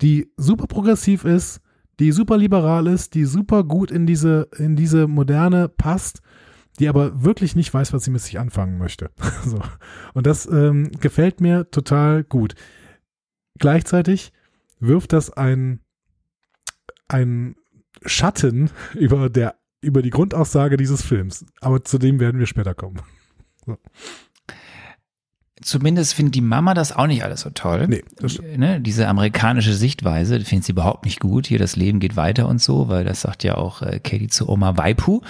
die 0.00 0.32
super 0.36 0.66
progressiv 0.66 1.24
ist, 1.24 1.60
die 1.98 2.12
super 2.12 2.38
liberal 2.38 2.86
ist, 2.86 3.14
die 3.14 3.26
super 3.26 3.62
gut 3.62 3.90
in 3.90 4.06
diese, 4.06 4.48
in 4.56 4.74
diese 4.74 5.06
Moderne 5.06 5.68
passt 5.68 6.22
die 6.80 6.88
aber 6.88 7.22
wirklich 7.22 7.54
nicht 7.54 7.72
weiß, 7.72 7.92
was 7.92 8.04
sie 8.04 8.10
mit 8.10 8.22
sich 8.22 8.38
anfangen 8.38 8.78
möchte. 8.78 9.10
so. 9.44 9.60
Und 10.14 10.26
das 10.26 10.46
ähm, 10.46 10.90
gefällt 11.00 11.40
mir 11.40 11.70
total 11.70 12.24
gut. 12.24 12.54
Gleichzeitig 13.58 14.32
wirft 14.80 15.12
das 15.12 15.30
ein, 15.30 15.80
ein 17.06 17.54
Schatten 18.04 18.70
über, 18.94 19.28
der, 19.28 19.56
über 19.82 20.00
die 20.00 20.10
Grundaussage 20.10 20.78
dieses 20.78 21.02
Films. 21.02 21.44
Aber 21.60 21.84
zu 21.84 21.98
dem 21.98 22.18
werden 22.18 22.40
wir 22.40 22.46
später 22.46 22.74
kommen. 22.74 23.00
So 23.66 23.76
zumindest 25.62 26.14
findet 26.14 26.34
die 26.34 26.40
Mama 26.40 26.74
das 26.74 26.92
auch 26.94 27.06
nicht 27.06 27.24
alles 27.24 27.42
so 27.42 27.50
toll. 27.50 27.86
Nee, 27.88 28.04
das 28.16 28.38
ne, 28.40 28.80
diese 28.80 29.08
amerikanische 29.08 29.74
Sichtweise 29.74 30.40
findet 30.40 30.64
sie 30.64 30.72
überhaupt 30.72 31.04
nicht 31.04 31.20
gut. 31.20 31.46
Hier 31.46 31.58
das 31.58 31.76
Leben 31.76 32.00
geht 32.00 32.16
weiter 32.16 32.48
und 32.48 32.60
so, 32.60 32.88
weil 32.88 33.04
das 33.04 33.20
sagt 33.20 33.44
ja 33.44 33.56
auch 33.56 33.82
äh, 33.82 34.00
Katie 34.00 34.28
zu 34.28 34.48
Oma 34.48 34.76
Waipu, 34.76 35.20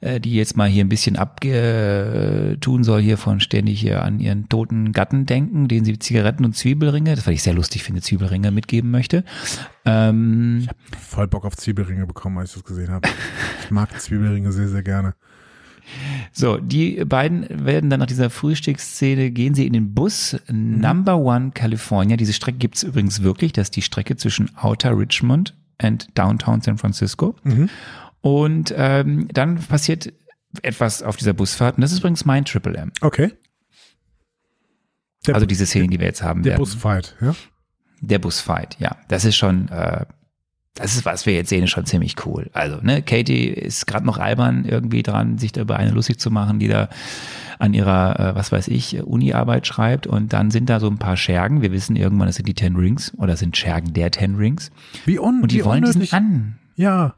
äh, 0.00 0.20
die 0.20 0.34
jetzt 0.34 0.56
mal 0.56 0.68
hier 0.68 0.84
ein 0.84 0.88
bisschen 0.88 1.16
abtun 1.16 2.84
soll 2.84 3.00
hier 3.00 3.16
von 3.16 3.40
ständig 3.40 3.80
hier 3.80 4.02
an 4.02 4.20
ihren 4.20 4.48
toten 4.48 4.92
Gatten 4.92 5.26
denken, 5.26 5.68
den 5.68 5.84
sie 5.84 5.98
Zigaretten 5.98 6.44
und 6.44 6.56
Zwiebelringe, 6.56 7.14
das 7.14 7.24
fand 7.24 7.34
ich 7.34 7.42
sehr 7.42 7.54
lustig 7.54 7.82
finde, 7.82 8.02
Zwiebelringe 8.02 8.50
mitgeben 8.50 8.90
möchte. 8.90 9.24
Ähm, 9.84 10.58
ich 10.62 10.68
habe 10.68 10.78
voll 10.98 11.28
Bock 11.28 11.44
auf 11.44 11.56
Zwiebelringe 11.56 12.06
bekommen, 12.06 12.38
als 12.38 12.50
ich 12.50 12.56
das 12.56 12.64
gesehen 12.64 12.90
habe. 12.90 13.08
Ich 13.64 13.70
mag 13.70 13.98
Zwiebelringe 14.00 14.52
sehr, 14.52 14.68
sehr 14.68 14.82
gerne. 14.82 15.14
So, 16.32 16.58
die 16.58 17.04
beiden 17.04 17.46
werden 17.64 17.90
dann 17.90 18.00
nach 18.00 18.06
dieser 18.06 18.30
Frühstücksszene, 18.30 19.30
gehen 19.30 19.54
sie 19.54 19.66
in 19.66 19.72
den 19.72 19.94
Bus 19.94 20.36
mhm. 20.48 20.80
Number 20.80 21.16
One 21.18 21.50
California. 21.52 22.16
Diese 22.16 22.32
Strecke 22.32 22.58
gibt 22.58 22.76
es 22.76 22.82
übrigens 22.82 23.22
wirklich. 23.22 23.52
Das 23.52 23.66
ist 23.66 23.76
die 23.76 23.82
Strecke 23.82 24.16
zwischen 24.16 24.50
Outer 24.56 24.96
Richmond 24.96 25.56
und 25.82 26.08
Downtown 26.16 26.60
San 26.60 26.78
Francisco. 26.78 27.36
Mhm. 27.44 27.68
Und 28.20 28.74
ähm, 28.76 29.28
dann 29.32 29.56
passiert 29.56 30.12
etwas 30.62 31.02
auf 31.02 31.16
dieser 31.16 31.32
Busfahrt. 31.32 31.76
Und 31.76 31.82
das 31.82 31.92
ist 31.92 31.98
übrigens 31.98 32.24
mein 32.24 32.44
Triple 32.44 32.76
M. 32.76 32.92
Okay. 33.00 33.32
Der 35.26 35.34
also 35.34 35.46
diese 35.46 35.66
Szene, 35.66 35.88
die 35.88 35.98
wir 35.98 36.06
jetzt 36.06 36.22
haben 36.22 36.42
der 36.42 36.52
werden. 36.52 36.64
Der 36.64 36.64
Busfight, 36.64 37.16
ja. 37.20 37.34
Der 38.00 38.18
Busfight, 38.18 38.76
ja. 38.80 38.96
Das 39.08 39.24
ist 39.24 39.36
schon 39.36 39.68
äh, 39.68 40.06
das 40.74 40.94
ist, 40.94 41.04
was 41.04 41.26
wir 41.26 41.34
jetzt 41.34 41.48
sehen, 41.48 41.64
ist 41.64 41.70
schon 41.70 41.86
ziemlich 41.86 42.14
cool. 42.24 42.48
Also, 42.52 42.78
ne, 42.80 43.02
Katie 43.02 43.48
ist 43.48 43.86
gerade 43.86 44.06
noch 44.06 44.18
albern 44.18 44.64
irgendwie 44.64 45.02
dran, 45.02 45.36
sich 45.36 45.52
darüber 45.52 45.76
eine 45.76 45.90
lustig 45.90 46.18
zu 46.18 46.30
machen, 46.30 46.58
die 46.58 46.68
da 46.68 46.88
an 47.58 47.74
ihrer, 47.74 48.18
äh, 48.18 48.34
was 48.34 48.52
weiß 48.52 48.68
ich, 48.68 49.02
Uni-Arbeit 49.02 49.66
schreibt. 49.66 50.06
Und 50.06 50.32
dann 50.32 50.50
sind 50.50 50.70
da 50.70 50.80
so 50.80 50.88
ein 50.88 50.98
paar 50.98 51.16
Schergen. 51.16 51.60
Wir 51.60 51.72
wissen 51.72 51.96
irgendwann, 51.96 52.28
das 52.28 52.36
sind 52.36 52.48
die 52.48 52.54
Ten 52.54 52.76
Rings 52.76 53.12
oder 53.18 53.36
sind 53.36 53.56
Schergen 53.56 53.92
der 53.92 54.10
Ten 54.10 54.36
Rings. 54.36 54.70
Wie 55.04 55.18
un 55.18 55.42
Und 55.42 55.52
die 55.52 55.64
wollen 55.64 55.84
unnötig. 55.84 56.02
diesen 56.10 56.16
an. 56.16 56.58
Ja. 56.76 57.14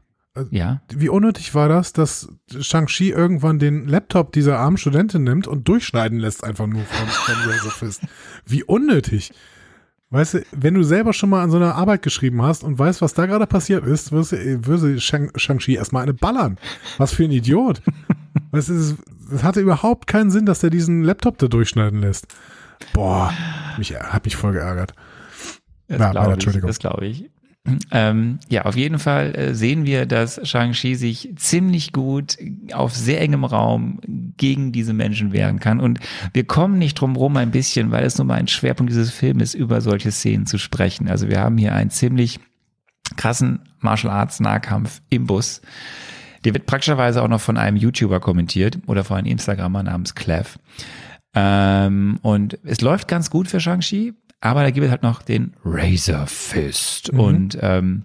Ja. 0.49 0.81
Wie 0.89 1.09
unnötig 1.09 1.53
war 1.53 1.69
das, 1.69 1.93
dass 1.93 2.27
Shang-Chi 2.59 3.11
irgendwann 3.11 3.59
den 3.59 3.87
Laptop 3.87 4.33
dieser 4.33 4.57
armen 4.57 4.77
Studentin 4.77 5.23
nimmt 5.23 5.47
und 5.47 5.67
durchschneiden 5.67 6.17
lässt, 6.17 6.43
einfach 6.43 6.65
nur 6.65 6.81
von, 6.81 7.07
von 7.07 7.51
Razor 7.51 7.71
Fist. 7.71 8.01
Wie 8.45 8.63
unnötig. 8.63 9.31
Weißt 10.13 10.35
du, 10.35 10.43
wenn 10.51 10.75
du 10.75 10.83
selber 10.83 11.11
schon 11.11 11.31
mal 11.31 11.41
an 11.41 11.49
so 11.49 11.57
einer 11.57 11.73
Arbeit 11.73 12.03
geschrieben 12.03 12.43
hast 12.43 12.63
und 12.63 12.77
weißt, 12.77 13.01
was 13.01 13.15
da 13.15 13.25
gerade 13.25 13.47
passiert 13.47 13.83
ist, 13.83 14.11
wirst 14.11 14.33
du, 14.33 14.67
würde 14.67 15.01
Shang-Chi 15.01 15.73
erstmal 15.73 16.03
eine 16.03 16.13
ballern. 16.13 16.59
Was 16.99 17.15
für 17.15 17.23
ein 17.23 17.31
Idiot. 17.31 17.81
weißt 18.51 18.69
du, 18.69 18.73
es 19.33 19.43
hatte 19.43 19.59
überhaupt 19.59 20.05
keinen 20.05 20.29
Sinn, 20.29 20.45
dass 20.45 20.61
er 20.61 20.69
diesen 20.69 21.03
Laptop 21.03 21.39
da 21.39 21.47
durchschneiden 21.47 21.99
lässt. 21.99 22.27
Boah, 22.93 23.33
mich, 23.79 23.99
hat 23.99 24.25
mich 24.25 24.35
voll 24.35 24.53
geärgert. 24.53 24.93
Das 25.87 25.99
ja, 25.99 26.11
glaube 26.11 26.37
ich. 26.37 26.61
Das 26.61 26.77
glaube 26.77 27.07
ich. 27.07 27.31
Ähm, 27.91 28.39
ja, 28.49 28.65
auf 28.65 28.75
jeden 28.75 28.99
Fall 28.99 29.35
äh, 29.35 29.55
sehen 29.55 29.85
wir, 29.85 30.05
dass 30.05 30.39
Shang-Chi 30.43 30.95
sich 30.95 31.33
ziemlich 31.37 31.93
gut 31.93 32.37
auf 32.73 32.93
sehr 32.93 33.21
engem 33.21 33.45
Raum 33.45 34.01
gegen 34.35 34.73
diese 34.73 34.93
Menschen 34.93 35.31
wehren 35.31 35.59
kann. 35.59 35.79
Und 35.79 35.99
wir 36.33 36.43
kommen 36.43 36.77
nicht 36.77 36.95
drum 36.95 37.15
rum 37.15 37.37
ein 37.37 37.51
bisschen, 37.51 37.89
weil 37.91 38.03
es 38.03 38.17
nun 38.17 38.27
mal 38.27 38.35
ein 38.35 38.49
Schwerpunkt 38.49 38.91
dieses 38.91 39.11
Films 39.11 39.43
ist, 39.43 39.53
über 39.53 39.79
solche 39.79 40.11
Szenen 40.11 40.45
zu 40.45 40.57
sprechen. 40.57 41.07
Also 41.07 41.29
wir 41.29 41.39
haben 41.39 41.57
hier 41.57 41.73
einen 41.73 41.89
ziemlich 41.89 42.39
krassen 43.15 43.59
Martial 43.79 44.11
Arts 44.11 44.41
Nahkampf 44.41 45.01
im 45.09 45.25
Bus. 45.25 45.61
Der 46.43 46.53
wird 46.53 46.65
praktischerweise 46.65 47.21
auch 47.21 47.29
noch 47.29 47.39
von 47.39 47.55
einem 47.55 47.77
YouTuber 47.77 48.19
kommentiert 48.19 48.79
oder 48.87 49.05
von 49.05 49.19
einem 49.19 49.27
Instagrammer 49.27 49.83
namens 49.83 50.15
Clev. 50.15 50.59
Ähm, 51.33 52.19
und 52.21 52.59
es 52.63 52.81
läuft 52.81 53.07
ganz 53.07 53.29
gut 53.29 53.47
für 53.47 53.61
Shang-Chi. 53.61 54.13
Aber 54.43 54.63
da 54.63 54.71
gibt 54.71 54.83
es 54.83 54.91
halt 54.91 55.03
noch 55.03 55.21
den 55.21 55.53
Razor 55.63 56.27
Fist. 56.27 57.13
Mhm. 57.13 57.19
Und 57.19 57.57
ähm, 57.61 58.03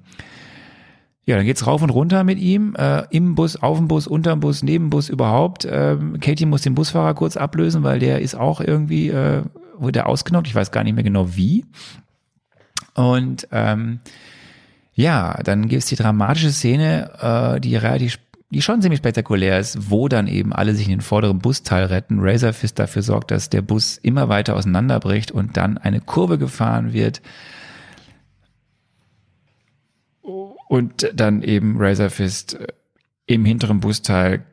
ja, 1.24 1.34
dann 1.34 1.44
geht's 1.44 1.66
rauf 1.66 1.82
und 1.82 1.90
runter 1.90 2.22
mit 2.22 2.38
ihm, 2.38 2.76
äh, 2.78 3.02
im 3.10 3.34
Bus, 3.34 3.56
auf 3.56 3.76
dem 3.76 3.88
Bus, 3.88 4.06
unterm 4.06 4.38
Bus, 4.38 4.62
neben 4.62 4.84
dem 4.84 4.90
Bus 4.90 5.08
überhaupt. 5.08 5.66
Ähm, 5.68 6.20
Katie 6.20 6.46
muss 6.46 6.62
den 6.62 6.76
Busfahrer 6.76 7.14
kurz 7.14 7.36
ablösen, 7.36 7.82
weil 7.82 7.98
der 7.98 8.20
ist 8.20 8.36
auch 8.36 8.60
irgendwie, 8.60 9.08
äh, 9.08 9.42
wurde 9.78 10.06
ausgenockt, 10.06 10.46
ich 10.46 10.54
weiß 10.54 10.70
gar 10.70 10.84
nicht 10.84 10.94
mehr 10.94 11.02
genau 11.02 11.34
wie. 11.34 11.64
Und 12.94 13.48
ähm, 13.50 13.98
ja, 14.94 15.40
dann 15.42 15.66
gibt 15.66 15.82
es 15.82 15.88
die 15.88 15.96
dramatische 15.96 16.52
Szene, 16.52 17.56
äh, 17.56 17.60
die 17.60 17.74
relativ 17.74 18.20
die 18.50 18.62
schon 18.62 18.80
ziemlich 18.80 18.98
spektakulär 18.98 19.58
ist, 19.58 19.90
wo 19.90 20.08
dann 20.08 20.26
eben 20.26 20.52
alle 20.52 20.74
sich 20.74 20.86
in 20.86 20.92
den 20.92 21.00
vorderen 21.02 21.38
Busteil 21.38 21.84
retten. 21.84 22.20
Razorfist 22.20 22.78
dafür 22.78 23.02
sorgt, 23.02 23.30
dass 23.30 23.50
der 23.50 23.62
Bus 23.62 23.98
immer 23.98 24.28
weiter 24.28 24.56
auseinanderbricht 24.56 25.30
und 25.30 25.56
dann 25.56 25.76
eine 25.76 26.00
Kurve 26.00 26.38
gefahren 26.38 26.92
wird. 26.92 27.20
Und 30.22 31.10
dann 31.14 31.42
eben 31.42 31.76
Razorfist 31.78 32.54
äh, 32.54 32.66
im 33.26 33.44
hinteren 33.44 33.80
Busteil 33.80 34.44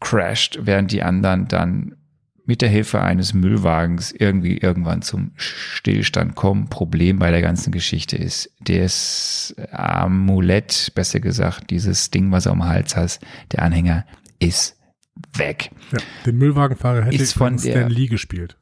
crasht, 0.00 0.60
während 0.62 0.92
die 0.92 1.02
anderen 1.02 1.48
dann 1.48 1.96
mit 2.46 2.60
der 2.60 2.68
Hilfe 2.68 3.00
eines 3.00 3.32
Müllwagens 3.32 4.12
irgendwie 4.12 4.58
irgendwann 4.58 5.02
zum 5.02 5.32
Stillstand 5.36 6.34
kommen. 6.34 6.68
Problem 6.68 7.18
bei 7.18 7.30
der 7.30 7.40
ganzen 7.40 7.72
Geschichte 7.72 8.16
ist, 8.16 8.50
das 8.60 9.54
Amulett, 9.70 10.92
besser 10.94 11.20
gesagt, 11.20 11.70
dieses 11.70 12.10
Ding, 12.10 12.30
was 12.32 12.46
er 12.46 12.52
am 12.52 12.64
Hals 12.64 12.96
hat, 12.96 13.20
der 13.52 13.62
Anhänger, 13.62 14.06
ist 14.38 14.76
weg. 15.36 15.70
Ja, 15.92 15.98
den 16.26 16.36
Müllwagenfahrer 16.36 17.04
hätte 17.04 17.16
ist 17.16 17.32
von 17.32 17.58
Stan 17.58 17.88
Lee 17.88 18.08
gespielt. 18.08 18.56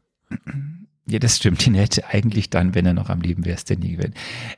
Ja, 1.06 1.18
das 1.18 1.36
stimmt. 1.36 1.66
Den 1.66 1.74
hätte 1.74 2.06
eigentlich 2.08 2.50
dann, 2.50 2.74
wenn 2.74 2.86
er 2.86 2.94
noch 2.94 3.10
am 3.10 3.20
Leben 3.20 3.44
wäre, 3.44 3.58
Stan 3.58 3.80
Lee 3.80 3.96
gewesen. 3.96 4.14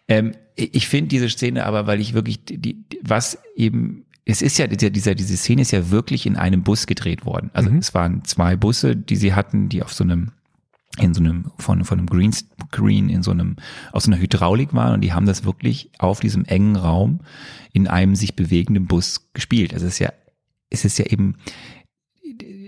Ähm, 0.09 0.33
ich 0.57 0.87
finde 0.87 1.09
diese 1.09 1.29
Szene 1.29 1.65
aber, 1.65 1.87
weil 1.87 2.01
ich 2.01 2.15
wirklich, 2.15 2.45
die, 2.45 2.59
die, 2.59 2.85
was 3.03 3.39
eben 3.57 4.05
es 4.27 4.43
ist 4.43 4.59
ja, 4.59 4.67
dieser, 4.67 4.91
dieser, 4.91 5.15
diese 5.15 5.37
Szene 5.37 5.63
ist 5.63 5.73
ja 5.73 5.91
wirklich 5.91 6.27
in 6.27 6.37
einem 6.37 6.63
Bus 6.63 6.87
gedreht 6.87 7.27
worden. 7.27 7.51
Also 7.53 7.71
mhm. 7.71 7.79
es 7.79 7.93
waren 7.95 8.25
zwei 8.25 8.57
Busse, 8.57 8.97
die 8.97 9.17
sie 9.17 9.35
hatten, 9.35 9.69
die 9.69 9.83
auf 9.83 9.93
so 9.93 10.05
einem, 10.05 10.33
in 10.99 11.13
so 11.13 11.21
einem, 11.21 11.51
von, 11.59 11.85
von 11.85 11.99
einem 11.99 12.09
Greenscreen 12.09 13.11
in 13.11 13.23
so 13.23 13.33
einem, 13.33 13.57
aus 13.93 14.05
so 14.05 14.13
einer 14.13 14.21
Hydraulik 14.21 14.73
waren 14.73 14.95
und 14.95 15.01
die 15.03 15.13
haben 15.13 15.27
das 15.27 15.45
wirklich 15.45 15.91
auf 15.99 16.21
diesem 16.21 16.45
engen 16.47 16.77
Raum 16.77 17.21
in 17.73 17.87
einem 17.87 18.15
sich 18.15 18.35
bewegenden 18.35 18.87
Bus 18.87 19.29
gespielt. 19.35 19.75
Also 19.75 19.87
es 19.87 19.95
ist 19.95 19.99
ja, 19.99 20.13
es 20.71 20.85
ist 20.85 20.99
ja 20.99 21.07
eben, 21.07 21.37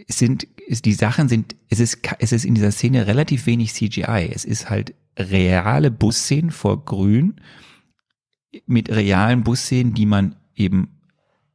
es 0.09 0.19
sind, 0.19 0.47
es, 0.69 0.83
die 0.83 0.93
Sachen 0.93 1.29
sind, 1.29 1.57
es 1.71 1.81
ist, 1.81 2.01
es 2.19 2.33
ist 2.33 2.45
in 2.45 2.55
dieser 2.55 2.73
Szene 2.73 3.07
relativ 3.07 3.47
wenig 3.47 3.73
CGI. 3.73 4.31
Es 4.33 4.45
ist 4.45 4.69
halt 4.69 4.95
reale 5.19 5.91
Busszenen 5.91 6.51
vor 6.51 6.85
Grün 6.85 7.41
mit 8.67 8.91
realen 8.91 9.43
Busszenen, 9.43 9.95
die 9.95 10.07
man 10.07 10.37
eben 10.55 10.96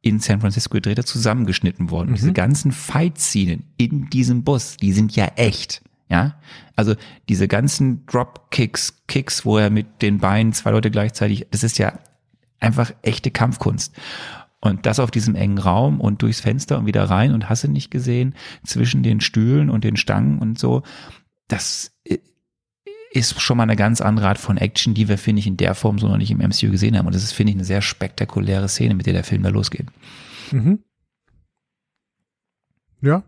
in 0.02 0.18
San 0.18 0.40
Francisco 0.40 0.74
gedreht 0.74 0.98
hat, 0.98 1.06
zusammengeschnitten 1.06 1.90
worden. 1.90 2.08
Mhm. 2.08 2.12
Und 2.12 2.18
diese 2.18 2.32
ganzen 2.32 2.72
Fight-Szenen 2.72 3.64
in 3.76 4.10
diesem 4.10 4.44
Bus, 4.44 4.76
die 4.76 4.92
sind 4.92 5.16
ja 5.16 5.26
echt. 5.36 5.82
Ja, 6.08 6.38
also 6.76 6.94
diese 7.30 7.48
ganzen 7.48 8.04
Dropkicks, 8.04 9.02
Kicks, 9.06 9.46
wo 9.46 9.56
er 9.56 9.70
mit 9.70 10.02
den 10.02 10.18
Beinen 10.18 10.52
zwei 10.52 10.70
Leute 10.72 10.90
gleichzeitig, 10.90 11.46
das 11.50 11.62
ist 11.62 11.78
ja 11.78 11.98
einfach 12.60 12.92
echte 13.00 13.30
Kampfkunst. 13.30 13.94
Und 14.60 14.84
das 14.84 15.00
auf 15.00 15.10
diesem 15.10 15.34
engen 15.34 15.56
Raum 15.56 16.00
und 16.02 16.20
durchs 16.20 16.40
Fenster 16.40 16.78
und 16.78 16.86
wieder 16.86 17.04
rein 17.04 17.32
und 17.32 17.48
hast 17.48 17.64
du 17.64 17.68
nicht 17.68 17.90
gesehen, 17.90 18.34
zwischen 18.64 19.02
den 19.02 19.20
Stühlen 19.22 19.70
und 19.70 19.84
den 19.84 19.96
Stangen 19.96 20.38
und 20.38 20.58
so. 20.58 20.82
Das 21.48 21.92
ist 23.12 23.40
schon 23.40 23.56
mal 23.58 23.64
eine 23.64 23.76
ganz 23.76 24.00
andere 24.00 24.28
Art 24.28 24.38
von 24.38 24.56
Action, 24.56 24.94
die 24.94 25.08
wir, 25.08 25.18
finde 25.18 25.40
ich, 25.40 25.46
in 25.46 25.56
der 25.56 25.74
Form 25.74 25.98
so 25.98 26.08
noch 26.08 26.16
nicht 26.16 26.30
im 26.30 26.38
MCU 26.38 26.70
gesehen 26.70 26.96
haben. 26.96 27.06
Und 27.06 27.14
das 27.14 27.22
ist, 27.24 27.32
finde 27.32 27.50
ich, 27.50 27.56
eine 27.56 27.64
sehr 27.64 27.82
spektakuläre 27.82 28.68
Szene, 28.68 28.94
mit 28.94 29.06
der 29.06 29.12
der 29.12 29.24
Film 29.24 29.42
da 29.42 29.50
losgeht. 29.50 29.86
Mhm. 30.50 30.78
Ja. 33.02 33.22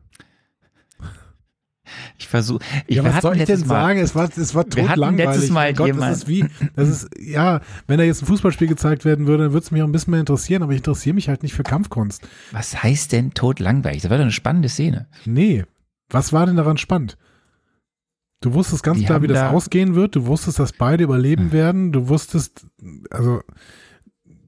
Ich 2.19 2.28
versuche. 2.28 2.65
Ich, 2.86 2.97
ja, 2.97 3.05
was 3.05 3.20
soll 3.20 3.36
ich 3.36 3.44
denn 3.44 3.61
Mal- 3.61 3.66
sagen? 3.66 3.98
Es 3.98 4.15
war, 4.15 4.28
es 4.36 4.55
war 4.55 4.65
totlangweilig. 4.69 5.27
letztes 5.27 5.51
Mal 5.51 5.74
Gott, 5.74 5.89
jemand- 5.89 6.12
das 6.12 6.19
ist 6.23 6.28
wie, 6.28 6.47
das 6.74 6.89
ist, 6.89 7.09
ja, 7.20 7.61
wenn 7.86 7.98
da 7.98 8.05
jetzt 8.05 8.23
ein 8.23 8.27
Fußballspiel 8.27 8.69
gezeigt 8.69 9.05
werden 9.05 9.27
würde, 9.27 9.44
dann 9.44 9.52
würde 9.52 9.65
es 9.65 9.70
mich 9.70 9.82
auch 9.82 9.86
ein 9.86 9.93
bisschen 9.93 10.12
mehr 10.12 10.20
interessieren, 10.20 10.62
aber 10.62 10.73
ich 10.73 10.78
interessiere 10.78 11.15
mich 11.15 11.28
halt 11.28 11.43
nicht 11.43 11.52
für 11.55 11.62
Kampfkunst. 11.62 12.27
Was 12.52 12.82
heißt 12.82 13.12
denn 13.12 13.35
tot 13.35 13.61
langweilig? 13.61 14.01
Das 14.02 14.11
war 14.11 14.16
doch 14.16 14.23
eine 14.23 14.32
spannende 14.32 14.69
Szene. 14.70 15.09
Nee. 15.27 15.65
Was 16.09 16.32
war 16.32 16.47
denn 16.47 16.56
daran 16.56 16.78
spannend? 16.78 17.19
Du 18.45 18.53
wusstest 18.53 18.83
ganz 18.83 18.99
Die 18.99 19.07
klar, 19.07 19.23
wie 19.23 19.27
das 19.27 19.39
da- 19.39 19.51
ausgehen 19.51 19.95
wird. 19.95 20.16
Du 20.16 20.27
wusstest, 20.27 20.59
dass 20.59 20.73
beide 20.73 21.05
überleben 21.05 21.51
werden. 21.53 21.93
Du 21.93 22.09
wusstest, 22.09 22.66
also, 23.11 23.41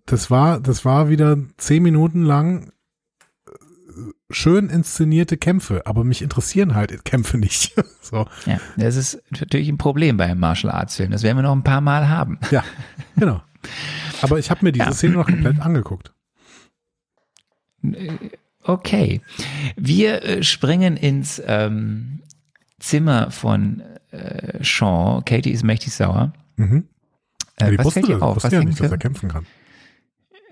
das 0.05 0.31
war, 0.31 0.61
das 0.61 0.85
war 0.85 1.09
wieder 1.09 1.39
zehn 1.57 1.83
Minuten 1.83 2.23
lang 2.23 2.73
äh, 3.49 3.53
schön 4.31 4.69
inszenierte 4.69 5.37
Kämpfe, 5.39 5.87
aber 5.87 6.05
mich 6.05 6.21
interessieren 6.21 6.75
halt 6.75 7.05
Kämpfe 7.07 7.39
nicht. 7.39 7.75
so. 8.03 8.27
Ja, 8.45 8.61
das 8.77 8.97
ist 8.97 9.23
natürlich 9.31 9.69
ein 9.71 9.79
Problem 9.79 10.19
bei 10.19 10.25
einem 10.27 10.41
Martial 10.41 10.73
Arts 10.73 10.97
Film. 10.97 11.11
Das 11.11 11.23
werden 11.23 11.39
wir 11.39 11.43
noch 11.43 11.57
ein 11.57 11.65
paar 11.65 11.81
Mal 11.81 12.09
haben. 12.09 12.39
Ja, 12.51 12.65
genau. 13.17 13.43
Aber 14.21 14.39
ich 14.39 14.51
habe 14.51 14.65
mir 14.65 14.73
diese 14.73 14.85
Ja. 14.87 14.93
Szene 14.93 15.15
noch 15.15 15.27
komplett 15.27 15.61
angeguckt. 15.61 16.13
Okay. 18.63 19.21
Wir 19.77 20.23
äh, 20.23 20.43
springen 20.43 20.97
ins 20.97 21.41
ähm, 21.47 22.21
Zimmer 22.87 23.31
von 23.31 23.83
äh, 24.11 24.63
Sean. 24.63 25.25
Katie 25.25 25.51
ist 25.51 25.65
mächtig 25.65 25.93
sauer. 25.93 26.33
Mhm. 26.57 26.85
Äh, 27.57 27.73
ich 27.73 27.79
was 27.79 27.87
wusste, 27.87 28.01
fällt 28.01 28.09
dir 28.13 28.23
auf? 28.23 28.37
Was 28.37 28.45
ja 28.45 28.59
hängen, 28.59 28.69
nicht, 28.69 28.81
dass 28.81 28.89
für, 28.89 28.95
er 28.95 28.99
kämpfen 28.99 29.29
kann. 29.29 29.47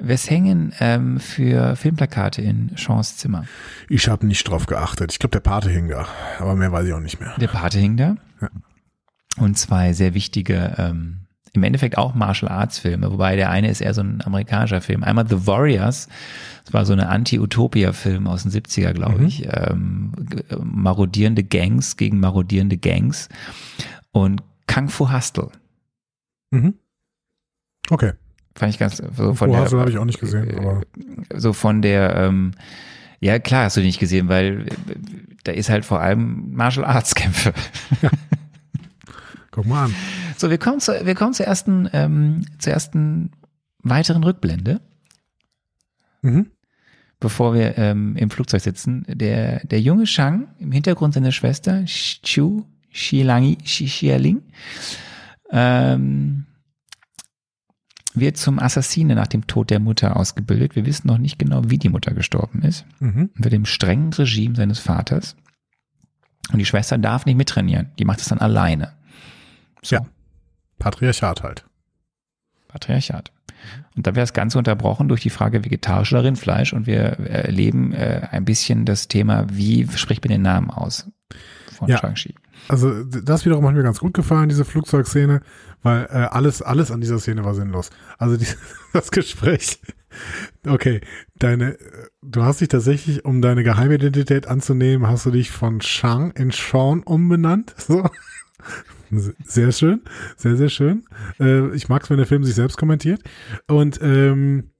was 0.01 0.28
hängen 0.28 0.73
ähm, 0.81 1.20
für 1.20 1.77
Filmplakate 1.77 2.43
in 2.43 2.73
Seans 2.77 3.16
Zimmer? 3.16 3.44
Ich 3.89 4.09
habe 4.09 4.27
nicht 4.27 4.48
drauf 4.48 4.66
geachtet. 4.66 5.12
Ich 5.12 5.19
glaube, 5.19 5.32
der 5.32 5.40
Pate 5.40 5.70
hing 5.70 5.89
da, 5.89 6.09
aber 6.39 6.56
mehr 6.56 6.73
weiß 6.73 6.86
ich 6.86 6.93
auch 6.93 7.01
nicht 7.01 7.20
mehr. 7.20 7.35
Der 7.39 7.48
Pate 7.48 7.78
hing 7.78 7.97
da. 7.97 8.16
Ja. 8.40 8.51
Und 9.36 9.59
zwei 9.59 9.93
sehr 9.93 10.15
wichtige, 10.15 10.74
ähm, 10.78 11.24
im 11.55 11.63
Endeffekt 11.63 11.97
auch 11.99 12.15
Martial 12.15 12.51
Arts 12.51 12.79
Filme, 12.81 13.11
wobei 13.13 13.37
der 13.37 13.49
eine 13.51 13.69
ist 13.71 13.81
eher 13.81 13.95
so 13.95 14.03
ein 14.03 14.21
amerikanischer 14.25 14.81
Film. 14.81 15.03
Einmal 15.05 15.27
The 15.29 15.47
Warriors, 15.47 16.09
das 16.65 16.73
war 16.75 16.85
so 16.85 16.93
eine 16.93 17.09
Anti-Utopia-Film 17.09 18.27
aus 18.27 18.43
den 18.43 18.51
70er, 18.53 18.93
glaube 18.93 19.21
Mhm. 19.21 19.27
ich. 19.27 19.47
Ähm, 19.49 20.13
g- 20.19 20.43
marodierende 20.63 21.45
Gangs 21.45 21.97
gegen 21.97 22.19
marodierende 22.21 22.77
Gangs. 22.77 23.29
Und 24.13 24.43
Kung 24.67 24.89
Fu 24.89 25.13
Hustle. 25.13 25.49
Mhm. 26.51 26.75
Okay. 27.91 28.13
Fand 28.57 28.73
ich 28.73 28.79
ganz 28.79 28.97
so 29.17 29.35
von 29.35 29.51
der, 29.51 29.63
Hustle 29.63 29.81
habe 29.81 29.91
ich 29.91 29.99
auch 29.99 30.05
nicht 30.05 30.21
gesehen, 30.21 30.57
aber 30.59 30.83
so 31.35 31.53
von 31.53 31.83
der, 31.83 32.17
ähm, 32.17 32.53
ja 33.21 33.39
klar 33.39 33.65
hast 33.65 33.77
du 33.77 33.81
nicht 33.81 33.99
gesehen, 34.01 34.29
weil 34.29 34.67
äh, 34.69 34.73
da 35.45 35.53
ist 35.53 35.71
halt 35.71 35.85
vor 35.85 36.01
allem 36.01 36.53
Martial 36.55 36.85
Arts 36.85 37.15
Kämpfe. 37.15 37.53
guck 39.55 39.67
mal 39.67 39.85
an. 39.85 39.95
So, 40.37 40.51
wir 40.51 40.59
kommen, 40.59 40.81
zu, 40.81 40.93
wir 41.07 41.15
kommen 41.15 41.33
zur 41.33 41.47
ersten, 41.47 41.89
ähm, 41.93 42.45
zur 42.59 42.73
ersten 42.73 43.31
weiteren 43.83 44.25
Rückblende, 44.25 44.81
Mhm. 46.23 46.47
bevor 47.21 47.55
wir 47.55 47.77
ähm, 47.79 48.17
im 48.17 48.31
Flugzeug 48.31 48.63
sitzen. 48.63 49.05
Der, 49.09 49.65
der 49.67 49.81
junge 49.81 50.07
Shang, 50.07 50.49
im 50.59 50.73
Hintergrund 50.73 51.15
seine 51.15 51.33
Schwester, 51.33 51.85
Chu 51.85 52.65
Xilangi, 52.93 53.59
Xi- 53.63 53.87
Xialing, 53.87 54.43
ähm, 55.51 56.47
wird 58.15 58.37
zum 58.37 58.59
Assassine 58.59 59.15
nach 59.15 59.27
dem 59.27 59.47
Tod 59.47 59.71
der 59.71 59.81
Mutter 59.81 60.17
ausgebildet. 60.17 60.77
Wir 60.77 60.87
wissen 60.87 61.09
noch 61.09 61.19
nicht 61.19 61.39
genau, 61.39 61.63
wie 61.69 61.79
die 61.79 61.89
Mutter 61.89 62.15
gestorben 62.15 62.63
ist. 62.63 62.87
Mhm. 63.01 63.31
Unter 63.37 63.51
dem 63.51 63.65
strengen 63.67 64.13
Regime 64.13 64.55
seines 64.57 64.79
Vaters. 64.79 65.37
Und 66.53 66.59
die 66.59 66.65
Schwester 66.65 66.97
darf 66.99 67.27
nicht 67.27 67.37
mittrainieren. 67.37 67.91
Die 67.99 68.05
macht 68.05 68.21
es 68.21 68.29
dann 68.29 68.39
alleine. 68.39 68.93
So. 69.85 69.97
Ja. 69.97 70.06
Patriarchat 70.78 71.43
halt. 71.43 71.65
Patriarchat. 72.69 73.31
Und 73.97 74.06
da 74.06 74.15
wird 74.15 74.23
das 74.23 74.32
Ganze 74.32 74.59
unterbrochen 74.59 75.09
durch 75.09 75.23
die 75.23 75.31
Frage 75.31 75.65
vegetarisch 75.65 76.12
oder 76.12 76.24
Rindfleisch 76.24 76.73
und 76.73 76.86
wir 76.86 77.01
erleben 77.01 77.93
äh, 77.93 78.28
ein 78.31 78.44
bisschen 78.44 78.85
das 78.85 79.09
Thema, 79.09 79.47
wie 79.51 79.86
spricht 79.97 80.24
man 80.24 80.31
den 80.32 80.43
Namen 80.43 80.70
aus 80.70 81.06
von 81.73 81.89
Ja. 81.89 81.98
Shang-Chi. 81.98 82.35
Also 82.69 83.05
das 83.05 83.44
wiederum 83.44 83.66
hat 83.66 83.74
mir 83.74 83.82
ganz 83.82 84.01
gut 84.01 84.15
gefallen, 84.15 84.48
diese 84.48 84.65
Flugzeugszene, 84.65 85.40
weil 85.82 86.05
äh, 86.11 86.28
alles, 86.31 86.62
alles 86.62 86.90
an 86.90 87.01
dieser 87.01 87.19
Szene 87.19 87.44
war 87.44 87.55
sinnlos. 87.55 87.90
Also 88.19 88.36
die, 88.36 88.47
das 88.93 89.11
Gespräch. 89.11 89.81
Okay, 90.66 91.01
deine, 91.36 91.77
du 92.23 92.43
hast 92.43 92.61
dich 92.61 92.69
tatsächlich, 92.69 93.24
um 93.24 93.43
deine 93.43 93.65
Geheimidentität 93.65 94.47
anzunehmen, 94.47 95.09
hast 95.09 95.27
du 95.27 95.31
dich 95.31 95.51
von 95.51 95.81
Shang 95.81 96.31
in 96.32 96.51
Sean 96.51 97.02
umbenannt. 97.02 97.74
So. 97.86 98.09
Sehr 99.19 99.73
schön, 99.73 100.03
sehr, 100.36 100.57
sehr 100.57 100.69
schön. 100.69 101.05
Äh, 101.41 101.74
ich 101.74 101.89
mag 101.89 102.03
es, 102.03 102.11
wenn 102.11 102.19
der 102.19 102.27
Film 102.27 102.45
sich 102.45 102.55
selbst 102.55 102.77
kommentiert. 102.77 103.23
Und 103.66 104.01
ähm, 104.03 104.70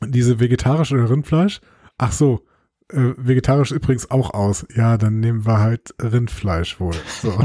diese 0.00 0.40
vegetarische 0.40 0.94
oder 0.94 1.10
Rindfleisch, 1.10 1.60
ach 1.98 2.12
so, 2.12 2.44
äh, 2.92 3.14
vegetarisch 3.16 3.70
übrigens 3.70 4.10
auch 4.10 4.34
aus. 4.34 4.66
Ja, 4.74 4.96
dann 4.96 5.20
nehmen 5.20 5.46
wir 5.46 5.58
halt 5.58 5.94
Rindfleisch 6.00 6.80
wohl. 6.80 6.94
So. 7.22 7.38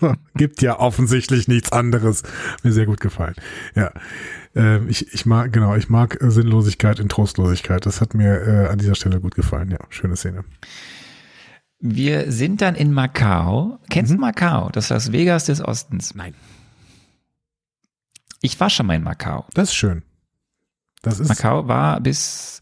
Gibt 0.34 0.62
ja 0.62 0.78
offensichtlich 0.78 1.48
nichts 1.48 1.72
anderes. 1.72 2.22
Mir 2.62 2.72
sehr 2.72 2.86
gut 2.86 3.00
gefallen. 3.00 3.34
Ja. 3.74 3.92
Ähm, 4.54 4.88
ich, 4.88 5.12
ich 5.14 5.26
mag, 5.26 5.52
genau, 5.52 5.74
ich 5.74 5.88
mag 5.88 6.18
Sinnlosigkeit 6.20 6.98
in 6.98 7.08
Trostlosigkeit. 7.08 7.86
Das 7.86 8.00
hat 8.00 8.14
mir 8.14 8.42
äh, 8.42 8.66
an 8.68 8.78
dieser 8.78 8.94
Stelle 8.94 9.20
gut 9.20 9.34
gefallen. 9.34 9.70
Ja, 9.70 9.78
schöne 9.90 10.16
Szene. 10.16 10.44
Wir 11.78 12.32
sind 12.32 12.62
dann 12.62 12.74
in 12.74 12.92
Macau. 12.92 13.78
Kennst 13.90 14.12
Mhm. 14.12 14.16
du 14.16 14.20
Macau? 14.22 14.70
Das 14.70 14.88
Las 14.88 15.12
Vegas 15.12 15.44
des 15.46 15.62
Ostens. 15.62 16.14
Nein. 16.14 16.34
Ich 18.40 18.58
war 18.60 18.70
schon 18.70 18.86
mal 18.86 18.94
in 18.94 19.02
Macau. 19.02 19.44
Das 19.54 19.70
ist 19.70 19.74
schön. 19.74 20.02
Das 21.02 21.20
ist, 21.20 21.28
Macau 21.28 21.68
war 21.68 22.00
bis 22.00 22.60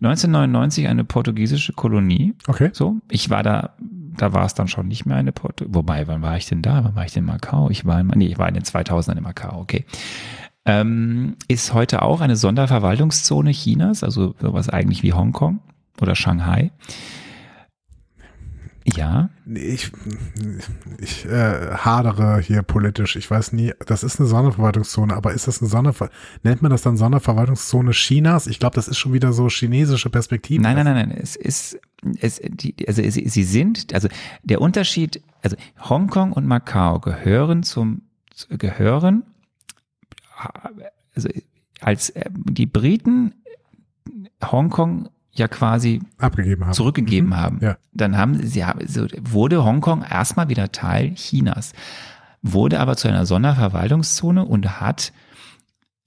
1999 0.00 0.88
eine 0.88 1.04
portugiesische 1.04 1.72
Kolonie. 1.72 2.34
okay. 2.46 2.70
So, 2.72 2.96
ich 3.10 3.30
war 3.30 3.42
da, 3.42 3.74
da 3.80 4.32
war 4.32 4.44
es 4.46 4.54
dann 4.54 4.68
schon 4.68 4.88
nicht 4.88 5.06
mehr 5.06 5.16
eine 5.16 5.32
Porto. 5.32 5.64
Wobei, 5.68 6.06
wann 6.06 6.22
war 6.22 6.36
ich 6.36 6.46
denn 6.46 6.62
da? 6.62 6.84
Wann 6.84 6.94
war 6.96 7.04
ich 7.04 7.12
denn 7.12 7.24
in 7.24 7.26
Macau? 7.30 7.70
Ich 7.70 7.84
war 7.84 8.00
in, 8.00 8.06
nee, 8.08 8.26
ich 8.26 8.38
war 8.38 8.48
in 8.48 8.54
den 8.54 8.64
2000ern 8.64 9.16
in 9.16 9.22
Macau, 9.22 9.58
okay. 9.60 9.84
Ähm, 10.64 11.36
ist 11.48 11.72
heute 11.72 12.02
auch 12.02 12.20
eine 12.20 12.36
Sonderverwaltungszone 12.36 13.52
Chinas, 13.52 14.02
also 14.04 14.34
sowas 14.40 14.68
eigentlich 14.68 15.02
wie 15.02 15.12
Hongkong 15.14 15.60
oder 16.00 16.14
Shanghai. 16.14 16.72
Ja, 18.94 19.28
Ich, 19.46 19.90
ich 20.98 21.24
äh, 21.26 21.74
hadere 21.76 22.40
hier 22.40 22.62
politisch. 22.62 23.16
Ich 23.16 23.30
weiß 23.30 23.52
nie, 23.52 23.72
das 23.86 24.02
ist 24.02 24.18
eine 24.18 24.28
Sonderverwaltungszone, 24.28 25.14
aber 25.14 25.32
ist 25.32 25.46
das 25.46 25.60
eine 25.60 25.68
Sonderver 25.68 26.10
nennt 26.42 26.62
man 26.62 26.70
das 26.70 26.82
dann 26.82 26.96
Sonderverwaltungszone 26.96 27.90
Chinas? 27.92 28.46
Ich 28.46 28.58
glaube, 28.58 28.76
das 28.76 28.88
ist 28.88 28.98
schon 28.98 29.12
wieder 29.12 29.32
so 29.32 29.48
chinesische 29.48 30.10
Perspektive. 30.10 30.62
Nein, 30.62 30.76
nein, 30.76 30.84
nein, 30.84 31.08
nein. 31.08 31.18
Es 31.18 31.36
ist, 31.36 31.78
es, 32.20 32.40
die, 32.44 32.74
also 32.86 33.02
es, 33.02 33.14
sie 33.14 33.44
sind, 33.44 33.92
also 33.92 34.08
der 34.42 34.60
Unterschied, 34.60 35.22
also 35.42 35.56
Hongkong 35.80 36.32
und 36.32 36.46
Macau 36.46 37.00
gehören 37.00 37.62
zum, 37.62 38.02
gehören, 38.48 39.24
also 41.14 41.28
als 41.80 42.10
äh, 42.10 42.30
die 42.30 42.66
Briten 42.66 43.34
Hongkong 44.42 45.08
ja 45.38 45.48
quasi 45.48 46.00
Abgegeben 46.18 46.64
haben. 46.64 46.72
zurückgegeben 46.72 47.30
Mhm. 47.30 47.36
haben. 47.36 47.58
Ja. 47.60 47.76
Dann 47.92 48.16
haben 48.16 48.46
sie, 48.46 48.64
so 48.86 49.06
wurde 49.22 49.64
Hongkong 49.64 50.02
erstmal 50.02 50.48
wieder 50.48 50.72
Teil 50.72 51.14
Chinas, 51.14 51.72
wurde 52.42 52.80
aber 52.80 52.96
zu 52.96 53.08
einer 53.08 53.26
Sonderverwaltungszone 53.26 54.44
und 54.44 54.80
hat 54.80 55.12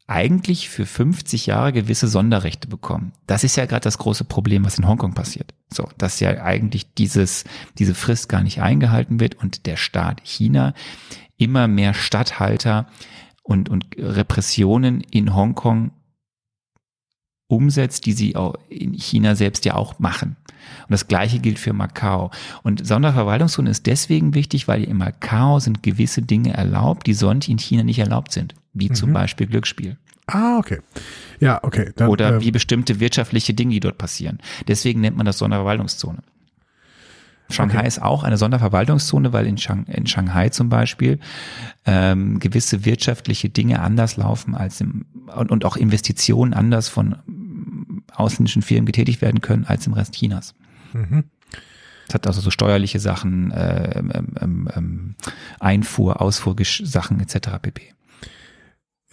eigentlich 0.07 0.67
für 0.69 0.85
50 0.85 1.45
Jahre 1.45 1.71
gewisse 1.71 2.07
Sonderrechte 2.07 2.67
bekommen. 2.67 3.13
Das 3.27 3.45
ist 3.45 3.55
ja 3.55 3.65
gerade 3.65 3.83
das 3.83 3.97
große 3.97 4.25
Problem, 4.25 4.65
was 4.65 4.77
in 4.77 4.85
Hongkong 4.87 5.13
passiert. 5.13 5.53
So, 5.73 5.87
dass 5.97 6.19
ja 6.19 6.43
eigentlich 6.43 6.93
dieses, 6.95 7.45
diese 7.77 7.95
Frist 7.95 8.27
gar 8.27 8.43
nicht 8.43 8.61
eingehalten 8.61 9.21
wird 9.21 9.35
und 9.35 9.65
der 9.67 9.77
Staat 9.77 10.19
China 10.25 10.73
immer 11.37 11.67
mehr 11.69 11.93
Statthalter 11.93 12.87
und, 13.43 13.69
und 13.69 13.85
Repressionen 13.97 14.99
in 14.99 15.33
Hongkong 15.33 15.91
umsetzt, 17.51 18.05
die 18.05 18.13
sie 18.13 18.35
auch 18.35 18.55
in 18.69 18.93
China 18.93 19.35
selbst 19.35 19.65
ja 19.65 19.75
auch 19.75 19.99
machen. 19.99 20.35
Und 20.87 20.91
das 20.91 21.07
Gleiche 21.07 21.39
gilt 21.39 21.59
für 21.59 21.73
Macau. 21.73 22.31
Und 22.63 22.85
Sonderverwaltungszone 22.85 23.69
ist 23.69 23.85
deswegen 23.85 24.33
wichtig, 24.33 24.67
weil 24.67 24.83
in 24.83 24.97
Macau 24.97 25.59
sind 25.59 25.83
gewisse 25.83 26.21
Dinge 26.21 26.53
erlaubt, 26.53 27.07
die 27.07 27.13
sonst 27.13 27.47
in 27.49 27.57
China 27.57 27.83
nicht 27.83 27.99
erlaubt 27.99 28.31
sind, 28.31 28.55
wie 28.73 28.89
Mhm. 28.89 28.95
zum 28.95 29.13
Beispiel 29.13 29.47
Glücksspiel. 29.47 29.97
Ah, 30.27 30.57
okay. 30.59 30.79
Ja, 31.39 31.59
okay. 31.63 31.91
Dann, 31.95 32.09
Oder 32.09 32.35
ähm, 32.35 32.41
wie 32.41 32.51
bestimmte 32.51 32.99
wirtschaftliche 32.99 33.53
Dinge, 33.53 33.73
die 33.73 33.79
dort 33.79 33.97
passieren. 33.97 34.39
Deswegen 34.67 35.01
nennt 35.01 35.17
man 35.17 35.25
das 35.25 35.39
Sonderverwaltungszone. 35.39 36.19
Shanghai 37.49 37.79
Okay. 37.79 37.87
ist 37.87 38.01
auch 38.01 38.23
eine 38.23 38.37
Sonderverwaltungszone, 38.37 39.33
weil 39.33 39.45
in, 39.45 39.57
Shang 39.57 39.85
in 39.87 40.07
Shanghai 40.07 40.49
zum 40.49 40.69
Beispiel 40.69 41.19
ähm, 41.85 42.39
gewisse 42.39 42.85
wirtschaftliche 42.85 43.49
Dinge 43.49 43.81
anders 43.81 44.15
laufen 44.15 44.55
als 44.55 44.79
im 44.79 45.05
und, 45.35 45.51
und 45.51 45.65
auch 45.65 45.75
Investitionen 45.75 46.53
anders 46.53 46.87
von 46.87 47.15
ausländischen 48.21 48.61
Firmen 48.61 48.85
getätigt 48.85 49.21
werden 49.21 49.41
können 49.41 49.65
als 49.65 49.87
im 49.87 49.93
Rest 49.93 50.15
Chinas. 50.15 50.55
mhm. 50.93 51.25
Es 52.07 52.15
hat 52.15 52.27
also 52.27 52.41
so 52.41 52.51
steuerliche 52.51 52.99
Sachen, 52.99 53.51
äh, 53.51 53.97
ähm, 53.97 54.11
ähm, 54.41 54.69
ähm, 54.75 55.15
Einfuhr, 55.61 56.21
Ausfuhrsachen 56.21 57.21
etc. 57.21 57.51
pp. 57.61 57.93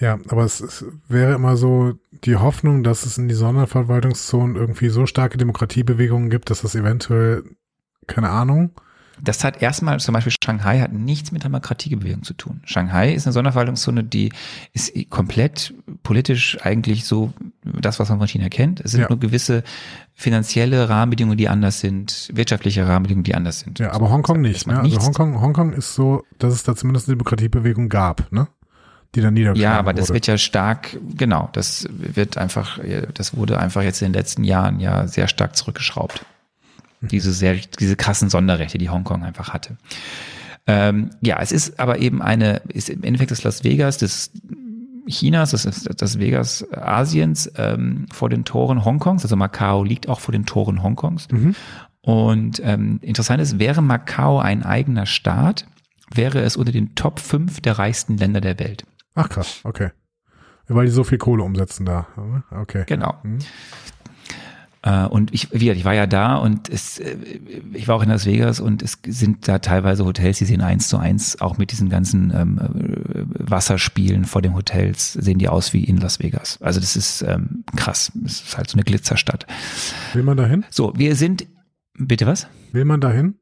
Ja, 0.01 0.19
aber 0.29 0.45
es, 0.45 0.61
es 0.61 0.85
wäre 1.09 1.35
immer 1.35 1.57
so 1.57 1.95
die 2.25 2.35
Hoffnung, 2.35 2.83
dass 2.83 3.07
es 3.07 3.17
in 3.17 3.29
die 3.29 3.37
Sonderverwaltungszonen 3.37 4.57
irgendwie 4.57 4.89
so 4.89 5.07
starke 5.07 5.39
Demokratiebewegungen 5.39 6.29
gibt, 6.29 6.51
dass 6.51 6.63
das 6.63 6.75
eventuell, 6.75 7.45
keine 8.09 8.31
Ahnung, 8.31 8.73
Das 9.21 9.43
hat 9.43 9.63
erstmal, 9.63 9.99
zum 10.01 10.15
Beispiel 10.15 10.33
Shanghai 10.43 10.81
hat 10.81 10.93
nichts 10.93 11.33
mit 11.33 11.43
Demokratiebewegung 11.43 12.23
zu 12.23 12.35
tun. 12.35 12.61
Shanghai 12.65 13.13
ist 13.13 13.27
eine 13.27 13.33
Sonderverwaltungszone, 13.33 14.05
die 14.05 14.33
ist 14.73 14.93
komplett 15.11 15.75
politisch 16.03 16.59
eigentlich 16.63 17.05
so 17.05 17.33
das, 17.89 17.99
was 17.99 18.09
man 18.09 18.19
von 18.19 18.29
China 18.29 18.49
kennt. 18.49 18.81
Es 18.81 18.93
sind 18.93 19.01
Ja. 19.03 19.09
nur 19.09 19.19
gewisse 19.19 19.63
finanzielle 20.15 20.89
Rahmenbedingungen, 20.89 21.39
die 21.39 21.49
anders 21.49 21.81
sind, 21.81 22.29
wirtschaftliche 22.33 22.87
Rahmenbedingungen, 22.87 23.25
die 23.25 23.35
anders 23.35 23.61
sind. 23.61 23.79
ja, 23.79 23.93
aber 23.93 24.11
Hongkong 24.11 24.43
Das 24.43 24.53
nicht. 24.53 24.67
Ne? 24.67 24.81
Also. 24.81 25.01
Hongkong, 25.01 25.41
Hongkong 25.41 25.73
ist 25.73 25.95
so, 25.95 26.25
dass 26.39 26.55
es 26.55 26.63
da 26.63 26.75
zumindest 26.77 27.09
eine 27.09 27.17
Demokratiebewegung 27.17 27.89
gab, 27.89 28.31
ne? 28.33 28.49
Die 29.15 29.23
dann 29.23 29.33
niedergeschlagen 29.35 29.73
Ja, 29.75 29.79
aber 29.79 29.95
das 29.95 30.09
wurde. 30.09 30.15
wird 30.15 30.27
ja 30.27 30.37
stark, 30.39 30.99
genau, 31.17 31.49
das 31.55 31.89
wird 31.91 32.37
einfach, 32.37 32.79
das 33.15 33.35
wurde 33.37 33.59
einfach 33.59 33.83
jetzt 33.83 34.03
in 34.03 34.09
den 34.09 34.15
letzten 34.15 34.45
Jahren 34.45 34.81
ja 34.81 35.07
sehr 35.07 35.29
stark 35.29 35.57
zurückgeschraubt. 35.57 36.27
Mhm. 37.01 37.09
Diese 37.09 37.33
sehr, 37.33 37.55
diese 37.81 37.97
krassen 37.97 38.29
Sonderrechte, 38.29 38.77
die 38.77 38.91
Hongkong 38.91 39.25
einfach 39.25 39.55
hatte. 39.55 39.79
Ähm, 40.67 41.09
ja, 41.23 41.39
es 41.41 41.53
ist 41.53 41.81
aber 41.81 42.01
eben 42.01 42.21
eine, 42.21 42.61
ist 42.69 42.91
im 42.91 43.03
Endeffekt 43.03 43.31
das 43.31 43.43
Las 43.45 43.65
Vegas 43.65 43.97
des 43.97 44.31
Chinas, 45.09 45.51
das 45.51 45.65
ist 45.65 46.01
das 46.01 46.19
Vegas 46.19 46.67
Asiens 46.73 47.51
ähm, 47.57 48.07
vor 48.13 48.29
den 48.29 48.45
Toren 48.45 48.85
Hongkongs, 48.85 49.23
also 49.25 49.37
Macau 49.37 49.85
liegt 49.85 50.09
auch 50.09 50.21
vor 50.21 50.33
den 50.33 50.47
Toren 50.47 50.83
Hongkongs. 50.83 51.29
Mhm. 51.31 51.55
Und 52.01 52.61
ähm, 52.65 52.99
interessant 53.03 53.43
ist, 53.43 53.59
wäre 53.59 53.83
Macau 53.83 54.39
ein 54.39 54.63
eigener 54.63 55.07
Staat, 55.07 55.67
wäre 56.13 56.41
es 56.41 56.57
unter 56.57 56.73
den 56.73 56.95
Top 56.95 57.21
5 57.21 57.61
der 57.61 57.79
reichsten 57.79 58.17
Länder 58.17 58.41
der 58.41 58.59
Welt. 58.59 58.85
Ach 59.15 59.29
krass, 59.29 59.61
okay. 59.65 59.91
Weil 60.69 60.87
die 60.87 60.93
so 60.93 61.03
viel 61.03 61.19
Kohle 61.19 61.43
umsetzen 61.43 61.87
da. 61.87 62.07
ne? 62.17 62.45
Okay. 62.51 62.85
Genau. 62.87 63.15
Mhm. 63.23 63.39
Äh, 64.83 65.07
und 65.07 65.35
ich, 65.35 65.49
wie 65.53 65.71
ich 65.71 65.85
war 65.85 65.95
ja 65.95 66.07
da 66.07 66.37
und 66.37 66.69
es, 66.69 66.99
äh, 66.99 67.17
ich 67.73 67.89
war 67.89 67.97
auch 67.97 68.03
in 68.03 68.09
Las 68.09 68.27
Vegas 68.27 68.61
und 68.61 68.83
es 68.83 68.99
sind 69.07 69.49
da 69.49 69.59
teilweise 69.59 70.05
Hotels, 70.05 70.39
die 70.39 70.45
sehen 70.45 70.61
eins 70.61 70.89
zu 70.89 70.99
eins, 70.99 71.41
auch 71.41 71.59
mit 71.59 71.73
diesen 71.73 71.89
ganzen 71.89 72.33
ähm, 72.35 72.59
äh, 72.59 73.51
Wasserspielen 73.51 74.25
vor 74.25 74.43
den 74.43 74.55
Hotels, 74.55 75.15
sehen 75.15 75.39
die 75.39 75.49
aus 75.49 75.73
wie 75.73 75.85
in 75.85 75.97
Las 75.97 76.21
Vegas. 76.21 76.61
Also 76.63 76.81
das 76.81 76.97
ist 76.97 77.23
ähm, 77.23 77.65
krass. 77.75 78.13
Es 78.25 78.41
ist 78.43 78.57
halt 78.57 78.71
so 78.71 78.77
eine 78.77 78.85
Glitzerstadt. 78.85 79.47
Will 80.13 80.23
man 80.23 80.37
dahin? 80.37 80.65
So, 80.71 80.93
wir 80.97 81.17
sind, 81.17 81.47
bitte 81.99 82.27
was? 82.27 82.47
Will 82.73 82.85
man 82.85 83.01
dahin? 83.01 83.35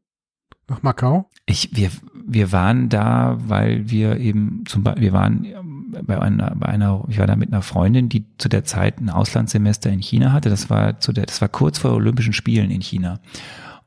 Nach 0.68 0.82
Macau? 0.82 1.30
Ich, 1.44 1.70
wir, 1.76 1.90
wir 2.26 2.50
waren 2.50 2.88
da, 2.88 3.38
weil 3.46 3.88
wir 3.88 4.16
eben 4.18 4.64
zum 4.66 4.82
Beispiel, 4.82 5.04
wir 5.04 5.12
waren 5.12 5.46
bei 5.86 6.20
einer, 6.20 6.54
bei 6.56 6.66
einer, 6.66 7.04
ich 7.08 7.18
war 7.18 7.26
da 7.26 7.36
mit 7.36 7.52
einer 7.52 7.62
Freundin, 7.62 8.08
die 8.08 8.26
zu 8.38 8.48
der 8.48 8.64
Zeit 8.64 9.00
ein 9.00 9.10
Auslandssemester 9.10 9.90
in 9.90 10.00
China 10.00 10.32
hatte. 10.32 10.50
Das 10.50 10.68
war 10.70 11.00
zu 11.00 11.12
der, 11.12 11.26
das 11.26 11.40
war 11.40 11.48
kurz 11.48 11.78
vor 11.78 11.92
Olympischen 11.92 12.32
Spielen 12.32 12.70
in 12.70 12.80
China. 12.80 13.20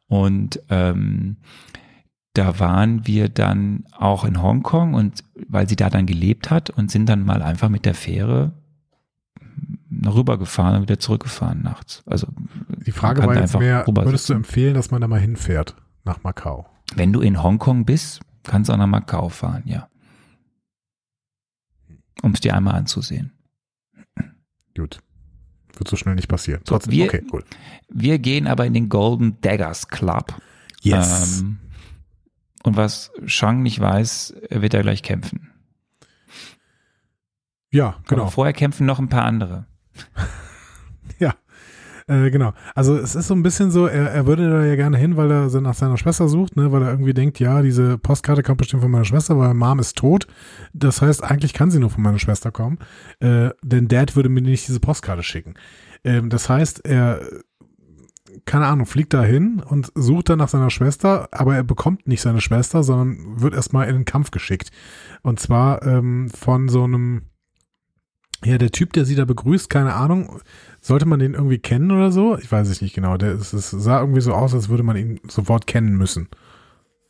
Und 0.08 0.62
ähm, 0.70 1.38
da 2.34 2.60
waren 2.60 3.06
wir 3.06 3.30
dann 3.30 3.84
auch 3.92 4.24
in 4.24 4.42
Hongkong 4.42 4.94
und 4.94 5.24
weil 5.48 5.68
sie 5.68 5.76
da 5.76 5.90
dann 5.90 6.06
gelebt 6.06 6.50
hat 6.50 6.70
und 6.70 6.90
sind 6.90 7.08
dann 7.08 7.26
mal 7.26 7.42
einfach 7.42 7.70
mit 7.70 7.86
der 7.86 7.96
Fähre 7.96 8.54
rübergefahren 10.06 10.78
und 10.78 10.82
wieder 10.84 11.00
zurückgefahren 11.00 11.62
nachts. 11.62 12.04
Also 12.06 12.28
Die 12.86 12.92
Frage 12.92 13.26
war 13.26 13.34
jetzt 13.34 13.56
einfach 13.56 13.60
mehr, 13.60 13.86
würdest 13.88 14.30
du 14.30 14.34
empfehlen, 14.34 14.74
dass 14.74 14.92
man 14.92 15.02
da 15.02 15.08
mal 15.08 15.20
hinfährt? 15.20 15.76
Nach 16.06 16.24
Macau? 16.24 16.66
Wenn 16.96 17.12
du 17.12 17.20
in 17.20 17.44
Hongkong 17.44 17.86
bist, 17.86 18.22
kannst 18.44 18.70
du 18.70 18.74
auch 18.74 18.78
nach 18.78 18.88
Macau 18.88 19.30
fahren, 19.30 19.64
ja. 19.66 19.89
Um 22.22 22.32
es 22.34 22.40
dir 22.42 22.56
einmal 22.56 22.76
anzusehen. 22.76 23.32
Gut. 24.76 25.02
Wird 25.76 25.88
so 25.88 25.96
schnell 25.96 26.16
nicht 26.16 26.28
passieren. 26.28 26.62
Trotzdem, 26.66 26.92
wir- 26.94 27.06
okay, 27.06 27.24
cool. 27.32 27.44
Wir 27.90 28.20
gehen 28.20 28.48
aber 28.48 28.66
in 28.66 28.74
den 28.74 28.90
Golden 28.90 29.40
Daggers 29.42 29.88
Club. 29.88 30.42
Ähm, 31.40 31.60
und 32.64 32.76
was 32.78 33.12
Shang 33.26 33.62
nicht 33.64 33.80
weiß, 33.80 34.36
wird 34.50 34.74
er 34.74 34.82
gleich 34.82 35.04
kämpfen. 35.04 35.50
ja, 37.72 37.98
genau. 38.08 38.24
Aber 38.24 38.32
vorher 38.32 38.54
kämpfen 38.54 38.86
noch 38.86 39.00
ein 39.00 39.10
paar 39.10 39.24
andere. 39.26 39.66
Äh, 42.10 42.32
genau. 42.32 42.54
Also 42.74 42.98
es 42.98 43.14
ist 43.14 43.28
so 43.28 43.36
ein 43.36 43.44
bisschen 43.44 43.70
so, 43.70 43.86
er, 43.86 44.12
er 44.12 44.26
würde 44.26 44.50
da 44.50 44.66
ja 44.66 44.76
gerne 44.76 44.98
hin, 44.98 45.16
weil 45.16 45.30
er 45.30 45.50
so 45.52 45.62
nach 45.62 45.76
seiner 45.76 45.96
Schwester 45.96 46.28
sucht, 46.28 46.56
ne, 46.56 46.72
weil 46.72 46.82
er 46.82 46.90
irgendwie 46.90 47.14
denkt, 47.14 47.40
ja, 47.40 47.62
diese 47.62 48.00
Postkarte 48.00 48.42
kommt 48.42 48.58
bestimmt 48.58 48.82
von 48.82 48.90
meiner 48.90 49.06
Schwester, 49.06 49.38
weil 49.38 49.54
Mom 49.54 49.78
ist 49.78 49.96
tot. 49.96 50.26
Das 50.74 51.04
heißt, 51.04 51.24
eigentlich 51.24 51.54
kann 51.54 51.70
sie 51.70 51.78
nur 51.78 51.92
von 51.92 52.02
meiner 52.02 52.18
Schwester 52.18 52.52
kommen. 52.52 52.80
Äh, 53.20 53.52
denn 53.62 53.88
Dad 53.88 54.16
würde 54.16 54.30
mir 54.30 54.42
nicht 54.42 54.68
diese 54.68 54.80
Postkarte 54.80 55.22
schicken. 55.22 55.54
Ähm, 56.04 56.32
das 56.32 56.50
heißt, 56.50 56.84
er, 56.84 57.22
keine 58.46 58.66
Ahnung, 58.66 58.88
fliegt 58.88 59.14
da 59.14 59.22
hin 59.22 59.62
und 59.64 59.92
sucht 59.94 60.30
dann 60.30 60.40
nach 60.40 60.50
seiner 60.50 60.72
Schwester, 60.72 61.30
aber 61.32 61.56
er 61.56 61.64
bekommt 61.64 62.08
nicht 62.08 62.22
seine 62.22 62.42
Schwester, 62.42 62.82
sondern 62.82 63.40
wird 63.40 63.54
erstmal 63.54 63.88
in 63.88 63.94
den 63.94 64.06
Kampf 64.06 64.32
geschickt. 64.32 64.72
Und 65.22 65.40
zwar 65.40 65.86
ähm, 65.86 66.32
von 66.32 66.70
so 66.70 66.86
einem 66.86 67.30
ja, 68.46 68.58
der 68.58 68.72
Typ, 68.72 68.94
der 68.94 69.06
sie 69.06 69.16
da 69.16 69.26
begrüßt, 69.26 69.70
keine 69.70 69.94
Ahnung, 69.96 70.40
sollte 70.82 71.06
man 71.06 71.20
den 71.20 71.34
irgendwie 71.34 71.60
kennen 71.60 71.92
oder 71.92 72.12
so? 72.12 72.38
Ich 72.38 72.52
weiß 72.52 72.70
es 72.70 72.82
nicht 72.82 72.94
genau. 72.96 73.18
Der, 73.18 73.32
es, 73.34 73.52
es 73.54 73.70
sah 73.72 74.00
irgendwie 74.00 74.22
so 74.22 74.34
aus, 74.34 74.54
als 74.54 74.70
würde 74.70 74.84
man 74.84 74.96
ihn 74.98 75.20
sofort 75.28 75.68
kennen 75.68 75.98
müssen. 75.98 76.30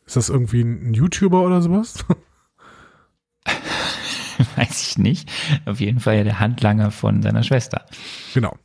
Ist 0.06 0.16
das 0.16 0.28
irgendwie 0.28 0.62
ein 0.62 0.92
YouTuber 0.92 1.42
oder 1.42 1.62
sowas? 1.62 2.04
Weiß 4.56 4.82
ich 4.82 4.98
nicht. 4.98 5.30
Auf 5.66 5.80
jeden 5.80 6.00
Fall 6.00 6.16
ja 6.16 6.24
der 6.24 6.40
Handlanger 6.40 6.90
von 6.90 7.22
seiner 7.22 7.42
Schwester. 7.42 7.84
genau. 8.34 8.56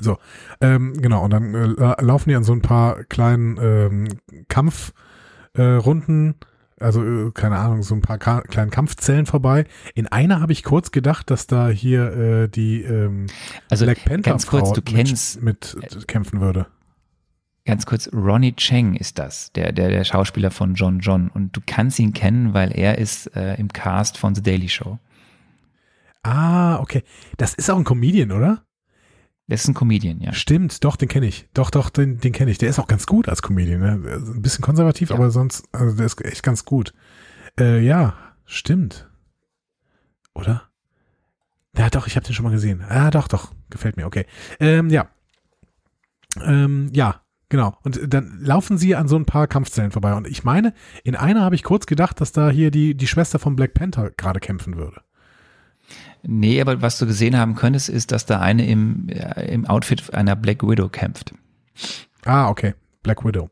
So, 0.00 0.18
ähm, 0.60 0.94
genau. 1.00 1.24
Und 1.24 1.30
dann 1.30 1.54
äh, 1.54 1.66
la- 1.66 1.96
laufen 2.00 2.28
die 2.28 2.34
an 2.34 2.44
so 2.44 2.52
ein 2.52 2.60
paar 2.62 3.04
kleinen 3.04 3.56
ähm, 3.60 4.08
Kampfrunden, 4.48 6.30
äh, 6.32 6.36
also 6.80 7.02
äh, 7.04 7.30
keine 7.32 7.56
Ahnung, 7.56 7.82
so 7.82 7.94
ein 7.94 8.02
paar 8.02 8.18
Ka 8.18 8.42
kleinen 8.42 8.70
Kampfzellen 8.70 9.26
vorbei. 9.26 9.64
In 9.94 10.06
einer 10.06 10.40
habe 10.40 10.52
ich 10.52 10.62
kurz 10.62 10.90
gedacht, 10.90 11.30
dass 11.30 11.46
da 11.46 11.68
hier 11.68 12.12
äh, 12.12 12.48
die 12.48 12.82
ähm, 12.82 13.26
Also 13.70 13.86
Black 13.86 14.04
Panther 14.04 14.30
ganz 14.30 14.46
kurz, 14.46 14.68
Frau 14.68 14.74
du 14.74 14.82
kennst, 14.82 15.42
mit, 15.42 15.76
mit 15.80 16.08
kämpfen 16.08 16.40
würde. 16.40 16.66
ganz 17.64 17.86
kurz, 17.86 18.10
Ronnie 18.12 18.54
Cheng 18.54 18.94
ist 18.94 19.18
das, 19.18 19.52
der, 19.52 19.72
der, 19.72 19.88
der 19.88 20.04
Schauspieler 20.04 20.50
von 20.50 20.74
John 20.74 21.00
John. 21.00 21.28
Und 21.28 21.56
du 21.56 21.60
kannst 21.66 21.98
ihn 21.98 22.12
kennen, 22.12 22.52
weil 22.52 22.72
er 22.72 22.98
ist 22.98 23.34
äh, 23.34 23.54
im 23.54 23.68
Cast 23.68 24.18
von 24.18 24.34
The 24.34 24.42
Daily 24.42 24.68
Show. 24.68 24.98
Ah, 26.22 26.80
okay. 26.80 27.02
Das 27.36 27.54
ist 27.54 27.70
auch 27.70 27.78
ein 27.78 27.84
Comedian, 27.84 28.32
oder? 28.32 28.65
Das 29.48 29.62
ist 29.62 29.68
ein 29.68 29.74
Comedian, 29.74 30.20
ja. 30.20 30.32
Stimmt, 30.32 30.82
doch, 30.84 30.96
den 30.96 31.08
kenne 31.08 31.26
ich. 31.26 31.48
Doch, 31.54 31.70
doch, 31.70 31.88
den, 31.90 32.18
den 32.18 32.32
kenne 32.32 32.50
ich. 32.50 32.58
Der 32.58 32.68
ist 32.68 32.80
auch 32.80 32.88
ganz 32.88 33.06
gut 33.06 33.28
als 33.28 33.42
Comedian. 33.42 33.80
Ne? 33.80 33.92
Ein 34.16 34.42
bisschen 34.42 34.62
konservativ, 34.62 35.10
Ja. 35.10 35.16
aber 35.16 35.30
sonst, 35.30 35.64
also 35.72 35.96
der 35.96 36.06
ist 36.06 36.22
echt 36.24 36.42
ganz 36.42 36.64
gut. 36.64 36.92
Äh, 37.58 37.80
ja, 37.80 38.14
stimmt. 38.44 39.08
Oder? 40.34 40.64
Ja, 41.76 41.90
doch, 41.90 42.06
ich 42.08 42.16
habe 42.16 42.26
den 42.26 42.34
schon 42.34 42.44
mal 42.44 42.50
gesehen. 42.50 42.82
Ah, 42.88 43.10
doch, 43.10 43.28
doch, 43.28 43.52
gefällt 43.70 43.96
mir, 43.96 44.06
okay. 44.06 44.26
Ähm, 44.58 44.90
ja. 44.90 45.08
Ähm, 46.42 46.90
ja, 46.92 47.22
genau. 47.48 47.76
Und 47.82 48.12
dann 48.12 48.40
laufen 48.40 48.78
sie 48.78 48.96
an 48.96 49.06
so 49.08 49.16
ein 49.16 49.26
paar 49.26 49.46
Kampfzellen 49.46 49.92
vorbei. 49.92 50.14
Und 50.14 50.26
ich 50.26 50.42
meine, 50.42 50.74
in 51.04 51.14
einer 51.14 51.42
habe 51.42 51.54
ich 51.54 51.62
kurz 51.62 51.86
gedacht, 51.86 52.20
dass 52.20 52.32
da 52.32 52.50
hier 52.50 52.70
die, 52.72 52.96
die 52.96 53.06
Schwester 53.06 53.38
von 53.38 53.54
Black 53.56 53.74
Panther 53.74 54.10
gerade 54.10 54.40
kämpfen 54.40 54.76
würde. 54.76 55.02
Nee, 56.26 56.60
aber 56.60 56.82
was 56.82 56.98
du 56.98 57.06
gesehen 57.06 57.36
haben 57.36 57.54
könntest, 57.54 57.88
ist, 57.88 58.12
dass 58.12 58.26
da 58.26 58.40
eine 58.40 58.66
im, 58.66 59.08
äh, 59.08 59.52
im 59.52 59.66
Outfit 59.66 60.12
einer 60.12 60.36
Black 60.36 60.66
Widow 60.66 60.88
kämpft. 60.88 61.32
Ah, 62.24 62.48
okay. 62.48 62.74
Black 63.02 63.24
Widow. 63.24 63.50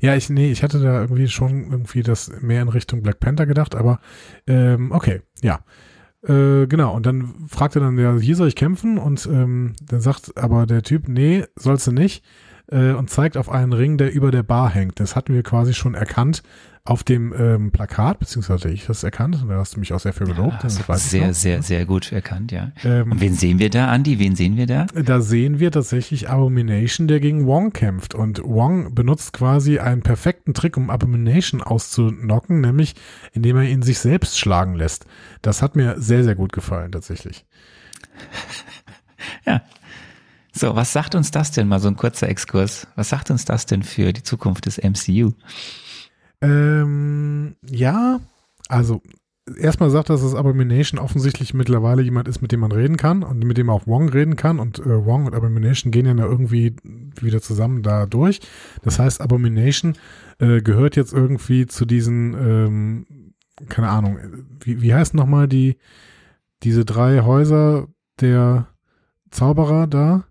Ja, 0.00 0.14
ich, 0.14 0.30
nee, 0.30 0.50
ich 0.50 0.62
hatte 0.62 0.80
da 0.80 1.00
irgendwie 1.00 1.28
schon 1.28 1.70
irgendwie 1.70 2.02
das 2.02 2.30
mehr 2.40 2.62
in 2.62 2.68
Richtung 2.68 3.02
Black 3.02 3.20
Panther 3.20 3.46
gedacht, 3.46 3.74
aber 3.74 4.00
ähm, 4.46 4.92
okay, 4.92 5.22
ja. 5.42 5.60
Äh, 6.22 6.66
genau, 6.68 6.94
und 6.94 7.06
dann 7.06 7.34
fragt 7.48 7.74
er 7.74 7.80
dann, 7.80 7.98
ja, 7.98 8.16
hier 8.16 8.36
soll 8.36 8.48
ich 8.48 8.56
kämpfen? 8.56 8.98
Und 8.98 9.26
ähm, 9.26 9.74
dann 9.84 10.00
sagt 10.00 10.36
aber 10.36 10.66
der 10.66 10.82
Typ, 10.82 11.08
nee, 11.08 11.44
sollst 11.56 11.86
du 11.88 11.92
nicht. 11.92 12.24
Äh, 12.68 12.92
und 12.92 13.10
zeigt 13.10 13.36
auf 13.36 13.50
einen 13.50 13.72
Ring, 13.72 13.98
der 13.98 14.12
über 14.12 14.30
der 14.30 14.44
Bar 14.44 14.70
hängt. 14.70 15.00
Das 15.00 15.16
hatten 15.16 15.34
wir 15.34 15.42
quasi 15.42 15.74
schon 15.74 15.94
erkannt 15.94 16.42
auf 16.84 17.04
dem 17.04 17.32
ähm, 17.38 17.70
Plakat, 17.70 18.18
beziehungsweise 18.18 18.68
ich 18.68 18.86
das 18.86 19.04
erkannt. 19.04 19.40
Und 19.40 19.48
da 19.48 19.56
hast 19.56 19.76
du 19.76 19.80
mich 19.80 19.92
auch 19.92 20.00
sehr 20.00 20.12
für 20.12 20.24
gelobt. 20.24 20.64
Ja, 20.64 20.96
sehr, 20.96 21.32
sehr, 21.32 21.62
sehr 21.62 21.86
gut 21.86 22.10
erkannt, 22.10 22.50
ja. 22.50 22.72
Ähm, 22.82 23.12
Und 23.12 23.20
wen 23.20 23.34
sehen 23.34 23.60
wir 23.60 23.70
da, 23.70 23.86
Andi? 23.88 24.18
Wen 24.18 24.34
sehen 24.34 24.56
wir 24.56 24.66
da? 24.66 24.86
da 24.86 25.20
sehen 25.20 25.60
wir 25.60 25.70
tatsächlich 25.70 26.28
Abomination, 26.28 27.06
der 27.06 27.20
gegen 27.20 27.46
Wong 27.46 27.72
kämpft. 27.72 28.16
Und 28.16 28.42
Wong 28.42 28.96
benutzt 28.96 29.32
quasi 29.32 29.78
einen 29.78 30.02
perfekten 30.02 30.54
Trick, 30.54 30.76
um 30.76 30.90
Abomination 30.90 31.62
auszunocken, 31.62 32.60
nämlich 32.60 32.96
indem 33.32 33.58
er 33.58 33.64
ihn 33.64 33.82
sich 33.82 34.00
selbst 34.00 34.40
schlagen 34.40 34.74
lässt. 34.74 35.06
Das 35.40 35.62
hat 35.62 35.76
mir 35.76 36.00
sehr, 36.00 36.24
sehr 36.24 36.34
gut 36.34 36.52
gefallen, 36.52 36.92
tatsächlich. 36.92 37.44
Ja. 39.46 39.62
So, 40.52 40.74
was 40.74 40.92
sagt 40.92 41.14
uns 41.14 41.30
das 41.30 41.50
denn 41.52 41.68
mal, 41.68 41.78
so 41.78 41.88
ein 41.88 41.96
kurzer 41.96 42.28
Exkurs? 42.28 42.86
Was 42.96 43.08
sagt 43.08 43.30
uns 43.30 43.44
das 43.44 43.66
denn 43.66 43.82
für 43.82 44.12
die 44.12 44.22
Zukunft 44.22 44.66
des 44.66 44.78
MCU? 44.78 45.32
Ähm, 46.42 47.56
ja, 47.70 48.20
also 48.68 49.00
erstmal 49.56 49.90
sagt, 49.90 50.10
dass 50.10 50.22
das 50.22 50.34
Abomination 50.34 51.00
offensichtlich 51.00 51.54
mittlerweile 51.54 52.02
jemand 52.02 52.28
ist, 52.28 52.42
mit 52.42 52.52
dem 52.52 52.60
man 52.60 52.72
reden 52.72 52.96
kann 52.96 53.22
und 53.22 53.44
mit 53.44 53.58
dem 53.58 53.70
auch 53.70 53.86
Wong 53.86 54.08
reden 54.08 54.36
kann. 54.36 54.58
Und 54.58 54.80
äh, 54.80 55.04
Wong 55.04 55.26
und 55.26 55.34
Abomination 55.34 55.90
gehen 55.90 56.06
ja 56.06 56.24
irgendwie 56.24 56.76
wieder 57.20 57.40
zusammen 57.40 57.82
da 57.82 58.06
durch. 58.06 58.40
Das 58.82 58.98
heißt, 58.98 59.20
Abomination 59.20 59.94
äh, 60.38 60.60
gehört 60.60 60.96
jetzt 60.96 61.12
irgendwie 61.12 61.66
zu 61.66 61.86
diesen, 61.86 62.34
ähm, 62.34 63.06
keine 63.68 63.88
Ahnung, 63.88 64.18
wie, 64.60 64.82
wie 64.82 64.94
heißt 64.94 65.14
nochmal 65.14 65.48
die, 65.48 65.76
diese 66.62 66.84
drei 66.84 67.22
Häuser 67.22 67.88
der 68.20 68.68
Zauberer 69.30 69.86
da? 69.86 70.24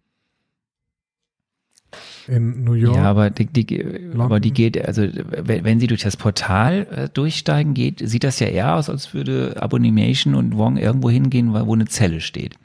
In 2.31 2.63
New 2.63 2.75
York. 2.75 2.95
Ja, 2.95 3.03
aber 3.03 3.29
die, 3.29 3.45
die, 3.45 3.85
aber 4.17 4.39
die 4.39 4.53
geht, 4.53 4.81
also 4.87 5.01
wenn, 5.03 5.65
wenn 5.65 5.79
sie 5.81 5.87
durch 5.87 6.03
das 6.03 6.15
Portal 6.15 6.87
äh, 6.89 7.09
durchsteigen 7.09 7.73
geht, 7.73 8.01
sieht 8.07 8.23
das 8.23 8.39
ja 8.39 8.47
eher 8.47 8.75
aus, 8.75 8.89
als 8.89 9.13
würde 9.13 9.61
Abomination 9.61 10.33
und 10.35 10.55
Wong 10.55 10.77
irgendwo 10.77 11.09
hingehen, 11.09 11.53
wo 11.53 11.73
eine 11.73 11.87
Zelle 11.87 12.21
steht. 12.21 12.55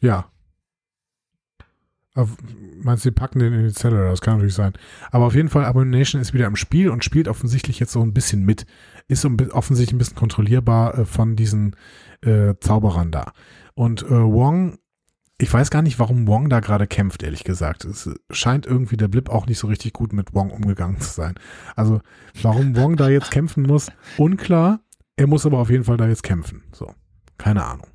Ja. 0.00 0.32
Auf, 2.16 2.36
meinst 2.82 3.04
du, 3.04 3.10
die 3.10 3.14
packen 3.14 3.38
den 3.38 3.52
in 3.52 3.68
die 3.68 3.72
Zelle? 3.72 4.08
Das 4.10 4.20
kann 4.20 4.34
natürlich 4.34 4.54
sein. 4.54 4.72
Aber 5.12 5.26
auf 5.26 5.36
jeden 5.36 5.48
Fall, 5.48 5.64
Abomination 5.64 6.20
ist 6.20 6.34
wieder 6.34 6.48
im 6.48 6.56
Spiel 6.56 6.90
und 6.90 7.04
spielt 7.04 7.28
offensichtlich 7.28 7.78
jetzt 7.78 7.92
so 7.92 8.02
ein 8.02 8.14
bisschen 8.14 8.44
mit. 8.44 8.66
Ist 9.06 9.20
so 9.20 9.28
ein, 9.28 9.52
offensichtlich 9.52 9.94
ein 9.94 9.98
bisschen 9.98 10.16
kontrollierbar 10.16 10.98
äh, 10.98 11.04
von 11.04 11.36
diesen 11.36 11.76
äh, 12.22 12.54
Zauberern 12.58 13.12
da. 13.12 13.30
Und 13.74 14.02
äh, 14.02 14.10
Wong, 14.10 14.78
ich 15.40 15.52
weiß 15.52 15.70
gar 15.70 15.82
nicht, 15.82 16.00
warum 16.00 16.26
Wong 16.26 16.48
da 16.48 16.58
gerade 16.58 16.88
kämpft, 16.88 17.22
ehrlich 17.22 17.44
gesagt. 17.44 17.84
Es 17.84 18.10
scheint 18.30 18.66
irgendwie 18.66 18.96
der 18.96 19.06
Blip 19.06 19.28
auch 19.28 19.46
nicht 19.46 19.58
so 19.58 19.68
richtig 19.68 19.92
gut 19.92 20.12
mit 20.12 20.34
Wong 20.34 20.50
umgegangen 20.50 21.00
zu 21.00 21.10
sein. 21.10 21.34
Also, 21.76 22.00
warum 22.42 22.76
Wong 22.76 22.96
da 22.96 23.08
jetzt 23.08 23.30
kämpfen 23.30 23.62
muss, 23.62 23.90
unklar. 24.16 24.80
Er 25.16 25.28
muss 25.28 25.46
aber 25.46 25.58
auf 25.58 25.70
jeden 25.70 25.84
Fall 25.84 25.96
da 25.96 26.08
jetzt 26.08 26.24
kämpfen. 26.24 26.64
So, 26.72 26.92
keine 27.38 27.64
Ahnung. 27.64 27.86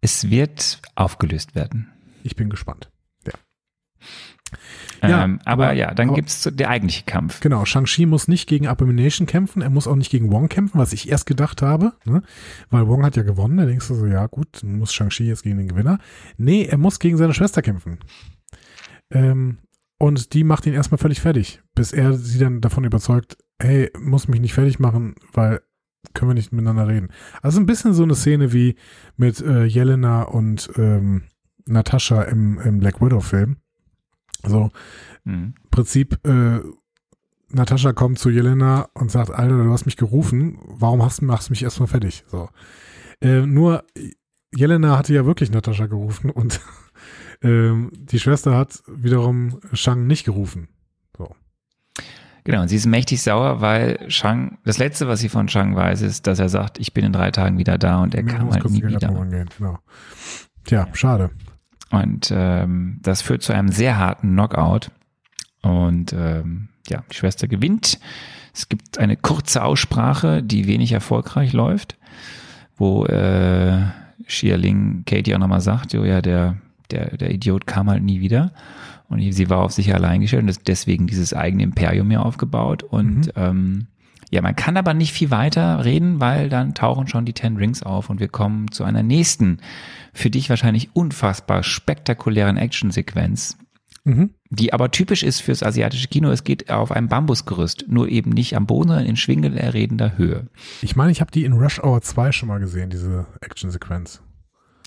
Es 0.00 0.30
wird 0.30 0.80
aufgelöst 0.94 1.56
werden. 1.56 1.92
Ich 2.22 2.36
bin 2.36 2.50
gespannt. 2.50 2.90
Ja, 3.26 3.34
ähm, 5.02 5.38
aber, 5.44 5.64
aber- 5.66 5.72
ja, 5.74 5.92
dann 5.94 6.08
aber- 6.08 6.16
gibt's 6.16 6.48
der 6.52 6.68
eigentliche 6.70 7.04
Kampf. 7.04 7.40
Genau, 7.40 7.64
Shang-Chi 7.64 8.06
muss 8.06 8.28
nicht 8.28 8.48
gegen 8.48 8.66
Abomination 8.66 9.26
kämpfen, 9.26 9.62
er 9.62 9.70
muss 9.70 9.86
auch 9.86 9.96
nicht 9.96 10.10
gegen 10.10 10.30
Wong 10.32 10.48
kämpfen, 10.48 10.78
was 10.78 10.92
ich 10.92 11.08
erst 11.10 11.26
gedacht 11.26 11.62
habe, 11.62 11.92
ne? 12.04 12.22
weil 12.70 12.86
Wong 12.88 13.04
hat 13.04 13.16
ja 13.16 13.22
gewonnen, 13.22 13.56
da 13.58 13.66
denkst 13.66 13.88
du 13.88 13.94
so, 13.94 14.06
ja 14.06 14.26
gut, 14.26 14.62
dann 14.62 14.78
muss 14.78 14.92
Shang-Chi 14.92 15.24
jetzt 15.24 15.42
gegen 15.42 15.58
den 15.58 15.68
Gewinner. 15.68 15.98
Nee, 16.36 16.64
er 16.64 16.78
muss 16.78 16.98
gegen 16.98 17.16
seine 17.16 17.34
Schwester 17.34 17.62
kämpfen. 17.62 17.98
Ähm, 19.10 19.58
und 19.98 20.32
die 20.34 20.44
macht 20.44 20.66
ihn 20.66 20.74
erstmal 20.74 20.98
völlig 20.98 21.20
fertig, 21.20 21.60
bis 21.74 21.92
er 21.92 22.14
sie 22.14 22.38
dann 22.38 22.60
davon 22.60 22.84
überzeugt, 22.84 23.36
hey, 23.60 23.90
muss 23.98 24.28
mich 24.28 24.40
nicht 24.40 24.54
fertig 24.54 24.78
machen, 24.78 25.14
weil 25.32 25.60
können 26.14 26.30
wir 26.30 26.34
nicht 26.34 26.52
miteinander 26.52 26.86
reden. 26.86 27.08
Also 27.42 27.58
ein 27.60 27.66
bisschen 27.66 27.92
so 27.92 28.04
eine 28.04 28.14
Szene 28.14 28.52
wie 28.52 28.76
mit 29.16 29.40
äh, 29.40 29.64
Jelena 29.64 30.22
und 30.22 30.70
ähm, 30.76 31.24
Natascha 31.66 32.22
im, 32.22 32.58
im 32.60 32.78
Black 32.78 33.00
Widow-Film. 33.00 33.56
So, 34.44 34.70
Hm. 35.24 35.54
Prinzip, 35.70 36.18
äh, 36.26 36.60
Natascha 37.50 37.92
kommt 37.92 38.18
zu 38.18 38.30
Jelena 38.30 38.88
und 38.94 39.10
sagt, 39.10 39.30
Alter, 39.30 39.62
du 39.62 39.70
hast 39.70 39.86
mich 39.86 39.96
gerufen, 39.96 40.58
warum 40.64 41.02
hast, 41.02 41.22
machst 41.22 41.48
du 41.48 41.52
mich 41.52 41.62
erstmal 41.62 41.86
fertig? 41.86 42.24
So. 42.28 42.48
Äh, 43.20 43.46
nur, 43.46 43.84
Jelena 44.54 44.96
hatte 44.96 45.12
ja 45.12 45.26
wirklich 45.26 45.50
Natascha 45.50 45.86
gerufen 45.86 46.30
und 46.30 46.60
ähm, 47.42 47.90
die 47.94 48.18
Schwester 48.18 48.56
hat 48.56 48.82
wiederum 48.86 49.60
Shang 49.72 50.06
nicht 50.06 50.24
gerufen. 50.24 50.68
So. 51.16 51.34
Genau, 52.44 52.62
und 52.62 52.68
sie 52.68 52.76
ist 52.76 52.86
mächtig 52.86 53.20
sauer, 53.22 53.60
weil 53.60 54.10
Shang, 54.10 54.58
das 54.64 54.78
letzte, 54.78 55.08
was 55.08 55.20
sie 55.20 55.28
von 55.28 55.48
Shang 55.48 55.76
weiß, 55.76 56.00
ist, 56.00 56.26
dass 56.26 56.38
er 56.38 56.48
sagt, 56.48 56.78
ich 56.78 56.94
bin 56.94 57.04
in 57.04 57.12
drei 57.12 57.30
Tagen 57.30 57.58
wieder 57.58 57.76
da 57.76 58.02
und 58.02 58.14
er 58.14 58.22
Mir 58.22 58.38
muss 58.38 58.54
halt 58.54 58.70
nie 58.70 58.82
wieder. 58.82 59.08
Genau. 59.58 59.78
Tja, 60.64 60.88
schade. 60.94 61.30
Und 61.90 62.32
ähm, 62.34 62.98
das 63.02 63.22
führt 63.22 63.42
zu 63.42 63.52
einem 63.52 63.68
sehr 63.68 63.96
harten 63.96 64.32
Knockout. 64.32 64.90
Und 65.62 66.12
ähm, 66.12 66.68
ja, 66.88 67.02
die 67.10 67.14
Schwester 67.16 67.48
gewinnt. 67.48 67.98
Es 68.54 68.68
gibt 68.68 68.98
eine 68.98 69.16
kurze 69.16 69.62
Aussprache, 69.62 70.42
die 70.42 70.66
wenig 70.66 70.92
erfolgreich 70.92 71.52
läuft, 71.52 71.96
wo 72.76 73.04
äh, 73.06 73.82
Ling 74.42 75.04
Katie 75.06 75.34
auch 75.34 75.38
nochmal 75.38 75.60
sagt, 75.60 75.94
oh 75.94 76.04
ja, 76.04 76.20
der, 76.20 76.56
der, 76.90 77.16
der 77.16 77.30
Idiot 77.30 77.66
kam 77.66 77.88
halt 77.88 78.02
nie 78.02 78.20
wieder. 78.20 78.52
Und 79.08 79.20
sie 79.32 79.48
war 79.48 79.60
auf 79.60 79.72
sich 79.72 79.94
allein 79.94 80.20
gestellt 80.20 80.42
und 80.42 80.48
ist 80.48 80.68
deswegen 80.68 81.06
dieses 81.06 81.32
eigene 81.32 81.62
Imperium 81.62 82.10
hier 82.10 82.24
aufgebaut. 82.24 82.82
Und 82.82 83.26
Mhm. 83.26 83.32
ähm, 83.36 83.86
ja, 84.30 84.42
man 84.42 84.56
kann 84.56 84.76
aber 84.76 84.92
nicht 84.92 85.12
viel 85.12 85.30
weiter 85.30 85.84
reden, 85.84 86.20
weil 86.20 86.50
dann 86.50 86.74
tauchen 86.74 87.06
schon 87.06 87.24
die 87.24 87.32
Ten 87.32 87.56
Rings 87.56 87.82
auf 87.82 88.10
und 88.10 88.20
wir 88.20 88.28
kommen 88.28 88.70
zu 88.70 88.84
einer 88.84 89.02
nächsten, 89.02 89.58
für 90.18 90.30
dich 90.30 90.50
wahrscheinlich 90.50 90.90
unfassbar 90.94 91.62
spektakulären 91.62 92.56
Actionsequenz, 92.56 93.56
Mhm. 94.04 94.30
die 94.50 94.72
aber 94.72 94.90
typisch 94.90 95.22
ist 95.22 95.40
fürs 95.40 95.62
asiatische 95.62 96.08
Kino. 96.08 96.30
Es 96.30 96.42
geht 96.44 96.70
auf 96.70 96.92
einem 96.92 97.08
Bambusgerüst, 97.08 97.86
nur 97.88 98.08
eben 98.08 98.30
nicht 98.30 98.56
am 98.56 98.66
Boden, 98.66 98.88
sondern 98.88 99.06
in 99.06 99.16
schwindelerredender 99.16 100.16
Höhe. 100.16 100.46
Ich 100.82 100.96
meine, 100.96 101.12
ich 101.12 101.20
habe 101.20 101.30
die 101.30 101.44
in 101.44 101.52
Rush 101.52 101.78
Hour 101.82 102.00
2 102.00 102.32
schon 102.32 102.48
mal 102.48 102.58
gesehen, 102.58 102.90
diese 102.90 103.26
Action-Sequenz. 103.40 104.22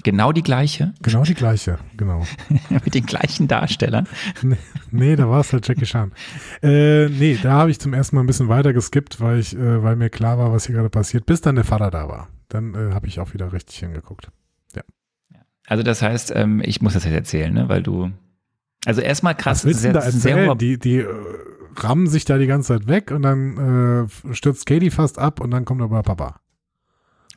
Genau 0.04 0.32
die 0.32 0.42
gleiche, 0.42 0.94
Genau 1.04 1.22
die 1.24 1.36
gleiche, 1.36 1.78
genau. 1.96 2.26
mit 2.70 2.96
den 2.96 3.06
gleichen 3.06 3.48
Darstellern. 3.48 4.08
Nee, 4.42 4.58
nee, 4.90 5.16
da 5.16 5.30
war 5.30 5.42
es 5.42 5.54
halt 5.54 5.68
Jackie 5.68 5.86
Chan. 5.86 6.12
Äh, 6.64 7.08
nee, 7.10 7.38
da 7.42 7.52
habe 7.52 7.70
ich 7.70 7.80
zum 7.80 7.94
ersten 7.94 8.16
Mal 8.16 8.24
ein 8.24 8.28
bisschen 8.28 8.48
weiter 8.50 8.74
geskippt, 8.74 9.22
weil 9.22 9.38
ich, 9.40 9.56
äh, 9.56 9.84
weil 9.84 9.96
mir 9.98 10.10
klar 10.10 10.40
war, 10.40 10.52
was 10.52 10.66
hier 10.66 10.74
gerade 10.74 10.90
passiert, 10.90 11.28
bis 11.28 11.42
dann 11.42 11.54
der 11.56 11.66
Vater 11.66 11.92
da 11.92 12.08
war. 12.08 12.30
Dann 12.50 12.74
äh, 12.74 12.94
habe 12.96 13.06
ich 13.06 13.20
auch 13.20 13.36
wieder 13.36 13.54
richtig 13.54 13.78
hingeguckt. 13.78 14.32
Also 15.72 15.84
das 15.84 16.02
heißt, 16.02 16.34
ähm, 16.36 16.62
ich 16.66 16.82
muss 16.82 16.96
das 16.96 17.06
jetzt 17.06 17.14
erzählen, 17.14 17.54
ne, 17.54 17.70
weil 17.70 17.82
du, 17.82 18.12
also 18.84 19.00
erstmal 19.00 19.36
krass, 19.36 19.60
Was 19.60 19.64
willst 19.64 19.80
du 19.80 19.88
denn 19.88 19.94
da 19.94 20.02
sehr, 20.02 20.12
sehr 20.12 20.56
Die, 20.56 20.78
die 20.78 20.98
äh, 20.98 21.08
rammen 21.78 22.08
sich 22.08 22.26
da 22.26 22.38
die 22.38 22.46
ganze 22.46 22.78
Zeit 22.78 22.88
weg 22.90 23.10
und 23.12 23.22
dann 23.22 24.10
äh, 24.28 24.34
stürzt 24.36 24.66
Katie 24.66 24.92
fast 24.92 25.18
ab 25.18 25.40
und 25.40 25.50
dann 25.52 25.64
kommt 25.64 25.82
aber 25.82 26.04
Papa. 26.04 26.42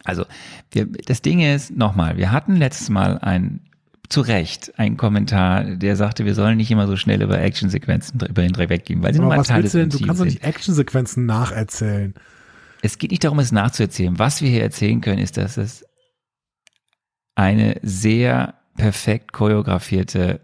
Also, 0.02 0.24
wir, 0.73 0.86
das 0.86 1.23
Ding 1.23 1.43
ist, 1.43 1.77
nochmal, 1.77 2.16
wir 2.16 2.32
hatten 2.32 2.56
letztes 2.56 2.89
Mal 2.89 3.19
ein, 3.19 3.61
zu 4.09 4.20
Recht, 4.20 4.77
einen 4.81 4.97
Kommentar, 4.97 5.62
der 5.62 5.94
sagte, 5.94 6.24
wir 6.24 6.35
sollen 6.35 6.56
nicht 6.56 6.73
immer 6.73 6.89
so 6.89 6.97
schnell 6.97 7.23
über 7.23 7.40
Actionsequenzen 7.40 8.19
über 8.19 8.43
den 8.43 8.52
Dreck 8.52 8.69
weggehen, 8.69 9.01
weil 9.01 9.15
sie 9.15 9.20
mal 9.20 9.39
was 9.39 9.47
Teil 9.47 9.62
des 9.62 9.70
du 9.70 9.78
denn? 9.78 9.90
Du 9.90 10.01
kannst 10.01 10.20
doch 10.20 10.24
nicht 10.24 10.43
Actionsequenzen 10.43 11.24
nacherzählen. 11.24 12.15
Es 12.82 12.98
geht 12.98 13.12
nicht 13.12 13.23
darum, 13.23 13.39
es 13.39 13.52
nachzuerzählen. 13.52 14.19
Was 14.19 14.43
wir 14.43 14.51
hier 14.51 14.62
erzählen 14.62 15.01
können, 15.01 15.20
ist, 15.20 15.36
dass 15.36 15.56
es 15.56 15.85
eine 17.35 17.81
sehr 17.82 18.55
perfekt 18.77 19.32
choreografierte, 19.32 20.40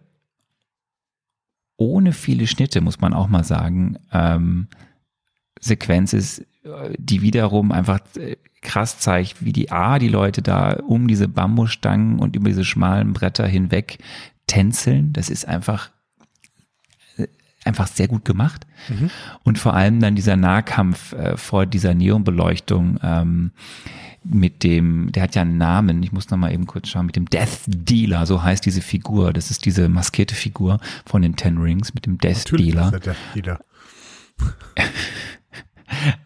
ohne 1.77 2.13
viele 2.13 2.47
Schnitte, 2.47 2.81
muss 2.81 3.01
man 3.01 3.15
auch 3.15 3.29
mal 3.29 3.45
sagen, 3.45 3.99
ähm, 4.13 4.69
Sequenz 5.61 6.13
ist, 6.13 6.45
die 6.99 7.23
wiederum 7.23 7.73
einfach 7.73 8.01
äh, 8.17 8.37
krass 8.63 8.99
zeigt, 8.99 9.45
wie 9.45 9.53
die 9.53 9.71
A, 9.71 9.99
die 9.99 10.09
Leute 10.09 10.43
da 10.43 10.75
um 10.75 11.09
diese 11.09 11.29
Bambusstangen 11.29 12.19
und 12.19 12.37
über 12.37 12.49
diese 12.49 12.65
schmalen 12.65 13.13
Bretter 13.13 13.47
hinweg 13.47 13.99
tänzeln. 14.47 15.13
Das 15.13 15.31
ist 15.31 15.49
einfach, 15.49 15.91
äh, 17.17 17.29
einfach 17.65 17.87
sehr 17.87 18.09
gut 18.09 18.25
gemacht. 18.25 18.67
Und 19.43 19.59
vor 19.59 19.75
allem 19.75 20.01
dann 20.01 20.17
dieser 20.17 20.37
Nahkampf 20.37 21.13
äh, 21.15 21.37
vor 21.37 21.65
dieser 21.67 21.95
Neonbeleuchtung 21.95 22.99
ähm, 23.03 23.53
mit 24.23 24.63
dem, 24.63 25.11
der 25.13 25.23
hat 25.25 25.35
ja 25.35 25.43
einen 25.43 25.59
Namen, 25.59 26.03
ich 26.03 26.13
muss 26.13 26.31
noch 26.31 26.39
mal 26.39 26.53
eben 26.53 26.67
kurz 26.67 26.89
schauen, 26.89 27.07
mit 27.07 27.17
dem 27.17 27.29
Death 27.29 27.61
Dealer, 27.67 28.27
so 28.27 28.43
heißt 28.43 28.65
diese 28.67 28.83
Figur. 28.83 29.33
Das 29.33 29.51
ist 29.51 29.65
diese 29.65 29.89
maskierte 29.89 30.35
Figur 30.35 30.79
von 31.07 31.23
den 31.23 31.37
Ten 31.37 31.59
Rings 31.59 31.95
mit 31.95 32.07
dem 32.07 32.19
Death 32.19 32.39
Natürlich 32.39 32.73
Dealer. 32.73 32.93
ist 32.95 33.07
der 33.07 33.17
Dealer. 33.35 33.61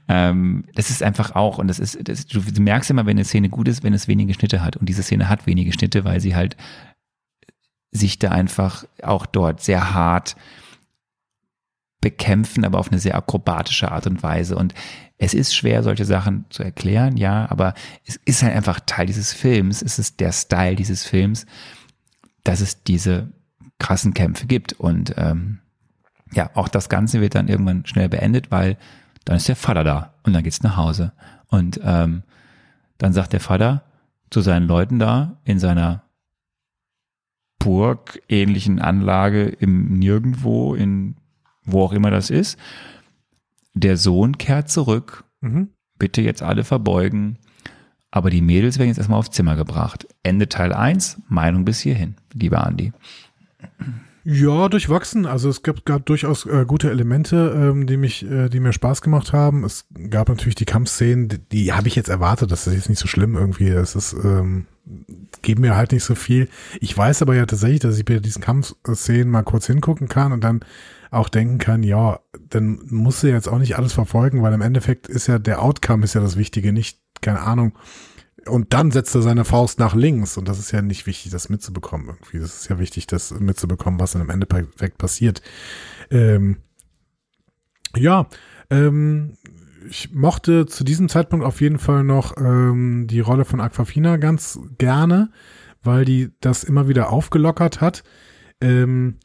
Ähm, 0.09 0.65
das 0.75 0.91
ist 0.91 1.03
einfach 1.03 1.35
auch, 1.35 1.59
und 1.59 1.69
das 1.69 1.79
ist, 1.79 1.99
das, 2.07 2.27
du 2.27 2.41
merkst 2.61 2.91
immer, 2.91 3.07
wenn 3.07 3.17
eine 3.17 3.25
Szene 3.25 3.49
gut 3.49 3.67
ist, 3.67 3.83
wenn 3.83 3.95
es 3.95 4.09
wenige 4.09 4.35
Schnitte 4.35 4.63
hat. 4.63 4.77
Und 4.77 4.89
diese 4.89 5.03
Szene 5.03 5.29
hat 5.29 5.47
wenige 5.47 5.73
Schnitte, 5.73 6.05
weil 6.05 6.21
sie 6.21 6.35
halt 6.35 6.57
sich 7.91 8.19
da 8.19 8.31
einfach 8.31 8.85
auch 9.03 9.25
dort 9.25 9.63
sehr 9.63 9.95
hart 9.95 10.37
bekämpfen, 12.01 12.65
aber 12.65 12.79
auf 12.79 12.91
eine 12.91 13.01
sehr 13.01 13.17
akrobatische 13.17 13.91
Art 13.91 14.07
und 14.07 14.23
Weise. 14.23 14.57
Und 14.57 14.75
es 15.25 15.35
ist 15.35 15.55
schwer, 15.55 15.83
solche 15.83 16.05
Sachen 16.05 16.45
zu 16.51 16.63
erklären, 16.63 17.17
ja, 17.17 17.51
aber 17.51 17.75
es 18.05 18.17
ist 18.25 18.43
halt 18.43 18.55
einfach 18.55 18.81
Teil 18.81 19.07
dieses 19.07 19.33
Films. 19.33 19.81
Es 19.81 19.99
ist 19.99 20.21
der 20.21 20.33
Style 20.33 20.77
dieses 20.77 21.05
Films, 21.05 21.47
dass 22.43 22.61
es 22.61 22.83
diese 22.83 23.33
krassen 23.79 24.13
Kämpfe 24.15 24.47
gibt. 24.47 24.75
Und 24.75 25.15
ähm, 25.17 25.61
ja, 26.33 26.51
auch 26.55 26.69
das 26.69 26.89
Ganze 26.89 27.21
wird 27.21 27.35
dann 27.35 27.49
irgendwann 27.49 27.87
schnell 27.87 28.09
beendet, 28.09 28.51
weil 28.51 28.77
dann 29.25 29.37
ist 29.37 29.49
der 29.49 29.57
Vater 29.57 29.85
da 29.85 30.15
und 30.25 30.35
dann 30.35 30.43
geht's 30.43 30.63
nach 30.63 30.77
Hause. 30.77 31.13
Und 31.49 31.81
ähm, 31.83 32.23
dann 32.99 33.13
sagt 33.13 33.33
der 33.33 33.41
Vater 33.41 33.85
zu 34.31 34.41
seinen 34.41 34.67
Leuten 34.67 34.99
da 34.99 35.39
in 35.45 35.59
seiner 35.59 36.03
Burg-ähnlichen 37.59 38.79
Anlage 38.79 39.45
im 39.47 39.99
Nirgendwo 39.99 40.75
in 40.75 41.17
wo 41.65 41.83
auch 41.83 41.93
immer 41.93 42.11
das 42.11 42.29
ist. 42.29 42.59
Der 43.75 43.97
Sohn 43.97 44.39
kehrt 44.39 44.71
zurück. 44.71 45.25
Mhm. 45.41 45.71
Bitte 45.99 46.23
jetzt 46.23 46.43
alle 46.43 46.65
verbeugen. 46.65 47.39
Aber 48.11 48.31
die 48.31 48.43
Mädels 48.43 48.79
werden 48.79 48.89
jetzt 48.89 48.99
erstmal 48.99 49.19
aufs 49.19 49.33
Zimmer 49.33 49.57
gebracht. 49.57 50.07
Ende 50.23 50.49
Teil 50.49 50.73
1, 50.73 51.23
Meinung 51.29 51.65
bis 51.65 51.81
hierhin, 51.81 52.15
lieber 52.33 52.65
Andi. 52.65 52.93
Ja, 54.23 54.69
durchwachsen. 54.69 55.27
Also 55.27 55.49
es 55.49 55.63
gab, 55.63 55.85
gab 55.85 56.07
durchaus 56.07 56.47
äh, 56.47 56.65
gute 56.65 56.91
Elemente, 56.91 57.53
ähm, 57.55 57.87
die 57.87 57.97
mich, 57.97 58.25
äh, 58.25 58.49
die 58.49 58.61
mir 58.61 58.73
Spaß 58.73 59.03
gemacht 59.03 59.33
haben. 59.33 59.65
Es 59.65 59.87
gab 60.11 60.29
natürlich 60.29 60.55
die 60.55 60.65
Kampfszenen, 60.65 61.29
die, 61.29 61.39
die 61.39 61.73
habe 61.73 61.89
ich 61.89 61.97
jetzt 61.97 62.09
erwartet. 62.09 62.51
Das 62.51 62.67
ist 62.67 62.75
jetzt 62.75 62.89
nicht 62.89 63.01
so 63.01 63.09
schlimm 63.09 63.37
irgendwie. 63.37 63.69
Es 63.69 63.97
ist 63.97 64.15
ähm, 64.15 64.67
geben 65.43 65.63
mir 65.63 65.77
halt 65.77 65.93
nicht 65.93 66.05
so 66.05 66.15
viel. 66.15 66.49
Ich 66.81 66.97
weiß 66.97 67.23
aber 67.23 67.35
ja 67.35 67.47
tatsächlich, 67.47 67.81
dass 67.81 67.99
ich 67.99 68.05
bei 68.05 68.19
diesen 68.19 68.43
Kampfszenen 68.43 69.31
mal 69.31 69.43
kurz 69.43 69.67
hingucken 69.67 70.09
kann 70.09 70.33
und 70.33 70.43
dann 70.43 70.61
auch 71.15 71.29
denken 71.29 71.59
kann, 71.59 71.83
ja, 71.83 72.21
dann 72.49 72.81
muss 72.89 73.21
sie 73.21 73.29
jetzt 73.29 73.49
auch 73.49 73.59
nicht 73.59 73.77
alles 73.77 73.93
verfolgen, 73.93 74.43
weil 74.43 74.53
im 74.53 74.63
Endeffekt 74.63 75.09
ist 75.09 75.27
ja 75.27 75.39
der 75.39 75.63
Outcome 75.63 76.05
ist 76.05 76.15
ja 76.15 76.21
das 76.21 76.37
Wichtige, 76.37 76.73
nicht, 76.73 77.01
keine 77.21 77.41
Ahnung. 77.41 77.79
Und 78.47 78.75
dann 78.75 78.91
setzt 78.91 79.15
er 79.15 79.23
seine 79.23 79.45
Faust 79.45 79.79
nach 79.79 79.95
links 79.95 80.37
und 80.37 80.49
das 80.49 80.59
ist 80.59 80.71
ja 80.71 80.83
nicht 80.83 81.07
wichtig, 81.07 81.33
das 81.33 81.49
mitzubekommen 81.49 82.09
irgendwie. 82.09 82.39
Das 82.39 82.57
ist 82.57 82.69
ja 82.69 82.79
wichtig, 82.79 83.07
das 83.07 83.31
mitzubekommen, 83.33 83.99
was 83.99 84.13
dann 84.13 84.23
im 84.23 84.31
Endeffekt 84.31 84.99
passiert. 84.99 85.41
Ähm, 86.11 86.59
ja, 87.97 88.27
ähm, 88.71 89.37
ich 89.89 90.13
mochte 90.13 90.67
zu 90.67 90.85
diesem 90.85 91.09
Zeitpunkt 91.09 91.45
auf 91.45 91.61
jeden 91.61 91.79
Fall 91.79 92.05
noch 92.05 92.37
ähm, 92.37 93.07
die 93.09 93.21
Rolle 93.21 93.45
von 93.45 93.61
Aquafina 93.61 94.17
ganz 94.17 94.59
gerne, 94.79 95.31
weil 95.83 96.05
die 96.05 96.31
das 96.41 96.65
immer 96.65 96.89
wieder 96.89 97.11
aufgelockert 97.11 97.81
hat. 97.81 98.03
Ähm, 98.61 99.19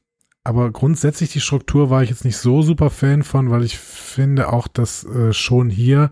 aber 0.49 0.71
grundsätzlich 0.71 1.31
die 1.31 1.41
Struktur 1.41 1.91
war 1.91 2.01
ich 2.01 2.09
jetzt 2.09 2.25
nicht 2.25 2.37
so 2.37 2.63
super 2.63 2.89
Fan 2.89 3.21
von, 3.21 3.51
weil 3.51 3.63
ich 3.63 3.77
finde 3.77 4.51
auch, 4.51 4.67
dass 4.67 5.03
äh, 5.03 5.31
schon 5.31 5.69
hier 5.69 6.11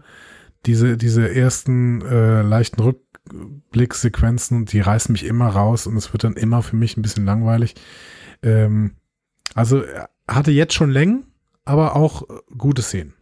diese, 0.68 0.96
diese 0.96 1.34
ersten 1.34 2.04
äh, 2.04 2.44
leichten 2.44 2.80
Rückblicksequenzen, 2.80 4.66
die 4.66 4.80
reißen 4.80 5.12
mich 5.12 5.26
immer 5.26 5.48
raus 5.48 5.88
und 5.88 5.98
es 5.98 6.14
wird 6.14 6.24
dann 6.24 6.34
immer 6.34 6.62
für 6.62 6.76
mich 6.76 6.98
ein 6.98 7.02
bisschen 7.02 7.26
langweilig. 7.26 7.74
Ähm, 8.44 8.92
also 9.56 9.82
hatte 10.28 10.52
jetzt 10.52 10.76
schon 10.76 10.92
Längen, 10.92 11.26
aber 11.66 11.96
auch 11.96 12.30
äh, 12.30 12.34
gute 12.56 12.84
Szenen. 12.84 13.16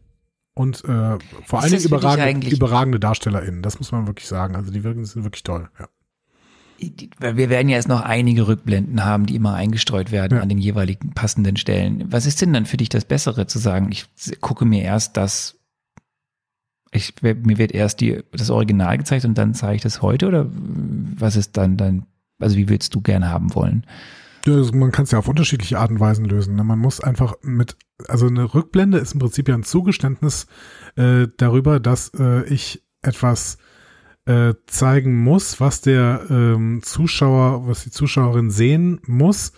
Und 0.54 0.84
äh, 0.84 1.18
vor 1.46 1.62
allen 1.62 1.72
Dingen 1.72 1.86
überragende, 1.86 2.50
überragende 2.50 3.00
DarstellerInnen, 3.00 3.62
das 3.62 3.80
muss 3.80 3.94
man 3.94 4.06
wirklich 4.06 4.28
sagen. 4.28 4.58
Also 4.58 4.70
die 4.70 4.84
wirken, 4.84 5.06
sind 5.06 5.24
wirklich 5.24 5.44
toll, 5.44 5.70
ja 5.80 5.88
wir 7.20 7.50
werden 7.50 7.70
ja 7.70 7.78
jetzt 7.78 7.88
noch 7.88 8.02
einige 8.02 8.48
Rückblenden 8.48 9.04
haben, 9.06 9.26
die 9.26 9.36
immer 9.36 9.54
eingestreut 9.54 10.12
werden 10.12 10.38
ja. 10.38 10.42
an 10.42 10.50
den 10.50 10.58
jeweiligen 10.58 11.12
passenden 11.14 11.58
Stellen. 11.58 12.12
Was 12.12 12.26
ist 12.26 12.42
denn 12.42 12.54
dann 12.54 12.66
für 12.66 12.78
dich 12.78 12.90
das 12.90 13.06
Bessere 13.06 13.48
zu 13.48 13.60
sagen? 13.60 13.92
Ich 13.92 14.08
gucke 14.42 14.66
mir 14.66 14.84
erst 14.84 15.18
das, 15.18 15.60
ich, 16.92 17.14
mir 17.22 17.58
wird 17.58 17.72
erst 17.72 18.02
die, 18.02 18.24
das 18.32 18.50
Original 18.50 18.98
gezeigt 18.98 19.26
und 19.26 19.38
dann 19.38 19.54
zeige 19.54 19.78
ich 19.78 19.82
das 19.82 20.02
heute 20.02 20.28
oder 20.28 20.48
was 20.50 21.36
ist 21.36 21.58
dann 21.58 21.78
dann, 21.78 22.06
also 22.40 22.56
wie 22.58 22.70
willst 22.70 22.94
du 22.96 23.02
gerne 23.02 23.30
haben 23.30 23.56
wollen? 23.56 23.86
Ja, 24.46 24.54
also 24.54 24.74
man 24.74 24.92
kann 24.92 25.06
es 25.06 25.12
ja 25.12 25.20
auf 25.20 25.28
unterschiedliche 25.28 25.80
Arten 25.80 25.96
und 25.96 26.00
Weisen 26.00 26.26
lösen. 26.26 26.56
Ne? 26.56 26.64
Man 26.64 26.78
muss 26.78 27.00
einfach 27.00 27.36
mit, 27.42 27.78
also 28.08 28.28
eine 28.28 28.54
Rückblende 28.54 29.00
ist 29.00 29.14
im 29.14 29.20
Prinzip 29.20 29.50
ja 29.50 29.56
ein 29.56 29.64
Zugeständnis 29.64 30.46
äh, 30.96 31.28
darüber, 31.38 31.80
dass 31.80 32.12
äh, 32.18 32.44
ich 32.46 32.84
etwas 33.02 33.58
äh, 34.26 34.54
zeigen 34.68 35.24
muss, 35.24 35.60
was 35.60 35.82
der 35.82 36.26
ähm, 36.30 36.82
Zuschauer, 36.84 37.68
was 37.68 37.84
die 37.84 37.92
Zuschauerin 37.92 38.50
sehen 38.50 39.00
muss, 39.06 39.54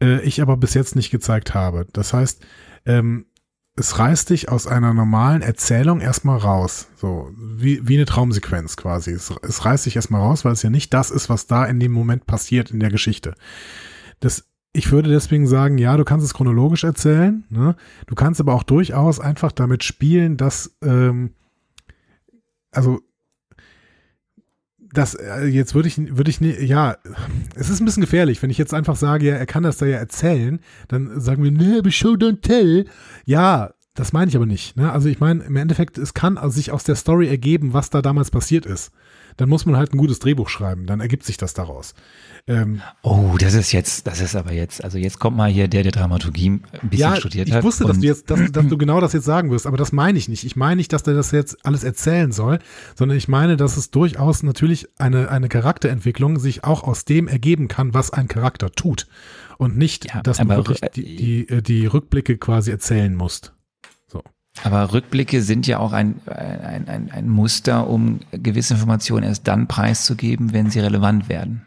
äh, 0.00 0.20
ich 0.22 0.40
aber 0.40 0.56
bis 0.56 0.74
jetzt 0.74 0.96
nicht 0.96 1.10
gezeigt 1.10 1.54
habe. 1.54 1.86
Das 1.92 2.12
heißt, 2.12 2.44
ähm, 2.86 3.26
es 3.76 3.98
reißt 3.98 4.30
dich 4.30 4.48
aus 4.48 4.66
einer 4.66 4.92
normalen 4.92 5.42
Erzählung 5.42 6.00
erstmal 6.00 6.38
raus. 6.38 6.88
So, 6.96 7.30
wie, 7.36 7.86
wie 7.86 7.96
eine 7.96 8.06
Traumsequenz 8.06 8.76
quasi. 8.76 9.12
Es, 9.12 9.32
es 9.42 9.64
reißt 9.64 9.86
dich 9.86 9.94
erstmal 9.94 10.20
raus, 10.20 10.44
weil 10.44 10.52
es 10.52 10.62
ja 10.62 10.70
nicht 10.70 10.92
das 10.92 11.10
ist, 11.10 11.28
was 11.28 11.46
da 11.46 11.64
in 11.64 11.78
dem 11.78 11.92
Moment 11.92 12.26
passiert 12.26 12.70
in 12.70 12.80
der 12.80 12.90
Geschichte. 12.90 13.34
Das, 14.18 14.48
ich 14.72 14.90
würde 14.90 15.10
deswegen 15.10 15.46
sagen, 15.46 15.78
ja, 15.78 15.96
du 15.96 16.04
kannst 16.04 16.26
es 16.26 16.34
chronologisch 16.34 16.82
erzählen. 16.82 17.44
Ne? 17.50 17.76
Du 18.06 18.14
kannst 18.16 18.40
aber 18.40 18.54
auch 18.54 18.64
durchaus 18.64 19.20
einfach 19.20 19.52
damit 19.52 19.84
spielen, 19.84 20.36
dass, 20.36 20.76
ähm, 20.82 21.34
also 22.72 23.00
das, 24.92 25.14
äh, 25.14 25.46
jetzt 25.46 25.74
würde 25.74 25.88
ich, 25.88 26.16
würde 26.16 26.30
ich, 26.30 26.40
ja, 26.40 26.96
es 27.54 27.70
ist 27.70 27.80
ein 27.80 27.84
bisschen 27.84 28.00
gefährlich, 28.00 28.42
wenn 28.42 28.50
ich 28.50 28.58
jetzt 28.58 28.74
einfach 28.74 28.96
sage, 28.96 29.26
ja, 29.26 29.34
er 29.36 29.46
kann 29.46 29.62
das 29.62 29.78
da 29.78 29.86
ja 29.86 29.98
erzählen, 29.98 30.60
dann 30.88 31.20
sagen 31.20 31.42
wir, 31.42 31.50
ne, 31.50 31.82
show 31.90 32.12
don't 32.12 32.40
tell. 32.40 32.86
Ja, 33.24 33.70
das 33.98 34.12
meine 34.12 34.28
ich 34.28 34.36
aber 34.36 34.46
nicht. 34.46 34.76
Ne? 34.76 34.92
Also 34.92 35.08
ich 35.08 35.18
meine, 35.18 35.42
im 35.42 35.56
Endeffekt, 35.56 35.98
es 35.98 36.14
kann 36.14 36.38
sich 36.50 36.70
aus 36.70 36.84
der 36.84 36.94
Story 36.94 37.28
ergeben, 37.28 37.72
was 37.72 37.90
da 37.90 38.00
damals 38.00 38.30
passiert 38.30 38.64
ist. 38.64 38.92
Dann 39.36 39.48
muss 39.48 39.66
man 39.66 39.76
halt 39.76 39.92
ein 39.92 39.98
gutes 39.98 40.20
Drehbuch 40.20 40.48
schreiben, 40.48 40.86
dann 40.86 41.00
ergibt 41.00 41.24
sich 41.24 41.36
das 41.36 41.54
daraus. 41.54 41.94
Ähm, 42.46 42.80
oh, 43.02 43.36
das 43.38 43.54
ist 43.54 43.72
jetzt, 43.72 44.06
das 44.06 44.20
ist 44.20 44.36
aber 44.36 44.52
jetzt, 44.52 44.82
also 44.82 44.98
jetzt 44.98 45.18
kommt 45.18 45.36
mal 45.36 45.50
hier 45.50 45.68
der, 45.68 45.82
der 45.82 45.92
Dramaturgie 45.92 46.48
ein 46.48 46.62
bisschen 46.82 47.10
ja, 47.10 47.16
studiert 47.16 47.50
hat. 47.50 47.58
Ich 47.58 47.64
wusste, 47.64 47.84
dass 47.84 47.98
du 47.98 48.06
jetzt, 48.06 48.30
dass, 48.30 48.52
dass, 48.52 48.66
du 48.66 48.78
genau 48.78 49.00
das 49.00 49.12
jetzt 49.12 49.24
sagen 49.24 49.50
wirst, 49.50 49.66
aber 49.66 49.76
das 49.76 49.92
meine 49.92 50.16
ich 50.16 50.28
nicht. 50.28 50.44
Ich 50.44 50.54
meine 50.54 50.76
nicht, 50.76 50.92
dass 50.92 51.02
der 51.02 51.14
das 51.14 51.32
jetzt 51.32 51.64
alles 51.66 51.82
erzählen 51.82 52.30
soll, 52.30 52.60
sondern 52.94 53.18
ich 53.18 53.26
meine, 53.28 53.56
dass 53.56 53.76
es 53.76 53.90
durchaus 53.90 54.42
natürlich 54.44 54.88
eine, 54.98 55.28
eine 55.28 55.48
Charakterentwicklung 55.48 56.38
sich 56.38 56.64
auch 56.64 56.84
aus 56.84 57.04
dem 57.04 57.26
ergeben 57.26 57.66
kann, 57.66 57.94
was 57.94 58.12
ein 58.12 58.28
Charakter 58.28 58.70
tut. 58.70 59.08
Und 59.58 59.76
nicht, 59.76 60.14
ja, 60.14 60.22
dass 60.22 60.38
du 60.38 60.48
wirklich 60.48 60.80
die, 60.94 61.16
die, 61.16 61.48
äh, 61.48 61.62
die 61.62 61.86
Rückblicke 61.86 62.38
quasi 62.38 62.70
erzählen 62.70 63.14
musst. 63.14 63.52
Aber 64.64 64.92
Rückblicke 64.92 65.42
sind 65.42 65.66
ja 65.66 65.78
auch 65.78 65.92
ein, 65.92 66.20
ein, 66.26 66.88
ein, 66.88 67.10
ein 67.10 67.28
Muster, 67.28 67.88
um 67.88 68.20
gewisse 68.32 68.74
Informationen 68.74 69.24
erst 69.24 69.46
dann 69.46 69.68
preiszugeben, 69.68 70.52
wenn 70.52 70.70
sie 70.70 70.80
relevant 70.80 71.28
werden. 71.28 71.62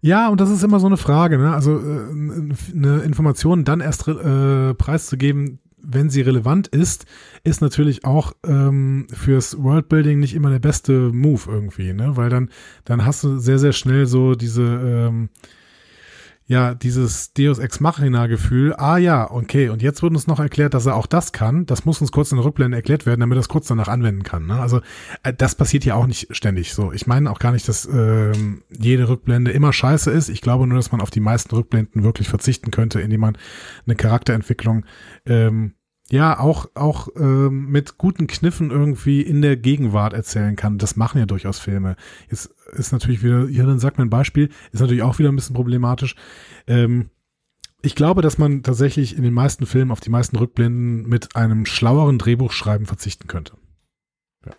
Ja, 0.00 0.28
und 0.28 0.40
das 0.40 0.50
ist 0.50 0.62
immer 0.62 0.78
so 0.78 0.86
eine 0.86 0.98
Frage, 0.98 1.38
ne? 1.38 1.52
Also 1.52 1.78
äh, 1.78 2.54
eine 2.74 2.98
Information 2.98 3.64
dann 3.64 3.80
erst 3.80 4.06
äh, 4.06 4.74
preiszugeben, 4.74 5.58
wenn 5.78 6.10
sie 6.10 6.20
relevant 6.20 6.68
ist, 6.68 7.06
ist 7.44 7.60
natürlich 7.60 8.04
auch 8.04 8.32
ähm, 8.44 9.06
fürs 9.12 9.62
Worldbuilding 9.62 10.18
nicht 10.18 10.34
immer 10.34 10.50
der 10.50 10.58
beste 10.58 11.12
Move 11.12 11.42
irgendwie, 11.46 11.92
ne? 11.92 12.16
Weil 12.16 12.28
dann, 12.28 12.50
dann 12.84 13.04
hast 13.04 13.24
du 13.24 13.38
sehr, 13.38 13.58
sehr 13.58 13.72
schnell 13.72 14.06
so 14.06 14.34
diese 14.34 14.62
ähm, 14.62 15.28
ja, 16.48 16.74
dieses 16.74 17.32
Deus 17.32 17.58
Ex 17.58 17.80
Machina 17.80 18.28
Gefühl, 18.28 18.72
ah 18.76 18.98
ja, 18.98 19.28
okay, 19.30 19.68
und 19.68 19.82
jetzt 19.82 20.02
wird 20.02 20.12
uns 20.12 20.28
noch 20.28 20.38
erklärt, 20.38 20.74
dass 20.74 20.86
er 20.86 20.94
auch 20.94 21.06
das 21.06 21.32
kann. 21.32 21.66
Das 21.66 21.84
muss 21.84 22.00
uns 22.00 22.12
kurz 22.12 22.30
in 22.30 22.38
der 22.38 22.44
Rückblende 22.44 22.76
erklärt 22.76 23.04
werden, 23.04 23.20
damit 23.20 23.36
er 23.36 23.40
es 23.40 23.48
kurz 23.48 23.66
danach 23.66 23.88
anwenden 23.88 24.22
kann. 24.22 24.46
Ne? 24.46 24.60
Also 24.60 24.80
äh, 25.24 25.32
das 25.36 25.56
passiert 25.56 25.84
ja 25.84 25.96
auch 25.96 26.06
nicht 26.06 26.28
ständig 26.30 26.72
so. 26.72 26.92
Ich 26.92 27.08
meine 27.08 27.32
auch 27.32 27.40
gar 27.40 27.50
nicht, 27.50 27.68
dass 27.68 27.84
ähm, 27.86 28.62
jede 28.70 29.08
Rückblende 29.08 29.50
immer 29.50 29.72
scheiße 29.72 30.10
ist. 30.12 30.28
Ich 30.28 30.40
glaube 30.40 30.68
nur, 30.68 30.76
dass 30.76 30.92
man 30.92 31.00
auf 31.00 31.10
die 31.10 31.20
meisten 31.20 31.52
Rückblenden 31.54 32.04
wirklich 32.04 32.28
verzichten 32.28 32.70
könnte, 32.70 33.00
indem 33.00 33.22
man 33.22 33.38
eine 33.84 33.96
Charakterentwicklung 33.96 34.84
ähm, 35.26 35.74
ja 36.10 36.38
auch 36.38 36.66
auch 36.74 37.08
ähm, 37.16 37.66
mit 37.70 37.98
guten 37.98 38.28
Kniffen 38.28 38.70
irgendwie 38.70 39.22
in 39.22 39.42
der 39.42 39.56
Gegenwart 39.56 40.12
erzählen 40.12 40.54
kann. 40.54 40.78
Das 40.78 40.94
machen 40.96 41.18
ja 41.18 41.26
durchaus 41.26 41.58
Filme. 41.58 41.96
Jetzt 42.30 42.54
ist 42.72 42.92
natürlich 42.92 43.22
wieder, 43.22 43.48
hier 43.48 43.64
dann 43.64 43.78
sagt 43.78 43.98
man 43.98 44.06
ein 44.06 44.10
Beispiel, 44.10 44.50
ist 44.72 44.80
natürlich 44.80 45.02
auch 45.02 45.18
wieder 45.18 45.30
ein 45.30 45.36
bisschen 45.36 45.54
problematisch. 45.54 46.14
Ähm, 46.66 47.10
ich 47.82 47.94
glaube, 47.94 48.22
dass 48.22 48.38
man 48.38 48.62
tatsächlich 48.62 49.16
in 49.16 49.22
den 49.22 49.34
meisten 49.34 49.66
Filmen 49.66 49.90
auf 49.90 50.00
die 50.00 50.10
meisten 50.10 50.36
Rückblenden 50.36 51.08
mit 51.08 51.36
einem 51.36 51.66
schlaueren 51.66 52.18
Drehbuchschreiben 52.18 52.86
verzichten 52.86 53.28
könnte. 53.28 53.56
Ja. 54.44 54.52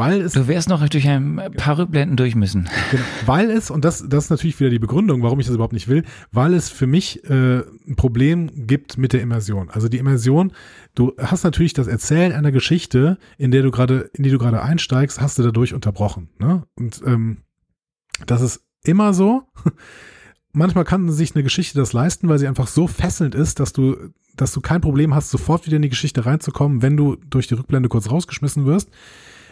Weil 0.00 0.22
es 0.22 0.32
Du 0.32 0.48
wärst 0.48 0.70
noch 0.70 0.88
durch 0.88 1.06
ein 1.06 1.36
paar 1.58 1.78
Rückblenden 1.78 2.16
durch 2.16 2.34
müssen. 2.34 2.70
Genau, 2.90 3.02
weil 3.26 3.50
es, 3.50 3.70
und 3.70 3.84
das, 3.84 4.02
das 4.08 4.24
ist 4.24 4.30
natürlich 4.30 4.58
wieder 4.58 4.70
die 4.70 4.78
Begründung, 4.78 5.22
warum 5.22 5.38
ich 5.40 5.46
das 5.46 5.54
überhaupt 5.54 5.74
nicht 5.74 5.88
will, 5.88 6.04
weil 6.32 6.54
es 6.54 6.70
für 6.70 6.86
mich 6.86 7.22
äh, 7.28 7.58
ein 7.58 7.96
Problem 7.96 8.50
gibt 8.66 8.96
mit 8.96 9.12
der 9.12 9.20
Immersion. 9.20 9.68
Also 9.68 9.90
die 9.90 9.98
Immersion, 9.98 10.52
du 10.94 11.12
hast 11.18 11.44
natürlich 11.44 11.74
das 11.74 11.86
Erzählen 11.86 12.32
einer 12.32 12.50
Geschichte, 12.50 13.18
in 13.36 13.50
der 13.50 13.62
du 13.62 13.70
gerade, 13.70 14.10
in 14.14 14.22
die 14.22 14.30
du 14.30 14.38
gerade 14.38 14.62
einsteigst, 14.62 15.20
hast 15.20 15.38
du 15.38 15.42
dadurch 15.42 15.74
unterbrochen. 15.74 16.30
Ne? 16.38 16.64
Und 16.76 17.02
ähm, 17.04 17.42
das 18.26 18.40
ist 18.40 18.62
immer 18.84 19.12
so. 19.12 19.42
Manchmal 20.52 20.84
kann 20.84 21.10
sich 21.10 21.34
eine 21.34 21.44
Geschichte 21.44 21.78
das 21.78 21.92
leisten, 21.92 22.26
weil 22.30 22.38
sie 22.38 22.48
einfach 22.48 22.68
so 22.68 22.86
fesselnd 22.86 23.34
ist, 23.34 23.60
dass 23.60 23.74
du, 23.74 23.98
dass 24.34 24.52
du 24.52 24.62
kein 24.62 24.80
Problem 24.80 25.14
hast, 25.14 25.30
sofort 25.30 25.66
wieder 25.66 25.76
in 25.76 25.82
die 25.82 25.90
Geschichte 25.90 26.24
reinzukommen, 26.24 26.80
wenn 26.80 26.96
du 26.96 27.16
durch 27.16 27.48
die 27.48 27.54
Rückblende 27.54 27.90
kurz 27.90 28.10
rausgeschmissen 28.10 28.64
wirst 28.64 28.88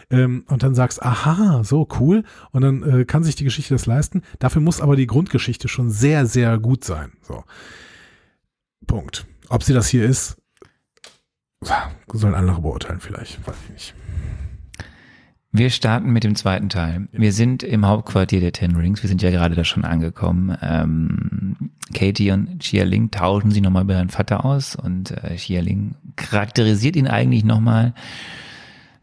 ähm, 0.09 0.43
und 0.47 0.63
dann 0.63 0.75
sagst, 0.75 1.01
aha, 1.01 1.63
so 1.63 1.87
cool, 1.99 2.23
und 2.51 2.61
dann 2.61 2.83
äh, 2.83 3.05
kann 3.05 3.23
sich 3.23 3.35
die 3.35 3.43
Geschichte 3.43 3.73
das 3.73 3.85
leisten. 3.85 4.23
Dafür 4.39 4.61
muss 4.61 4.81
aber 4.81 4.95
die 4.95 5.07
Grundgeschichte 5.07 5.67
schon 5.67 5.89
sehr, 5.89 6.25
sehr 6.25 6.57
gut 6.57 6.83
sein. 6.83 7.11
So. 7.21 7.43
Punkt. 8.87 9.25
Ob 9.49 9.63
sie 9.63 9.73
das 9.73 9.87
hier 9.87 10.05
ist, 10.05 10.37
sollen 12.11 12.35
andere 12.35 12.61
beurteilen 12.61 12.99
vielleicht, 12.99 13.45
weiß 13.45 13.55
ich 13.65 13.71
nicht. 13.71 13.95
Wir 15.51 15.71
starten 15.71 16.11
mit 16.11 16.23
dem 16.23 16.35
zweiten 16.35 16.69
Teil. 16.69 17.07
Wir 17.11 17.33
sind 17.33 17.63
im 17.63 17.87
Hauptquartier 17.87 18.39
der 18.39 18.51
Ten 18.51 18.75
Rings. 18.75 19.01
Wir 19.01 19.07
sind 19.07 19.23
ja 19.23 19.31
gerade 19.31 19.55
da 19.55 19.63
schon 19.63 19.83
angekommen. 19.83 20.55
Ähm, 20.61 21.71
Katie 21.91 22.29
und 22.31 22.59
Xia 22.59 22.83
Ling 22.83 23.09
tauschen 23.09 23.49
sich 23.49 23.63
nochmal 23.63 23.83
über 23.83 23.95
ihren 23.95 24.09
Vater 24.09 24.45
aus 24.45 24.75
und 24.75 25.09
äh, 25.09 25.35
Xia 25.35 25.61
Ling 25.61 25.95
charakterisiert 26.15 26.95
ihn 26.95 27.07
eigentlich 27.07 27.43
nochmal, 27.43 27.95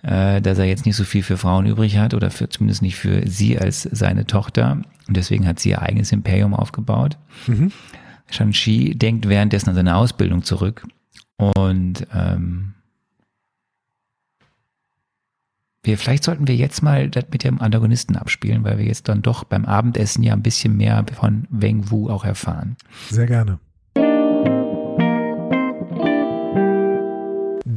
äh, 0.07 0.41
dass 0.41 0.59
er 0.59 0.65
jetzt 0.65 0.87
nicht 0.87 0.97
so 0.97 1.05
viel 1.05 1.23
für 1.23 1.37
Frauen 1.37 1.66
übrig 1.66 1.99
hat 1.99 2.15
oder 2.15 2.31
für, 2.31 2.49
zumindest 2.49 2.81
nicht 2.81 2.97
für 2.97 3.28
sie 3.28 3.59
als 3.59 3.83
seine 3.83 4.27
Tochter. 4.27 4.81
Und 5.09 5.16
deswegen 5.16 5.47
hat 5.47 5.59
sie 5.59 5.70
ihr 5.70 5.83
eigenes 5.83 6.12
Imperium 6.12 6.55
aufgebaut. 6.55 7.19
Mhm. 7.47 7.73
Shang-Chi 8.31 8.95
denkt 8.97 9.28
währenddessen 9.28 9.69
an 9.69 9.74
seine 9.74 9.97
Ausbildung 9.97 10.43
zurück 10.43 10.87
und 11.37 12.07
ähm, 12.12 12.74
wir, 15.83 15.97
vielleicht 15.99 16.24
sollten 16.24 16.49
wir 16.49 16.57
jetzt 16.57 16.83
mal 16.83 17.09
das 17.09 17.27
mit 17.31 17.45
dem 17.45 17.61
Antagonisten 17.61 18.16
abspielen, 18.16 18.65
weil 18.65 18.78
wir 18.78 18.85
jetzt 18.85 19.09
dann 19.09 19.23
doch 19.23 19.45
beim 19.45 19.65
Abendessen 19.65 20.23
ja 20.24 20.33
ein 20.33 20.43
bisschen 20.43 20.77
mehr 20.77 21.05
von 21.15 21.47
Weng 21.51 21.91
Wu 21.91 22.11
auch 22.11 22.24
erfahren. 22.24 22.77
Sehr 23.09 23.27
gerne. 23.27 23.61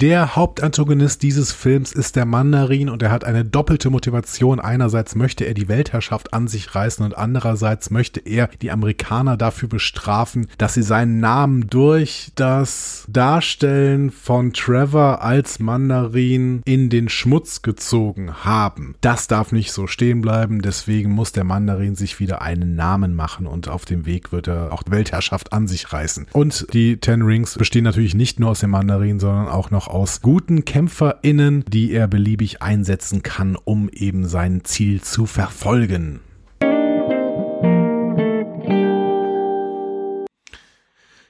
Der 0.02 0.38
Hauptantagonist 0.38 1.24
dieses 1.24 1.52
Films 1.52 1.92
ist 1.92 2.16
der 2.16 2.24
Mandarin 2.24 2.88
und 2.88 3.04
er 3.04 3.12
hat 3.12 3.26
eine 3.26 3.44
doppelte 3.44 3.90
Motivation. 3.90 4.62
Einerseits 4.62 5.14
möchte 5.14 5.44
er 5.44 5.54
die 5.54 5.68
Weltherrschaft 5.68 6.34
an 6.34 6.48
sich 6.48 6.74
reißen 6.74 7.04
und 7.04 7.18
andererseits 7.18 7.90
möchte 7.90 8.22
er 8.22 8.48
die 8.62 8.72
Amerikaner 8.72 9.36
dafür 9.36 9.68
bestrafen, 9.68 10.48
dass 10.58 10.76
sie 10.76 10.84
seinen 10.84 11.20
Namen 11.20 11.68
durch 11.68 12.32
das 12.36 13.04
Darstellen 13.10 14.10
von 14.10 14.54
Trevor 14.54 15.22
als 15.22 15.60
Mandarin 15.60 16.62
in 16.64 16.90
den 16.90 17.10
Schmutz 17.10 17.62
gezogen 17.62 18.46
haben. 18.46 18.96
Das 19.02 19.28
darf 19.28 19.52
nicht 19.52 19.74
so 19.74 19.86
stehen 19.86 20.22
bleiben, 20.22 20.62
deswegen 20.62 21.12
muss 21.12 21.34
der 21.34 21.44
Mandarin 21.44 21.96
sich 21.96 22.22
wieder 22.22 22.42
einen 22.42 22.78
Namen 22.78 23.16
machen 23.16 23.48
und 23.48 23.68
auf 23.68 23.84
dem 23.84 24.06
Weg 24.06 24.32
wird 24.32 24.48
er 24.48 24.72
auch 24.72 24.84
Weltherrschaft 24.88 25.52
an 25.52 25.68
sich 25.68 25.92
reißen. 25.92 26.28
Und 26.32 26.68
die 26.72 27.02
Ten 27.02 27.24
Rings 27.24 27.58
bestehen 27.58 27.84
natürlich 27.84 28.16
nicht 28.16 28.40
nur 28.40 28.52
aus 28.52 28.62
dem 28.62 28.70
Mandarin, 28.70 29.20
sondern 29.20 29.50
auch 29.50 29.72
noch 29.72 29.89
aus 29.90 30.22
guten 30.22 30.66
KämpferInnen, 30.66 31.66
die 31.68 31.92
er 31.92 32.08
beliebig 32.08 32.62
einsetzen 32.62 33.24
kann, 33.24 33.56
um 33.56 33.90
eben 33.90 34.28
sein 34.28 34.64
Ziel 34.64 35.02
zu 35.02 35.26
verfolgen. 35.26 36.22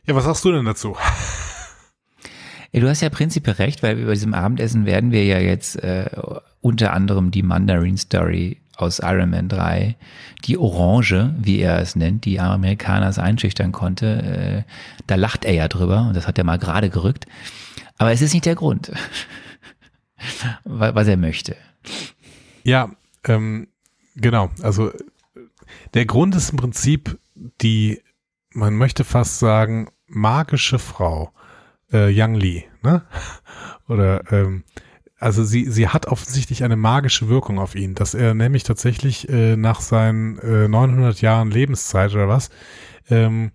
Ja, 0.05 0.15
was 0.15 0.25
sagst 0.25 0.43
du 0.45 0.51
denn 0.51 0.65
dazu? 0.65 0.95
Du 2.71 2.87
hast 2.87 3.01
ja 3.01 3.09
prinzipiell 3.09 3.55
recht, 3.55 3.81
weil 3.81 3.95
bei 3.95 4.13
diesem 4.13 4.35
Abendessen 4.35 4.85
werden 4.85 5.11
wir 5.11 5.25
ja 5.25 5.39
jetzt 5.39 5.75
äh, 5.77 6.07
unter 6.61 6.93
anderem 6.93 7.31
die 7.31 7.41
Mandarin 7.41 7.97
Story 7.97 8.61
aus 8.77 8.99
Iron 8.99 9.31
Man 9.31 9.49
3, 9.49 9.95
die 10.45 10.55
Orange, 10.55 11.33
wie 11.39 11.59
er 11.61 11.79
es 11.79 11.95
nennt, 11.95 12.25
die 12.25 12.39
Amerikaner 12.39 13.17
einschüchtern 13.17 13.71
konnte, 13.71 14.65
äh, 14.67 14.71
da 15.07 15.15
lacht 15.15 15.45
er 15.45 15.53
ja 15.53 15.67
drüber 15.67 16.05
und 16.09 16.15
das 16.15 16.27
hat 16.27 16.37
er 16.37 16.43
mal 16.43 16.59
gerade 16.59 16.91
gerückt. 16.91 17.25
Aber 17.99 18.11
es 18.11 18.21
ist 18.21 18.33
nicht 18.33 18.45
der 18.45 18.55
Grund, 18.55 18.91
was 20.63 21.07
er 21.07 21.17
möchte. 21.17 21.55
Ja, 22.63 22.91
ähm, 23.25 23.67
genau. 24.15 24.49
Also 24.61 24.91
der 25.93 26.05
Grund 26.05 26.33
ist 26.33 26.49
im 26.49 26.57
Prinzip 26.57 27.19
die, 27.61 28.01
man 28.51 28.75
möchte 28.75 29.03
fast 29.03 29.39
sagen, 29.39 29.89
magische 30.07 30.79
Frau, 30.79 31.31
äh, 31.91 32.09
Yang 32.09 32.35
Li, 32.35 32.65
ne? 32.81 33.03
Oder 33.87 34.31
ähm, 34.31 34.63
also 35.19 35.43
sie, 35.43 35.69
sie 35.69 35.89
hat 35.89 36.05
offensichtlich 36.05 36.63
eine 36.63 36.77
magische 36.77 37.27
Wirkung 37.27 37.59
auf 37.59 37.75
ihn, 37.75 37.95
dass 37.95 38.13
er 38.13 38.33
nämlich 38.33 38.63
tatsächlich 38.63 39.27
äh, 39.27 39.57
nach 39.57 39.81
seinen 39.81 40.39
äh, 40.39 40.69
900 40.69 41.21
Jahren 41.21 41.51
Lebenszeit 41.51 42.13
oder 42.13 42.29
was 42.29 42.49
ähm, 43.09 43.51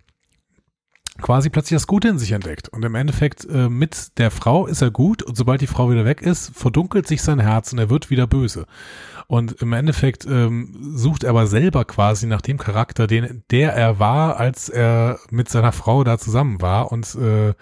quasi 1.20 1.50
plötzlich 1.50 1.76
das 1.76 1.86
Gute 1.86 2.08
in 2.08 2.18
sich 2.18 2.32
entdeckt. 2.32 2.68
Und 2.68 2.84
im 2.84 2.94
Endeffekt 2.94 3.44
äh, 3.44 3.68
mit 3.68 4.18
der 4.18 4.30
Frau 4.30 4.66
ist 4.66 4.82
er 4.82 4.90
gut 4.90 5.22
und 5.22 5.36
sobald 5.36 5.60
die 5.60 5.66
Frau 5.66 5.90
wieder 5.90 6.04
weg 6.04 6.22
ist, 6.22 6.56
verdunkelt 6.56 7.06
sich 7.06 7.22
sein 7.22 7.38
Herz 7.38 7.72
und 7.72 7.78
er 7.78 7.90
wird 7.90 8.10
wieder 8.10 8.26
böse. 8.26 8.66
Und 9.26 9.52
im 9.62 9.72
Endeffekt 9.72 10.26
ähm, 10.26 10.76
sucht 10.96 11.24
er 11.24 11.30
aber 11.30 11.46
selber 11.46 11.84
quasi 11.84 12.26
nach 12.26 12.42
dem 12.42 12.58
Charakter, 12.58 13.06
den 13.06 13.42
der 13.50 13.72
er 13.72 13.98
war, 13.98 14.38
als 14.38 14.68
er 14.68 15.18
mit 15.30 15.48
seiner 15.48 15.72
Frau 15.72 16.04
da 16.04 16.18
zusammen 16.18 16.60
war 16.60 16.92
und 16.92 17.14
äh, 17.14 17.54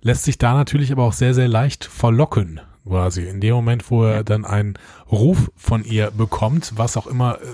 lässt 0.00 0.24
sich 0.24 0.38
da 0.38 0.54
natürlich 0.54 0.92
aber 0.92 1.04
auch 1.04 1.12
sehr, 1.12 1.34
sehr 1.34 1.48
leicht 1.48 1.84
verlocken 1.84 2.60
quasi. 2.86 3.24
In 3.24 3.40
dem 3.40 3.54
Moment, 3.54 3.90
wo 3.90 4.04
er 4.04 4.24
dann 4.24 4.44
einen 4.44 4.74
Ruf 5.10 5.50
von 5.56 5.84
ihr 5.84 6.10
bekommt, 6.10 6.72
was 6.76 6.96
auch 6.96 7.06
immer 7.06 7.36
äh, 7.36 7.46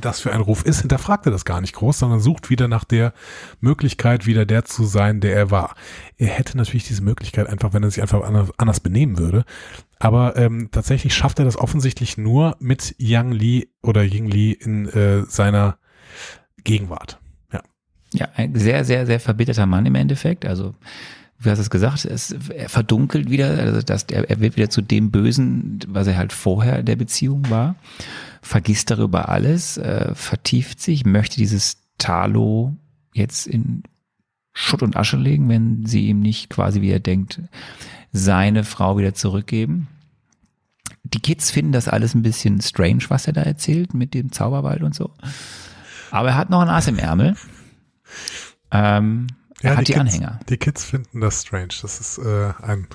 das 0.00 0.20
für 0.20 0.32
ein 0.32 0.40
Ruf 0.40 0.64
ist, 0.64 0.80
hinterfragt 0.80 1.26
er 1.26 1.32
das 1.32 1.44
gar 1.44 1.60
nicht 1.60 1.74
groß, 1.74 1.98
sondern 1.98 2.20
sucht 2.20 2.50
wieder 2.50 2.68
nach 2.68 2.84
der 2.84 3.12
Möglichkeit, 3.60 4.26
wieder 4.26 4.46
der 4.46 4.64
zu 4.64 4.84
sein, 4.84 5.20
der 5.20 5.34
er 5.34 5.50
war. 5.50 5.74
Er 6.16 6.28
hätte 6.28 6.56
natürlich 6.56 6.84
diese 6.84 7.02
Möglichkeit 7.02 7.48
einfach, 7.48 7.72
wenn 7.72 7.82
er 7.82 7.90
sich 7.90 8.02
einfach 8.02 8.22
anders, 8.22 8.50
anders 8.58 8.80
benehmen 8.80 9.18
würde. 9.18 9.44
Aber 9.98 10.36
ähm, 10.36 10.70
tatsächlich 10.72 11.14
schafft 11.14 11.38
er 11.38 11.44
das 11.44 11.56
offensichtlich 11.56 12.16
nur 12.16 12.56
mit 12.58 12.94
Yang 12.98 13.32
Li 13.32 13.68
oder 13.82 14.02
Ying 14.02 14.26
Li 14.26 14.52
in 14.52 14.88
äh, 14.88 15.24
seiner 15.24 15.78
Gegenwart. 16.64 17.18
Ja. 17.52 17.62
Ja, 18.12 18.28
ein 18.34 18.54
sehr, 18.54 18.84
sehr, 18.84 19.06
sehr 19.06 19.20
verbitterter 19.20 19.66
Mann 19.66 19.86
im 19.86 19.94
Endeffekt. 19.94 20.46
Also 20.46 20.74
wie 21.40 21.48
hast 21.48 21.58
du 21.58 21.62
es 21.62 21.70
gesagt, 21.70 22.04
es, 22.04 22.32
er 22.32 22.68
verdunkelt 22.68 23.30
wieder, 23.30 23.58
also 23.58 23.80
dass 23.80 24.04
er, 24.04 24.28
er 24.28 24.40
wird 24.40 24.56
wieder 24.56 24.68
zu 24.68 24.82
dem 24.82 25.10
Bösen, 25.10 25.80
was 25.88 26.06
er 26.06 26.18
halt 26.18 26.34
vorher 26.34 26.82
der 26.82 26.96
Beziehung 26.96 27.48
war, 27.48 27.76
vergisst 28.42 28.90
darüber 28.90 29.30
alles, 29.30 29.78
äh, 29.78 30.14
vertieft 30.14 30.80
sich, 30.80 31.06
möchte 31.06 31.36
dieses 31.36 31.78
Talo 31.96 32.76
jetzt 33.14 33.46
in 33.46 33.84
Schutt 34.52 34.82
und 34.82 34.96
Asche 34.96 35.16
legen, 35.16 35.48
wenn 35.48 35.86
sie 35.86 36.08
ihm 36.08 36.20
nicht 36.20 36.50
quasi, 36.50 36.82
wie 36.82 36.90
er 36.90 37.00
denkt, 37.00 37.40
seine 38.12 38.64
Frau 38.64 38.98
wieder 38.98 39.14
zurückgeben. 39.14 39.88
Die 41.04 41.20
Kids 41.20 41.50
finden 41.50 41.72
das 41.72 41.88
alles 41.88 42.14
ein 42.14 42.22
bisschen 42.22 42.60
strange, 42.60 43.04
was 43.08 43.26
er 43.26 43.32
da 43.32 43.42
erzählt 43.42 43.94
mit 43.94 44.12
dem 44.12 44.30
Zauberwald 44.32 44.82
und 44.82 44.94
so. 44.94 45.10
Aber 46.10 46.28
er 46.28 46.36
hat 46.36 46.50
noch 46.50 46.60
ein 46.60 46.68
Ass 46.68 46.88
im 46.88 46.98
Ärmel. 46.98 47.36
Ähm, 48.70 49.28
er 49.62 49.76
hat 49.76 49.80
die, 49.88 49.92
die 49.92 49.98
Kids, 49.98 50.00
Anhänger. 50.00 50.40
Die 50.48 50.56
Kids 50.56 50.84
finden 50.84 51.20
das 51.20 51.42
strange. 51.42 51.74
Das 51.82 52.00
ist 52.00 52.18
äh, 52.18 52.52
ein 52.62 52.86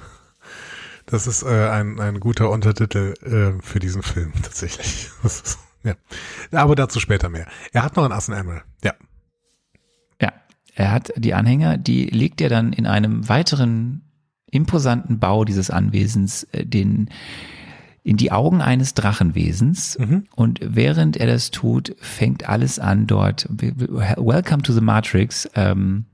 das 1.05 1.27
ist 1.27 1.43
äh, 1.43 1.69
ein, 1.69 1.99
ein 1.99 2.19
guter 2.19 2.49
Untertitel 2.49 3.13
äh, 3.23 3.61
für 3.61 3.79
diesen 3.79 4.01
Film 4.01 4.33
tatsächlich. 4.41 5.09
Ist, 5.23 5.59
ja. 5.83 5.93
Aber 6.51 6.75
dazu 6.75 6.99
später 6.99 7.29
mehr. 7.29 7.47
Er 7.73 7.83
hat 7.83 7.95
noch 7.95 8.03
einen 8.03 8.13
Assen 8.13 8.33
Ärmel. 8.33 8.63
Ja. 8.83 8.93
Ja, 10.19 10.33
er 10.73 10.91
hat 10.91 11.11
die 11.15 11.33
Anhänger, 11.35 11.77
die 11.77 12.05
legt 12.07 12.41
er 12.41 12.49
dann 12.49 12.73
in 12.73 12.87
einem 12.87 13.29
weiteren 13.29 14.01
imposanten 14.49 15.19
Bau 15.19 15.45
dieses 15.45 15.69
Anwesens 15.69 16.43
äh, 16.51 16.65
den 16.65 17.09
in 18.01 18.17
die 18.17 18.31
Augen 18.31 18.61
eines 18.61 18.93
Drachenwesens 18.93 19.97
Mhm. 19.97 20.25
und 20.35 20.59
während 20.61 21.17
er 21.17 21.25
das 21.25 21.49
tut, 21.49 21.95
fängt 21.99 22.47
alles 22.47 22.77
an 22.77 23.07
dort. 23.07 23.47
Welcome 23.49 24.61
to 24.61 24.73
the 24.73 24.81
Matrix. 24.81 25.49
Ähm, 25.55 26.05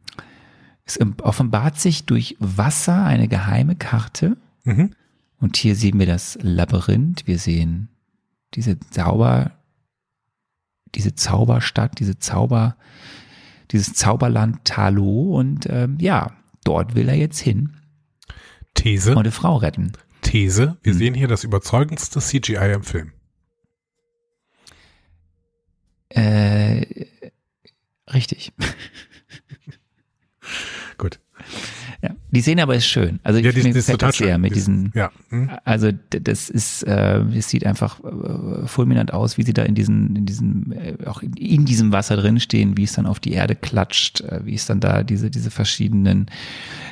es 0.85 0.99
offenbart 1.21 1.79
sich 1.79 2.05
durch 2.05 2.35
Wasser 2.39 3.03
eine 3.05 3.27
geheime 3.27 3.75
Karte. 3.75 4.37
Mhm. 4.63 4.93
Und 5.39 5.57
hier 5.57 5.75
sehen 5.75 5.99
wir 5.99 6.05
das 6.05 6.37
Labyrinth. 6.41 7.25
Wir 7.27 7.39
sehen 7.39 7.89
diese 8.53 8.79
Zauber, 8.79 9.51
diese 10.95 11.15
Zauberstadt, 11.15 11.99
diese 11.99 12.19
Zauber, 12.19 12.75
dieses 13.71 13.93
Zauberland 13.93 14.65
Talo. 14.65 15.35
Und 15.37 15.67
ähm, 15.69 15.97
ja, 15.99 16.31
dort 16.63 16.95
will 16.95 17.09
er 17.09 17.15
jetzt 17.15 17.39
hin 17.39 17.77
These. 18.73 19.11
und 19.11 19.19
eine 19.19 19.31
Frau 19.31 19.55
retten. 19.57 19.93
These. 20.21 20.77
Wir 20.83 20.93
Mhm. 20.93 20.97
sehen 20.97 21.13
hier 21.15 21.27
das 21.27 21.43
überzeugendste 21.43 22.19
CGI 22.19 22.73
im 22.73 22.83
Film. 22.83 23.11
Äh, 26.09 27.05
richtig. 28.13 28.53
Gut. 31.01 31.19
Ja, 32.03 32.11
die 32.29 32.41
Szene 32.41 32.61
aber 32.61 32.75
ist 32.75 32.85
schön. 32.85 33.19
Also 33.23 33.39
Ja, 33.39 33.49
ich, 33.49 33.55
die, 33.55 33.61
mir 33.63 33.73
die 33.73 33.79
ist 33.79 33.85
gefällt 33.87 33.99
total 34.01 34.09
das 34.09 34.17
sehr 34.19 34.33
schön. 34.33 34.41
mit 34.41 34.55
diesen, 34.55 34.91
Ja. 34.93 35.11
hm. 35.29 35.49
also 35.65 35.89
das 36.09 36.51
ist, 36.51 36.83
äh, 36.83 37.21
es 37.35 37.49
sieht 37.49 37.65
einfach 37.65 37.99
äh, 38.03 38.67
fulminant 38.67 39.11
aus, 39.13 39.37
wie 39.39 39.43
sie 39.43 39.53
da 39.53 39.63
in 39.63 39.73
diesen, 39.73 40.15
in 40.15 40.25
diesem, 40.27 40.71
äh, 40.73 41.05
auch 41.07 41.23
in, 41.23 41.33
in 41.33 41.65
diesem 41.65 41.91
Wasser 41.91 42.17
drin 42.17 42.39
stehen, 42.39 42.77
wie 42.77 42.83
es 42.83 42.93
dann 42.93 43.07
auf 43.07 43.19
die 43.19 43.33
Erde 43.33 43.55
klatscht, 43.55 44.21
äh, 44.21 44.41
wie 44.45 44.53
es 44.53 44.67
dann 44.67 44.79
da 44.79 45.01
diese, 45.01 45.31
diese 45.31 45.49
verschiedenen 45.49 46.27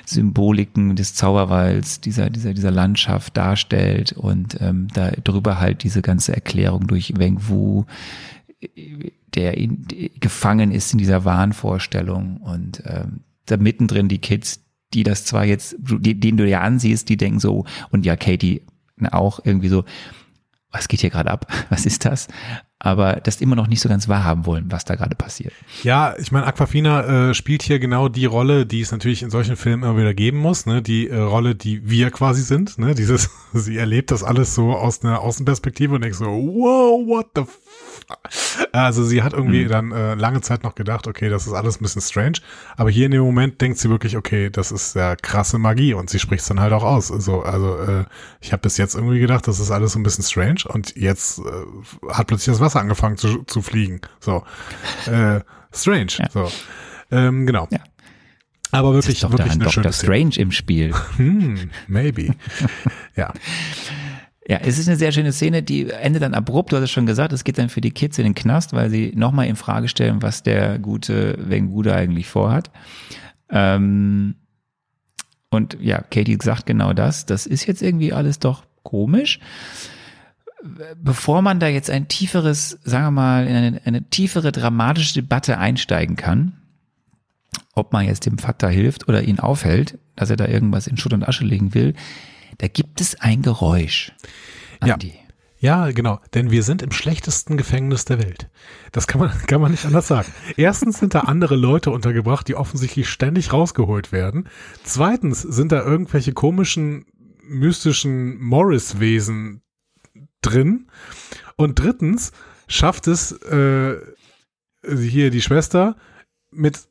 Symboliken 0.06 0.96
des 0.96 1.14
Zauberwalds, 1.14 2.02
dieser, 2.02 2.30
dieser, 2.32 2.54
dieser 2.56 2.72
Landschaft 2.72 3.38
darstellt 3.38 4.14
und 4.14 4.58
ähm, 4.60 4.88
da 4.94 5.12
drüber 5.12 5.60
halt 5.60 5.84
diese 5.84 6.02
ganze 6.02 6.34
Erklärung 6.34 6.88
durch 6.88 7.14
Weng 7.18 7.38
Wu, 7.48 7.86
äh, 8.62 9.12
der 9.36 9.58
in, 9.58 9.86
gefangen 10.20 10.72
ist 10.72 10.92
in 10.94 10.98
dieser 10.98 11.24
Wahnvorstellung 11.26 12.38
und 12.38 12.82
ähm, 12.86 13.20
da 13.52 13.58
mittendrin 13.58 14.08
die 14.08 14.20
Kids, 14.20 14.64
die 14.94 15.04
das 15.04 15.26
zwar 15.26 15.46
jetzt, 15.46 15.76
die, 15.80 16.20
denen 16.20 16.38
du 16.38 16.48
ja 16.48 16.62
ansiehst, 16.62 17.10
die 17.10 17.18
denken 17.18 17.40
so, 17.40 17.66
und 17.92 18.06
ja, 18.06 18.16
Katie 18.16 18.62
auch 19.12 19.40
irgendwie 19.44 19.70
so, 19.70 19.86
was 20.72 20.88
geht 20.88 21.02
hier 21.02 21.10
gerade 21.10 21.32
ab? 21.32 21.48
Was 21.70 21.86
ist 21.86 22.06
das? 22.06 22.28
Aber 22.82 23.16
das 23.16 23.42
immer 23.42 23.56
noch 23.58 23.68
nicht 23.68 23.82
so 23.82 23.90
ganz 23.90 24.08
wahrhaben 24.08 24.46
wollen, 24.46 24.72
was 24.72 24.86
da 24.86 24.96
gerade 24.96 25.14
passiert. 25.14 25.52
Ja, 25.84 26.16
ich 26.18 26.32
meine, 26.32 26.46
Aquafina 26.46 27.30
äh, 27.30 27.34
spielt 27.34 27.62
hier 27.62 27.78
genau 27.78 28.08
die 28.08 28.26
Rolle, 28.26 28.66
die 28.66 28.80
es 28.80 28.94
natürlich 28.94 29.22
in 29.22 29.30
solchen 29.30 29.58
Filmen 29.58 29.84
immer 29.84 29.98
wieder 29.98 30.14
geben 30.14 30.38
muss, 30.38 30.66
ne? 30.66 30.82
Die 30.82 31.10
äh, 31.10 31.18
Rolle, 31.18 31.56
die 31.56 31.90
wir 31.90 32.10
quasi 32.10 32.42
sind, 32.42 32.78
ne? 32.78 32.96
Dieses, 32.96 33.30
sie 33.54 33.76
erlebt 33.76 34.12
das 34.12 34.24
alles 34.24 34.56
so 34.56 34.72
aus 34.72 35.04
einer 35.04 35.20
Außenperspektive 35.20 35.96
und 35.96 36.02
denkt 36.02 36.16
so, 36.16 36.26
wow, 36.26 37.06
what 37.06 37.28
the 37.36 37.44
also 38.72 39.04
sie 39.04 39.24
hat 39.24 39.34
irgendwie 39.34 39.66
Mhm. 39.66 39.70
dann 39.70 39.92
äh, 39.92 40.16
lange 40.16 40.42
Zeit 40.42 40.64
noch 40.64 40.76
gedacht, 40.76 41.08
okay, 41.08 41.30
das 41.30 41.48
ist 41.48 41.54
alles 41.54 41.80
ein 41.80 41.84
bisschen 41.84 42.02
strange, 42.02 42.40
aber 42.78 42.90
hier 42.90 43.06
in 43.06 43.12
dem 43.12 43.22
Moment 43.22 43.60
denkt 43.62 43.78
sie 43.80 43.90
wirklich, 43.90 44.16
okay, 44.18 44.50
das 44.50 44.72
ist 44.72 44.96
ja 44.96 45.16
krasse 45.16 45.58
Magie 45.58 45.94
und 45.94 46.10
sie 46.10 46.20
spricht 46.20 46.42
es 46.42 46.48
dann 46.48 46.60
halt 46.60 46.74
auch 46.74 46.84
aus. 46.84 47.12
Also, 47.12 47.42
also 47.44 47.78
äh, 47.80 48.06
ich 48.42 48.52
habe 48.52 48.62
bis 48.62 48.78
jetzt 48.78 48.96
irgendwie 48.96 49.20
gedacht, 49.20 49.48
das 49.48 49.60
ist 49.60 49.72
alles 49.72 49.94
so 49.94 50.00
ein 50.00 50.04
bisschen 50.04 50.24
strange 50.24 50.62
und 50.68 50.96
jetzt 50.96 51.40
äh, 51.40 51.44
hat 52.14 52.28
plötzlich 52.28 52.54
das 52.54 52.60
Wasser 52.60 52.80
angefangen 52.80 53.18
zu, 53.18 53.44
zu 53.44 53.62
fliegen. 53.62 54.02
So, 54.20 54.44
äh, 55.06 55.42
strange. 55.74 56.12
Ja. 56.18 56.30
So, 56.32 56.52
ähm, 57.12 57.46
genau. 57.46 57.68
Ja. 57.72 57.80
Aber 58.72 58.94
wirklich, 58.94 59.16
ist 59.16 59.24
doch 59.24 59.32
wirklich 59.32 59.54
eine 59.54 59.70
schöne 59.72 59.86
Dr. 59.86 59.94
Szene. 59.94 60.14
Strange 60.14 60.36
im 60.38 60.52
Spiel. 60.52 60.94
Hm, 61.18 61.72
maybe. 61.88 62.36
ja. 63.16 63.34
Ja, 64.50 64.58
es 64.64 64.80
ist 64.80 64.88
eine 64.88 64.98
sehr 64.98 65.12
schöne 65.12 65.32
Szene, 65.32 65.62
die 65.62 65.92
endet 65.92 66.24
dann 66.24 66.34
abrupt, 66.34 66.72
du 66.72 66.76
hast 66.76 66.86
es 66.86 66.90
schon 66.90 67.06
gesagt, 67.06 67.32
es 67.34 67.44
geht 67.44 67.60
dann 67.60 67.70
für 67.70 67.82
die 67.82 67.92
Kids 67.92 68.18
in 68.18 68.24
den 68.24 68.34
Knast, 68.34 68.74
weil 68.74 68.90
sie 68.90 69.14
nochmal 69.16 69.46
in 69.46 69.56
Frage 69.56 69.88
stellen, 69.88 70.24
was 70.24 70.42
der 70.42 70.80
gute 70.80 71.38
Weng 71.38 71.70
Wu 71.70 71.84
da 71.84 71.94
eigentlich 71.94 72.28
vorhat. 72.28 72.72
Ähm, 73.52 74.34
und 75.52 75.78
ja, 75.80 76.02
Katie 76.02 76.40
sagt 76.42 76.66
genau 76.66 76.94
das. 76.94 77.28
Das 77.28 77.46
ist 77.46 77.68
jetzt 77.68 77.84
irgendwie 77.84 78.12
alles 78.12 78.40
doch 78.40 78.64
komisch. 78.82 79.40
Bevor 80.98 81.44
man 81.44 81.60
da 81.60 81.68
jetzt 81.68 81.92
ein 81.92 82.08
tieferes, 82.08 82.80
sagen 82.84 83.06
wir 83.06 83.12
mal, 83.12 83.46
in 83.46 83.56
eine, 83.56 83.82
eine 83.86 84.10
tiefere 84.10 84.52
dramatische 84.52 85.22
Debatte 85.22 85.60
einsteigen 85.60 86.16
kann, 86.16 86.54
ob 87.76 87.94
man 87.94 88.08
jetzt 88.08 88.26
dem 88.26 88.40
Vater 88.40 88.70
hilft 88.70 89.08
oder 89.08 89.22
ihn 89.22 89.40
aufhält, 89.40 90.00
dass 90.16 90.32
er 90.32 90.38
da 90.38 90.48
irgendwas 90.48 90.88
in 90.88 90.98
Schutt 90.98 91.14
und 91.14 91.28
Asche 91.28 91.46
legen 91.46 91.76
will, 91.76 91.94
da 92.60 92.68
gibt 92.68 93.02
es 93.02 93.20
ein 93.20 93.42
Geräusch. 93.42 94.14
Ja. 94.86 94.94
Andi. 94.94 95.14
Ja, 95.62 95.92
genau, 95.92 96.22
denn 96.34 96.52
wir 96.52 96.64
sind 96.64 96.82
im 96.82 96.92
schlechtesten 96.92 97.58
Gefängnis 97.58 98.06
der 98.06 98.20
Welt. 98.20 98.50
Das 98.94 99.08
kann 99.08 99.20
man, 99.20 99.30
kann 99.48 99.60
man 99.60 99.72
nicht 99.72 99.86
anders 99.86 100.08
sagen. 100.08 100.32
Erstens 100.56 101.00
sind 101.00 101.14
da 101.14 101.22
andere 101.22 101.58
Leute 101.58 101.92
untergebracht, 101.92 102.48
die 102.48 102.56
offensichtlich 102.56 103.10
ständig 103.10 103.52
rausgeholt 103.52 104.14
werden. 104.14 104.48
Zweitens 104.84 105.42
sind 105.42 105.74
da 105.74 105.84
irgendwelche 105.84 106.32
komischen, 106.32 107.06
mystischen 107.44 108.40
Morris-Wesen 108.40 109.62
drin. 110.42 110.88
Und 111.58 111.80
drittens 111.80 112.32
schafft 112.70 113.08
es 113.08 113.34
äh, 113.34 113.98
hier 114.88 115.30
die 115.30 115.42
Schwester 115.42 115.98
mit 116.52 116.88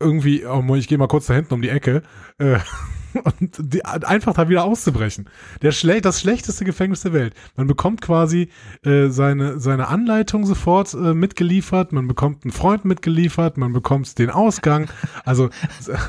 irgendwie, 0.00 0.44
oh, 0.44 0.74
ich 0.74 0.88
gehe 0.88 0.98
mal 0.98 1.08
kurz 1.08 1.26
da 1.26 1.34
hinten 1.34 1.54
um 1.54 1.62
die 1.62 1.70
Ecke, 1.70 2.02
äh, 2.38 2.58
und 3.40 3.56
die, 3.58 3.84
einfach 3.84 4.34
da 4.34 4.48
wieder 4.48 4.64
auszubrechen. 4.64 5.28
Der 5.62 5.72
schle 5.72 6.00
das 6.00 6.20
schlechteste 6.20 6.64
Gefängnis 6.64 7.02
der 7.02 7.12
Welt. 7.12 7.34
Man 7.56 7.66
bekommt 7.66 8.00
quasi 8.00 8.48
äh, 8.84 9.08
seine, 9.08 9.58
seine 9.58 9.88
Anleitung 9.88 10.46
sofort 10.46 10.94
äh, 10.94 11.14
mitgeliefert, 11.14 11.92
man 11.92 12.08
bekommt 12.08 12.44
einen 12.44 12.52
Freund 12.52 12.84
mitgeliefert, 12.84 13.56
man 13.56 13.72
bekommt 13.72 14.18
den 14.18 14.30
Ausgang. 14.30 14.88
Also 15.24 15.50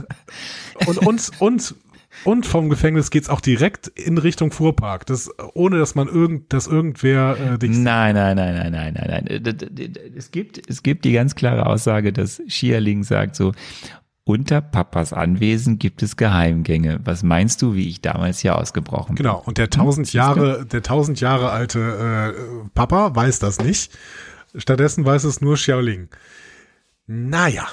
und, 0.87 0.97
und, 0.99 1.31
und, 1.39 1.75
und 2.25 2.45
vom 2.45 2.69
Gefängnis 2.69 3.09
geht's 3.09 3.27
auch 3.29 3.41
direkt 3.41 3.87
in 3.87 4.17
Richtung 4.17 4.51
Fuhrpark. 4.51 5.05
Das, 5.05 5.29
ohne 5.53 5.79
dass 5.79 5.95
man 5.95 6.07
irgend, 6.07 6.53
dass 6.53 6.67
irgendwer 6.67 7.37
äh, 7.53 7.57
dich 7.57 7.71
Nein, 7.71 8.15
nein, 8.15 8.35
nein, 8.37 8.55
nein, 8.55 8.71
nein, 8.71 8.93
nein, 8.93 9.25
nein. 9.27 9.43
D- 9.43 9.91
Es 10.15 10.31
gibt, 10.31 10.61
es 10.69 10.83
gibt 10.83 11.05
die 11.05 11.11
ganz 11.13 11.35
klare 11.35 11.65
Aussage, 11.65 12.13
dass 12.13 12.41
Xialing 12.47 13.03
sagt 13.03 13.35
so, 13.35 13.51
unter 14.25 14.61
Papas 14.61 15.11
Anwesen 15.11 15.79
gibt 15.79 16.01
es 16.01 16.15
Geheimgänge. 16.15 16.99
Was 17.03 17.23
meinst 17.23 17.61
du, 17.61 17.75
wie 17.75 17.89
ich 17.89 18.01
damals 18.01 18.39
hier 18.39 18.57
ausgebrochen 18.57 19.15
bin? 19.15 19.23
Genau, 19.23 19.41
und 19.45 19.57
der 19.57 19.69
tausend 19.69 20.13
Jahre, 20.13 20.65
der 20.65 20.81
tausend 20.81 21.19
Jahre 21.19 21.49
alte 21.51 22.33
äh, 22.35 22.69
Papa 22.73 23.15
weiß 23.15 23.39
das 23.39 23.59
nicht. 23.59 23.91
Stattdessen 24.55 25.03
weiß 25.03 25.25
es 25.25 25.41
nur 25.41 25.55
Xiaoling. 25.55 26.09
Naja, 27.05 27.67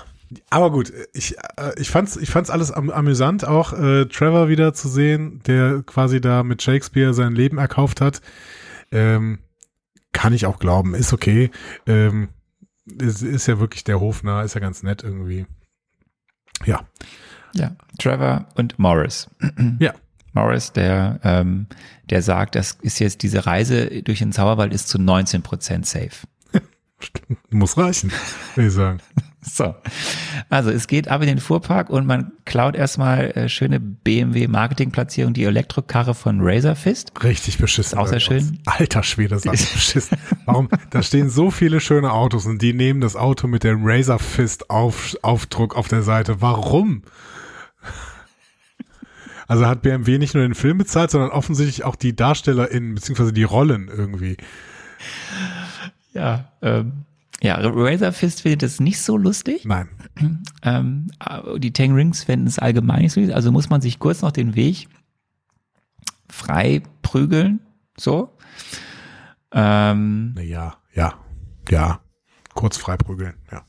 aber 0.48 0.70
gut, 0.70 0.92
ich, 1.12 1.36
äh, 1.56 1.72
ich 1.76 1.90
fand's, 1.90 2.16
ich 2.16 2.30
fand's 2.30 2.50
alles 2.50 2.70
am, 2.72 2.90
amüsant, 2.90 3.44
auch 3.44 3.72
äh, 3.72 4.06
Trevor 4.06 4.48
wieder 4.48 4.74
zu 4.74 4.88
sehen, 4.88 5.40
der 5.46 5.82
quasi 5.82 6.20
da 6.20 6.42
mit 6.42 6.62
Shakespeare 6.62 7.14
sein 7.14 7.34
Leben 7.34 7.58
erkauft 7.58 8.00
hat. 8.00 8.20
Ähm, 8.92 9.38
kann 10.12 10.32
ich 10.32 10.46
auch 10.46 10.58
glauben, 10.58 10.94
ist 10.94 11.12
okay. 11.12 11.50
Ähm, 11.86 12.28
ist, 12.84 13.22
ist 13.22 13.46
ja 13.46 13.60
wirklich 13.60 13.84
der 13.84 14.00
Hofnarr, 14.00 14.44
ist 14.44 14.54
ja 14.54 14.60
ganz 14.60 14.82
nett 14.82 15.04
irgendwie. 15.04 15.46
Ja, 16.64 16.80
Ja, 17.54 17.72
Trevor 17.98 18.46
und 18.54 18.78
Morris. 18.78 19.28
Ja. 19.78 19.94
Morris, 20.32 20.72
der, 20.72 21.18
ähm, 21.24 21.66
der 22.08 22.22
sagt, 22.22 22.54
das 22.54 22.78
ist 22.82 23.00
jetzt 23.00 23.22
diese 23.22 23.46
Reise 23.46 24.02
durch 24.02 24.20
den 24.20 24.32
Zauberwald 24.32 24.72
ist 24.72 24.88
zu 24.88 24.98
19 24.98 25.42
Prozent 25.42 25.86
safe. 25.86 26.26
muss 27.50 27.76
reichen, 27.76 28.12
würde 28.54 28.68
ich 28.68 28.74
sagen. 28.74 29.00
So. 29.42 29.74
Also 30.50 30.70
es 30.70 30.86
geht 30.86 31.08
ab 31.08 31.22
in 31.22 31.26
den 31.26 31.38
Fuhrpark 31.38 31.88
und 31.88 32.06
man 32.06 32.32
klaut 32.44 32.76
erstmal 32.76 33.30
äh, 33.30 33.48
schöne 33.48 33.80
BMW 33.80 34.48
Marketingplatzierung, 34.48 35.32
die 35.32 35.44
Elektrokarre 35.44 36.14
von 36.14 36.40
Razor 36.42 36.76
Fist. 36.76 37.12
Richtig 37.22 37.56
beschissen. 37.56 37.98
Ist 37.98 37.98
auch 37.98 38.08
sehr 38.08 38.20
schön. 38.20 38.58
Alter 38.66 39.02
Schwede, 39.02 39.38
sah 39.38 39.50
das 39.52 39.66
beschissen. 39.72 40.18
Warum? 40.44 40.68
Da 40.90 41.02
stehen 41.02 41.30
so 41.30 41.50
viele 41.50 41.80
schöne 41.80 42.12
Autos 42.12 42.44
und 42.44 42.60
die 42.60 42.74
nehmen 42.74 43.00
das 43.00 43.16
Auto 43.16 43.46
mit 43.46 43.64
dem 43.64 43.80
Razor 43.82 44.18
Fist 44.18 44.68
auf, 44.68 45.16
Aufdruck 45.22 45.74
auf 45.74 45.88
der 45.88 46.02
Seite. 46.02 46.42
Warum? 46.42 47.02
Also 49.48 49.66
hat 49.66 49.82
BMW 49.82 50.18
nicht 50.18 50.34
nur 50.34 50.44
den 50.44 50.54
Film 50.54 50.78
bezahlt, 50.78 51.10
sondern 51.10 51.30
offensichtlich 51.30 51.82
auch 51.84 51.96
die 51.96 52.14
DarstellerInnen, 52.14 52.94
beziehungsweise 52.94 53.32
die 53.32 53.42
Rollen 53.42 53.88
irgendwie. 53.88 54.36
Ja, 56.12 56.52
ähm, 56.62 57.04
ja, 57.42 57.56
Razor 57.58 58.12
Fist 58.12 58.42
findet 58.42 58.62
es 58.62 58.80
nicht 58.80 59.00
so 59.00 59.16
lustig. 59.16 59.64
Nein. 59.64 59.88
Ähm, 60.62 61.06
aber 61.18 61.58
die 61.58 61.72
Tang 61.72 61.94
Rings 61.94 62.24
finden 62.24 62.46
es 62.46 62.58
allgemein 62.58 63.00
nicht 63.00 63.12
so 63.14 63.20
lustig. 63.20 63.34
Also 63.34 63.50
muss 63.50 63.70
man 63.70 63.80
sich 63.80 63.98
kurz 63.98 64.20
noch 64.20 64.30
den 64.30 64.56
Weg 64.56 64.88
frei 66.28 66.82
prügeln. 67.00 67.60
So. 67.96 68.36
Ähm, 69.52 70.34
Naja, 70.34 70.76
ja, 70.94 71.14
ja. 71.70 72.00
Kurz 72.54 72.76
freiprügeln, 72.76 73.34
ja. 73.50 73.64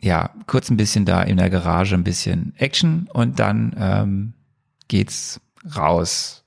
ja, 0.00 0.30
kurz 0.46 0.70
ein 0.70 0.78
bisschen 0.78 1.04
da 1.04 1.22
in 1.22 1.36
der 1.36 1.50
Garage 1.50 1.94
ein 1.94 2.04
bisschen 2.04 2.54
Action 2.56 3.08
und 3.12 3.38
dann 3.38 3.74
ähm, 3.76 4.32
geht's 4.88 5.40
raus 5.76 6.43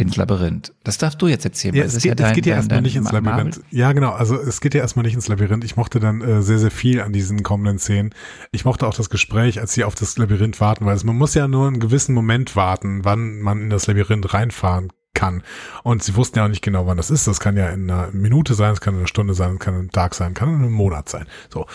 ins 0.00 0.16
Labyrinth. 0.16 0.72
Das 0.84 0.98
darfst 0.98 1.20
du 1.22 1.26
jetzt 1.28 1.44
erzählen. 1.44 1.74
Ja, 1.74 1.84
es 1.84 1.94
das 1.94 2.02
geht, 2.02 2.18
ja 2.18 2.26
es 2.26 2.28
dein- 2.28 2.34
geht 2.34 2.46
ja 2.46 2.52
dein- 2.52 2.58
erstmal 2.58 2.76
dein 2.76 2.82
nicht 2.84 2.96
ins 2.96 3.12
Labyrinth. 3.12 3.56
Marvel- 3.58 3.64
Ja, 3.70 3.92
genau. 3.92 4.12
Also 4.12 4.36
es 4.36 4.60
geht 4.60 4.74
ja 4.74 4.80
erstmal 4.80 5.04
nicht 5.04 5.14
ins 5.14 5.28
Labyrinth. 5.28 5.64
Ich 5.64 5.76
mochte 5.76 6.00
dann 6.00 6.20
äh, 6.20 6.42
sehr, 6.42 6.58
sehr 6.58 6.70
viel 6.70 7.00
an 7.00 7.12
diesen 7.12 7.42
kommenden 7.42 7.78
Szenen. 7.78 8.10
Ich 8.52 8.64
mochte 8.64 8.86
auch 8.86 8.94
das 8.94 9.10
Gespräch, 9.10 9.60
als 9.60 9.72
sie 9.74 9.84
auf 9.84 9.94
das 9.94 10.16
Labyrinth 10.18 10.60
warten, 10.60 10.86
weil 10.86 10.96
es, 10.96 11.04
man 11.04 11.16
muss 11.16 11.34
ja 11.34 11.46
nur 11.48 11.66
einen 11.66 11.80
gewissen 11.80 12.14
Moment 12.14 12.56
warten, 12.56 13.04
wann 13.04 13.40
man 13.40 13.60
in 13.60 13.70
das 13.70 13.86
Labyrinth 13.86 14.32
reinfahren 14.32 14.88
kann. 15.12 15.42
Und 15.82 16.02
sie 16.04 16.14
wussten 16.14 16.38
ja 16.38 16.44
auch 16.44 16.48
nicht 16.48 16.62
genau, 16.62 16.86
wann 16.86 16.96
das 16.96 17.10
ist. 17.10 17.26
Das 17.26 17.40
kann 17.40 17.56
ja 17.56 17.68
in 17.70 17.90
einer 17.90 18.10
Minute 18.12 18.54
sein, 18.54 18.72
es 18.72 18.80
kann 18.80 18.94
in 18.94 19.00
einer 19.00 19.08
Stunde 19.08 19.34
sein, 19.34 19.54
es 19.54 19.58
kann 19.58 19.74
ein 19.74 19.90
Tag 19.90 20.14
sein, 20.14 20.34
kann 20.34 20.48
in 20.50 20.54
einem 20.56 20.72
Monat 20.72 21.08
sein. 21.08 21.26
So. 21.52 21.66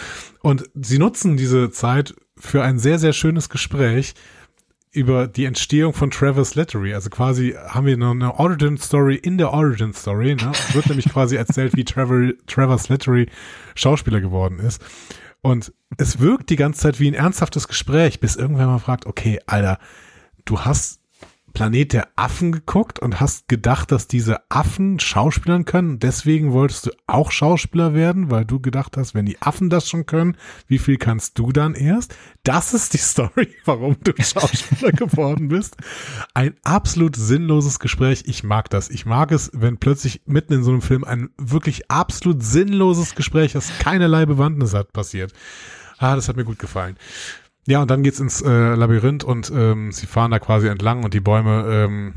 Und 0.41 0.69
sie 0.73 0.99
nutzen 0.99 1.35
diese 1.35 1.69
Zeit 1.69 2.15
für 2.37 2.63
ein 2.63 2.79
sehr, 2.79 2.97
sehr 2.97 3.13
schönes 3.13 3.49
Gespräch, 3.49 4.15
über 4.95 5.27
die 5.27 5.45
Entstehung 5.45 5.93
von 5.93 6.09
Trevor 6.09 6.45
Slattery. 6.45 6.93
Also 6.93 7.09
quasi 7.09 7.56
haben 7.67 7.85
wir 7.85 7.93
eine 7.93 8.40
Origin 8.40 8.77
Story 8.77 9.15
in 9.15 9.38
der 9.38 9.51
Origin 9.51 9.93
Story. 9.93 10.35
Ne? 10.35 10.51
Es 10.53 10.74
wird 10.74 10.88
nämlich 10.88 11.09
quasi 11.09 11.35
erzählt, 11.35 11.75
wie 11.75 11.83
Trevor, 11.83 12.33
Trevor 12.48 12.77
Slattery 12.77 13.27
Schauspieler 13.75 14.22
geworden 14.22 14.59
ist. 14.59 14.83
Und 15.41 15.74
es 15.98 16.19
wirkt 16.19 16.49
die 16.49 16.56
ganze 16.56 16.82
Zeit 16.82 16.99
wie 16.99 17.07
ein 17.07 17.14
ernsthaftes 17.14 17.67
Gespräch, 17.67 18.19
bis 18.19 18.35
irgendwer 18.35 18.67
mal 18.67 18.80
fragt, 18.80 19.06
okay, 19.06 19.40
Alter, 19.45 19.77
du 20.45 20.61
hast 20.61 21.01
Planet 21.56 21.93
der 21.93 22.08
Affen 22.17 22.51
geguckt 22.51 23.00
und 23.00 23.19
hast 23.19 23.48
gedacht, 23.48 23.92
dass 23.92 24.08
diese 24.08 24.40
Affen 24.51 25.00
Schauspielern 25.00 25.66
können. 25.66 25.98
Deswegen 25.98 26.51
wolltest 26.51 26.85
du 26.85 26.92
auch 27.08 27.32
Schauspieler 27.32 27.95
werden, 27.95 28.30
weil 28.30 28.45
du 28.45 28.59
gedacht 28.59 28.98
hast, 28.98 29.16
wenn 29.16 29.25
die 29.25 29.42
Affen 29.42 29.72
das 29.72 29.90
schon 29.90 30.06
können, 30.06 30.38
wie 30.67 30.77
viel 30.77 30.98
kannst 30.98 31.40
du 31.40 31.51
dann 31.51 31.74
erst? 31.74 32.16
Das 32.43 32.74
ist 32.74 32.93
die 32.93 32.98
Story, 33.00 33.56
warum 33.64 33.95
du 34.03 34.11
Schauspieler 34.22 34.92
geworden 34.93 35.48
bist. 35.48 35.77
Ein 36.34 36.56
absolut 36.64 37.16
sinnloses 37.16 37.80
Gespräch. 37.80 38.25
Ich 38.27 38.43
mag 38.43 38.69
das. 38.69 38.90
Ich 38.90 39.06
mag 39.06 39.32
es, 39.32 39.50
wenn 39.53 39.77
plötzlich 39.77 40.22
mitten 40.25 40.53
in 40.53 40.64
so 40.64 40.72
einem 40.72 40.82
Film 40.82 41.06
ein 41.06 41.30
wirklich 41.38 41.90
absolut 41.90 42.43
sinnloses 42.43 43.16
Gespräch, 43.16 43.53
das 43.53 43.72
keinerlei 43.80 44.25
Bewandtnis 44.25 44.74
hat, 44.74 44.92
passiert. 44.92 45.34
Ah, 45.98 46.16
das 46.16 46.27
hat 46.27 46.35
mir 46.35 46.43
gut 46.43 46.59
gefallen. 46.59 46.98
Ja, 47.67 47.81
und 47.81 47.89
dann 47.89 48.03
geht's 48.03 48.19
ins 48.19 48.41
äh, 48.41 48.75
Labyrinth 48.75 49.23
und 49.23 49.51
ähm, 49.55 49.91
sie 49.91 50.05
fahren 50.05 50.31
da 50.31 50.39
quasi 50.39 50.67
entlang 50.67 51.03
und 51.03 51.13
die 51.13 51.19
Bäume 51.19 51.65
ähm, 51.67 52.13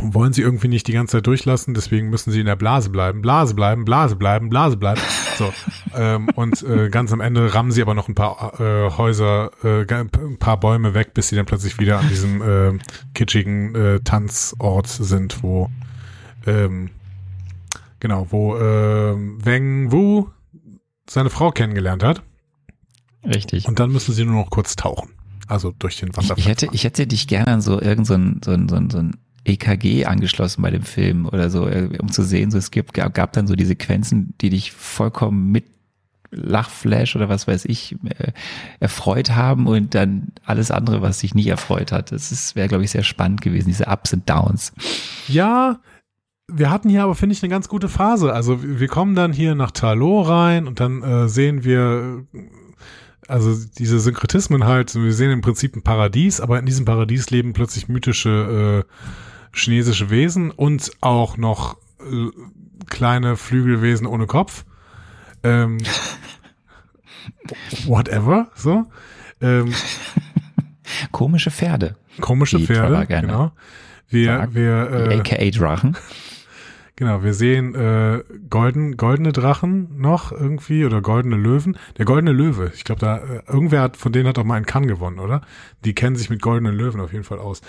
wollen 0.00 0.32
sie 0.32 0.42
irgendwie 0.42 0.68
nicht 0.68 0.86
die 0.86 0.92
ganze 0.92 1.18
Zeit 1.18 1.26
durchlassen, 1.26 1.74
deswegen 1.74 2.10
müssen 2.10 2.30
sie 2.30 2.40
in 2.40 2.46
der 2.46 2.56
Blase 2.56 2.90
bleiben, 2.90 3.22
Blase 3.22 3.54
bleiben, 3.54 3.84
Blase 3.84 4.16
bleiben, 4.16 4.48
Blase 4.50 4.76
bleiben. 4.76 5.00
So 5.36 5.52
ähm, 5.96 6.28
und 6.34 6.62
äh, 6.62 6.88
ganz 6.88 7.12
am 7.12 7.20
Ende 7.20 7.54
rammen 7.54 7.72
sie 7.72 7.82
aber 7.82 7.94
noch 7.94 8.08
ein 8.08 8.14
paar 8.14 8.60
äh, 8.60 8.90
Häuser, 8.90 9.50
äh, 9.64 9.86
ein 9.92 10.38
paar 10.38 10.58
Bäume 10.60 10.94
weg, 10.94 11.14
bis 11.14 11.28
sie 11.28 11.36
dann 11.36 11.46
plötzlich 11.46 11.78
wieder 11.78 11.98
an 11.98 12.08
diesem 12.08 12.42
äh, 12.42 12.78
kitschigen 13.14 13.74
äh, 13.74 14.00
Tanzort 14.00 14.86
sind, 14.86 15.42
wo 15.42 15.70
ähm, 16.46 16.90
genau, 18.00 18.26
wo 18.30 18.56
äh, 18.56 19.16
Weng 19.16 19.90
Wu 19.90 20.28
seine 21.08 21.30
Frau 21.30 21.50
kennengelernt 21.50 22.02
hat. 22.02 22.22
Richtig. 23.24 23.68
Und 23.68 23.78
dann 23.78 23.90
müssen 23.90 24.12
sie 24.12 24.24
nur 24.24 24.34
noch 24.34 24.50
kurz 24.50 24.76
tauchen. 24.76 25.10
Also 25.46 25.72
durch 25.78 25.98
den 25.98 26.16
Wasserfall. 26.16 26.38
ich, 26.38 26.48
hätte, 26.48 26.68
ich 26.72 26.84
hätte 26.84 27.06
dich 27.06 27.26
gerne 27.26 27.48
an 27.48 27.60
so 27.60 27.80
irgend 27.80 28.06
so 28.06 28.14
ein, 28.14 28.40
so 28.44 28.52
ein, 28.52 28.68
so 28.68 28.76
ein, 28.76 28.90
so 28.90 28.98
ein 28.98 29.16
EKG 29.44 30.06
angeschlossen 30.06 30.62
bei 30.62 30.70
dem 30.70 30.82
Film 30.82 31.26
oder 31.26 31.50
so, 31.50 31.68
äh, 31.68 31.90
um 32.00 32.10
zu 32.10 32.22
sehen, 32.22 32.50
so 32.50 32.58
es 32.58 32.70
gibt, 32.70 32.94
gab, 32.94 33.12
gab 33.14 33.32
dann 33.34 33.46
so 33.46 33.54
die 33.54 33.66
Sequenzen, 33.66 34.34
die 34.40 34.50
dich 34.50 34.72
vollkommen 34.72 35.52
mit 35.52 35.66
Lachflash 36.30 37.14
oder 37.14 37.28
was 37.28 37.46
weiß 37.46 37.66
ich 37.66 37.96
äh, 38.04 38.32
erfreut 38.80 39.30
haben 39.30 39.66
und 39.66 39.94
dann 39.94 40.32
alles 40.44 40.70
andere, 40.70 41.02
was 41.02 41.20
sich 41.20 41.34
nicht 41.34 41.46
erfreut 41.46 41.92
hat. 41.92 42.10
Das 42.10 42.56
wäre 42.56 42.68
glaube 42.68 42.84
ich 42.84 42.90
sehr 42.90 43.04
spannend 43.04 43.42
gewesen, 43.42 43.68
diese 43.68 43.86
Ups 43.86 44.12
und 44.12 44.28
Downs. 44.28 44.72
Ja, 45.28 45.78
wir 46.48 46.70
hatten 46.70 46.88
hier 46.88 47.04
aber, 47.04 47.14
finde 47.14 47.34
ich, 47.34 47.42
eine 47.42 47.50
ganz 47.50 47.68
gute 47.68 47.88
Phase. 47.88 48.32
Also 48.32 48.58
wir 48.62 48.88
kommen 48.88 49.14
dann 49.14 49.32
hier 49.32 49.54
nach 49.54 49.70
Talo 49.70 50.22
rein 50.22 50.66
und 50.66 50.80
dann 50.80 51.02
äh, 51.02 51.28
sehen 51.28 51.64
wir, 51.64 52.26
also 53.28 53.54
diese 53.78 54.00
Synkretismen 54.00 54.64
halt, 54.64 54.94
wir 54.94 55.12
sehen 55.12 55.30
im 55.30 55.40
Prinzip 55.40 55.76
ein 55.76 55.82
Paradies, 55.82 56.40
aber 56.40 56.58
in 56.58 56.66
diesem 56.66 56.84
Paradies 56.84 57.30
leben 57.30 57.52
plötzlich 57.52 57.88
mythische 57.88 58.84
äh, 58.84 59.56
chinesische 59.56 60.10
Wesen 60.10 60.50
und 60.50 60.90
auch 61.00 61.36
noch 61.36 61.76
äh, 62.00 62.28
kleine 62.86 63.36
Flügelwesen 63.36 64.06
ohne 64.06 64.26
Kopf. 64.26 64.64
Ähm, 65.42 65.78
whatever, 67.86 68.48
so. 68.54 68.86
Ähm, 69.40 69.72
Komische 71.12 71.50
Pferde, 71.50 71.96
komische 72.20 72.58
Pferde, 72.60 73.06
genau. 73.06 73.52
Wir, 74.08 74.48
wir, 74.52 75.10
äh, 75.10 75.18
aka 75.18 75.50
Drachen. 75.50 75.96
Genau, 76.96 77.24
wir 77.24 77.34
sehen 77.34 77.74
äh, 77.74 78.22
golden, 78.48 78.96
goldene 78.96 79.32
Drachen 79.32 80.00
noch 80.00 80.30
irgendwie 80.30 80.84
oder 80.84 81.00
goldene 81.02 81.34
Löwen. 81.34 81.76
Der 81.98 82.04
goldene 82.04 82.30
Löwe, 82.30 82.70
ich 82.72 82.84
glaube, 82.84 83.00
da 83.00 83.16
äh, 83.16 83.42
irgendwer 83.48 83.82
hat 83.82 83.96
von 83.96 84.12
denen 84.12 84.28
hat 84.28 84.38
auch 84.38 84.44
mal 84.44 84.54
einen 84.54 84.66
Kann 84.66 84.86
gewonnen, 84.86 85.18
oder? 85.18 85.42
Die 85.84 85.94
kennen 85.94 86.14
sich 86.14 86.30
mit 86.30 86.40
goldenen 86.40 86.76
Löwen 86.76 87.00
auf 87.00 87.12
jeden 87.12 87.24
Fall 87.24 87.40
aus. 87.40 87.62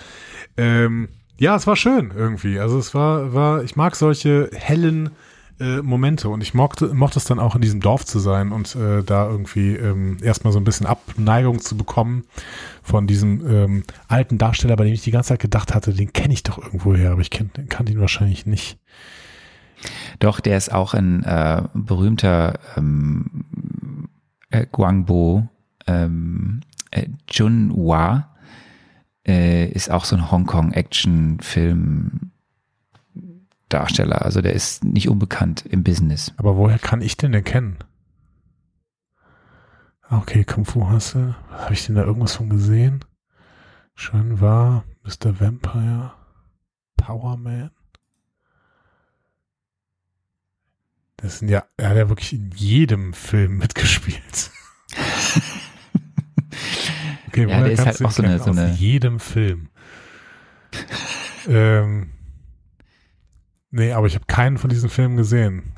Ähm, 0.56 1.08
ja, 1.38 1.56
es 1.56 1.66
war 1.66 1.74
schön 1.74 2.12
irgendwie. 2.16 2.60
Also 2.60 2.78
es 2.78 2.94
war, 2.94 3.34
war, 3.34 3.64
ich 3.64 3.74
mag 3.74 3.96
solche 3.96 4.48
hellen 4.54 5.10
äh, 5.58 5.82
Momente 5.82 6.28
und 6.28 6.42
ich 6.42 6.54
mochte, 6.54 6.94
mochte 6.94 7.18
es 7.18 7.24
dann 7.24 7.38
auch 7.38 7.56
in 7.56 7.62
diesem 7.62 7.80
Dorf 7.80 8.04
zu 8.04 8.18
sein 8.18 8.52
und 8.52 8.76
äh, 8.76 9.02
da 9.02 9.28
irgendwie 9.28 9.74
ähm, 9.74 10.18
erstmal 10.22 10.52
so 10.52 10.60
ein 10.60 10.64
bisschen 10.64 10.86
Abneigung 10.86 11.60
zu 11.60 11.76
bekommen 11.76 12.24
von 12.82 13.06
diesem 13.06 13.44
ähm, 13.50 13.82
alten 14.06 14.38
Darsteller, 14.38 14.76
bei 14.76 14.84
dem 14.84 14.92
ich 14.92 15.02
die 15.02 15.10
ganze 15.10 15.30
Zeit 15.30 15.40
gedacht 15.40 15.74
hatte, 15.74 15.92
den 15.92 16.12
kenne 16.12 16.34
ich 16.34 16.42
doch 16.42 16.58
irgendwo 16.58 16.94
her, 16.94 17.12
aber 17.12 17.22
ich 17.22 17.30
kenn, 17.30 17.50
kannte 17.68 17.92
ihn 17.92 18.00
wahrscheinlich 18.00 18.46
nicht. 18.46 18.78
Doch, 20.18 20.40
der 20.40 20.56
ist 20.56 20.72
auch 20.72 20.94
ein 20.94 21.22
äh, 21.24 21.62
berühmter 21.74 22.58
ähm, 22.76 23.44
äh, 24.50 24.66
Guangbo 24.70 25.48
ähm, 25.86 26.60
äh, 26.90 27.08
Jun 27.30 27.72
Hua 27.74 28.36
äh, 29.26 29.66
ist 29.66 29.90
auch 29.90 30.04
so 30.04 30.16
ein 30.16 30.30
Hongkong-Action-Film 30.30 32.30
Darsteller. 33.68 34.22
Also 34.22 34.42
der 34.42 34.52
ist 34.52 34.84
nicht 34.84 35.08
unbekannt 35.08 35.64
im 35.66 35.82
Business. 35.82 36.32
Aber 36.36 36.56
woher 36.56 36.78
kann 36.78 37.00
ich 37.00 37.16
den 37.16 37.32
denn 37.32 37.44
kennen? 37.44 37.78
Okay, 40.08 40.44
Kung 40.44 40.64
Fu 40.64 40.88
Hasse. 40.88 41.34
Habe 41.50 41.74
ich 41.74 41.84
denn 41.84 41.96
da 41.96 42.04
irgendwas 42.04 42.36
von 42.36 42.48
gesehen? 42.48 43.04
Schön 43.94 44.40
war 44.40 44.84
Mr. 45.02 45.40
Vampire, 45.40 46.12
Power 46.96 47.36
Man. 47.36 47.70
Das 51.18 51.38
sind 51.38 51.48
ja, 51.48 51.64
er 51.76 51.90
hat 51.90 51.96
ja 51.96 52.08
wirklich 52.08 52.32
in 52.34 52.50
jedem 52.54 53.12
Film 53.12 53.58
mitgespielt. 53.58 54.50
Okay, 57.28 57.48
Ja, 57.50 57.60
der 57.60 57.72
ist 57.72 57.84
halt 57.84 58.02
auch 58.04 58.10
so 58.10 58.22
eine- 58.22 58.38
so 58.38 58.50
eine- 58.50 58.72
Aus 58.72 58.78
jedem 58.80 59.20
Film. 59.20 59.68
ähm, 61.48 62.10
nee, 63.70 63.92
aber 63.92 64.06
ich 64.06 64.14
habe 64.14 64.24
keinen 64.26 64.56
von 64.56 64.70
diesen 64.70 64.88
Filmen 64.88 65.16
gesehen. 65.18 65.72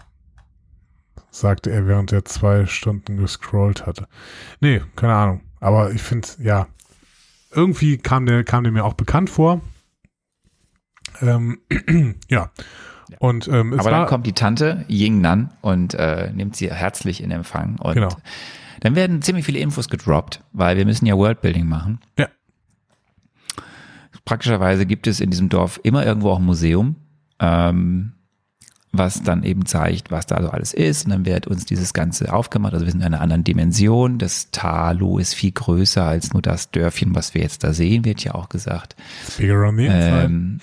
Sagte 1.31 1.71
er, 1.71 1.87
während 1.89 2.13
er 2.13 2.25
zwei 2.25 2.67
Stunden 2.67 3.17
gescrollt 3.17 3.87
hatte. 3.87 4.07
Nee, 4.61 4.83
keine 4.95 5.15
Ahnung. 5.15 5.41
Aber 5.61 5.91
ich 5.91 6.03
finde, 6.03 6.29
ja, 6.41 6.69
irgendwie 7.51 7.99
kam 7.99 8.27
der, 8.27 8.45
kam 8.45 8.63
der 8.63 8.73
mir 8.73 8.85
auch 8.85 8.95
bekannt 8.95 9.29
vor. 9.31 9.61
Ähm, 11.21 11.61
ja. 12.29 12.53
Und 13.19 13.49
ähm, 13.49 13.79
Aber 13.79 13.91
dann 13.91 14.07
kommt 14.07 14.27
die 14.27 14.33
Tante 14.33 14.85
Ying 14.89 15.21
Nan 15.21 15.51
und 15.63 15.95
äh, 15.95 16.31
nimmt 16.33 16.57
sie 16.57 16.71
herzlich 16.71 17.23
in 17.23 17.31
Empfang. 17.31 17.79
Und 17.79 17.95
Genau. 17.95 18.09
dann 18.81 18.95
werden 18.95 19.23
ziemlich 19.23 19.45
viele 19.47 19.59
Infos 19.59 19.89
gedroppt, 19.89 20.41
weil 20.53 20.77
wir 20.77 20.85
müssen 20.85 21.07
ja 21.07 21.17
Worldbuilding 21.17 21.67
machen. 21.67 22.01
Ja. 22.19 22.29
Praktischerweise 24.25 24.85
gibt 24.85 25.07
es 25.07 25.21
in 25.21 25.31
diesem 25.31 25.49
Dorf 25.49 25.81
immer 25.83 26.05
irgendwo 26.05 26.31
auch 26.31 26.39
ein 26.39 26.45
Museum, 26.45 26.97
ähm, 27.41 28.13
was 28.93 29.23
dann 29.23 29.43
eben 29.43 29.65
zeigt, 29.65 30.11
was 30.11 30.27
da 30.27 30.43
so 30.43 30.51
alles 30.51 30.75
ist. 30.75 31.07
Und 31.07 31.13
dann 31.13 31.25
wird 31.27 31.47
uns 31.47 31.65
dieses 31.65 31.95
Ganze 31.95 32.33
aufgemacht. 32.33 32.75
Also 32.75 32.85
wir 32.85 32.93
sind 32.93 33.01
in 33.01 33.07
einer 33.07 33.21
anderen 33.23 33.45
Dimension. 33.45 34.19
Das 34.19 34.51
Talo 34.51 35.19
ist 35.19 35.35
viel 35.35 35.53
größer 35.53 36.05
als 36.05 36.33
nur 36.33 36.43
das 36.43 36.71
Dörfchen, 36.71 37.15
was 37.15 37.33
wir 37.35 37.43
jetzt 37.43 37.65
da 37.65 37.73
sehen, 37.73 38.05
wird 38.05 38.23
ja 38.23 38.35
auch 38.35 38.49
gesagt. 38.49 38.97
bigger 39.39 39.67
on 39.67 39.77
the 39.77 39.87
inside. 39.87 40.25
Ähm, 40.25 40.61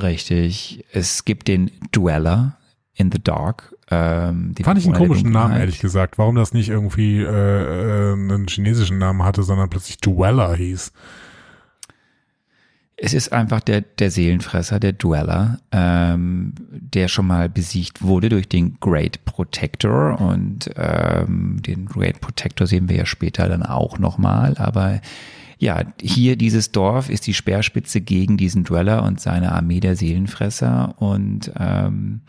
richtig. 0.00 0.84
Es 0.92 1.24
gibt 1.24 1.48
den 1.48 1.70
Dweller 1.92 2.56
in 2.94 3.10
the 3.10 3.22
Dark. 3.22 3.74
Ähm, 3.90 4.54
Fand 4.62 4.78
ich 4.78 4.86
einen 4.86 4.94
komischen 4.94 5.32
Namen, 5.32 5.56
ehrlich 5.56 5.80
gesagt. 5.80 6.18
Warum 6.18 6.36
das 6.36 6.52
nicht 6.52 6.68
irgendwie 6.68 7.18
äh, 7.18 7.24
äh, 7.24 8.12
einen 8.12 8.46
chinesischen 8.46 8.98
Namen 8.98 9.24
hatte, 9.24 9.42
sondern 9.42 9.68
plötzlich 9.70 9.98
Dweller 9.98 10.54
hieß. 10.54 10.92
Es 13.02 13.14
ist 13.14 13.32
einfach 13.32 13.60
der, 13.60 13.80
der 13.80 14.10
Seelenfresser, 14.10 14.78
der 14.78 14.92
Dweller, 14.92 15.58
ähm, 15.72 16.54
der 16.70 17.08
schon 17.08 17.26
mal 17.26 17.48
besiegt 17.48 18.02
wurde 18.02 18.28
durch 18.28 18.46
den 18.46 18.78
Great 18.78 19.24
Protector 19.24 20.20
und 20.20 20.70
ähm, 20.76 21.62
den 21.62 21.86
Great 21.86 22.20
Protector 22.20 22.66
sehen 22.66 22.90
wir 22.90 22.96
ja 22.96 23.06
später 23.06 23.48
dann 23.48 23.62
auch 23.62 23.98
nochmal, 23.98 24.58
aber 24.58 25.00
ja, 25.60 25.84
hier 26.00 26.36
dieses 26.36 26.72
Dorf 26.72 27.10
ist 27.10 27.26
die 27.26 27.34
Speerspitze 27.34 28.00
gegen 28.00 28.38
diesen 28.38 28.64
Dweller 28.64 29.02
und 29.02 29.20
seine 29.20 29.52
Armee 29.52 29.80
der 29.80 29.94
Seelenfresser 29.94 30.94
und 30.98 31.52
ähm, 31.58 32.22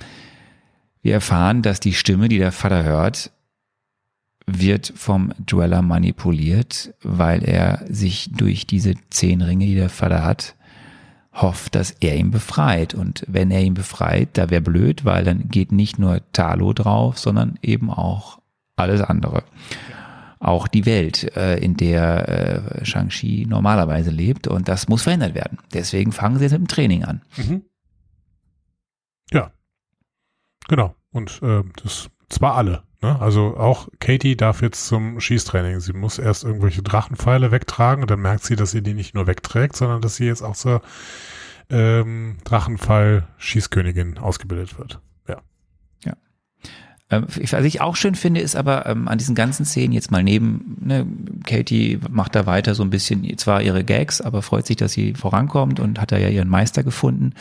wir 1.02 1.14
erfahren, 1.14 1.62
dass 1.62 1.80
die 1.80 1.94
Stimme, 1.94 2.28
die 2.28 2.40
der 2.40 2.52
Vater 2.52 2.84
hört, 2.84 3.32
wird 4.46 4.92
vom 4.96 5.34
Dweller 5.40 5.82
manipuliert, 5.82 6.94
weil 7.02 7.44
er 7.44 7.86
sich 7.90 8.32
durch 8.34 8.68
diese 8.68 8.96
zehn 9.10 9.42
Ringe, 9.42 9.66
die 9.66 9.76
der 9.76 9.90
Vater 9.90 10.26
hat, 10.26 10.56
hofft, 11.34 11.76
dass 11.76 11.92
er 11.92 12.18
ihn 12.18 12.32
befreit. 12.32 12.94
Und 12.94 13.24
wenn 13.30 13.50
er 13.50 13.62
ihn 13.62 13.76
befreit, 13.76 14.30
da 14.34 14.50
wäre 14.50 14.62
blöd, 14.62 15.06
weil 15.06 15.24
dann 15.24 15.48
geht 15.48 15.72
nicht 15.72 16.00
nur 16.00 16.22
Talo 16.34 16.74
drauf, 16.74 17.18
sondern 17.18 17.58
eben 17.62 17.90
auch 17.90 18.40
alles 18.76 19.02
andere. 19.02 19.44
Auch 20.42 20.68
die 20.68 20.86
Welt, 20.86 21.36
äh, 21.38 21.58
in 21.58 21.78
der 21.78 22.82
äh, 22.82 22.86
Shang-Chi 22.86 23.46
normalerweise 23.48 24.10
lebt. 24.10 24.48
Und 24.48 24.68
das 24.68 24.88
muss 24.88 25.04
verändert 25.04 25.36
werden. 25.36 25.60
Deswegen 25.74 26.12
fangen 26.12 26.38
sie 26.38 26.46
jetzt 26.46 26.54
mit 26.54 26.62
dem 26.62 26.68
Training 26.68 27.06
an. 27.06 27.22
Mhm. 27.38 27.62
Ja. 29.32 29.52
Genau. 30.68 30.96
Und 31.12 31.42
äh, 31.44 31.64
das 31.82 32.10
zwar 32.30 32.56
alle. 32.56 32.84
Ne? 33.02 33.20
Also 33.20 33.56
auch 33.58 33.88
Katie 34.00 34.36
darf 34.36 34.62
jetzt 34.62 34.88
zum 34.88 35.20
Schießtraining. 35.20 35.80
Sie 35.80 35.94
muss 35.94 36.18
erst 36.18 36.44
irgendwelche 36.44 36.82
Drachenpfeile 36.82 37.52
wegtragen 37.52 38.04
und 38.04 38.12
dann 38.12 38.22
merkt 38.22 38.44
sie, 38.44 38.56
dass 38.56 38.72
sie 38.72 38.82
die 38.82 38.94
nicht 38.94 39.14
nur 39.14 39.28
wegträgt, 39.28 39.76
sondern 39.76 40.02
dass 40.02 40.16
sie 40.16 40.26
jetzt 40.26 40.42
auch 40.42 40.56
zur 40.56 40.82
ähm, 41.70 42.38
Drachenpfeil-Schießkönigin 42.44 44.18
ausgebildet 44.18 44.78
wird. 44.78 45.02
Ähm, 47.12 47.26
was 47.28 47.66
ich 47.66 47.82
auch 47.82 47.96
schön 47.96 48.16
finde, 48.16 48.40
ist 48.40 48.56
aber 48.56 48.86
ähm, 48.86 49.08
an 49.08 49.18
diesen 49.18 49.36
ganzen 49.36 49.66
Szenen 49.66 49.94
jetzt 49.94 50.12
mal 50.12 50.24
neben, 50.24 50.78
ne, 50.80 51.06
Katie 51.46 52.00
macht 52.10 52.36
da 52.36 52.46
weiter 52.46 52.74
so 52.74 52.84
ein 52.84 52.90
bisschen, 52.90 53.38
zwar 53.38 53.62
ihre 53.62 53.84
Gags, 53.84 54.22
aber 54.22 54.42
freut 54.42 54.66
sich, 54.66 54.78
dass 54.78 54.94
sie 54.94 55.14
vorankommt 55.14 55.80
und 55.80 56.00
hat 56.00 56.12
da 56.12 56.18
ja 56.18 56.30
ihren 56.30 56.48
Meister 56.48 56.84
gefunden. 56.84 57.34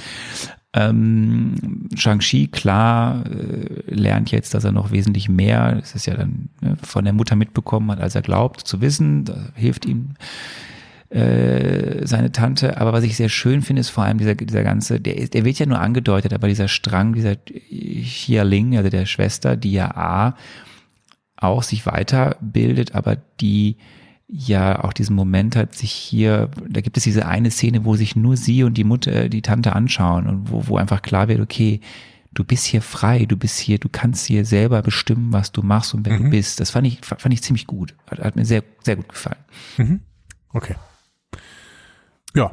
Ähm, 0.73 1.89
Shang-Chi, 1.95 2.49
klar, 2.49 3.25
äh, 3.27 3.95
lernt 3.95 4.31
jetzt, 4.31 4.55
dass 4.55 4.65
er 4.65 4.73
noch 4.73 4.91
wesentlich 4.91 5.29
mehr, 5.29 5.77
das 5.77 5.95
ist 5.95 6.07
ja 6.07 6.15
dann 6.15 6.49
ne, 6.61 6.77
von 6.83 7.05
der 7.05 7.13
Mutter 7.13 7.37
mitbekommen 7.37 7.91
hat, 7.93 8.01
als 8.01 8.15
er 8.15 8.23
glaubt 8.23 8.61
zu 8.61 8.81
wissen. 8.81 9.25
Hilft 9.55 9.87
ihm 9.87 10.15
äh, 11.11 12.07
seine 12.07 12.33
Tante. 12.33 12.81
Aber 12.81 12.93
was 12.93 13.05
ich 13.05 13.17
sehr 13.17 13.29
schön 13.29 13.63
finde, 13.63 13.81
ist 13.81 13.91
vor 13.91 14.05
allem 14.05 14.19
dieser, 14.19 14.35
dieser 14.35 14.63
ganze, 14.63 15.01
der, 15.01 15.29
der 15.29 15.45
wird 15.45 15.59
ja 15.59 15.67
nur 15.67 15.81
angedeutet, 15.81 16.33
aber 16.33 16.49
dieser 16.49 16.69
Strang, 16.69 17.15
dieser 17.15 17.37
Xialing, 17.37 18.77
also 18.77 18.91
der 18.91 19.07
Schwester, 19.07 19.57
die 19.57 19.73
ja 19.73 19.91
A, 19.97 20.37
auch 21.37 21.63
sich 21.63 21.87
weiterbildet, 21.87 22.95
aber 22.95 23.17
die 23.41 23.77
ja 24.29 24.85
auch 24.85 24.93
diesen 24.93 25.17
Moment 25.17 25.57
hat, 25.57 25.75
sich 25.75 25.91
hier, 25.91 26.51
da 26.69 26.81
gibt 26.81 26.97
es 26.97 27.03
diese 27.03 27.27
eine 27.27 27.51
Szene, 27.51 27.85
wo 27.85 27.97
sich 27.97 28.15
nur 28.15 28.37
sie 28.37 28.63
und 28.63 28.75
die 28.75 28.85
Mutter, 28.85 29.29
die 29.29 29.43
Tante 29.43 29.75
anschauen 29.75 30.29
und 30.29 30.53
wo, 30.53 30.69
wo 30.69 30.77
einfach 30.77 31.03
klar 31.03 31.27
wird, 31.27 31.41
okay, 31.41 31.81
du 32.33 32.45
bist 32.45 32.67
hier 32.67 32.83
frei, 32.83 33.25
du 33.25 33.37
bist 33.37 33.59
hier, 33.59 33.79
du 33.79 33.89
kannst 33.89 34.27
hier 34.27 34.45
selber 34.45 34.83
bestimmen, 34.83 35.33
was 35.33 35.51
du 35.51 35.63
machst 35.63 35.95
und 35.95 36.07
wer 36.07 36.19
mhm. 36.19 36.25
du 36.25 36.31
bist. 36.31 36.61
Das 36.61 36.71
fand 36.71 36.87
ich, 36.87 37.01
fand 37.05 37.33
ich 37.33 37.43
ziemlich 37.43 37.67
gut. 37.67 37.97
Hat, 38.09 38.21
hat 38.21 38.37
mir 38.37 38.45
sehr, 38.45 38.63
sehr 38.85 38.95
gut 38.95 39.09
gefallen. 39.09 39.41
Mhm. 39.77 40.01
Okay. 40.53 40.77
Ja. 42.35 42.53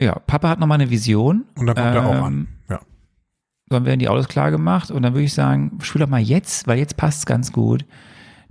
Ja, 0.00 0.18
Papa 0.18 0.48
hat 0.48 0.60
nochmal 0.60 0.80
eine 0.80 0.90
Vision. 0.90 1.44
Und 1.56 1.66
dann 1.66 1.76
kommt 1.76 1.88
ähm, 1.88 1.94
er 1.94 2.06
auch 2.06 2.24
an. 2.24 2.34
Ähm, 2.34 2.48
ja. 2.68 2.80
Dann 3.68 3.84
werden 3.84 4.00
die 4.00 4.08
Autos 4.08 4.28
klar 4.28 4.50
gemacht 4.50 4.90
und 4.90 5.02
dann 5.02 5.12
würde 5.12 5.24
ich 5.24 5.34
sagen, 5.34 5.78
spiel 5.82 6.00
doch 6.00 6.08
mal 6.08 6.20
jetzt, 6.20 6.66
weil 6.66 6.78
jetzt 6.78 6.96
passt 6.96 7.20
es 7.20 7.26
ganz 7.26 7.52
gut 7.52 7.84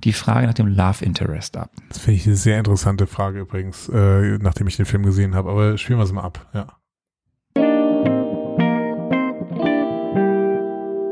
die 0.03 0.13
Frage 0.13 0.47
nach 0.47 0.53
dem 0.53 0.67
Love 0.67 1.03
Interest 1.03 1.57
ab. 1.57 1.71
Das 1.89 1.99
finde 1.99 2.17
ich 2.17 2.25
eine 2.25 2.35
sehr 2.35 2.57
interessante 2.57 3.05
Frage 3.07 3.39
übrigens, 3.39 3.89
äh, 3.89 4.37
nachdem 4.37 4.67
ich 4.67 4.77
den 4.77 4.85
Film 4.85 5.03
gesehen 5.03 5.35
habe. 5.35 5.49
Aber 5.49 5.77
spielen 5.77 5.99
wir 5.99 6.03
es 6.03 6.13
mal 6.13 6.23
ab, 6.23 6.47
ja. 6.53 6.67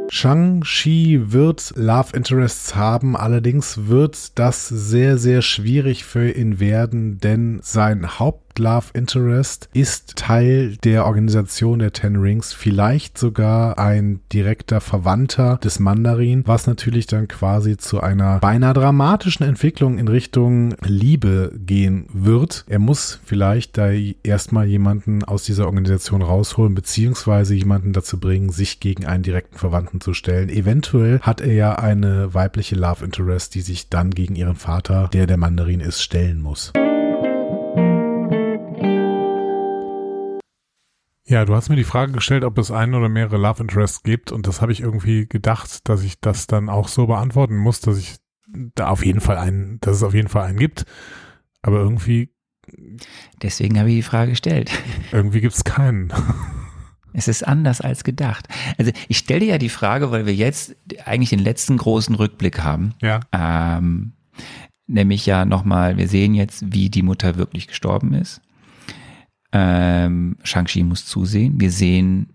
Shang-Chi 0.10 1.34
wird 1.34 1.74
Love 1.76 2.16
Interests 2.16 2.76
haben, 2.76 3.16
allerdings 3.16 3.88
wird 3.88 4.40
das 4.40 4.68
sehr, 4.68 5.18
sehr 5.18 5.42
schwierig 5.42 6.06
für 6.06 6.32
ihn 6.32 6.60
werden, 6.60 7.20
denn 7.20 7.60
sein 7.62 8.18
Haupt 8.18 8.47
Love 8.60 8.88
Interest 8.94 9.70
ist 9.74 10.16
Teil 10.16 10.78
der 10.84 11.06
Organisation 11.06 11.80
der 11.80 11.94
Ten 11.94 12.16
Rings, 12.16 12.54
vielleicht 12.54 13.18
sogar 13.18 13.78
ein 13.78 14.20
direkter 14.34 14.82
Verwandter 14.82 15.58
des 15.64 15.80
Mandarin, 15.80 16.44
was 16.46 16.68
natürlich 16.68 17.08
dann 17.08 17.28
quasi 17.28 17.78
zu 17.78 18.02
einer 18.02 18.40
beinahe 18.40 18.74
dramatischen 18.74 19.46
Entwicklung 19.46 19.98
in 19.98 20.08
Richtung 20.08 20.76
Liebe 20.84 21.52
gehen 21.58 22.08
wird. 22.14 22.66
Er 22.68 22.80
muss 22.80 23.20
vielleicht 23.26 23.78
da 23.78 23.90
erstmal 24.24 24.68
jemanden 24.68 25.24
aus 25.24 25.44
dieser 25.44 25.66
Organisation 25.66 26.22
rausholen, 26.22 26.76
beziehungsweise 26.76 27.56
jemanden 27.56 27.94
dazu 27.94 28.20
bringen, 28.20 28.50
sich 28.50 28.80
gegen 28.80 29.06
einen 29.06 29.24
direkten 29.24 29.58
Verwandten 29.58 30.02
zu 30.02 30.14
stellen. 30.14 30.50
Eventuell 30.50 31.20
hat 31.22 31.42
er 31.42 31.54
ja 31.54 31.76
eine 31.76 32.34
weibliche 32.34 32.76
Love 32.76 33.06
Interest, 33.06 33.54
die 33.56 33.62
sich 33.62 33.90
dann 33.90 34.12
gegen 34.12 34.36
ihren 34.36 34.56
Vater, 34.56 35.10
der 35.14 35.28
der 35.28 35.38
Mandarin 35.38 35.80
ist, 35.80 36.02
stellen 36.02 36.42
muss. 36.42 36.74
Ja, 41.28 41.44
du 41.44 41.54
hast 41.54 41.68
mir 41.70 41.76
die 41.76 41.84
Frage 41.84 42.14
gestellt, 42.14 42.46
ob 42.46 42.58
es 42.58 42.72
einen 42.72 42.96
oder 42.96 43.10
mehrere 43.10 43.38
Love 43.38 43.62
Interests 43.62 44.02
gibt 44.02 44.32
und 44.32 44.48
das 44.48 44.62
habe 44.62 44.72
ich 44.72 44.80
irgendwie 44.80 45.28
gedacht, 45.28 45.88
dass 45.90 46.02
ich 46.04 46.20
das 46.22 46.48
dann 46.48 46.70
auch 46.70 46.88
so 46.88 47.08
beantworten 47.08 47.58
muss, 47.58 47.82
dass 47.82 47.98
ich 47.98 48.16
da 48.48 48.88
auf 48.88 49.06
jeden 49.06 49.20
Fall 49.20 49.38
einen, 49.38 49.80
dass 49.82 49.98
es 49.98 50.04
auf 50.04 50.14
jeden 50.14 50.30
Fall 50.30 50.44
einen 50.46 50.58
gibt, 50.58 50.86
aber 51.62 51.80
irgendwie 51.80 52.32
Deswegen 53.42 53.80
habe 53.80 53.90
ich 53.90 53.96
die 53.96 54.04
Frage 54.04 54.32
gestellt. 54.32 54.72
Irgendwie 55.12 55.42
gibt 55.42 55.54
es 55.54 55.64
keinen. 55.64 56.12
Es 57.14 57.28
ist 57.28 57.48
anders 57.48 57.80
als 57.82 58.04
gedacht. 58.04 58.48
Also 58.78 58.92
ich 59.08 59.18
stelle 59.18 59.40
dir 59.40 59.48
ja 59.48 59.58
die 59.58 59.70
Frage, 59.70 60.12
weil 60.12 60.26
wir 60.26 60.36
jetzt 60.36 60.76
eigentlich 61.06 61.30
den 61.30 61.40
letzten 61.40 61.78
großen 61.78 62.14
Rückblick 62.16 62.60
haben. 62.60 62.94
Ja. 63.02 63.22
Ähm, 63.32 64.12
nämlich 64.86 65.26
ja 65.26 65.46
nochmal, 65.46 65.98
wir 65.98 66.08
sehen 66.08 66.34
jetzt, 66.34 66.74
wie 66.74 66.90
die 66.90 67.04
Mutter 67.04 67.38
wirklich 67.38 67.68
gestorben 67.68 68.14
ist. 68.14 68.42
Ähm, 69.52 70.38
Shang-Chi 70.44 70.84
muss 70.84 71.06
zusehen. 71.06 71.60
Wir 71.60 71.72
sehen, 71.72 72.34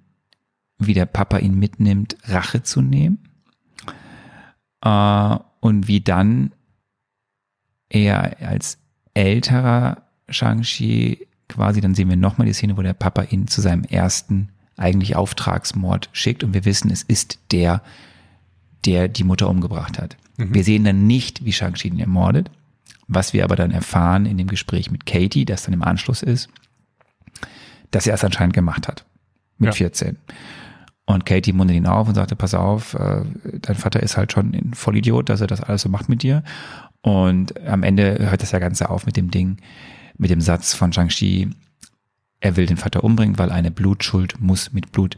wie 0.78 0.94
der 0.94 1.06
Papa 1.06 1.38
ihn 1.38 1.58
mitnimmt, 1.58 2.16
Rache 2.24 2.62
zu 2.62 2.80
nehmen. 2.80 3.18
Äh, 4.82 5.36
und 5.60 5.88
wie 5.88 6.00
dann 6.00 6.52
er 7.88 8.36
als 8.40 8.78
älterer 9.14 10.02
Shang-Chi 10.28 11.26
quasi, 11.48 11.80
dann 11.80 11.94
sehen 11.94 12.08
wir 12.08 12.16
nochmal 12.16 12.46
die 12.46 12.54
Szene, 12.54 12.76
wo 12.76 12.82
der 12.82 12.94
Papa 12.94 13.22
ihn 13.22 13.46
zu 13.46 13.60
seinem 13.60 13.84
ersten 13.84 14.48
eigentlich 14.76 15.16
Auftragsmord 15.16 16.08
schickt 16.12 16.42
und 16.42 16.54
wir 16.54 16.64
wissen, 16.64 16.90
es 16.90 17.02
ist 17.02 17.38
der, 17.52 17.82
der 18.86 19.08
die 19.08 19.24
Mutter 19.24 19.48
umgebracht 19.48 20.00
hat. 20.00 20.16
Mhm. 20.38 20.54
Wir 20.54 20.64
sehen 20.64 20.84
dann 20.84 21.06
nicht, 21.06 21.44
wie 21.44 21.52
Shang-Chi 21.52 21.88
ihn 21.88 22.00
ermordet, 22.00 22.50
was 23.06 23.32
wir 23.32 23.44
aber 23.44 23.56
dann 23.56 23.70
erfahren 23.70 24.26
in 24.26 24.38
dem 24.38 24.46
Gespräch 24.46 24.90
mit 24.90 25.04
Katie, 25.04 25.44
das 25.44 25.64
dann 25.64 25.74
im 25.74 25.82
Anschluss 25.82 26.22
ist, 26.22 26.48
dass 27.92 28.06
er 28.06 28.14
es 28.14 28.24
anscheinend 28.24 28.54
gemacht 28.54 28.88
hat. 28.88 29.04
Mit 29.58 29.68
ja. 29.68 29.72
14. 29.72 30.18
Und 31.04 31.26
Katie 31.26 31.52
mundet 31.52 31.76
ihn 31.76 31.86
auf 31.86 32.08
und 32.08 32.14
sagte, 32.14 32.34
pass 32.36 32.54
auf, 32.54 32.94
äh, 32.94 33.22
dein 33.60 33.76
Vater 33.76 34.02
ist 34.02 34.16
halt 34.16 34.32
schon 34.32 34.52
ein 34.54 34.74
Vollidiot, 34.74 35.28
dass 35.28 35.40
er 35.40 35.46
das 35.46 35.60
alles 35.60 35.82
so 35.82 35.88
macht 35.88 36.08
mit 36.08 36.22
dir. 36.22 36.42
Und 37.00 37.60
am 37.66 37.82
Ende 37.82 38.18
hört 38.30 38.42
das 38.42 38.52
ja 38.52 38.58
Ganze 38.58 38.88
auf 38.90 39.06
mit 39.06 39.16
dem 39.16 39.30
Ding, 39.30 39.58
mit 40.16 40.30
dem 40.30 40.40
Satz 40.40 40.74
von 40.74 40.92
Shang-Chi, 40.92 41.50
er 42.42 42.56
will 42.56 42.66
den 42.66 42.76
Vater 42.76 43.04
umbringen, 43.04 43.38
weil 43.38 43.52
eine 43.52 43.70
Blutschuld 43.70 44.40
muss 44.40 44.72
mit 44.72 44.90
Blut 44.90 45.16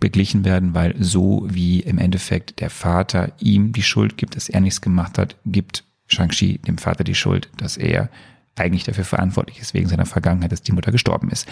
beglichen 0.00 0.44
werden, 0.44 0.74
weil 0.74 0.96
so 0.98 1.46
wie 1.48 1.78
im 1.78 1.98
Endeffekt 1.98 2.60
der 2.60 2.70
Vater 2.70 3.32
ihm 3.38 3.72
die 3.72 3.84
Schuld 3.84 4.16
gibt, 4.16 4.34
dass 4.34 4.48
er 4.48 4.60
nichts 4.60 4.80
gemacht 4.80 5.16
hat, 5.16 5.36
gibt 5.46 5.84
Shang-Chi 6.08 6.58
dem 6.58 6.78
Vater 6.78 7.04
die 7.04 7.14
Schuld, 7.14 7.50
dass 7.56 7.76
er 7.76 8.10
eigentlich 8.56 8.82
dafür 8.82 9.04
verantwortlich 9.04 9.60
ist, 9.60 9.74
wegen 9.74 9.88
seiner 9.88 10.06
Vergangenheit, 10.06 10.50
dass 10.50 10.62
die 10.62 10.72
Mutter 10.72 10.90
gestorben 10.90 11.30
ist. 11.30 11.46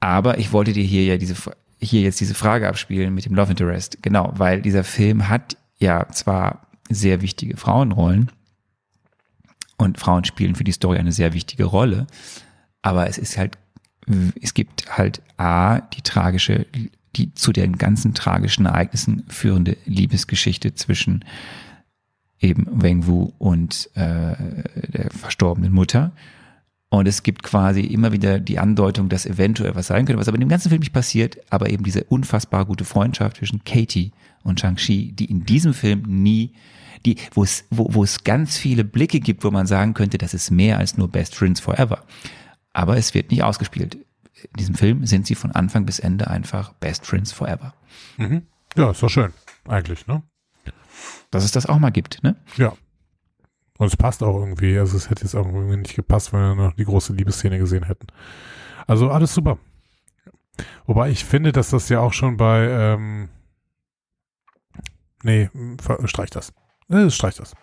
Aber 0.00 0.38
ich 0.38 0.52
wollte 0.52 0.72
dir 0.72 0.84
hier 0.84 1.04
ja 1.04 1.16
diese, 1.16 1.34
hier 1.78 2.02
jetzt 2.02 2.20
diese 2.20 2.34
Frage 2.34 2.68
abspielen 2.68 3.14
mit 3.14 3.24
dem 3.24 3.34
Love 3.34 3.50
Interest. 3.50 4.02
Genau, 4.02 4.32
weil 4.36 4.62
dieser 4.62 4.84
Film 4.84 5.28
hat 5.28 5.56
ja 5.78 6.08
zwar 6.10 6.66
sehr 6.88 7.22
wichtige 7.22 7.56
Frauenrollen 7.56 8.30
und 9.76 9.98
Frauen 9.98 10.24
spielen 10.24 10.54
für 10.54 10.64
die 10.64 10.72
Story 10.72 10.98
eine 10.98 11.12
sehr 11.12 11.32
wichtige 11.32 11.64
Rolle, 11.64 12.06
aber 12.82 13.08
es 13.08 13.18
ist 13.18 13.36
halt, 13.36 13.58
es 14.40 14.54
gibt 14.54 14.96
halt 14.96 15.20
A, 15.36 15.80
die 15.80 16.02
tragische, 16.02 16.66
die 17.16 17.34
zu 17.34 17.52
den 17.52 17.76
ganzen 17.76 18.14
tragischen 18.14 18.66
Ereignissen 18.66 19.24
führende 19.28 19.76
Liebesgeschichte 19.84 20.74
zwischen 20.74 21.24
eben 22.38 22.66
Weng 22.70 23.06
Wu 23.06 23.32
und 23.38 23.90
äh, 23.94 24.36
der 24.88 25.10
verstorbenen 25.10 25.72
Mutter. 25.72 26.12
Und 26.98 27.06
es 27.06 27.22
gibt 27.22 27.42
quasi 27.42 27.80
immer 27.80 28.12
wieder 28.12 28.40
die 28.40 28.58
Andeutung, 28.58 29.08
dass 29.08 29.26
eventuell 29.26 29.74
was 29.74 29.88
sein 29.88 30.06
könnte, 30.06 30.18
was 30.18 30.28
aber 30.28 30.36
in 30.36 30.40
dem 30.40 30.48
ganzen 30.48 30.70
Film 30.70 30.80
nicht 30.80 30.92
passiert, 30.92 31.36
aber 31.50 31.68
eben 31.68 31.84
diese 31.84 32.04
unfassbar 32.04 32.64
gute 32.64 32.84
Freundschaft 32.84 33.36
zwischen 33.36 33.64
Katie 33.64 34.12
und 34.42 34.60
Shang-Chi, 34.60 35.12
die 35.12 35.26
in 35.26 35.44
diesem 35.44 35.74
Film 35.74 36.02
nie, 36.06 36.54
die, 37.04 37.16
wo 37.32 37.44
es, 37.44 37.64
wo, 37.70 37.92
wo 37.92 38.02
es 38.02 38.24
ganz 38.24 38.56
viele 38.56 38.84
Blicke 38.84 39.20
gibt, 39.20 39.44
wo 39.44 39.50
man 39.50 39.66
sagen 39.66 39.92
könnte, 39.92 40.16
das 40.16 40.32
ist 40.32 40.50
mehr 40.50 40.78
als 40.78 40.96
nur 40.96 41.08
Best 41.08 41.34
Friends 41.34 41.60
Forever. 41.60 42.02
Aber 42.72 42.96
es 42.96 43.12
wird 43.12 43.30
nicht 43.30 43.42
ausgespielt. 43.42 43.94
In 43.94 44.56
diesem 44.58 44.74
Film 44.74 45.06
sind 45.06 45.26
sie 45.26 45.34
von 45.34 45.52
Anfang 45.52 45.84
bis 45.84 45.98
Ende 45.98 46.28
einfach 46.28 46.72
Best 46.74 47.04
Friends 47.04 47.32
Forever. 47.32 47.74
Mhm. 48.16 48.42
Ja, 48.76 48.90
ist 48.90 49.02
doch 49.02 49.10
schön, 49.10 49.32
eigentlich, 49.68 50.06
ne? 50.06 50.22
Dass 51.30 51.44
es 51.44 51.52
das 51.52 51.66
auch 51.66 51.78
mal 51.78 51.90
gibt, 51.90 52.22
ne? 52.22 52.36
Ja, 52.56 52.72
und 53.78 53.86
es 53.86 53.96
passt 53.96 54.22
auch 54.22 54.38
irgendwie. 54.38 54.78
Also 54.78 54.96
es 54.96 55.10
hätte 55.10 55.22
jetzt 55.22 55.34
auch 55.34 55.46
irgendwie 55.46 55.76
nicht 55.76 55.94
gepasst, 55.96 56.32
wenn 56.32 56.40
wir 56.40 56.54
noch 56.54 56.72
die 56.74 56.84
große 56.84 57.12
Liebesszene 57.12 57.58
gesehen 57.58 57.84
hätten. 57.84 58.06
Also 58.86 59.10
alles 59.10 59.34
super. 59.34 59.58
Wobei 60.86 61.10
ich 61.10 61.24
finde, 61.24 61.52
dass 61.52 61.70
das 61.70 61.88
ja 61.88 62.00
auch 62.00 62.12
schon 62.12 62.36
bei, 62.36 62.66
ähm, 62.68 63.28
nee, 65.22 65.50
streich 66.04 66.30
das. 66.30 66.52
Äh, 66.88 67.10
streich 67.10 67.36
das. 67.36 67.54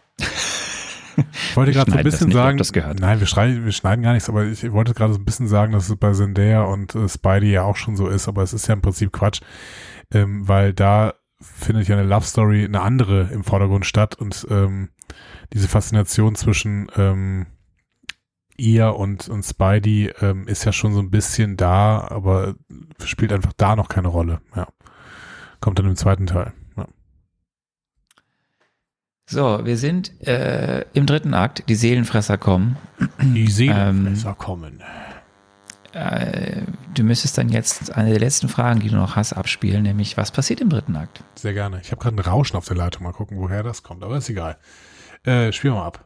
Ich 1.16 1.56
wollte 1.56 1.72
gerade 1.72 1.92
so 1.92 1.98
ein 1.98 2.03
bisschen 2.03 2.27
nicht, 2.27 2.35
sagen, 2.35 2.58
gehört. 2.58 3.00
nein, 3.00 3.19
wir, 3.19 3.27
schrei- 3.27 3.64
wir 3.64 3.72
schneiden 3.72 4.03
gar 4.03 4.14
nichts, 4.14 4.30
aber 4.30 4.45
ich 4.45 4.72
wollte 4.72 4.93
gerade 4.95 5.14
so 5.14 5.19
ein 5.19 5.25
bisschen 5.25 5.48
sagen, 5.48 5.72
dass 5.72 5.88
es 5.88 5.95
bei 5.95 6.11
Zendaya 6.14 6.64
und 6.64 6.95
äh, 6.95 7.08
Spidey 7.08 7.51
ja 7.51 7.64
auch 7.64 7.75
schon 7.75 7.95
so 7.95 8.08
ist, 8.08 8.27
aber 8.27 8.42
es 8.42 8.53
ist 8.53 8.67
ja 8.67 8.74
im 8.74 8.82
Prinzip 8.82 9.11
Quatsch, 9.14 9.42
ähm, 10.11 10.48
weil 10.48 10.74
da 10.74 11.14
findet 11.40 11.88
ja 11.88 11.98
eine 11.98 12.08
Love 12.08 12.25
Story, 12.25 12.66
eine 12.66 12.82
andere 12.82 13.30
im 13.32 13.43
Vordergrund 13.43 13.85
statt 13.85 14.16
und 14.16 14.48
ähm, 14.50 14.90
diese 15.51 15.67
Faszination 15.67 16.35
zwischen 16.35 16.88
ähm, 16.95 17.47
ihr 18.57 18.95
und, 18.95 19.30
und 19.30 19.43
Spidey 19.43 20.13
ähm, 20.22 20.47
ist 20.47 20.63
ja 20.63 20.72
schon 20.72 20.93
so 20.93 20.99
ein 20.99 21.11
bisschen 21.11 21.57
da, 21.57 22.07
aber 22.09 22.55
spielt 23.03 23.33
einfach 23.33 23.53
da 23.57 23.75
noch 23.75 23.89
keine 23.89 24.07
Rolle. 24.07 24.41
Ja. 24.55 24.67
Kommt 25.59 25.80
dann 25.80 25.88
im 25.88 25.95
zweiten 25.95 26.27
Teil. 26.27 26.53
Ja. 26.77 26.88
So, 29.25 29.65
wir 29.65 29.77
sind 29.77 30.22
äh, 30.27 30.85
im 30.93 31.05
dritten 31.05 31.33
Akt. 31.33 31.63
Die 31.69 31.75
Seelenfresser 31.75 32.38
kommen. 32.38 32.77
Die 33.22 33.47
Seelenfresser 33.47 34.35
kommen. 34.35 34.83
Äh, 35.93 36.63
du 36.95 37.03
müsstest 37.03 37.38
dann 37.38 37.49
jetzt 37.49 37.95
eine 37.95 38.09
der 38.09 38.19
letzten 38.19 38.49
Fragen, 38.49 38.80
die 38.80 38.89
du 38.89 38.95
noch 38.95 39.15
hast, 39.15 39.33
abspielen, 39.33 39.83
nämlich 39.83 40.17
was 40.17 40.31
passiert 40.31 40.59
im 40.59 40.69
dritten 40.69 40.95
Akt? 40.95 41.23
Sehr 41.35 41.53
gerne. 41.53 41.80
Ich 41.81 41.91
habe 41.91 42.01
gerade 42.01 42.15
ein 42.15 42.19
Rauschen 42.19 42.57
auf 42.57 42.65
der 42.65 42.77
Leitung. 42.77 43.03
Mal 43.03 43.13
gucken, 43.13 43.38
woher 43.38 43.63
das 43.63 43.83
kommt. 43.83 44.03
Aber 44.03 44.17
ist 44.17 44.30
egal. 44.30 44.57
Äh, 45.26 45.52
spielen 45.53 45.76
wir 45.76 45.84
ab. 45.84 46.06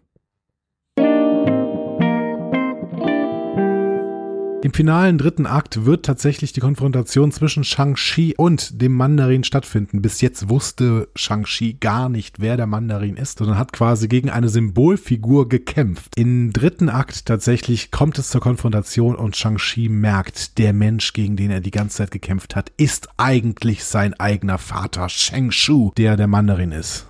Im 4.64 4.74
finalen 4.74 5.18
dritten 5.18 5.46
Akt 5.46 5.86
wird 5.86 6.06
tatsächlich 6.06 6.52
die 6.52 6.60
Konfrontation 6.60 7.32
zwischen 7.32 7.64
Shang-Chi 7.64 8.34
und 8.38 8.82
dem 8.82 8.92
Mandarin 8.92 9.44
stattfinden. 9.44 10.02
Bis 10.02 10.20
jetzt 10.20 10.50
wusste 10.50 11.08
Shang-Chi 11.16 11.76
gar 11.80 12.10
nicht, 12.10 12.42
wer 12.42 12.58
der 12.58 12.66
Mandarin 12.66 13.16
ist, 13.16 13.38
sondern 13.38 13.58
hat 13.58 13.72
quasi 13.72 14.08
gegen 14.08 14.30
eine 14.30 14.50
Symbolfigur 14.50 15.48
gekämpft. 15.48 16.14
Im 16.18 16.52
dritten 16.54 16.90
Akt 16.90 17.28
tatsächlich 17.28 17.92
kommt 17.92 18.18
es 18.18 18.30
zur 18.30 18.42
Konfrontation 18.42 19.16
und 19.16 19.38
Shang-Chi 19.38 19.90
merkt, 19.90 20.58
der 20.58 20.74
Mensch, 20.74 21.14
gegen 21.14 21.38
den 21.38 21.52
er 21.52 21.62
die 21.62 21.72
ganze 21.72 21.98
Zeit 21.98 22.12
gekämpft 22.12 22.56
hat, 22.56 22.72
ist 22.78 23.10
eigentlich 23.16 23.86
sein 23.86 24.20
eigener 24.20 24.58
Vater, 24.58 25.08
Shang 25.08 25.52
Shu, 25.52 25.92
der 25.96 26.18
der 26.18 26.28
Mandarin 26.28 26.72
ist. 26.72 27.08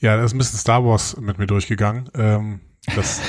Ja, 0.00 0.16
da 0.16 0.24
ist 0.24 0.32
ein 0.34 0.38
bisschen 0.38 0.58
Star 0.58 0.84
Wars 0.84 1.16
mit 1.18 1.38
mir 1.38 1.46
durchgegangen. 1.46 2.08
Ähm, 2.14 2.60
das 2.94 3.20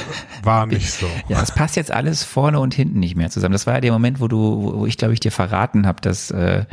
war 0.43 0.65
nicht 0.67 0.91
so. 0.91 1.07
Ja, 1.27 1.41
es 1.41 1.51
passt 1.53 1.75
jetzt 1.75 1.91
alles 1.91 2.23
vorne 2.23 2.59
und 2.59 2.73
hinten 2.73 2.99
nicht 2.99 3.15
mehr 3.15 3.30
zusammen. 3.30 3.53
Das 3.53 3.65
war 3.67 3.75
ja 3.75 3.81
der 3.81 3.91
Moment, 3.91 4.19
wo 4.19 4.27
du, 4.27 4.73
wo, 4.77 4.85
ich 4.85 4.98
glaube 4.98 5.14
ich 5.14 5.19
dir 5.19 5.31
verraten 5.31 5.88
habe, 5.88 5.99
dass 6.01 6.31
äh, 6.31 6.65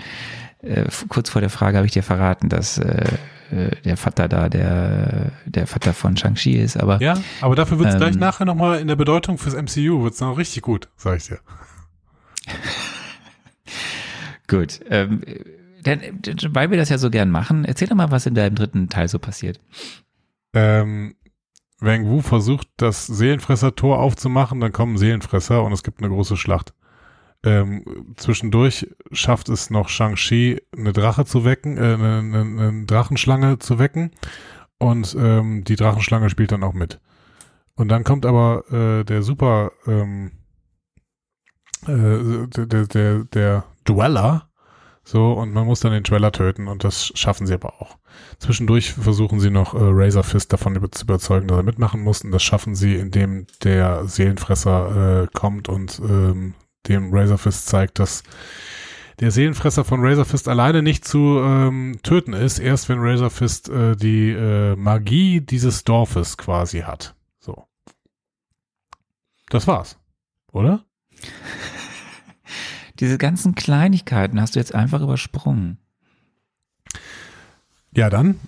äh, 0.63 0.85
kurz 1.09 1.31
vor 1.31 1.41
der 1.41 1.51
Frage 1.51 1.79
habe 1.79 1.87
ich 1.87 1.93
dir 1.93 2.03
verraten, 2.03 2.49
dass 2.49 2.79
äh, 2.79 3.05
äh, 3.51 3.71
der 3.85 3.97
Vater 3.97 4.29
da 4.29 4.49
der 4.49 5.33
der 5.47 5.67
Vater 5.67 5.95
von 5.95 6.17
Shang-Chi 6.17 6.57
ist. 6.57 6.77
Aber 6.77 7.01
Ja, 7.01 7.15
aber 7.41 7.55
dafür 7.57 7.79
wird 7.79 7.89
es 7.89 7.95
Ähm. 7.95 8.01
gleich 8.01 8.17
nachher 8.17 8.45
nochmal 8.45 8.81
in 8.81 8.89
der 8.89 8.97
Bedeutung 8.97 9.39
fürs 9.39 9.55
MCU, 9.55 10.03
wird 10.03 10.15
es 10.15 10.21
noch 10.21 10.37
richtig 10.37 10.63
gut, 10.63 10.89
sag 10.97 11.17
ich 11.17 11.29
dir. 11.29 11.39
gut. 14.49 14.81
Ähm, 14.91 15.23
dann, 15.87 16.01
weil 16.51 16.71
wir 16.71 16.79
das 16.79 16.89
ja 16.89 16.99
so 16.99 17.11
gern 17.11 17.31
machen, 17.31 17.65
erzähl 17.65 17.89
doch 17.89 17.97
mal, 17.97 18.11
was 18.11 18.27
in 18.27 18.35
deinem 18.35 18.55
dritten 18.55 18.89
Teil 18.89 19.09
so 19.09 19.19
passiert. 19.19 19.61
Ähm, 20.55 21.15
Wang 21.81 22.07
Wu 22.07 22.23
versucht, 22.23 22.69
das 22.79 23.07
Seelenfresser-Tor 23.07 23.99
aufzumachen, 23.99 24.61
dann 24.61 24.73
kommen 24.73 24.97
Seelenfresser 24.97 25.63
und 25.63 25.73
es 25.73 25.83
gibt 25.83 26.01
eine 26.01 26.09
große 26.09 26.37
Schlacht. 26.37 26.73
Ähm, 27.45 28.15
zwischendurch 28.17 28.89
schafft 29.13 29.49
es 29.49 29.71
noch 29.71 29.89
Shang-Chi, 29.89 30.63
eine 30.77 30.93
Drache 30.93 31.27
zu 31.27 31.45
wecken, 31.45 31.77
äh, 31.77 31.81
eine, 31.81 32.19
eine, 32.19 32.41
eine 32.41 32.85
Drachenschlange 32.87 33.59
zu 33.59 33.79
wecken 33.79 34.11
und 34.79 35.15
ähm, 35.19 35.65
die 35.65 35.77
Drachenschlange 35.77 36.31
spielt 36.31 36.53
dann 36.53 36.65
auch 36.65 36.73
mit. 36.73 37.01
Und 37.75 37.89
dann 37.89 38.05
kommt 38.05 38.25
aber 38.25 38.65
äh, 38.73 39.05
der 39.05 39.23
Super, 39.23 39.73
ähm, 39.87 40.33
äh, 41.87 42.47
der, 42.49 42.87
der, 42.87 43.25
der 43.25 43.65
Dweller, 43.85 44.49
so, 45.09 45.35
und 45.35 45.55
man 45.55 45.67
muss 45.67 45.79
dann 45.79 45.93
den 45.93 46.03
Dweller 46.03 46.33
töten 46.33 46.67
und 46.67 46.83
das 46.83 47.13
schaffen 47.15 47.47
sie 47.47 47.55
aber 47.55 47.81
auch. 47.81 47.97
Zwischendurch 48.41 48.93
versuchen 48.93 49.39
sie 49.39 49.51
noch 49.51 49.73
äh, 49.73 49.79
Razor 49.81 50.25
Fist 50.25 50.53
davon 50.53 50.75
über 50.75 50.91
zu 50.91 51.05
überzeugen, 51.05 51.47
dass 51.47 51.59
er 51.59 51.63
mitmachen 51.63 52.01
muss. 52.03 52.23
Und 52.23 52.33
das 52.33 52.43
schaffen 52.43 52.75
sie, 52.75 52.97
indem 52.97 53.47
der 53.63 54.09
Seelenfresser 54.09 55.23
äh, 55.23 55.27
kommt 55.33 55.69
und 55.69 56.01
ähm, 56.01 56.55
dem 56.89 57.15
Razor 57.15 57.39
Fist 57.39 57.69
zeigt, 57.69 58.01
dass 58.01 58.25
der 59.21 59.31
Seelenfresser 59.31 59.85
von 59.85 60.05
Razor 60.05 60.25
Fist 60.25 60.49
alleine 60.49 60.83
nicht 60.83 61.05
zu 61.05 61.39
ähm, 61.39 62.01
töten 62.03 62.33
ist, 62.33 62.59
erst 62.59 62.89
wenn 62.89 62.99
Razor 62.99 63.31
Fist 63.31 63.69
äh, 63.69 63.95
die 63.95 64.33
äh, 64.33 64.75
Magie 64.75 65.41
dieses 65.41 65.85
Dorfes 65.85 66.37
quasi 66.37 66.81
hat. 66.81 67.15
So. 67.39 67.65
Das 69.51 69.69
war's. 69.69 70.01
Oder? 70.51 70.85
Diese 73.01 73.19
ganzen 73.19 73.55
Kleinigkeiten 73.55 74.41
hast 74.41 74.55
du 74.55 74.59
jetzt 74.59 74.75
einfach 74.75 75.03
übersprungen. 75.03 75.79
Ja, 77.95 78.11
dann. 78.11 78.39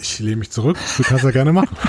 Ich 0.00 0.18
lehne 0.18 0.36
mich 0.36 0.50
zurück. 0.50 0.78
Du 0.96 1.02
kannst 1.02 1.24
ja 1.24 1.30
gerne 1.30 1.52
machen. 1.52 1.76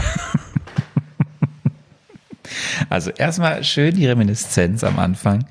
Also 2.90 3.12
erstmal 3.12 3.64
schön 3.64 3.96
die 3.96 4.06
Reminiszenz 4.06 4.84
am 4.84 5.00
Anfang 5.00 5.46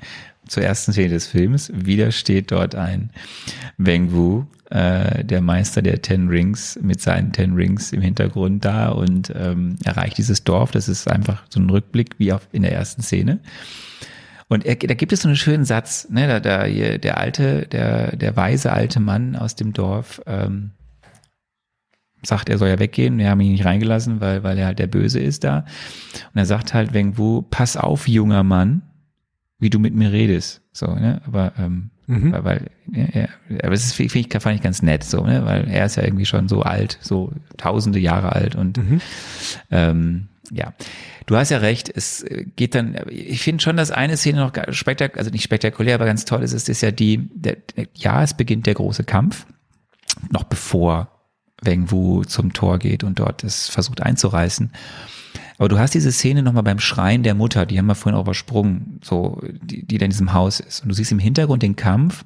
zur 0.47 0.63
ersten 0.63 0.91
Szene 0.91 1.09
des 1.09 1.27
Films. 1.27 1.71
Wieder 1.73 2.11
steht 2.11 2.51
dort 2.51 2.75
ein 2.75 3.09
Wang 3.77 4.11
Wu, 4.11 4.45
äh, 4.69 5.23
der 5.23 5.41
Meister 5.41 5.81
der 5.81 6.01
Ten 6.01 6.27
Rings, 6.27 6.79
mit 6.81 7.01
seinen 7.01 7.33
Ten 7.33 7.53
Rings 7.53 7.91
im 7.91 8.01
Hintergrund 8.01 8.63
da 8.65 8.89
und 8.89 9.33
ähm, 9.35 9.75
erreicht 9.83 10.17
dieses 10.17 10.43
Dorf. 10.43 10.71
Das 10.71 10.87
ist 10.87 11.07
einfach 11.07 11.43
so 11.49 11.59
ein 11.59 11.69
Rückblick 11.69 12.15
wie 12.17 12.31
auf, 12.31 12.47
in 12.51 12.61
der 12.61 12.73
ersten 12.73 13.01
Szene. 13.01 13.39
Und 14.47 14.65
er, 14.65 14.75
da 14.75 14.93
gibt 14.93 15.11
es 15.11 15.21
so 15.21 15.27
einen 15.27 15.37
schönen 15.37 15.65
Satz, 15.65 16.07
ne, 16.09 16.27
da, 16.27 16.39
da 16.39 16.63
hier 16.65 16.99
der 16.99 17.17
alte, 17.17 17.65
der, 17.67 18.15
der 18.15 18.35
weise 18.35 18.71
alte 18.71 18.99
Mann 18.99 19.35
aus 19.35 19.55
dem 19.55 19.73
Dorf 19.73 20.21
ähm, 20.27 20.71
sagt, 22.21 22.49
er 22.49 22.57
soll 22.57 22.69
ja 22.69 22.79
weggehen. 22.79 23.17
Wir 23.17 23.29
haben 23.29 23.41
ihn 23.41 23.51
nicht 23.53 23.65
reingelassen, 23.65 24.21
weil, 24.21 24.43
weil 24.43 24.57
er 24.57 24.67
halt 24.67 24.79
der 24.79 24.87
Böse 24.87 25.19
ist 25.19 25.43
da. 25.43 25.59
Und 25.59 26.39
er 26.39 26.45
sagt 26.45 26.73
halt 26.73 26.93
Wu, 27.17 27.41
pass 27.43 27.77
auf, 27.77 28.07
junger 28.07 28.43
Mann, 28.43 28.83
wie 29.59 29.69
du 29.69 29.79
mit 29.79 29.93
mir 29.95 30.11
redest. 30.11 30.61
So, 30.71 30.87
ne? 30.93 31.21
Aber, 31.25 31.53
ähm, 31.57 31.91
Mhm. 32.07 32.33
weil, 32.33 32.43
weil 32.45 32.69
ja, 32.93 33.27
aber 33.63 33.73
es 33.73 33.83
ist, 33.83 33.93
finde 33.93 34.19
ich, 34.19 34.41
fand 34.43 34.55
ich 34.55 34.61
ganz 34.61 34.83
nett, 34.83 35.03
so, 35.03 35.23
ne? 35.25 35.43
Weil 35.43 35.67
er 35.67 35.87
ist 35.87 35.95
ja 35.95 36.03
irgendwie 36.03 36.27
schon 36.27 36.47
so 36.47 36.61
alt, 36.61 36.99
so 37.01 37.31
tausende 37.57 37.97
Jahre 37.97 38.33
alt 38.33 38.53
und 38.55 38.77
Mhm. 38.77 39.01
ähm, 39.71 40.27
ja, 40.51 40.75
du 41.25 41.35
hast 41.35 41.49
ja 41.49 41.57
recht. 41.57 41.91
Es 41.93 42.23
äh, 42.23 42.45
geht 42.55 42.75
dann. 42.75 42.97
Ich 43.09 43.41
finde 43.41 43.61
schon, 43.61 43.77
dass 43.77 43.91
eine 43.91 44.17
Szene 44.17 44.39
noch 44.39 44.53
spektakulär, 44.73 45.19
also 45.19 45.31
nicht 45.31 45.43
spektakulär, 45.43 45.95
aber 45.95 46.05
ganz 46.05 46.25
toll 46.25 46.43
ist. 46.43 46.53
Es 46.53 46.69
ist 46.69 46.81
ja 46.81 46.91
die. 46.91 47.29
Der, 47.33 47.57
ja, 47.93 48.23
es 48.23 48.33
beginnt 48.33 48.67
der 48.67 48.73
große 48.73 49.03
Kampf, 49.03 49.45
noch 50.31 50.43
bevor 50.43 51.09
Weng 51.61 51.91
Wu 51.91 52.23
zum 52.23 52.53
Tor 52.53 52.79
geht 52.79 53.03
und 53.03 53.19
dort 53.19 53.43
es 53.43 53.69
versucht 53.69 54.01
einzureißen. 54.01 54.71
Aber 55.57 55.69
du 55.69 55.79
hast 55.79 55.93
diese 55.93 56.11
Szene 56.11 56.43
nochmal 56.43 56.63
beim 56.63 56.79
Schreien 56.79 57.23
der 57.23 57.33
Mutter, 57.33 57.65
die 57.65 57.77
haben 57.77 57.85
wir 57.85 57.95
vorhin 57.95 58.17
auch 58.17 58.23
übersprungen, 58.23 58.99
so, 59.03 59.41
die, 59.61 59.85
die 59.85 59.97
da 59.97 60.05
in 60.05 60.11
diesem 60.11 60.33
Haus 60.33 60.59
ist. 60.59 60.81
Und 60.81 60.89
du 60.89 60.95
siehst 60.95 61.11
im 61.11 61.19
Hintergrund 61.19 61.63
den 61.63 61.77
Kampf 61.77 62.25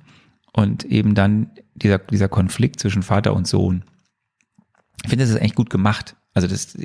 und 0.51 0.83
eben 0.85 1.13
dann 1.13 1.51
dieser, 1.75 1.99
dieser 1.99 2.27
Konflikt 2.27 2.79
zwischen 2.79 3.03
Vater 3.03 3.33
und 3.35 3.47
Sohn. 3.47 3.83
Ich 5.03 5.09
finde, 5.09 5.23
das 5.23 5.29
ist 5.29 5.39
eigentlich 5.39 5.55
gut 5.55 5.69
gemacht. 5.69 6.15
Also 6.43 6.47
das, 6.47 6.77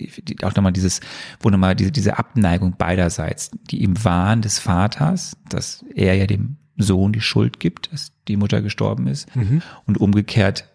auch 0.42 0.54
nochmal 0.54 0.72
dieses, 0.72 1.00
wo 1.40 1.50
nochmal 1.50 1.74
diese, 1.74 1.92
diese 1.92 2.18
Abneigung 2.18 2.76
beiderseits, 2.76 3.50
die 3.70 3.82
im 3.82 4.02
Wahn 4.04 4.42
des 4.42 4.58
Vaters, 4.58 5.36
dass 5.48 5.84
er 5.94 6.14
ja 6.14 6.26
dem 6.26 6.56
Sohn 6.76 7.12
die 7.12 7.20
Schuld 7.20 7.60
gibt, 7.60 7.92
dass 7.92 8.12
die 8.26 8.36
Mutter 8.36 8.60
gestorben 8.62 9.06
ist, 9.06 9.34
Mhm. 9.36 9.62
und 9.86 9.98
umgekehrt 9.98 10.68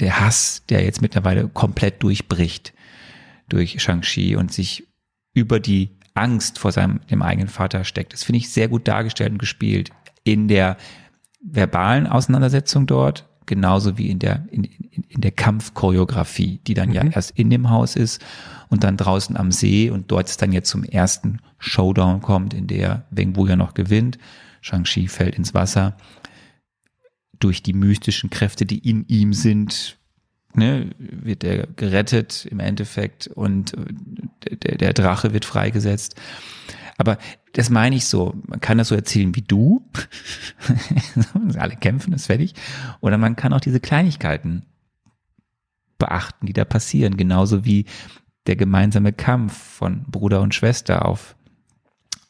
der 0.00 0.20
Hass, 0.20 0.62
der 0.68 0.84
jetzt 0.84 1.02
mittlerweile 1.02 1.48
komplett 1.48 2.02
durchbricht 2.02 2.72
durch 3.48 3.80
Shang-Chi 3.82 4.36
und 4.36 4.52
sich 4.52 4.86
über 5.34 5.60
die 5.60 5.90
Angst 6.14 6.58
vor 6.58 6.72
seinem 6.72 7.00
dem 7.10 7.22
eigenen 7.22 7.48
Vater 7.48 7.84
steckt. 7.84 8.12
Das 8.12 8.24
finde 8.24 8.38
ich 8.38 8.50
sehr 8.50 8.68
gut 8.68 8.88
dargestellt 8.88 9.32
und 9.32 9.38
gespielt 9.38 9.90
in 10.24 10.48
der 10.48 10.76
verbalen 11.40 12.06
Auseinandersetzung 12.06 12.86
dort, 12.86 13.27
genauso 13.48 13.98
wie 13.98 14.08
in 14.08 14.20
der 14.20 14.44
in, 14.52 14.62
in, 14.62 15.02
in 15.08 15.20
der 15.20 15.32
Kampfchoreografie, 15.32 16.60
die 16.66 16.74
dann 16.74 16.92
ja 16.92 17.02
Mhm. 17.02 17.12
erst 17.14 17.32
in 17.32 17.50
dem 17.50 17.70
Haus 17.70 17.96
ist 17.96 18.24
und 18.68 18.84
dann 18.84 18.96
draußen 18.96 19.36
am 19.36 19.50
See 19.50 19.90
und 19.90 20.12
dort 20.12 20.28
es 20.28 20.36
dann 20.36 20.52
jetzt 20.52 20.70
zum 20.70 20.84
ersten 20.84 21.40
Showdown 21.58 22.22
kommt, 22.22 22.54
in 22.54 22.68
der 22.68 23.06
Weng 23.10 23.34
Wu 23.34 23.46
ja 23.46 23.56
noch 23.56 23.74
gewinnt. 23.74 24.18
Shang-Chi 24.60 25.08
fällt 25.08 25.36
ins 25.36 25.54
Wasser 25.54 25.96
durch 27.40 27.62
die 27.62 27.72
mystischen 27.72 28.30
Kräfte, 28.30 28.66
die 28.66 28.78
in 28.78 29.04
ihm 29.08 29.32
sind, 29.32 29.96
ne, 30.54 30.90
wird 30.98 31.44
er 31.44 31.66
gerettet 31.66 32.46
im 32.46 32.60
Endeffekt 32.60 33.28
und 33.28 33.74
äh, 33.74 34.56
der, 34.56 34.76
der 34.76 34.92
Drache 34.92 35.32
wird 35.32 35.44
freigesetzt. 35.44 36.14
Aber 36.98 37.16
das 37.52 37.70
meine 37.70 37.96
ich 37.96 38.04
so. 38.04 38.34
Man 38.46 38.60
kann 38.60 38.76
das 38.76 38.88
so 38.88 38.94
erzählen 38.94 39.34
wie 39.34 39.42
du. 39.42 39.88
Alle 41.56 41.76
kämpfen, 41.76 42.12
ist 42.12 42.26
fertig. 42.26 42.54
Oder 43.00 43.16
man 43.16 43.36
kann 43.36 43.52
auch 43.52 43.60
diese 43.60 43.80
Kleinigkeiten 43.80 44.64
beachten, 45.96 46.46
die 46.46 46.52
da 46.52 46.64
passieren. 46.64 47.16
Genauso 47.16 47.64
wie 47.64 47.86
der 48.48 48.56
gemeinsame 48.56 49.12
Kampf 49.12 49.56
von 49.56 50.04
Bruder 50.08 50.40
und 50.40 50.54
Schwester 50.54 51.06
auf, 51.06 51.36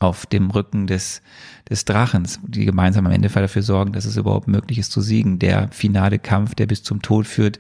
auf 0.00 0.26
dem 0.26 0.50
Rücken 0.50 0.86
des, 0.86 1.22
des 1.70 1.86
Drachens, 1.86 2.38
die 2.47 2.66
gemeinsam 2.66 3.06
am 3.06 3.12
Ende 3.12 3.28
dafür 3.28 3.62
sorgen, 3.62 3.92
dass 3.92 4.05
es 4.05 4.18
überhaupt 4.18 4.48
möglich 4.48 4.78
ist 4.78 4.92
zu 4.92 5.00
siegen. 5.00 5.38
Der 5.38 5.68
finale 5.72 6.18
Kampf, 6.18 6.55
der 6.55 6.66
bis 6.66 6.82
zum 6.82 7.00
Tod 7.00 7.26
führt, 7.26 7.58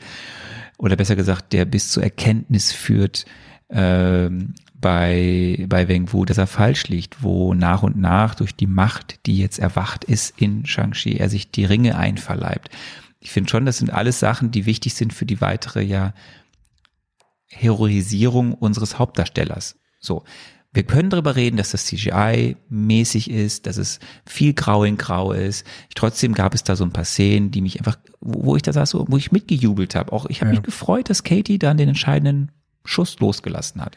oder 0.76 0.94
besser 0.94 1.16
gesagt, 1.16 1.54
der 1.54 1.64
bis 1.64 1.90
zur 1.90 2.02
Erkenntnis 2.02 2.70
führt, 2.70 3.24
ähm, 3.70 4.54
bei, 4.80 5.66
bei 5.68 5.88
Weng 5.88 6.12
Wu, 6.12 6.24
dass 6.24 6.38
er 6.38 6.46
falsch 6.46 6.88
liegt, 6.88 7.22
wo 7.22 7.54
nach 7.54 7.82
und 7.82 7.96
nach 7.96 8.34
durch 8.34 8.54
die 8.54 8.66
Macht, 8.66 9.26
die 9.26 9.38
jetzt 9.38 9.58
erwacht 9.58 10.04
ist 10.04 10.40
in 10.40 10.66
Shang-Chi, 10.66 11.16
er 11.16 11.28
sich 11.28 11.50
die 11.50 11.64
Ringe 11.64 11.96
einverleibt. 11.96 12.70
Ich 13.20 13.30
finde 13.30 13.50
schon, 13.50 13.66
das 13.66 13.78
sind 13.78 13.92
alles 13.92 14.20
Sachen, 14.20 14.50
die 14.50 14.66
wichtig 14.66 14.94
sind 14.94 15.12
für 15.12 15.26
die 15.26 15.40
weitere 15.40 15.82
ja 15.82 16.14
Heroisierung 17.48 18.54
unseres 18.54 18.98
Hauptdarstellers. 18.98 19.76
So. 20.00 20.24
Wir 20.70 20.82
können 20.82 21.08
darüber 21.08 21.34
reden, 21.34 21.56
dass 21.56 21.70
das 21.70 21.86
CGI 21.86 22.56
mäßig 22.68 23.30
ist, 23.30 23.66
dass 23.66 23.78
es 23.78 24.00
viel 24.26 24.52
grau 24.52 24.84
in 24.84 24.98
grau 24.98 25.32
ist. 25.32 25.66
Trotzdem 25.94 26.34
gab 26.34 26.54
es 26.54 26.62
da 26.62 26.76
so 26.76 26.84
ein 26.84 26.92
paar 26.92 27.06
Szenen, 27.06 27.50
die 27.50 27.62
mich 27.62 27.78
einfach, 27.78 27.98
wo 28.20 28.54
ich 28.54 28.62
da 28.62 28.72
saß, 28.74 28.94
wo 28.94 29.16
ich 29.16 29.32
mitgejubelt 29.32 29.94
habe. 29.94 30.12
Auch 30.12 30.26
ich 30.26 30.42
habe 30.42 30.50
ja. 30.50 30.56
mich 30.56 30.62
gefreut, 30.62 31.08
dass 31.08 31.24
Katie 31.24 31.58
dann 31.58 31.78
den 31.78 31.88
entscheidenden 31.88 32.52
Schuss 32.84 33.18
losgelassen 33.18 33.80
hat. 33.80 33.96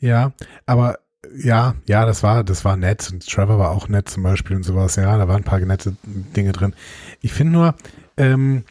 Ja, 0.00 0.32
aber 0.66 0.98
ja, 1.36 1.74
ja, 1.86 2.06
das 2.06 2.22
war, 2.22 2.44
das 2.44 2.64
war 2.64 2.76
nett 2.76 3.10
und 3.12 3.26
Trevor 3.26 3.58
war 3.58 3.70
auch 3.70 3.88
nett 3.88 4.08
zum 4.08 4.22
Beispiel 4.22 4.56
und 4.56 4.62
sowas. 4.62 4.96
Ja, 4.96 5.16
da 5.16 5.28
waren 5.28 5.42
ein 5.42 5.44
paar 5.44 5.60
nette 5.60 5.96
Dinge 6.04 6.52
drin. 6.52 6.74
Ich 7.20 7.32
finde 7.32 7.52
nur, 7.52 7.74
ähm, 8.16 8.64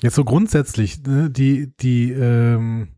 jetzt 0.00 0.14
so 0.14 0.24
grundsätzlich, 0.24 1.02
ne, 1.02 1.30
die, 1.30 1.72
die, 1.80 2.12
ähm, 2.12 2.88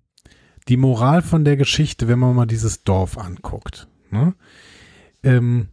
die 0.68 0.76
Moral 0.76 1.22
von 1.22 1.44
der 1.44 1.56
Geschichte, 1.56 2.08
wenn 2.08 2.18
man 2.18 2.36
mal 2.36 2.46
dieses 2.46 2.84
Dorf 2.84 3.16
anguckt. 3.16 3.88
Ne? 4.10 4.34
Ähm, 5.22 5.68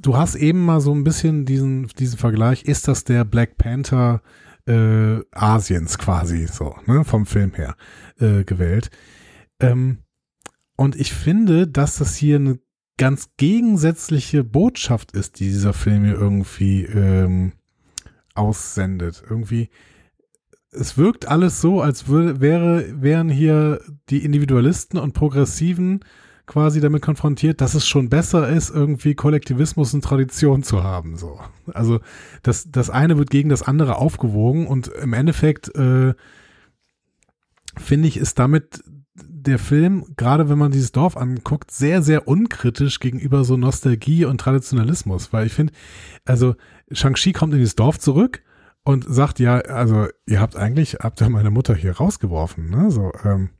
du 0.00 0.16
hast 0.16 0.34
eben 0.34 0.64
mal 0.64 0.80
so 0.80 0.94
ein 0.94 1.04
bisschen 1.04 1.46
diesen, 1.46 1.88
diesen 1.98 2.18
Vergleich, 2.18 2.64
ist 2.64 2.88
das 2.88 3.04
der 3.04 3.24
Black 3.24 3.56
Panther 3.56 4.20
äh, 4.66 5.20
Asiens 5.32 5.98
quasi 5.98 6.46
so, 6.46 6.76
ne, 6.86 7.04
vom 7.04 7.26
Film 7.26 7.54
her 7.54 7.76
äh, 8.20 8.44
gewählt. 8.44 8.90
Ähm, 9.62 9.98
und 10.76 10.96
ich 10.96 11.12
finde, 11.12 11.68
dass 11.68 11.98
das 11.98 12.16
hier 12.16 12.36
eine 12.36 12.58
ganz 12.98 13.30
gegensätzliche 13.36 14.44
Botschaft 14.44 15.12
ist, 15.12 15.40
die 15.40 15.46
dieser 15.46 15.72
Film 15.72 16.04
hier 16.04 16.14
irgendwie 16.14 16.84
ähm, 16.84 17.52
aussendet. 18.34 19.22
Irgendwie, 19.28 19.70
es 20.70 20.96
wirkt 20.96 21.26
alles 21.26 21.60
so, 21.60 21.80
als 21.80 22.08
wäre, 22.08 23.02
wären 23.02 23.28
hier 23.28 23.80
die 24.08 24.24
Individualisten 24.24 24.98
und 24.98 25.12
Progressiven 25.14 26.00
quasi 26.46 26.80
damit 26.80 27.02
konfrontiert, 27.02 27.60
dass 27.60 27.74
es 27.74 27.86
schon 27.86 28.08
besser 28.08 28.48
ist, 28.48 28.70
irgendwie 28.70 29.14
Kollektivismus 29.14 29.94
und 29.94 30.02
Tradition 30.04 30.62
zu 30.62 30.82
haben. 30.82 31.16
So. 31.16 31.40
Also 31.72 32.00
das, 32.42 32.70
das 32.70 32.90
eine 32.90 33.16
wird 33.16 33.30
gegen 33.30 33.48
das 33.48 33.62
andere 33.62 33.96
aufgewogen 33.96 34.66
und 34.66 34.88
im 34.88 35.12
Endeffekt 35.12 35.74
äh, 35.76 36.14
finde 37.76 38.08
ich, 38.08 38.16
ist 38.16 38.38
damit 38.38 38.82
der 39.42 39.58
Film, 39.58 40.04
gerade 40.16 40.48
wenn 40.48 40.58
man 40.58 40.72
dieses 40.72 40.92
Dorf 40.92 41.16
anguckt, 41.16 41.70
sehr, 41.70 42.02
sehr 42.02 42.28
unkritisch 42.28 43.00
gegenüber 43.00 43.44
so 43.44 43.56
Nostalgie 43.56 44.24
und 44.24 44.38
Traditionalismus. 44.38 45.32
Weil 45.32 45.46
ich 45.46 45.52
finde, 45.52 45.72
also 46.24 46.54
Shang-Chi 46.90 47.32
kommt 47.32 47.52
in 47.52 47.58
dieses 47.58 47.76
Dorf 47.76 47.98
zurück 47.98 48.42
und 48.84 49.04
sagt, 49.08 49.38
ja, 49.38 49.58
also 49.58 50.08
ihr 50.26 50.40
habt 50.40 50.56
eigentlich, 50.56 50.94
habt 51.00 51.20
ihr 51.20 51.28
meine 51.28 51.50
Mutter 51.50 51.74
hier 51.74 51.96
rausgeworfen, 51.96 52.70
ne? 52.70 52.90
So, 52.90 53.12
ähm, 53.24 53.50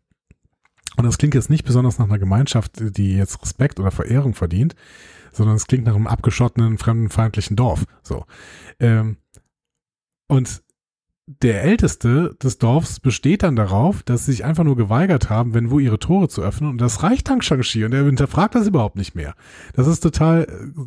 und 0.97 1.05
das 1.05 1.19
klingt 1.19 1.35
jetzt 1.35 1.51
nicht 1.51 1.65
besonders 1.65 1.99
nach 1.99 2.07
einer 2.07 2.19
Gemeinschaft, 2.19 2.97
die 2.97 3.17
jetzt 3.17 3.41
Respekt 3.43 3.81
oder 3.81 3.91
Verehrung 3.91 4.35
verdient, 4.35 4.75
sondern 5.33 5.57
es 5.57 5.67
klingt 5.67 5.87
nach 5.87 5.95
einem 5.95 6.07
abgeschottenen, 6.07 6.79
fremdenfeindlichen 6.79 7.57
Dorf. 7.57 7.85
So. 8.03 8.27
Ähm, 8.79 9.17
und 10.29 10.63
der 11.27 11.63
Älteste 11.63 12.37
des 12.43 12.59
Dorfs 12.59 12.99
besteht 12.99 13.45
dann 13.45 13.55
darauf, 13.55 14.03
dass 14.03 14.27
sie 14.27 14.33
sich 14.33 14.45
einfach 14.45 14.65
nur 14.65 14.77
geweigert 14.77 15.31
haben, 15.31 15.55
wenn 15.55 15.71
wo 15.71 15.79
ihre 15.79 16.01
Tore 16.01 16.29
zu 16.29 16.43
öffnen. 16.43 16.71
Und 16.71 16.81
das 16.81 17.05
reicht 17.05 17.29
dank 17.29 17.45
Shang-Chi. 17.45 17.85
Und 17.85 17.93
er 17.93 18.05
hinterfragt 18.05 18.57
das 18.57 18.67
überhaupt 18.67 18.97
nicht 18.97 19.15
mehr. 19.15 19.35
Das 19.75 19.87
ist 19.87 20.01
total 20.01 20.43
äh, 20.43 20.81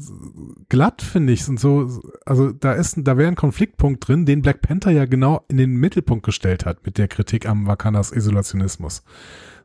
glatt, 0.67 1.01
finde 1.01 1.31
ich. 1.31 1.47
Und 1.47 1.59
so, 1.59 2.01
also 2.25 2.51
da 2.51 2.73
ist, 2.73 2.97
da 2.97 3.17
wäre 3.17 3.29
ein 3.29 3.35
Konfliktpunkt 3.35 4.05
drin, 4.05 4.25
den 4.25 4.41
Black 4.41 4.61
Panther 4.61 4.91
ja 4.91 5.05
genau 5.05 5.45
in 5.47 5.57
den 5.57 5.75
Mittelpunkt 5.77 6.25
gestellt 6.25 6.65
hat 6.65 6.85
mit 6.85 6.97
der 6.97 7.07
Kritik 7.07 7.47
am 7.47 7.65
Wakandas 7.65 8.11
Isolationismus. 8.11 9.03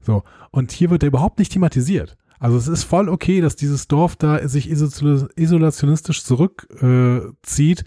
So. 0.00 0.22
Und 0.52 0.70
hier 0.70 0.90
wird 0.90 1.02
er 1.02 1.08
überhaupt 1.08 1.40
nicht 1.40 1.52
thematisiert. 1.52 2.16
Also 2.38 2.56
es 2.56 2.68
ist 2.68 2.84
voll 2.84 3.08
okay, 3.08 3.40
dass 3.40 3.56
dieses 3.56 3.88
Dorf 3.88 4.16
da 4.16 4.48
sich 4.48 4.70
isolationistisch 4.70 6.24
zurückzieht 6.24 7.80
äh, 7.80 7.84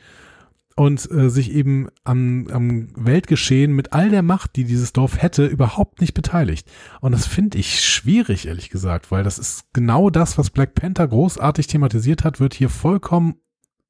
und 0.76 1.10
äh, 1.12 1.30
sich 1.30 1.52
eben 1.52 1.88
am, 2.04 2.48
am 2.52 2.88
Weltgeschehen 2.96 3.74
mit 3.74 3.94
all 3.94 4.10
der 4.10 4.24
Macht, 4.24 4.56
die 4.56 4.64
dieses 4.64 4.94
Dorf 4.94 5.22
hätte, 5.22 5.46
überhaupt 5.46 6.02
nicht 6.02 6.14
beteiligt. 6.14 6.70
Und 7.02 7.12
das 7.12 7.28
finde 7.28 7.58
ich 7.58 7.82
schwierig, 7.82 8.48
ehrlich 8.48 8.70
gesagt, 8.70 9.12
weil 9.12 9.24
das 9.24 9.38
ist 9.38 9.66
genau 9.74 10.10
das, 10.10 10.38
was 10.38 10.50
Black 10.50 10.76
Panther 10.76 11.08
großartig 11.08 11.68
thematisiert 11.68 12.24
hat, 12.24 12.40
wird 12.40 12.54
hier 12.54 12.70
vollkommen 12.70 13.36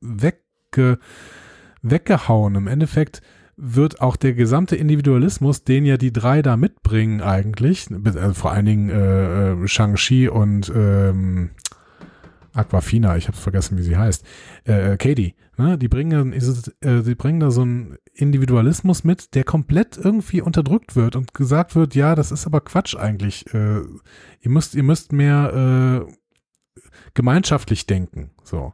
wegge, 0.02 1.00
weggehauen. 1.82 2.56
Im 2.56 2.68
Endeffekt 2.68 3.22
wird 3.56 4.02
auch 4.02 4.16
der 4.16 4.34
gesamte 4.34 4.76
Individualismus, 4.76 5.64
den 5.64 5.86
ja 5.86 5.98
die 5.98 6.12
drei 6.12 6.42
da 6.42 6.58
mitbringen 6.58 7.22
eigentlich, 7.22 7.88
also 8.04 8.34
vor 8.34 8.52
allen 8.52 8.66
Dingen 8.66 8.90
äh, 8.90 9.52
äh, 9.52 9.68
Shang-Chi 9.68 10.28
und 10.28 10.72
ähm, 10.76 11.52
Aquafina, 12.54 13.18
ich 13.18 13.28
habe 13.28 13.38
vergessen, 13.38 13.78
wie 13.78 13.84
sie 13.84 13.98
heißt, 13.98 14.26
äh, 14.68 14.94
äh 14.94 14.98
Katie, 14.98 15.36
ne? 15.58 15.78
die 15.78 15.88
bringen, 15.88 16.34
äh, 16.34 17.04
die 17.04 17.16
bringen 17.16 17.40
da 17.40 17.52
so 17.52 17.62
einen 17.62 17.98
Individualismus 18.14 19.04
mit, 19.04 19.34
der 19.36 19.44
komplett 19.44 19.98
irgendwie 19.98 20.42
unterdrückt 20.42 20.96
wird 20.96 21.16
und 21.16 21.34
gesagt 21.34 21.76
wird, 21.76 21.96
ja, 21.96 22.16
das 22.16 22.32
ist 22.32 22.46
aber 22.46 22.62
Quatsch 22.62 22.96
eigentlich. 22.96 23.52
Äh, 23.54 23.82
ihr 24.42 24.52
müsst, 24.52 24.76
ihr 24.76 24.84
müsst 24.84 25.12
mehr 25.12 26.06
äh, 26.08 26.14
gemeinschaftlich 27.14 27.88
denken. 27.88 28.32
So. 28.44 28.74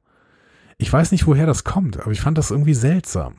Ich 0.77 0.91
weiß 0.91 1.11
nicht, 1.11 1.27
woher 1.27 1.45
das 1.45 1.63
kommt, 1.63 1.99
aber 1.99 2.11
ich 2.11 2.21
fand 2.21 2.37
das 2.37 2.51
irgendwie 2.51 2.73
seltsam. 2.73 3.35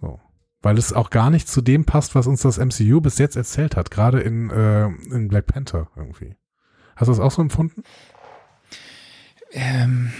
So. 0.00 0.20
Weil 0.62 0.78
es 0.78 0.92
auch 0.92 1.10
gar 1.10 1.30
nicht 1.30 1.48
zu 1.48 1.60
dem 1.60 1.84
passt, 1.84 2.14
was 2.14 2.26
uns 2.26 2.42
das 2.42 2.58
MCU 2.58 3.00
bis 3.00 3.18
jetzt 3.18 3.36
erzählt 3.36 3.76
hat, 3.76 3.90
gerade 3.90 4.20
in, 4.20 4.50
äh, 4.50 4.86
in 4.86 5.28
Black 5.28 5.46
Panther 5.46 5.88
irgendwie. 5.96 6.36
Hast 6.96 7.08
du 7.08 7.12
das 7.12 7.20
auch 7.20 7.30
so 7.30 7.42
empfunden? 7.42 7.82
Ähm, 9.52 10.12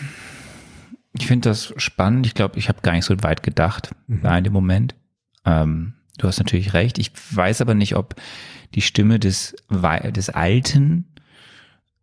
ich 1.12 1.26
finde 1.26 1.48
das 1.50 1.74
spannend. 1.76 2.26
Ich 2.26 2.34
glaube, 2.34 2.58
ich 2.58 2.68
habe 2.68 2.80
gar 2.82 2.92
nicht 2.92 3.04
so 3.04 3.22
weit 3.22 3.42
gedacht 3.42 3.94
mhm. 4.06 4.24
in 4.24 4.44
dem 4.44 4.52
Moment. 4.52 4.94
Ähm, 5.44 5.94
du 6.18 6.28
hast 6.28 6.38
natürlich 6.38 6.72
recht. 6.72 6.98
Ich 6.98 7.12
weiß 7.30 7.60
aber 7.60 7.74
nicht, 7.74 7.96
ob 7.96 8.14
die 8.74 8.82
Stimme 8.82 9.18
des, 9.18 9.54
des 9.70 10.30
Alten 10.30 11.06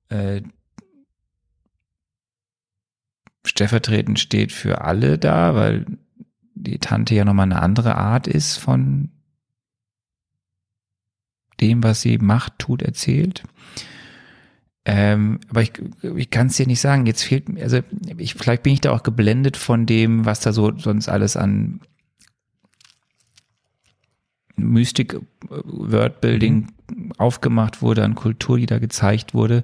äh, 0.10 0.42
stellvertretend 3.46 4.20
steht 4.20 4.52
für 4.52 4.82
alle 4.82 5.18
da, 5.18 5.56
weil 5.56 5.86
die 6.54 6.80
Tante 6.80 7.16
ja 7.16 7.26
nochmal 7.26 7.46
eine 7.46 7.62
andere 7.62 7.96
Art 7.96 8.28
ist 8.28 8.58
von 8.58 9.10
dem, 11.60 11.84
was 11.84 12.02
sie 12.02 12.18
macht, 12.18 12.60
tut, 12.60 12.82
erzählt. 12.82 13.44
Ähm, 14.92 15.40
aber 15.50 15.62
ich, 15.62 15.74
ich 16.16 16.32
kann 16.32 16.48
es 16.48 16.58
dir 16.58 16.66
nicht 16.66 16.82
sagen. 16.82 17.06
Jetzt 17.06 17.22
fehlt 17.22 17.48
mir, 17.48 17.62
also 17.62 17.82
ich, 18.18 18.34
vielleicht 18.34 18.64
bin 18.64 18.74
ich 18.74 18.82
da 18.82 18.92
auch 18.92 19.04
geblendet 19.04 19.56
von 19.56 19.86
dem, 19.86 20.26
was 20.26 20.40
da 20.40 20.52
so 20.52 20.76
sonst 20.80 21.08
alles 21.08 21.38
an 21.38 21.82
Mystik, 24.56 25.14
äh, 25.14 25.20
Wordbuilding 25.64 26.70
mhm. 26.90 27.12
aufgemacht 27.20 27.84
wurde, 27.84 28.04
an 28.04 28.16
Kultur, 28.16 28.58
die 28.58 28.66
da 28.66 28.80
gezeigt 28.80 29.36
wurde. 29.36 29.64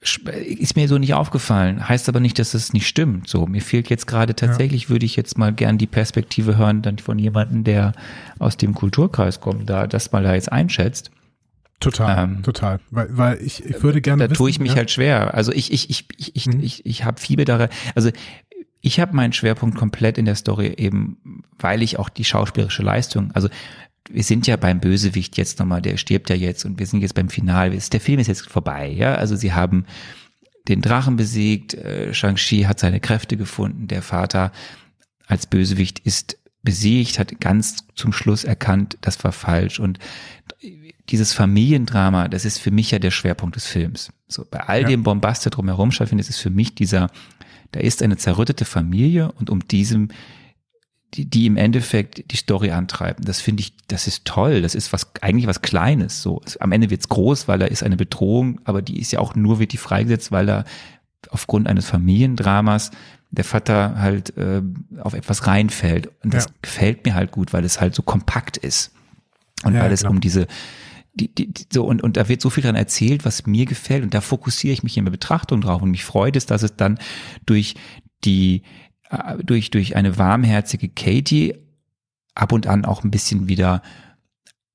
Ist 0.00 0.74
mir 0.74 0.88
so 0.88 0.96
nicht 0.96 1.12
aufgefallen. 1.12 1.86
Heißt 1.86 2.08
aber 2.08 2.20
nicht, 2.20 2.38
dass 2.38 2.54
es 2.54 2.72
nicht 2.72 2.86
stimmt. 2.86 3.28
So, 3.28 3.46
mir 3.46 3.60
fehlt 3.60 3.90
jetzt 3.90 4.06
gerade 4.06 4.34
tatsächlich, 4.34 4.84
ja. 4.84 4.88
würde 4.88 5.04
ich 5.04 5.16
jetzt 5.16 5.36
mal 5.36 5.52
gern 5.52 5.76
die 5.76 5.86
Perspektive 5.86 6.56
hören, 6.56 6.80
dann 6.80 6.96
von 6.96 7.18
jemandem, 7.18 7.62
der 7.64 7.92
aus 8.38 8.56
dem 8.56 8.72
Kulturkreis 8.72 9.42
kommt, 9.42 9.68
da 9.68 9.86
das 9.86 10.12
mal 10.12 10.22
da 10.22 10.32
jetzt 10.32 10.50
einschätzt. 10.50 11.10
Total, 11.80 12.24
ähm, 12.24 12.42
total. 12.42 12.78
Weil, 12.90 13.08
weil 13.10 13.42
ich, 13.42 13.64
ich 13.64 13.82
würde 13.82 14.00
gerne. 14.02 14.24
Da 14.24 14.30
wissen, 14.30 14.38
tue 14.38 14.50
ich 14.50 14.60
mich 14.60 14.72
ja? 14.72 14.76
halt 14.76 14.90
schwer. 14.90 15.34
Also 15.34 15.50
ich, 15.50 15.72
ich, 15.72 15.88
ich, 15.88 16.06
ich, 16.18 16.36
ich, 16.36 16.46
mhm. 16.46 16.60
ich, 16.60 16.84
ich 16.84 17.04
habe 17.04 17.18
Fieber 17.18 17.46
daran. 17.46 17.70
Also 17.94 18.10
ich 18.82 19.00
habe 19.00 19.16
meinen 19.16 19.32
Schwerpunkt 19.32 19.76
komplett 19.76 20.18
in 20.18 20.26
der 20.26 20.34
Story 20.34 20.74
eben, 20.76 21.42
weil 21.58 21.82
ich 21.82 21.98
auch 21.98 22.08
die 22.08 22.24
schauspielerische 22.24 22.82
Leistung, 22.82 23.30
also 23.32 23.48
wir 24.08 24.24
sind 24.24 24.46
ja 24.46 24.56
beim 24.56 24.80
Bösewicht 24.80 25.36
jetzt 25.36 25.58
nochmal, 25.58 25.82
der 25.82 25.96
stirbt 25.96 26.30
ja 26.30 26.36
jetzt 26.36 26.64
und 26.64 26.78
wir 26.78 26.86
sind 26.86 27.00
jetzt 27.00 27.14
beim 27.14 27.28
Final. 27.28 27.70
Der 27.70 28.00
Film 28.00 28.18
ist 28.18 28.26
jetzt 28.26 28.48
vorbei, 28.48 28.88
ja. 28.88 29.14
Also 29.14 29.36
sie 29.36 29.52
haben 29.52 29.86
den 30.68 30.80
Drachen 30.80 31.16
besiegt, 31.16 31.74
äh, 31.74 32.12
Shang-Chi 32.12 32.62
hat 32.62 32.80
seine 32.80 33.00
Kräfte 33.00 33.36
gefunden, 33.36 33.88
der 33.88 34.02
Vater 34.02 34.52
als 35.26 35.46
Bösewicht 35.46 36.00
ist 36.00 36.38
besiegt, 36.62 37.18
hat 37.18 37.40
ganz 37.40 37.86
zum 37.94 38.12
Schluss 38.12 38.44
erkannt, 38.44 38.98
das 39.00 39.22
war 39.24 39.32
falsch 39.32 39.78
und 39.78 39.98
dieses 41.08 41.32
Familiendrama, 41.32 42.28
das 42.28 42.44
ist 42.44 42.58
für 42.58 42.70
mich 42.70 42.90
ja 42.90 42.98
der 42.98 43.10
Schwerpunkt 43.10 43.56
des 43.56 43.66
Films. 43.66 44.10
So 44.28 44.44
bei 44.50 44.60
all 44.60 44.82
Ja. 44.82 44.88
dem 44.88 45.02
Bombast, 45.02 45.44
der 45.44 45.50
drumherum 45.50 45.90
stattfindet, 45.90 46.28
ist 46.28 46.36
es 46.36 46.40
für 46.40 46.50
mich 46.50 46.74
dieser, 46.74 47.10
da 47.72 47.80
ist 47.80 48.02
eine 48.02 48.16
zerrüttete 48.16 48.64
Familie 48.64 49.32
und 49.32 49.50
um 49.50 49.66
diesem 49.66 50.08
die, 51.14 51.24
die 51.24 51.46
im 51.46 51.56
Endeffekt 51.56 52.30
die 52.30 52.36
Story 52.36 52.70
antreiben. 52.70 53.24
Das 53.24 53.40
finde 53.40 53.62
ich, 53.62 53.72
das 53.88 54.06
ist 54.06 54.24
toll. 54.26 54.62
Das 54.62 54.76
ist 54.76 54.92
was 54.92 55.10
eigentlich 55.22 55.48
was 55.48 55.60
Kleines. 55.60 56.22
So 56.22 56.40
am 56.60 56.70
Ende 56.70 56.88
wird's 56.88 57.08
groß, 57.08 57.48
weil 57.48 57.58
da 57.58 57.66
ist 57.66 57.82
eine 57.82 57.96
Bedrohung, 57.96 58.60
aber 58.62 58.80
die 58.80 59.00
ist 59.00 59.10
ja 59.10 59.18
auch 59.18 59.34
nur 59.34 59.58
wird 59.58 59.72
die 59.72 59.76
freigesetzt, 59.76 60.30
weil 60.30 60.46
da 60.46 60.64
aufgrund 61.30 61.66
eines 61.66 61.86
Familiendramas 61.88 62.92
der 63.32 63.42
Vater 63.44 63.96
halt 63.98 64.36
äh, 64.36 64.62
auf 65.00 65.14
etwas 65.14 65.48
reinfällt. 65.48 66.10
Und 66.22 66.32
das 66.32 66.44
Ja. 66.44 66.50
gefällt 66.62 67.04
mir 67.04 67.14
halt 67.14 67.32
gut, 67.32 67.52
weil 67.52 67.64
es 67.64 67.80
halt 67.80 67.94
so 67.96 68.02
kompakt 68.02 68.56
ist 68.56 68.92
und 69.64 69.74
Ja, 69.74 69.82
weil 69.82 69.92
es 69.92 70.00
genau. 70.00 70.12
um 70.12 70.20
diese 70.20 70.46
die, 71.12 71.34
die, 71.34 71.52
so 71.72 71.84
und, 71.84 72.02
und 72.02 72.16
da 72.16 72.28
wird 72.28 72.40
so 72.40 72.50
viel 72.50 72.62
dran 72.62 72.76
erzählt, 72.76 73.24
was 73.24 73.46
mir 73.46 73.66
gefällt 73.66 74.04
und 74.04 74.14
da 74.14 74.20
fokussiere 74.20 74.72
ich 74.72 74.82
mich 74.82 74.96
in 74.96 75.04
der 75.04 75.12
Betrachtung 75.12 75.60
drauf 75.60 75.82
und 75.82 75.90
mich 75.90 76.04
freut 76.04 76.36
es, 76.36 76.46
dass 76.46 76.62
es 76.62 76.76
dann 76.76 76.98
durch 77.46 77.74
die 78.24 78.62
äh, 79.10 79.38
durch 79.42 79.70
durch 79.70 79.96
eine 79.96 80.18
warmherzige 80.18 80.88
Katie 80.88 81.54
ab 82.34 82.52
und 82.52 82.66
an 82.66 82.84
auch 82.84 83.02
ein 83.04 83.10
bisschen 83.10 83.48
wieder 83.48 83.82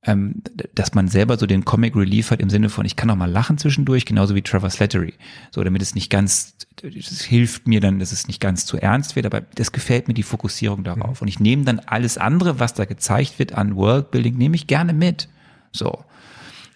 ähm, 0.05 0.41
dass 0.75 0.93
man 0.93 1.07
selber 1.07 1.37
so 1.37 1.47
den 1.47 1.65
Comic 1.65 1.95
Relief 1.95 2.29
hat 2.29 2.39
im 2.39 2.49
Sinne 2.49 2.69
von, 2.69 2.85
ich 2.85 2.95
kann 2.95 3.09
auch 3.09 3.15
mal 3.15 3.29
lachen 3.29 3.57
zwischendurch, 3.57 4.05
genauso 4.05 4.35
wie 4.35 4.41
Trevor 4.41 4.69
Slattery. 4.69 5.15
So, 5.51 5.63
damit 5.63 5.81
es 5.81 5.95
nicht 5.95 6.11
ganz, 6.11 6.55
es 6.83 7.23
hilft 7.23 7.67
mir 7.67 7.79
dann, 7.79 7.99
dass 7.99 8.11
es 8.11 8.27
nicht 8.27 8.39
ganz 8.39 8.65
zu 8.65 8.77
ernst 8.77 9.15
wird, 9.15 9.25
aber 9.25 9.41
das 9.41 9.71
gefällt 9.71 10.07
mir 10.07 10.13
die 10.13 10.23
Fokussierung 10.23 10.83
darauf. 10.83 11.21
Und 11.21 11.27
ich 11.27 11.39
nehme 11.39 11.63
dann 11.63 11.79
alles 11.79 12.17
andere, 12.17 12.59
was 12.59 12.75
da 12.75 12.85
gezeigt 12.85 13.39
wird 13.39 13.53
an 13.53 13.75
Worldbuilding, 13.75 14.37
nehme 14.37 14.55
ich 14.55 14.67
gerne 14.67 14.93
mit. 14.93 15.27
So. 15.71 16.03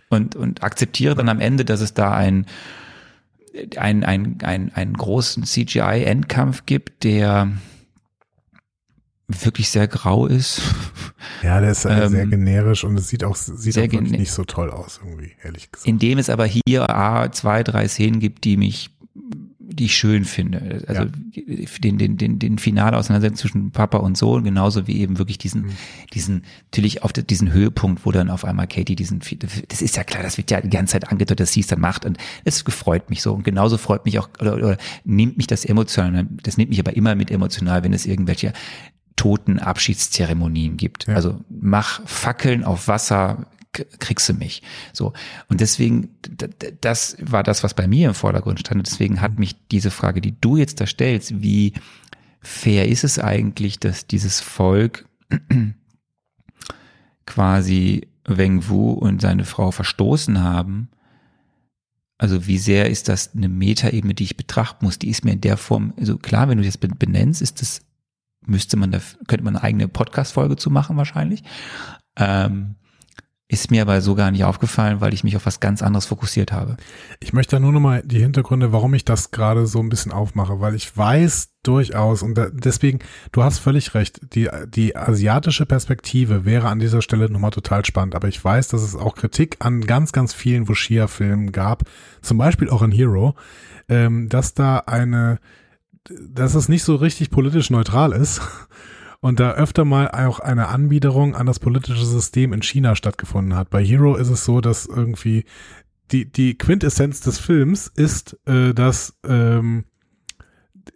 Und, 0.09 0.35
und 0.35 0.63
akzeptiere 0.63 1.13
dann 1.13 1.29
am 1.29 1.39
Ende, 1.39 1.65
dass 1.65 1.81
es 1.81 1.93
da 1.93 2.11
ein, 2.13 2.47
ein, 3.77 4.03
ein, 4.03 4.37
ein, 4.41 4.73
einen 4.73 4.93
großen 4.93 5.43
CGI-Endkampf 5.43 6.65
gibt, 6.65 7.03
der 7.03 7.51
wirklich 9.29 9.69
sehr 9.69 9.87
grau 9.87 10.25
ist. 10.27 10.61
Ja, 11.43 11.61
der 11.61 11.71
ist 11.71 11.85
äh, 11.85 12.05
Ähm, 12.05 12.09
sehr 12.11 12.25
generisch 12.27 12.83
und 12.83 12.97
es 12.97 13.07
sieht 13.07 13.23
auch, 13.23 13.35
sieht 13.35 13.77
auch 13.77 13.81
wirklich 13.81 14.11
nicht 14.11 14.31
so 14.31 14.43
toll 14.43 14.69
aus 14.69 14.99
irgendwie, 15.03 15.31
ehrlich 15.43 15.71
gesagt. 15.71 15.87
in 15.87 15.97
dem 15.99 16.17
es 16.17 16.29
aber 16.29 16.45
hier 16.45 16.89
A, 16.89 17.31
zwei, 17.31 17.63
drei 17.63 17.87
Szenen 17.87 18.19
gibt, 18.19 18.43
die 18.43 18.57
mich, 18.57 18.89
die 19.59 19.85
ich 19.85 19.95
schön 19.95 20.25
finde. 20.25 20.83
Also 20.87 21.05
den, 21.79 21.97
den, 21.97 22.17
den, 22.17 22.39
den 22.39 22.57
finale 22.57 22.97
Auseinandersetzung 22.97 23.37
zwischen 23.37 23.71
Papa 23.71 23.99
und 23.99 24.17
Sohn, 24.17 24.43
genauso 24.43 24.87
wie 24.87 24.99
eben 24.99 25.17
wirklich 25.17 25.37
diesen, 25.37 25.63
Mhm. 25.63 25.69
diesen, 26.13 26.43
natürlich 26.65 27.03
auf 27.03 27.13
diesen 27.13 27.53
Höhepunkt, 27.53 28.05
wo 28.05 28.11
dann 28.11 28.29
auf 28.29 28.43
einmal 28.43 28.67
Katie 28.67 28.95
diesen, 28.95 29.21
das 29.69 29.81
ist 29.81 29.95
ja 29.95 30.03
klar, 30.03 30.23
das 30.23 30.37
wird 30.37 30.51
ja 30.51 30.59
die 30.61 30.69
ganze 30.69 30.93
Zeit 30.93 31.09
angedeutet, 31.09 31.41
dass 31.41 31.53
sie 31.53 31.61
es 31.61 31.67
dann 31.67 31.79
macht 31.79 32.05
und 32.05 32.17
es 32.43 32.65
gefreut 32.65 33.09
mich 33.09 33.21
so 33.21 33.33
und 33.33 33.43
genauso 33.43 33.77
freut 33.77 34.05
mich 34.05 34.19
auch, 34.19 34.29
oder, 34.41 34.55
oder 34.55 34.77
nimmt 35.05 35.37
mich 35.37 35.47
das 35.47 35.63
emotional, 35.63 36.27
das 36.43 36.57
nimmt 36.57 36.69
mich 36.69 36.79
aber 36.79 36.95
immer 36.95 37.15
mit 37.15 37.31
emotional, 37.31 37.83
wenn 37.83 37.93
es 37.93 38.05
irgendwelche 38.05 38.51
toten 39.19 39.59
Abschiedszeremonien 39.59 40.77
gibt. 40.77 41.07
Ja. 41.07 41.15
Also 41.15 41.43
mach 41.49 42.01
Fackeln 42.07 42.63
auf 42.63 42.87
Wasser, 42.87 43.47
kriegst 43.73 44.29
du 44.29 44.33
mich. 44.33 44.63
So. 44.93 45.11
Und 45.49 45.59
deswegen, 45.59 46.11
das 46.79 47.17
war 47.19 47.43
das, 47.43 47.61
was 47.61 47.73
bei 47.73 47.85
mir 47.85 48.07
im 48.07 48.13
Vordergrund 48.13 48.61
stand. 48.61 48.79
Und 48.79 48.87
deswegen 48.87 49.19
hat 49.19 49.37
mich 49.37 49.67
diese 49.67 49.91
Frage, 49.91 50.21
die 50.21 50.39
du 50.39 50.55
jetzt 50.55 50.79
da 50.79 50.87
stellst, 50.87 51.41
wie 51.41 51.73
fair 52.39 52.87
ist 52.87 53.03
es 53.03 53.19
eigentlich, 53.19 53.77
dass 53.77 54.07
dieses 54.07 54.39
Volk 54.39 55.05
quasi 57.25 58.07
Weng 58.25 58.69
Wu 58.69 58.91
und 58.91 59.19
seine 59.19 59.43
Frau 59.43 59.71
verstoßen 59.71 60.41
haben? 60.41 60.87
Also 62.17 62.47
wie 62.47 62.57
sehr 62.57 62.89
ist 62.89 63.09
das 63.09 63.35
eine 63.35 63.49
Metaebene, 63.49 64.13
die 64.13 64.23
ich 64.23 64.37
betrachten 64.37 64.85
muss? 64.85 64.97
Die 64.97 65.09
ist 65.09 65.25
mir 65.25 65.33
in 65.33 65.41
der 65.41 65.57
Form, 65.57 65.93
also 65.97 66.17
klar, 66.17 66.47
wenn 66.47 66.57
du 66.57 66.63
das 66.63 66.77
ben- 66.77 66.97
benennst, 66.97 67.41
ist 67.41 67.61
das, 67.61 67.81
müsste 68.45 68.77
man 68.77 68.91
da, 68.91 68.99
könnte 69.27 69.43
man 69.43 69.55
eine 69.55 69.63
eigene 69.63 69.87
Podcast-Folge 69.87 70.55
zu 70.55 70.69
machen 70.69 70.97
wahrscheinlich. 70.97 71.43
Ähm, 72.15 72.75
ist 73.51 73.71
mir 73.71 73.81
aber 73.81 73.99
so 74.01 74.13
gar 74.13 74.29
nicht 74.29 74.43
aufgefallen, 74.43 75.01
weil 75.01 75.11
ich 75.11 75.23
mich 75.23 75.35
auf 75.35 75.47
was 75.47 75.59
ganz 75.59 75.81
anderes 75.81 76.05
fokussiert 76.05 76.51
habe. 76.51 76.77
Ich 77.19 77.33
möchte 77.33 77.55
da 77.55 77.59
nur 77.59 77.71
noch 77.71 77.79
mal 77.79 78.03
die 78.05 78.19
Hintergründe, 78.19 78.71
warum 78.71 78.93
ich 78.93 79.05
das 79.05 79.31
gerade 79.31 79.65
so 79.65 79.79
ein 79.79 79.89
bisschen 79.89 80.11
aufmache, 80.11 80.61
weil 80.61 80.75
ich 80.75 80.95
weiß 80.95 81.49
durchaus 81.63 82.21
und 82.21 82.39
deswegen, 82.53 82.99
du 83.31 83.43
hast 83.43 83.57
völlig 83.57 83.95
recht, 83.95 84.21
die, 84.35 84.47
die 84.67 84.95
asiatische 84.95 85.65
Perspektive 85.65 86.45
wäre 86.45 86.69
an 86.69 86.77
dieser 86.77 87.01
Stelle 87.01 87.27
nochmal 87.27 87.49
total 87.49 87.83
spannend, 87.85 88.13
aber 88.13 88.27
ich 88.27 88.41
weiß, 88.41 88.67
dass 88.67 88.83
es 88.83 88.95
auch 88.95 89.15
Kritik 89.15 89.57
an 89.59 89.81
ganz, 89.81 90.11
ganz 90.11 90.35
vielen 90.35 90.69
Wushia-Filmen 90.69 91.51
gab, 91.51 91.85
zum 92.21 92.37
Beispiel 92.37 92.69
auch 92.69 92.83
in 92.83 92.91
Hero, 92.91 93.33
ähm, 93.89 94.29
dass 94.29 94.53
da 94.53 94.77
eine, 94.77 95.39
dass 96.19 96.55
es 96.55 96.69
nicht 96.69 96.83
so 96.83 96.95
richtig 96.95 97.29
politisch 97.29 97.69
neutral 97.69 98.11
ist 98.11 98.41
und 99.21 99.39
da 99.39 99.51
öfter 99.51 99.85
mal 99.85 100.09
auch 100.09 100.39
eine 100.39 100.67
Anbiederung 100.67 101.35
an 101.35 101.45
das 101.45 101.59
politische 101.59 102.05
System 102.05 102.53
in 102.53 102.61
China 102.61 102.95
stattgefunden 102.95 103.55
hat. 103.55 103.69
Bei 103.69 103.83
Hero 103.83 104.15
ist 104.15 104.29
es 104.29 104.45
so, 104.45 104.61
dass 104.61 104.85
irgendwie 104.85 105.45
die, 106.11 106.31
die 106.31 106.57
Quintessenz 106.57 107.21
des 107.21 107.39
Films 107.39 107.87
ist, 107.87 108.37
äh, 108.45 108.73
dass, 108.73 109.17
ähm, 109.25 109.85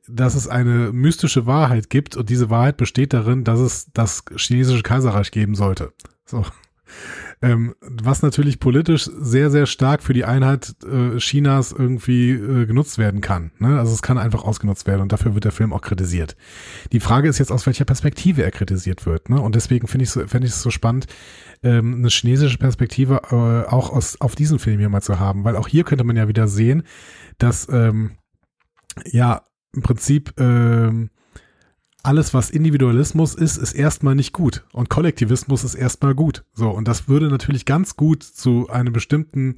dass 0.07 0.35
es 0.35 0.47
eine 0.47 0.91
mystische 0.91 1.45
Wahrheit 1.45 1.89
gibt 1.89 2.15
und 2.15 2.29
diese 2.29 2.49
Wahrheit 2.49 2.77
besteht 2.77 3.13
darin, 3.13 3.43
dass 3.43 3.59
es 3.59 3.91
das 3.93 4.23
chinesische 4.35 4.83
Kaiserreich 4.83 5.31
geben 5.31 5.55
sollte. 5.55 5.93
So. 6.25 6.45
Ähm, 7.43 7.75
was 7.81 8.21
natürlich 8.21 8.61
politisch 8.61 9.03
sehr, 9.03 9.51
sehr 9.51 9.65
stark 9.65 10.01
für 10.01 10.13
die 10.13 10.23
Einheit 10.23 10.75
äh, 10.85 11.17
Chinas 11.17 11.73
irgendwie 11.73 12.31
äh, 12.31 12.65
genutzt 12.65 12.97
werden 12.97 13.19
kann. 13.19 13.51
Ne? 13.59 13.77
Also 13.77 13.93
es 13.93 14.01
kann 14.01 14.17
einfach 14.17 14.45
ausgenutzt 14.45 14.87
werden 14.87 15.01
und 15.01 15.11
dafür 15.11 15.33
wird 15.33 15.43
der 15.43 15.51
Film 15.51 15.73
auch 15.73 15.81
kritisiert. 15.81 16.37
Die 16.93 17.01
Frage 17.01 17.27
ist 17.27 17.39
jetzt, 17.39 17.51
aus 17.51 17.65
welcher 17.65 17.83
Perspektive 17.83 18.43
er 18.43 18.51
kritisiert 18.51 19.05
wird. 19.05 19.29
Ne? 19.29 19.41
Und 19.41 19.55
deswegen 19.55 19.87
finde 19.87 20.03
ich 20.03 20.11
so, 20.11 20.25
fände 20.25 20.47
ich 20.47 20.53
es 20.53 20.61
so 20.61 20.69
spannend, 20.69 21.07
ähm, 21.63 21.95
eine 21.95 22.07
chinesische 22.07 22.57
Perspektive 22.57 23.23
äh, 23.29 23.69
auch 23.69 23.89
aus, 23.89 24.21
auf 24.21 24.35
diesen 24.35 24.57
Film 24.57 24.79
hier 24.79 24.87
mal 24.87 25.01
zu 25.01 25.19
haben, 25.19 25.43
weil 25.43 25.57
auch 25.57 25.67
hier 25.67 25.83
könnte 25.83 26.05
man 26.05 26.15
ja 26.15 26.29
wieder 26.29 26.47
sehen, 26.47 26.83
dass 27.39 27.67
ähm, 27.69 28.11
ja 29.03 29.41
im 29.75 29.81
Prinzip 29.81 30.33
ähm, 30.39 31.09
alles, 32.03 32.33
was 32.33 32.49
Individualismus 32.49 33.33
ist, 33.33 33.57
ist 33.57 33.73
erstmal 33.73 34.13
nicht 34.13 34.33
gut. 34.33 34.65
Und 34.73 34.89
Kollektivismus 34.89 35.63
ist 35.63 35.75
erstmal 35.75 36.13
gut. 36.13 36.43
So, 36.53 36.69
und 36.69 36.87
das 36.87 37.07
würde 37.07 37.29
natürlich 37.29 37.65
ganz 37.65 37.95
gut 37.95 38.23
zu 38.23 38.69
einem 38.69 38.91
bestimmten, 38.91 39.55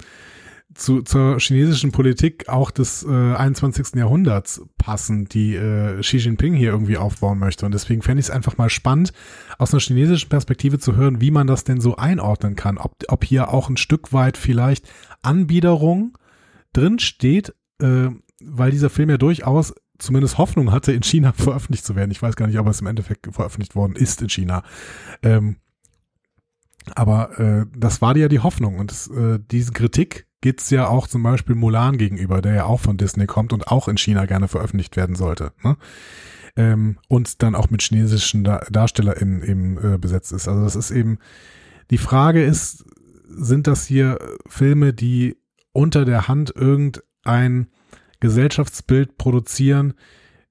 zu, 0.72 1.02
zur 1.02 1.40
chinesischen 1.40 1.90
Politik 1.90 2.48
auch 2.48 2.70
des 2.70 3.02
äh, 3.02 3.08
21. 3.08 3.96
Jahrhunderts 3.96 4.62
passen, 4.78 5.26
die 5.26 5.56
äh, 5.56 6.00
Xi 6.00 6.18
Jinping 6.18 6.54
hier 6.54 6.70
irgendwie 6.70 6.98
aufbauen 6.98 7.40
möchte. 7.40 7.66
Und 7.66 7.72
deswegen 7.72 8.02
fände 8.02 8.20
ich 8.20 8.26
es 8.26 8.30
einfach 8.30 8.56
mal 8.56 8.70
spannend, 8.70 9.12
aus 9.58 9.72
einer 9.72 9.80
chinesischen 9.80 10.28
Perspektive 10.28 10.78
zu 10.78 10.94
hören, 10.94 11.20
wie 11.20 11.32
man 11.32 11.48
das 11.48 11.64
denn 11.64 11.80
so 11.80 11.96
einordnen 11.96 12.54
kann. 12.54 12.78
Ob, 12.78 12.94
ob 13.08 13.24
hier 13.24 13.52
auch 13.52 13.68
ein 13.68 13.76
Stück 13.76 14.12
weit 14.12 14.36
vielleicht 14.36 14.88
Anbiederung 15.20 16.16
drin 16.72 17.00
steht, 17.00 17.54
äh, 17.80 18.10
weil 18.40 18.70
dieser 18.70 18.90
Film 18.90 19.10
ja 19.10 19.18
durchaus 19.18 19.74
zumindest 19.98 20.38
Hoffnung 20.38 20.72
hatte, 20.72 20.92
in 20.92 21.02
China 21.02 21.32
veröffentlicht 21.36 21.84
zu 21.84 21.96
werden. 21.96 22.10
Ich 22.10 22.22
weiß 22.22 22.36
gar 22.36 22.46
nicht, 22.46 22.58
ob 22.58 22.66
es 22.66 22.80
im 22.80 22.86
Endeffekt 22.86 23.26
veröffentlicht 23.32 23.74
worden 23.74 23.96
ist 23.96 24.22
in 24.22 24.28
China. 24.28 24.62
Ähm, 25.22 25.56
aber 26.94 27.38
äh, 27.38 27.66
das 27.76 28.00
war 28.00 28.16
ja 28.16 28.28
die 28.28 28.40
Hoffnung. 28.40 28.78
Und 28.78 28.90
das, 28.90 29.08
äh, 29.08 29.38
diese 29.50 29.72
Kritik 29.72 30.26
geht's 30.40 30.70
ja 30.70 30.86
auch 30.88 31.08
zum 31.08 31.22
Beispiel 31.22 31.56
Mulan 31.56 31.98
gegenüber, 31.98 32.40
der 32.40 32.54
ja 32.54 32.64
auch 32.64 32.80
von 32.80 32.96
Disney 32.96 33.26
kommt 33.26 33.52
und 33.52 33.68
auch 33.68 33.88
in 33.88 33.96
China 33.96 34.26
gerne 34.26 34.48
veröffentlicht 34.48 34.96
werden 34.96 35.16
sollte. 35.16 35.52
Ne? 35.64 35.76
Ähm, 36.56 36.98
und 37.08 37.42
dann 37.42 37.54
auch 37.54 37.70
mit 37.70 37.82
chinesischen 37.82 38.44
da 38.44 38.60
DarstellerInnen 38.70 39.42
eben 39.42 39.94
äh, 39.94 39.98
besetzt 39.98 40.32
ist. 40.32 40.48
Also 40.48 40.62
das 40.62 40.76
ist 40.76 40.90
eben, 40.90 41.18
die 41.90 41.98
Frage 41.98 42.44
ist, 42.44 42.84
sind 43.28 43.66
das 43.66 43.86
hier 43.86 44.18
Filme, 44.46 44.92
die 44.92 45.36
unter 45.72 46.04
der 46.04 46.28
Hand 46.28 46.54
irgendein 46.54 47.66
Gesellschaftsbild 48.20 49.18
produzieren, 49.18 49.94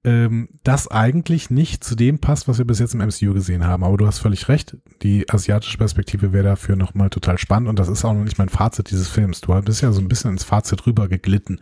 ähm, 0.03 0.49
das 0.63 0.87
eigentlich 0.87 1.49
nicht 1.49 1.83
zu 1.83 1.95
dem 1.95 2.19
passt, 2.19 2.47
was 2.47 2.59
wir 2.59 2.65
bis 2.65 2.79
jetzt 2.79 2.93
im 2.93 3.01
MCU 3.01 3.33
gesehen 3.33 3.65
haben. 3.65 3.83
Aber 3.83 3.97
du 3.97 4.05
hast 4.05 4.19
völlig 4.19 4.47
recht, 4.47 4.77
die 5.01 5.29
asiatische 5.29 5.77
Perspektive 5.77 6.31
wäre 6.31 6.43
dafür 6.43 6.75
nochmal 6.75 7.09
total 7.09 7.37
spannend 7.37 7.69
und 7.69 7.79
das 7.79 7.89
ist 7.89 8.05
auch 8.05 8.13
noch 8.13 8.23
nicht 8.23 8.37
mein 8.37 8.49
Fazit 8.49 8.91
dieses 8.91 9.09
Films. 9.09 9.41
Du 9.41 9.59
bist 9.61 9.81
ja 9.81 9.91
so 9.91 10.01
ein 10.01 10.07
bisschen 10.07 10.31
ins 10.31 10.43
Fazit 10.43 10.85
rüber 10.85 11.07
geglitten. 11.07 11.59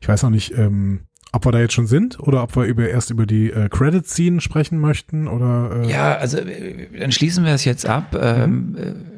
Ich 0.00 0.08
weiß 0.08 0.22
noch 0.22 0.30
nicht, 0.30 0.56
ähm, 0.56 1.00
ob 1.32 1.46
wir 1.46 1.52
da 1.52 1.58
jetzt 1.60 1.72
schon 1.72 1.86
sind 1.86 2.20
oder 2.20 2.42
ob 2.42 2.54
wir 2.56 2.64
über, 2.64 2.88
erst 2.88 3.10
über 3.10 3.26
die 3.26 3.50
äh, 3.50 3.68
Credit-Scene 3.68 4.40
sprechen 4.40 4.78
möchten 4.78 5.26
oder 5.26 5.82
äh, 5.82 5.90
Ja, 5.90 6.16
also 6.16 6.38
äh, 6.38 6.98
dann 6.98 7.10
schließen 7.10 7.44
wir 7.44 7.52
es 7.52 7.64
jetzt 7.64 7.86
ab. 7.86 8.16
Ähm, 8.20 8.76
äh, 8.76 9.11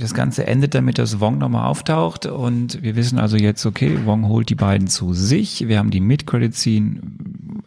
das 0.00 0.14
Ganze 0.14 0.46
endet 0.46 0.74
damit, 0.74 0.98
dass 0.98 1.20
Wong 1.20 1.38
nochmal 1.38 1.66
auftaucht 1.66 2.26
und 2.26 2.82
wir 2.82 2.96
wissen 2.96 3.18
also 3.18 3.36
jetzt, 3.36 3.64
okay, 3.66 3.98
Wong 4.04 4.26
holt 4.26 4.50
die 4.50 4.54
beiden 4.54 4.88
zu 4.88 5.14
sich. 5.14 5.68
Wir 5.68 5.78
haben 5.78 5.90
die 5.90 6.00
Mid-Credit-Scene, 6.00 7.00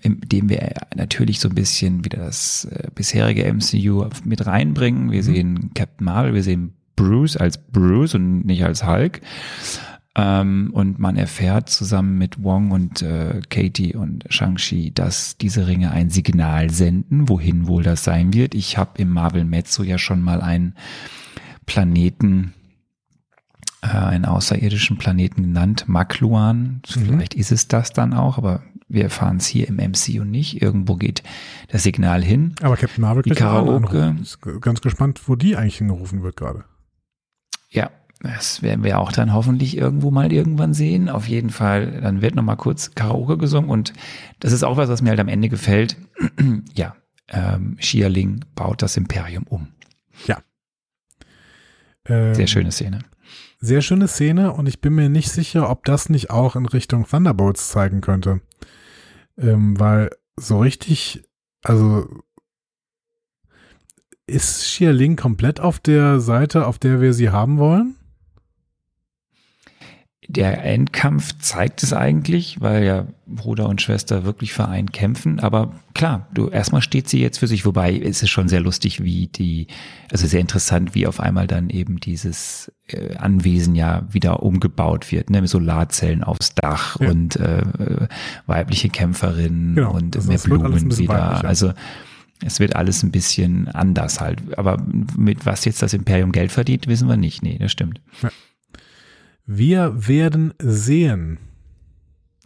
in 0.02 0.22
dem 0.22 0.50
wir 0.50 0.74
natürlich 0.96 1.40
so 1.40 1.50
ein 1.50 1.56
bisschen 1.56 2.04
wieder 2.04 2.20
das 2.20 2.66
äh, 2.66 2.90
bisherige 2.94 3.52
MCU 3.52 4.10
mit 4.26 4.46
reinbringen. 4.46 5.12
Wir 5.12 5.24
sehen 5.24 5.72
Captain 5.74 6.06
Marvel, 6.06 6.34
wir 6.34 6.44
sehen 6.44 6.74
Bruce 6.96 7.38
als 7.38 7.58
Bruce 7.58 8.16
und 8.16 8.46
nicht 8.46 8.64
als 8.64 8.86
Hulk. 8.86 9.22
Ähm, 10.16 10.70
und 10.74 11.00
man 11.00 11.18
erfährt 11.18 11.70
zusammen 11.70 12.18
mit 12.18 12.44
Wong 12.44 12.72
und 12.72 13.02
äh, 13.02 13.42
Katie 13.50 13.96
und 13.96 14.26
Shang-Chi, 14.30 14.92
dass 14.94 15.38
diese 15.38 15.66
Ringe 15.66 15.92
ein 15.92 16.10
Signal 16.12 16.70
senden, 16.70 17.30
wohin 17.30 17.66
wohl 17.66 17.82
das 17.82 18.04
sein 18.04 18.34
wird. 18.34 18.54
Ich 18.54 18.78
habe 18.78 19.02
im 19.02 19.10
Marvel 19.10 19.44
Mezzo 19.44 19.82
ja 19.82 19.98
schon 19.98 20.22
mal 20.22 20.42
einen 20.42 20.76
Planeten, 21.66 22.54
äh, 23.82 23.88
einen 23.88 24.26
außerirdischen 24.26 24.98
Planeten 24.98 25.44
genannt, 25.44 25.86
Makluan. 25.88 26.82
Vielleicht 26.86 27.34
ist 27.34 27.52
es 27.52 27.68
das 27.68 27.94
dann 27.94 28.14
auch, 28.14 28.38
aber 28.38 28.64
wir 28.88 29.04
erfahren 29.04 29.38
es 29.38 29.48
hier 29.48 29.68
im 29.68 29.78
MCU 29.78 30.24
nicht. 30.24 30.62
Irgendwo 30.62 30.96
geht 30.96 31.24
das 31.70 31.84
Signal 31.84 32.24
hin. 32.24 32.56
Aber 32.62 32.78
Captain 32.78 33.02
Marvel 33.02 33.24
Die 33.24 33.32
Karaoke. 33.32 34.16
Ist 34.22 34.40
ganz 34.62 34.82
gespannt, 34.82 35.22
wo 35.28 35.36
die 35.36 35.56
eigentlich 35.56 35.78
hingerufen 35.78 36.22
wird 36.22 36.38
gerade. 36.38 36.66
Ja, 37.70 37.90
das 38.22 38.62
werden 38.62 38.84
wir 38.84 39.00
auch 39.00 39.12
dann 39.12 39.34
hoffentlich 39.34 39.78
irgendwo 39.78 40.12
mal 40.12 40.32
irgendwann 40.32 40.74
sehen. 40.74 41.10
Auf 41.10 41.28
jeden 41.28 41.50
Fall, 41.50 42.02
dann 42.02 42.22
wird 42.22 42.36
noch 42.36 42.44
mal 42.44 42.56
kurz 42.56 42.96
Karaoke 42.96 43.38
gesungen 43.38 43.70
und 43.70 43.94
das 44.40 44.54
ist 44.54 44.64
auch 44.64 44.78
was, 44.78 44.90
was 44.90 45.02
mir 45.02 45.10
halt 45.10 45.20
am 45.20 45.28
Ende 45.28 45.50
gefällt. 45.50 45.98
ja, 46.74 46.96
ähm, 47.30 47.78
Xia 47.78 48.08
Ling 48.08 48.46
baut 48.56 48.82
das 48.82 48.96
Imperium 48.96 49.44
um. 49.50 49.68
Ähm, 52.08 52.36
Sehr 52.36 52.48
schöne 52.48 52.72
Szene. 52.72 53.00
Sehr 53.60 53.82
schöne 53.82 54.08
Szene 54.08 54.52
und 54.54 54.68
ich 54.68 54.82
bin 54.82 54.94
mir 54.94 55.10
nicht 55.10 55.32
sicher, 55.32 55.70
ob 55.70 55.86
das 55.86 56.10
nicht 56.10 56.30
auch 56.30 56.56
in 56.56 56.66
Richtung 56.66 57.08
Thunderbolts 57.08 57.70
zeigen 57.70 58.02
könnte. 58.02 58.42
Ähm, 59.38 59.80
weil 59.80 60.10
so 60.38 60.60
richtig, 60.60 61.24
also 61.64 62.08
ist 64.28 64.64
Xia 64.64 64.92
Ling 64.92 65.16
komplett 65.16 65.60
auf 65.60 65.80
der 65.80 66.20
Seite, 66.20 66.68
auf 66.68 66.80
der 66.80 67.02
wir 67.02 67.14
sie 67.14 67.30
haben 67.30 67.58
wollen? 67.58 67.96
Der 70.30 70.64
Endkampf 70.64 71.38
zeigt 71.40 71.84
es 71.84 71.92
eigentlich, 71.94 72.62
weil 72.62 72.84
ja 72.86 73.06
Bruder 73.28 73.68
und 73.68 73.82
Schwester 73.82 74.24
wirklich 74.24 74.54
vereint 74.54 74.94
kämpfen. 74.94 75.40
Aber 75.40 75.74
klar, 75.94 76.28
du 76.34 76.48
erstmal 76.50 76.82
steht 76.82 77.10
sie 77.10 77.20
jetzt 77.22 77.40
für 77.40 77.48
sich, 77.48 77.66
wobei 77.66 77.98
es 78.00 78.24
ist 78.24 78.30
schon 78.30 78.48
sehr 78.48 78.62
lustig, 78.62 79.04
wie 79.04 79.28
die, 79.28 79.68
also 80.12 80.26
sehr 80.26 80.40
interessant, 80.40 80.96
wie 80.96 81.08
auf 81.08 81.20
einmal 81.20 81.48
dann 81.48 81.70
eben 81.70 82.00
dieses 82.00 82.72
äh, 82.88 83.16
Anwesen 83.16 83.76
ja 83.76 84.04
wieder 84.12 84.44
umgebaut 84.44 85.12
wird, 85.12 85.30
ne, 85.30 85.42
mit 85.42 85.50
Solarzellen 85.50 86.24
aufs 86.24 86.56
Dach 86.56 87.00
Ja. 87.00 87.10
und 87.10 87.36
äh, 87.36 87.64
weibliche 88.46 88.90
Kämpferinnen 88.90 89.76
Genau, 89.76 89.94
und 89.94 90.16
also 90.16 90.30
mehr 90.30 90.40
Blumen 90.40 90.98
wieder. 90.98 91.44
Also 91.44 91.74
es 92.46 92.60
wird 92.60 92.76
alles 92.76 93.04
ein 93.04 93.12
bisschen 93.12 93.68
anders 93.70 94.20
halt. 94.22 94.58
Aber 94.58 94.78
mit 95.18 95.46
was 95.46 95.66
jetzt 95.66 95.82
das 95.82 95.94
Imperium 95.94 96.32
Geld 96.32 96.52
verdient, 96.52 96.88
wissen 96.88 97.08
wir 97.08 97.18
nicht. 97.18 97.42
Nee, 97.44 97.58
das 97.60 97.72
stimmt. 97.72 98.02
Wir 99.46 100.08
werden 100.08 100.54
sehen. 100.60 101.38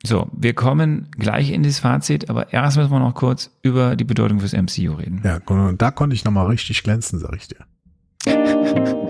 So, 0.04 0.30
wir 0.32 0.54
kommen 0.54 1.08
gleich 1.18 1.52
in 1.52 1.64
das 1.64 1.80
Fazit, 1.80 2.30
aber 2.30 2.54
erst 2.54 2.78
müssen 2.78 2.92
wir 2.92 3.00
noch 3.00 3.16
kurz 3.16 3.52
über 3.62 3.96
die 3.96 4.04
Bedeutung 4.04 4.40
fürs 4.40 4.54
MCU 4.54 4.94
reden. 4.94 5.22
Ja, 5.24 5.40
und 5.46 5.82
da 5.82 5.92
konnte 5.92 6.16
ich 6.16 6.24
nochmal 6.24 6.48
richtig 6.48 6.84
glänzen, 6.84 7.20
sag 7.20 7.36
ich 7.36 7.48
dir. 7.48 9.04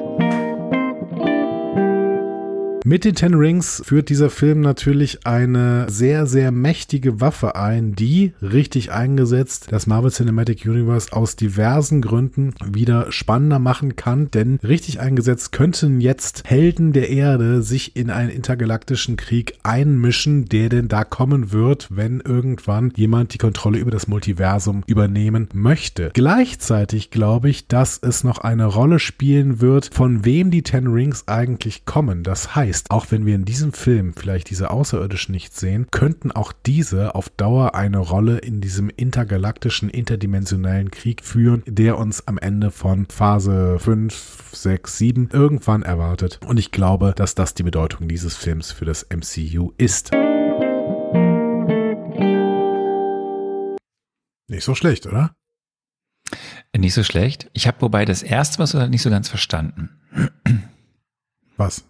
Mit 2.88 3.04
den 3.04 3.16
Ten 3.16 3.34
Rings 3.34 3.82
führt 3.86 4.08
dieser 4.08 4.30
Film 4.30 4.62
natürlich 4.62 5.28
eine 5.28 5.88
sehr, 5.90 6.26
sehr 6.26 6.54
mächtige 6.54 7.20
Waffe 7.20 7.58
ein, 7.58 7.96
die 7.96 8.32
richtig 8.42 8.94
eingesetzt 8.94 9.68
das 9.72 9.88
Marvel 9.88 10.10
Cinematic 10.10 10.66
Universe 10.66 11.12
aus 11.12 11.36
diversen 11.36 12.00
Gründen 12.00 12.54
wieder 12.66 13.12
spannender 13.12 13.60
machen 13.60 13.98
kann. 13.98 14.32
Denn 14.32 14.58
richtig 14.64 15.02
eingesetzt 15.02 15.52
könnten 15.52 16.00
jetzt 16.00 16.44
Helden 16.46 16.94
der 16.94 17.10
Erde 17.10 17.62
sich 17.62 17.98
in 17.98 18.10
einen 18.10 18.30
intergalaktischen 18.30 19.18
Krieg 19.18 19.56
einmischen, 19.64 20.46
der 20.46 20.70
denn 20.70 20.88
da 20.88 21.04
kommen 21.04 21.52
wird, 21.52 21.90
wenn 21.90 22.22
irgendwann 22.22 22.94
jemand 22.96 23.34
die 23.34 23.38
Kontrolle 23.38 23.80
über 23.80 23.92
das 23.92 24.08
Multiversum 24.08 24.84
übernehmen 24.88 25.50
möchte. 25.52 26.12
Gleichzeitig 26.14 27.12
glaube 27.12 27.50
ich, 27.50 27.68
dass 27.68 28.00
es 28.02 28.24
noch 28.24 28.38
eine 28.38 28.66
Rolle 28.66 29.00
spielen 29.00 29.60
wird, 29.60 29.90
von 29.94 30.24
wem 30.24 30.52
die 30.52 30.64
Ten 30.64 30.88
Rings 30.88 31.28
eigentlich 31.28 31.84
kommen. 31.84 32.24
Das 32.24 32.56
heißt, 32.56 32.77
auch 32.90 33.08
wenn 33.10 33.26
wir 33.26 33.36
in 33.36 33.46
diesem 33.46 33.74
Film 33.74 34.14
vielleicht 34.14 34.50
diese 34.50 34.70
Außerirdischen 34.70 35.34
nicht 35.34 35.56
sehen, 35.56 35.88
könnten 35.92 36.32
auch 36.32 36.54
diese 36.54 37.16
auf 37.16 37.30
Dauer 37.30 37.76
eine 37.76 37.98
Rolle 37.98 38.38
in 38.38 38.62
diesem 38.62 38.90
intergalaktischen, 38.90 39.90
interdimensionellen 39.90 40.92
Krieg 40.92 41.24
führen, 41.24 41.64
der 41.66 41.98
uns 41.98 42.28
am 42.28 42.38
Ende 42.38 42.72
von 42.72 43.08
Phase 43.08 43.80
5, 43.80 44.52
6, 44.52 44.98
7 44.98 45.30
irgendwann 45.32 45.84
erwartet. 45.84 46.40
Und 46.46 46.58
ich 46.58 46.72
glaube, 46.72 47.14
dass 47.16 47.36
das 47.36 47.54
die 47.54 47.64
Bedeutung 47.64 48.08
dieses 48.08 48.36
Films 48.36 48.72
für 48.72 48.86
das 48.86 49.08
MCU 49.10 49.74
ist. 49.78 50.12
Nicht 54.50 54.64
so 54.64 54.76
schlecht, 54.76 55.06
oder? 55.08 55.36
Nicht 56.76 56.94
so 56.94 57.04
schlecht. 57.04 57.50
Ich 57.54 57.68
habe 57.68 57.82
wobei 57.82 58.06
das 58.06 58.24
erste 58.24 58.60
was 58.60 58.74
nicht 58.74 59.02
so 59.02 59.10
ganz 59.10 59.30
verstanden. 59.30 59.90
Was? 61.58 61.84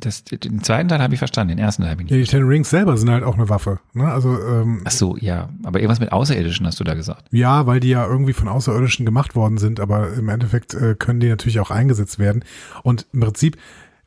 Das, 0.00 0.24
den 0.24 0.62
zweiten 0.62 0.88
Teil 0.88 1.00
habe 1.00 1.14
ich 1.14 1.18
verstanden, 1.18 1.56
den 1.56 1.64
ersten 1.64 1.82
Teil 1.82 1.92
habe 1.92 2.02
ich 2.02 2.10
Ja, 2.10 2.16
nicht. 2.16 2.32
die 2.32 2.36
Ten 2.36 2.46
Rings 2.46 2.68
selber 2.70 2.96
sind 2.96 3.10
halt 3.10 3.22
auch 3.22 3.34
eine 3.36 3.48
Waffe. 3.48 3.78
Ne? 3.92 4.04
Also 4.10 4.30
ähm, 4.40 4.82
Ach 4.84 4.90
so, 4.90 5.16
ja. 5.16 5.50
Aber 5.62 5.78
irgendwas 5.78 6.00
mit 6.00 6.10
Außerirdischen 6.12 6.66
hast 6.66 6.80
du 6.80 6.84
da 6.84 6.94
gesagt. 6.94 7.26
Ja, 7.30 7.66
weil 7.66 7.78
die 7.80 7.90
ja 7.90 8.04
irgendwie 8.06 8.32
von 8.32 8.48
Außerirdischen 8.48 9.06
gemacht 9.06 9.36
worden 9.36 9.56
sind, 9.58 9.78
aber 9.78 10.12
im 10.14 10.28
Endeffekt 10.28 10.74
äh, 10.74 10.96
können 10.98 11.20
die 11.20 11.28
natürlich 11.28 11.60
auch 11.60 11.70
eingesetzt 11.70 12.18
werden. 12.18 12.44
Und 12.82 13.06
im 13.12 13.20
Prinzip 13.20 13.56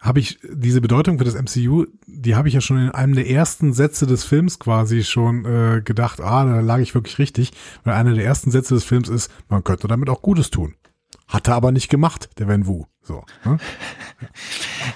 habe 0.02 0.20
ich 0.20 0.40
diese 0.54 0.82
Bedeutung 0.82 1.18
für 1.18 1.24
das 1.24 1.34
MCU, 1.36 1.86
die 2.06 2.36
habe 2.36 2.48
ich 2.50 2.54
ja 2.54 2.62
schon 2.62 2.78
in 2.78 2.92
einem 2.92 3.16
der 3.16 3.30
ersten 3.30 3.74
Sätze 3.74 4.06
des 4.06 4.24
Films 4.26 4.60
quasi 4.60 5.04
schon 5.04 5.46
äh, 5.46 5.82
gedacht, 5.84 6.22
ah, 6.22 6.46
da 6.46 6.60
lag 6.60 6.80
ich 6.80 6.94
wirklich 6.94 7.18
richtig, 7.18 7.52
weil 7.84 7.94
einer 7.96 8.14
der 8.14 8.24
ersten 8.26 8.52
Sätze 8.52 8.76
des 8.76 8.84
Films 8.84 9.10
ist, 9.10 9.32
man 9.50 9.64
könnte 9.64 9.88
damit 9.88 10.10
auch 10.10 10.22
Gutes 10.22 10.52
tun. 10.52 10.76
Hat 11.28 11.48
er 11.48 11.56
aber 11.56 11.72
nicht 11.72 11.90
gemacht, 11.90 12.30
der 12.38 12.48
Wen 12.48 12.66
Wu. 12.68 12.86
So. 13.02 13.26
Ne? 13.46 13.58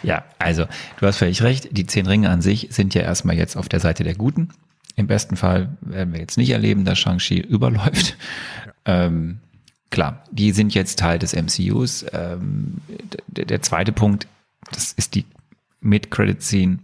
Ja, 0.04 0.24
also 0.40 0.66
du 1.00 1.06
hast 1.06 1.18
völlig 1.18 1.44
recht. 1.44 1.78
Die 1.78 1.86
zehn 1.86 2.08
Ringe 2.08 2.30
an 2.30 2.42
sich 2.42 2.70
sind 2.72 2.94
ja 2.94 3.02
erstmal 3.02 3.36
jetzt 3.36 3.56
auf 3.58 3.70
der 3.70 3.80
Seite 3.80 4.04
der 4.04 4.16
Guten. 4.16 4.50
Im 4.96 5.08
besten 5.08 5.36
Fall 5.36 5.78
werden 5.82 6.14
wir 6.14 6.20
jetzt 6.20 6.38
nicht 6.38 6.50
erleben, 6.50 6.86
dass 6.86 7.00
Shang-Chi 7.00 7.40
überläuft. 7.40 8.18
Ähm, 8.84 9.38
klar, 9.92 10.24
die 10.32 10.52
sind 10.54 10.74
jetzt 10.74 10.98
Teil 10.98 11.20
des 11.20 11.36
MCUs. 11.36 12.04
Ähm, 12.14 12.78
der, 13.28 13.46
der 13.46 13.62
zweite 13.62 13.92
Punkt, 13.92 14.26
das 14.72 14.92
ist 14.94 15.14
die 15.14 15.24
Mid-Credit-Scene. 15.82 16.80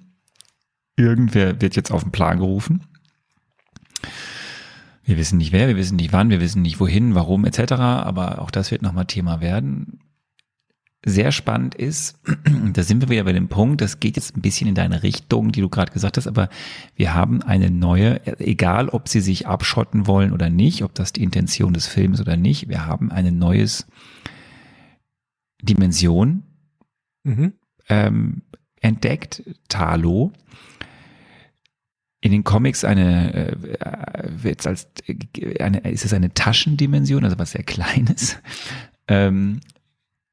Irgendwer 0.96 1.60
wird 1.60 1.76
jetzt 1.76 1.90
auf 1.90 2.04
den 2.04 2.12
Plan 2.12 2.38
gerufen. 2.38 2.84
Wir 5.08 5.18
wissen 5.18 5.38
nicht 5.38 5.52
wer, 5.52 5.68
wir 5.68 5.78
wissen 5.78 5.96
nicht 5.96 6.14
wann, 6.14 6.30
wir 6.30 6.42
wissen 6.42 6.62
nicht 6.62 6.80
wohin, 6.80 7.16
warum 7.16 7.46
etc. 7.46 7.74
Aber 7.74 8.42
auch 8.42 8.52
das 8.52 8.72
wird 8.72 8.82
nochmal 8.82 9.06
Thema 9.06 9.42
werden 9.42 10.00
sehr 11.06 11.32
spannend 11.32 11.74
ist, 11.74 12.20
da 12.74 12.84
sind 12.84 13.02
wir 13.02 13.10
wieder 13.10 13.24
bei 13.24 13.32
dem 13.32 13.48
Punkt, 13.48 13.80
das 13.80 14.02
geht 14.02 14.18
jetzt 14.18 14.36
ein 14.36 14.42
bisschen 14.42 14.68
in 14.68 14.76
deine 14.76 15.04
Richtung, 15.04 15.54
die 15.54 15.62
du 15.62 15.70
gerade 15.70 15.92
gesagt 15.92 16.18
hast, 16.18 16.28
aber 16.28 16.50
wir 16.96 17.14
haben 17.14 17.42
eine 17.42 17.72
neue, 17.72 18.26
egal 18.42 18.90
ob 18.90 19.08
sie 19.08 19.22
sich 19.22 19.48
abschotten 19.48 20.06
wollen 20.06 20.34
oder 20.34 20.50
nicht, 20.50 20.84
ob 20.84 20.94
das 20.96 21.14
die 21.14 21.24
Intention 21.24 21.74
des 21.74 21.88
Films 21.88 22.20
oder 22.20 22.36
nicht, 22.36 22.68
wir 22.68 22.86
haben 22.86 23.12
eine 23.12 23.32
neues 23.32 23.88
Dimension 25.62 26.44
Mhm. 27.24 27.54
ähm, 27.90 28.42
entdeckt, 28.80 29.44
Talo. 29.68 30.32
In 32.20 32.32
den 32.32 32.44
Comics 32.44 32.84
eine, 32.84 33.52
äh, 33.52 33.56
wird's 34.44 34.66
als, 34.66 34.88
äh, 35.06 35.62
eine, 35.62 35.80
ist 35.80 36.04
es 36.06 36.14
eine 36.14 36.34
Taschendimension, 36.34 37.24
also 37.24 37.38
was 37.38 37.52
sehr 37.52 37.64
Kleines. 37.64 38.38
Ähm, 39.08 39.62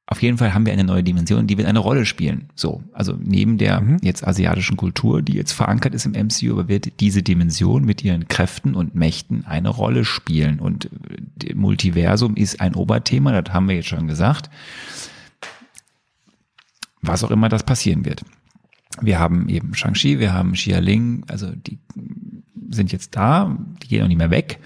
auf 0.06 0.22
jeden 0.22 0.36
Fall 0.36 0.52
haben 0.52 0.66
wir 0.66 0.72
eine 0.72 0.84
neue 0.84 1.02
Dimension, 1.02 1.46
die 1.46 1.56
wird 1.56 1.66
eine 1.66 1.78
Rolle 1.78 2.04
spielen. 2.04 2.50
So, 2.54 2.82
also 2.92 3.16
neben 3.18 3.56
der 3.56 3.80
Mhm. 3.80 3.98
jetzt 4.02 4.26
asiatischen 4.26 4.76
Kultur, 4.76 5.22
die 5.22 5.32
jetzt 5.32 5.52
verankert 5.52 5.94
ist 5.94 6.04
im 6.04 6.12
MCU, 6.12 6.52
aber 6.52 6.68
wird 6.68 7.00
diese 7.00 7.22
Dimension 7.22 7.84
mit 7.86 8.04
ihren 8.04 8.28
Kräften 8.28 8.74
und 8.74 8.94
Mächten 8.94 9.46
eine 9.46 9.70
Rolle 9.70 10.04
spielen. 10.04 10.60
Und 10.60 10.90
äh, 11.42 11.54
Multiversum 11.54 12.36
ist 12.36 12.60
ein 12.60 12.74
Oberthema, 12.74 13.40
das 13.40 13.54
haben 13.54 13.66
wir 13.68 13.76
jetzt 13.76 13.88
schon 13.88 14.06
gesagt. 14.06 14.50
Was 17.00 17.24
auch 17.24 17.30
immer 17.30 17.48
das 17.48 17.62
passieren 17.62 18.04
wird. 18.04 18.24
Wir 19.00 19.18
haben 19.18 19.48
eben 19.48 19.74
Shang-Chi, 19.74 20.18
wir 20.18 20.32
haben 20.32 20.52
Xia 20.52 20.78
Ling, 20.78 21.24
also 21.28 21.50
die 21.50 21.78
sind 22.70 22.92
jetzt 22.92 23.16
da, 23.16 23.56
die 23.82 23.88
gehen 23.88 24.02
auch 24.04 24.08
nicht 24.08 24.18
mehr 24.18 24.30
weg. 24.30 24.60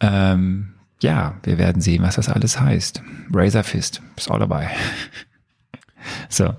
Ähm, 0.00 0.74
ja, 1.00 1.38
wir 1.42 1.58
werden 1.58 1.80
sehen, 1.80 2.02
was 2.02 2.16
das 2.16 2.28
alles 2.28 2.60
heißt. 2.60 3.02
Razor 3.32 3.64
Fist 3.64 4.02
ist 4.16 4.30
auch 4.30 4.38
dabei. 4.38 4.70
So. 6.30 6.54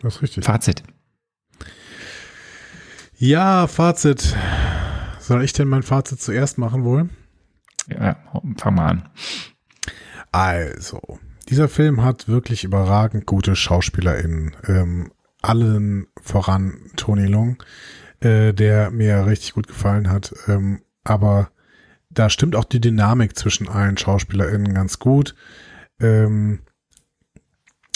Das 0.00 0.14
ist 0.14 0.22
richtig. 0.22 0.44
Fazit. 0.44 0.84
Ja, 3.16 3.66
Fazit. 3.66 4.36
Soll 5.18 5.42
ich 5.42 5.52
denn 5.52 5.66
mein 5.66 5.82
Fazit 5.82 6.20
zuerst 6.20 6.58
machen 6.58 6.84
wohl? 6.84 7.08
Ja, 7.88 8.16
fang 8.56 8.76
mal 8.76 8.86
an. 8.86 9.08
Also, 10.30 11.18
dieser 11.48 11.68
Film 11.68 12.04
hat 12.04 12.28
wirklich 12.28 12.64
überragend 12.64 13.26
gute 13.26 13.56
SchauspielerInnen. 13.56 14.56
Ähm, 14.66 15.12
allen 15.40 16.06
voran 16.20 16.90
Tony 16.96 17.26
Long, 17.26 17.62
äh, 18.20 18.52
der 18.52 18.90
mir 18.90 19.26
richtig 19.26 19.54
gut 19.54 19.66
gefallen 19.66 20.10
hat. 20.10 20.34
Ähm, 20.46 20.82
aber 21.04 21.50
da 22.10 22.30
stimmt 22.30 22.56
auch 22.56 22.64
die 22.64 22.80
Dynamik 22.80 23.36
zwischen 23.36 23.68
allen 23.68 23.96
SchauspielerInnen 23.96 24.74
ganz 24.74 24.98
gut. 24.98 25.34
Ähm, 26.00 26.60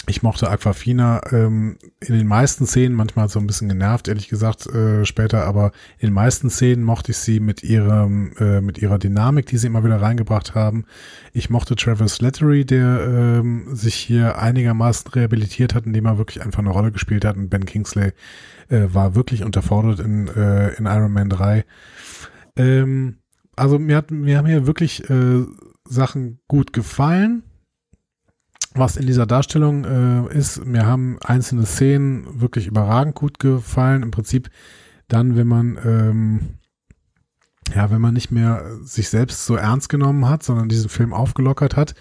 ich 0.05 0.21
mochte 0.21 0.49
Aquafina 0.49 1.21
ähm, 1.31 1.77
in 2.01 2.17
den 2.17 2.27
meisten 2.27 2.65
Szenen, 2.65 2.95
manchmal 2.95 3.29
so 3.29 3.39
ein 3.39 3.47
bisschen 3.47 3.69
genervt, 3.69 4.09
ehrlich 4.09 4.27
gesagt, 4.27 4.67
äh, 4.67 5.05
später, 5.05 5.45
aber 5.45 5.71
in 5.97 6.09
den 6.09 6.13
meisten 6.13 6.49
Szenen 6.49 6.83
mochte 6.83 7.11
ich 7.11 7.17
sie 7.17 7.39
mit 7.39 7.63
ihrem, 7.63 8.33
äh, 8.37 8.59
mit 8.59 8.77
ihrer 8.79 8.99
Dynamik, 8.99 9.45
die 9.45 9.57
sie 9.57 9.67
immer 9.67 9.83
wieder 9.85 10.01
reingebracht 10.01 10.55
haben. 10.55 10.85
Ich 11.31 11.49
mochte 11.49 11.75
Travis 11.75 12.15
Slattery, 12.15 12.65
der 12.65 12.99
ähm, 13.07 13.73
sich 13.73 13.95
hier 13.95 14.37
einigermaßen 14.37 15.09
rehabilitiert 15.11 15.73
hat, 15.73 15.85
indem 15.85 16.05
er 16.05 16.17
wirklich 16.17 16.43
einfach 16.43 16.59
eine 16.59 16.71
Rolle 16.71 16.91
gespielt 16.91 17.23
hat 17.23 17.37
und 17.37 17.49
Ben 17.49 17.65
Kingsley 17.65 18.11
äh, 18.69 18.87
war 18.91 19.15
wirklich 19.15 19.43
unterfordert 19.43 19.99
in, 19.99 20.27
äh, 20.27 20.73
in 20.73 20.85
Iron 20.85 21.13
Man 21.13 21.29
3. 21.29 21.63
Ähm, 22.57 23.19
also 23.55 23.79
mir 23.79 23.95
hat, 23.95 24.11
mir 24.11 24.37
haben 24.37 24.47
hier 24.47 24.67
wirklich 24.67 25.09
äh, 25.09 25.45
Sachen 25.87 26.39
gut 26.47 26.73
gefallen 26.73 27.43
was 28.75 28.97
in 28.97 29.05
dieser 29.05 29.25
Darstellung 29.25 29.85
äh, 29.85 30.37
ist, 30.37 30.65
mir 30.65 30.85
haben 30.85 31.17
einzelne 31.23 31.65
Szenen 31.65 32.41
wirklich 32.41 32.67
überragend 32.67 33.15
gut 33.15 33.39
gefallen. 33.39 34.03
Im 34.03 34.11
Prinzip 34.11 34.49
dann, 35.07 35.35
wenn 35.35 35.47
man 35.47 35.77
ähm, 35.83 36.39
ja, 37.73 37.89
wenn 37.91 38.01
man 38.01 38.13
nicht 38.13 38.31
mehr 38.31 38.77
sich 38.81 39.09
selbst 39.09 39.45
so 39.45 39.55
ernst 39.55 39.89
genommen 39.89 40.27
hat, 40.27 40.43
sondern 40.43 40.69
diesen 40.69 40.89
Film 40.89 41.13
aufgelockert 41.13 41.75
hat, 41.75 41.95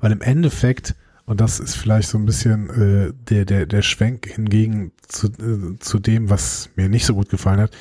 weil 0.00 0.12
im 0.12 0.20
Endeffekt 0.20 0.94
und 1.26 1.40
das 1.40 1.60
ist 1.60 1.76
vielleicht 1.76 2.08
so 2.08 2.18
ein 2.18 2.26
bisschen 2.26 2.70
äh, 2.70 3.12
der 3.14 3.44
der 3.44 3.66
der 3.66 3.82
Schwenk 3.82 4.26
hingegen 4.26 4.92
zu 5.06 5.28
äh, 5.28 5.78
zu 5.78 5.98
dem, 5.98 6.30
was 6.30 6.70
mir 6.76 6.88
nicht 6.88 7.06
so 7.06 7.14
gut 7.14 7.28
gefallen 7.28 7.60
hat. 7.60 7.76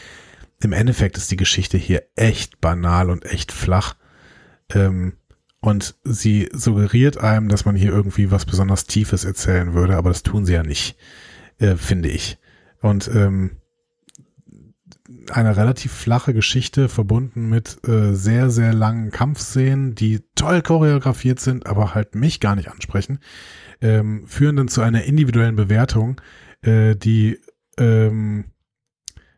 Im 0.61 0.72
Endeffekt 0.72 1.17
ist 1.17 1.31
die 1.31 1.38
Geschichte 1.38 1.77
hier 1.77 2.03
echt 2.15 2.61
banal 2.61 3.09
und 3.09 3.25
echt 3.25 3.51
flach. 3.51 3.95
Ähm, 4.69 5.13
und 5.64 5.95
sie 6.03 6.50
suggeriert 6.51 7.17
einem, 7.17 7.48
dass 7.48 7.64
man 7.64 7.77
hier 7.77 7.90
irgendwie 7.90 8.32
was 8.32 8.45
besonders 8.45 8.83
Tiefes 8.83 9.24
erzählen 9.24 9.74
würde, 9.74 9.95
aber 9.95 10.09
das 10.09 10.22
tun 10.22 10.45
sie 10.45 10.51
ja 10.51 10.61
nicht, 10.61 10.98
äh, 11.58 11.77
finde 11.77 12.09
ich. 12.09 12.38
Und 12.82 13.09
ähm, 13.16 13.51
eine 15.32 15.56
relativ 15.56 15.93
flache 15.93 16.33
Geschichte 16.33 16.90
verbunden 16.90 17.48
mit 17.48 17.80
äh, 17.88 18.14
sehr, 18.14 18.50
sehr 18.50 18.74
langen 18.74 19.11
Kampfszenen, 19.11 19.95
die 19.95 20.19
toll 20.35 20.61
choreografiert 20.61 21.40
sind, 21.40 21.66
aber 21.66 21.95
halt 21.95 22.14
mich 22.14 22.42
gar 22.42 22.58
nicht 22.58 22.69
ansprechen, 22.69 23.19
ähm, 23.80 24.27
führen 24.27 24.58
dann 24.58 24.67
zu 24.67 24.82
einer 24.82 25.06
individuellen 25.06 25.56
Bewertung, 25.56 26.19
äh, 26.61 26.93
die 26.98 27.40
ähm, 27.77 28.51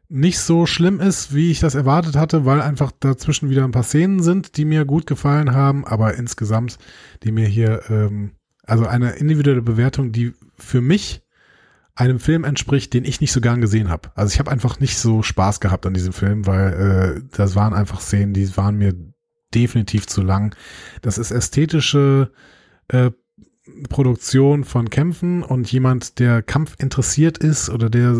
nicht 0.07 0.39
so 0.39 0.65
schlimm 0.65 0.99
ist, 0.99 1.33
wie 1.33 1.51
ich 1.51 1.59
das 1.59 1.75
erwartet 1.75 2.15
hatte, 2.15 2.45
weil 2.45 2.61
einfach 2.61 2.91
dazwischen 2.99 3.49
wieder 3.49 3.63
ein 3.63 3.71
paar 3.71 3.83
Szenen 3.83 4.21
sind, 4.21 4.57
die 4.57 4.65
mir 4.65 4.85
gut 4.85 5.07
gefallen 5.07 5.53
haben, 5.53 5.85
aber 5.85 6.15
insgesamt, 6.15 6.77
die 7.23 7.31
mir 7.31 7.47
hier, 7.47 7.81
ähm, 7.89 8.31
also 8.63 8.85
eine 8.85 9.11
individuelle 9.11 9.61
Bewertung, 9.61 10.11
die 10.11 10.33
für 10.57 10.81
mich 10.81 11.21
einem 11.95 12.19
Film 12.19 12.43
entspricht, 12.43 12.93
den 12.93 13.05
ich 13.05 13.21
nicht 13.21 13.31
so 13.31 13.41
gern 13.41 13.61
gesehen 13.61 13.89
habe. 13.89 14.11
Also 14.15 14.33
ich 14.33 14.39
habe 14.39 14.51
einfach 14.51 14.79
nicht 14.79 14.97
so 14.97 15.23
Spaß 15.23 15.59
gehabt 15.61 15.85
an 15.85 15.93
diesem 15.93 16.13
Film, 16.13 16.45
weil 16.45 16.73
äh, 16.73 17.21
das 17.35 17.55
waren 17.55 17.73
einfach 17.73 18.01
Szenen, 18.01 18.33
die 18.33 18.55
waren 18.57 18.77
mir 18.77 18.93
definitiv 19.53 20.05
zu 20.05 20.21
lang. 20.21 20.55
Das 21.01 21.17
ist 21.17 21.31
ästhetische 21.31 22.31
äh, 22.89 23.11
Produktion 23.89 24.63
von 24.63 24.89
Kämpfen 24.89 25.41
und 25.41 25.71
jemand, 25.71 26.19
der 26.19 26.43
Kampf 26.43 26.75
interessiert 26.77 27.37
ist 27.39 27.69
oder 27.69 27.89
der 27.89 28.15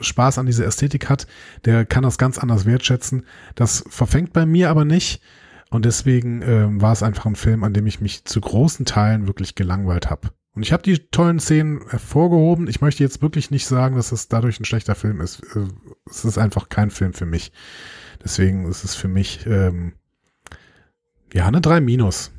Spaß 0.00 0.38
an 0.38 0.46
dieser 0.46 0.64
Ästhetik 0.64 1.10
hat, 1.10 1.26
der 1.64 1.84
kann 1.84 2.04
das 2.04 2.16
ganz 2.16 2.38
anders 2.38 2.64
wertschätzen. 2.64 3.24
Das 3.54 3.84
verfängt 3.88 4.32
bei 4.32 4.46
mir 4.46 4.70
aber 4.70 4.84
nicht. 4.84 5.20
Und 5.70 5.84
deswegen 5.84 6.40
ähm, 6.40 6.80
war 6.80 6.92
es 6.92 7.02
einfach 7.02 7.26
ein 7.26 7.36
Film, 7.36 7.62
an 7.62 7.74
dem 7.74 7.86
ich 7.86 8.00
mich 8.00 8.24
zu 8.24 8.40
großen 8.40 8.86
Teilen 8.86 9.26
wirklich 9.26 9.54
gelangweilt 9.54 10.08
habe. 10.08 10.30
Und 10.54 10.62
ich 10.62 10.72
habe 10.72 10.82
die 10.82 10.98
tollen 10.98 11.38
Szenen 11.38 11.82
hervorgehoben. 11.88 12.68
Ich 12.68 12.80
möchte 12.80 13.04
jetzt 13.04 13.20
wirklich 13.20 13.50
nicht 13.50 13.66
sagen, 13.66 13.96
dass 13.96 14.10
es 14.10 14.28
dadurch 14.28 14.58
ein 14.58 14.64
schlechter 14.64 14.94
Film 14.94 15.20
ist. 15.20 15.40
Äh, 15.54 15.66
es 16.08 16.24
ist 16.24 16.38
einfach 16.38 16.70
kein 16.70 16.90
Film 16.90 17.12
für 17.12 17.26
mich. 17.26 17.52
Deswegen 18.24 18.64
ist 18.64 18.84
es 18.84 18.94
für 18.94 19.08
mich 19.08 19.46
ähm, 19.46 19.92
ja 21.34 21.46
eine 21.46 21.60
3 21.60 21.82
minus. 21.82 22.32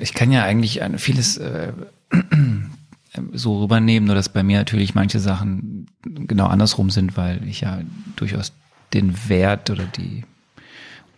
Ich 0.00 0.14
kann 0.14 0.30
ja 0.32 0.44
eigentlich 0.44 0.80
vieles 0.96 1.36
äh, 1.36 1.72
so 3.32 3.62
rübernehmen, 3.62 4.06
nur 4.06 4.14
dass 4.14 4.28
bei 4.28 4.42
mir 4.42 4.58
natürlich 4.58 4.94
manche 4.94 5.20
Sachen 5.20 5.86
genau 6.02 6.46
andersrum 6.46 6.90
sind, 6.90 7.16
weil 7.16 7.46
ich 7.46 7.62
ja 7.62 7.80
durchaus 8.16 8.52
den 8.94 9.28
Wert 9.28 9.70
oder 9.70 9.84
die 9.84 10.24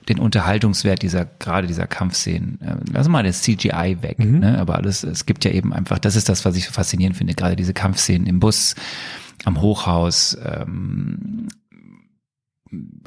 den 0.08 0.18
Unterhaltungswert 0.18 1.02
dieser 1.02 1.24
gerade 1.24 1.68
dieser 1.68 1.86
Kampfszenen. 1.86 2.60
Äh, 2.60 2.76
lass 2.92 3.08
mal 3.08 3.22
das 3.22 3.42
CGI 3.42 3.98
weg, 4.00 4.18
mhm. 4.18 4.40
ne? 4.40 4.58
aber 4.58 4.76
alles 4.76 5.04
es 5.04 5.24
gibt 5.24 5.44
ja 5.44 5.52
eben 5.52 5.72
einfach, 5.72 5.98
das 5.98 6.16
ist 6.16 6.28
das, 6.28 6.44
was 6.44 6.56
ich 6.56 6.66
so 6.66 6.72
faszinierend 6.72 7.16
finde, 7.16 7.34
gerade 7.34 7.54
diese 7.54 7.74
Kampfszenen 7.74 8.26
im 8.26 8.40
Bus, 8.40 8.74
am 9.44 9.60
Hochhaus, 9.60 10.36
ähm, 10.44 11.48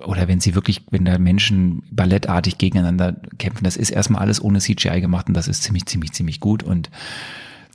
oder 0.05 0.27
wenn 0.27 0.39
sie 0.39 0.55
wirklich, 0.55 0.83
wenn 0.91 1.05
da 1.05 1.17
Menschen 1.17 1.83
ballettartig 1.91 2.57
gegeneinander 2.57 3.13
kämpfen, 3.37 3.63
das 3.63 3.77
ist 3.77 3.91
erstmal 3.91 4.21
alles 4.21 4.41
ohne 4.41 4.59
CGI 4.59 4.99
gemacht 5.01 5.27
und 5.27 5.33
das 5.33 5.47
ist 5.47 5.63
ziemlich, 5.63 5.85
ziemlich, 5.85 6.11
ziemlich 6.11 6.39
gut 6.39 6.63
und 6.63 6.89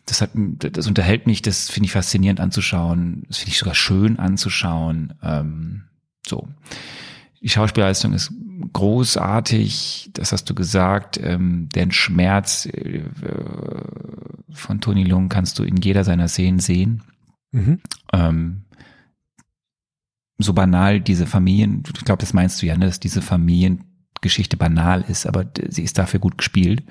das 0.06 0.20
hat, 0.20 0.30
das 0.34 0.86
unterhält 0.86 1.26
mich, 1.26 1.42
das 1.42 1.70
finde 1.70 1.86
ich 1.86 1.92
faszinierend 1.92 2.40
anzuschauen, 2.40 3.24
das 3.28 3.38
finde 3.38 3.50
ich 3.52 3.58
sogar 3.58 3.74
schön 3.74 4.18
anzuschauen, 4.18 5.14
ähm, 5.22 5.84
so. 6.26 6.48
Die 7.40 7.48
Schauspielleistung 7.48 8.12
ist 8.14 8.32
großartig, 8.72 10.10
das 10.12 10.32
hast 10.32 10.50
du 10.50 10.54
gesagt, 10.54 11.20
ähm, 11.22 11.68
den 11.74 11.92
Schmerz 11.92 12.66
äh, 12.66 13.04
von 14.50 14.80
Tony 14.80 15.04
Lung 15.04 15.28
kannst 15.28 15.58
du 15.58 15.62
in 15.62 15.76
jeder 15.76 16.02
seiner 16.04 16.26
Szenen 16.26 16.58
sehen. 16.58 17.02
Mhm. 17.52 17.80
Ähm, 18.12 18.62
so 20.38 20.52
banal 20.52 21.00
diese 21.00 21.26
Familien, 21.26 21.82
ich 21.86 22.04
glaube, 22.04 22.20
das 22.20 22.32
meinst 22.32 22.62
du 22.62 22.66
ja, 22.66 22.76
ne, 22.76 22.86
dass 22.86 23.00
diese 23.00 23.22
Familiengeschichte 23.22 24.56
banal 24.56 25.04
ist, 25.08 25.26
aber 25.26 25.44
sie 25.68 25.82
ist 25.82 25.98
dafür 25.98 26.20
gut 26.20 26.38
gespielt. 26.38 26.84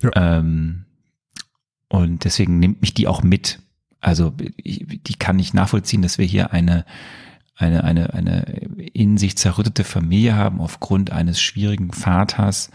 Ja. 0.00 0.10
Ähm, 0.14 0.84
und 1.88 2.24
deswegen 2.24 2.58
nimmt 2.58 2.80
mich 2.80 2.94
die 2.94 3.08
auch 3.08 3.22
mit. 3.22 3.60
Also 4.00 4.32
ich, 4.56 4.86
die 5.02 5.14
kann 5.14 5.38
ich 5.38 5.54
nachvollziehen, 5.54 6.02
dass 6.02 6.18
wir 6.18 6.26
hier 6.26 6.52
eine 6.52 6.84
eine, 7.54 7.84
eine, 7.84 8.14
eine 8.14 8.40
in 8.92 9.18
sich 9.18 9.36
zerrüttete 9.36 9.84
Familie 9.84 10.34
haben 10.34 10.60
aufgrund 10.60 11.12
eines 11.12 11.40
schwierigen 11.40 11.92
Vaters, 11.92 12.70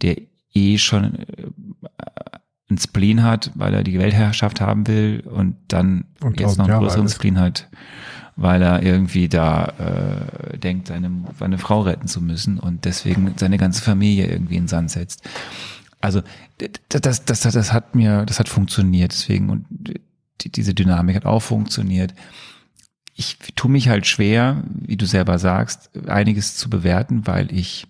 der 0.00 0.16
eh 0.54 0.78
schon 0.78 1.16
äh, 1.16 1.50
ein 2.70 2.78
Spleen 2.78 3.22
hat, 3.22 3.52
weil 3.54 3.74
er 3.74 3.84
die 3.84 3.98
Weltherrschaft 3.98 4.60
haben 4.60 4.86
will 4.86 5.22
und 5.26 5.56
dann 5.68 6.06
und 6.20 6.40
jetzt 6.40 6.56
noch 6.56 6.68
einen 6.68 6.78
größeren 6.78 7.08
Spleen 7.08 7.38
hat 7.38 7.68
weil 8.36 8.60
er 8.62 8.82
irgendwie 8.82 9.28
da 9.28 9.72
äh, 9.78 10.58
denkt, 10.58 10.88
seine, 10.88 11.10
seine 11.38 11.58
Frau 11.58 11.80
retten 11.80 12.06
zu 12.06 12.20
müssen 12.20 12.58
und 12.58 12.84
deswegen 12.84 13.34
seine 13.36 13.56
ganze 13.56 13.82
Familie 13.82 14.26
irgendwie 14.26 14.56
in 14.56 14.68
Sand 14.68 14.90
setzt. 14.90 15.26
Also 16.00 16.22
das, 16.58 17.00
das, 17.00 17.24
das, 17.24 17.54
das 17.54 17.72
hat 17.72 17.94
mir, 17.94 18.26
das 18.26 18.38
hat 18.38 18.48
funktioniert, 18.50 19.12
deswegen 19.12 19.48
und 19.48 19.64
die, 20.42 20.52
diese 20.52 20.74
Dynamik 20.74 21.16
hat 21.16 21.24
auch 21.24 21.40
funktioniert. 21.40 22.14
Ich 23.14 23.38
tue 23.56 23.70
mich 23.70 23.88
halt 23.88 24.06
schwer, 24.06 24.62
wie 24.70 24.98
du 24.98 25.06
selber 25.06 25.38
sagst, 25.38 25.90
einiges 26.06 26.56
zu 26.56 26.68
bewerten, 26.68 27.26
weil 27.26 27.50
ich, 27.50 27.86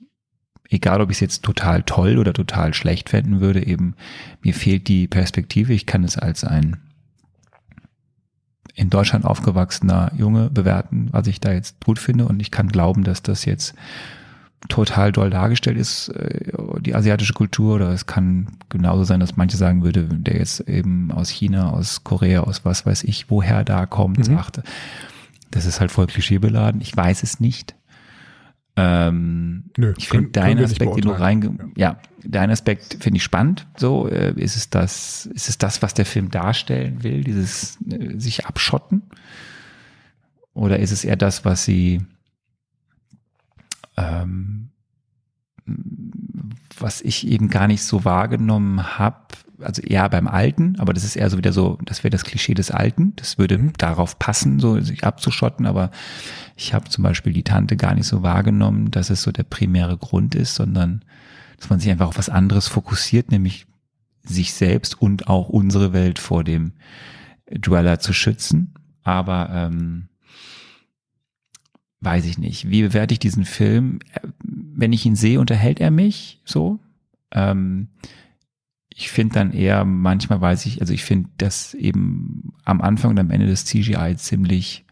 egal 0.71 1.01
ob 1.01 1.11
ich 1.11 1.17
es 1.17 1.21
jetzt 1.21 1.43
total 1.43 1.83
toll 1.83 2.19
oder 2.19 2.33
total 2.33 2.73
schlecht 2.73 3.11
fänden 3.11 3.41
würde, 3.41 3.67
eben 3.67 3.97
mir 4.43 4.55
fehlt 4.55 4.87
die 4.87 5.09
Perspektive. 5.09 5.73
Ich 5.73 5.87
kann 5.87 6.05
es 6.05 6.17
als 6.17 6.45
ein 6.45 6.77
in 8.77 8.91
Deutschland 8.91 9.25
aufgewachsener 9.25 10.13
Junge 10.17 10.51
bewerten, 10.51 11.09
was 11.11 11.27
ich 11.27 11.41
da 11.41 11.53
jetzt 11.53 11.83
gut 11.85 11.99
finde. 11.99 12.27
Und 12.27 12.41
ich 12.41 12.51
kann 12.51 12.69
glauben, 12.69 13.05
dass 13.05 13.23
das 13.23 13.47
jetzt 13.47 13.75
total 14.69 15.13
doll 15.13 15.31
dargestellt 15.31 15.79
ist, 15.79 16.11
äh, 16.11 16.53
die 16.81 16.95
asiatische 16.95 17.33
Kultur, 17.33 17.77
oder 17.77 17.91
es 17.91 18.07
kann 18.07 18.49
genauso 18.69 19.05
sein, 19.05 19.21
dass 19.21 19.37
manche 19.37 19.57
sagen 19.57 19.83
würde, 19.83 20.05
der 20.05 20.37
jetzt 20.37 20.61
eben 20.61 21.11
aus 21.11 21.31
China, 21.31 21.71
aus 21.71 22.05
Korea, 22.05 22.41
aus 22.41 22.65
was 22.65 22.85
weiß 22.85 23.05
ich, 23.05 23.31
woher 23.31 23.65
da 23.65 23.87
kommt, 23.87 24.19
mhm. 24.19 24.25
sagte. 24.25 24.63
Das 25.51 25.65
ist 25.65 25.81
halt 25.81 25.91
voll 25.91 26.07
klischeebeladen. 26.07 26.81
Ich 26.83 26.95
weiß 26.95 27.23
es 27.23 27.41
nicht. 27.41 27.75
Ähm, 28.77 29.65
Nö, 29.79 29.95
ich 29.97 30.09
finde 30.09 30.31
deinen 30.31 30.63
Aspekt, 30.63 30.97
den 30.97 31.03
du 31.03 31.11
reinge 31.11 31.59
ja. 31.77 31.99
deinen 32.23 32.51
Aspekt 32.51 32.99
finde 33.01 33.17
ich 33.17 33.23
spannend. 33.23 33.67
So 33.77 34.07
äh, 34.09 34.35
ist 34.37 34.57
es 34.57 34.69
das, 34.69 35.27
ist 35.27 35.49
es 35.49 35.57
das, 35.57 35.81
was 35.81 35.95
der 35.95 36.05
Film 36.05 36.31
darstellen 36.31 37.03
will, 37.03 37.25
dieses 37.25 37.79
äh, 37.91 38.19
sich 38.19 38.45
abschotten, 38.45 39.03
oder 40.53 40.79
ist 40.79 40.91
es 40.91 41.05
eher 41.05 41.17
das, 41.17 41.45
was 41.47 41.65
sie 41.65 42.03
ähm, 43.97 44.69
was 46.79 47.01
ich 47.01 47.27
eben 47.27 47.49
gar 47.49 47.67
nicht 47.67 47.83
so 47.83 48.05
wahrgenommen 48.05 48.99
habe, 48.99 49.27
also 49.61 49.83
eher 49.83 50.09
beim 50.09 50.27
Alten, 50.29 50.77
aber 50.79 50.93
das 50.93 51.05
ist 51.05 51.17
eher 51.17 51.31
so 51.31 51.39
wieder 51.39 51.53
so, 51.53 51.79
das 51.85 52.05
wäre 52.05 52.11
das 52.11 52.25
Klischee 52.25 52.55
des 52.55 52.71
Alten, 52.71 53.15
das 53.17 53.39
würde 53.39 53.59
Mhm. 53.59 53.73
darauf 53.79 54.19
passen, 54.19 54.59
so 54.61 54.81
sich 54.81 55.05
abzuschotten, 55.05 55.67
aber 55.67 55.91
ich 56.57 56.75
habe 56.75 56.89
zum 56.89 57.05
Beispiel 57.05 57.33
die 57.33 57.43
Tante 57.45 57.77
gar 57.77 57.95
nicht 57.95 58.07
so 58.07 58.23
wahrgenommen, 58.23 58.91
dass 58.91 59.11
es 59.11 59.23
so 59.23 59.33
der 59.33 59.45
primäre 59.45 59.97
Grund 59.97 60.35
ist, 60.35 60.55
sondern 60.55 61.05
dass 61.59 61.71
man 61.71 61.81
sich 61.81 61.91
einfach 61.91 62.09
auf 62.09 62.19
was 62.19 62.29
anderes 62.29 62.69
fokussiert, 62.69 63.31
nämlich 63.31 63.67
sich 64.23 64.53
selbst 64.53 65.01
und 65.01 65.29
auch 65.29 65.49
unsere 65.49 65.93
Welt 65.93 66.19
vor 66.19 66.45
dem 66.45 66.73
Dweller 67.51 67.99
zu 68.01 68.13
schützen. 68.13 68.75
Aber 69.05 69.49
ähm, 69.53 70.09
weiß 72.01 72.25
ich 72.27 72.39
nicht. 72.39 72.69
Wie 72.69 72.83
bewerte 72.83 73.15
ich 73.15 73.21
diesen 73.21 73.45
Film? 73.45 74.01
Äh, 74.13 74.21
Wenn 74.43 74.93
ich 74.93 75.07
ihn 75.07 75.17
sehe, 75.17 75.41
unterhält 75.41 75.81
er 75.81 75.91
mich 75.91 76.41
so. 76.45 76.79
Ähm, 77.33 77.89
ich 78.99 79.11
finde 79.11 79.35
dann 79.35 79.53
eher, 79.53 79.85
manchmal 79.85 80.41
weiß 80.41 80.65
ich, 80.65 80.81
also 80.81 80.95
ich 80.95 81.05
finde, 81.05 81.29
dass 81.37 81.75
eben 81.75 82.55
am 82.65 82.81
Anfang 82.81 83.11
und 83.11 83.19
am 83.19 83.31
Ende 83.31 83.47
des 83.47 83.67
CGI 83.67 84.17
ziemlich 84.17 84.87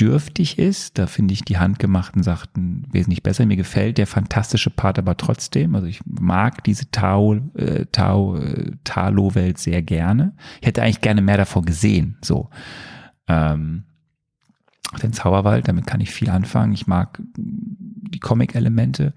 dürftig 0.00 0.58
ist. 0.58 0.96
Da 0.96 1.06
finde 1.06 1.34
ich 1.34 1.42
die 1.42 1.58
handgemachten 1.58 2.22
Sachen 2.22 2.86
wesentlich 2.90 3.22
besser. 3.22 3.44
Mir 3.44 3.58
gefällt 3.58 3.98
der 3.98 4.06
fantastische 4.06 4.70
Part 4.70 4.98
aber 4.98 5.18
trotzdem. 5.18 5.74
Also 5.74 5.86
ich 5.86 6.00
mag 6.06 6.64
diese 6.64 6.90
Tau, 6.90 7.34
äh, 7.54 7.84
Tau, 7.92 8.36
äh, 8.36 8.72
Talo-Welt 8.82 9.58
sehr 9.58 9.82
gerne. 9.82 10.34
Ich 10.62 10.66
hätte 10.66 10.82
eigentlich 10.82 11.02
gerne 11.02 11.20
mehr 11.20 11.36
davon 11.36 11.66
gesehen. 11.66 12.16
So. 12.22 12.48
Ähm, 13.28 13.84
den 15.02 15.12
Zauberwald, 15.12 15.68
damit 15.68 15.86
kann 15.86 16.00
ich 16.00 16.10
viel 16.10 16.30
anfangen. 16.30 16.72
Ich 16.72 16.86
mag 16.86 17.20
die 17.36 18.20
Comic-Elemente. 18.20 19.12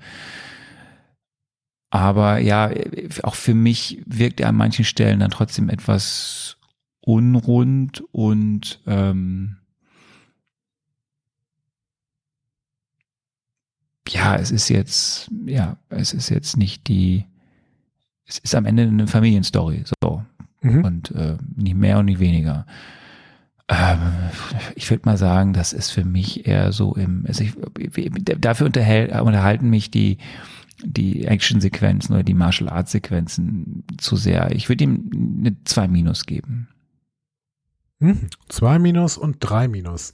Aber 1.89 2.39
ja, 2.39 2.69
auch 3.23 3.35
für 3.35 3.53
mich 3.53 4.01
wirkt 4.05 4.39
er 4.41 4.49
an 4.49 4.55
manchen 4.55 4.85
Stellen 4.85 5.19
dann 5.19 5.31
trotzdem 5.31 5.69
etwas 5.69 6.57
unrund 7.01 8.03
und 8.11 8.81
ähm, 8.85 9.57
ja, 14.09 14.35
es 14.35 14.51
ist 14.51 14.69
jetzt, 14.69 15.29
ja, 15.45 15.77
es 15.89 16.13
ist 16.13 16.29
jetzt 16.29 16.57
nicht 16.57 16.87
die, 16.87 17.25
es 18.25 18.39
ist 18.39 18.55
am 18.55 18.65
Ende 18.65 18.83
eine 18.83 19.07
Familienstory, 19.07 19.83
so. 20.03 20.23
Mhm. 20.61 20.83
Und 20.83 21.11
äh, 21.11 21.37
nicht 21.55 21.75
mehr 21.75 21.99
und 21.99 22.05
nicht 22.05 22.19
weniger. 22.19 22.65
Ähm, 23.69 23.99
ich 24.75 24.89
würde 24.89 25.03
mal 25.05 25.17
sagen, 25.17 25.53
das 25.53 25.73
ist 25.73 25.91
für 25.91 26.03
mich 26.03 26.47
eher 26.47 26.71
so 26.71 26.95
im, 26.95 27.25
also 27.27 27.43
ich, 27.43 27.53
dafür 28.39 28.67
unterhält, 28.67 29.11
unterhalten 29.21 29.69
mich 29.69 29.91
die, 29.91 30.17
die 30.83 31.25
Action-Sequenzen 31.25 32.13
oder 32.13 32.23
die 32.23 32.33
Martial 32.33 32.69
Arts-Sequenzen 32.69 33.83
zu 33.97 34.15
sehr. 34.15 34.51
Ich 34.51 34.69
würde 34.69 34.83
ihm 34.83 35.09
eine 35.39 35.55
2 35.63 35.87
Minus 35.87 36.25
geben. 36.25 36.67
Mhm. 37.99 38.29
Zwei 38.49 38.79
Minus 38.79 39.17
und 39.17 39.37
drei 39.39 39.67
Minus. 39.67 40.13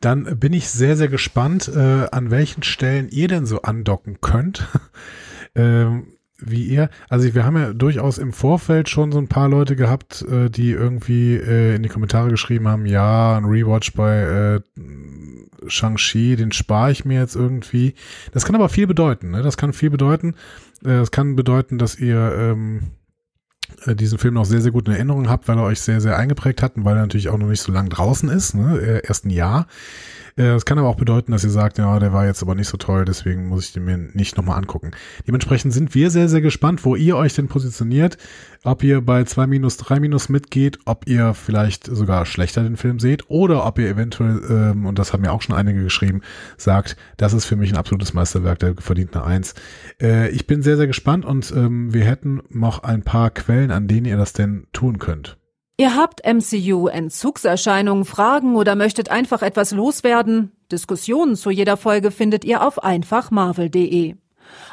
Dann 0.00 0.38
bin 0.38 0.52
ich 0.52 0.68
sehr, 0.68 0.96
sehr 0.96 1.08
gespannt, 1.08 1.68
äh, 1.68 2.08
an 2.10 2.30
welchen 2.30 2.62
Stellen 2.62 3.08
ihr 3.10 3.28
denn 3.28 3.46
so 3.46 3.62
andocken 3.62 4.20
könnt. 4.20 4.66
ähm, 5.54 6.08
wie 6.44 6.64
ihr, 6.64 6.90
also 7.08 7.32
wir 7.34 7.44
haben 7.44 7.56
ja 7.56 7.72
durchaus 7.72 8.18
im 8.18 8.32
Vorfeld 8.32 8.88
schon 8.88 9.12
so 9.12 9.18
ein 9.18 9.28
paar 9.28 9.48
Leute 9.48 9.76
gehabt, 9.76 10.22
äh, 10.22 10.50
die 10.50 10.70
irgendwie 10.70 11.34
äh, 11.34 11.76
in 11.76 11.82
die 11.82 11.88
Kommentare 11.88 12.30
geschrieben 12.30 12.68
haben, 12.68 12.86
ja, 12.86 13.36
ein 13.36 13.44
Rewatch 13.44 13.92
bei 13.94 14.20
äh, 14.20 14.60
Shang-Chi, 15.66 16.36
den 16.36 16.52
spare 16.52 16.90
ich 16.90 17.04
mir 17.04 17.20
jetzt 17.20 17.36
irgendwie. 17.36 17.94
Das 18.32 18.44
kann 18.44 18.54
aber 18.54 18.68
viel 18.68 18.86
bedeuten, 18.86 19.30
ne? 19.30 19.42
Das 19.42 19.56
kann 19.56 19.72
viel 19.72 19.90
bedeuten. 19.90 20.34
Äh, 20.84 20.98
Das 20.98 21.10
kann 21.10 21.36
bedeuten, 21.36 21.78
dass 21.78 21.98
ihr 21.98 22.34
ähm, 22.36 22.80
äh, 23.86 23.94
diesen 23.94 24.18
Film 24.18 24.34
noch 24.34 24.44
sehr, 24.44 24.60
sehr 24.60 24.72
gut 24.72 24.88
in 24.88 24.94
Erinnerung 24.94 25.28
habt, 25.28 25.48
weil 25.48 25.58
er 25.58 25.64
euch 25.64 25.80
sehr, 25.80 26.00
sehr 26.00 26.16
eingeprägt 26.16 26.62
hat 26.62 26.76
und 26.76 26.84
weil 26.84 26.96
er 26.96 27.02
natürlich 27.02 27.28
auch 27.28 27.38
noch 27.38 27.46
nicht 27.48 27.62
so 27.62 27.72
lang 27.72 27.88
draußen 27.88 28.28
ist, 28.28 28.54
ne? 28.54 28.78
Äh, 28.78 29.06
erst 29.06 29.24
ein 29.24 29.30
Jahr. 29.30 29.66
Es 30.36 30.64
kann 30.64 30.78
aber 30.78 30.88
auch 30.88 30.96
bedeuten, 30.96 31.32
dass 31.32 31.44
ihr 31.44 31.50
sagt, 31.50 31.78
ja, 31.78 31.98
der 31.98 32.12
war 32.12 32.26
jetzt 32.26 32.42
aber 32.42 32.54
nicht 32.54 32.68
so 32.68 32.76
toll, 32.76 33.04
deswegen 33.04 33.48
muss 33.48 33.66
ich 33.66 33.72
den 33.72 33.84
mir 33.84 33.98
nicht 33.98 34.36
nochmal 34.36 34.58
angucken. 34.58 34.92
Dementsprechend 35.26 35.72
sind 35.72 35.94
wir 35.94 36.10
sehr, 36.10 36.28
sehr 36.28 36.40
gespannt, 36.40 36.84
wo 36.84 36.96
ihr 36.96 37.16
euch 37.16 37.34
denn 37.34 37.48
positioniert, 37.48 38.16
ob 38.64 38.82
ihr 38.82 39.00
bei 39.00 39.24
2 39.24 39.46
minus, 39.46 39.76
3 39.76 40.00
minus 40.00 40.28
mitgeht, 40.28 40.78
ob 40.84 41.06
ihr 41.06 41.34
vielleicht 41.34 41.86
sogar 41.86 42.26
schlechter 42.26 42.62
den 42.62 42.76
Film 42.76 42.98
seht 42.98 43.28
oder 43.28 43.66
ob 43.66 43.78
ihr 43.78 43.88
eventuell, 43.88 44.40
ähm, 44.48 44.86
und 44.86 44.98
das 44.98 45.12
haben 45.12 45.24
ja 45.24 45.32
auch 45.32 45.42
schon 45.42 45.56
einige 45.56 45.82
geschrieben, 45.82 46.22
sagt, 46.56 46.96
das 47.16 47.32
ist 47.32 47.44
für 47.44 47.56
mich 47.56 47.70
ein 47.70 47.78
absolutes 47.78 48.14
Meisterwerk, 48.14 48.58
der 48.60 48.74
verdient 48.78 49.16
eine 49.16 49.24
1. 49.24 49.54
Äh, 50.00 50.30
ich 50.30 50.46
bin 50.46 50.62
sehr, 50.62 50.76
sehr 50.76 50.86
gespannt 50.86 51.24
und 51.24 51.52
ähm, 51.54 51.92
wir 51.92 52.04
hätten 52.04 52.40
noch 52.48 52.82
ein 52.82 53.02
paar 53.02 53.30
Quellen, 53.30 53.70
an 53.70 53.88
denen 53.88 54.06
ihr 54.06 54.16
das 54.16 54.32
denn 54.32 54.66
tun 54.72 54.98
könnt. 54.98 55.41
Ihr 55.78 55.96
habt 55.96 56.20
MCU-Entzugserscheinungen, 56.24 58.04
Fragen 58.04 58.56
oder 58.56 58.76
möchtet 58.76 59.10
einfach 59.10 59.42
etwas 59.42 59.72
loswerden? 59.72 60.52
Diskussionen 60.70 61.34
zu 61.34 61.50
jeder 61.50 61.76
Folge 61.76 62.10
findet 62.10 62.44
ihr 62.44 62.66
auf 62.66 62.82
einfachmarvel.de. 62.82 64.16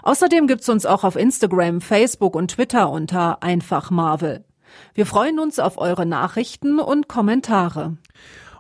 Außerdem 0.04 0.48
gibt's 0.48 0.68
uns 0.68 0.86
auch 0.86 1.04
auf 1.04 1.16
Instagram, 1.16 1.82
Facebook 1.82 2.36
und 2.36 2.52
Twitter 2.52 2.90
unter 2.90 3.42
einfachmarvel. 3.42 4.44
Wir 4.94 5.06
freuen 5.06 5.40
uns 5.40 5.58
auf 5.60 5.78
eure 5.78 6.06
Nachrichten 6.06 6.80
und 6.80 7.08
Kommentare. 7.08 7.98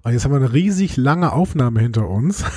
Und 0.04 0.14
jetzt 0.14 0.24
haben 0.24 0.32
wir 0.32 0.38
eine 0.38 0.54
riesig 0.54 0.96
lange 0.96 1.34
Aufnahme 1.34 1.82
hinter 1.82 2.08
uns. 2.10 2.44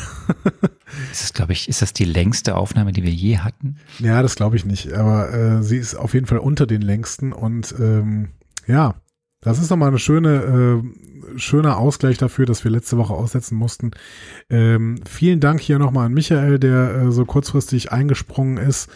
Das 1.08 1.22
ist, 1.22 1.34
glaube 1.34 1.52
ich, 1.52 1.70
ist 1.70 1.80
das 1.80 1.94
die 1.94 2.04
längste 2.04 2.54
Aufnahme, 2.54 2.92
die 2.92 3.02
wir 3.02 3.10
je 3.10 3.38
hatten? 3.38 3.76
ja, 3.98 4.20
das 4.20 4.34
glaube 4.34 4.56
ich 4.56 4.66
nicht, 4.66 4.92
aber 4.92 5.32
äh, 5.32 5.62
sie 5.62 5.78
ist 5.78 5.94
auf 5.94 6.12
jeden 6.12 6.26
Fall 6.26 6.36
unter 6.36 6.66
den 6.66 6.82
längsten 6.82 7.32
und 7.32 7.74
ähm, 7.78 8.28
ja, 8.66 8.96
das 9.42 9.58
ist 9.58 9.70
nochmal 9.70 9.88
eine 9.88 9.98
schöne, 9.98 10.82
äh, 11.34 11.38
schöner 11.38 11.76
Ausgleich 11.76 12.16
dafür, 12.16 12.46
dass 12.46 12.64
wir 12.64 12.70
letzte 12.70 12.96
Woche 12.96 13.12
aussetzen 13.12 13.56
mussten. 13.56 13.90
Ähm, 14.48 15.00
vielen 15.08 15.40
Dank 15.40 15.60
hier 15.60 15.78
nochmal 15.78 16.06
an 16.06 16.14
Michael, 16.14 16.58
der 16.58 16.94
äh, 16.94 17.12
so 17.12 17.24
kurzfristig 17.24 17.92
eingesprungen 17.92 18.56
ist. 18.56 18.88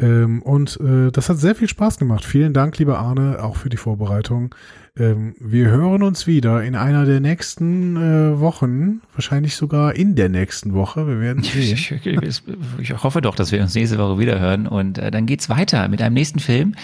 Ähm, 0.00 0.42
und 0.42 0.80
äh, 0.80 1.12
das 1.12 1.28
hat 1.28 1.38
sehr 1.38 1.54
viel 1.54 1.68
Spaß 1.68 1.98
gemacht. 1.98 2.24
Vielen 2.24 2.52
Dank, 2.52 2.76
lieber 2.78 2.98
Arne, 2.98 3.38
auch 3.40 3.56
für 3.56 3.68
die 3.68 3.76
Vorbereitung. 3.76 4.52
Ähm, 4.98 5.36
wir 5.38 5.68
hören 5.68 6.02
uns 6.02 6.26
wieder 6.26 6.64
in 6.64 6.74
einer 6.74 7.04
der 7.04 7.20
nächsten 7.20 7.96
äh, 7.96 8.40
Wochen, 8.40 9.02
wahrscheinlich 9.12 9.54
sogar 9.54 9.94
in 9.94 10.16
der 10.16 10.28
nächsten 10.28 10.74
Woche. 10.74 11.06
Wir 11.06 11.20
werden 11.20 11.42
sehen. 11.44 11.74
Ich, 11.74 11.92
ich, 11.92 12.42
ich 12.80 13.02
hoffe 13.04 13.20
doch, 13.20 13.36
dass 13.36 13.52
wir 13.52 13.62
uns 13.62 13.74
nächste 13.74 13.98
Woche 13.98 14.18
wieder 14.18 14.40
hören. 14.40 14.66
Und 14.66 14.98
äh, 14.98 15.12
dann 15.12 15.26
geht's 15.26 15.48
weiter 15.48 15.86
mit 15.86 16.02
einem 16.02 16.14
nächsten 16.14 16.40
Film. 16.40 16.74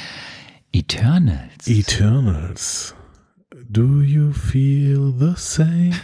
Eternals. 0.72 1.66
Eternals. 1.66 2.94
Do 3.72 4.02
you 4.02 4.32
feel 4.32 5.12
the 5.12 5.36
same? 5.36 5.94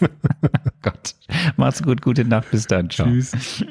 Gott. 0.82 1.14
Macht's 1.56 1.82
gut, 1.82 2.02
gute 2.02 2.24
Nacht, 2.24 2.52
bis 2.52 2.68
dann. 2.68 2.88
Ciao. 2.88 3.08
Tschüss. 3.08 3.64